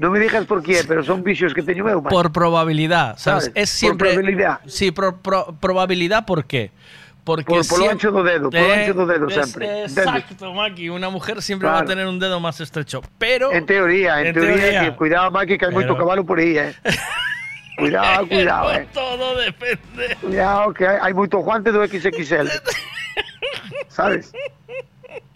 Non 0.00 0.10
me 0.10 0.18
digas 0.18 0.42
por 0.48 0.58
qué, 0.64 0.82
pero 0.88 1.04
son 1.06 1.22
vicios 1.22 1.54
que 1.54 1.62
teño 1.62 1.86
eu, 1.86 2.02
man. 2.02 2.10
Por 2.10 2.32
probabilidad, 2.34 3.14
¿sabes? 3.14 3.46
¿Sabes? 3.46 3.52
Es 3.54 3.70
Por 3.70 3.78
siempre. 3.78 4.08
probabilidad. 4.16 4.58
Sí, 4.66 4.90
pro- 4.90 5.20
probabilidad, 5.60 6.26
¿por 6.26 6.48
qué? 6.50 6.72
Porque 7.22 7.44
Por- 7.46 7.64
por 7.68 7.78
lo 7.78 7.88
ancho 7.94 8.10
do 8.10 8.20
dedo, 8.26 8.50
por 8.50 8.58
lo 8.60 8.72
ancho 8.74 8.92
do 8.92 9.06
dedo 9.06 9.30
sempre? 9.30 9.84
Exacto, 9.86 10.52
Maki. 10.52 10.88
Una 10.90 11.08
mujer 11.08 11.40
siempre 11.40 11.68
va 11.68 11.78
a 11.78 11.86
Claro. 11.86 11.88
tener 11.94 12.06
un 12.10 12.18
dedo 12.18 12.40
más 12.40 12.58
estrecho. 12.60 13.00
Pero. 13.22 13.52
En 13.52 13.64
teoría, 13.64 14.20
en, 14.20 14.34
teoría, 14.34 14.90
que 14.90 14.96
cuidado, 14.96 15.30
Maki, 15.30 15.56
que 15.56 15.70
moito 15.70 15.94
Pero- 15.94 16.02
cabalo 16.04 16.24
por 16.26 16.40
aí, 16.42 16.58
eh. 16.58 16.74
cuidado, 17.76 18.28
cuidado, 18.28 18.72
eh. 18.72 18.88
Todo 18.92 19.36
depende. 19.36 20.16
Cuidado, 20.20 20.74
que 20.74 20.86
hai, 20.86 20.98
hai 21.00 21.12
moito 21.12 21.38
guante 21.40 21.72
do 21.72 21.86
XXL. 21.86 22.48
¿Sabes? 23.88 24.32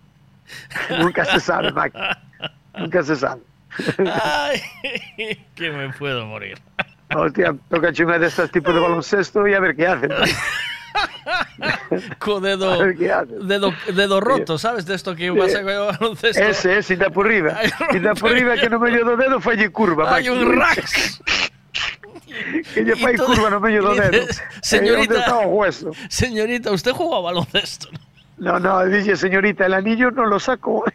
Nunca 0.98 1.24
se 1.24 1.40
sabe, 1.40 1.72
Maki. 1.72 1.98
Nunca 2.78 3.02
se 3.02 3.16
sabe. 3.16 3.42
Ay, 4.22 4.62
que 5.54 5.70
me 5.70 5.92
puedo 5.92 6.26
morir. 6.26 6.58
Hostia, 7.14 7.56
toca 7.70 7.88
unha 7.88 8.20
destas 8.20 8.52
tipo 8.52 8.68
de 8.68 8.80
baloncesto 8.84 9.48
e 9.48 9.56
a 9.56 9.60
ver 9.64 9.72
que 9.72 9.86
hacen. 9.88 10.12
Con 12.18 12.42
dedo, 12.42 12.76
qué 12.96 13.08
dedo, 13.40 13.72
dedo 13.94 14.20
roto, 14.20 14.58
¿sabes? 14.58 14.84
De 14.84 14.94
esto 14.94 15.16
que 15.16 15.30
vas 15.30 15.54
a 15.54 15.62
baloncesto. 15.62 16.42
Ese, 16.42 16.78
ese, 16.78 16.96
da 16.96 17.08
por 17.08 17.24
riba. 17.26 17.56
E 17.96 18.00
da 18.00 18.12
por 18.12 18.32
riba 18.32 18.60
que 18.60 18.68
no 18.68 18.76
medio 18.76 19.08
do 19.08 19.16
dedo 19.16 19.40
falle 19.40 19.72
curva, 19.72 20.04
Hay 20.12 20.28
Maki. 20.28 20.36
un 20.36 20.52
rax. 20.52 21.20
Que 22.74 23.16
curva 23.16 23.50
no 23.50 23.60
medio 23.60 23.92
Eh, 24.02 24.26
Señorita, 24.62 25.38
o 25.38 25.48
hueso? 25.48 25.90
señorita, 26.08 26.70
usted 26.70 26.92
juega 26.92 27.16
a 27.16 27.20
baloncesto. 27.20 27.88
No, 28.38 28.58
no, 28.60 28.84
dice, 28.86 29.16
señorita, 29.16 29.66
el 29.66 29.74
anillo 29.74 30.10
no 30.10 30.24
lo 30.26 30.38
saco. 30.38 30.84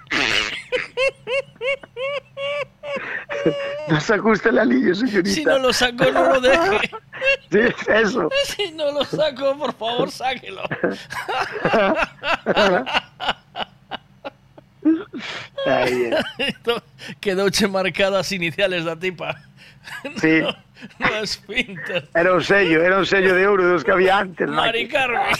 No 3.87 3.99
sacó 3.99 4.29
usted 4.29 4.51
el 4.51 4.59
anillo, 4.59 4.95
señorita. 4.95 5.29
Si 5.29 5.43
no 5.43 5.57
lo 5.57 5.73
saco, 5.73 6.05
no 6.11 6.33
lo 6.33 6.41
deje. 6.41 6.89
Sí, 7.51 7.59
eso. 7.87 8.29
Si 8.45 8.71
no 8.71 8.91
lo 8.91 9.03
saco, 9.03 9.57
por 9.57 9.73
favor, 9.73 10.09
sáquelo. 10.11 10.61
Ay, 15.65 16.11
eh. 16.37 16.53
Quedouche 17.19 17.67
marcadas 17.67 18.31
iniciales 18.31 18.85
da 18.85 18.95
tipa. 18.95 19.35
Sí, 20.17 20.41
No 20.99 21.07
esfínter. 21.15 22.09
Era 22.13 22.33
un 22.33 22.43
sello, 22.43 22.83
era 22.83 22.97
un 22.97 23.05
sello 23.05 23.35
de 23.35 23.47
ouro 23.47 23.63
dos 23.67 23.83
que 23.83 23.91
había 23.91 24.19
antes. 24.19 24.47
Mari. 24.49 24.87
Carmen. 24.87 25.35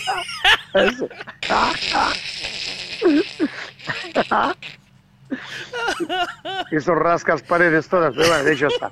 Eso. 6.70 6.94
Rascas 6.94 7.42
paredes 7.42 7.88
todas, 7.88 8.14
pero 8.14 8.28
bueno, 8.28 8.44
de 8.44 8.52
hecho 8.52 8.68
está. 8.68 8.90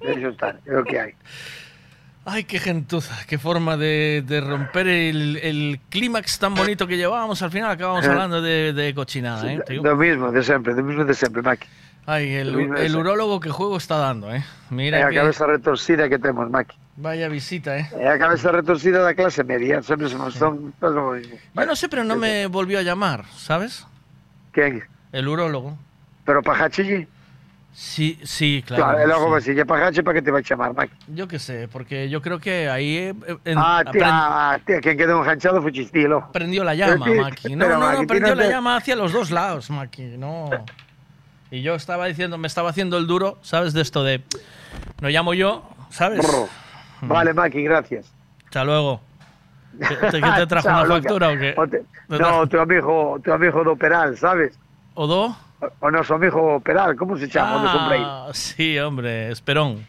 De 0.00 0.12
hecho 0.12 0.28
está, 0.28 0.50
es 0.50 0.72
lo 0.72 0.84
que 0.84 1.00
hay. 1.00 1.14
Ay, 2.26 2.44
qué 2.44 2.58
gentuza, 2.58 3.14
qué 3.26 3.38
forma 3.38 3.76
de, 3.76 4.24
de 4.26 4.40
romper 4.40 4.88
el, 4.88 5.36
el 5.42 5.80
clímax 5.90 6.38
tan 6.38 6.54
bonito 6.54 6.86
que 6.86 6.96
llevábamos. 6.96 7.42
Al 7.42 7.50
final 7.50 7.70
acabamos 7.70 8.06
Eh. 8.06 8.08
hablando 8.08 8.40
de, 8.40 8.72
de 8.72 8.94
cochinada, 8.94 9.52
¿eh? 9.52 9.62
Lo 9.68 9.94
mismo 9.96 10.32
de 10.32 10.42
siempre, 10.42 10.72
lo 10.74 10.82
mismo 10.82 11.04
de 11.04 11.12
siempre, 11.14 11.42
Maki. 11.42 11.66
Ay, 12.06 12.32
el, 12.34 12.52
de 12.56 12.62
el 12.62 12.68
siempre. 12.76 12.96
urólogo 12.96 13.40
que 13.40 13.50
juego 13.50 13.76
está 13.76 13.96
dando, 13.98 14.34
¿eh? 14.34 14.42
Mira 14.70 15.06
a 15.06 15.10
que... 15.10 15.16
cabeza 15.16 15.46
retorcida 15.46 16.08
que 16.08 16.18
temos, 16.18 16.48
Maki. 16.50 16.76
Vaya 16.96 17.28
visita, 17.28 17.76
¿eh? 17.76 17.90
É 17.98 18.08
a 18.08 18.16
cabeza 18.18 18.52
retorcida 18.52 19.02
da 19.02 19.12
clase 19.18 19.42
media, 19.44 19.82
sempre 19.82 20.08
somos 20.08 20.32
son 20.34 20.72
todos 20.80 20.94
lo 20.94 21.12
mismo. 21.12 21.34
Yo 21.56 21.66
no 21.66 21.74
sé, 21.76 21.88
pero 21.88 22.04
no 22.04 22.14
me 22.16 22.46
volvió 22.46 22.78
a 22.78 22.82
llamar, 22.82 23.24
¿sabes? 23.36 23.84
Quen? 24.54 24.80
El 25.12 25.26
urólogo. 25.28 25.76
Pero 26.24 26.40
Pajachille? 26.42 27.08
Sí, 27.76 28.20
sí, 28.22 28.62
claro. 28.64 28.94
Claro, 28.94 29.06
logo 29.08 29.40
sí. 29.40 29.46
si 29.50 29.54
lle 29.54 29.66
Pajache 29.66 30.04
para 30.04 30.14
que 30.14 30.22
te 30.22 30.30
vai 30.30 30.44
chamar, 30.44 30.72
Maki. 30.74 30.92
Yo 31.08 31.26
qué 31.26 31.40
sé, 31.40 31.66
porque 31.66 32.08
yo 32.08 32.22
creo 32.22 32.38
que 32.38 32.68
ahí 32.70 32.96
eh, 32.96 33.14
en- 33.44 33.58
Ah, 33.58 33.82
tía, 33.90 34.06
ah, 34.06 34.58
tía, 34.64 34.80
quen 34.80 34.96
quedou 34.96 35.18
enganchado 35.20 35.60
foi 35.60 35.72
Chistilo. 35.72 36.30
prendió 36.32 36.62
la 36.62 36.74
llama, 36.76 37.04
Pero, 37.04 37.22
Maki. 37.22 37.56
No, 37.56 37.66
no, 37.68 37.74
no, 37.74 37.86
Maki, 37.86 38.06
prendió 38.06 38.34
la 38.36 38.44
te- 38.44 38.50
llama 38.50 38.76
hacia 38.76 38.94
los 38.94 39.12
dos 39.12 39.32
lados, 39.32 39.70
Maki. 39.70 40.14
No. 40.16 40.50
Y 41.50 41.62
yo 41.62 41.74
estaba 41.74 42.06
diciendo, 42.06 42.38
me 42.38 42.46
estaba 42.46 42.70
haciendo 42.70 42.96
el 42.96 43.08
duro, 43.08 43.38
¿sabes? 43.42 43.72
De 43.72 43.82
esto 43.82 44.04
de. 44.04 44.22
No 45.00 45.08
llamo 45.08 45.34
yo, 45.34 45.64
¿sabes? 45.90 46.20
Brr. 46.22 46.46
Vale, 47.02 47.34
Maki, 47.34 47.60
gracias. 47.64 48.06
Hasta 48.44 48.62
luego. 48.64 49.00
¿Qué 49.80 49.96
te, 49.96 50.20
qué 50.22 50.30
te 50.36 50.46
trajo 50.52 50.68
Chao, 50.68 50.78
una 50.78 50.84
loca. 50.94 51.02
factura 51.02 51.28
o 51.30 51.38
qué? 51.38 51.54
O 51.56 51.66
te- 51.66 51.82
¿Te 52.08 52.18
No, 52.20 52.46
tu 52.46 52.60
amigo, 52.60 53.18
tu 53.24 53.32
amigo 53.32 53.64
do 53.64 53.74
Peral, 53.74 54.16
sabes? 54.16 54.56
¿O 54.94 55.08
do? 55.08 55.36
O 55.80 55.90
noso 55.90 56.14
amigo 56.14 56.60
Peral, 56.60 56.96
como 56.96 57.16
se 57.16 57.28
chama, 57.28 57.62
o? 57.62 58.28
Ah, 58.28 58.30
sí, 58.32 58.78
hombre, 58.78 59.30
Esperón. 59.30 59.84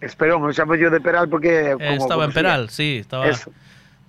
Esperón, 0.00 0.42
o 0.44 0.52
chamo 0.52 0.74
yo 0.76 0.88
de 0.90 1.00
Peral 1.00 1.28
porque... 1.28 1.72
Eh, 1.72 1.76
como 1.76 2.02
estaba 2.02 2.24
en. 2.24 2.32
Peral, 2.32 2.70
sí, 2.70 2.98
estaba. 3.00 3.28
Eso. 3.28 3.52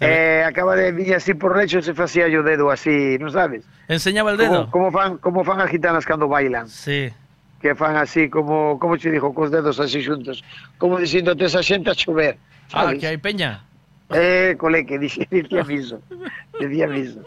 Eh, 0.02 0.44
acaba 0.44 0.76
de 0.76 0.92
vir 0.92 1.14
así 1.14 1.36
por 1.36 1.56
lecho 1.56 1.80
se 1.82 1.94
facía 1.94 2.28
yo 2.28 2.42
dedo 2.42 2.72
así, 2.72 3.22
non 3.22 3.30
sabes? 3.30 3.62
¿Enseñaba 3.86 4.34
el 4.34 4.38
dedo? 4.42 4.66
Como, 4.74 4.90
como 4.90 4.92
fan, 4.92 5.18
como 5.22 5.40
fan 5.46 5.62
as 5.62 5.70
gitanas 5.70 6.10
cando 6.10 6.26
bailan. 6.26 6.66
Sí. 6.66 7.14
Que 7.62 7.78
fan 7.78 7.94
así, 7.94 8.26
como, 8.26 8.82
como 8.82 8.98
che 8.98 9.14
dijo, 9.14 9.30
cos 9.30 9.54
dedos 9.54 9.78
así 9.78 10.02
xuntos. 10.02 10.42
Como 10.82 10.98
dicindo, 10.98 11.38
esa 11.38 11.62
xente 11.62 11.94
a 11.94 11.96
chover. 11.96 12.42
Ah, 12.74 12.98
que 12.98 13.14
hay 13.14 13.22
peña. 13.22 13.62
Eh, 14.10 14.58
cole, 14.58 14.90
que 14.90 14.98
dixe, 14.98 15.28
dicía 15.30 15.62
miso. 15.64 16.02
Dicía 16.58 16.90
miso. 16.90 17.22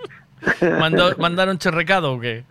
Mandó, 0.81 1.17
¿Mandaron 1.19 1.59
che 1.59 1.71
recado 1.71 2.13
o 2.15 2.21
qué? 2.21 2.45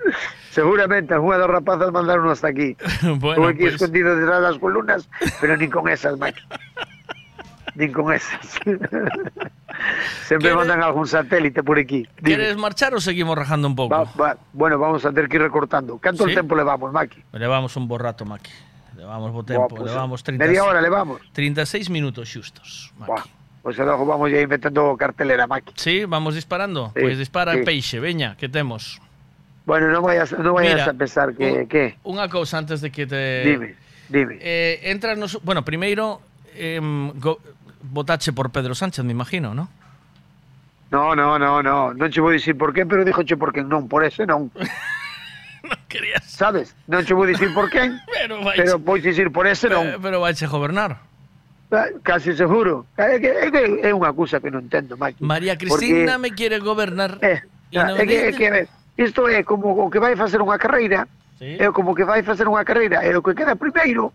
Seguramente 0.51 1.13
algunha 1.13 1.37
das 1.37 1.49
rapazas 1.49 1.91
mandaron 1.91 2.29
hasta 2.29 2.47
aquí. 2.49 2.77
Bueno, 3.19 3.47
aquí 3.47 3.61
pues- 3.65 3.75
escondido 3.75 4.15
detrás 4.15 4.41
das 4.41 4.57
columnas, 4.59 5.09
pero 5.41 5.57
nin 5.57 5.69
con 5.71 5.89
esas, 5.89 6.17
Maki. 6.17 6.41
Nin 7.75 7.91
con 7.91 8.13
esas. 8.13 8.59
Sempre 10.27 10.53
mandan 10.55 10.81
algún 10.83 11.07
satélite 11.07 11.63
por 11.63 11.77
aquí. 11.79 12.07
Dime. 12.17 12.23
¿Quieres 12.23 12.57
marchar 12.57 12.93
o 12.93 13.01
seguimos 13.01 13.35
rajando 13.37 13.67
un 13.67 13.75
poco? 13.75 13.95
Va- 13.95 14.03
va- 14.19 14.37
bueno, 14.53 14.77
vamos 14.77 15.03
a 15.05 15.09
tener 15.11 15.27
que 15.29 15.37
ir 15.37 15.41
recortando. 15.41 15.97
¿Cuánto 16.01 16.25
¿Sí? 16.25 16.31
tiempo 16.33 16.55
le 16.55 16.63
vamos, 16.63 16.91
Maki? 16.93 17.23
Le 17.33 17.47
vamos 17.47 17.75
un 17.75 17.87
borrato, 17.87 18.23
Maki. 18.25 18.51
Le 18.95 19.05
vamos 19.05 19.31
bo 19.31 19.43
tempo, 19.43 19.67
Buah, 19.67 19.79
pues, 19.79 19.91
le 19.91 19.97
vamos 19.97 20.23
30, 20.23 20.45
Media 20.45 20.63
hora 20.63 20.79
le 20.81 20.89
vamos. 20.89 21.19
36 21.33 21.89
minutos 21.89 22.31
justos. 22.31 22.93
Maki. 22.99 23.11
Buah, 23.11 23.23
Pues 23.63 23.77
luego 23.77 24.05
vamos 24.05 24.29
ya 24.29 24.39
ir 24.43 24.47
metiendo 24.47 24.95
cartelera, 24.97 25.47
Maki. 25.47 25.73
Sí, 25.77 26.03
vamos 26.05 26.35
disparando. 26.35 26.91
Sí, 26.93 26.99
Pues 27.01 27.17
dispara 27.17 27.53
sí. 27.55 27.61
peixe, 27.63 27.99
veña, 27.99 28.35
que 28.35 28.49
temos. 28.49 28.99
Bueno, 29.65 29.87
no 29.87 30.01
vayas, 30.01 30.33
no 30.37 30.53
vayas 30.53 30.73
Mira, 30.83 30.91
a 30.91 30.93
pensar 30.93 31.33
que... 31.33 31.63
un- 31.63 31.67
que... 31.71 31.95
Unha 32.03 32.27
cousa 32.27 32.59
antes 32.59 32.83
de 32.83 32.91
que 32.91 33.07
te... 33.07 33.47
Dime, 33.47 33.79
dime. 34.11 34.35
Eh, 34.43 34.91
entras 34.91 35.15
nos... 35.15 35.39
Bueno, 35.39 35.63
primeiro, 35.63 36.19
em, 36.59 37.15
go- 37.15 37.39
votache 37.87 38.35
por 38.35 38.51
Pedro 38.51 38.75
Sánchez, 38.75 39.07
me 39.07 39.15
imagino, 39.15 39.55
¿no? 39.55 39.71
No, 40.91 41.15
no, 41.15 41.39
no, 41.39 41.63
no. 41.63 41.95
Non 41.95 42.11
che 42.11 42.19
vou 42.19 42.35
dicir 42.35 42.59
por 42.59 42.75
qué, 42.75 42.83
pero 42.83 43.07
dixoche 43.07 43.39
por 43.39 43.55
quen 43.55 43.71
non, 43.71 43.87
por 43.87 44.03
ese 44.03 44.27
non. 44.27 44.51
non 45.63 45.79
querías. 45.87 46.27
Sabes? 46.27 46.75
Non 46.91 47.07
che 47.07 47.15
vou 47.15 47.23
dicir 47.23 47.49
por 47.55 47.71
quen, 47.71 47.97
Pero 48.11 48.43
vai 48.43 48.59
pero 48.59 48.75
vou 48.83 48.99
dicir 48.99 49.31
por 49.31 49.47
ese 49.47 49.71
Pero, 49.71 49.79
non. 49.81 50.03
pero 50.03 50.19
vaiche 50.19 50.45
gobernar. 50.51 50.99
Casi 52.03 52.37
seguro. 52.37 52.85
É 52.97 53.19
que, 53.19 53.27
é 53.27 53.49
que 53.49 53.63
é 53.81 53.91
unha 53.93 54.13
cousa 54.13 54.37
que 54.37 54.53
non 54.53 54.69
entendo, 54.69 54.93
Mike. 54.97 55.23
María 55.25 55.57
Cristina 55.57 56.19
porque, 56.19 56.21
me 56.21 56.29
quere 56.37 56.57
gobernar. 56.61 57.17
É, 57.25 57.41
non 57.73 57.97
é, 57.97 58.05
que, 58.05 58.17
é 58.29 58.31
que, 58.31 58.47
isto 59.01 59.25
é 59.25 59.41
como 59.41 59.73
o 59.73 59.89
que 59.89 59.97
vai 59.97 60.13
facer 60.13 60.37
unha 60.37 60.61
carreira, 60.61 61.09
sí. 61.41 61.57
é 61.57 61.67
como 61.73 61.97
que 61.97 62.05
vai 62.05 62.21
facer 62.21 62.45
unha 62.45 62.61
carreira, 62.61 63.01
é 63.01 63.09
o 63.17 63.25
que 63.25 63.33
queda 63.33 63.57
primeiro, 63.57 64.13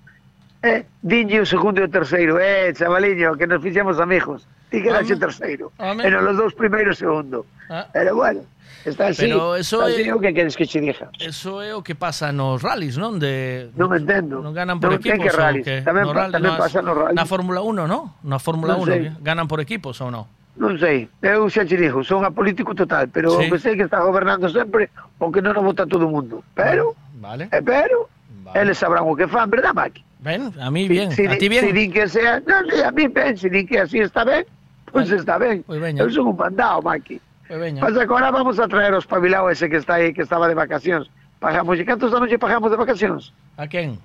é, 0.62 0.86
dinlle 1.02 1.42
o 1.42 1.46
segundo 1.46 1.82
e 1.82 1.84
o 1.86 1.90
terceiro. 1.90 2.38
É, 2.38 2.74
chavaliño, 2.74 3.34
que 3.34 3.46
nos 3.46 3.62
fixemos 3.62 3.98
amigos. 3.98 4.46
Ti 4.70 4.82
quedaxe 4.82 5.16
terceiro. 5.16 5.72
Amén. 5.78 6.06
E 6.06 6.10
nos 6.10 6.22
los 6.22 6.36
dous 6.36 6.54
primeiro 6.54 6.92
e 6.92 6.96
segundo. 6.98 7.46
Ah. 7.70 7.86
Pero 7.90 8.14
bueno, 8.14 8.42
está 8.84 9.08
así, 9.08 9.23
Pero 9.26 9.57
eso 9.57 9.82
así 9.82 10.02
é- 10.02 10.12
o 10.15 10.20
que 10.20 10.32
queres 10.34 10.57
que 10.57 10.66
che. 10.66 10.78
Eso 11.20 11.62
é 11.62 11.74
o 11.74 11.82
que 11.82 11.94
pasa 11.94 12.31
nos 12.32 12.62
rallies, 12.62 12.97
non? 12.98 13.18
De 13.18 13.70
Non 13.74 13.90
entendo. 13.97 14.39
non 14.42 14.52
ganan 14.55 14.78
por 14.78 14.90
Non 14.94 14.98
equipos 15.02 15.18
que 15.24 15.31
rallies. 15.34 15.65
que 15.65 15.82
Tamén 15.82 16.07
no 16.07 16.12
pa- 16.15 16.28
rally- 16.28 16.34
tamén 16.39 16.52
nas- 16.55 16.62
pasa 16.62 16.78
nos 16.82 16.94
rallies. 16.97 17.16
Na 17.18 17.26
Fórmula 17.26 17.60
1, 17.62 17.86
¿no? 17.89 18.15
Na 18.23 18.39
Fórmula 18.39 18.74
Non 18.78 18.86
1 18.86 18.92
sei. 18.92 19.00
que 19.02 19.10
ganan 19.24 19.47
por 19.48 19.58
equipos 19.60 19.98
ou 20.00 20.10
non? 20.10 20.24
Non 20.58 20.74
sei, 20.78 21.07
eu 21.23 21.47
xa 21.47 21.62
che 21.62 21.78
digo, 21.78 22.02
son 22.02 22.26
apolítico 22.26 22.74
total, 22.74 23.07
pero 23.15 23.31
Sí. 23.39 23.47
o 23.47 23.50
que 23.50 23.58
sei 23.62 23.78
que 23.78 23.86
está 23.86 24.02
gobernando 24.02 24.50
sempre 24.50 24.90
o 25.23 25.31
que 25.31 25.39
non 25.39 25.55
o 25.55 25.62
vota 25.62 25.86
todo 25.86 26.07
o 26.07 26.10
mundo. 26.10 26.42
Pero, 26.55 26.98
Vale. 27.23 27.47
eh, 27.55 27.62
pero, 27.62 28.10
eles 28.58 28.74
sabrán 28.78 29.07
o 29.07 29.15
que 29.15 29.28
fan, 29.31 29.47
verdad, 29.50 29.70
Maki? 29.74 30.02
Ben, 30.18 30.50
a 30.58 30.66
mí 30.70 30.89
bien, 30.90 31.12
Si, 31.15 31.26
a 31.31 31.39
ti 31.39 31.47
Si 31.47 31.48
bien. 31.48 31.70
din 31.74 31.92
que 31.94 32.08
sea, 32.10 32.42
non, 32.42 32.66
si, 32.74 32.82
a 32.82 32.90
mí 32.90 33.07
ben, 33.07 33.39
si 33.39 33.47
din 33.48 33.66
que 33.70 33.78
así 33.86 34.02
está 34.02 34.24
ben, 34.26 34.42
pois 34.90 35.07
pues 35.07 35.20
está 35.23 35.39
ben. 35.39 35.62
Pois 35.62 35.78
veña. 35.78 36.02
Eu 36.02 36.10
son 36.10 36.26
un 36.26 36.36
mandado, 36.36 36.82
Maki. 36.82 37.23
Pasa 37.48 38.06
que 38.06 38.12
ahora 38.12 38.30
vamos 38.30 38.60
a 38.60 38.68
traer 38.68 38.92
o 38.92 38.98
espabilado 38.98 39.48
ese 39.48 39.68
que 39.68 39.76
está 39.76 39.94
aí, 39.94 40.12
que 40.12 40.22
estaba 40.22 40.48
de 40.48 40.54
vacacións. 40.54 41.08
Pagamos, 41.40 41.78
e 41.80 41.84
cantos 41.88 42.12
anos 42.12 42.28
lle 42.28 42.36
pagamos 42.36 42.68
de 42.68 42.76
vacacións? 42.76 43.32
A 43.56 43.64
quen? 43.64 43.96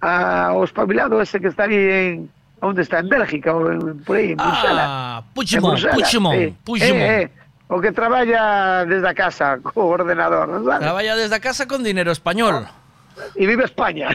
A, 0.00 0.54
o 0.54 0.62
espabilado 0.62 1.18
ese 1.18 1.40
que 1.42 1.50
está 1.50 1.66
aí 1.66 1.74
en... 1.74 2.30
Onde 2.60 2.82
está? 2.82 3.00
En 3.00 3.08
Bélgica 3.08 3.56
ou 3.56 3.72
en, 3.72 4.04
por 4.04 4.20
aí, 4.20 4.32
en. 4.32 4.38
Ah, 4.38 5.24
Puigdemont, 5.32 5.80
Puigdemont. 5.80 6.52
Puigdemont. 6.60 7.00
Eh, 7.00 7.22
eh, 7.24 7.30
o 7.72 7.80
que 7.80 7.90
traballa 7.90 8.84
desde 8.84 9.08
a 9.08 9.14
casa 9.14 9.56
co 9.64 9.88
ordenador, 9.88 10.44
non 10.44 10.68
sabes? 10.68 10.84
Traballa 10.84 11.16
desde 11.16 11.34
a 11.34 11.40
casa 11.40 11.64
con 11.64 11.80
dinero 11.80 12.12
español. 12.12 12.68
E 13.32 13.48
vive 13.48 13.64
España. 13.64 14.12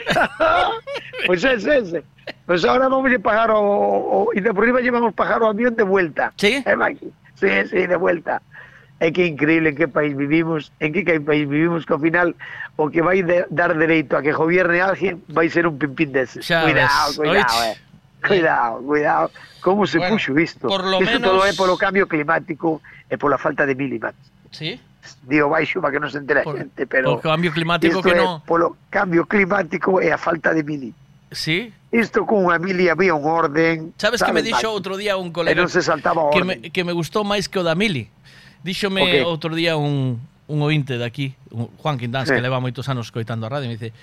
pois 1.25 1.41
ese, 1.49 1.73
ese. 1.73 1.99
Pois 2.45 2.61
ahora 2.69 2.85
vamos 2.85 3.09
a 3.09 3.17
pagar 3.17 3.49
o, 3.49 3.65
o 3.65 4.17
e 4.29 4.45
de 4.45 4.53
por 4.53 4.61
riba 4.61 4.77
llevamos 4.77 5.17
pagar 5.17 5.41
o 5.41 5.49
avión 5.49 5.73
de 5.73 5.81
vuelta. 5.81 6.29
Sí? 6.37 6.61
Eh, 6.61 6.77
Maki? 6.77 7.09
Sí, 7.39 7.49
sí, 7.69 7.87
de 7.87 7.95
vuelta. 7.95 8.41
É 8.99 9.11
que 9.11 9.27
increíble 9.27 9.69
en 9.69 9.75
que 9.75 9.87
país 9.91 10.15
vivimos, 10.15 10.71
en 10.79 10.95
que 10.95 11.03
país 11.19 11.43
vivimos 11.49 11.83
que 11.85 11.91
ao 11.91 11.99
final 11.99 12.31
o 12.79 12.87
que 12.87 13.03
vai 13.03 13.19
de, 13.27 13.43
dar 13.51 13.75
dereito 13.75 14.15
a 14.15 14.23
que 14.23 14.31
gobierne 14.31 14.79
alguén 14.79 15.19
vai 15.35 15.51
ser 15.51 15.67
un 15.67 15.75
pimpín 15.75 16.15
dese. 16.15 16.39
Xa 16.39 16.63
cuidado, 16.63 17.11
ves, 17.11 17.17
cuidado, 17.19 17.59
eh. 17.67 17.75
Cuidado, 18.25 18.75
cuidado. 18.87 19.25
Como 19.59 19.83
se 19.85 19.99
Bueno, 19.99 20.15
puxo 20.15 20.31
isto? 20.39 20.67
por 20.71 20.81
lo 20.87 20.97
isto 21.03 21.19
menos- 21.19 21.27
todo 21.27 21.43
é 21.43 21.51
polo 21.53 21.75
cambio 21.75 22.07
climático 22.07 22.79
e 23.11 23.19
pola 23.19 23.35
falta 23.37 23.67
de 23.67 23.75
milimas. 23.75 24.15
Sí. 24.55 24.79
Digo 25.27 25.51
baixo 25.51 25.83
para 25.83 25.91
que 25.93 25.99
non 25.99 26.09
se 26.09 26.17
entere 26.23 26.41
a 26.41 26.47
xente, 26.47 26.87
pero 26.87 27.13
o 27.13 27.21
cambio 27.21 27.51
climático 27.51 27.99
que 27.99 28.15
é 28.15 28.17
non- 28.17 28.41
polo 28.47 28.79
cambio 28.89 29.27
climático 29.27 29.99
e 29.99 30.07
a 30.09 30.17
falta 30.17 30.55
de 30.55 30.63
mili. 30.63 30.89
Sí. 31.31 31.73
Isto 31.91 32.25
con 32.25 32.45
mili 32.61 32.89
había 32.89 33.13
un 33.13 33.25
orden. 33.25 33.93
Sabes 33.97 34.21
que 34.21 34.31
me 34.31 34.39
sabes, 34.43 34.53
dixo 34.53 34.69
outro 34.71 34.97
día 34.97 35.15
un 35.17 35.29
E 35.29 35.33
colega 35.33 35.57
non 35.63 35.71
se 35.71 35.81
saltaba 35.81 36.29
que 36.31 36.43
orden. 36.43 36.61
me, 36.61 36.69
que 36.71 36.83
me 36.83 36.91
gustou 36.93 37.23
máis 37.23 37.47
que 37.49 37.57
o 37.59 37.63
da 37.65 37.73
Mili. 37.75 38.07
Díxome 38.65 39.01
O 39.01 39.05
qué? 39.07 39.21
outro 39.23 39.53
día 39.55 39.77
un, 39.79 40.19
un 40.47 40.59
ointe 40.61 40.97
de 40.99 41.05
aquí, 41.05 41.33
un 41.49 41.69
Juan 41.81 41.97
Quintans, 41.97 42.27
Sí. 42.29 42.35
que 42.35 42.41
leva 42.43 42.59
moitos 42.59 42.85
anos 42.91 43.09
coitando 43.13 43.45
a 43.47 43.49
radio, 43.49 43.67
me 43.71 43.77
dice 43.79 43.93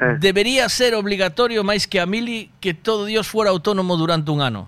Eh. 0.00 0.16
Debería 0.16 0.64
ser 0.72 0.96
obligatorio 0.96 1.60
máis 1.60 1.84
que 1.84 2.00
a 2.00 2.06
Mili 2.08 2.48
que 2.64 2.72
todo 2.72 3.04
Dios 3.04 3.28
fuera 3.28 3.52
autónomo 3.52 4.00
durante 4.00 4.32
un 4.32 4.40
ano. 4.40 4.64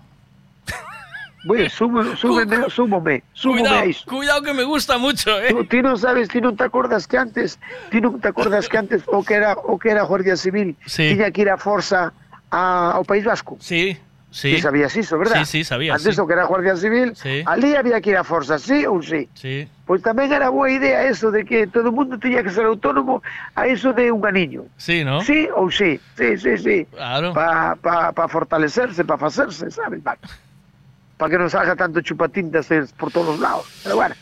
Bueno, 1.45 1.69
súbeme, 1.71 2.69
súmome 2.71 3.23
a 3.35 3.43
Cuidado, 3.43 3.85
iso. 3.89 4.05
cuidado 4.09 4.43
que 4.43 4.55
me 4.55 4.63
gusta 4.65 4.97
mucho, 4.99 5.41
eh. 5.43 5.51
Tú, 5.69 5.83
non 5.83 5.99
sabes, 5.99 6.29
ti 6.31 6.39
non 6.41 6.55
te 6.55 6.63
acordas 6.63 7.07
que 7.11 7.19
antes, 7.19 7.59
ti 7.91 7.99
non 7.99 8.23
te 8.23 8.31
acordas 8.31 8.69
que 8.71 8.79
antes 8.79 9.03
o 9.11 9.27
que 9.27 9.35
era 9.35 9.59
o 9.59 9.75
que 9.79 9.91
era 9.91 10.07
Guardia 10.07 10.37
Civil 10.39 10.77
Sí. 10.87 11.11
tiña 11.19 11.31
que 11.35 11.43
ir 11.43 11.51
a 11.51 11.59
forza 11.59 12.15
a, 12.51 12.95
ao 12.95 13.03
País 13.03 13.25
Vasco. 13.27 13.57
Sí. 13.59 13.99
Sí. 14.33 14.57
Sí 14.57 14.63
sabías 14.63 14.97
eso, 14.97 15.19
¿verdad? 15.19 15.45
Sí, 15.45 15.61
sí, 15.61 15.65
sabía, 15.65 15.93
Antes 15.93 16.15
sí. 16.15 16.21
o 16.21 16.27
que 16.27 16.33
era 16.33 16.45
Guardia 16.49 16.73
Civil, 16.75 17.13
Sí. 17.19 17.43
allí 17.45 17.75
había 17.75 18.01
que 18.01 18.11
ir 18.11 18.17
a 18.17 18.25
fuerza, 18.25 18.57
¿sí 18.59 18.87
o 18.89 19.03
sí? 19.03 19.29
Sí. 19.35 19.69
Pues 19.85 20.01
también 20.01 20.33
era 20.33 20.49
buena 20.49 20.73
idea 20.79 21.05
eso 21.05 21.31
de 21.31 21.45
que 21.45 21.67
todo 21.67 21.89
el 21.89 21.93
mundo 21.93 22.17
tenía 22.19 22.43
que 22.43 22.49
ser 22.49 22.65
autónomo 22.65 23.21
a 23.55 23.67
eso 23.67 23.93
de 23.93 24.11
un 24.11 24.23
niño. 24.33 24.65
Sí, 24.79 25.05
¿no? 25.05 25.21
Sí 25.21 25.49
o 25.55 25.69
sí, 25.71 26.01
sí, 26.17 26.39
sí, 26.39 26.57
sí. 26.57 26.87
Claro. 26.95 27.35
Para 27.35 27.77
pa, 27.77 28.13
pa 28.13 28.27
fortalecerse, 28.27 29.05
para 29.05 29.27
hacerse, 29.27 29.71
¿sabes? 29.71 30.01
Para 31.23 31.31
que 31.31 31.39
no 31.39 31.49
salga 31.49 31.77
tanto 31.77 32.01
chupatintas 32.01 32.69
eh, 32.73 32.83
por 32.99 33.13
todos 33.13 33.39
lados. 33.39 33.65
Pero 33.85 33.95
bueno, 33.95 34.13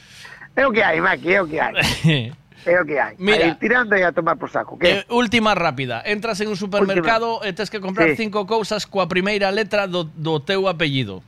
es 0.55 0.63
lo 0.63 0.71
que 0.71 0.85
hay, 0.85 1.01
Maki, 1.01 1.33
es 1.33 1.39
lo 1.39 1.47
que 1.47 1.59
hay. 1.59 1.75
Es 2.67 2.79
lo 2.79 2.85
que 2.85 3.01
hay. 3.01 3.15
Mira. 3.17 3.47
A 3.47 3.49
ir 3.49 3.55
tirando 3.55 3.97
y 3.97 4.03
a 4.03 4.13
tomar 4.13 4.37
por 4.37 4.51
saco. 4.51 4.77
Eh, 4.83 5.03
última 5.09 5.55
rápida. 5.55 6.03
Entras 6.05 6.39
en 6.43 6.49
un 6.49 6.57
supermercado 6.59 7.41
e 7.43 7.55
tes 7.55 7.71
que 7.73 7.81
comprar 7.81 8.11
Sí. 8.13 8.29
cinco 8.29 8.45
cousas 8.45 8.85
coa 8.85 9.09
primeira 9.09 9.49
letra 9.49 9.89
do, 9.89 10.05
do 10.05 10.45
teu 10.45 10.69
apellido. 10.69 11.25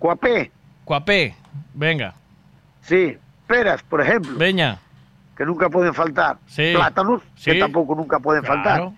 Coa 0.00 0.16
P. 0.16 0.48
Coa 0.88 1.04
P. 1.04 1.36
Venga. 1.76 2.14
Sí, 2.80 3.12
peras, 3.44 3.82
por 3.84 4.00
ejemplo. 4.00 4.40
Veña. 4.40 4.80
Que 5.36 5.44
nunca 5.44 5.68
pueden 5.68 5.92
faltar. 5.92 6.40
Sí. 6.48 6.72
Plátanos, 6.72 7.20
que 7.36 7.60
tampoco 7.60 7.92
nunca 7.94 8.16
pueden 8.18 8.40
faltar. 8.42 8.88
Claro. 8.88 8.94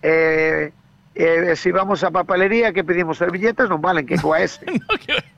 Eh, 0.00 0.70
eh, 1.18 1.56
si 1.56 1.72
vamos 1.72 2.04
a 2.04 2.10
papelería, 2.10 2.72
que 2.72 2.84
pedimos 2.84 3.18
servilletas, 3.18 3.68
no 3.68 3.78
valen, 3.78 4.06
que 4.06 4.16
coa 4.22 4.38
S. 4.38 4.62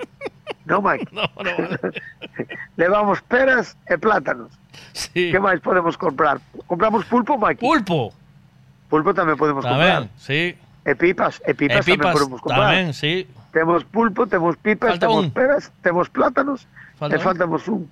no, 0.68 0.82
Mike. 0.84 1.08
Levamos 2.76 3.22
peras 3.32 3.76
e 3.88 3.96
plátanos. 3.96 4.52
Sí. 4.92 5.32
¿Qué 5.32 5.40
más 5.40 5.60
podemos 5.60 5.96
comprar? 5.96 6.40
¿Compramos 6.68 7.04
pulpo, 7.08 7.40
Mike? 7.40 7.60
Pulpo. 7.64 8.12
Pulpo 8.92 9.14
también 9.14 9.38
podemos 9.38 9.64
comprar. 9.64 10.08
Sí. 10.20 10.52
E 10.84 10.94
pipas, 10.96 11.40
e 11.44 11.52
pipas, 11.56 11.84
E 11.88 11.96
tamén 11.96 12.12
podemos 12.12 12.40
comprar. 12.40 12.72
tamén, 12.76 12.92
sí. 12.92 13.24
Temos 13.52 13.84
pulpo, 13.88 14.28
temos 14.28 14.56
pipas, 14.60 15.00
un. 15.04 15.32
peras, 15.32 15.72
temos 15.80 16.08
plátanos, 16.08 16.68
Falta 16.96 17.16
e 17.16 17.18
un. 17.20 17.24
faltamos 17.24 17.62
un. 17.68 17.88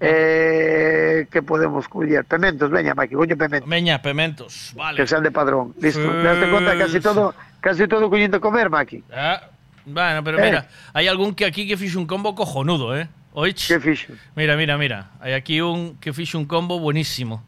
Eh, 0.00 1.26
que 1.30 1.42
podemos 1.42 1.88
coller? 1.88 2.24
Pementos, 2.24 2.70
veña, 2.70 2.94
Maki, 2.94 3.14
colle 3.14 3.36
pementos. 3.36 3.68
Veña, 3.68 4.00
pementos. 4.00 4.72
Vale. 4.74 4.96
Que 4.96 5.06
sean 5.06 5.22
de 5.22 5.30
padrón. 5.30 5.74
Listo. 5.80 6.00
Sí, 6.00 6.08
¿Te 6.08 6.22
das 6.22 6.48
cuenta? 6.50 6.78
Casi 6.78 7.00
todo, 7.00 7.34
casi 7.60 7.88
todo 7.88 8.08
coñendo 8.08 8.40
comer, 8.40 8.70
Maki. 8.70 9.02
Ah, 9.12 9.42
bueno, 9.84 10.22
pero 10.22 10.38
Eh. 10.38 10.42
mira, 10.44 10.68
hai 10.94 11.08
algún 11.08 11.34
que 11.34 11.44
aquí 11.44 11.66
que 11.66 11.76
fixo 11.76 11.98
un 11.98 12.06
combo 12.06 12.34
cojonudo, 12.34 12.94
eh? 12.96 13.08
Oich? 13.34 13.66
Que 13.68 13.80
fixo? 13.80 14.12
Mira, 14.36 14.56
mira, 14.56 14.78
mira. 14.78 15.10
Hai 15.20 15.34
aquí 15.34 15.60
un 15.60 15.96
que 15.98 16.12
fixo 16.12 16.38
un 16.38 16.46
combo 16.46 16.78
buenísimo. 16.78 17.42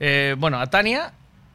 Eh, 0.00 0.34
bueno, 0.38 0.58
a 0.60 0.66
Tania 0.66 1.12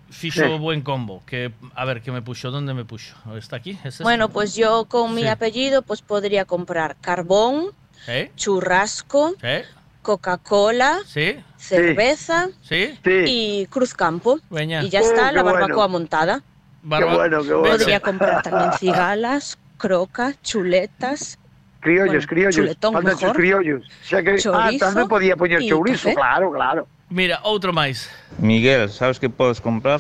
fixo 0.10 0.46
Sí. 0.46 0.58
buen 0.58 0.82
combo. 0.82 1.22
Que, 1.26 1.52
a 1.76 1.86
ver, 1.86 2.02
que 2.02 2.12
me 2.12 2.22
puxo? 2.22 2.52
¿Dónde 2.52 2.74
me 2.74 2.86
puxo? 2.86 3.14
¿Está 3.38 3.58
aquí? 3.58 3.72
¿Es 3.84 3.98
este? 3.98 4.04
Bueno, 4.04 4.30
pues 4.30 4.56
yo 4.56 4.86
con 4.86 5.14
mi 5.16 5.22
Sí. 5.24 5.28
apellido 5.28 5.82
pues 5.82 6.02
podría 6.02 6.46
comprar 6.46 6.96
carbón, 7.02 7.68
¿Eh? 8.08 8.32
churrasco, 8.36 9.36
¿Eh? 9.44 9.66
Coca-Cola, 10.02 11.00
¿Sí? 11.06 11.38
cerveza 11.58 12.48
¿Sí? 12.62 12.98
y 13.06 13.66
Cruzcampo. 13.68 14.40
Veña. 14.50 14.84
Y 14.84 14.90
ya 14.90 15.02
Oh, 15.02 15.04
está 15.04 15.30
qué 15.30 15.36
la 15.36 15.44
bueno. 15.44 15.60
barbacoa 15.60 15.88
montada. 15.88 16.42
Barba- 16.84 17.16
bueno, 17.16 17.44
qué 17.44 17.54
bueno. 17.54 17.78
Podría 17.78 18.00
comprar 18.00 18.42
también 18.42 18.72
cigalas, 18.80 19.58
croca, 19.78 20.34
chuletas. 20.42 21.38
Criollos, 21.82 22.08
Bueno, 22.12 22.28
criollos. 22.28 22.56
chuletón 22.56 23.04
mejor. 23.04 23.36
criollos. 23.36 23.84
Xa 24.04 24.22
que, 24.24 24.32
ah, 24.32 24.38
Chorizo 24.40 24.84
tamén 24.92 25.08
podía 25.08 25.36
poñer 25.40 25.64
chourizo, 25.64 26.12
café. 26.12 26.16
claro, 26.16 26.52
claro. 26.52 26.82
Mira, 27.10 27.40
outro 27.44 27.72
máis. 27.72 28.12
Miguel, 28.38 28.90
sabes 28.92 29.16
que 29.20 29.30
podes 29.32 29.60
comprar? 29.64 30.00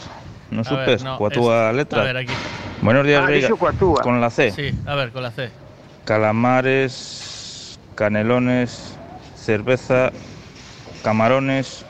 No 0.51 0.61
A 0.61 0.67
supes, 0.67 0.99
ver, 1.01 1.07
no, 1.07 1.17
coa 1.17 1.29
túa 1.31 1.69
es- 1.71 1.75
letra. 1.79 2.01
A 2.01 2.05
ver, 2.05 2.17
aquí. 2.19 2.33
Buenos 2.83 3.05
días, 3.07 3.23
Ah, 3.23 3.27
Veiga. 3.31 3.49
Con 4.03 4.19
la 4.19 4.29
C. 4.29 4.51
Sí, 4.51 4.71
a 4.87 4.95
ver, 4.95 5.11
con 5.11 5.23
la 5.23 5.31
C. 5.31 5.49
Calamares, 6.03 7.79
canelones, 7.95 8.98
cerveza, 9.49 10.11
camarones 11.03 11.83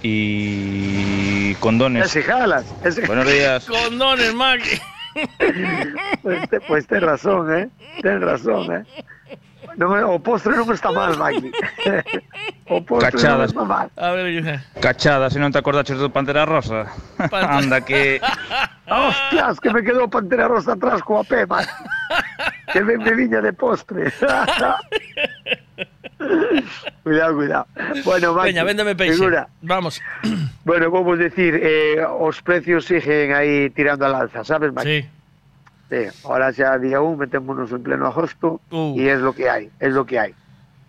y 0.00 1.52
condones. 1.56 2.06
Ese 2.06 2.22
jalas. 2.22 2.64
Ese... 2.84 3.04
Buenos 3.04 3.26
días. 3.26 3.66
Condones, 3.84 4.32
Maki. 4.32 4.78
Pues, 6.22 6.48
te- 6.48 6.60
pues 6.60 6.86
ten 6.86 7.00
razón, 7.00 7.52
¿eh? 7.52 7.68
Ten 8.00 8.20
razón, 8.20 8.72
¿eh? 8.76 8.84
No 9.76 9.88
me, 9.90 10.04
o 10.04 10.22
postre 10.22 10.54
non 10.54 10.70
está 10.70 10.94
mal, 10.94 11.18
Maki. 11.18 11.50
o 12.70 12.78
postre 12.86 13.10
Cachadas. 13.10 13.50
non 13.50 13.50
está 13.50 13.64
mal. 13.66 13.86
A 13.98 14.14
ver, 14.14 14.30
dice. 14.30 14.62
Cachada, 14.78 15.26
si 15.34 15.42
non 15.42 15.50
te 15.50 15.58
acordaches 15.58 15.98
do 15.98 16.14
Pantera 16.14 16.46
Rosa. 16.46 16.86
Anda 17.18 17.82
que... 17.82 18.22
Hostias, 18.86 19.58
que 19.58 19.74
me 19.74 19.82
quedó 19.82 20.06
Pantera 20.06 20.46
Rosa 20.46 20.78
atrás 20.78 21.02
P, 21.02 21.42
man. 21.50 21.66
que 22.70 22.86
me, 22.86 22.94
me 23.02 23.12
viña 23.18 23.42
de 23.42 23.50
postre. 23.52 24.14
cuidado, 27.02 27.34
cuidado. 27.36 27.66
Bueno, 28.04 28.34
Maki, 28.34 28.48
Veña, 28.48 28.64
véndeme 28.64 28.94
peixe. 28.94 29.14
figura. 29.14 29.48
Vamos. 29.62 30.00
Bueno, 30.66 30.90
vamos 30.90 31.16
decir, 31.20 31.60
eh, 31.62 32.02
os 32.18 32.42
precios 32.42 32.86
siguen 32.86 33.32
aí 33.32 33.70
tirando 33.70 34.04
al 34.04 34.16
alza, 34.16 34.42
¿sabes, 34.42 34.72
Maki? 34.72 35.02
Sí. 35.02 35.08
Sí, 35.88 36.18
ahora 36.24 36.50
ya 36.50 36.76
día 36.76 37.00
1, 37.00 37.16
metémonos 37.16 37.70
en 37.70 37.84
pleno 37.84 38.06
agosto 38.08 38.60
Uh. 38.72 38.94
y 38.98 39.06
es 39.06 39.20
lo 39.20 39.32
que 39.32 39.48
hay, 39.48 39.70
es 39.78 39.92
lo 39.92 40.04
que 40.04 40.18
hay. 40.18 40.34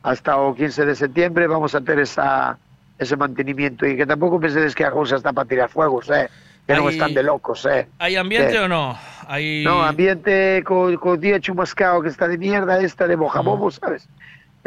Hasta 0.02 0.38
o 0.38 0.56
15 0.56 0.84
de 0.84 0.96
septiembre 0.96 1.46
vamos 1.46 1.76
a 1.76 1.82
ter 1.82 2.00
esa, 2.00 2.58
ese 2.98 3.16
mantenimiento 3.16 3.86
y 3.86 3.96
que 3.96 4.08
tampoco 4.08 4.40
penséis 4.40 4.74
que 4.74 4.84
a 4.84 4.90
cousa 4.90 5.18
está 5.18 5.32
para 5.32 5.48
tirar 5.48 5.70
fuegos, 5.70 6.10
eh? 6.10 6.28
que 6.66 6.74
non 6.74 6.90
Hai- 6.90 6.98
están 6.98 7.14
de 7.14 7.22
locos, 7.22 7.62
eh? 7.70 7.86
¿Hay 8.02 8.18
ambiente 8.18 8.52
Sí. 8.52 8.58
o 8.58 8.68
no? 8.68 8.98
Hay... 9.30 9.62
No, 9.64 9.84
ambiente 9.86 10.64
co, 10.66 10.90
co 11.00 11.16
día 11.22 11.38
chumascao 11.40 12.02
que 12.02 12.10
está 12.10 12.28
de 12.28 12.40
mierda 12.42 12.82
esta 12.82 13.06
de 13.06 13.14
bojabobo, 13.16 13.70
¿sabes? 13.70 14.10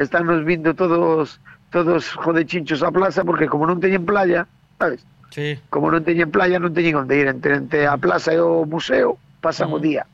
Están 0.01 0.25
nos 0.25 0.41
vindo 0.49 0.73
todos 0.73 1.37
todos 1.69 2.09
jodechinchos 2.17 2.83
a 2.83 2.91
plaza 2.91 3.23
porque 3.23 3.47
como 3.47 3.69
non 3.69 3.79
teñen 3.85 4.09
playa, 4.09 4.49
¿sabes? 4.81 5.05
Sí. 5.31 5.61
Como 5.69 5.93
non 5.93 6.03
teñen 6.03 6.33
playa, 6.33 6.57
non 6.59 6.73
teñen 6.73 6.97
onde 6.99 7.20
ir 7.20 7.29
entre, 7.29 7.61
entre 7.61 7.85
a 7.87 8.01
plaza 8.01 8.33
e 8.33 8.41
o 8.41 8.65
museo, 8.65 9.20
pasan 9.45 9.70
o 9.70 9.79
día. 9.79 10.09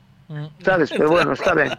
¿Sabes? 0.59 0.91
Pero 0.91 1.09
bueno, 1.09 1.31
está 1.33 1.55
ben. 1.57 1.71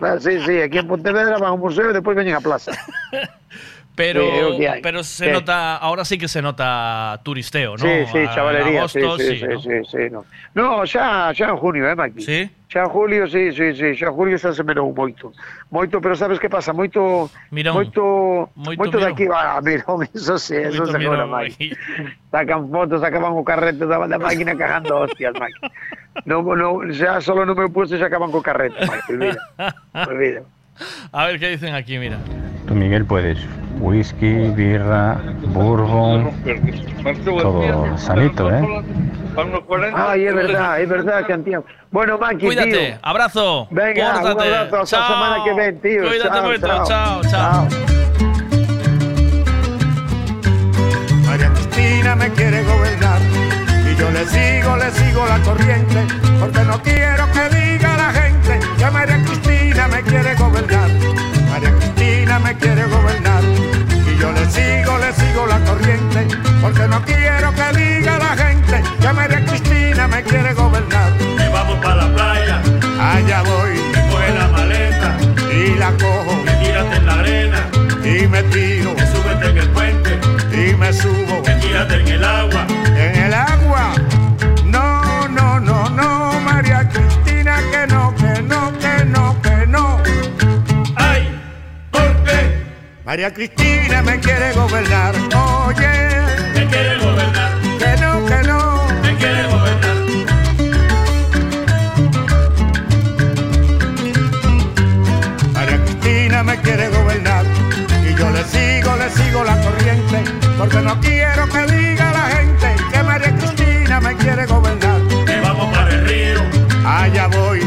Ah, 0.00 0.16
Sí, 0.18 0.40
sí, 0.42 0.64
aquí 0.64 0.80
en 0.80 0.88
Pontevedra 0.88 1.36
van 1.36 1.52
ao 1.54 1.60
museo 1.60 1.92
e 1.92 1.94
despois 1.94 2.16
veñen 2.16 2.34
a 2.34 2.42
plaza. 2.42 2.72
Pero, 3.96 4.20
Sí, 4.56 4.66
pero 4.82 5.02
se 5.02 5.24
Sí. 5.24 5.30
nota, 5.32 5.76
ahora 5.78 6.04
sí 6.04 6.18
que 6.18 6.28
se 6.28 6.42
nota 6.42 7.18
turisteo, 7.24 7.72
¿no? 7.72 7.78
Sí, 7.78 8.04
sí, 8.12 8.18
chavalería, 8.34 8.82
en 8.82 8.88
sí, 8.90 8.98
agosto, 9.00 9.18
sí, 9.24 9.38
sí, 9.38 9.46
¿no? 9.48 9.84
sí, 9.84 9.98
no. 10.12 10.24
No, 10.54 10.84
xa, 10.86 11.32
xa 11.32 11.48
en 11.48 11.56
junio, 11.56 11.88
eh, 11.88 11.96
Maki? 11.96 12.20
Sí? 12.20 12.50
Xa 12.68 12.80
en 12.84 12.90
julio, 12.90 13.26
sí, 13.26 13.52
sí, 13.52 13.72
sí, 13.74 13.96
xa 13.96 14.06
en 14.08 14.12
julio 14.12 14.36
se 14.36 14.52
merou 14.64 14.92
moito. 14.92 15.32
Moito, 15.70 15.98
pero 16.00 16.14
sabes 16.14 16.38
que 16.38 16.50
pasa? 16.50 16.74
Moito, 16.76 17.30
Mirón. 17.50 17.72
moito, 17.72 18.50
Moito 18.54 18.78
moito 18.84 18.98
daqui, 19.00 19.26
ah, 19.32 19.60
mirón, 19.64 20.04
eso 20.14 20.36
sí, 20.38 20.56
eso 20.60 20.84
Moito 20.84 20.92
se 20.92 20.96
acuerda, 21.00 21.24
mirón, 21.24 21.30
Maki. 21.30 21.72
Sacan 22.30 22.68
fotos, 22.68 23.00
sacaban 23.00 23.32
o 23.32 23.42
carrete 23.44 23.86
da, 23.86 24.06
da 24.06 24.18
máquina 24.20 24.52
cagando 24.54 24.92
hostias, 25.08 25.32
Maki. 25.40 25.72
No, 26.28 26.42
no, 26.42 26.84
xa 26.92 27.20
solo 27.24 27.46
no 27.48 27.54
meu 27.56 27.72
puesto 27.72 27.96
xa 27.96 28.12
acaban 28.12 28.28
co 28.28 28.44
carrete, 28.44 28.76
Maki, 28.84 29.12
olvida, 29.16 29.40
olvida. 30.04 30.42
A 31.12 31.26
ver 31.26 31.38
qué 31.40 31.48
dicen 31.50 31.74
aquí, 31.74 31.98
mira. 31.98 32.18
Tú, 32.66 32.74
Miguel, 32.74 33.04
puedes 33.04 33.38
whisky, 33.78 34.32
birra, 34.54 35.18
bourbon, 35.48 36.30
todo 37.24 37.96
sanito, 37.98 38.50
¿eh? 38.50 38.82
Ay, 39.94 40.24
es 40.26 40.34
verdad, 40.34 40.80
es 40.80 40.88
verdad, 40.88 41.26
Santiago. 41.28 41.64
Bueno, 41.90 42.18
Maki, 42.18 42.46
Cuídate, 42.46 42.70
tío. 42.70 42.98
abrazo. 43.02 43.68
Venga, 43.70 44.12
pórtate. 44.14 44.34
un 44.34 44.40
abrazo, 44.54 44.76
hasta 44.82 44.96
Chao. 44.96 45.06
semana 45.12 45.44
que 45.44 45.52
ven, 45.54 45.80
tío. 45.80 46.08
Cuídate 46.08 46.28
Chao, 46.30 46.46
mucho, 46.46 46.66
chao. 46.66 46.86
chao, 46.86 47.22
chao. 47.30 47.68
María 51.26 51.50
Cristina 51.52 52.16
me 52.16 52.30
quiere 52.30 52.62
gobernar 52.64 53.20
y 53.92 53.96
yo 54.00 54.10
le 54.10 54.24
sigo, 54.26 54.76
le 54.76 54.90
sigo 54.90 55.26
la 55.26 55.38
corriente 55.40 56.04
porque 56.40 56.60
no 56.60 56.80
quiero 56.82 57.24
que 57.32 57.56
diga 57.56 57.96
la 57.96 58.10
gente 58.12 58.58
que 58.78 58.90
María 58.90 59.22
Cristina 59.24 59.45
me 59.88 60.02
quiere 60.02 60.34
gobernar. 60.34 60.90
María 61.50 61.72
Cristina 61.74 62.38
me 62.38 62.56
quiere 62.56 62.84
gobernar. 62.84 63.42
Y 63.44 64.20
yo 64.20 64.32
le 64.32 64.44
sigo, 64.50 64.98
le 64.98 65.12
sigo 65.12 65.46
la 65.46 65.58
corriente 65.60 66.26
porque 66.60 66.88
no 66.88 67.00
quiero 67.04 67.52
que 67.54 67.78
diga 67.78 68.18
la 68.18 68.36
gente 68.36 68.82
que 69.00 69.12
María 69.12 69.44
Cristina 69.44 70.08
me 70.08 70.22
quiere 70.22 70.52
gobernar. 70.54 71.12
Y 71.20 71.52
vamos 71.52 71.78
para 71.78 71.96
la 71.96 72.14
playa, 72.14 72.62
Allá 73.00 73.42
voy, 73.42 73.80
coge 74.10 74.34
la 74.34 74.48
maleta, 74.48 75.16
y 75.52 75.78
la 75.78 75.92
cojo. 75.92 76.44
Que 76.44 76.52
tírate 76.64 76.96
en 76.96 77.06
la 77.06 77.14
arena, 77.20 77.70
y 78.04 78.26
me 78.26 78.42
tiro. 78.44 78.96
Que 78.96 79.06
súbete 79.06 79.50
en 79.50 79.58
el 79.58 79.70
puente, 79.70 80.18
y 80.52 80.74
me 80.74 80.92
subo. 80.92 81.42
Que 81.42 81.52
tírate 81.54 82.00
en 82.00 82.08
el 82.08 82.24
agua. 82.24 82.66
María 93.06 93.32
Cristina 93.32 94.02
me 94.02 94.18
quiere 94.18 94.52
gobernar, 94.52 95.14
oye. 95.14 96.10
Me 96.54 96.66
quiere 96.66 96.98
gobernar. 96.98 97.52
Que 97.78 97.96
no, 98.02 98.26
que 98.26 98.42
no. 98.48 98.88
Me 99.00 99.14
quiere 99.14 99.42
gobernar. 99.46 99.96
María 105.52 105.84
Cristina 105.84 106.42
me 106.42 106.60
quiere 106.62 106.88
gobernar. 106.88 107.44
Y 108.10 108.14
yo 108.18 108.28
le 108.30 108.42
sigo, 108.42 108.96
le 108.96 109.10
sigo 109.10 109.44
la 109.44 109.56
corriente. 109.60 110.24
Porque 110.58 110.78
no 110.78 111.00
quiero 111.00 111.48
que 111.48 111.62
diga 111.72 112.10
la 112.10 112.26
gente 112.36 112.74
que 112.92 113.02
María 113.04 113.36
Cristina 113.36 114.00
me 114.00 114.16
quiere 114.16 114.46
gobernar. 114.46 115.00
Que 115.24 115.40
vamos 115.40 115.72
para 115.72 115.94
el 115.94 116.08
río. 116.08 116.40
Allá 116.84 117.28
voy. 117.28 117.65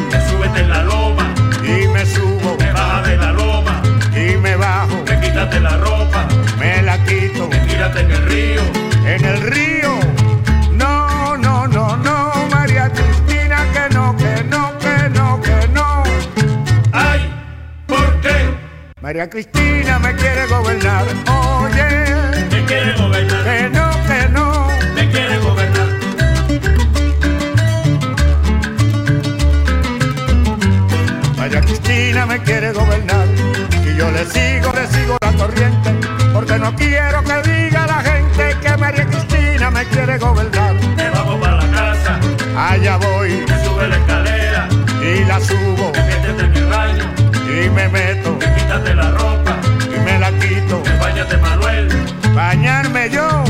Quítate 5.50 5.60
la 5.62 5.78
ropa, 5.78 6.28
me 6.60 6.82
la 6.84 6.98
quito 7.06 7.48
me 7.48 7.58
tírate 7.60 8.02
en 8.02 8.12
el 8.12 8.26
río. 8.26 8.62
en 9.06 9.26
el 9.26 9.42
río. 9.42 10.00
No, 10.74 11.38
no, 11.38 11.68
no, 11.68 11.98
no, 11.98 12.34
María 12.52 12.90
Cristina, 12.90 13.66
que 13.74 13.94
no, 13.94 14.16
que 14.16 14.44
no, 14.44 14.78
que 14.80 15.10
no, 15.10 15.42
que 15.42 15.68
no. 15.70 16.04
Ay, 16.92 17.32
¿por 17.88 18.22
qué? 18.22 18.54
María 19.02 19.30
Cristina 19.30 20.00
me 20.00 20.14
quiere 20.16 20.46
gobernar. 20.48 21.06
Oye, 21.28 22.46
Me 22.52 22.66
quiere 22.66 22.94
gobernar, 22.98 23.44
que 23.44 23.70
no, 23.70 23.90
que 24.08 24.30
no. 24.30 24.68
me 24.96 25.10
quiere 25.10 25.38
gobernar. 25.40 25.90
María 31.38 31.62
Cristina 31.62 32.26
me 32.26 32.40
quiere 32.44 32.72
gobernar 32.72 33.28
y 33.28 33.29
yo 34.10 34.16
le 34.16 34.26
sigo, 34.26 34.72
le 34.74 34.88
sigo 34.88 35.18
la 35.22 35.34
corriente 35.34 35.96
porque 36.34 36.58
no 36.58 36.74
quiero 36.76 37.24
que 37.24 37.50
diga 37.50 37.86
la 37.88 38.02
gente 38.02 38.56
que 38.62 38.78
María 38.78 39.06
Cristina 39.06 39.70
me 39.72 39.86
quiere 39.86 40.18
gobernar. 40.18 40.74
Me 40.96 41.10
vamos 41.10 41.40
para 41.40 41.58
la 41.58 41.72
casa, 41.72 42.20
Allá 42.58 42.98
voy 42.98 43.46
me 43.48 43.64
sube 43.64 43.88
la 43.88 43.98
escalera, 43.98 44.70
y 45.02 45.26
la 45.26 45.40
subo 45.40 45.92
me 45.92 46.04
métete 46.04 46.46
en 46.46 46.56
el 46.56 46.66
baño, 46.66 47.14
y 47.46 47.70
me 47.70 47.90
meto 47.90 48.38
me 48.40 48.54
quítate 48.56 48.96
la 48.96 49.12
ropa, 49.12 49.58
y 49.96 50.00
me 50.00 50.20
la 50.20 50.32
quito. 50.32 50.82
me 50.86 50.98
bañate 50.98 51.38
Manuel. 51.38 51.90
Bañarme 52.34 53.10
yo. 53.10 53.49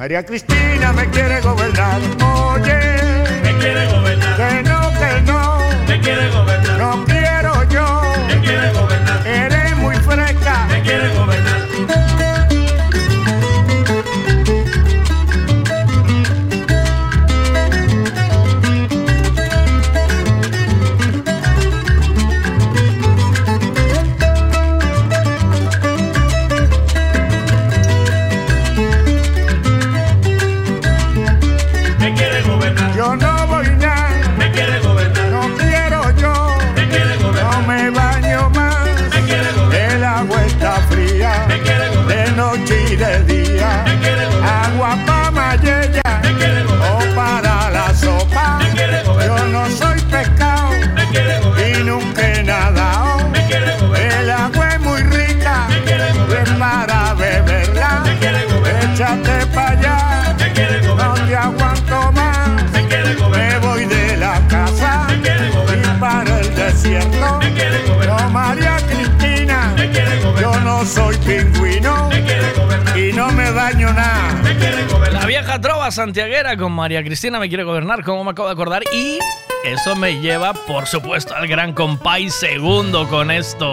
María 0.00 0.24
Cristina 0.24 0.94
me 0.94 1.06
quiere 1.10 1.42
gobernar. 1.42 2.00
Oye, 2.24 2.80
Me 3.42 3.54
quiere 3.58 3.86
gobernar, 3.92 4.36
que 4.38 4.62
no, 4.62 4.80
que 4.98 5.20
no. 5.30 5.58
me 5.86 6.00
quiere 6.00 6.30
gobernar, 6.30 6.59
vieja 75.50 75.60
trova 75.60 75.90
santiaguera 75.90 76.56
con 76.56 76.70
María 76.70 77.02
Cristina 77.02 77.40
me 77.40 77.48
quiere 77.48 77.64
gobernar, 77.64 78.04
como 78.04 78.22
me 78.22 78.30
acabo 78.30 78.46
de 78.46 78.52
acordar. 78.52 78.84
Y 78.92 79.18
eso 79.64 79.96
me 79.96 80.20
lleva, 80.20 80.52
por 80.52 80.86
supuesto, 80.86 81.34
al 81.34 81.48
gran 81.48 81.72
compay 81.72 82.30
segundo 82.30 83.08
con 83.08 83.32
esto. 83.32 83.72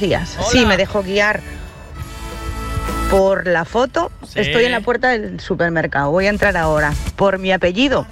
días. 0.00 0.34
Hola. 0.38 0.48
Sí, 0.50 0.64
me 0.64 0.78
dejo 0.78 1.02
guiar 1.02 1.42
por 3.10 3.46
la 3.46 3.66
foto. 3.66 4.10
Sí. 4.26 4.40
Estoy 4.40 4.64
en 4.64 4.72
la 4.72 4.80
puerta 4.80 5.10
del 5.10 5.40
supermercado. 5.40 6.10
Voy 6.10 6.24
a 6.24 6.30
entrar 6.30 6.56
ahora. 6.56 6.94
Por 7.16 7.38
mi 7.38 7.52
apellido, 7.52 8.06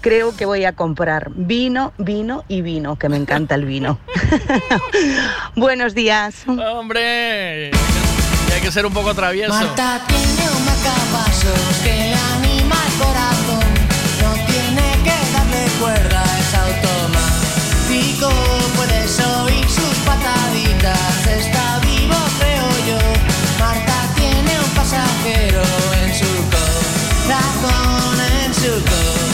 creo 0.00 0.34
que 0.34 0.46
voy 0.46 0.64
a 0.64 0.72
comprar 0.72 1.30
vino, 1.36 1.92
vino 1.96 2.44
y 2.48 2.62
vino, 2.62 2.96
que 2.96 3.08
me 3.08 3.16
encanta 3.16 3.54
el 3.54 3.66
vino. 3.66 4.00
Buenos 5.54 5.94
días. 5.94 6.42
Hombre, 6.48 7.68
y 7.68 8.52
hay 8.52 8.60
que 8.60 8.72
ser 8.72 8.84
un 8.84 8.92
poco 8.92 9.14
travieso. 9.14 9.52
Marta 9.52 10.00
tiene 10.08 10.50
un 10.56 10.64
marcapasos 10.64 11.78
que 11.84 11.94
le 11.94 12.14
anima 12.14 12.74
el 12.84 12.94
corazón. 12.98 13.62
No 14.22 14.32
tiene 14.44 14.90
que 15.04 15.14
darle 15.32 15.68
cuerda, 15.78 16.24
es 16.40 16.52
automático. 16.54 18.32
Pataditas, 20.08 21.26
está 21.26 21.80
vivo, 21.80 22.16
creo 22.38 22.68
yo. 22.88 23.00
Marta 23.58 23.96
tiene 24.16 24.52
un 24.64 24.70
pasajero 24.74 25.62
en 26.00 26.14
su 26.20 26.32
corazón, 26.54 28.20
en 28.44 28.54
su 28.54 28.72
corazón. 28.84 29.27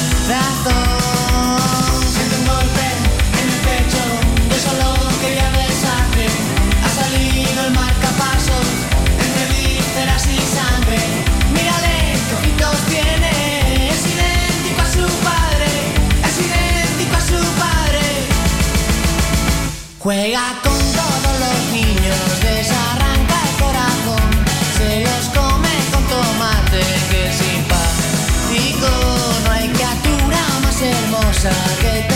Juega 20.04 20.60
con 20.62 20.78
todos 20.92 21.40
los 21.40 21.72
niños, 21.72 22.42
desarranca 22.42 23.36
el 23.48 23.64
corazón. 23.64 24.30
Se 24.76 25.00
los 25.00 25.30
come 25.30 25.70
con 25.90 26.04
tomate, 26.04 26.82
que 27.10 27.32
simpático. 27.32 28.90
No 29.46 29.50
hay 29.50 29.66
criatura 29.70 30.40
más 30.62 30.82
hermosa 30.82 31.52
que 31.80 32.13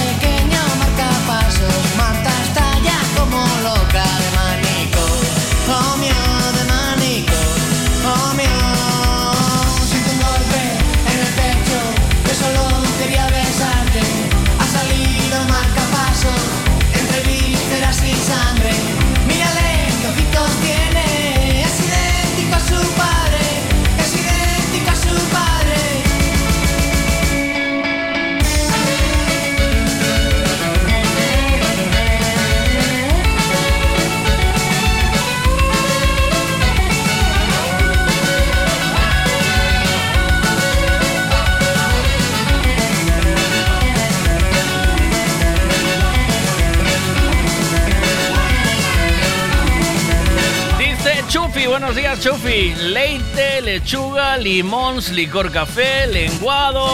buenos 51.88 52.02
días 52.02 52.20
Chufi. 52.20 52.74
Leite, 52.74 53.62
lechuga, 53.62 54.36
limón, 54.36 54.98
licor 55.14 55.50
café, 55.50 56.06
lenguado. 56.06 56.86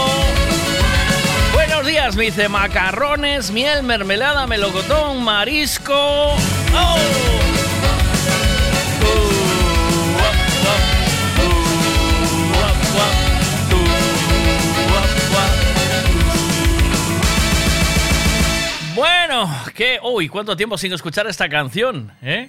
Buenos 1.53 1.85
días, 1.85 2.15
me 2.15 2.27
dice 2.27 2.49
macarrones, 2.49 3.51
miel, 3.51 3.83
mermelada, 3.83 4.47
melocotón, 4.47 5.25
marisco. 5.25 5.97
¡Oh! 5.97 6.99
Bueno, 18.95 19.53
¿qué? 19.75 19.99
Uy, 20.05 20.29
¿cuánto 20.29 20.57
tiempo 20.57 20.79
sin 20.79 20.93
escuchar 20.93 21.27
esta 21.27 21.49
canción? 21.49 22.13
¿Eh? 22.23 22.49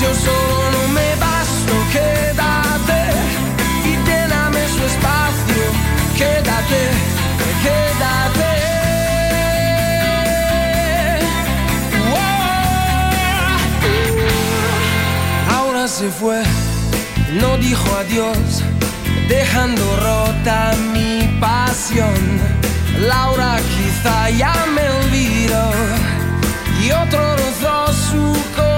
Yo 0.00 0.14
solo 0.14 0.88
me 0.94 1.14
basto, 1.16 1.74
quédate 1.92 3.00
y 3.84 3.96
lléname 4.06 4.60
su 4.68 4.82
espacio. 4.92 5.62
Quédate, 6.16 6.82
quédate. 7.64 8.52
Ahora 15.52 15.88
se 15.88 16.08
fue, 16.10 16.44
no 17.40 17.56
dijo 17.56 17.88
adiós, 17.96 18.62
dejando 19.28 19.82
rota 19.96 20.74
mi 20.92 21.26
pasión. 21.40 22.20
Laura 23.00 23.56
quizá 23.74 24.30
ya 24.30 24.54
me 24.76 24.88
olvidó 25.00 25.72
y 26.84 26.92
otro 26.92 27.36
rozó 27.36 27.92
su 27.92 28.32
corazón. 28.54 28.77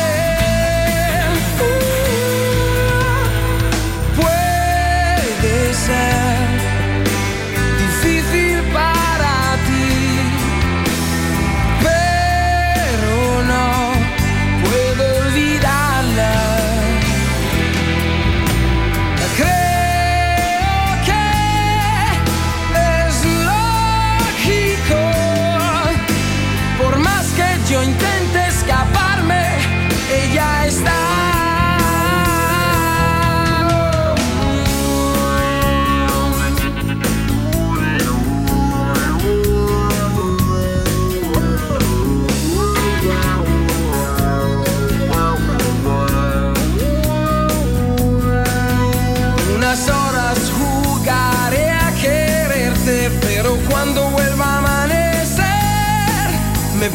Puede 5.87 6.30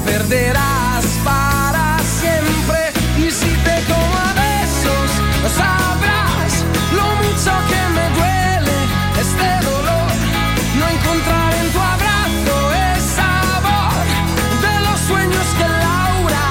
perderás 0.07 1.05
para 1.25 1.99
siempre. 1.99 2.93
Y 3.18 3.31
si 3.31 3.51
te 3.67 3.76
como 3.91 4.17
a 4.17 4.33
besos, 4.35 5.10
sabrás 5.55 6.65
lo 6.94 7.07
mucho 7.23 7.52
que 7.70 7.81
me 7.97 8.07
duele 8.18 8.76
este 9.25 9.49
dolor. 9.67 10.09
No 10.78 10.85
encontrar 10.97 11.55
en 11.55 11.73
tu 11.73 11.81
abrazo 11.94 12.57
el 12.86 13.01
sabor 13.18 14.05
de 14.65 14.75
los 14.86 14.99
sueños 15.01 15.47
que 15.59 15.68
Laura 15.85 16.44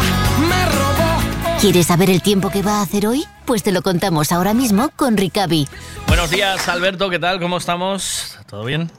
me 0.49 0.61
robó. 0.75 1.59
¿Quieres 1.61 1.87
saber 1.87 2.09
el 2.09 2.21
tiempo 2.21 2.49
que 2.49 2.61
va 2.61 2.79
a 2.79 2.81
hacer 2.81 3.07
hoy? 3.07 3.25
Pues 3.45 3.63
te 3.63 3.71
lo 3.71 3.81
contamos 3.81 4.31
ahora 4.31 4.53
mismo 4.53 4.89
con 4.95 5.17
Ricavi. 5.17 5.67
Buenos 6.07 6.29
días, 6.29 6.67
Alberto, 6.67 7.09
¿qué 7.09 7.19
tal? 7.19 7.39
¿Cómo 7.39 7.57
estamos? 7.57 8.37
¿Todo 8.47 8.65
bien? 8.65 8.91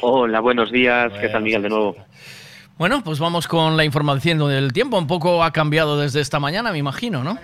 Hola, 0.00 0.40
buenos 0.40 0.70
días. 0.70 1.12
¿Qué 1.20 1.28
tal, 1.28 1.42
Miguel, 1.42 1.62
de 1.62 1.68
nuevo? 1.68 1.96
Bueno, 2.78 3.02
pues 3.02 3.18
vamos 3.18 3.48
con 3.48 3.76
la 3.76 3.84
información 3.84 4.38
del 4.38 4.72
tiempo. 4.72 4.96
Un 4.96 5.08
poco 5.08 5.42
ha 5.42 5.50
cambiado 5.50 5.98
desde 5.98 6.20
esta 6.20 6.38
mañana, 6.38 6.70
me 6.70 6.78
imagino, 6.78 7.24
¿no? 7.24 7.36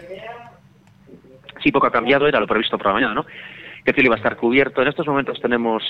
Sí, 1.60 1.72
poco 1.72 1.88
ha 1.88 1.90
cambiado, 1.90 2.28
era 2.28 2.38
lo 2.38 2.46
previsto 2.46 2.78
por 2.78 2.86
la 2.86 2.92
mañana, 2.92 3.14
¿no? 3.14 3.24
Que 3.24 3.90
el 3.90 3.94
cielo 3.94 4.06
iba 4.06 4.14
a 4.14 4.18
estar 4.18 4.36
cubierto. 4.36 4.80
En 4.80 4.86
estos 4.86 5.08
momentos 5.08 5.40
tenemos 5.40 5.82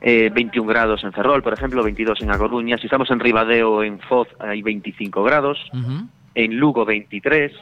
eh, 0.00 0.30
21 0.32 0.68
grados 0.68 1.02
en 1.02 1.12
Ferrol, 1.12 1.42
por 1.42 1.52
ejemplo, 1.52 1.82
22 1.82 2.20
en 2.20 2.30
A 2.30 2.38
Coruña. 2.38 2.78
Si 2.78 2.86
estamos 2.86 3.10
en 3.10 3.18
Ribadeo, 3.18 3.82
en 3.82 3.98
Foz, 3.98 4.28
hay 4.38 4.62
25 4.62 5.24
grados. 5.24 5.58
En 6.36 6.56
Lugo, 6.56 6.84
23. 6.84 7.52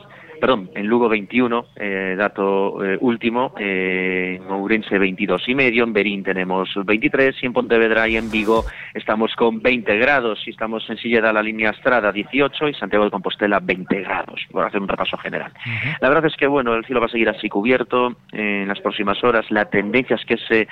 Perdón, 0.40 0.70
en 0.74 0.86
Lugo 0.86 1.10
21, 1.10 1.66
eh, 1.76 2.14
dato 2.16 2.82
eh, 2.82 2.96
último, 2.98 3.52
eh, 3.58 4.40
en 4.40 4.50
Ourense 4.50 4.98
22 4.98 5.46
y 5.48 5.54
medio, 5.54 5.84
en 5.84 5.92
Berín 5.92 6.24
tenemos 6.24 6.70
23 6.82 7.36
y 7.42 7.46
en 7.46 7.52
Pontevedra 7.52 8.08
y 8.08 8.16
en 8.16 8.30
Vigo 8.30 8.64
estamos 8.94 9.36
con 9.36 9.60
20 9.60 9.98
grados 9.98 10.40
y 10.46 10.50
estamos 10.50 10.88
en 10.88 10.96
Silleda 10.96 11.30
la 11.34 11.42
línea 11.42 11.70
Estrada 11.70 12.10
18 12.10 12.68
y 12.68 12.74
Santiago 12.74 13.04
de 13.04 13.10
Compostela 13.10 13.60
20 13.60 14.00
grados, 14.00 14.40
por 14.50 14.64
hacer 14.64 14.80
un 14.80 14.88
repaso 14.88 15.18
general. 15.18 15.52
La 16.00 16.08
verdad 16.08 16.24
es 16.24 16.36
que 16.36 16.46
bueno, 16.46 16.74
el 16.74 16.86
cielo 16.86 17.00
va 17.00 17.06
a 17.06 17.10
seguir 17.10 17.28
así 17.28 17.50
cubierto 17.50 18.16
en 18.32 18.66
las 18.66 18.80
próximas 18.80 19.22
horas. 19.22 19.44
La 19.50 19.66
tendencia 19.66 20.16
es 20.16 20.24
que 20.24 20.34
ese 20.34 20.68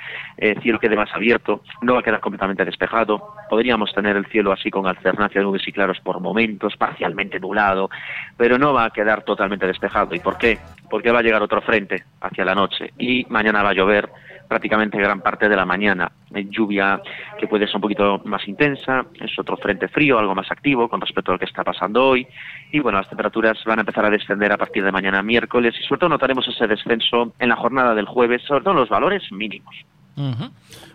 cielo 0.63 0.79
quede 0.79 0.95
más 0.95 1.13
abierto, 1.13 1.61
no 1.83 1.93
va 1.93 1.99
a 1.99 2.03
quedar 2.03 2.21
completamente 2.21 2.65
despejado. 2.65 3.35
Podríamos 3.51 3.93
tener 3.93 4.17
el 4.17 4.25
cielo 4.25 4.51
así 4.51 4.71
con 4.71 4.87
alternancia 4.87 5.41
de 5.41 5.45
nubes 5.45 5.67
y 5.67 5.71
claros 5.71 5.99
por 5.99 6.19
momentos, 6.19 6.75
parcialmente 6.75 7.39
nublado, 7.39 7.91
pero 8.35 8.57
no 8.57 8.73
va 8.73 8.85
a 8.85 8.89
quedar 8.89 9.23
totalmente 9.23 9.58
despejado. 9.67 10.15
¿Y 10.15 10.19
por 10.19 10.37
qué? 10.37 10.59
Porque 10.89 11.11
va 11.11 11.19
a 11.19 11.23
llegar 11.23 11.41
otro 11.41 11.61
frente 11.61 12.03
hacia 12.21 12.45
la 12.45 12.55
noche 12.55 12.93
y 12.97 13.25
mañana 13.29 13.63
va 13.63 13.69
a 13.69 13.73
llover 13.73 14.09
prácticamente 14.47 14.97
gran 14.97 15.21
parte 15.21 15.47
de 15.47 15.55
la 15.55 15.65
mañana. 15.65 16.11
Lluvia 16.31 16.99
que 17.39 17.47
puede 17.47 17.67
ser 17.67 17.75
un 17.75 17.81
poquito 17.81 18.19
más 18.25 18.47
intensa, 18.47 19.05
es 19.21 19.37
otro 19.37 19.55
frente 19.57 19.87
frío, 19.87 20.17
algo 20.17 20.33
más 20.33 20.51
activo 20.51 20.89
con 20.89 20.99
respecto 20.99 21.31
a 21.31 21.35
lo 21.35 21.39
que 21.39 21.45
está 21.45 21.63
pasando 21.63 22.03
hoy. 22.03 22.27
Y 22.71 22.79
bueno, 22.79 22.97
las 22.97 23.07
temperaturas 23.07 23.57
van 23.65 23.77
a 23.77 23.81
empezar 23.81 24.05
a 24.05 24.09
descender 24.09 24.51
a 24.51 24.57
partir 24.57 24.83
de 24.83 24.91
mañana 24.91 25.21
miércoles 25.21 25.75
y 25.79 25.83
sobre 25.87 25.99
todo 25.99 26.09
notaremos 26.09 26.47
ese 26.47 26.65
descenso 26.65 27.33
en 27.37 27.49
la 27.49 27.55
jornada 27.55 27.93
del 27.93 28.05
jueves, 28.05 28.41
sobre 28.47 28.61
todo 28.61 28.73
en 28.73 28.79
los 28.79 28.89
valores 28.89 29.31
mínimos. 29.31 29.75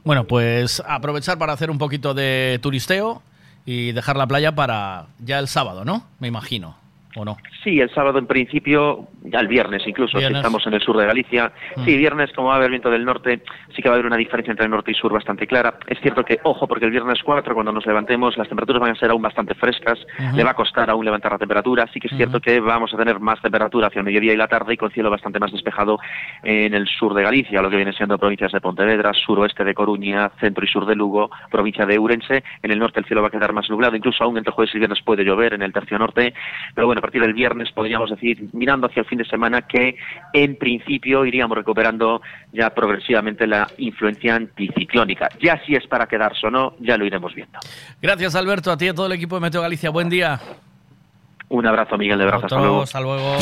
Bueno, 0.03 0.25
pues 0.25 0.83
aprovechar 0.87 1.39
para 1.39 1.53
hacer 1.53 1.71
un 1.71 1.79
poquito 1.79 2.13
de 2.13 2.59
turisteo 2.61 3.23
y 3.65 3.93
dejar 3.93 4.17
la 4.17 4.27
playa 4.27 4.55
para 4.55 5.07
ya 5.19 5.39
el 5.39 5.49
sábado, 5.49 5.85
¿no? 5.85 6.05
Me 6.19 6.29
imagino, 6.29 6.77
¿o 7.17 7.25
no? 7.25 7.37
Sí, 7.63 7.81
el 7.81 7.91
sábado 7.91 8.19
en 8.19 8.27
principio, 8.27 9.09
ya 9.23 9.41
el 9.41 9.49
viernes 9.49 9.87
incluso, 9.87 10.19
Viernes. 10.19 10.39
si 10.39 10.41
estamos 10.41 10.67
en 10.67 10.75
el 10.75 10.81
sur 10.81 10.97
de 10.97 11.07
Galicia. 11.07 11.53
Mm. 11.77 11.85
Sí, 11.85 11.97
viernes, 11.97 12.33
como 12.33 12.49
va 12.49 12.55
a 12.55 12.57
haber 12.57 12.71
viento 12.71 12.91
del 12.91 13.05
norte, 13.05 13.43
sí 13.75 13.83
que 13.83 13.89
va 13.89 13.95
a 13.95 13.97
haber 13.97 14.07
una 14.07 14.17
diferencia 14.17 14.51
entre 14.51 14.67
el 14.67 14.71
norte 14.71 14.91
y 14.91 14.95
sur 14.95 15.13
bastante 15.13 15.47
clara. 15.47 15.79
Es 15.87 15.99
cierto 16.01 16.25
que, 16.25 16.39
ojo, 16.43 16.67
porque 16.67 16.87
el 16.87 16.91
viernes 16.91 17.23
4, 17.23 17.55
cuando 17.55 17.73
nos 17.73 17.87
levantemos, 17.87 18.37
las 18.37 18.49
temperaturas 18.49 18.81
van 18.81 18.91
a 18.93 18.95
ser 18.97 19.11
aún 19.11 19.23
bastante 19.23 19.55
frescas, 19.55 19.99
le 20.35 20.45
va 20.45 20.51
a 20.51 20.55
costar 20.55 20.91
aún 20.91 21.05
levantar 21.05 21.33
la 21.33 21.39
temperatura. 21.39 21.89
Sí 21.93 22.01
que 22.01 22.09
es 22.09 22.17
cierto 22.17 22.41
que 22.41 22.61
vamos 22.61 22.93
a 22.93 22.97
tener 22.97 23.21
más 23.21 23.41
temperatura 23.41 23.89
hacia 23.89 24.01
el 24.01 24.05
mediodía 24.05 24.33
y 24.33 24.37
la 24.37 24.49
tarde 24.49 24.75
y 24.75 24.77
con 24.77 24.91
cielo 24.91 25.11
bastante 25.11 25.39
más 25.39 25.53
despejado 25.53 25.99
en 26.43 26.75
el 26.75 26.87
sur 26.89 27.15
de 27.15 27.23
Galicia, 27.23 27.63
lo 27.63 27.71
que 27.71 27.77
viene 27.77 27.93
siendo 27.93 28.19
provincias 28.19 28.53
de 28.53 28.61
Pontevedra, 28.61 29.13
suroeste 29.13 29.65
de 29.65 29.75
Coruña, 29.75 30.31
centro 30.41 30.65
y 30.65 30.69
sur 30.69 30.87
de 30.87 30.95
Lugo, 30.95 31.31
provincia 31.51 31.87
de 31.87 31.99
Ourense. 31.99 32.45
En 32.63 32.71
el 32.71 32.79
norte 32.79 33.01
el 33.01 33.07
cielo 33.07 33.23
va 33.23 33.29
a 33.29 33.31
quedar 33.31 33.53
más 33.53 33.69
nublado, 33.71 33.97
incluso 33.97 34.25
aún 34.25 34.37
entre 34.39 34.53
jueves 34.53 34.75
y 34.75 34.79
viernes 34.79 35.03
puede 35.03 35.25
llover 35.25 35.55
en 35.55 35.63
el 35.63 35.73
tercio 35.73 35.99
norte. 35.99 36.35
Pero 36.75 36.87
bueno, 36.87 37.01
partir 37.05 37.21
del 37.21 37.35
viernes 37.35 37.71
podríamos 37.73 38.09
decir, 38.09 38.49
mirando 38.53 38.87
hacia 38.87 39.01
el 39.01 39.07
fin 39.07 39.19
de 39.19 39.27
semana, 39.27 39.63
que 39.63 39.97
en 40.33 40.57
principio 40.57 41.27
iríamos 41.27 41.55
recuperando 41.55 42.23
ya 42.51 42.71
progresivamente 42.71 43.47
la 43.47 43.69
influencia 43.77 44.37
anticiclónica. 44.37 45.29
Ya 45.39 45.61
si 45.67 45.75
es 45.75 45.87
para 45.87 46.07
quedarse 46.07 46.47
o 46.47 46.51
no, 46.51 46.77
ya 46.81 46.97
lo 46.97 47.05
iremos 47.05 47.35
viendo. 47.35 47.59
Gracias, 48.01 48.35
Alberto, 48.35 48.73
a 48.73 48.79
ti 48.79 48.87
y 48.87 48.89
a 48.89 48.95
todo 48.95 49.07
el 49.07 49.13
equipo 49.13 49.35
de 49.37 49.43
Meteo 49.43 49.61
Galicia. 49.61 49.91
Buen 49.91 50.09
día. 50.09 50.41
Un 51.51 51.67
abrazo, 51.67 51.99
Miguel, 51.99 52.19
de 52.19 52.25
brazo. 52.25 52.47
Hasta 52.47 52.59
luego. 52.59 52.83
Hasta 52.83 53.01
luego. 53.03 53.37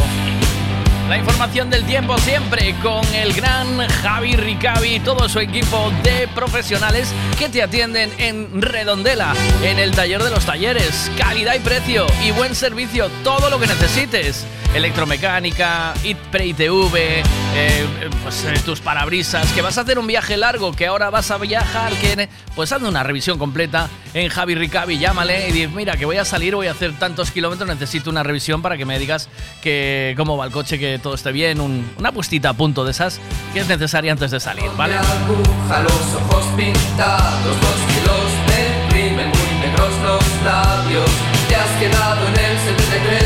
La 1.08 1.18
información 1.18 1.68
del 1.68 1.84
tiempo 1.84 2.16
siempre 2.18 2.74
con 2.82 3.04
el 3.14 3.32
gran 3.34 3.86
Javi 3.88 4.34
Ricavi 4.36 4.94
y 4.94 5.00
todo 5.00 5.28
su 5.28 5.40
equipo 5.40 5.92
de 6.02 6.28
profesionales 6.28 7.12
que 7.38 7.48
te 7.48 7.62
atienden 7.62 8.10
en 8.18 8.62
Redondela, 8.62 9.34
en 9.62 9.78
el 9.78 9.90
taller 9.90 10.22
de 10.22 10.30
los 10.30 10.46
talleres. 10.46 11.10
Calidad 11.18 11.54
y 11.54 11.60
precio 11.60 12.06
y 12.24 12.30
buen 12.30 12.54
servicio, 12.54 13.10
todo 13.22 13.50
lo 13.50 13.58
que 13.58 13.66
necesites. 13.66 14.46
Electromecánica, 14.74 15.92
Pre 16.30 16.46
ITV, 16.46 16.96
eh, 16.96 17.22
eh, 17.54 17.84
pues, 18.22 18.44
eh, 18.44 18.54
tus 18.64 18.80
parabrisas, 18.80 19.52
que 19.52 19.60
vas 19.60 19.76
a 19.76 19.82
hacer 19.82 19.98
un 19.98 20.06
viaje 20.06 20.38
largo, 20.38 20.72
que 20.72 20.86
ahora 20.86 21.10
vas 21.10 21.30
a 21.30 21.36
viajar, 21.36 21.92
que 21.94 22.30
pues 22.54 22.72
hazme 22.72 22.88
una 22.88 23.02
revisión 23.02 23.38
completa 23.38 23.90
en 24.14 24.30
Javi 24.30 24.54
Ricavi, 24.54 24.98
llámale 24.98 25.50
y 25.50 25.52
di, 25.52 25.66
mira, 25.66 25.98
que 25.98 26.06
voy 26.06 26.16
a 26.16 26.24
salir, 26.24 26.54
voy 26.54 26.68
a 26.68 26.70
hacer 26.70 26.98
tantos 26.98 27.30
kilómetros, 27.30 27.68
necesito 27.68 28.08
una 28.08 28.22
revisión 28.22 28.62
para 28.62 28.78
que 28.78 28.86
me 28.86 28.98
digas 28.98 29.28
que 29.62 30.14
cómo 30.16 30.38
va 30.38 30.46
el 30.46 30.52
coche, 30.52 30.78
que 30.78 30.91
todo 30.98 31.14
esté 31.14 31.32
bien, 31.32 31.60
un- 31.60 31.90
una 31.98 32.12
puestita 32.12 32.50
a 32.50 32.52
punto 32.54 32.84
de 32.84 32.90
esas 32.92 33.20
que 33.52 33.60
es 33.60 33.68
necesaria 33.68 34.12
antes 34.12 34.30
de 34.30 34.40
salir, 34.40 34.70
¿vale? 34.76 34.94
aguja, 34.96 35.80
los 35.82 35.92
ojos 36.22 36.44
pintados, 36.56 37.56
los 37.64 37.78
kilos 37.90 38.30
de 38.48 38.88
crimen, 38.90 39.28
muy 39.28 39.50
negros 39.60 39.90
los 40.02 40.24
labios. 40.44 41.10
Te 41.48 41.56
has 41.56 41.70
quedado 41.80 42.26
en 42.28 42.34
el 42.44 42.58
73 42.58 43.22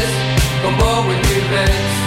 con 0.63 0.79
Bowen 0.79 1.21
y. 1.21 2.07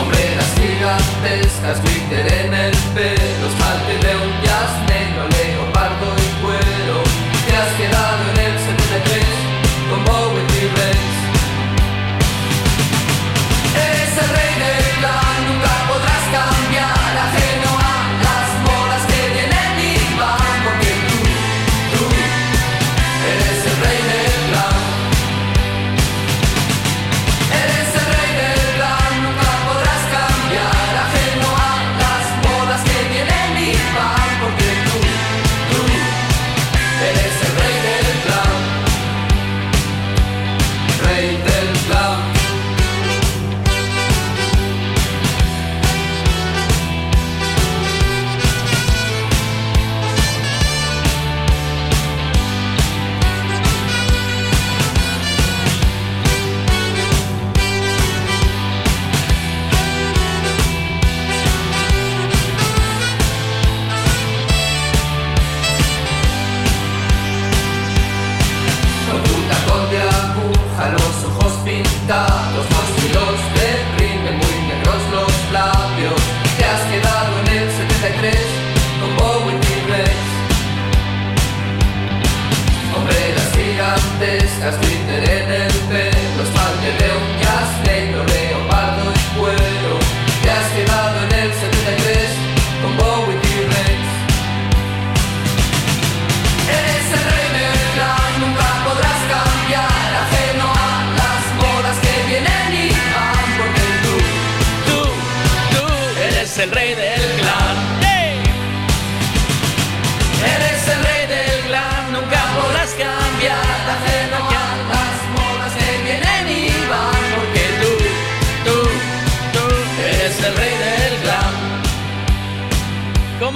Hombreras 0.00 0.50
gigantescas, 0.58 1.80
glitter 1.82 2.26
en 2.44 2.54
el 2.54 2.72
pelo, 2.94 3.46
esmalte 3.48 3.94
de 4.06 4.12
un 4.16 4.32
jazz 4.42 4.70
negro, 4.88 5.22
leopardo 5.28 6.06
y 6.18 6.28
cuero. 6.42 6.96
Te 7.46 7.56
has 7.56 7.72
quedado 7.78 8.21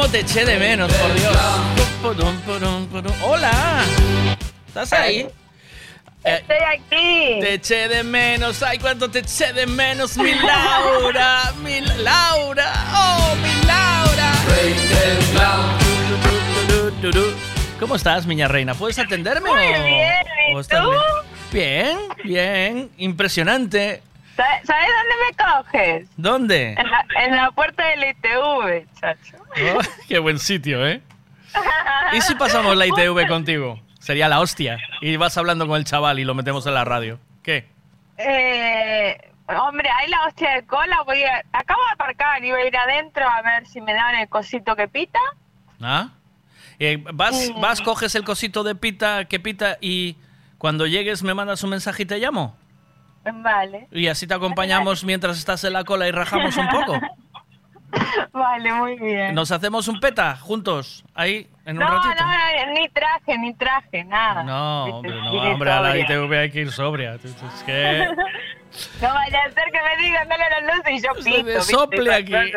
¿Cómo 0.06 0.18
te 0.18 0.20
eché 0.20 0.44
de 0.44 0.56
menos, 0.56 0.92
por 0.92 1.12
Dios? 1.14 1.36
Hola. 3.24 3.84
¿Estás 4.68 4.92
ahí? 4.92 5.26
Estoy 6.22 6.56
aquí. 6.58 7.40
Te 7.40 7.54
eché 7.54 7.88
de 7.88 8.04
menos, 8.04 8.62
ay, 8.62 8.78
cuánto 8.78 9.10
te 9.10 9.18
eché 9.18 9.52
de 9.52 9.66
menos, 9.66 10.16
mi 10.16 10.32
Laura, 10.32 11.52
mi 11.60 11.80
Laura, 11.80 12.72
oh, 12.94 13.34
mi 13.34 13.66
Laura. 13.66 14.32
¿Cómo 17.80 17.96
estás, 17.96 18.26
miña 18.26 18.46
reina? 18.46 18.74
¿Puedes 18.74 19.00
atenderme 19.00 19.50
Muy 19.50 19.58
bien, 19.58 19.82
¿y 20.50 20.62
tú? 20.68 20.76
bien? 21.50 21.98
Bien, 21.98 21.98
bien, 22.22 22.90
impresionante. 22.96 24.04
¿Sabes 24.36 24.62
dónde 24.66 25.14
me 25.24 25.36
coges? 25.64 26.08
¿Dónde? 26.16 26.72
En 26.72 26.90
la, 26.90 27.06
en 27.24 27.36
la 27.36 27.50
puerta 27.52 27.84
del 27.86 28.04
ITV, 28.10 28.86
chacho. 29.00 29.36
Oh, 29.74 29.80
qué 30.08 30.18
buen 30.18 30.38
sitio, 30.38 30.86
¿eh? 30.86 31.00
¿Y 32.12 32.20
si 32.20 32.34
pasamos 32.34 32.76
la 32.76 32.86
ITV 32.86 33.26
contigo? 33.28 33.80
Sería 33.98 34.28
la 34.28 34.40
hostia. 34.40 34.78
Y 35.00 35.16
vas 35.16 35.36
hablando 35.38 35.66
con 35.66 35.76
el 35.78 35.84
chaval 35.84 36.18
y 36.18 36.24
lo 36.24 36.34
metemos 36.34 36.66
en 36.66 36.74
la 36.74 36.84
radio. 36.84 37.18
¿Qué? 37.42 37.66
Eh, 38.18 39.16
hombre, 39.48 39.88
hay 39.90 40.08
la 40.10 40.26
hostia 40.26 40.50
de 40.54 40.66
cola. 40.66 40.98
Voy 41.06 41.22
a, 41.24 41.42
acabo 41.52 41.80
de 41.86 41.92
aparcar 41.94 42.44
y 42.44 42.50
voy 42.52 42.62
a 42.62 42.66
ir 42.66 42.76
adentro 42.76 43.24
a 43.28 43.42
ver 43.42 43.66
si 43.66 43.80
me 43.80 43.94
dan 43.94 44.14
el 44.16 44.28
cosito 44.28 44.76
que 44.76 44.86
pita. 44.88 45.18
¿Ah? 45.80 46.10
Eh, 46.78 47.02
vas, 47.14 47.50
Mm. 47.54 47.60
vas, 47.60 47.80
coges 47.80 48.14
el 48.14 48.24
cosito 48.24 48.62
de 48.64 48.74
pita 48.74 49.24
que 49.24 49.40
pita 49.40 49.78
y 49.80 50.16
cuando 50.58 50.86
llegues 50.86 51.22
me 51.22 51.34
mandas 51.34 51.62
un 51.64 51.70
mensaje 51.70 52.02
y 52.02 52.06
te 52.06 52.18
llamo. 52.18 52.56
Vale. 53.34 53.86
Y 53.92 54.06
así 54.08 54.26
te 54.26 54.34
acompañamos 54.34 55.04
mientras 55.04 55.38
estás 55.38 55.62
en 55.64 55.72
la 55.72 55.84
cola 55.84 56.06
y 56.08 56.12
rajamos 56.12 56.56
un 56.56 56.68
poco. 56.68 57.00
Vale, 58.32 58.72
muy 58.72 58.98
bien. 58.98 59.34
Nos 59.34 59.50
hacemos 59.50 59.88
un 59.88 60.00
peta 60.00 60.36
juntos, 60.36 61.04
ahí, 61.14 61.48
en 61.64 61.78
un 61.78 61.84
no, 61.84 61.90
ratito. 61.90 62.24
no, 62.24 62.66
no, 62.66 62.72
ni 62.74 62.88
traje, 62.90 63.38
ni 63.38 63.54
traje, 63.54 64.04
nada. 64.04 64.42
No, 64.42 64.84
hombre, 64.96 65.14
no, 65.14 65.30
hombre, 65.32 65.70
a 65.72 65.80
la. 65.80 65.96
ITV 65.98 66.32
hay 66.38 66.50
que 66.50 66.60
ir 66.62 66.72
sobria. 66.72 67.14
Es 67.14 67.62
que 67.64 68.06
No 69.00 69.08
vaya 69.14 69.42
a 69.44 69.50
ser 69.50 69.64
que 69.72 69.80
me 69.82 69.96
digan 70.04 70.28
dale 70.28 70.44
la 70.50 70.60
luz 70.74 70.82
y 70.90 71.00
yo 71.00 71.14
Se 71.22 71.30
pito. 71.44 71.62
sople 71.62 72.14
aquí. 72.14 72.32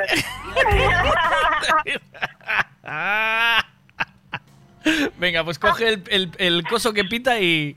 Venga, 5.18 5.44
pues 5.44 5.60
coge 5.60 5.90
el, 5.90 6.04
el- 6.10 6.32
el 6.38 6.64
coso 6.68 6.94
que 6.94 7.04
pita 7.04 7.40
y... 7.40 7.76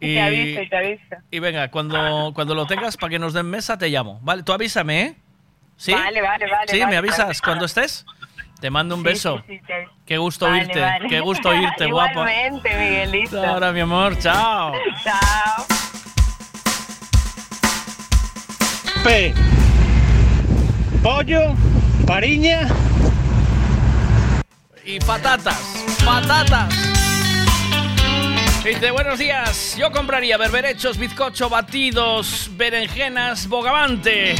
Y 0.00 0.14
te 0.14 0.22
aviso, 0.22 0.62
y 0.62 0.68
te 0.68 0.76
aviso. 0.76 1.16
y 1.30 1.38
venga, 1.40 1.70
cuando, 1.70 2.32
cuando 2.34 2.54
lo 2.54 2.66
tengas 2.66 2.96
para 2.96 3.10
que 3.10 3.18
nos 3.18 3.34
den 3.34 3.46
mesa 3.50 3.76
te 3.76 3.88
llamo. 3.88 4.18
Vale, 4.22 4.42
tú 4.42 4.52
avísame, 4.52 5.02
¿eh? 5.02 5.16
¿Sí? 5.76 5.92
Vale, 5.92 6.20
vale, 6.22 6.46
vale, 6.50 6.68
Sí, 6.72 6.78
vale, 6.80 6.90
me 6.90 6.96
avisas 6.96 7.18
vale. 7.26 7.38
cuando 7.44 7.64
estés. 7.66 8.04
Te 8.60 8.68
mando 8.70 8.94
un 8.94 9.00
Sí, 9.02 9.06
beso. 9.08 9.42
sí, 9.46 9.56
sí, 9.58 9.60
te 9.66 9.74
aviso. 9.74 9.92
Qué 10.06 10.18
gusto 10.18 10.46
Vale, 10.46 10.60
oírte, 10.60 10.80
vale. 10.80 11.08
qué 11.08 11.20
gusto 11.20 11.48
oírte, 11.50 11.86
guapa. 11.90 12.10
Igualmente, 12.12 12.70
Miguelito. 12.76 13.42
Ahora, 13.44 13.72
mi 13.72 13.80
amor, 13.80 14.18
chao. 14.18 14.72
Chao. 15.04 15.66
P. 19.04 19.34
Pollo, 21.02 21.54
pariña. 22.06 22.68
Y 24.84 24.98
patatas, 25.00 25.58
patatas. 26.04 26.99
Dice, 28.64 28.90
buenos 28.90 29.18
días, 29.18 29.74
yo 29.78 29.90
compraría 29.90 30.36
berberechos, 30.36 30.98
bizcocho, 30.98 31.48
batidos, 31.48 32.50
berenjenas, 32.56 33.48
bogavante. 33.48 34.34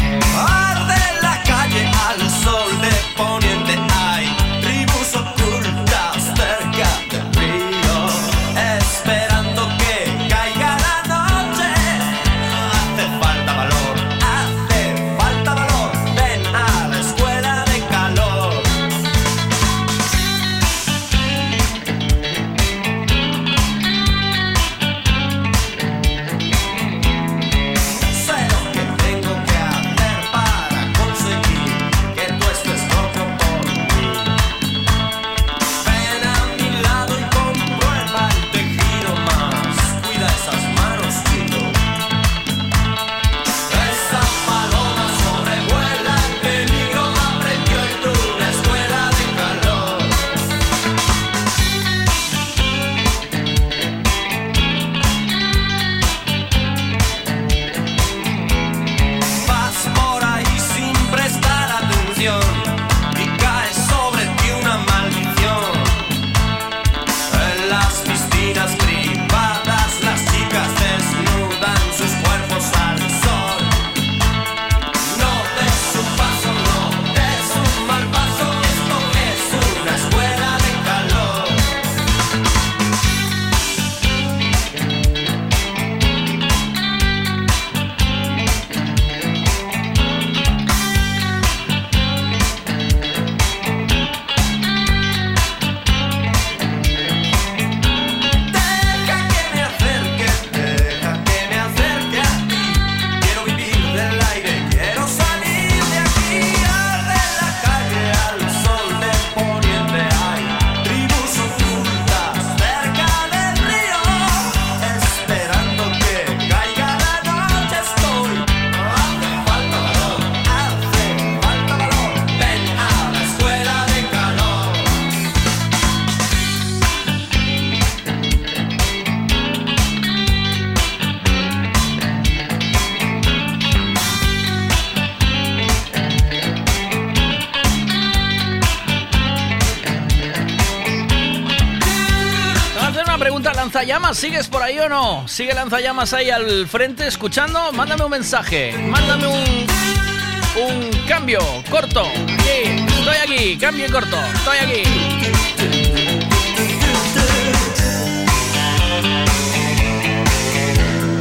Lanzallamas, 143.72 144.18
¿sigues 144.18 144.48
por 144.48 144.64
ahí 144.64 144.80
o 144.80 144.88
no? 144.88 145.28
¿Sigue 145.28 145.54
lanzallamas 145.54 146.12
ahí 146.12 146.28
al 146.28 146.66
frente 146.66 147.06
escuchando? 147.06 147.70
Mándame 147.72 148.02
un 148.02 148.10
mensaje, 148.10 148.72
mándame 148.72 149.28
un, 149.28 150.90
cambio 151.06 151.38
corto. 151.70 152.02
Aquí, 152.04 152.84
estoy 152.98 153.16
aquí, 153.22 153.56
cambio 153.58 153.86
y 153.86 153.88
corto, 153.88 154.16
estoy 154.34 154.58
aquí. 154.58 154.82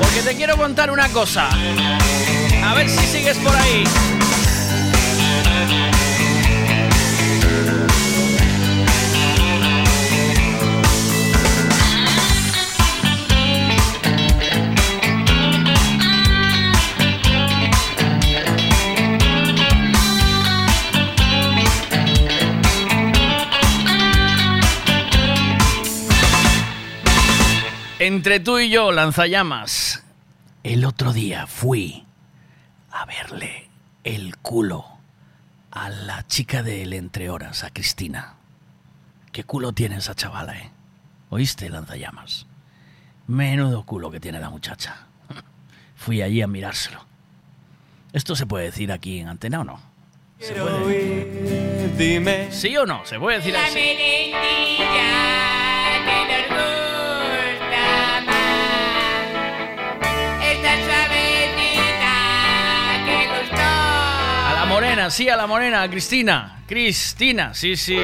Porque 0.01 0.21
te 0.23 0.35
quiero 0.35 0.57
contar 0.57 0.89
una 0.89 1.07
cosa. 1.09 1.49
A 2.63 2.73
ver 2.73 2.89
si 2.89 3.05
sigues 3.05 3.37
por 3.37 3.55
ahí. 3.55 3.83
Entre 27.99 28.39
tú 28.39 28.59
y 28.59 28.69
yo, 28.69 28.93
lanzallamas. 28.93 30.03
El 30.63 30.85
otro 30.85 31.11
día 31.11 31.47
fui 31.47 32.05
a 32.91 33.05
verle 33.05 33.69
el 34.05 34.37
culo 34.37 34.85
a 35.71 35.89
la 35.89 36.25
chica 36.25 36.63
del 36.63 36.93
entre 36.93 37.29
horas, 37.29 37.65
a 37.65 37.71
Cristina. 37.71 38.35
¿Qué 39.33 39.43
culo 39.43 39.73
tiene 39.73 39.97
esa 39.97 40.15
chavala, 40.15 40.57
eh? 40.57 40.71
¿Oíste, 41.29 41.69
lanzallamas? 41.69 42.47
Menudo 43.27 43.83
culo 43.83 44.09
que 44.09 44.21
tiene 44.21 44.39
la 44.39 44.49
muchacha. 44.49 45.07
Fui 45.97 46.21
allí 46.21 46.41
a 46.41 46.47
mirárselo. 46.47 47.05
¿Esto 48.13 48.33
se 48.33 48.45
puede 48.45 48.65
decir 48.65 48.93
aquí 48.93 49.19
en 49.19 49.27
antena 49.27 49.59
o 49.59 49.63
no? 49.65 49.81
¿Se 50.39 50.53
puede? 50.53 51.89
Dime. 51.97 52.49
¿Sí 52.49 52.77
o 52.77 52.85
no? 52.85 53.05
¿Se 53.05 53.19
puede 53.19 53.39
decir 53.39 53.53
La 53.53 53.65
así? 53.65 54.31
Morena, 64.99 65.11
sí, 65.11 65.29
a 65.29 65.37
la 65.37 65.47
morena, 65.47 65.81
a 65.81 65.89
Cristina. 65.89 66.63
Cristina, 66.67 67.53
sí, 67.53 67.77
sí. 67.77 67.97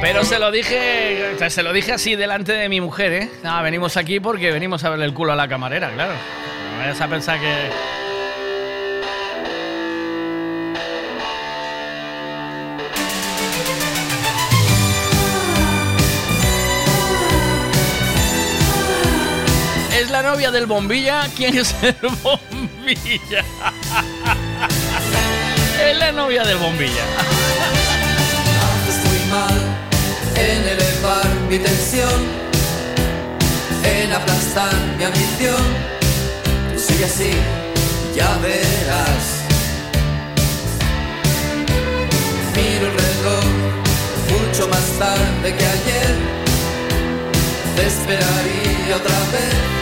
Pero 0.00 0.24
se 0.24 0.38
lo 0.38 0.50
dije, 0.50 1.36
se 1.50 1.62
lo 1.62 1.72
dije 1.74 1.92
así 1.92 2.16
delante 2.16 2.52
de 2.52 2.70
mi 2.70 2.80
mujer, 2.80 3.12
¿eh? 3.12 3.30
Nada, 3.42 3.60
venimos 3.60 3.98
aquí 3.98 4.20
porque 4.20 4.52
venimos 4.52 4.82
a 4.84 4.90
verle 4.90 5.04
el 5.04 5.12
culo 5.12 5.32
a 5.32 5.36
la 5.36 5.48
camarera, 5.48 5.90
claro. 5.90 6.12
No 6.12 6.78
vayas 6.78 7.00
a 7.00 7.08
pensar 7.08 7.38
que... 7.38 8.11
novia 20.32 20.50
del 20.50 20.64
bombilla. 20.64 21.28
¿Quién 21.36 21.58
es 21.58 21.74
el 21.82 21.94
bombilla? 22.22 23.44
es 25.84 25.98
la 25.98 26.10
novia 26.10 26.42
del 26.42 26.56
bombilla. 26.56 27.04
Estoy 28.88 29.20
mal 29.30 29.60
en 30.34 30.68
elevar 30.68 31.28
mi 31.50 31.58
tensión, 31.58 32.20
en 33.84 34.10
aplastar 34.10 34.74
mi 34.96 35.04
ambición. 35.04 35.64
Tú 36.72 36.80
sigue 36.80 37.04
así, 37.04 37.32
ya 38.16 38.34
verás. 38.38 39.24
Miro 42.56 42.86
el 42.86 42.94
reloj 43.04 43.44
mucho 44.32 44.66
más 44.68 44.86
tarde 44.98 45.54
que 45.58 45.66
ayer. 45.76 46.14
Te 47.76 47.86
esperaría 47.86 48.96
otra 48.96 49.18
vez. 49.32 49.81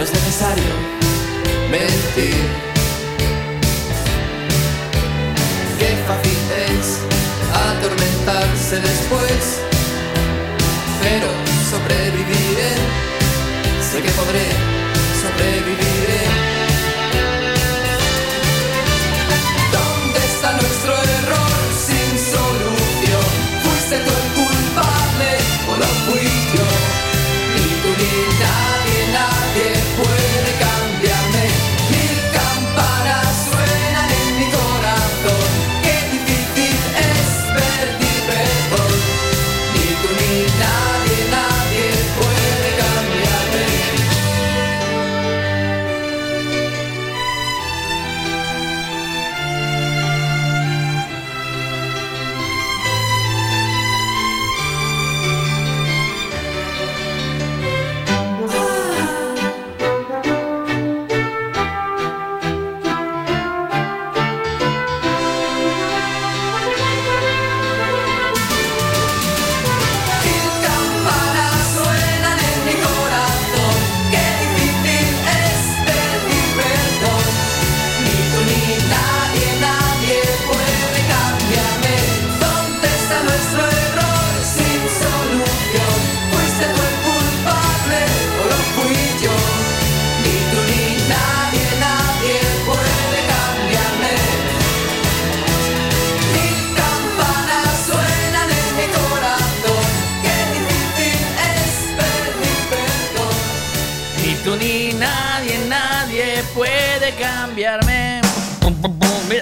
No 0.00 0.04
es 0.04 0.12
necesario 0.14 0.72
mentir. 1.70 2.42
Qué 5.78 5.90
fácil 6.08 6.40
es 6.68 6.86
atormentarse 7.68 8.76
después, 8.80 9.60
pero 11.02 11.28
sobreviviré, 11.70 12.72
sé 13.90 14.00
que 14.00 14.10
podré, 14.12 14.46
sobreviviré. 15.22 16.22
¿Dónde 19.76 20.18
está 20.32 20.52
nuestro 20.62 20.92
error 21.18 21.60
sin 21.86 22.10
solución? 22.36 23.28
¿Fuiste 23.64 23.96
tú 24.04 24.10
el 24.20 24.28
culpable 24.40 25.30
o 25.68 25.76
lo 25.76 25.90
fui 26.06 26.26
yo? 26.56 26.68
Ni 27.54 27.68
tú 27.82 27.90
ni 27.98 28.49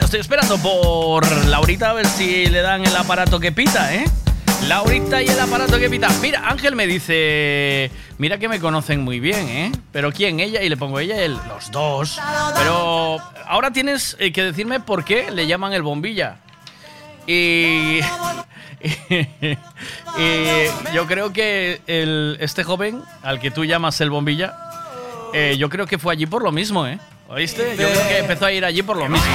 estoy 0.09 0.20
esperando 0.20 0.57
por 0.57 1.31
Laurita 1.49 1.91
a 1.91 1.93
ver 1.93 2.07
si 2.07 2.47
le 2.47 2.62
dan 2.62 2.83
el 2.87 2.97
aparato 2.97 3.39
que 3.39 3.53
pita, 3.53 3.95
¿eh? 3.95 4.07
Laurita 4.67 5.23
y 5.23 5.28
el 5.28 5.39
aparato 5.39 5.78
que 5.78 5.91
pita. 5.91 6.09
Mira, 6.23 6.49
Ángel 6.49 6.75
me 6.75 6.87
dice, 6.87 7.91
mira 8.17 8.39
que 8.39 8.49
me 8.49 8.59
conocen 8.59 9.05
muy 9.05 9.20
bien, 9.20 9.47
¿eh? 9.51 9.70
Pero 9.93 10.11
¿quién? 10.11 10.41
Ella 10.41 10.62
y 10.62 10.70
le 10.70 10.78
pongo 10.78 10.99
ella, 10.99 11.17
y 11.17 11.25
él, 11.25 11.37
los 11.49 11.70
dos. 11.70 12.19
Pero 12.57 13.19
ahora 13.47 13.70
tienes 13.70 14.17
eh, 14.19 14.33
que 14.33 14.45
decirme 14.45 14.81
por 14.81 15.05
qué 15.05 15.31
le 15.31 15.47
llaman 15.47 15.75
el 15.75 15.83
bombilla. 15.83 16.37
Y, 17.27 18.01
y 18.81 20.65
yo 20.95 21.07
creo 21.07 21.35
que 21.35 21.83
el- 21.87 22.39
este 22.41 22.65
joven 22.65 23.03
al 23.23 23.41
que 23.41 23.51
tú 23.51 23.67
llamas 23.67 24.01
el 24.01 24.09
bombilla, 24.09 24.55
eh, 25.35 25.57
yo 25.59 25.69
creo 25.69 25.87
que 25.87 25.99
fue 25.99 26.15
allí 26.15 26.25
por 26.25 26.43
lo 26.43 26.51
mismo, 26.51 26.87
¿eh? 26.87 26.99
¿Oíste? 27.31 27.77
Yo 27.78 27.87
creo 27.91 28.09
que 28.09 28.19
empezó 28.20 28.47
a 28.47 28.53
ir 28.53 28.65
allí 28.65 28.81
por 28.83 28.97
lo 28.97 29.07
mismo. 29.07 29.27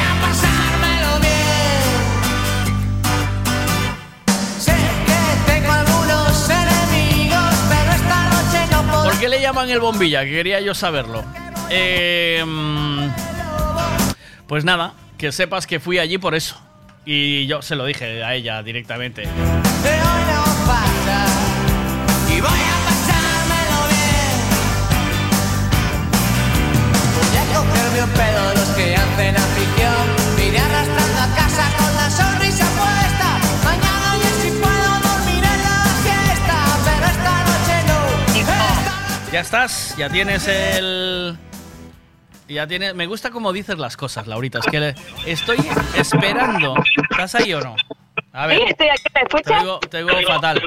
En 9.26 9.70
el 9.70 9.80
bombilla? 9.80 10.24
Que 10.24 10.32
quería 10.32 10.60
yo 10.60 10.74
saberlo. 10.74 11.24
Eh, 11.70 12.44
pues 14.48 14.66
nada, 14.66 14.94
que 15.18 15.32
sepas 15.32 15.66
que 15.66 15.80
fui 15.80 15.98
allí 15.98 16.18
por 16.18 16.36
eso. 16.36 16.60
Y 17.06 17.48
yo 17.48 17.62
se 17.62 17.76
lo 17.76 17.86
dije 17.86 18.24
a 18.24 18.36
ella 18.36 18.62
directamente. 18.64 19.24
Ya 39.34 39.40
estás, 39.40 39.96
ya 39.98 40.10
tienes 40.10 40.48
el. 40.48 41.36
Ya 42.48 42.68
tienes. 42.68 42.94
Me 42.94 43.08
gusta 43.08 43.32
cómo 43.32 43.52
dices 43.52 43.80
las 43.80 43.98
cosas, 43.98 44.28
Laurita. 44.28 44.60
Es 44.60 44.66
que 44.68 44.80
le- 44.80 44.96
estoy 45.26 45.58
esperando. 45.98 46.76
¿Estás 47.10 47.34
ahí 47.34 47.52
o 47.56 47.60
no? 47.60 47.76
A 48.32 48.46
ver. 48.46 48.60
Sí, 48.60 48.64
estoy 48.70 48.90
aquí, 48.90 49.02
¿me 49.16 49.22
Te 49.22 49.26
escuchas? 49.26 49.62
oigo, 49.64 49.80
te 49.80 50.04
oigo 50.04 50.22
fatal. 50.28 50.62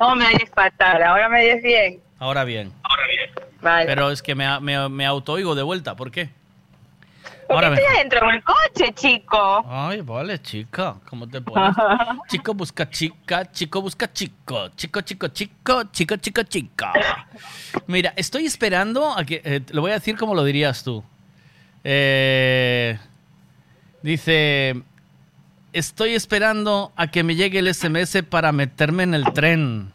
No, 0.00 0.16
me 0.16 0.26
oyes 0.26 0.50
fatal, 0.52 1.04
ahora 1.04 1.28
me 1.28 1.40
oyes 1.42 1.62
bien. 1.62 2.00
Ahora 2.18 2.42
bien. 2.42 2.72
Vale. 3.60 3.86
Pero 3.86 4.10
es 4.10 4.22
que 4.22 4.34
me, 4.34 4.58
me, 4.58 4.88
me 4.88 5.06
de 5.54 5.62
vuelta. 5.62 5.94
¿Por 5.94 6.10
qué? 6.10 6.30
Ahora 7.52 7.68
estoy 7.68 7.82
mejor. 7.84 7.96
adentro 7.96 8.28
del 8.30 8.42
coche, 8.44 8.92
chico. 8.94 9.64
Ay, 9.68 10.00
vale, 10.00 10.40
chica. 10.42 10.96
¿Cómo 11.08 11.28
te 11.28 11.40
pones? 11.40 11.74
Chico 12.28 12.54
busca 12.54 12.88
chica, 12.88 13.50
chico 13.50 13.82
busca 13.82 14.12
chico. 14.12 14.68
Chico, 14.76 15.00
chico, 15.02 15.28
chico, 15.28 15.84
chico, 15.92 16.16
chico, 16.16 16.42
chica. 16.44 16.92
Mira, 17.86 18.12
estoy 18.16 18.46
esperando 18.46 19.16
a 19.16 19.24
que. 19.24 19.40
eh, 19.44 19.60
lo 19.70 19.80
voy 19.82 19.90
a 19.90 19.94
decir 19.94 20.16
como 20.16 20.34
lo 20.34 20.44
dirías 20.44 20.82
tú. 20.82 21.02
Eh, 21.84 22.98
dice. 24.02 24.82
Estoy 25.72 26.14
esperando 26.14 26.92
a 26.96 27.06
que 27.06 27.22
me 27.24 27.34
llegue 27.34 27.58
el 27.58 27.72
SMS 27.74 28.22
para 28.28 28.52
meterme 28.52 29.04
en 29.04 29.14
el 29.14 29.24
tren. 29.32 29.92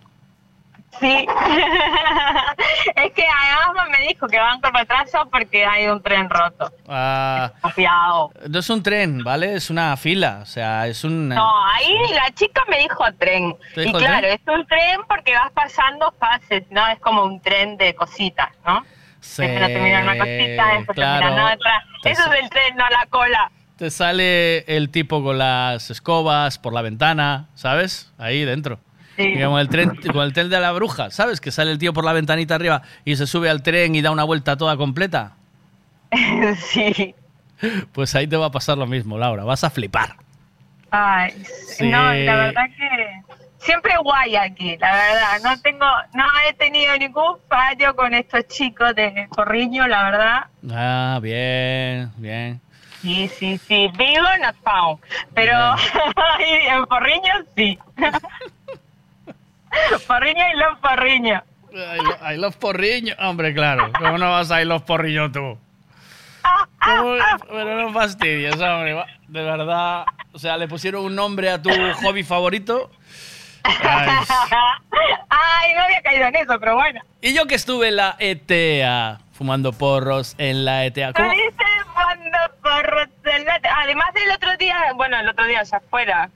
Sí. 0.99 1.27
es 2.95 3.11
que 3.13 3.25
además 3.25 3.87
me 3.91 4.07
dijo 4.07 4.27
que 4.27 4.39
van 4.39 4.59
con 4.61 4.73
retraso 4.73 5.27
porque 5.31 5.65
hay 5.65 5.87
un 5.87 6.01
tren 6.01 6.29
roto. 6.29 6.71
Ah, 6.87 7.51
Confiado. 7.61 8.31
no 8.49 8.59
es 8.59 8.69
un 8.69 8.81
tren, 8.83 9.23
¿vale? 9.23 9.55
Es 9.55 9.69
una 9.69 9.95
fila. 9.97 10.39
O 10.41 10.45
sea, 10.45 10.87
es 10.87 11.03
un. 11.03 11.29
No, 11.29 11.51
ahí 11.73 11.95
la 12.13 12.31
chica 12.33 12.63
me 12.69 12.79
dijo 12.79 13.03
tren. 13.19 13.55
¿Te 13.75 13.87
Y 13.87 13.91
claro, 13.93 14.19
tren? 14.19 14.33
es 14.33 14.41
un 14.47 14.65
tren 14.67 14.99
porque 15.07 15.33
vas 15.33 15.51
pasando 15.51 16.13
fases, 16.19 16.63
¿no? 16.69 16.87
Es 16.87 16.99
como 16.99 17.23
un 17.23 17.41
tren 17.41 17.77
de 17.77 17.93
cositas, 17.95 18.49
¿no? 18.65 18.83
Sí, 19.19 19.41
Primero 19.43 19.67
termina 19.67 20.01
una 20.01 20.17
cosita, 20.17 20.67
después 20.77 20.95
claro. 20.95 21.25
termina 21.25 21.53
otra. 21.53 21.83
Eso 22.03 22.33
es 22.33 22.39
el 22.41 22.49
tren, 22.49 22.75
no 22.77 22.87
la 22.89 23.05
cola. 23.09 23.51
Te 23.77 23.91
sale 23.91 24.59
el 24.75 24.89
tipo 24.89 25.23
con 25.23 25.37
las 25.37 25.91
escobas 25.91 26.57
por 26.57 26.73
la 26.73 26.81
ventana, 26.81 27.49
¿sabes? 27.53 28.11
Ahí 28.17 28.43
dentro. 28.45 28.79
Sí. 29.17 29.27
Digamos, 29.31 29.59
el 29.59 29.67
tren, 29.69 29.95
con 30.13 30.21
el 30.23 30.31
tren 30.31 30.49
de 30.49 30.59
la 30.59 30.71
bruja, 30.71 31.09
¿sabes? 31.11 31.41
Que 31.41 31.51
sale 31.51 31.71
el 31.71 31.79
tío 31.79 31.91
por 31.91 32.05
la 32.05 32.13
ventanita 32.13 32.55
arriba 32.55 32.83
y 33.03 33.15
se 33.15 33.25
sube 33.27 33.49
al 33.49 33.63
tren 33.63 33.95
y 33.95 34.01
da 34.01 34.11
una 34.11 34.23
vuelta 34.23 34.55
toda 34.57 34.77
completa. 34.77 35.33
sí. 36.57 37.15
Pues 37.91 38.13
ahí 38.15 38.27
te 38.27 38.37
va 38.37 38.45
a 38.47 38.51
pasar 38.51 38.77
lo 38.77 38.85
mismo, 38.85 39.17
Laura. 39.17 39.43
Vas 39.43 39.63
a 39.63 39.69
flipar. 39.69 40.15
Ay, 40.91 41.31
Sí. 41.75 41.87
no, 41.89 42.13
la 42.13 42.35
verdad 42.35 42.65
que 42.77 43.21
siempre 43.57 43.91
guay 44.03 44.35
aquí, 44.35 44.77
la 44.77 44.91
verdad. 44.93 45.39
No 45.43 45.59
tengo, 45.61 45.85
no 46.13 46.23
he 46.47 46.53
tenido 46.53 46.95
ningún 46.97 47.37
fallo 47.49 47.95
con 47.95 48.13
estos 48.13 48.47
chicos 48.47 48.93
de 48.95 49.27
Corriño, 49.29 49.87
la 49.87 50.03
verdad. 50.11 50.45
Ah, 50.71 51.19
bien, 51.21 52.11
bien. 52.17 52.61
Sí, 53.01 53.27
sí, 53.27 53.57
sí. 53.57 53.89
Vivo 53.97 54.27
not 54.41 54.55
found. 54.63 54.99
Pero 55.33 55.53
en 56.69 56.85
Porriño 56.85 57.33
sí. 57.55 57.77
Porriño 60.07 60.43
y 60.53 60.57
los 60.57 60.77
Porriño. 60.79 61.43
I, 61.71 61.97
lo- 62.01 62.31
I 62.33 62.37
love 62.37 62.55
Porriño. 62.57 63.15
Hombre, 63.19 63.53
claro. 63.53 63.91
¿Cómo 63.99 64.17
no 64.17 64.31
vas 64.31 64.49
a 64.51 64.61
I 64.61 64.65
love 64.65 64.83
Porriño 64.83 65.31
tú? 65.31 65.57
¿Cómo? 66.83 67.15
Pero 67.49 67.81
no 67.81 67.93
fastidies, 67.93 68.55
hombre. 68.61 68.95
De 69.27 69.43
verdad. 69.43 70.05
O 70.31 70.39
sea, 70.39 70.57
le 70.57 70.67
pusieron 70.67 71.03
un 71.05 71.15
nombre 71.15 71.49
a 71.49 71.61
tu 71.61 71.69
hobby 72.03 72.23
favorito. 72.23 72.89
Ay, 73.63 74.09
Ay, 75.29 75.73
no 75.75 75.81
había 75.83 76.01
caído 76.01 76.27
en 76.27 76.35
eso, 76.37 76.57
pero 76.59 76.75
bueno. 76.75 77.01
Y 77.21 77.33
yo 77.33 77.45
que 77.47 77.55
estuve 77.55 77.89
en 77.89 77.97
la 77.97 78.15
ETA, 78.19 79.19
fumando 79.33 79.73
porros 79.73 80.35
en 80.37 80.63
la 80.63 80.85
ETA. 80.85 81.11
¿Cómo? 81.13 81.29
Cuando 81.93 82.37
porros 82.63 83.07
del 83.23 83.43
bate. 83.43 83.67
Además 83.67 84.13
del 84.13 84.31
otro 84.31 84.55
día, 84.57 84.77
bueno, 84.95 85.19
el 85.19 85.27
otro 85.27 85.45
día 85.45 85.63
ya 85.63 85.81
fuera, 85.89 86.29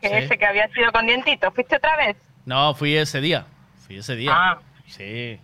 que 0.00 0.08
Sí. 0.08 0.14
ese 0.14 0.38
que 0.38 0.46
había 0.46 0.66
sido 0.68 0.90
con 0.92 1.06
dientito. 1.06 1.50
¿Fuiste 1.52 1.76
otra 1.76 1.96
vez? 1.96 2.16
No, 2.48 2.72
fui 2.72 2.96
ese 2.96 3.20
día. 3.20 3.44
Fui 3.86 3.98
ese 3.98 4.16
día. 4.16 4.32
Ah. 4.34 4.58
Sí. 4.86 5.38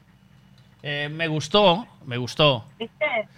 Eh, 0.82 1.10
me 1.12 1.28
gustó, 1.28 1.86
me 2.06 2.16
gustó. 2.16 2.64
¿Viste? 2.78 3.28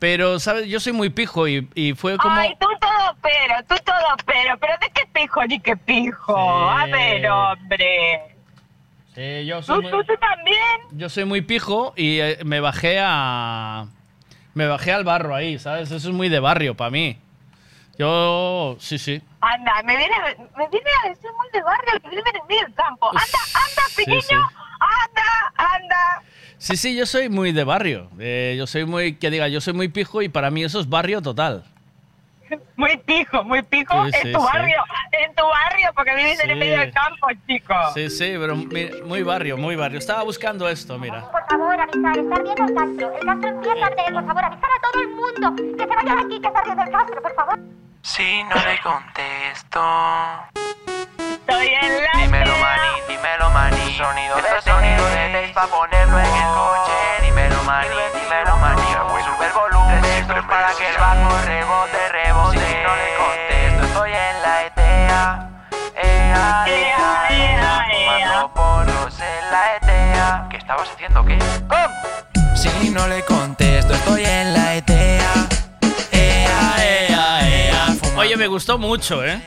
Pero, 0.00 0.40
¿sabes? 0.40 0.66
Yo 0.66 0.80
soy 0.80 0.92
muy 0.92 1.08
pijo 1.08 1.46
y, 1.46 1.68
y 1.76 1.92
fue 1.94 2.18
como... 2.18 2.34
Ay, 2.34 2.50
tú 2.58 2.66
todo 2.80 3.16
pero, 3.22 3.54
tú 3.68 3.76
todo 3.84 4.16
pero. 4.26 4.58
¿Pero 4.58 4.72
de 4.80 4.90
qué 4.92 5.02
pijo 5.12 5.44
ni 5.46 5.60
qué 5.60 5.76
pijo? 5.76 6.36
A 6.36 6.84
ver, 6.86 7.30
hombre. 7.30 8.34
Sí, 9.14 9.46
yo 9.46 9.58
¿Tú, 9.58 9.66
soy 9.66 9.82
muy, 9.82 9.90
tú, 9.92 10.02
tú 10.02 10.14
también? 10.18 10.80
yo 10.90 11.08
soy 11.08 11.24
muy 11.24 11.42
pijo 11.42 11.92
y 11.96 12.18
eh, 12.18 12.38
me 12.44 12.58
bajé 12.58 12.98
a... 13.00 13.86
Me 14.54 14.66
bajé 14.66 14.90
al 14.92 15.04
barro 15.04 15.36
ahí, 15.36 15.60
¿sabes? 15.60 15.92
Eso 15.92 16.08
es 16.08 16.14
muy 16.14 16.28
de 16.28 16.40
barrio 16.40 16.76
para 16.76 16.90
mí. 16.90 17.18
Yo, 17.98 18.76
sí, 18.80 18.98
sí. 18.98 19.20
Anda, 19.40 19.82
me 19.84 19.96
viene, 19.96 20.14
me 20.56 20.68
viene 20.68 20.90
a 21.04 21.08
decir 21.08 21.30
muy 21.36 21.48
de 21.52 21.62
barrio 21.62 22.00
que 22.02 22.08
vive 22.08 22.22
en 22.30 22.36
el 22.36 22.42
medio 22.48 22.62
del 22.62 22.74
campo. 22.74 23.08
Anda, 23.08 23.22
anda, 23.22 23.82
Sí, 23.88 23.96
pequeño, 24.04 24.20
sí. 24.22 24.34
anda, 24.80 25.52
anda. 25.56 26.22
Sí, 26.58 26.76
sí, 26.76 26.96
yo 26.96 27.06
soy 27.06 27.28
muy 27.28 27.52
de 27.52 27.64
barrio. 27.64 28.08
Eh, 28.18 28.54
yo 28.56 28.66
soy 28.66 28.84
muy, 28.86 29.16
que 29.16 29.30
diga, 29.30 29.48
yo 29.48 29.60
soy 29.60 29.72
muy 29.74 29.88
pijo 29.88 30.22
y 30.22 30.28
para 30.28 30.50
mí 30.50 30.64
eso 30.64 30.80
es 30.80 30.88
barrio 30.88 31.20
total. 31.20 31.64
Muy 32.76 32.96
pijo, 32.98 33.44
muy 33.44 33.62
pijo 33.62 34.04
Sí, 34.06 34.10
en 34.16 34.22
sí, 34.22 34.32
tu 34.32 34.40
sí. 34.40 34.46
barrio, 34.52 34.84
en 35.12 35.34
tu 35.34 35.42
barrio, 35.46 35.90
porque 35.94 36.14
vives 36.14 36.40
en 36.44 36.50
el 36.50 36.56
medio 36.58 36.78
del 36.80 36.92
campo, 36.92 37.28
chico. 37.46 37.74
Sí, 37.94 38.10
sí, 38.10 38.34
pero 38.38 38.56
muy 38.56 39.22
barrio, 39.22 39.56
muy 39.56 39.76
barrio. 39.76 39.98
Estaba 39.98 40.22
buscando 40.22 40.68
esto, 40.68 40.98
mira. 40.98 41.22
Por 41.30 41.44
favor, 41.48 41.80
avisar, 41.80 42.18
está 42.18 42.34
ardiendo 42.36 42.64
el 42.64 42.74
Castro. 42.74 43.12
El 43.20 43.26
Castro 43.26 43.48
empieza 43.48 43.84
a 43.84 43.86
arder, 43.86 44.12
por 44.14 44.26
favor, 44.26 44.44
avisar 44.44 44.70
a 44.70 44.90
todo 44.90 45.02
el 45.02 45.08
mundo. 45.08 45.76
Que 45.76 45.84
se 45.84 45.94
vaya 45.96 46.14
de 46.14 46.20
aquí, 46.22 46.40
que 46.40 46.46
está 46.46 46.58
ardiendo 46.60 46.82
el 46.82 46.90
Castro, 46.90 47.22
por 47.22 47.34
favor. 47.34 47.58
Si 48.02 48.42
no 48.44 48.54
le 48.56 48.80
contesto. 48.80 49.80
Estoy 51.18 51.68
en 51.68 52.02
la 52.04 52.10
Dímelo, 52.22 52.52
maní, 52.58 53.00
dímelo, 53.08 53.50
maní. 53.50 53.96
Sonido 53.96 54.36
de 54.36 54.60
sonido 54.62 55.04
de 55.10 55.50
para 55.54 55.66
ponerlo 55.68 56.18
en 56.18 56.24
el 56.26 56.54
coche. 56.54 57.22
Dímelo, 57.22 57.62
maní, 57.64 57.88
dímelo, 58.14 58.56
maní. 58.58 58.81
Sube 59.24 59.46
el 59.46 59.52
volumen, 59.52 60.04
esto 60.04 60.32
es 60.36 60.44
para 60.46 60.68
que 60.78 60.88
el 60.88 60.96
bajo 60.96 61.38
rebote, 61.46 62.08
rebote. 62.10 62.58
Si 62.58 62.74
no 62.82 62.96
le 62.96 63.08
contesto, 63.16 63.86
estoy 63.86 64.10
en 64.12 64.42
la 64.42 64.64
ETA. 64.66 65.48
Ea, 65.96 66.64
ea, 66.66 67.26
ea, 67.30 67.86
Fumando 67.90 68.54
porros 68.54 69.20
en 69.20 69.50
la 69.50 69.76
ETA. 69.76 70.46
¿Qué 70.50 70.56
estabas 70.56 70.88
haciendo, 70.90 71.24
qué? 71.24 71.38
Si 72.56 72.90
no 72.90 73.06
le 73.08 73.24
contesto, 73.24 73.92
estoy 73.94 74.24
en 74.24 74.54
la 74.54 74.74
ETA. 74.74 74.92
Ea, 76.12 76.74
ea, 76.78 77.48
ea. 77.48 77.86
Oye, 78.16 78.36
me 78.36 78.46
gustó 78.46 78.78
mucho, 78.78 79.24
¿eh? 79.24 79.40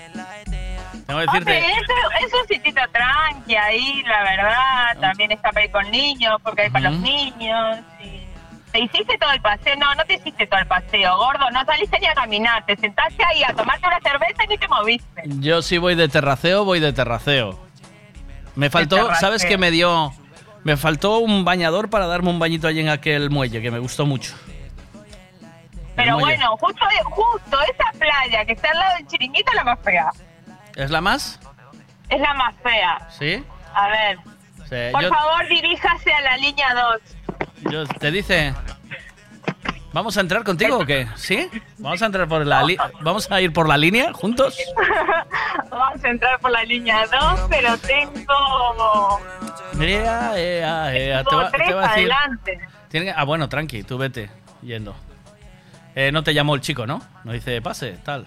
Tengo 1.08 1.20
que 1.20 1.38
Hombre, 1.38 1.54
decirte. 1.62 1.94
es, 2.18 2.26
es 2.28 2.34
un 2.34 2.48
sitito 2.48 2.82
tranqui 2.92 3.56
ahí, 3.56 4.02
la 4.04 4.24
verdad. 4.24 4.98
También 5.00 5.32
está 5.32 5.52
para 5.52 5.66
ir 5.66 5.72
con 5.72 5.90
niños, 5.92 6.38
porque 6.44 6.64
hay 6.64 6.70
para 6.72 6.90
los 6.90 7.00
niños. 7.00 7.80
y- 8.02 8.25
Te 8.76 8.82
hiciste 8.82 9.18
todo 9.18 9.32
el 9.32 9.40
paseo. 9.40 9.74
No, 9.78 9.96
no 9.96 10.04
te 10.04 10.16
hiciste 10.16 10.46
todo 10.48 10.60
el 10.60 10.68
paseo, 10.68 11.16
gordo. 11.16 11.50
No 11.52 11.64
saliste 11.64 11.98
ni 11.98 12.08
a 12.08 12.14
caminar. 12.14 12.66
Te 12.66 12.76
sentaste 12.76 13.24
ahí 13.24 13.42
a 13.42 13.54
tomarte 13.54 13.88
una 13.88 14.02
cerveza 14.02 14.44
y 14.44 14.48
ni 14.48 14.58
te 14.58 14.68
moviste. 14.68 15.22
Yo 15.40 15.62
si 15.62 15.78
voy 15.78 15.96
de 15.96 16.10
terraceo, 16.10 16.66
voy 16.66 16.82
de 16.82 16.92
terraceo. 16.92 17.58
Me 18.56 18.70
faltó, 18.70 18.98
terraceo. 18.98 19.16
¿sabes 19.16 19.46
qué 19.46 19.58
me 19.58 19.72
dio? 19.72 20.12
Me 20.66 20.76
faltó 20.76 21.20
un 21.20 21.46
bañador 21.46 21.90
para 21.90 22.06
darme 22.06 22.32
un 22.32 22.38
bañito 22.38 22.68
allí 22.68 22.82
en 22.82 22.90
aquel 22.90 23.30
muelle, 23.30 23.62
que 23.62 23.72
me 23.72 23.80
gustó 23.80 24.06
mucho. 24.06 24.36
Pero 25.96 26.20
bueno, 26.20 26.58
justo, 26.58 26.86
justo 27.06 27.58
esa 27.62 27.98
playa 27.98 28.44
que 28.44 28.52
está 28.52 28.72
al 28.72 28.80
lado 28.80 28.98
del 28.98 29.08
chiringuito 29.08 29.52
es 29.52 29.56
la 29.56 29.64
más 29.64 29.80
fea. 29.80 30.10
¿Es 30.76 30.92
la 30.92 31.00
más? 31.00 31.40
Es 32.10 32.20
la 32.20 32.34
más 32.34 32.54
fea. 32.62 33.08
¿Sí? 33.10 33.42
A 33.74 33.88
ver, 33.88 34.18
Sí, 34.70 34.76
por 34.92 35.04
yo, 35.04 35.10
favor, 35.10 35.48
diríjase 35.48 36.12
a 36.12 36.22
la 36.22 36.38
línea 36.38 36.74
2. 36.74 37.02
Yo- 37.72 37.86
te 37.86 38.12
dice. 38.12 38.54
¿Vamos 39.94 40.18
a 40.18 40.22
entrar 40.22 40.44
contigo 40.44 40.80
o 40.80 40.86
qué? 40.86 41.08
¿Sí? 41.16 41.50
¿Vamos 41.78 42.02
a 42.02 42.08
entrar 42.08 42.28
por 42.28 42.46
la 42.46 42.64
li- 42.64 42.78
¿Vamos 43.00 43.32
a 43.32 43.40
ir 43.40 43.54
por 43.54 43.66
la 43.70 43.78
línea 43.78 44.12
juntos? 44.12 44.58
Vamos 45.72 46.04
a 46.04 46.10
entrar 46.10 46.38
por 46.40 46.52
la 46.52 46.64
línea 46.66 47.06
2, 47.08 47.42
pero 47.50 47.78
tengo 47.78 49.20
Ea, 49.80 50.34
ea, 50.38 50.96
ea. 50.98 51.18
Te 51.24 51.30
Tuvo 51.30 51.42
va, 51.44 51.50
te 51.52 51.58
tres 51.58 51.76
va 51.76 51.80
a 51.80 51.96
decir. 51.96 52.12
adelante. 52.12 52.60
Tiene 52.90 53.14
ah, 53.16 53.24
bueno, 53.24 53.48
tranqui, 53.48 53.84
tú 53.84 53.98
vete 53.98 54.30
yendo. 54.62 54.94
Eh, 55.96 56.12
no 56.12 56.24
te 56.24 56.34
llamó 56.34 56.56
el 56.56 56.62
chico, 56.62 56.86
¿no? 56.86 57.02
No 57.24 57.32
dice 57.32 57.62
pase, 57.62 57.94
tal. 58.04 58.26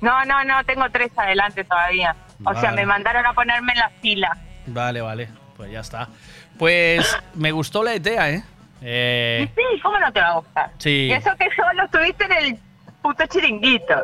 No, 0.00 0.24
no, 0.24 0.42
no, 0.42 0.64
tengo 0.64 0.84
tres 0.90 1.12
adelante 1.16 1.62
todavía. 1.62 2.16
O 2.44 2.52
sea, 2.60 2.72
me 2.72 2.84
mandaron 2.84 3.24
a 3.24 3.32
ponerme 3.34 3.72
en 3.72 3.78
la 3.78 3.90
fila. 4.02 4.36
Vale, 4.66 5.00
vale. 5.00 5.28
Pues 5.56 5.70
ya 5.70 5.80
está. 5.80 6.08
Pues 6.58 7.16
me 7.34 7.52
gustó 7.52 7.82
la 7.82 7.94
ETEA, 7.94 8.30
¿eh? 8.30 8.44
Eh, 8.82 9.48
Sí, 9.54 9.80
¿cómo 9.82 9.98
no 9.98 10.12
te 10.12 10.20
va 10.20 10.28
a 10.28 10.34
gustar? 10.38 10.70
Sí. 10.78 11.08
Y 11.08 11.12
eso 11.12 11.30
que 11.38 11.48
solo 11.54 11.84
estuviste 11.84 12.24
en 12.24 12.32
el 12.32 12.58
puto 13.02 13.26
chiringuito. 13.26 13.94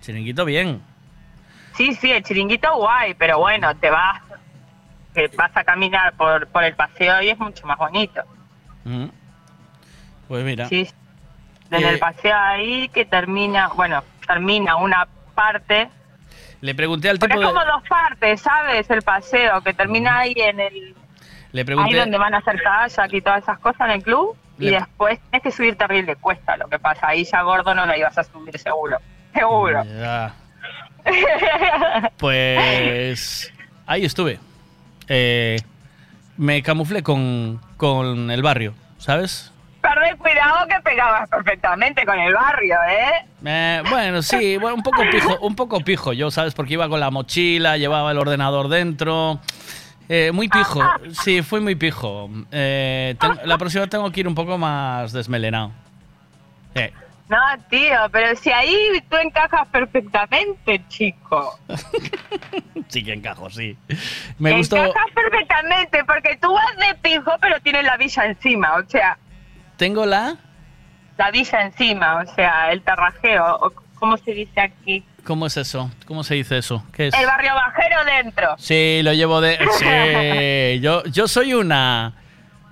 chiringuito 0.00 0.44
bien. 0.44 0.80
Sí, 1.76 1.94
sí, 1.94 2.10
el 2.12 2.22
chiringuito 2.22 2.74
guay, 2.76 3.14
pero 3.14 3.38
bueno, 3.38 3.74
te 3.76 3.88
vas, 3.90 4.20
te 5.14 5.28
vas 5.28 5.50
a 5.54 5.64
caminar 5.64 6.12
por, 6.14 6.46
por 6.48 6.64
el 6.64 6.74
paseo 6.74 7.22
y 7.22 7.30
es 7.30 7.38
mucho 7.38 7.66
más 7.66 7.78
bonito. 7.78 8.22
Mm. 8.84 9.06
Pues 10.28 10.44
mira. 10.44 10.68
Sí, 10.68 10.88
en 11.70 11.82
Eh, 11.82 11.88
el 11.88 11.98
paseo 11.98 12.36
ahí 12.36 12.88
que 12.90 13.04
termina, 13.06 13.68
bueno, 13.68 14.02
termina 14.26 14.76
una 14.76 15.08
parte, 15.34 15.88
Le 16.60 16.74
pregunté 16.74 17.08
al 17.08 17.18
tipo 17.18 17.32
es 17.34 17.40
de, 17.40 17.46
como 17.46 17.64
dos 17.64 17.82
partes, 17.88 18.40
¿sabes? 18.42 18.88
El 18.90 19.02
paseo, 19.02 19.62
que 19.62 19.72
termina 19.72 20.18
ahí 20.18 20.34
en 20.36 20.60
el, 20.60 20.94
le 21.52 21.60
ahí 21.60 21.64
pregunté 21.64 21.96
donde 21.96 22.18
van 22.18 22.34
a 22.34 22.38
hacer 22.38 22.60
kayak 22.62 23.12
y 23.12 23.20
todas 23.20 23.42
esas 23.42 23.58
cosas 23.58 23.88
en 23.88 23.90
el 23.92 24.02
club, 24.02 24.36
y 24.58 24.70
después 24.70 25.18
tienes 25.30 25.42
que 25.42 25.50
subir 25.50 25.76
terrible 25.76 26.16
cuesta, 26.16 26.56
lo 26.56 26.68
que 26.68 26.78
pasa, 26.78 27.08
ahí 27.08 27.24
ya 27.24 27.42
gordo 27.42 27.74
no 27.74 27.86
lo 27.86 27.96
ibas 27.96 28.16
a 28.16 28.24
subir 28.24 28.58
seguro, 28.58 28.98
seguro. 29.34 29.82
Ya. 29.84 30.34
Pues 32.18 33.52
ahí 33.86 34.04
estuve. 34.04 34.38
Eh, 35.08 35.56
me 36.36 36.62
camuflé 36.62 37.02
con, 37.02 37.60
con 37.76 38.30
el 38.30 38.42
barrio, 38.42 38.74
¿sabes? 38.98 39.52
Perdé 39.80 40.16
cuidado 40.16 40.66
que 40.68 40.80
pegabas 40.82 41.28
perfectamente 41.28 42.06
con 42.06 42.18
el 42.18 42.32
barrio, 42.32 42.76
¿eh? 42.88 43.26
Eh, 43.44 43.82
bueno, 43.90 44.22
sí, 44.22 44.56
bueno, 44.56 44.76
un 44.76 44.82
poco 44.82 45.02
pijo, 45.10 45.38
un 45.40 45.56
poco 45.56 45.80
pijo 45.80 46.12
yo, 46.12 46.30
¿sabes? 46.30 46.54
Porque 46.54 46.74
iba 46.74 46.88
con 46.88 47.00
la 47.00 47.10
mochila, 47.10 47.76
llevaba 47.76 48.12
el 48.12 48.18
ordenador 48.18 48.68
dentro. 48.68 49.40
Eh, 50.14 50.30
muy 50.30 50.46
pijo, 50.46 50.78
sí, 51.24 51.40
fui 51.40 51.60
muy 51.60 51.74
pijo. 51.74 52.28
Eh, 52.50 53.16
la 53.46 53.56
próxima 53.56 53.86
tengo 53.86 54.10
que 54.10 54.20
ir 54.20 54.28
un 54.28 54.34
poco 54.34 54.58
más 54.58 55.10
desmelenado. 55.10 55.72
Eh, 56.74 56.92
No, 57.30 57.38
tío, 57.70 57.96
pero 58.10 58.36
si 58.36 58.50
ahí 58.50 59.02
tú 59.08 59.16
encajas 59.16 59.66
perfectamente, 59.68 60.82
chico. 60.88 61.58
sí 62.88 63.02
que 63.02 63.14
encajo, 63.14 63.48
sí. 63.48 63.74
Me 64.38 64.54
gustó. 64.54 64.76
Encajas 64.76 65.10
perfectamente, 65.14 66.04
porque 66.04 66.36
tú 66.42 66.52
vas 66.52 66.76
de 66.76 66.94
pijo, 66.96 67.32
pero 67.40 67.58
tienes 67.60 67.84
la 67.84 67.96
villa 67.96 68.26
encima, 68.26 68.74
o 68.74 68.84
sea, 68.90 69.16
Tengo 69.78 70.04
la. 70.04 70.36
la 71.16 71.30
villa 71.30 71.62
encima, 71.62 72.16
o 72.16 72.26
sea, 72.34 72.70
el 72.70 72.82
terrajeo, 72.82 73.56
o 73.62 73.72
¿cómo 73.94 74.18
se 74.18 74.32
dice 74.34 74.60
aquí? 74.60 75.02
¿Cómo 75.24 75.46
es 75.46 75.56
eso? 75.56 75.90
¿Cómo 76.06 76.24
se 76.24 76.34
dice 76.34 76.58
eso? 76.58 76.84
¿Qué 76.92 77.08
es? 77.08 77.14
El 77.14 77.26
barrio 77.26 77.54
bajero 77.54 78.04
dentro. 78.04 78.54
Sí, 78.58 79.00
lo 79.02 79.12
llevo 79.12 79.40
de. 79.40 79.58
Sí, 79.78 80.80
yo, 80.80 81.04
yo 81.04 81.28
soy 81.28 81.54
una. 81.54 82.14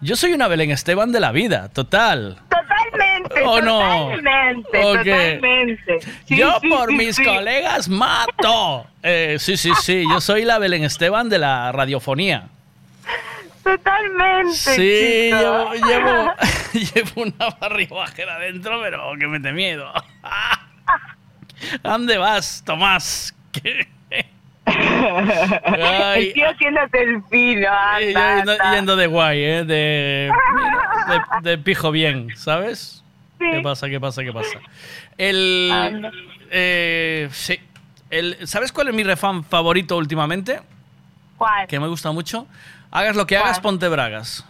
Yo 0.02 0.16
soy 0.16 0.32
una 0.32 0.48
Belén 0.48 0.70
Esteban 0.70 1.12
de 1.12 1.20
la 1.20 1.30
vida, 1.30 1.68
total. 1.68 2.38
Totalmente, 2.48 3.42
¿O 3.44 3.60
no? 3.60 3.78
totalmente, 3.78 4.82
¿O 4.82 4.92
qué? 5.02 5.34
totalmente. 5.38 6.00
Sí, 6.24 6.36
yo 6.38 6.58
sí, 6.60 6.68
por 6.70 6.88
sí, 6.88 6.96
mis 6.96 7.20
colegas 7.20 7.88
mato. 7.88 8.86
Eh, 9.02 9.36
sí, 9.38 9.56
sí, 9.58 9.70
sí, 9.82 10.04
yo 10.10 10.20
soy 10.22 10.44
la 10.46 10.58
Belén 10.58 10.84
Esteban 10.84 11.28
de 11.28 11.38
la 11.38 11.70
radiofonía. 11.72 12.48
Totalmente. 13.62 14.54
Sí, 14.54 15.28
chico. 15.30 15.38
llevo, 15.38 15.74
llevo, 15.74 16.32
llevo 16.72 17.22
una 17.22 17.50
barrio 17.60 17.94
bajera 17.94 18.36
adentro, 18.36 18.80
pero 18.82 19.12
que 19.18 19.26
mete 19.26 19.52
miedo. 19.52 19.92
¿A 21.82 21.88
dónde 21.90 22.18
vas, 22.18 22.62
Tomás? 22.64 23.34
¿Qué? 23.52 23.88
Ay, 24.66 26.28
el 26.28 26.32
tío 26.34 26.48
haciéndote 26.48 27.02
el 27.02 27.22
fino, 27.24 27.68
Y 28.00 28.12
yo 28.12 28.18
anda, 28.18 28.36
yendo, 28.36 28.52
anda. 28.52 28.74
yendo 28.74 28.96
de 28.96 29.06
guay, 29.06 29.42
¿eh? 29.42 29.64
De, 29.64 30.30
de, 31.42 31.50
de 31.50 31.58
pijo 31.58 31.90
bien, 31.90 32.28
¿sabes? 32.36 33.02
¿Qué 33.38 33.60
pasa, 33.62 33.88
qué 33.88 33.98
pasa, 33.98 34.22
qué 34.22 34.32
pasa? 34.32 34.60
El... 35.16 36.10
Eh, 36.50 37.28
sí. 37.32 37.58
El, 38.10 38.36
¿Sabes 38.46 38.70
cuál 38.72 38.88
es 38.88 38.94
mi 38.94 39.02
refán 39.02 39.42
favorito 39.44 39.96
últimamente? 39.96 40.60
¿Cuál? 41.38 41.66
Que 41.66 41.80
me 41.80 41.88
gusta 41.88 42.12
mucho. 42.12 42.46
Hagas 42.90 43.16
lo 43.16 43.26
que 43.26 43.36
hagas, 43.36 43.52
¿Cuál? 43.60 43.62
ponte 43.62 43.88
bragas. 43.88 44.44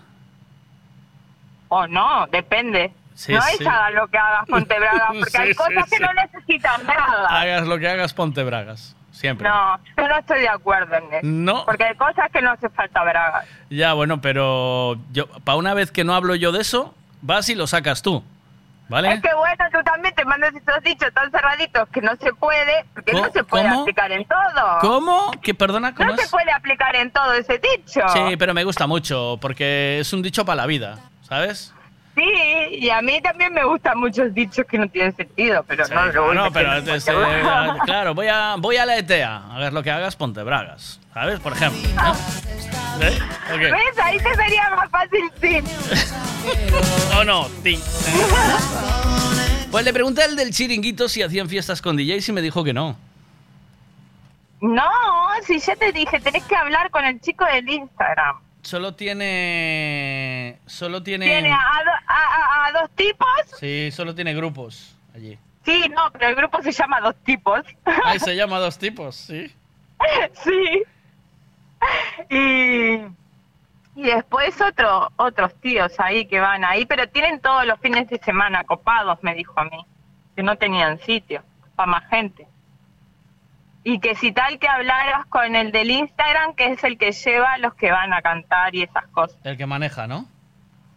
O 1.68 1.86
no, 1.86 2.26
depende. 2.32 2.92
Sí, 3.20 3.34
no 3.34 3.42
sí. 3.42 3.56
es 3.60 3.66
hagas 3.66 3.92
lo 3.92 4.08
que 4.08 4.16
hagas 4.16 4.46
con 4.48 4.64
bragas, 4.64 5.08
porque 5.18 5.30
Sí, 5.30 5.36
hay 5.36 5.54
cosas 5.54 5.90
que 5.90 5.98
no 5.98 6.08
necesitan 6.14 6.86
bragas. 6.86 7.26
Hagas 7.30 7.66
lo 7.68 7.78
que 7.78 7.86
hagas, 7.86 8.14
ponte 8.14 8.42
bragas. 8.42 8.96
Siempre. 9.12 9.46
No, 9.46 9.78
yo 9.98 10.08
no 10.08 10.16
estoy 10.16 10.40
de 10.40 10.48
acuerdo 10.48 10.94
en 10.94 11.04
eso. 11.12 11.20
No. 11.24 11.66
Porque 11.66 11.84
hay 11.84 11.94
cosas 11.96 12.30
que 12.32 12.40
no 12.40 12.52
hace 12.52 12.70
falta 12.70 13.02
bragas. 13.04 13.46
Ya, 13.68 13.92
bueno, 13.92 14.22
pero 14.22 14.96
yo, 15.12 15.26
para 15.44 15.56
una 15.58 15.74
vez 15.74 15.92
que 15.92 16.02
no 16.02 16.14
hablo 16.14 16.34
yo 16.34 16.50
de 16.50 16.62
eso, 16.62 16.94
vas 17.20 17.46
y 17.50 17.54
lo 17.54 17.66
sacas 17.66 18.00
tú. 18.00 18.24
¿Vale? 18.88 19.12
Es 19.12 19.20
que 19.20 19.34
bueno, 19.34 19.64
tú 19.70 19.78
también 19.84 20.14
te 20.14 20.24
mandas 20.24 20.54
esos 20.54 20.82
dichos 20.82 21.12
tan 21.12 21.30
cerraditos 21.30 21.88
que 21.90 22.00
no 22.00 22.16
se 22.16 22.32
puede, 22.32 22.86
porque 22.94 23.12
no 23.12 23.30
se 23.30 23.44
puede 23.44 23.68
¿Cómo? 23.68 23.82
aplicar 23.82 24.10
en 24.12 24.24
todo. 24.24 24.78
¿Cómo? 24.80 25.30
¿Que 25.42 25.54
perdona? 25.54 25.94
¿Cómo 25.94 26.10
No 26.10 26.16
se 26.16 26.28
puede 26.28 26.50
aplicar 26.50 26.96
en 26.96 27.10
todo 27.10 27.34
ese 27.34 27.58
dicho. 27.58 28.00
Sí, 28.08 28.36
pero 28.38 28.54
me 28.54 28.64
gusta 28.64 28.86
mucho 28.86 29.36
porque 29.42 30.00
es 30.00 30.10
un 30.14 30.22
dicho 30.22 30.46
para 30.46 30.56
la 30.62 30.66
vida, 30.66 30.98
¿sabes? 31.20 31.74
Sí, 32.20 32.76
y 32.80 32.90
a 32.90 33.00
mí 33.00 33.18
también 33.22 33.52
me 33.54 33.64
gustan 33.64 33.98
muchos 33.98 34.34
dichos 34.34 34.66
que 34.66 34.76
no 34.76 34.86
tienen 34.88 35.16
sentido, 35.16 35.64
pero 35.66 35.86
no 35.88 36.06
lo 36.06 36.22
voy 36.26 36.30
a 36.32 36.34
No, 36.34 36.52
pero 36.52 36.76
en 36.76 36.88
es- 36.90 37.08
eh, 37.08 37.12
cualquier- 37.14 37.78
claro, 37.86 38.14
voy 38.14 38.26
a, 38.28 38.56
voy 38.58 38.76
a 38.76 38.84
la 38.84 38.98
ETEA. 38.98 39.36
Hagas 39.54 39.72
lo 39.72 39.82
que 39.82 39.90
hagas, 39.90 40.16
ponte 40.16 40.42
bragas. 40.42 41.00
¿Sabes? 41.14 41.40
Por 41.40 41.52
ejemplo. 41.54 41.80
¿no? 41.96 42.12
¿Eh? 43.06 43.18
Ahí 44.02 44.18
te 44.18 44.34
sería 44.34 44.70
más 44.76 44.90
fácil, 44.90 45.30
sí. 45.40 45.62
¿O 47.18 47.24
no? 47.24 47.48
Sí. 47.62 47.82
Pues 49.70 49.84
le 49.84 49.92
pregunté 49.94 50.22
al 50.22 50.36
del 50.36 50.50
chiringuito 50.52 51.08
si 51.08 51.22
hacían 51.22 51.48
fiestas 51.48 51.80
con 51.80 51.96
DJs 51.96 52.28
y 52.28 52.32
me 52.32 52.42
dijo 52.42 52.62
que 52.64 52.74
no. 52.74 52.96
No, 54.60 54.84
si 55.46 55.58
ya 55.58 55.74
te 55.76 55.90
dije, 55.92 56.20
tenés 56.20 56.44
que 56.44 56.54
hablar 56.54 56.90
con 56.90 57.02
el 57.04 57.18
chico 57.22 57.46
del 57.46 57.66
Instagram. 57.66 58.36
Solo 58.62 58.94
tiene. 58.94 60.58
Solo 60.66 61.02
tiene. 61.02 61.26
Tiene 61.26 61.50
a, 61.52 61.56
a- 61.56 62.64
a- 62.66 62.66
a 62.66 62.72
dos 62.80 62.90
tipos. 62.94 63.28
Sí, 63.58 63.90
solo 63.90 64.14
tiene 64.14 64.34
grupos 64.34 64.96
allí. 65.14 65.38
Sí, 65.64 65.84
no, 65.94 66.10
pero 66.12 66.28
el 66.28 66.34
grupo 66.34 66.62
se 66.62 66.72
llama 66.72 67.00
Dos 67.00 67.14
Tipos. 67.22 67.60
Ahí 68.04 68.18
se 68.18 68.34
llama 68.34 68.58
dos 68.58 68.78
tipos, 68.78 69.14
sí. 69.14 69.54
sí. 70.42 70.82
Y, 72.30 72.94
y 73.96 74.02
después 74.02 74.58
otro, 74.60 75.10
otros 75.16 75.54
tíos 75.60 75.92
ahí 75.98 76.26
que 76.26 76.40
van 76.40 76.64
ahí, 76.64 76.86
pero 76.86 77.08
tienen 77.08 77.40
todos 77.40 77.66
los 77.66 77.78
fines 77.80 78.08
de 78.08 78.18
semana 78.18 78.64
copados, 78.64 79.18
me 79.22 79.34
dijo 79.34 79.52
a 79.60 79.64
mí, 79.64 79.84
que 80.36 80.42
no 80.42 80.56
tenían 80.56 80.98
sitio 81.00 81.42
para 81.76 81.90
más 81.90 82.08
gente. 82.08 82.46
Y 83.82 83.98
que 83.98 84.14
si 84.14 84.32
tal 84.32 84.58
que 84.58 84.68
hablaras 84.68 85.24
con 85.26 85.54
el 85.56 85.72
del 85.72 85.90
Instagram, 85.90 86.54
que 86.54 86.66
es 86.72 86.84
el 86.84 86.98
que 86.98 87.12
lleva 87.12 87.54
a 87.54 87.58
los 87.58 87.74
que 87.74 87.90
van 87.90 88.12
a 88.12 88.20
cantar 88.20 88.74
y 88.74 88.82
esas 88.82 89.06
cosas. 89.08 89.38
El 89.42 89.56
que 89.56 89.64
maneja, 89.66 90.06
¿no? 90.06 90.26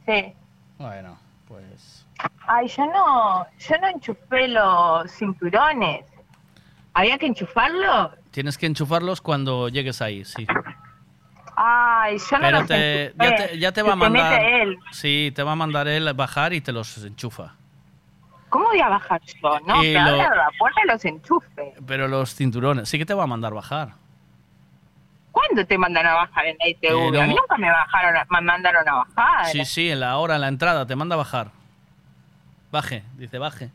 Sí. 0.05 0.33
Bueno, 0.77 1.17
pues. 1.47 2.05
Ay, 2.45 2.67
yo 2.67 2.85
no, 2.87 3.45
yo 3.57 3.77
no 3.79 3.87
enchufé 3.87 4.47
los 4.49 5.09
cinturones. 5.11 6.05
¿Había 6.93 7.17
que 7.17 7.25
enchufarlo? 7.27 8.11
Tienes 8.31 8.57
que 8.57 8.65
enchufarlos 8.65 9.21
cuando 9.21 9.69
llegues 9.69 10.01
ahí, 10.01 10.25
sí. 10.25 10.45
Ay, 11.55 12.17
yo 12.17 12.37
no 12.37 12.41
Pero 12.43 12.59
los 12.59 12.67
te, 12.67 13.05
enchufé. 13.05 13.23
ya, 13.29 13.35
te, 13.35 13.59
ya 13.59 13.71
te 13.71 13.81
va 13.83 13.93
a 13.93 13.95
mandar. 13.95 14.43
él. 14.43 14.77
Sí, 14.91 15.31
te 15.35 15.43
va 15.43 15.53
a 15.53 15.55
mandar 15.55 15.87
él 15.87 16.11
bajar 16.13 16.51
y 16.53 16.61
te 16.61 16.71
los 16.71 16.97
enchufa. 17.03 17.53
¿Cómo 18.53 18.65
voy 18.65 18.79
a 18.81 18.87
bajar 18.87 19.19
yo? 19.41 19.59
No, 19.65 19.81
que 19.81 19.93
lo- 19.93 19.99
abra 20.01 20.35
la 20.35 20.49
puerta 20.59 20.79
y 20.83 20.87
los 20.87 21.03
enchufe. 21.05 21.73
Pero 21.87 22.07
los 22.07 22.35
cinturones, 22.35 22.87
sí 22.87 22.99
que 22.99 23.05
te 23.07 23.15
va 23.15 23.23
a 23.23 23.27
mandar 23.27 23.51
bajar. 23.51 23.93
¿Cuándo 25.31 25.65
te 25.65 25.75
mandan 25.79 26.05
a 26.05 26.13
bajar 26.13 26.45
en 26.45 26.57
la 26.59 26.67
ITV? 26.69 27.15
Eh, 27.15 27.21
A 27.21 27.25
mí 27.25 27.33
no. 27.33 27.41
nunca 27.41 27.57
me 27.57 27.71
bajaron, 27.71 28.15
a- 28.15 28.27
me 28.29 28.41
mandaron 28.41 28.87
a 28.87 28.93
bajar. 28.93 29.45
Sí, 29.47 29.65
sí, 29.65 29.89
en 29.89 30.01
la 30.01 30.17
hora, 30.17 30.35
en 30.35 30.41
la 30.41 30.49
entrada, 30.49 30.85
te 30.85 30.95
manda 30.95 31.15
bajar. 31.15 31.49
Baje, 32.71 33.01
dice 33.17 33.39
baje. 33.39 33.71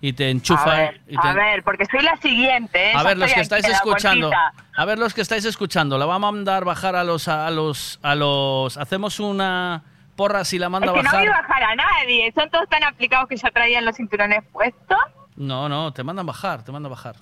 Y 0.00 0.14
te 0.14 0.30
enchufa. 0.30 0.72
a 0.72 0.76
ver, 0.76 1.00
y 1.06 1.18
te- 1.18 1.28
a 1.28 1.34
ver, 1.34 1.62
porque 1.62 1.84
soy 1.84 2.00
la 2.02 2.16
siguiente. 2.16 2.92
¿eh? 2.92 2.94
A 2.96 3.02
ver, 3.02 3.18
los 3.18 3.30
que 3.30 3.40
estáis 3.42 3.68
escuchando, 3.68 4.30
a 4.76 4.84
ver, 4.86 4.98
los 4.98 5.12
que 5.12 5.20
estáis 5.20 5.44
escuchando, 5.44 5.98
la 5.98 6.06
va 6.06 6.14
a 6.14 6.18
mandar 6.18 6.64
bajar 6.64 6.96
a 6.96 7.04
los, 7.04 7.28
a 7.28 7.50
los, 7.50 7.98
a 8.02 8.14
los, 8.14 8.78
hacemos 8.78 9.20
una 9.20 9.82
porra 10.16 10.44
si 10.44 10.58
la 10.58 10.68
manda 10.68 10.86
Es 10.88 10.92
que 10.92 10.98
no 10.98 11.04
bajar. 11.04 11.22
vi 11.22 11.28
bajar 11.28 11.62
a 11.64 11.74
nadie. 11.74 12.32
Son 12.32 12.48
todos 12.50 12.68
tan 12.68 12.84
aplicados 12.84 13.28
que 13.28 13.36
ya 13.36 13.50
traían 13.50 13.84
los 13.84 13.96
cinturones 13.96 14.42
puestos. 14.52 14.98
No, 15.36 15.68
no, 15.68 15.92
te 15.92 16.02
mandan 16.04 16.26
bajar, 16.26 16.62
te 16.64 16.70
mandan 16.72 16.90
bajar. 16.90 17.16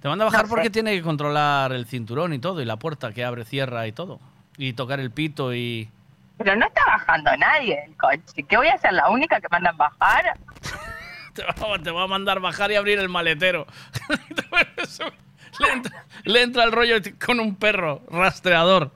Te 0.00 0.08
manda 0.08 0.24
bajar 0.24 0.42
No 0.42 0.46
sé. 0.48 0.50
porque 0.54 0.70
tiene 0.70 0.92
que 0.94 1.02
controlar 1.02 1.72
el 1.72 1.86
cinturón 1.86 2.32
y 2.32 2.38
todo, 2.38 2.60
y 2.62 2.64
la 2.64 2.76
puerta 2.78 3.12
que 3.12 3.24
abre, 3.24 3.44
cierra 3.44 3.86
y 3.86 3.92
todo. 3.92 4.18
y 4.56 4.72
tocar 4.72 4.98
el 5.00 5.10
pito 5.10 5.54
y... 5.54 5.88
Pero 6.38 6.56
no 6.56 6.66
está 6.66 6.80
bajando 6.86 7.36
nadie 7.36 7.80
del 7.82 7.96
coche. 7.98 8.42
¿Qué 8.48 8.56
voy 8.56 8.68
a 8.68 8.78
ser 8.78 8.94
la 8.94 9.10
única 9.10 9.40
que 9.40 9.48
mandan 9.50 9.76
bajar? 9.76 10.38
Te 11.34 11.44
va, 11.44 11.78
te 11.78 11.90
va 11.92 12.02
a 12.02 12.06
mandar 12.08 12.40
bajar 12.40 12.72
y 12.72 12.74
abrir 12.74 12.98
el 12.98 13.08
maletero. 13.08 13.64
le, 15.60 15.72
entra, 15.72 16.04
le 16.24 16.42
entra 16.42 16.64
el 16.64 16.72
rollo 16.72 16.96
con 17.24 17.38
un 17.40 17.54
perro 17.56 18.02
rastreador. 18.10 18.90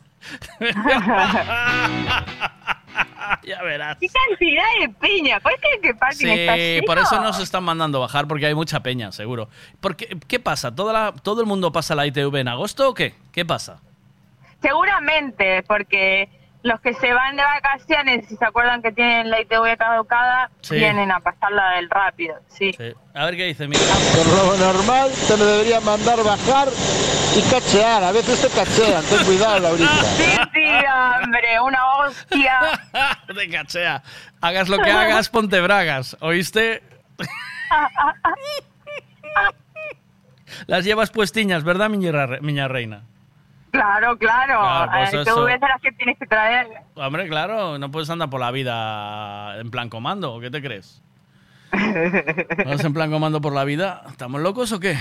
ya 3.44 3.62
verás. 3.62 3.96
¡Qué 4.00 4.06
cantidad 4.08 4.62
de 4.80 4.88
piña! 5.00 5.40
¿Cuál 5.40 5.54
crees 5.60 5.80
que 5.82 5.88
está 5.90 6.12
Sí, 6.12 6.26
lleno? 6.26 6.86
por 6.86 6.98
eso 6.98 7.20
nos 7.20 7.38
están 7.40 7.64
mandando 7.64 8.00
bajar, 8.00 8.26
porque 8.26 8.46
hay 8.46 8.54
mucha 8.54 8.80
peña, 8.80 9.12
seguro. 9.12 9.48
Porque, 9.80 10.16
¿Qué 10.26 10.40
pasa? 10.40 10.74
¿Toda 10.74 10.92
la- 10.92 11.12
¿Todo 11.12 11.40
el 11.40 11.46
mundo 11.46 11.72
pasa 11.72 11.94
la 11.94 12.06
ITV 12.06 12.36
en 12.40 12.48
agosto 12.48 12.90
o 12.90 12.94
qué? 12.94 13.14
¿Qué 13.32 13.44
pasa? 13.44 13.80
Seguramente, 14.62 15.62
porque 15.64 16.28
los 16.64 16.80
que 16.80 16.94
se 16.94 17.12
van 17.12 17.36
de 17.36 17.42
vacaciones, 17.42 18.26
si 18.26 18.36
se 18.36 18.44
acuerdan 18.44 18.80
que 18.82 18.90
tienen 18.90 19.28
la 19.30 19.38
ITV 19.42 19.76
caducada, 19.76 20.50
Sí. 20.62 20.76
vienen 20.76 21.12
a 21.12 21.20
pasarla 21.20 21.72
del 21.76 21.90
rápido, 21.90 22.36
sí. 22.48 22.70
A 23.14 23.26
ver 23.26 23.36
qué 23.36 23.44
dice, 23.44 23.68
mira. 23.68 23.82
Por 24.16 24.26
lo 24.26 24.56
normal 24.56 25.10
te 25.28 25.36
lo 25.36 25.44
deberían 25.44 25.84
mandar 25.84 26.16
bajar 26.24 26.68
y 27.36 27.42
cachear. 27.50 28.02
A 28.02 28.12
veces 28.12 28.40
te 28.40 28.48
cachean. 28.48 29.04
Ten 29.04 29.24
cuidado, 29.26 29.58
Laurita. 29.60 29.90
Sí, 30.16 30.24
sí, 30.54 30.64
hombre, 31.22 31.60
una 31.60 31.86
hostia. 31.98 32.60
Te 33.26 33.50
cachea. 33.50 34.02
Hagas 34.40 34.68
lo 34.70 34.78
que 34.78 34.90
hagas, 34.90 35.28
ponte 35.28 35.60
bragas. 35.60 36.16
¿Oíste? 36.20 36.82
Las 40.66 40.84
llevas 40.84 41.10
puestiñas, 41.10 41.62
¿verdad, 41.64 41.90
miña 41.90 42.68
reina? 42.68 43.02
Claro, 43.74 44.16
claro. 44.18 44.60
Claro, 44.60 44.92
pues 44.92 45.14
Eh, 45.14 45.22
eso. 45.22 45.48
ITV 45.48 45.60
de 45.60 45.68
las 45.68 45.80
que 45.82 45.92
tienes 45.92 46.18
que 46.18 46.26
traer. 46.26 46.68
Hombre, 46.94 47.28
claro, 47.28 47.76
no 47.78 47.90
puedes 47.90 48.08
andar 48.08 48.30
por 48.30 48.40
la 48.40 48.50
vida 48.52 49.58
en 49.58 49.70
plan 49.70 49.88
comando, 49.88 50.34
¿o 50.34 50.40
¿qué 50.40 50.50
te 50.50 50.62
crees? 50.62 51.02
¿Vas 51.72 52.84
en 52.84 52.94
plan 52.94 53.10
comando 53.10 53.40
por 53.40 53.52
la 53.52 53.64
vida? 53.64 54.02
¿Estamos 54.08 54.40
locos 54.40 54.70
o 54.72 54.78
qué? 54.78 54.96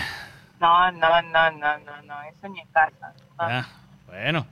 No, 0.59 0.91
no, 0.93 1.21
no, 1.21 1.51
no, 1.51 1.77
no, 1.77 2.01
no, 2.03 2.21
eso 2.23 2.47
ni 2.49 2.59
en 2.61 2.67
casa. 2.69 3.13
No, 3.37 3.43
Ah, 3.45 3.65
bueno, 4.07 4.47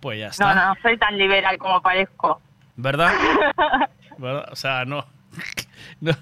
pues 0.00 0.18
ya 0.18 0.26
no, 0.26 0.30
está. 0.30 0.54
no, 0.54 0.74
soy 0.82 0.96
tan 0.98 1.18
liberal 1.18 1.58
como 1.58 1.82
parezco. 1.82 2.40
¿Verdad? 2.76 3.12
¿Verdad? 4.18 4.48
O 4.50 4.56
sea, 4.56 4.84
no. 4.86 5.04
No, 6.00 6.12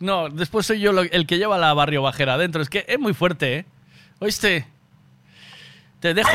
No, 0.00 0.28
después 0.28 0.66
soy 0.66 0.80
yo 0.80 0.90
el 0.98 1.26
que 1.26 1.38
lleva 1.38 1.56
la 1.58 1.72
barrio 1.74 2.02
bajera 2.02 2.34
adentro. 2.34 2.60
Es 2.62 2.68
que 2.70 2.84
es 2.88 2.98
muy 2.98 3.14
fuerte, 3.14 3.58
¿eh? 3.58 3.64
¿Oíste? 4.18 4.66
¿Te 6.04 6.12
dejo, 6.12 6.30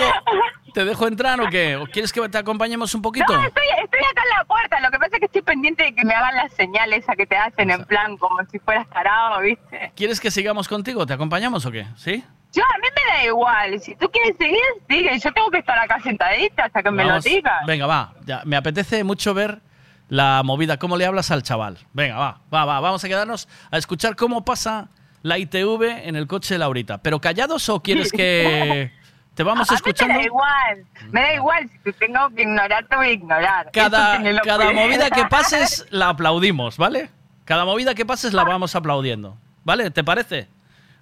¿Te 0.74 0.84
dejo 0.84 1.06
entrar 1.06 1.40
o 1.40 1.48
qué? 1.48 1.76
¿O 1.76 1.86
quieres 1.86 2.12
que 2.12 2.28
te 2.28 2.40
acompañemos 2.40 2.96
un 2.96 3.04
poquito? 3.04 3.32
No, 3.32 3.46
estoy, 3.46 3.66
estoy 3.84 4.00
acá 4.00 4.24
en 4.24 4.38
la 4.40 4.44
puerta. 4.46 4.80
Lo 4.80 4.90
que 4.90 4.98
pasa 4.98 5.18
es 5.18 5.20
que 5.20 5.26
estoy 5.28 5.44
pendiente 5.44 5.84
de 5.84 5.94
que 5.94 6.04
me 6.04 6.16
hagan 6.16 6.36
las 6.38 6.52
señales 6.54 7.04
esa 7.04 7.16
que 7.16 7.28
te 7.28 7.38
hacen 7.38 7.70
en 7.70 7.86
plan 7.86 8.18
como 8.18 8.44
si 8.52 8.58
fueras 8.58 8.90
tarado, 8.90 9.42
¿viste? 9.42 9.92
¿Quieres 9.96 10.20
que 10.20 10.32
sigamos 10.32 10.68
contigo? 10.68 11.06
¿Te 11.06 11.14
acompañamos 11.14 11.68
o 11.68 11.72
qué? 11.72 11.86
¿Sí? 11.98 12.24
Yo, 12.52 12.64
a 12.64 12.78
mí 12.80 12.88
me 12.96 13.14
da 13.14 13.26
igual. 13.26 13.80
Si 13.80 13.94
tú 13.94 14.10
quieres 14.10 14.36
seguir, 14.40 14.58
sigue. 14.90 15.20
Yo 15.20 15.32
tengo 15.34 15.52
que 15.52 15.60
estar 15.60 15.78
acá 15.78 16.00
sentadita 16.02 16.64
hasta 16.66 16.82
que 16.82 16.90
me 16.90 17.06
lo 17.06 17.20
digas. 17.20 17.64
Venga, 17.68 17.86
va. 17.86 18.16
Ya, 18.26 18.42
me 18.46 18.56
apetece 18.56 19.04
mucho 19.04 19.36
ver 19.36 19.62
la 20.08 20.42
movida, 20.44 20.80
cómo 20.80 20.98
le 20.98 21.06
hablas 21.06 21.30
al 21.30 21.44
chaval. 21.44 21.78
Venga, 21.94 22.18
va, 22.18 22.42
va, 22.52 22.66
va. 22.66 22.80
Vamos 22.80 23.04
a 23.04 23.08
quedarnos 23.08 23.48
a 23.70 23.78
escuchar 23.78 24.16
cómo 24.16 24.44
pasa 24.44 24.90
la 25.22 25.38
ITV 25.38 26.08
en 26.08 26.16
el 26.16 26.26
coche 26.26 26.56
de 26.56 26.58
Laurita. 26.58 27.04
¿Pero 27.04 27.22
callados 27.22 27.70
o 27.70 27.84
quieres 27.84 28.12
que 28.12 28.98
te 29.40 29.44
vamos 29.46 29.72
a 29.72 29.76
escuchando? 29.76 30.16
me 30.16 30.20
da 30.20 30.26
igual. 30.26 30.86
Me 31.12 31.22
da 31.22 31.34
igual. 31.34 31.70
Si 31.70 31.78
te 31.80 31.94
tengo 31.94 32.30
que 32.36 32.42
ignorar, 32.42 32.86
te 32.88 32.96
voy 32.98 33.08
a 33.08 33.12
ignorar. 33.12 33.70
Cada, 33.72 34.22
cada 34.44 34.74
movida 34.74 35.10
que 35.10 35.24
pases 35.28 35.86
la 35.92 36.10
aplaudimos, 36.10 36.76
¿vale? 36.76 37.10
Cada 37.46 37.64
movida 37.64 37.96
que 37.96 38.06
pases 38.06 38.34
la 38.34 38.44
vamos 38.44 38.76
aplaudiendo. 38.76 39.38
¿Vale? 39.64 39.92
¿Te 39.92 40.04
parece? 40.04 40.50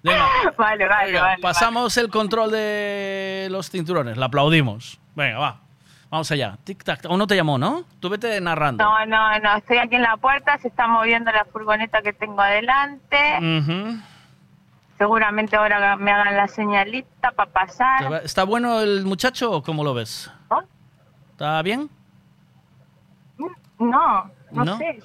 Venga, 0.04 0.24
Vale, 0.56 0.86
vale, 0.86 1.06
venga, 1.06 1.22
vale. 1.22 1.42
pasamos 1.42 1.96
el 1.96 2.10
control 2.10 2.52
de 2.52 3.48
los 3.50 3.70
cinturones, 3.70 4.16
la 4.16 4.26
aplaudimos. 4.26 5.00
Venga, 5.16 5.40
va. 5.40 5.60
Vamos 6.08 6.30
allá. 6.30 6.58
Tic 6.62 6.84
tac. 6.84 7.06
Aún 7.06 7.18
no 7.18 7.26
te 7.26 7.34
llamó, 7.34 7.58
¿no? 7.58 7.86
Tú 7.98 8.08
vete 8.08 8.40
narrando. 8.40 8.84
No, 8.84 9.04
no, 9.04 9.38
no. 9.40 9.56
Estoy 9.56 9.78
aquí 9.78 9.96
en 9.96 10.02
la 10.02 10.16
puerta. 10.16 10.56
Se 10.58 10.68
está 10.68 10.86
moviendo 10.86 11.32
la 11.32 11.44
furgoneta 11.44 12.02
que 12.02 12.12
tengo 12.12 12.40
adelante. 12.40 13.18
Ujú. 13.40 14.00
Seguramente 14.98 15.56
ahora 15.56 15.96
me 15.96 16.10
hagan 16.10 16.36
la 16.36 16.48
señalita 16.48 17.30
para 17.30 17.48
¿Te 17.48 17.52
pasar. 17.52 18.20
¿Está 18.24 18.44
bueno 18.44 18.80
el 18.80 19.04
muchacho 19.04 19.52
o 19.52 19.62
cómo 19.62 19.84
lo 19.84 19.94
ves? 19.94 20.30
¿Está 21.30 21.62
bien? 21.62 21.88
No, 23.78 24.28
no, 24.50 24.64
¿No? 24.64 24.76
sé. 24.76 24.98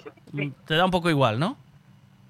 Te 0.66 0.76
da 0.76 0.86
un 0.86 0.92
poco 0.92 1.12
igual, 1.12 1.40
¿no? 1.40 1.58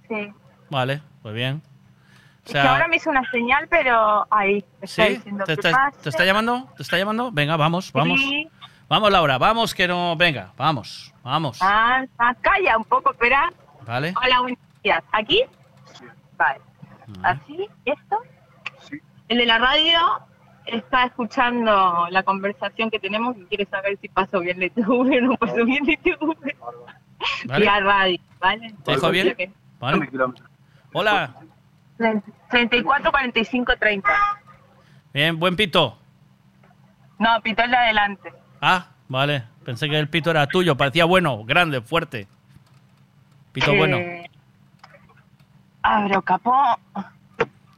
Sí. 0.10 0.34
Vale, 0.70 1.02
pues 1.22 1.34
bien. 1.34 1.62
O 1.66 2.48
Es 2.48 2.52
que 2.52 2.60
ahora 2.60 2.90
me 2.90 2.98
hizo 2.98 3.10
una 3.10 3.24
señal, 3.32 3.66
pero 3.70 4.28
ahí. 4.30 4.66
¿Sí? 4.84 5.02
diciendo 5.08 5.46
¿Te 5.46 5.56
que 5.56 5.68
está, 5.68 5.86
pase. 5.86 6.00
¿Te 6.04 6.10
está 6.10 6.26
llamando? 6.26 6.68
¿Te 6.76 6.84
está 6.84 6.98
llamando? 6.98 7.32
Venga, 7.32 7.56
vamos, 7.56 7.94
vamos. 7.94 8.20
Sí. 8.20 8.50
Vamos, 8.90 9.10
Laura, 9.10 9.38
vamos, 9.38 9.74
que 9.74 9.88
no... 9.88 10.18
Venga, 10.18 10.52
vamos, 10.58 11.14
vamos. 11.24 11.60
Ah, 11.62 12.04
calla 12.42 12.78
un 12.78 12.84
poco, 12.84 13.12
espera. 13.14 13.52
¿Vale? 13.88 14.14
Hola, 14.22 14.42
buenos 14.42 14.60
días. 14.84 15.02
¿Aquí? 15.14 15.42
Vale. 16.38 16.60
¿Así? 17.24 17.68
¿Esto? 17.86 18.18
El 19.28 19.38
de 19.38 19.46
la 19.46 19.58
radio 19.58 20.00
está 20.66 21.06
escuchando 21.06 22.08
la 22.10 22.24
conversación 22.24 22.90
que 22.90 23.00
tenemos 23.00 23.38
y 23.38 23.44
quiere 23.46 23.66
saber 23.66 23.98
si 24.02 24.08
pasó 24.08 24.40
bien 24.40 24.60
la 24.60 24.66
ITV 24.66 24.90
o 24.90 25.04
no 25.04 25.36
pasó 25.38 25.66
bien 25.66 25.86
la 25.86 25.94
ITV. 25.94 26.36
¿Vale? 27.46 27.66
Y 27.66 27.68
a 27.68 27.80
radio, 27.80 28.20
¿vale? 28.40 28.76
¿Te 28.84 28.92
dijo 28.92 29.10
bien? 29.10 29.36
Vale. 29.80 30.10
Hola. 30.94 31.36
34, 32.50 33.12
45, 33.12 33.74
30. 33.80 34.10
Bien, 35.14 35.40
buen 35.40 35.56
pito. 35.56 35.98
No, 37.20 37.42
pitó 37.42 37.64
el 37.64 37.72
de 37.72 37.78
adelante. 37.78 38.34
Ah, 38.62 38.88
vale. 39.08 39.44
Pensé 39.64 39.88
que 39.90 39.98
el 39.98 40.10
pito 40.10 40.32
era 40.32 40.48
tuyo. 40.48 40.76
Parecía 40.76 41.06
bueno, 41.06 41.44
grande, 41.46 41.82
fuerte. 41.82 42.28
Pito 43.52 43.72
Eh, 43.72 43.78
bueno. 43.78 43.98
Abro 45.84 46.22
capó. 46.22 46.80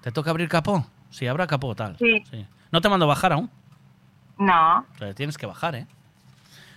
¿Te 0.01 0.11
toca 0.11 0.29
abrir 0.29 0.47
capó? 0.47 0.85
Sí, 1.09 1.27
abra 1.27 1.47
capó, 1.47 1.75
tal. 1.75 1.97
Sí. 1.97 2.23
¿No 2.71 2.81
te 2.81 2.89
mando 2.89 3.07
bajar 3.07 3.33
aún? 3.33 3.49
No. 4.37 4.85
Tienes 5.15 5.37
que 5.37 5.45
bajar, 5.45 5.75
¿eh? 5.75 5.87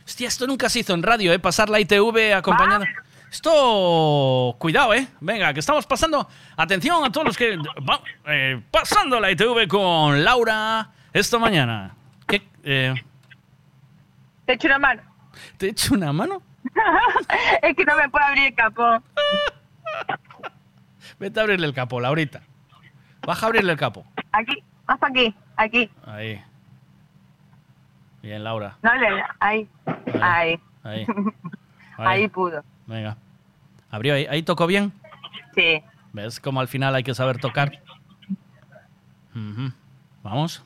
Hostia, 0.07 0.29
esto 0.29 0.47
nunca 0.47 0.69
se 0.69 0.79
hizo 0.81 0.95
en 0.95 1.03
radio, 1.03 1.33
¿eh? 1.33 1.39
Pasar 1.39 1.69
la 1.69 1.81
ITV 1.81 2.35
acompañando. 2.35 2.87
Esto. 3.31 4.57
Cuidado, 4.59 4.95
¿eh? 4.95 5.07
Venga, 5.21 5.53
que 5.53 5.61
estamos 5.61 5.85
pasando. 5.87 6.27
Atención 6.57 7.05
a 7.05 7.13
todos 7.13 7.27
los 7.27 7.37
que. 7.37 7.57
va- 7.59 8.01
eh, 8.27 8.63
pasando 8.71 9.21
la 9.21 9.31
ITV 9.31 9.69
con 9.69 10.25
Laura 10.25 10.89
esta 11.13 11.39
mañana. 11.39 11.95
¿Qué? 12.27 12.49
Eh, 12.63 12.95
Te 14.47 14.55
echo 14.55 14.67
una 14.69 14.79
mano. 14.79 15.03
¿Te 15.59 15.69
echo 15.69 15.95
una 15.95 16.11
mano? 16.13 16.41
es 17.63 17.77
que 17.77 17.85
no 17.85 17.97
me 17.97 18.09
puedo 18.09 18.25
abrir 18.25 18.47
el 18.47 18.55
capó. 18.55 19.03
Vete 21.19 21.41
a 21.41 21.43
abrirle 21.43 21.67
el 21.67 21.75
capo, 21.75 22.01
Laurita. 22.01 22.43
Baja 23.27 23.47
a 23.47 23.49
abrirle 23.49 23.73
el 23.73 23.79
capo. 23.79 24.05
Aquí, 24.33 24.63
más 24.87 24.99
para 24.99 25.11
aquí, 25.11 25.35
aquí. 25.57 25.91
Ahí. 26.07 26.43
Bien, 28.23 28.43
Laura. 28.45 28.77
No 28.83 28.91
ahí, 29.41 29.69
ahí. 30.21 30.61
Ahí. 30.85 31.07
Ahí 31.99 32.29
pudo. 32.29 32.63
Venga. 32.87 33.17
¿Abrió 33.91 34.15
ahí? 34.15 34.27
¿Ahí 34.27 34.43
tocó 34.43 34.67
bien? 34.67 34.93
Sí. 35.55 35.83
¿Ves 36.13 36.41
cómo 36.41 36.61
al 36.61 36.69
final 36.69 36.95
hay 36.95 37.03
que 37.03 37.15
saber 37.15 37.39
tocar? 37.39 37.83
Vamos. 40.23 40.65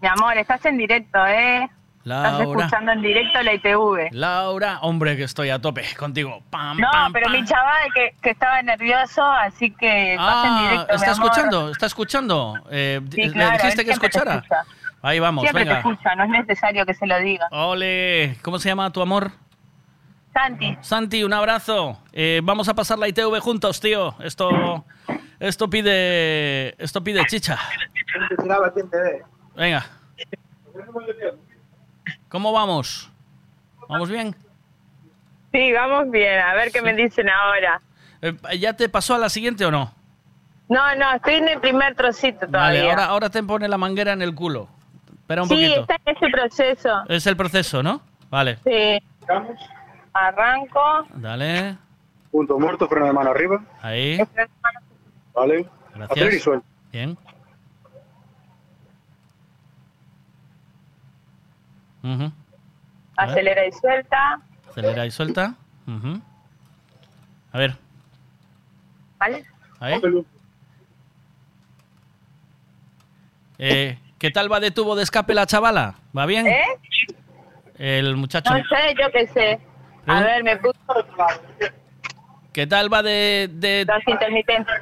Mi 0.00 0.08
amor, 0.08 0.36
estás 0.36 0.64
en 0.66 0.78
directo, 0.78 1.26
¿eh? 1.26 1.68
Estás 2.04 2.32
Laura. 2.38 2.64
escuchando 2.64 2.92
en 2.92 3.00
directo 3.02 3.42
la 3.42 3.54
ITV. 3.54 4.08
Laura, 4.10 4.78
hombre, 4.82 5.16
que 5.16 5.22
estoy 5.22 5.50
a 5.50 5.60
tope 5.60 5.84
contigo. 5.96 6.42
Pam, 6.50 6.78
No, 6.78 6.88
pam, 6.90 7.12
pero 7.12 7.26
pam. 7.26 7.32
mi 7.32 7.44
chaval 7.44 7.92
que, 7.94 8.14
que 8.20 8.30
estaba 8.30 8.60
nervioso, 8.62 9.22
así 9.24 9.70
que 9.70 10.14
estás 10.14 10.44
en 10.44 10.50
Ah, 10.52 10.60
directo. 10.62 10.86
mi 10.88 10.94
¿está 10.96 11.12
amor. 11.12 11.24
escuchando? 11.26 11.70
¿Está 11.70 11.86
escuchando? 11.86 12.54
Eh, 12.70 13.00
Sí, 13.10 13.22
¿Le 13.22 13.32
claro, 13.32 13.52
dijiste 13.52 13.80
él 13.82 13.86
que 13.86 13.92
escuchara? 13.92 14.34
escucha. 14.36 14.62
Ahí 15.00 15.20
vamos, 15.20 15.42
Siempre 15.42 15.64
venga. 15.64 15.80
te 15.82 15.88
escucha, 15.88 16.14
no 16.16 16.24
es 16.24 16.30
necesario 16.30 16.84
que 16.86 16.94
se 16.94 17.06
lo 17.06 17.18
diga. 17.20 17.46
Ole, 17.52 18.36
¿cómo 18.42 18.58
se 18.58 18.68
llama 18.68 18.90
tu 18.90 19.00
amor? 19.00 19.30
Santi. 20.32 20.76
Santi, 20.80 21.22
un 21.24 21.32
abrazo. 21.32 21.98
Eh, 22.12 22.40
vamos 22.42 22.68
a 22.68 22.74
pasar 22.74 22.98
la 22.98 23.06
ITV 23.06 23.38
juntos, 23.40 23.80
tío. 23.80 24.14
Esto, 24.20 24.84
esto 25.38 25.68
pide, 25.70 26.74
esto 26.82 27.04
pide 27.04 27.24
chicha. 27.26 27.58
Venga. 29.54 29.86
¿Cómo 32.32 32.50
vamos? 32.50 33.10
¿Vamos 33.90 34.08
bien? 34.08 34.34
Sí, 35.52 35.70
vamos 35.70 36.10
bien, 36.10 36.40
a 36.40 36.54
ver 36.54 36.72
qué 36.72 36.80
me 36.80 36.94
dicen 36.94 37.28
ahora. 37.28 37.78
Eh, 38.22 38.34
¿Ya 38.58 38.72
te 38.72 38.88
pasó 38.88 39.14
a 39.14 39.18
la 39.18 39.28
siguiente 39.28 39.66
o 39.66 39.70
no? 39.70 39.92
No, 40.70 40.94
no, 40.96 41.12
estoy 41.12 41.34
en 41.34 41.48
el 41.50 41.60
primer 41.60 41.94
trocito 41.94 42.46
todavía. 42.46 42.80
Vale, 42.84 42.90
ahora, 42.90 43.04
ahora 43.04 43.28
te 43.28 43.42
pone 43.42 43.68
la 43.68 43.76
manguera 43.76 44.14
en 44.14 44.22
el 44.22 44.34
culo. 44.34 44.66
Espera 45.12 45.42
un 45.42 45.48
sí, 45.50 45.56
poquito. 45.56 45.80
está 45.82 45.96
en 46.06 46.16
ese 46.16 46.30
proceso. 46.30 47.02
Es 47.06 47.26
el 47.26 47.36
proceso, 47.36 47.82
¿no? 47.82 48.00
Vale. 48.30 48.56
Sí. 48.64 48.98
Arranco. 50.14 51.06
Dale. 51.16 51.76
Punto 52.30 52.58
muerto, 52.58 52.88
freno 52.88 53.04
de 53.04 53.12
mano 53.12 53.30
arriba. 53.30 53.62
Ahí. 53.82 54.18
Vale. 55.34 55.66
Gracias. 55.94 56.46
Y. 56.46 56.50
Bien. 56.96 57.18
A 62.02 62.06
ver. 62.08 62.32
Acelera 63.16 63.66
y 63.66 63.72
suelta. 63.72 64.40
Acelera 64.70 65.06
y 65.06 65.10
suelta. 65.10 65.54
Ujú. 65.86 66.20
A 67.52 67.58
ver, 67.58 67.76
¿Vale? 69.18 69.44
ahí. 69.80 70.00
Eh, 73.58 73.98
¿Qué 74.18 74.30
tal 74.30 74.50
va 74.50 74.58
de 74.60 74.70
tubo 74.70 74.96
de 74.96 75.02
escape 75.02 75.34
la 75.34 75.46
chavala? 75.46 75.96
¿Va 76.16 76.26
bien? 76.26 76.46
¿Eh? 76.46 76.62
El 77.78 78.16
muchacho. 78.16 78.52
No 78.52 78.58
sé, 78.64 78.94
yo 78.98 79.10
qué 79.12 79.26
sé. 79.28 79.60
A 80.06 80.20
ver, 80.22 80.42
me 80.44 80.56
puso 80.56 80.74
¿Qué 82.52 82.66
tal 82.66 82.92
va 82.92 83.02
de, 83.02 83.48
de- 83.52 83.84
los 83.86 84.02
intermitentes. 84.06 84.74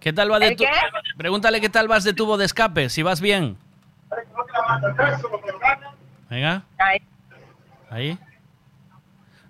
¿Qué 0.00 0.12
tal 0.12 0.30
va 0.30 0.38
de 0.38 0.48
¿El 0.48 0.56
tu- 0.56 0.64
qué? 0.64 0.70
Pregúntale 1.16 1.60
qué 1.60 1.68
tal 1.68 1.88
vas 1.88 2.04
de 2.04 2.12
tubo 2.12 2.36
de 2.36 2.44
escape, 2.44 2.88
si 2.90 3.02
vas 3.02 3.20
bien. 3.20 3.56
Venga, 6.30 6.62
Ahí. 6.78 6.98
ahí. 7.90 8.18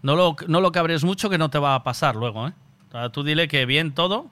No 0.02 0.14
lo, 0.14 0.36
no 0.46 0.60
lo 0.60 0.70
cabres 0.70 1.02
mucho 1.04 1.28
que 1.28 1.38
no 1.38 1.50
te 1.50 1.58
va 1.58 1.74
a 1.74 1.82
pasar 1.82 2.14
luego, 2.14 2.46
¿eh? 2.48 2.52
O 2.88 2.92
sea, 2.92 3.08
tú 3.10 3.24
dile 3.24 3.48
que 3.48 3.66
bien 3.66 3.92
todo. 3.94 4.30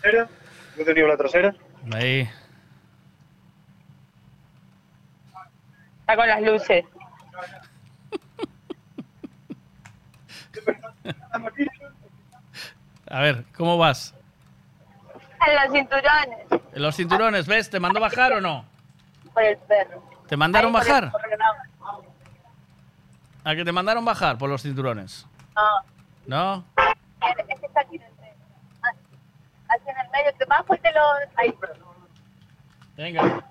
Trasera. 0.00 0.28
Luz 0.76 0.86
de 0.86 0.94
niebla 0.94 1.16
trasera. 1.16 1.54
Ahí. 1.92 2.28
Está 6.00 6.16
con 6.16 6.28
las 6.28 6.42
luces. 6.42 6.84
A 13.08 13.20
ver, 13.20 13.44
¿cómo 13.56 13.78
vas? 13.78 14.14
En 15.46 15.54
los 15.54 15.72
cinturones. 15.72 16.62
En 16.74 16.82
los 16.82 16.96
cinturones, 16.96 17.46
¿ves? 17.46 17.70
¿Te 17.70 17.78
mandó 17.78 18.00
bajar 18.00 18.32
o 18.32 18.40
no? 18.40 18.64
Por 19.32 19.44
el 19.44 19.56
perro. 19.58 20.02
¿Te 20.28 20.36
mandaron 20.36 20.74
Ahí, 20.74 20.80
bajar? 20.80 21.12
por 21.12 21.20
el. 21.24 21.38
¿A 23.46 23.54
que 23.54 23.64
te 23.64 23.70
mandaron 23.70 24.04
bajar 24.04 24.36
por 24.36 24.50
los 24.50 24.60
cinturones? 24.60 25.24
No. 25.54 25.62
¿No? 26.26 26.64
Este 27.30 27.64
está 27.64 27.80
aquí 27.82 27.94
en 27.94 28.02
el 28.02 28.12
medio. 28.16 28.34
Ah, 28.82 28.90
Así 29.68 29.84
en 29.86 29.96
el 30.04 30.10
medio. 30.10 30.36
Te 30.36 30.44
bajo 30.46 30.74
y 30.74 30.78
te 30.78 30.90
lo... 30.90 31.00
Ahí. 31.36 31.54
Venga. 32.96 33.44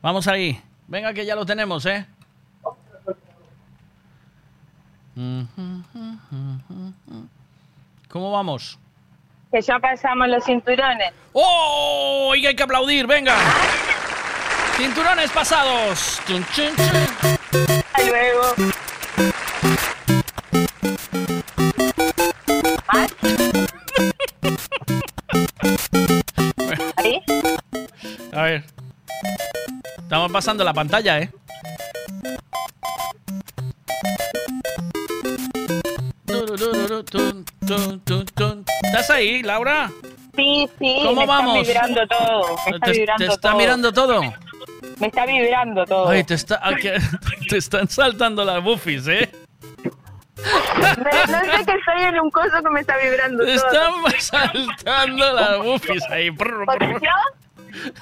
Vamos 0.00 0.28
ahí. 0.28 0.62
Venga 0.86 1.12
que 1.12 1.26
ya 1.26 1.34
lo 1.34 1.44
tenemos, 1.44 1.84
¿eh? 1.86 2.06
¿Cómo 8.08 8.30
vamos? 8.30 8.78
Que 9.50 9.62
ya 9.62 9.80
pasamos 9.80 10.28
los 10.28 10.44
cinturones. 10.44 11.12
¡Oh! 11.32 12.32
Y 12.36 12.46
hay 12.46 12.54
que 12.54 12.62
aplaudir, 12.62 13.08
venga. 13.08 13.34
Cinturones 14.76 15.32
pasados. 15.32 16.20
Chun, 16.24 16.46
chun, 16.54 16.68
chun. 16.76 17.33
Hasta 17.54 18.02
luego. 18.08 18.42
¿Ahí? 26.96 27.22
A 28.32 28.42
ver. 28.42 28.64
Estamos 29.98 30.32
pasando 30.32 30.64
la 30.64 30.72
pantalla, 30.74 31.18
¿eh? 31.20 31.30
¿Estás 38.82 39.10
ahí, 39.10 39.42
Laura? 39.42 39.90
Sí, 40.36 40.68
sí. 40.78 41.00
¿Cómo 41.04 41.20
me 41.20 41.26
vamos? 41.26 41.56
está 41.58 41.72
vibrando 41.72 42.00
todo. 42.08 42.56
Me 42.66 42.72
está 42.76 42.86
¿Te, 42.86 42.92
vibrando 42.92 43.26
te 43.26 43.32
está 43.32 43.48
todo. 43.50 43.58
mirando 43.58 43.92
todo? 43.92 44.22
Me 44.98 45.06
está 45.08 45.26
vibrando 45.26 45.84
todo. 45.84 46.08
Ay, 46.08 46.24
te, 46.24 46.34
está, 46.34 46.60
ah, 46.62 46.72
te 47.48 47.56
están 47.56 47.88
saltando 47.88 48.44
las 48.44 48.62
buffies, 48.62 49.06
¿eh? 49.08 49.30
Me- 50.36 51.32
no 51.32 51.40
sé 51.40 51.64
que 51.64 51.72
estoy 51.72 52.02
en 52.02 52.20
un 52.20 52.30
coso 52.30 52.62
que 52.62 52.70
me 52.70 52.80
está 52.80 52.96
vibrando 52.98 53.44
Te 53.44 53.54
están 53.54 53.92
saltando 54.20 55.32
las 55.32 55.58
buffies 55.58 56.04
ahí. 56.10 56.30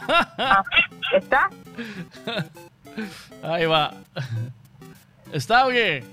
Ah, 0.08 0.62
¿Está? 1.14 1.48
Ahí 3.42 3.64
va. 3.66 3.94
¿Está 5.32 5.66
o 5.66 5.70
qué? 5.70 6.04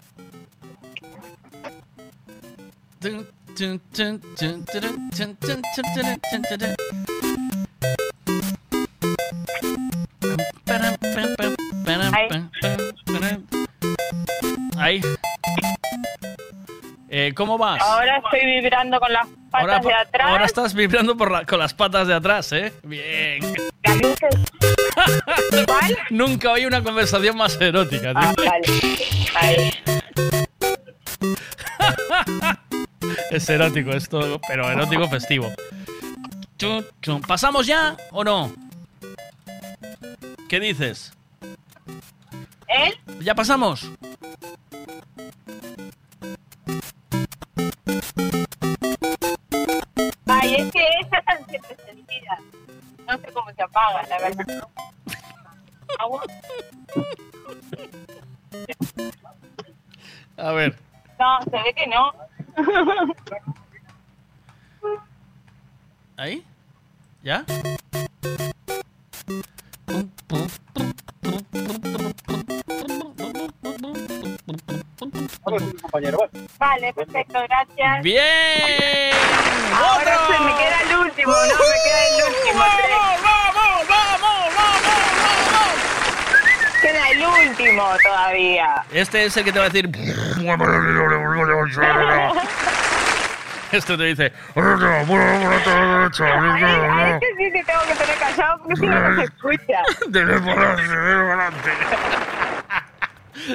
Ahí. 14.78 15.02
Eh, 17.12 17.34
¿Cómo 17.36 17.58
vas? 17.58 17.82
Ahora 17.82 18.18
estoy 18.18 18.46
vibrando 18.46 19.00
con 19.00 19.12
las 19.12 19.26
patas 19.50 19.78
Ahora, 19.78 19.80
de 19.80 19.94
atrás. 19.94 20.28
ahora 20.30 20.46
estás 20.46 20.74
vibrando 20.76 21.18
por 21.18 21.32
la- 21.32 21.44
con 21.46 21.58
las 21.60 21.74
patas 21.74 22.08
de 22.08 22.14
atrás, 22.14 22.52
¿eh? 22.52 22.72
Bien. 22.84 23.40
Nunca 26.12 26.52
oí 26.52 26.66
una 26.66 26.84
conversación 26.84 27.36
más 27.36 27.60
erótica. 27.60 28.14
tío. 28.14 28.22
Ah, 28.22 28.34
vale. 28.38 28.62
Ahí. 29.36 29.74
Es 33.32 33.50
erótico 33.50 33.92
esto, 33.92 34.40
pero 34.48 34.70
erótico 34.70 35.08
festivo. 35.08 35.52
¿Pasamos 37.28 37.66
ya 37.68 37.96
o 38.12 38.24
no? 38.24 38.52
¿Qué 40.48 40.60
dices? 40.60 41.14
¿Eh? 42.68 42.94
¿Ya 43.22 43.34
pasamos? 43.36 43.90
Ay, 50.28 50.56
es 50.56 50.72
que 50.72 50.88
esa 51.02 51.22
tan 51.24 51.46
siempre 51.48 51.76
encendida. 51.80 52.38
No 53.08 53.18
sé 53.18 53.34
cómo 53.34 53.52
se 53.54 53.64
apaga, 53.64 54.04
la 54.08 54.20
verdad. 54.20 54.68
Agua. 56.00 56.24
A 60.38 60.52
ver. 60.52 60.78
No, 61.20 61.40
se 61.44 61.52
ve 61.52 61.74
que 61.76 61.88
no. 61.88 62.14
¿Ahí? 66.18 66.46
¿Ya? 67.24 67.46
Vale, 76.60 76.94
perfecto, 76.94 77.40
gracias. 77.48 78.04
¡Bien! 78.04 79.16
Ahora 79.74 80.20
se 80.28 80.40
me 80.44 80.54
queda 80.56 80.82
el 80.82 80.96
último, 80.98 81.32
no, 81.32 81.40
me 81.40 81.48
queda 81.84 82.08
el 82.08 82.16
último. 82.28 82.60
¡Vamos, 82.60 83.22
vamos, 83.24 83.88
vamos, 83.90 84.56
vamos! 84.56 85.74
Queda 86.82 87.04
el 87.10 87.26
último 87.50 87.84
todavía. 88.04 88.86
Este 88.92 89.26
es 89.26 89.36
el 89.38 89.44
que 89.44 89.52
te 89.52 89.60
va 89.60 89.66
a 89.66 89.70
decir. 89.70 89.90
Este 93.74 93.98
te 93.98 94.04
dice. 94.04 94.34
Ay, 94.56 94.64
es 97.14 97.20
que 97.20 97.28
sí 97.38 97.52
que 97.52 97.64
tengo 97.64 97.82
que 97.88 97.96
tener 97.96 98.18
callado 98.20 98.58
porque 98.64 98.76
si 98.78 98.86
no, 98.88 99.10
no 99.10 99.16
se 99.16 99.24
escucha. 99.26 99.82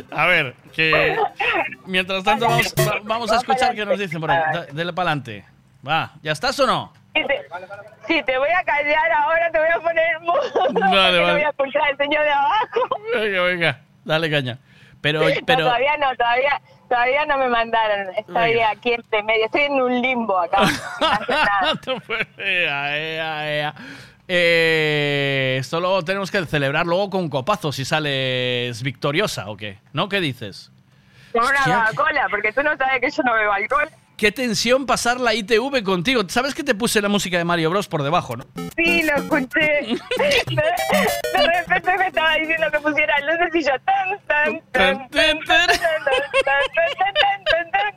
A 0.13 0.27
ver, 0.27 0.55
que 0.73 1.17
mientras 1.87 2.25
tanto 2.25 2.47
vamos, 2.49 2.75
va- 2.79 3.01
vamos 3.05 3.31
a 3.33 3.37
escuchar 3.37 3.75
qué 3.75 3.85
nos 3.85 3.99
dicen 3.99 4.21
por 4.21 4.31
ahí. 4.31 4.41
Da- 4.53 4.67
Dele 4.73 4.93
para 4.93 5.11
adelante. 5.11 5.45
Va, 5.87 6.13
¿ya 6.23 6.33
estás 6.33 6.59
o 6.61 6.67
no? 6.67 6.93
Si 7.15 7.23
te, 7.27 7.47
si 8.09 8.23
te 8.23 8.39
voy 8.39 8.49
a 8.49 8.65
callar 8.65 9.13
ahora, 9.13 9.51
te 9.51 9.59
voy 9.59 9.69
a 9.69 9.79
poner 9.81 10.21
mudo. 10.21 10.41
porque 10.55 10.81
Vale, 10.81 11.19
no 11.19 11.23
vale. 11.25 11.33
voy 11.35 11.43
a 11.43 11.49
escuchar 11.51 11.83
al 11.91 11.97
señor 11.99 12.25
de 12.25 12.31
abajo. 12.31 12.81
Venga, 13.15 13.43
venga, 13.43 13.79
dale 14.05 14.31
caña. 14.31 14.59
Pero, 15.03 15.21
No, 15.21 15.27
pero, 15.47 15.65
todavía 15.65 15.97
no, 15.99 16.17
todavía, 16.17 16.61
todavía 16.95 17.27
no 17.27 17.39
me 17.39 17.49
mandaron. 17.49 18.15
Estoy 18.17 18.55
Venga. 18.55 18.71
aquí 18.71 18.93
entre 18.93 19.23
medio, 19.25 19.47
estoy 19.47 19.63
en 19.63 19.73
un 19.83 20.01
limbo 20.01 20.39
acá. 20.39 20.59
No 21.87 21.97
ea, 22.39 22.97
ea, 22.97 23.53
ea. 23.53 23.75
Eh, 24.29 25.57
esto 25.61 25.81
luego 25.81 26.03
tenemos 26.03 26.31
que 26.31 26.45
celebrar 26.47 26.87
luego 26.87 27.11
con 27.11 27.29
copazo 27.29 27.73
si 27.73 27.85
sales 27.85 28.81
victoriosa 28.83 29.51
o 29.51 29.57
qué. 29.57 29.79
¿No? 29.93 30.09
¿Qué 30.09 30.21
dices? 30.21 30.71
Con 31.33 31.43
una 31.43 31.59
Hostia, 31.59 31.85
Coca-Cola, 31.91 32.27
porque 32.31 32.53
tú 32.53 32.63
no 32.63 32.77
sabes 32.77 33.01
que 33.01 33.11
yo 33.11 33.23
no 33.25 33.35
bebo 33.35 33.53
alcohol. 33.53 33.89
Qué 34.17 34.31
tensión 34.31 34.87
pasar 34.87 35.21
la 35.21 35.35
ITV 35.35 35.83
contigo. 35.83 36.23
¿Sabes 36.29 36.55
que 36.55 36.63
te 36.63 36.75
puse 36.75 37.03
la 37.03 37.09
música 37.09 37.37
de 37.37 37.45
Mario 37.45 37.71
Bros 37.71 37.89
por 37.89 38.05
debajo, 38.05 38.37
no? 38.37 38.45
Sí, 38.77 39.03
lo 39.03 39.17
escuché. 39.17 39.59
de 39.59 41.47
repente 41.47 41.99
me 41.99 42.07
estaba 42.07 42.35
diciendo 42.37 42.67
que 42.71 42.79
pusiera 42.79 43.15
luces 43.21 43.55
y 43.55 43.65
yo 43.65 43.73
tan 43.85 44.21
tan 44.27 44.61
tan 44.71 45.09
tan 45.11 45.39
tan 45.39 45.67
tan 45.67 45.77
tan 47.73 47.95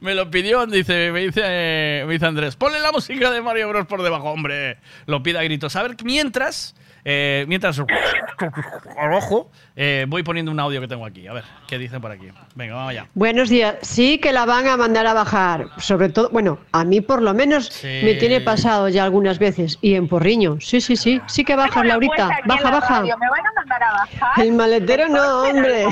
Me 0.00 0.14
lo 0.14 0.30
pidió, 0.30 0.64
dice, 0.66 1.10
me 1.10 1.20
dice, 1.20 1.40
eh, 1.44 2.04
me 2.06 2.12
dice 2.12 2.26
Andrés, 2.26 2.54
ponle 2.54 2.78
la 2.78 2.92
música 2.92 3.32
de 3.32 3.42
Mario 3.42 3.68
Bros 3.70 3.86
por 3.86 4.02
debajo, 4.02 4.30
hombre. 4.30 4.78
Lo 5.06 5.24
pida 5.24 5.40
a 5.40 5.42
gritos. 5.42 5.74
A 5.74 5.82
ver, 5.82 5.96
mientras 6.04 6.76
eh, 7.04 7.44
mientras, 7.48 7.78
ojo, 7.78 9.50
eh, 9.76 10.06
voy 10.08 10.22
poniendo 10.22 10.50
un 10.50 10.58
audio 10.60 10.80
que 10.80 10.88
tengo 10.88 11.04
aquí. 11.06 11.26
A 11.28 11.32
ver, 11.32 11.44
¿qué 11.68 11.78
dicen 11.78 12.00
por 12.00 12.10
aquí? 12.10 12.28
Venga, 12.54 12.74
vamos 12.74 12.90
allá. 12.90 13.06
Buenos 13.14 13.48
días. 13.48 13.76
Sí 13.82 14.18
que 14.18 14.32
la 14.32 14.44
van 14.46 14.66
a 14.66 14.76
mandar 14.76 15.06
a 15.06 15.12
bajar. 15.14 15.66
Sobre 15.78 16.08
todo, 16.08 16.30
bueno, 16.30 16.58
a 16.72 16.84
mí 16.84 17.00
por 17.00 17.22
lo 17.22 17.34
menos 17.34 17.66
Sí. 17.66 18.00
me 18.04 18.14
tiene 18.14 18.40
pasado 18.40 18.88
ya 18.88 19.04
algunas 19.04 19.38
veces. 19.38 19.78
Y 19.82 19.94
en 19.94 20.08
Porriño. 20.08 20.58
Sí, 20.60 20.80
sí, 20.80 20.96
sí. 20.96 21.20
Sí 21.26 21.44
que 21.44 21.56
bajas, 21.56 21.84
Laurita. 21.84 22.28
Baja, 22.46 22.62
la 22.64 22.70
baja. 22.70 23.00
radio, 23.00 23.18
¿Me 23.18 23.28
van 23.30 23.46
a 23.46 23.52
mandar 23.54 23.82
a 23.82 23.92
bajar? 23.92 24.44
El 24.44 24.52
maletero 24.52 25.08
no, 25.08 25.42
hombre. 25.42 25.86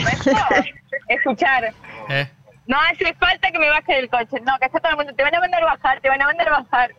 Escuchar. 1.09 1.73
¿Eh? 2.09 2.29
No 2.67 2.79
hace 2.81 3.13
falta 3.15 3.51
que 3.51 3.59
me 3.59 3.69
baje 3.69 3.95
del 3.95 4.09
coche. 4.09 4.41
No, 4.47 4.59
que 4.59 4.67
está 4.67 4.81
todo 4.81 4.93
el 4.93 4.97
mundo. 4.99 5.13
Te 5.15 5.23
van 5.23 5.35
a 5.35 5.41
mandar 5.41 5.63
a 5.63 5.67
bajar, 5.67 6.01
te 6.01 6.09
van 6.09 6.23
a 6.23 6.27
mandar 6.27 6.49
a 6.49 6.61
bajar. 6.63 6.91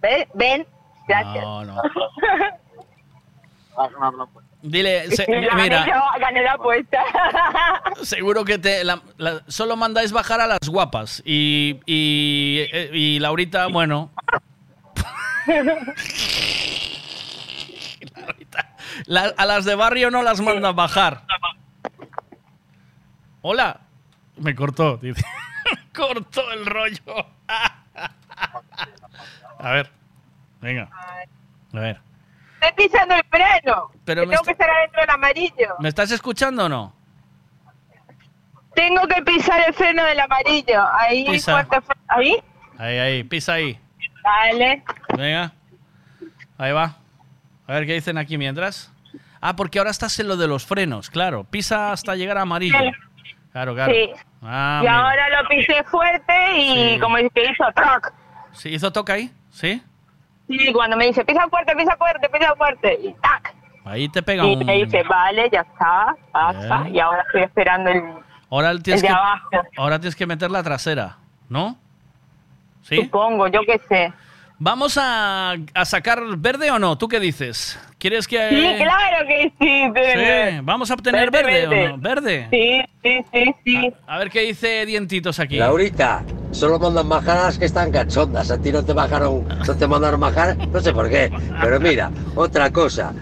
¿Ven? 0.00 0.26
¿Ven? 0.34 0.66
Gracias. 1.06 1.44
No, 1.44 1.64
no. 1.64 1.80
Dile, 4.62 5.10
se- 5.16 5.24
Y 5.28 5.44
la 5.46 5.54
mira, 5.54 5.78
gané 5.80 5.90
yo, 5.92 6.00
gané 6.20 6.42
la 6.42 6.52
apuesta. 6.54 6.98
seguro 8.02 8.44
que 8.44 8.58
te 8.58 8.82
la- 8.84 9.00
la- 9.16 9.42
solo 9.46 9.76
mandáis 9.76 10.10
bajar 10.12 10.40
a 10.40 10.46
las 10.46 10.68
guapas 10.68 11.22
y, 11.24 11.78
y, 11.86 12.66
eh, 12.72 12.90
y 12.92 13.18
Laurita, 13.20 13.68
bueno, 13.68 14.10
la- 19.06 19.32
a 19.36 19.46
las 19.46 19.64
de 19.64 19.74
barrio 19.74 20.10
no 20.10 20.22
las 20.22 20.40
mandan 20.40 20.74
bajar. 20.74 21.22
Hola, 23.42 23.80
me 24.36 24.54
cortó, 24.54 24.96
dice. 24.96 25.24
cortó 25.94 26.50
el 26.52 26.66
rollo. 26.66 27.26
a 29.58 29.70
ver, 29.72 29.90
venga, 30.60 30.90
a 31.72 31.78
ver. 31.80 32.00
Estoy 32.60 32.86
pisando 32.88 33.14
el 33.14 33.22
freno. 33.30 33.90
Pero 34.04 34.22
que 34.22 34.26
me 34.28 34.32
tengo 34.34 34.44
que 34.44 34.52
estar 34.52 34.68
adentro 34.70 35.00
del 35.00 35.10
amarillo. 35.10 35.74
¿Me 35.78 35.88
estás 35.88 36.10
escuchando 36.10 36.64
o 36.66 36.68
no? 36.68 36.92
Tengo 38.74 39.02
que 39.08 39.22
pisar 39.22 39.60
el 39.66 39.74
freno 39.74 40.04
del 40.04 40.20
amarillo. 40.20 40.84
Ahí, 40.92 41.24
Pisa. 41.26 41.66
Ahí. 42.08 42.36
Ahí, 42.78 42.98
ahí, 42.98 43.24
pisa 43.24 43.54
ahí. 43.54 43.78
Vale. 44.22 44.84
Venga. 45.16 45.52
Ahí 46.58 46.72
va. 46.72 46.94
A 47.66 47.72
ver 47.72 47.86
qué 47.86 47.94
dicen 47.94 48.18
aquí 48.18 48.38
mientras. 48.38 48.92
Ah, 49.40 49.56
porque 49.56 49.78
ahora 49.78 49.90
estás 49.90 50.18
en 50.20 50.28
lo 50.28 50.36
de 50.36 50.46
los 50.46 50.64
frenos, 50.64 51.10
claro. 51.10 51.44
Pisa 51.44 51.92
hasta 51.92 52.14
llegar 52.14 52.38
a 52.38 52.42
amarillo. 52.42 52.78
Claro, 53.52 53.74
claro. 53.74 53.92
Sí. 53.92 54.10
Ah, 54.42 54.80
y 54.84 54.86
ahora 54.86 55.42
lo 55.42 55.48
pisé 55.48 55.82
fuerte 55.84 56.56
y 56.56 56.94
Sí. 56.94 57.00
como 57.00 57.16
es 57.18 57.26
que 57.34 57.42
hizo 57.50 57.64
troc. 57.74 58.12
¿Sí 58.52 58.68
hizo 58.70 58.92
toca 58.92 59.14
ahí? 59.14 59.32
¿Sí? 59.50 59.82
Sí, 60.48 60.72
cuando 60.72 60.96
me 60.96 61.06
dice 61.06 61.24
pisa 61.24 61.46
fuerte, 61.48 61.76
pisa 61.76 61.96
fuerte, 61.96 62.28
pisa 62.28 62.54
fuerte. 62.56 62.98
Y 63.02 63.12
tac. 63.14 63.54
Ahí 63.84 64.08
te 64.08 64.22
pega 64.22 64.44
Y 64.46 64.54
un... 64.56 64.64
me 64.66 64.74
dice, 64.84 65.02
vale, 65.04 65.48
ya 65.50 65.60
está, 65.60 66.16
pasa. 66.32 66.78
Bien. 66.82 66.96
Y 66.96 67.00
ahora 67.00 67.22
estoy 67.26 67.42
esperando 67.42 67.90
el, 67.90 68.02
Ahora 68.50 68.70
tienes, 68.78 69.02
el 69.02 69.08
de 69.08 69.08
que... 69.08 69.12
abajo. 69.14 69.48
ahora 69.76 69.98
tienes 69.98 70.16
que 70.16 70.26
meter 70.26 70.50
la 70.50 70.62
trasera, 70.62 71.16
¿no? 71.48 71.76
¿Sí? 72.82 72.96
Supongo, 72.96 73.48
yo 73.48 73.60
qué 73.66 73.78
sé. 73.88 74.12
¿Vamos 74.60 74.98
a, 75.00 75.52
a 75.72 75.84
sacar 75.84 76.20
verde 76.36 76.70
o 76.72 76.80
no? 76.80 76.98
¿Tú 76.98 77.06
qué 77.06 77.20
dices? 77.20 77.78
¿Quieres 77.96 78.26
que...? 78.26 78.48
Sí, 78.50 78.82
claro 78.82 79.26
que 79.28 79.52
sí. 79.60 79.82
Sí, 79.94 80.60
¿Vamos 80.62 80.90
a 80.90 80.94
obtener 80.94 81.30
verde, 81.30 81.66
Verde, 81.66 81.86
o 81.86 81.88
no? 81.90 81.98
¿Verde? 81.98 82.48
Sí, 82.50 82.80
sí, 83.04 83.24
sí, 83.32 83.54
sí. 83.64 83.92
A 84.08 84.18
ver 84.18 84.30
qué 84.30 84.40
dice 84.40 84.84
Dientitos 84.84 85.38
aquí. 85.38 85.58
Laurita, 85.58 86.24
solo 86.50 86.80
mandan 86.80 87.08
las 87.08 87.56
que 87.56 87.66
están 87.66 87.92
cachondas. 87.92 88.50
A 88.50 88.60
ti 88.60 88.72
no 88.72 88.84
te 88.84 88.92
bajaron, 88.92 89.46
no 89.46 89.76
te 89.76 89.86
mandaron 89.86 90.18
bajar, 90.18 90.56
no 90.56 90.80
sé 90.80 90.92
por 90.92 91.08
qué. 91.08 91.30
Pero 91.60 91.78
mira, 91.78 92.10
otra 92.34 92.70
cosa. 92.70 93.12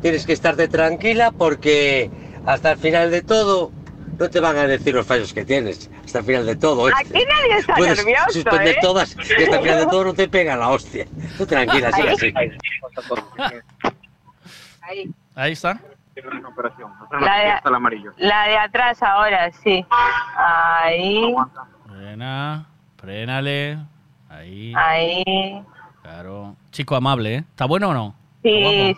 Tienes 0.00 0.24
que 0.24 0.32
estarte 0.32 0.66
tranquila 0.66 1.30
porque 1.30 2.10
hasta 2.46 2.72
el 2.72 2.78
final 2.78 3.10
de 3.10 3.20
todo 3.20 3.70
no 4.18 4.30
te 4.30 4.40
van 4.40 4.56
a 4.56 4.66
decir 4.66 4.94
los 4.94 5.06
fallos 5.06 5.32
que 5.32 5.44
tienes. 5.44 5.90
Hasta 6.04 6.20
el 6.20 6.24
final 6.24 6.46
de 6.46 6.56
todo. 6.56 6.88
¿eh? 6.88 6.92
Aquí 6.96 7.12
nadie 7.12 7.58
está 7.58 7.74
Puedes 7.74 7.98
nervioso, 7.98 8.30
suspender 8.30 8.76
¿eh? 8.76 8.78
todas 8.80 9.16
y 9.16 9.42
hasta 9.42 9.56
el 9.56 9.62
final 9.62 9.78
de 9.80 9.86
todo 9.86 10.04
no 10.04 10.14
te 10.14 10.28
pega 10.28 10.56
la 10.56 10.68
hostia. 10.70 11.06
Tú 11.36 11.46
tranquila, 11.46 11.92
sigue 11.92 12.10
así. 12.10 12.34
Ahí. 14.82 15.14
Ahí 15.34 15.52
está. 15.52 15.80
La 17.20 17.36
de, 17.38 17.60
el 17.64 17.74
amarillo. 17.74 18.12
la 18.16 18.48
de 18.48 18.56
atrás 18.56 19.02
ahora, 19.02 19.50
sí. 19.52 19.84
Ahí, 20.36 21.34
Frena, 21.86 22.66
frénale. 22.96 23.78
Ahí. 24.30 24.72
ahí. 24.74 25.62
Claro. 26.02 26.56
Chico 26.70 26.94
amable, 26.94 27.34
¿eh? 27.34 27.44
¿Está 27.50 27.66
bueno 27.66 27.90
o 27.90 27.94
no? 27.94 28.14
Sí. 28.42 28.96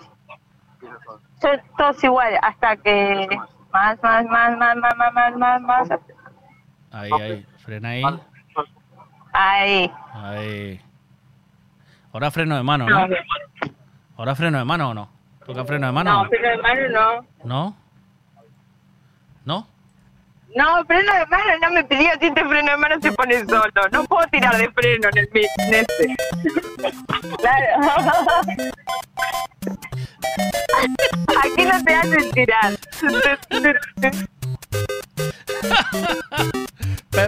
Son 1.41 1.61
todos 1.77 2.05
iguales, 2.05 2.39
hasta 2.43 2.77
que... 2.77 3.29
Más, 3.73 4.03
más, 4.03 4.25
más, 4.27 4.57
más, 4.57 4.77
más, 4.77 4.97
más, 4.97 5.13
más, 5.15 5.37
más, 5.37 5.63
más. 5.63 6.01
Ahí, 6.91 7.11
ahí. 7.21 7.47
Frena 7.59 7.89
ahí. 7.91 8.03
Ahí. 9.33 9.93
Ahí. 10.15 10.81
Ahora 12.13 12.31
freno 12.31 12.57
de 12.57 12.63
mano, 12.63 12.89
¿no? 12.89 13.07
Ahora 14.17 14.35
freno 14.35 14.59
de 14.59 14.65
mano 14.65 14.91
o 14.91 14.95
no? 14.95 15.11
¿Toca 15.45 15.65
freno 15.65 15.87
de 15.87 15.93
mano? 15.93 16.25
No, 16.25 16.29
freno 16.29 16.49
de 16.49 16.59
mano 16.59 16.89
no. 16.89 17.23
¿No? 17.45 17.45
¿No? 17.45 17.77
No, 20.57 20.85
freno 20.87 21.13
de 21.13 21.27
mano 21.27 21.45
no 21.63 21.71
me 21.71 21.85
pidió, 21.85 22.11
si 22.21 22.27
este 22.27 22.45
freno 22.45 22.71
de 22.73 22.77
mano 22.79 22.97
se 23.01 23.13
pone 23.13 23.45
solo. 23.47 23.71
No 23.93 24.05
puedo 24.05 24.27
tirar 24.29 24.57
de 24.57 24.71
freno 24.71 25.09
en, 25.13 25.19
el, 25.19 25.29
en 25.35 25.75
este. 25.75 26.17
Claro. 27.39 27.67
Aquí 31.45 31.65
no 31.65 31.85
te 31.85 31.95
hacen 31.95 32.31
tirar. 32.33 32.77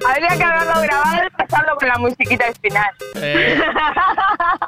Habría 0.07 0.37
que 0.37 0.45
haberlo 0.45 0.81
grabado 0.83 1.27
y 1.27 1.31
pasarlo 1.31 1.75
con 1.77 1.89
la 1.89 1.99
musiquita 1.99 2.47
al 2.47 2.55
final. 2.57 2.91
Eh, 3.17 3.61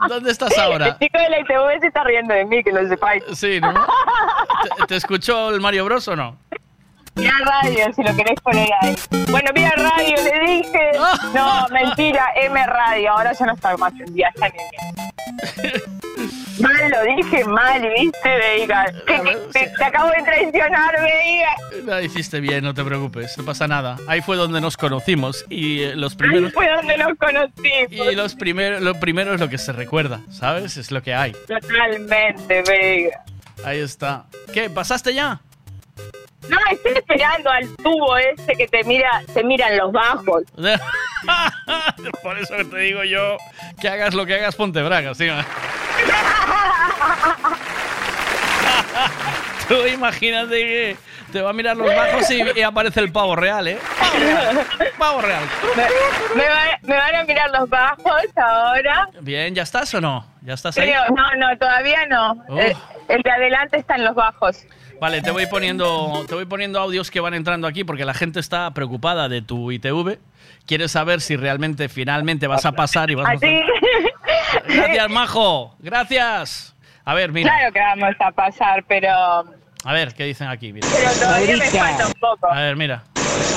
¿Dónde 0.08 0.30
estás 0.30 0.56
ahora? 0.58 0.86
El 0.88 0.98
chico 0.98 1.18
de 1.18 1.28
la 1.30 1.40
ITV 1.40 1.80
se 1.80 1.86
está 1.86 2.04
riendo 2.04 2.34
de 2.34 2.44
mí, 2.44 2.62
que 2.62 2.72
lo 2.72 2.86
sepáis. 2.88 3.22
Sí, 3.34 3.60
¿no? 3.60 3.72
¿Te, 4.78 4.86
te 4.86 4.96
escuchó 4.96 5.50
el 5.50 5.60
Mario 5.60 5.84
Bros 5.84 6.08
o 6.08 6.16
no? 6.16 6.36
Vía 7.14 7.32
radio, 7.44 7.92
si 7.94 8.02
lo 8.02 8.16
queréis 8.16 8.40
poner 8.40 8.68
ahí. 8.80 8.94
Bueno, 9.30 9.50
vía 9.54 9.72
radio, 9.76 10.16
le 10.16 10.52
dije. 10.52 10.90
No, 11.34 11.66
mentira, 11.70 12.26
M 12.36 12.66
radio. 12.66 13.12
Ahora 13.12 13.32
ya 13.32 13.46
no 13.46 13.54
está 13.54 13.76
más 13.76 13.92
en 13.98 14.12
día, 14.14 14.30
está 14.34 14.46
en. 14.48 14.54
Mal 16.60 16.90
lo 16.90 17.16
dije, 17.16 17.44
mal, 17.44 17.82
¿viste? 17.98 18.28
Veiga. 18.28 18.84
Que- 19.06 19.36
Te, 19.52 19.68
te 19.76 19.84
acabo 19.84 20.10
de 20.10 20.22
traicionar, 20.22 20.94
Veiga. 21.00 21.56
La 21.86 22.02
hiciste 22.02 22.40
bien, 22.40 22.62
no 22.64 22.74
te 22.74 22.84
preocupes, 22.84 23.36
no 23.38 23.44
pasa 23.44 23.66
nada. 23.66 23.96
Ahí 24.06 24.20
fue 24.20 24.36
donde 24.36 24.60
nos 24.60 24.76
conocimos 24.76 25.44
y 25.48 25.80
eh, 25.82 25.96
los 25.96 26.12
Ahí 26.12 26.18
primeros... 26.18 26.52
fue 26.52 26.68
donde 26.70 26.96
nos 26.98 27.18
conocimos. 27.18 27.90
Y 28.06 28.14
los 28.14 28.34
primeros, 28.34 28.82
lo 28.82 28.94
primero 29.00 29.34
es 29.34 29.40
lo 29.40 29.48
que 29.48 29.58
se 29.58 29.72
recuerda, 29.72 30.20
¿sabes? 30.30 30.76
Es 30.76 30.90
lo 30.90 31.02
que 31.02 31.14
hay. 31.14 31.32
Totalmente, 31.48 32.62
Veiga. 32.62 33.24
Ahí 33.64 33.80
está. 33.80 34.26
¿Qué? 34.52 34.68
¿Pasaste 34.70 35.14
ya? 35.14 35.40
No, 36.48 36.58
estoy 36.70 36.92
esperando 36.92 37.50
al 37.50 37.68
tubo 37.76 38.16
ese 38.16 38.54
que 38.54 38.66
te 38.68 38.82
mira, 38.84 39.22
te 39.32 39.44
miran 39.44 39.76
los 39.76 39.92
bajos. 39.92 40.42
Por 42.22 42.38
eso 42.38 42.54
te 42.70 42.78
digo 42.78 43.04
yo 43.04 43.36
que 43.80 43.88
hagas 43.88 44.12
lo 44.14 44.26
que 44.26 44.34
hagas, 44.34 44.56
ponte 44.56 44.82
bragas, 44.82 45.16
tío. 45.18 45.34
Tú 49.68 49.86
imagínate 49.86 50.50
que 50.56 50.96
te 51.32 51.40
va 51.40 51.50
a 51.50 51.52
mirar 51.52 51.76
los 51.76 51.86
bajos 51.94 52.30
y, 52.30 52.42
y 52.58 52.62
aparece 52.62 53.00
el 53.00 53.10
pavo 53.12 53.36
real, 53.36 53.68
¿eh? 53.68 53.78
Pavo 53.98 54.18
real. 54.18 54.66
Pavo 54.98 55.20
real. 55.22 55.42
Me, 55.76 55.84
me 56.42 56.48
va- 56.48 56.78
me 56.82 56.96
van 56.96 57.14
a 57.14 57.24
mirar 57.24 57.50
los 57.52 57.68
bajos 57.70 58.22
ahora. 58.36 59.08
Bien, 59.20 59.54
¿ya 59.54 59.62
estás 59.62 59.94
o 59.94 60.00
no? 60.00 60.26
¿Ya 60.42 60.54
estás 60.54 60.76
ahí? 60.76 60.90
Creo, 60.90 61.02
no, 61.16 61.24
no, 61.36 61.56
todavía 61.56 62.04
no. 62.06 62.44
El, 62.58 62.76
el 63.08 63.22
de 63.22 63.30
adelante 63.30 63.78
está 63.78 63.94
en 63.94 64.04
los 64.04 64.14
bajos. 64.14 64.66
Vale, 65.02 65.20
te 65.20 65.32
voy 65.32 65.46
poniendo 65.46 66.24
te 66.28 66.36
voy 66.36 66.44
poniendo 66.44 66.78
audios 66.78 67.10
que 67.10 67.18
van 67.18 67.34
entrando 67.34 67.66
aquí 67.66 67.82
porque 67.82 68.04
la 68.04 68.14
gente 68.14 68.38
está 68.38 68.70
preocupada 68.70 69.28
de 69.28 69.42
tu 69.42 69.72
ITV. 69.72 70.20
Quiere 70.64 70.86
saber 70.86 71.20
si 71.20 71.34
realmente 71.34 71.88
finalmente 71.88 72.46
vas 72.46 72.64
a 72.66 72.70
pasar 72.70 73.10
y 73.10 73.16
vas 73.16 73.26
a 73.26 73.32
Así. 73.32 73.62
Gracias, 74.68 75.10
Majo. 75.10 75.74
Gracias. 75.80 76.76
A 77.04 77.14
ver, 77.14 77.32
mira. 77.32 77.50
Claro 77.52 77.72
que 77.72 77.80
vamos 77.80 78.14
a 78.20 78.30
pasar, 78.30 78.84
pero, 78.86 79.10
A 79.84 79.92
ver, 79.92 80.14
¿qué 80.14 80.22
dicen 80.22 80.46
aquí? 80.46 80.72
Mira. 80.72 80.86
pero 80.94 81.10
todavía 81.14 81.56
me 81.56 81.64
Ahorita. 81.64 81.78
falta 81.84 82.06
un 82.06 82.12
poco. 82.20 82.52
A 82.52 82.60
ver, 82.60 82.76
mira. 82.76 83.02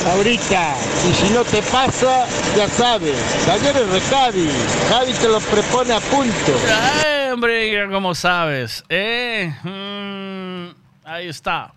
Ahorita, 0.07 0.73
y 1.07 1.13
si 1.13 1.31
no 1.31 1.43
te 1.43 1.61
pasa, 1.61 2.25
ya 2.57 2.67
sabes, 2.69 3.47
ayer 3.47 3.75
es 3.75 3.89
Recavi, 3.91 4.49
Javi 4.89 5.13
te 5.13 5.27
lo 5.27 5.39
prepone 5.41 5.93
a 5.93 5.99
punto. 5.99 6.53
Eh, 7.05 7.29
hombre, 7.31 7.87
¿cómo 7.91 8.15
sabes? 8.15 8.83
Eh, 8.89 9.53
mm, 9.63 10.84
Ahí 11.05 11.29
está. 11.29 11.71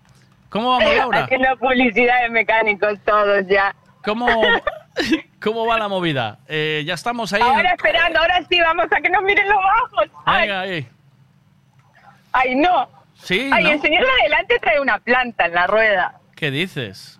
¿Cómo 0.49 0.71
vamos, 0.71 0.95
Laura? 0.97 1.23
Haciendo 1.25 1.55
publicidad 1.57 2.21
de 2.23 2.29
mecánicos 2.29 2.99
todos 3.05 3.45
ya. 3.47 3.75
¿Cómo, 4.03 4.27
cómo 5.41 5.65
va 5.65 5.77
la 5.77 5.87
movida? 5.87 6.39
Eh, 6.47 6.83
ya 6.85 6.95
estamos 6.95 7.31
ahí. 7.33 7.41
en- 7.41 7.47
Ahora 7.47 7.71
esperando, 7.73 8.19
ahora 8.19 8.41
sí, 8.49 8.59
vamos 8.59 8.85
a 8.91 9.01
que 9.01 9.09
nos 9.09 9.21
miren 9.23 9.47
los 9.47 9.57
bajos. 9.57 10.09
Ay, 10.25 10.49
ahí. 10.49 10.87
ay, 12.31 12.55
no. 12.55 12.89
Sí, 13.15 13.49
Ay, 13.53 13.65
¿no? 13.65 13.69
el 13.71 13.81
señor 13.81 14.03
de 14.05 14.11
adelante 14.21 14.59
trae 14.59 14.79
una 14.79 14.97
planta 14.99 15.45
en 15.45 15.53
la 15.53 15.67
rueda. 15.67 16.15
¿Qué 16.35 16.49
dices? 16.51 17.19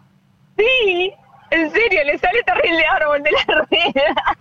Sí, 0.58 1.14
en 1.52 1.72
serio, 1.72 2.04
le 2.06 2.18
sale 2.18 2.42
terrible 2.44 2.86
árbol 2.86 3.22
de 3.22 3.32
la 3.32 3.44
rueda. 3.66 4.38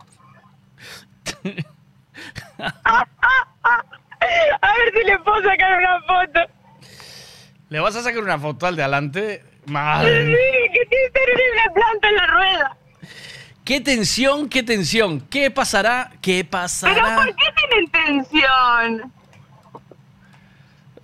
A 4.60 4.72
ver 4.74 4.92
si 4.94 5.04
le 5.04 5.18
puedo 5.18 5.42
sacar 5.42 5.78
una 5.78 6.00
foto. 6.02 6.40
¿Le 7.70 7.80
vas 7.80 7.94
a 7.96 8.02
sacar 8.02 8.22
una 8.22 8.38
foto 8.38 8.66
al 8.66 8.76
de 8.76 8.82
adelante? 8.82 9.42
Madre. 9.66 10.26
Sí, 10.26 10.72
que 10.72 10.86
tiene 10.86 11.10
terrible 11.10 11.60
planta 11.74 12.08
en 12.08 12.14
la 12.16 12.26
rueda. 12.26 12.76
¡Qué 13.64 13.80
tensión, 13.82 14.48
qué 14.48 14.62
tensión! 14.62 15.20
¿Qué 15.28 15.50
pasará? 15.50 16.10
¿Qué 16.22 16.38
Pero 16.42 16.50
pasará? 16.50 17.16
¿por 17.16 17.26
qué 17.36 17.44
tienen 17.68 17.90
tensión? 17.90 19.12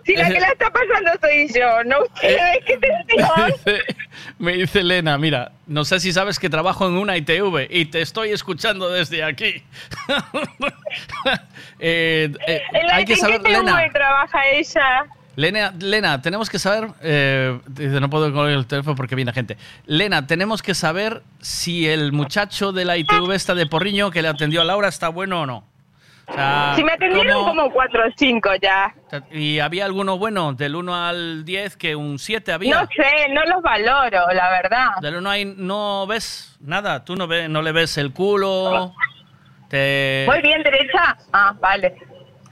Si 0.07 0.15
la 0.17 0.29
que 0.29 0.41
la 0.41 0.49
está 0.49 0.71
pasando 0.71 1.11
soy 1.21 1.49
yo, 1.55 1.85
no 1.85 2.03
ustedes, 2.03 2.65
qué 2.67 2.77
tensión. 2.79 3.31
Me 3.65 3.73
dice, 3.73 3.85
me 4.39 4.53
dice 4.53 4.81
Elena, 4.81 5.17
mira, 5.19 5.53
no 5.67 5.85
sé 5.85 5.99
si 6.01 6.13
sabes 6.13 6.39
que 6.39 6.51
trabajo 6.51 6.87
en 6.87 6.95
una 6.99 7.17
ITV 7.17 7.69
y 7.71 7.87
te 7.87 8.03
estoy 8.03 8.31
escuchando 8.31 8.91
desde 8.91 9.23
aquí. 9.25 9.63
Eh, 11.81 12.31
eh, 12.47 12.63
En 12.73 12.87
la 12.87 12.97
hay 12.97 13.05
que 13.05 13.15
¿en 13.15 13.19
saber, 13.19 13.43
qué 13.43 13.51
Lena, 13.51 13.77
TV 13.77 13.91
trabaja 13.91 14.39
ella? 14.53 15.05
Lena, 15.37 15.73
Lena, 15.81 16.23
tenemos 16.23 16.49
que 16.49 16.59
saber, 16.59 16.89
eh, 17.03 17.59
dice, 17.67 18.01
no 18.01 18.09
puedo 18.11 18.33
colgar 18.33 18.53
el 18.53 18.67
teléfono 18.67 18.95
porque 18.97 19.15
viene 19.15 19.33
gente. 19.33 19.57
Lena, 19.87 20.27
tenemos 20.27 20.63
que 20.63 20.75
saber 20.75 21.23
si 21.41 21.89
el 21.89 22.13
muchacho 22.13 22.73
de 22.73 22.85
la 22.85 22.97
ITV 22.97 23.33
está 23.33 23.55
de 23.55 23.67
Porriño 23.67 24.11
que 24.11 24.23
le 24.23 24.29
atendió 24.29 24.61
a 24.61 24.65
Laura 24.65 24.89
está 24.89 25.09
bueno 25.09 25.43
o 25.43 25.47
no. 25.47 25.65
O 26.27 26.33
sea, 26.33 26.73
Si 26.75 26.83
me 26.83 26.93
atendieron 26.93 27.35
¿cómo- 27.45 27.63
como 27.65 27.71
4 27.71 28.03
o 28.07 28.11
5 28.17 28.51
ya. 28.63 28.95
¿Y 29.31 29.59
había 29.59 29.85
alguno 29.85 30.17
bueno? 30.17 30.55
Del 30.55 30.75
1 30.75 30.95
al 30.95 31.45
10, 31.45 31.77
que 31.77 31.95
un 31.97 32.19
7 32.19 32.51
había. 32.53 32.81
No 32.81 32.87
sé, 32.97 33.29
no 33.31 33.43
los 33.45 33.63
valoro, 33.63 34.27
la 34.33 34.49
verdad. 34.51 34.87
Del 35.03 35.17
1 35.17 35.29
hay, 35.31 35.45
no 35.45 36.07
ves 36.07 36.57
nada, 36.61 37.05
tú 37.05 37.15
no, 37.17 37.27
ve, 37.27 37.47
no 37.51 37.61
le 37.61 37.73
ves 37.73 37.99
el 37.99 38.13
culo. 38.15 38.95
Te... 39.69 40.25
Voy 40.27 40.41
bien 40.41 40.63
derecha. 40.63 41.17
Ah, 41.33 41.55
vale. 41.61 41.95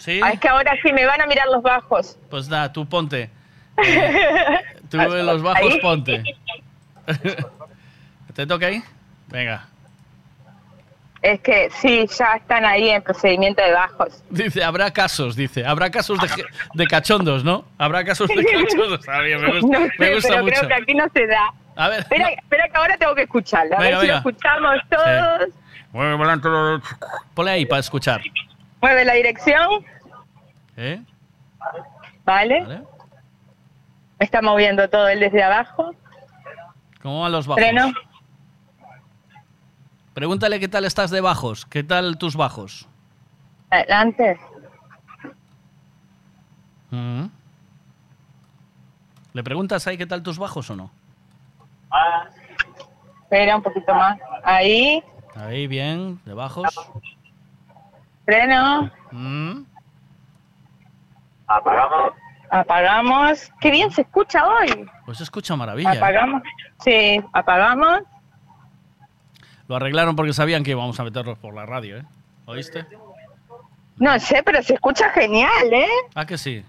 Sí, 0.02 0.20
Ah, 0.20 0.30
es 0.32 0.40
que 0.40 0.48
ahora 0.48 0.72
sí 0.82 0.92
me 0.92 1.06
van 1.06 1.20
a 1.20 1.26
mirar 1.26 1.46
los 1.46 1.62
bajos. 1.62 2.18
pues 2.28 2.48
nada, 2.48 2.72
tú 2.72 2.84
ponte. 2.88 3.30
Eh, 3.76 4.56
tú 4.90 5.00
en 5.00 5.26
los 5.26 5.40
bajos 5.42 5.72
Ahí. 5.74 5.80
ponte. 5.80 6.24
¿Te 8.34 8.46
toca 8.46 8.66
ahí? 8.66 8.82
Venga. 9.28 9.66
Es 11.20 11.38
que 11.40 11.70
sí, 11.80 12.04
ya 12.18 12.32
están 12.34 12.64
ahí 12.64 12.88
en 12.90 13.00
procedimiento 13.00 13.62
de 13.62 13.70
bajos. 13.72 14.24
Dice, 14.28 14.64
habrá 14.64 14.90
casos, 14.90 15.36
dice, 15.36 15.64
habrá 15.64 15.88
casos 15.90 16.18
de, 16.18 16.28
de 16.74 16.86
cachondos, 16.88 17.44
¿no? 17.44 17.64
Habrá 17.78 18.02
casos 18.04 18.26
de 18.28 18.44
cachondos. 18.44 18.98
Está 19.00 19.20
bien, 19.20 19.40
me 19.40 19.60
gusta, 19.60 19.78
No 19.78 19.86
sé, 19.86 19.92
me 19.98 20.14
gusta 20.14 20.28
pero 20.30 20.42
mucho. 20.42 20.56
creo 20.56 20.68
que 20.68 20.74
aquí 20.82 20.94
no 20.94 21.04
se 21.14 21.26
da. 21.28 21.52
A 21.76 21.88
ver, 21.88 22.00
Espera, 22.00 22.28
espera 22.30 22.68
que 22.68 22.76
ahora 22.76 22.96
tengo 22.98 23.14
que 23.14 23.22
escucharlo. 23.22 23.76
A 23.76 23.80
Venga, 23.80 23.98
ver 23.98 24.00
si 24.00 24.06
venga. 24.08 24.20
lo 24.24 24.28
escuchamos 24.30 24.74
todos. 24.90 26.18
Volante, 26.18 26.48
Ponle 27.34 27.50
ahí 27.52 27.66
para 27.66 27.80
escuchar. 27.80 28.20
Mueve 28.82 29.04
la 29.04 29.14
dirección. 29.14 29.84
¿Eh? 30.76 31.00
Vale. 32.24 32.62
Vale. 32.62 32.82
Está 34.18 34.42
moviendo 34.42 34.88
todo 34.88 35.08
él 35.08 35.20
desde 35.20 35.42
abajo. 35.42 35.94
¿Cómo 37.00 37.22
van 37.22 37.32
los 37.32 37.46
bajos? 37.46 37.62
Freno. 37.62 37.92
Pregúntale 40.14 40.60
qué 40.60 40.68
tal 40.68 40.84
estás 40.84 41.10
de 41.10 41.20
bajos. 41.20 41.64
¿Qué 41.66 41.82
tal 41.82 42.18
tus 42.18 42.36
bajos? 42.36 42.88
Adelante. 43.70 44.38
Mm. 46.90 47.26
¿Le 49.32 49.42
preguntas 49.42 49.86
ahí 49.86 49.96
qué 49.96 50.06
tal 50.06 50.22
tus 50.22 50.38
bajos 50.38 50.68
o 50.70 50.76
no? 50.76 50.90
Espera 53.22 53.56
un 53.56 53.62
poquito 53.62 53.94
más. 53.94 54.18
Ahí. 54.44 55.02
Ahí, 55.34 55.66
bien, 55.66 56.20
de 56.24 56.34
bajos. 56.34 56.68
Freno. 58.24 58.90
Mm. 59.10 59.62
Apagamos. 61.46 62.12
Apagamos. 62.50 63.50
Qué 63.60 63.70
bien 63.70 63.90
se 63.90 64.02
escucha 64.02 64.46
hoy. 64.46 64.88
Pues 65.04 65.18
se 65.18 65.24
escucha 65.24 65.56
maravilla. 65.56 65.94
¿eh? 65.94 65.96
Apagamos. 65.98 66.42
Sí, 66.84 67.20
apagamos. 67.32 68.00
Lo 69.68 69.76
arreglaron 69.76 70.16
porque 70.16 70.32
sabían 70.32 70.64
que 70.64 70.72
íbamos 70.72 70.98
a 71.00 71.04
meterlos 71.04 71.38
por 71.38 71.54
la 71.54 71.64
radio, 71.66 71.98
¿eh? 71.98 72.04
¿Oíste? 72.46 72.86
No 73.96 74.18
sé, 74.18 74.42
pero 74.42 74.62
se 74.62 74.74
escucha 74.74 75.08
genial, 75.10 75.72
¿eh? 75.72 75.86
Ah, 76.14 76.26
que 76.26 76.36
sí. 76.36 76.64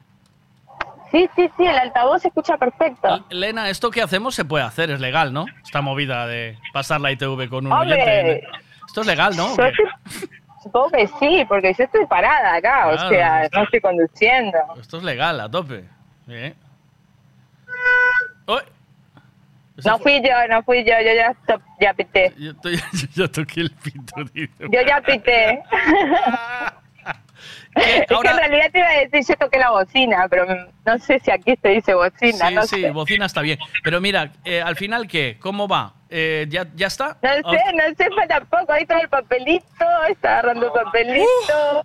Sí, 1.12 1.30
sí, 1.36 1.50
sí, 1.58 1.66
el 1.66 1.78
altavoz 1.78 2.22
se 2.22 2.30
escucha 2.30 2.58
perfecto. 2.58 3.26
Elena, 3.30 3.70
esto 3.70 3.92
que 3.92 4.02
hacemos 4.02 4.34
se 4.36 4.46
puede 4.46 4.64
hacer, 4.64 4.90
es 4.90 5.00
legal, 5.00 5.32
¿no? 5.34 5.46
Esta 5.64 5.82
movida 5.82 6.26
de 6.28 6.58
pasar 6.74 7.02
la 7.02 7.12
ITV 7.12 7.50
con 7.50 7.66
un 7.68 7.72
Hombre. 7.72 7.94
oyente. 8.02 8.48
Esto 8.88 9.02
es 9.02 9.08
legal, 9.08 9.36
¿no? 9.36 9.56
Yo 9.56 9.64
sí- 10.10 10.28
supongo 10.64 10.90
que 10.92 11.08
sí, 11.20 11.46
porque 11.48 11.74
yo 11.78 11.84
estoy 11.84 12.06
parada 12.08 12.56
acá, 12.56 12.84
Claro, 12.84 12.96
o 12.96 13.10
sea, 13.10 13.44
está- 13.44 13.58
no 13.60 13.64
estoy 13.66 13.82
conduciendo. 13.82 14.58
Esto 14.80 14.98
es 14.98 15.04
legal, 15.04 15.40
a 15.40 15.50
tope. 15.50 15.84
Bien. 16.26 16.56
No 19.86 19.98
fui 19.98 20.22
yo, 20.22 20.48
no 20.50 20.62
fui 20.64 20.84
yo, 20.84 20.94
yo 21.00 21.14
ya, 21.16 21.34
to- 21.48 21.62
ya 21.82 21.94
pité. 21.94 22.32
yo, 22.38 22.52
yo 22.64 23.08
ya 23.16 23.28
toqué 23.28 23.62
el 23.62 23.72
pito, 23.72 24.24
dice. 24.34 24.54
Yo 24.60 24.82
ya 24.86 25.02
pité. 25.02 25.64
Es 27.76 28.06
que 28.08 28.14
en 28.30 28.38
realidad 28.38 28.66
te 28.72 28.80
iba 28.80 28.88
a 28.88 29.00
decir, 29.00 29.26
yo 29.28 29.36
toqué 29.46 29.60
la 29.60 29.72
bocina, 29.72 30.28
pero 30.30 30.46
no 30.86 30.98
sé 31.00 31.20
si 31.24 31.32
aquí 31.32 31.56
se 31.62 31.70
dice 31.70 31.94
bocina, 31.96 32.50
Sí, 32.50 32.54
no 32.56 32.62
sí, 32.64 32.82
sé. 32.82 32.92
bocina 32.92 33.26
está 33.26 33.42
bien. 33.42 33.58
Pero 33.84 34.00
mira, 34.00 34.32
eh, 34.46 34.62
al 34.62 34.76
final, 34.76 35.08
¿qué? 35.08 35.38
¿Cómo 35.40 35.68
va? 35.68 35.94
Eh, 36.10 36.46
¿ya, 36.50 36.68
¿Ya 36.76 36.88
está? 36.88 37.18
No 37.24 37.30
Oh, 37.44 37.52
sé, 37.52 37.60
no 37.74 37.84
sé, 37.98 38.08
falta 38.16 38.42
poco. 38.42 38.72
Ahí 38.74 38.84
está 38.84 39.00
el 39.00 39.10
papelito, 39.10 39.66
está 40.10 40.34
agarrando 40.40 40.72
papelito. 40.72 41.84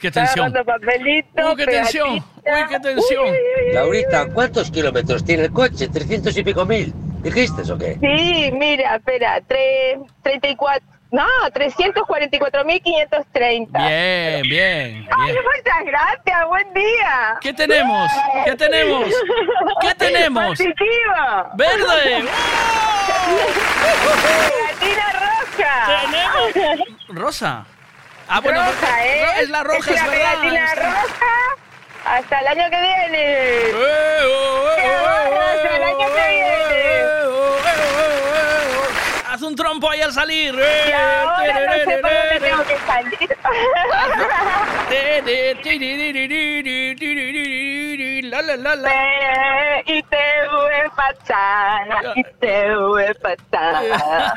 ¡Qué 0.00 0.08
está 0.08 0.20
tensión! 0.22 0.46
agarrando 0.46 0.64
papelito. 0.64 1.52
¡Uh, 1.52 1.56
qué 1.56 1.66
tensión! 1.66 2.08
¡Uy, 2.14 2.66
qué 2.70 2.80
tensión! 2.80 3.34
Laurita, 3.74 4.26
¿cuántos 4.32 4.70
kilómetros 4.70 5.22
tiene 5.24 5.44
el 5.44 5.52
coche? 5.52 5.88
¿300 5.90 6.34
y 6.38 6.42
pico 6.44 6.64
mil? 6.64 6.94
¿Dijiste 7.22 7.70
o 7.70 7.76
qué? 7.76 7.98
Sí, 8.00 8.50
mira, 8.52 8.96
espera, 8.96 9.40
tre- 9.42 10.00
34. 10.22 10.86
No, 11.12 11.24
344.530. 11.52 13.86
Bien, 13.86 14.42
bien, 14.42 15.08
Ay, 15.16 15.30
bien. 15.32 15.44
muchas 15.44 15.84
gracias, 15.84 16.46
buen 16.48 16.74
día. 16.74 17.36
¿Qué 17.40 17.52
tenemos? 17.52 18.10
¿Qué 18.44 18.56
tenemos? 18.56 19.04
¿Qué 19.80 19.94
tenemos? 19.98 20.48
Positivo. 20.48 21.46
¡Verde! 21.54 22.24
Pegatina 24.26 25.06
roja. 25.12 26.02
Tenemos. 26.02 26.50
¿Rosa? 27.08 27.64
Ah, 28.28 28.40
bueno, 28.40 28.60
roja, 28.64 29.06
¿eh? 29.06 29.24
es 29.42 29.48
la 29.50 29.62
roja, 29.62 29.92
es, 29.92 30.02
la 30.02 30.08
verdad. 30.08 30.74
roja 30.74 31.54
hasta 32.04 32.40
el 32.40 32.46
año 32.48 32.64
que 32.70 32.80
viene. 32.80 33.22
Eh, 33.22 33.72
¡Qué 34.76 34.88
barro, 34.88 35.40
hasta 35.40 35.76
el 35.76 35.82
año 35.84 35.98
que 35.98 36.28
viene! 36.28 36.56
Un 39.46 39.54
trompo 39.54 39.88
ahí 39.90 40.00
al 40.00 40.12
salir. 40.12 40.54
Y 40.54 40.92
ahora 40.92 41.60
no 41.66 41.72
sé 41.84 41.98
por 41.98 42.10
dónde 42.10 42.40
tengo 42.40 42.64
que 42.64 42.76
salir. 42.86 43.36
La, 48.30 48.42
la, 48.42 48.56
la, 48.56 48.74
la. 48.74 48.90
Eh, 48.92 49.84
Y 49.86 50.02
te 50.02 50.16
voy 50.50 50.90
pasar, 50.96 51.86
y 52.16 52.22
te 52.40 52.74
voy 52.76 53.04
pasar. 53.22 54.34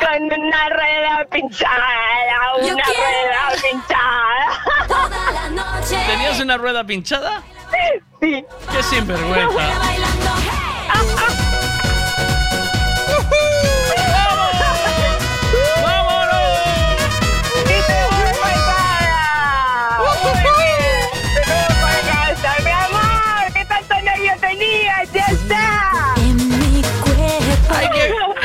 Con 0.00 0.22
una 0.24 0.68
rueda 0.70 1.26
pinchada, 1.30 1.86
una 2.58 2.84
rueda 2.84 3.52
pinchada. 3.70 4.88
Toda 4.88 5.32
la 5.32 5.50
noche. 5.50 5.96
¿Tenías 6.06 6.40
una 6.40 6.56
rueda 6.56 6.84
pinchada? 6.84 7.42
Sí. 8.20 8.44
¡Qué 8.72 8.82
sinvergüenza! 8.82 9.62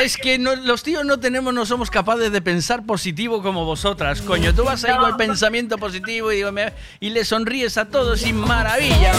es 0.01 0.17
que 0.17 0.37
los 0.37 0.83
tíos 0.83 1.05
no 1.05 1.19
tenemos, 1.19 1.53
no 1.53 1.65
somos 1.65 1.89
capaces 1.89 2.31
de 2.31 2.41
pensar 2.41 2.85
positivo 2.85 3.41
como 3.41 3.65
vosotras, 3.65 4.21
coño. 4.21 4.53
Tú 4.53 4.63
vas 4.63 4.83
ahí 4.83 4.95
con 4.97 5.09
el 5.09 5.15
pensamiento 5.15 5.77
positivo 5.77 6.31
y, 6.31 6.37
digo, 6.37 6.51
me, 6.51 6.73
y 6.99 7.09
le 7.09 7.25
sonríes 7.25 7.77
a 7.77 7.85
todos 7.85 8.25
y 8.25 8.33
maravilla. 8.33 9.11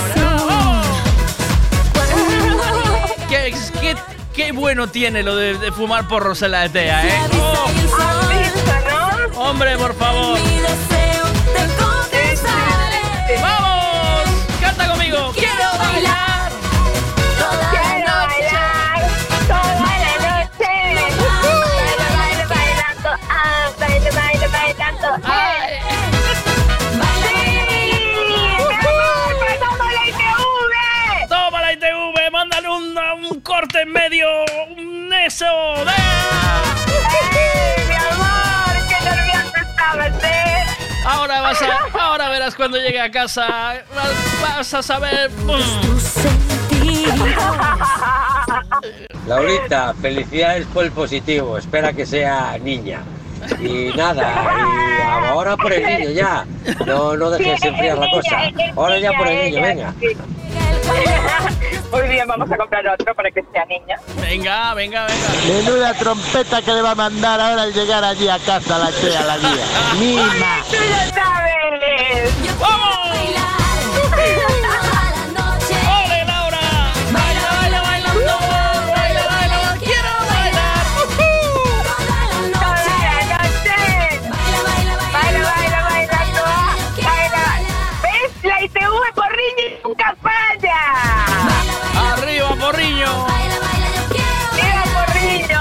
¿Qué, 4.35 4.53
bueno 4.53 4.89
tiene 4.89 5.23
lo 5.23 5.37
de, 5.37 5.73
fumar 5.73 6.09
porros 6.09 6.43
en 6.43 6.53
la 6.53 6.65
ETEA, 6.65 7.07
¿eh? 7.07 7.21
Oh. 7.39 9.49
Hombre, 9.49 9.77
por 9.77 9.95
favor. 9.95 10.39
¡Un 35.43 35.89
eso! 35.89 35.97
¡Sí, 37.33 37.87
mi 37.89 37.95
amor! 37.95 38.75
¡Qué 38.89 39.05
nerviosa 39.05 39.61
estabas, 39.63 40.25
eh! 40.25 40.65
Ahora 41.07 41.41
vas 41.41 41.63
a, 41.63 41.99
ahora 41.99 42.29
verás 42.29 42.55
cuando 42.55 42.77
llegue 42.77 43.01
a 43.01 43.11
casa. 43.11 43.83
Vas, 43.95 44.13
vas 44.43 44.75
a 44.75 44.83
saber. 44.83 45.31
Laurita, 49.27 49.95
felicidades 49.95 50.67
por 50.67 50.85
el 50.85 50.93
positivo. 50.93 51.57
Espera 51.57 51.95
que 51.95 52.05
sea 52.05 52.59
niña. 52.59 53.01
Y 53.61 53.93
nada, 53.97 54.33
y 55.23 55.27
ahora 55.29 55.57
por 55.57 55.73
el 55.73 55.85
niño 55.85 56.11
ya. 56.11 56.47
No, 56.87 57.17
no 57.17 57.31
dejes 57.31 57.63
enfriar 57.63 57.99
la 57.99 58.11
cosa. 58.11 58.51
Ahora 58.77 58.99
ya 58.99 59.13
por 59.13 59.27
el 59.29 59.51
niño, 59.51 59.63
venga. 59.63 59.95
Muy 61.93 62.09
bien, 62.09 62.27
vamos 62.27 62.51
a 62.51 62.57
comprar 62.57 62.87
otro 62.89 63.15
para 63.15 63.31
que 63.31 63.45
sea 63.53 63.65
niña. 63.67 63.97
Venga, 64.21 64.75
venga, 64.75 65.07
venga. 65.07 65.29
Menuda 65.49 65.95
trompeta 65.95 66.63
que 66.63 66.73
le 66.73 66.83
va 66.83 66.93
a 66.93 66.95
mandar 66.95 67.41
ahora 67.41 67.63
al 67.63 67.73
llegar 67.73 68.05
allí 68.05 68.29
a 68.29 68.39
casa 68.39 68.79
la 68.79 68.91
tía, 68.91 69.23
la 69.23 69.39
guía. 69.39 69.65
Mima. 69.99 70.63
¡Tú 70.71 70.77
lo 70.77 70.97
sabes! 71.15 71.51
¡Ole, 72.61 73.31
falla. 90.81 92.13
¡Arriba, 92.13 92.57
Porriño! 92.57 93.27
¡Viva 94.55 94.85
Porriño! 94.95 95.61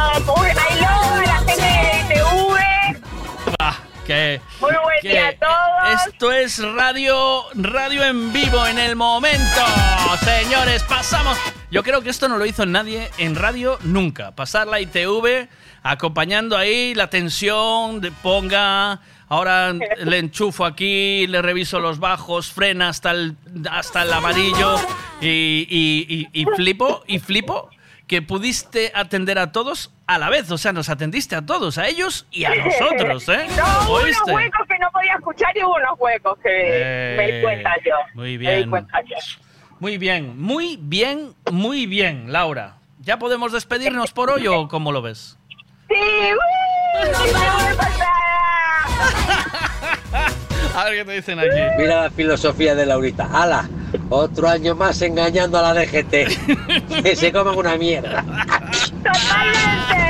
Bailó 0.56 1.22
la 1.26 1.38
gente 1.46 1.62
de 1.62 2.16
ITV. 2.16 3.02
Ah, 3.60 3.78
que, 4.06 4.42
Muy 4.60 4.72
buen 4.72 5.00
que 5.02 5.10
día 5.10 5.28
a 5.30 5.36
todos. 5.38 6.06
Esto 6.08 6.32
es 6.32 6.64
radio, 6.64 7.44
radio 7.56 8.04
en 8.04 8.32
vivo 8.32 8.66
en 8.68 8.78
el 8.78 8.96
momento. 8.96 9.62
Señores, 10.24 10.84
pasamos. 10.84 11.38
Yo 11.72 11.84
creo 11.84 12.02
que 12.02 12.10
esto 12.10 12.28
no 12.28 12.38
lo 12.38 12.46
hizo 12.46 12.66
nadie 12.66 13.10
en 13.18 13.36
radio 13.36 13.78
nunca. 13.84 14.32
Pasar 14.32 14.68
la 14.68 14.80
ITV 14.82 15.48
acompañando 15.84 16.58
ahí 16.58 16.94
la 16.96 17.10
tensión 17.10 18.02
de 18.02 18.12
ponga. 18.12 19.02
Ahora 19.30 19.74
le 19.74 20.18
enchufo 20.18 20.66
aquí, 20.66 21.28
le 21.28 21.42
reviso 21.42 21.80
los 21.80 22.00
bajos, 22.00 22.52
frena 22.52 22.90
hasta 22.90 23.12
el, 23.12 23.36
hasta 23.70 24.02
el 24.02 24.12
amarillo 24.12 24.76
y, 25.22 25.68
y- 25.70 26.28
y- 26.34 26.42
y 26.42 26.46
flipo, 26.56 27.04
y 27.08 27.20
flipo 27.20 27.70
que 28.08 28.24
pudiste 28.24 28.92
atender 28.96 29.38
a 29.38 29.52
todos 29.52 29.92
a 30.08 30.18
la 30.18 30.30
vez. 30.32 30.50
O 30.50 30.58
sea, 30.58 30.74
nos 30.74 30.90
atendiste 30.90 31.36
a 31.36 31.46
todos, 31.46 31.78
a 31.78 31.88
ellos 31.88 32.26
y 32.32 32.46
a 32.46 32.56
nosotros, 32.56 33.30
¿eh? 33.30 33.46
No, 33.56 33.94
unos 33.94 34.18
huecos 34.26 34.68
que 34.68 34.80
no 34.80 34.90
podía 34.92 35.14
escuchar 35.14 35.56
y 35.56 35.60
unos 35.62 36.00
huecos 36.00 36.40
que 36.42 36.50
Eh, 36.50 37.16
me 37.18 37.32
di 37.32 37.42
cuenta 37.44 37.70
yo. 37.86 37.96
Muy 38.16 38.24
Me 38.26 38.30
di 38.32 38.38
bien. 38.58 38.70
cuenta 38.72 39.00
yo. 39.04 39.16
Muy 39.80 39.98
bien, 40.00 40.42
muy 40.42 40.80
bien, 40.82 41.36
muy 41.52 41.86
bien, 41.86 42.32
Laura. 42.34 42.78
¿Ya 43.02 43.20
podemos 43.20 43.52
despedirnos 43.52 44.12
por 44.12 44.32
hoy 44.32 44.48
o 44.48 44.68
cómo 44.68 44.92
lo 44.92 45.04
ves? 45.04 45.38
¡Sí! 45.88 45.94
¡Uy! 45.96 47.10
¡ITV 47.10 47.78
pasada! 47.78 48.10
A 48.10 48.59
ver 50.86 50.98
qué 50.98 51.06
te 51.06 51.12
dicen 51.14 51.40
aquí. 51.40 51.60
Mira 51.78 52.04
la 52.04 52.10
filosofía 52.10 52.76
de 52.76 52.86
Laurita. 52.86 53.30
¡Hala! 53.32 53.70
Otro 54.10 54.50
año 54.50 54.76
más 54.76 55.02
engañando 55.02 55.58
a 55.58 55.74
la 55.74 55.82
DGT. 55.82 56.12
que 57.04 57.16
se 57.16 57.32
coman 57.32 57.58
una 57.58 57.78
mierda. 57.78 58.24
¡Totalmente! 59.04 60.10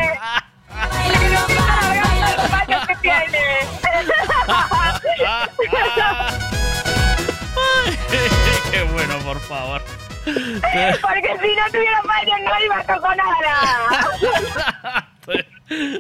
Qué 8.71 8.83
bueno, 8.83 9.17
por 9.19 9.39
favor. 9.41 9.81
Porque 10.25 11.37
si 11.41 11.55
no 11.55 11.65
tuviera 11.71 12.01
paños 12.03 12.39
no 12.43 12.65
iba 12.65 12.77
a 12.79 12.83
tocar 12.83 13.17
nada. 13.17 15.07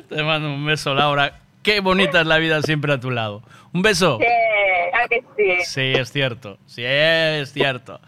Te 0.09 0.23
mando 0.23 0.53
un 0.53 0.65
beso, 0.65 0.93
Laura. 0.93 1.48
Qué 1.69 1.79
bonita 1.81 2.21
es 2.21 2.25
la 2.27 2.37
vida 2.39 2.61
siempre 2.63 2.91
a 2.93 2.99
tu 2.99 3.11
lado. 3.11 3.43
Un 3.73 3.81
beso. 3.83 4.17
Sí, 4.19 4.25
¿a 4.25 5.07
que 5.07 5.23
sí? 5.37 5.65
Sí, 5.65 5.93
es 5.99 6.11
cierto. 6.11 6.57
Sí, 6.65 6.83
es 6.83 7.51
cierto. 7.53 7.99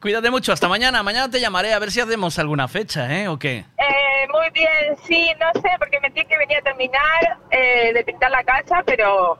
Cuídate 0.00 0.30
mucho. 0.30 0.52
Hasta 0.52 0.68
mañana. 0.68 1.02
Mañana 1.02 1.30
te 1.30 1.38
llamaré 1.40 1.74
a 1.74 1.78
ver 1.78 1.90
si 1.90 2.00
hacemos 2.00 2.38
alguna 2.38 2.66
fecha, 2.66 3.14
¿eh? 3.14 3.28
¿O 3.28 3.38
qué? 3.38 3.58
Eh, 3.78 4.26
muy 4.32 4.48
bien, 4.54 4.96
sí, 5.06 5.30
no 5.38 5.60
sé, 5.60 5.68
porque 5.78 6.00
me 6.00 6.10
tiene 6.10 6.28
que 6.28 6.38
venir 6.38 6.56
a 6.58 6.62
terminar 6.62 7.38
eh, 7.50 7.92
de 7.92 8.04
pintar 8.04 8.30
la 8.30 8.42
casa, 8.42 8.82
pero 8.86 9.38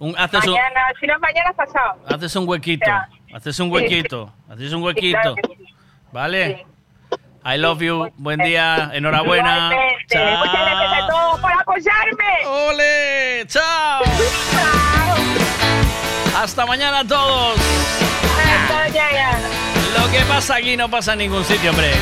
Un- 0.00 0.14
haces, 0.18 0.44
un, 0.46 0.52
mañana, 0.54 0.80
si 0.98 1.06
no 1.06 1.14
es 1.14 1.20
mañana 1.20 1.52
pasado. 1.52 1.94
haces 2.08 2.34
un 2.36 2.48
huequito. 2.48 2.90
Haces 3.32 3.60
un 3.60 3.70
huequito. 3.70 4.32
Haces 4.48 4.72
un 4.72 4.82
huequito. 4.82 5.18
claro 5.20 5.36
¿Vale? 6.12 6.66
I 7.44 7.56
love 7.56 7.80
you. 7.82 8.10
Buen 8.18 8.38
día. 8.40 8.90
Enhorabuena. 8.92 9.70
Igualmente. 9.72 10.36
Muchas 10.36 10.52
gracias 10.52 10.92
a 10.92 11.06
todos 11.08 11.40
por 11.40 11.52
apoyarme. 11.52 12.46
¡Ole! 12.46 13.46
¡Chao! 13.46 14.02
Hasta 16.36 16.66
mañana 16.66 17.00
a 17.00 17.04
todos. 17.04 17.58
Lo 19.98 20.10
que 20.10 20.20
pasa 20.26 20.56
aquí 20.56 20.76
no 20.76 20.90
pasa 20.90 21.12
en 21.12 21.18
ningún 21.20 21.44
sitio, 21.44 21.70
hombre. 21.70 21.90
Eh, 21.90 21.96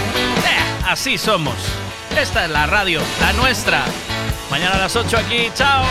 así 0.86 1.16
somos. 1.18 1.54
Esta 2.16 2.44
es 2.44 2.50
la 2.50 2.66
radio, 2.66 3.00
la 3.20 3.32
nuestra. 3.34 3.84
Mañana 4.50 4.74
a 4.76 4.78
las 4.78 4.96
8 4.96 5.18
aquí. 5.18 5.50
¡Chao! 5.54 5.84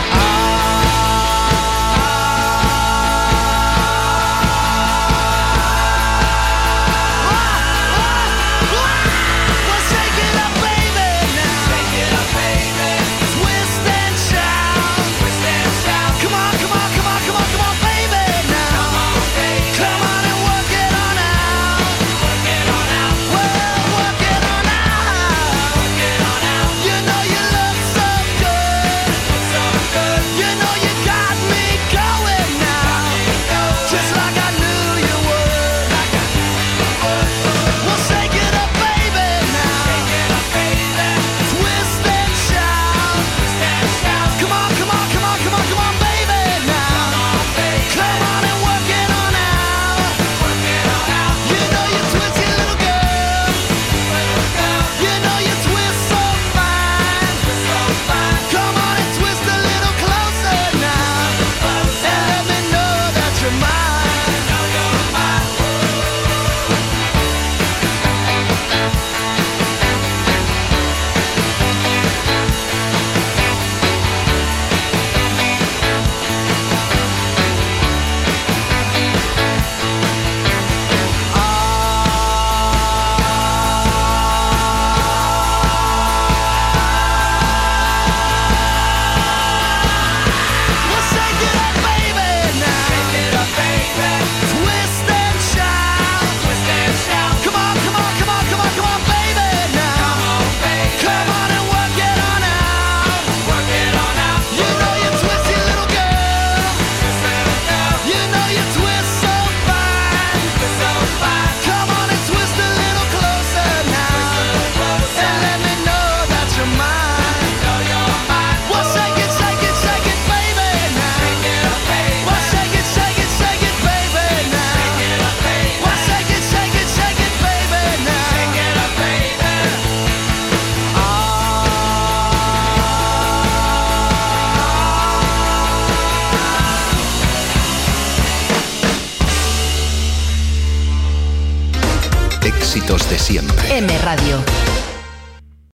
M 143.30 143.86
Radio. 144.04 144.67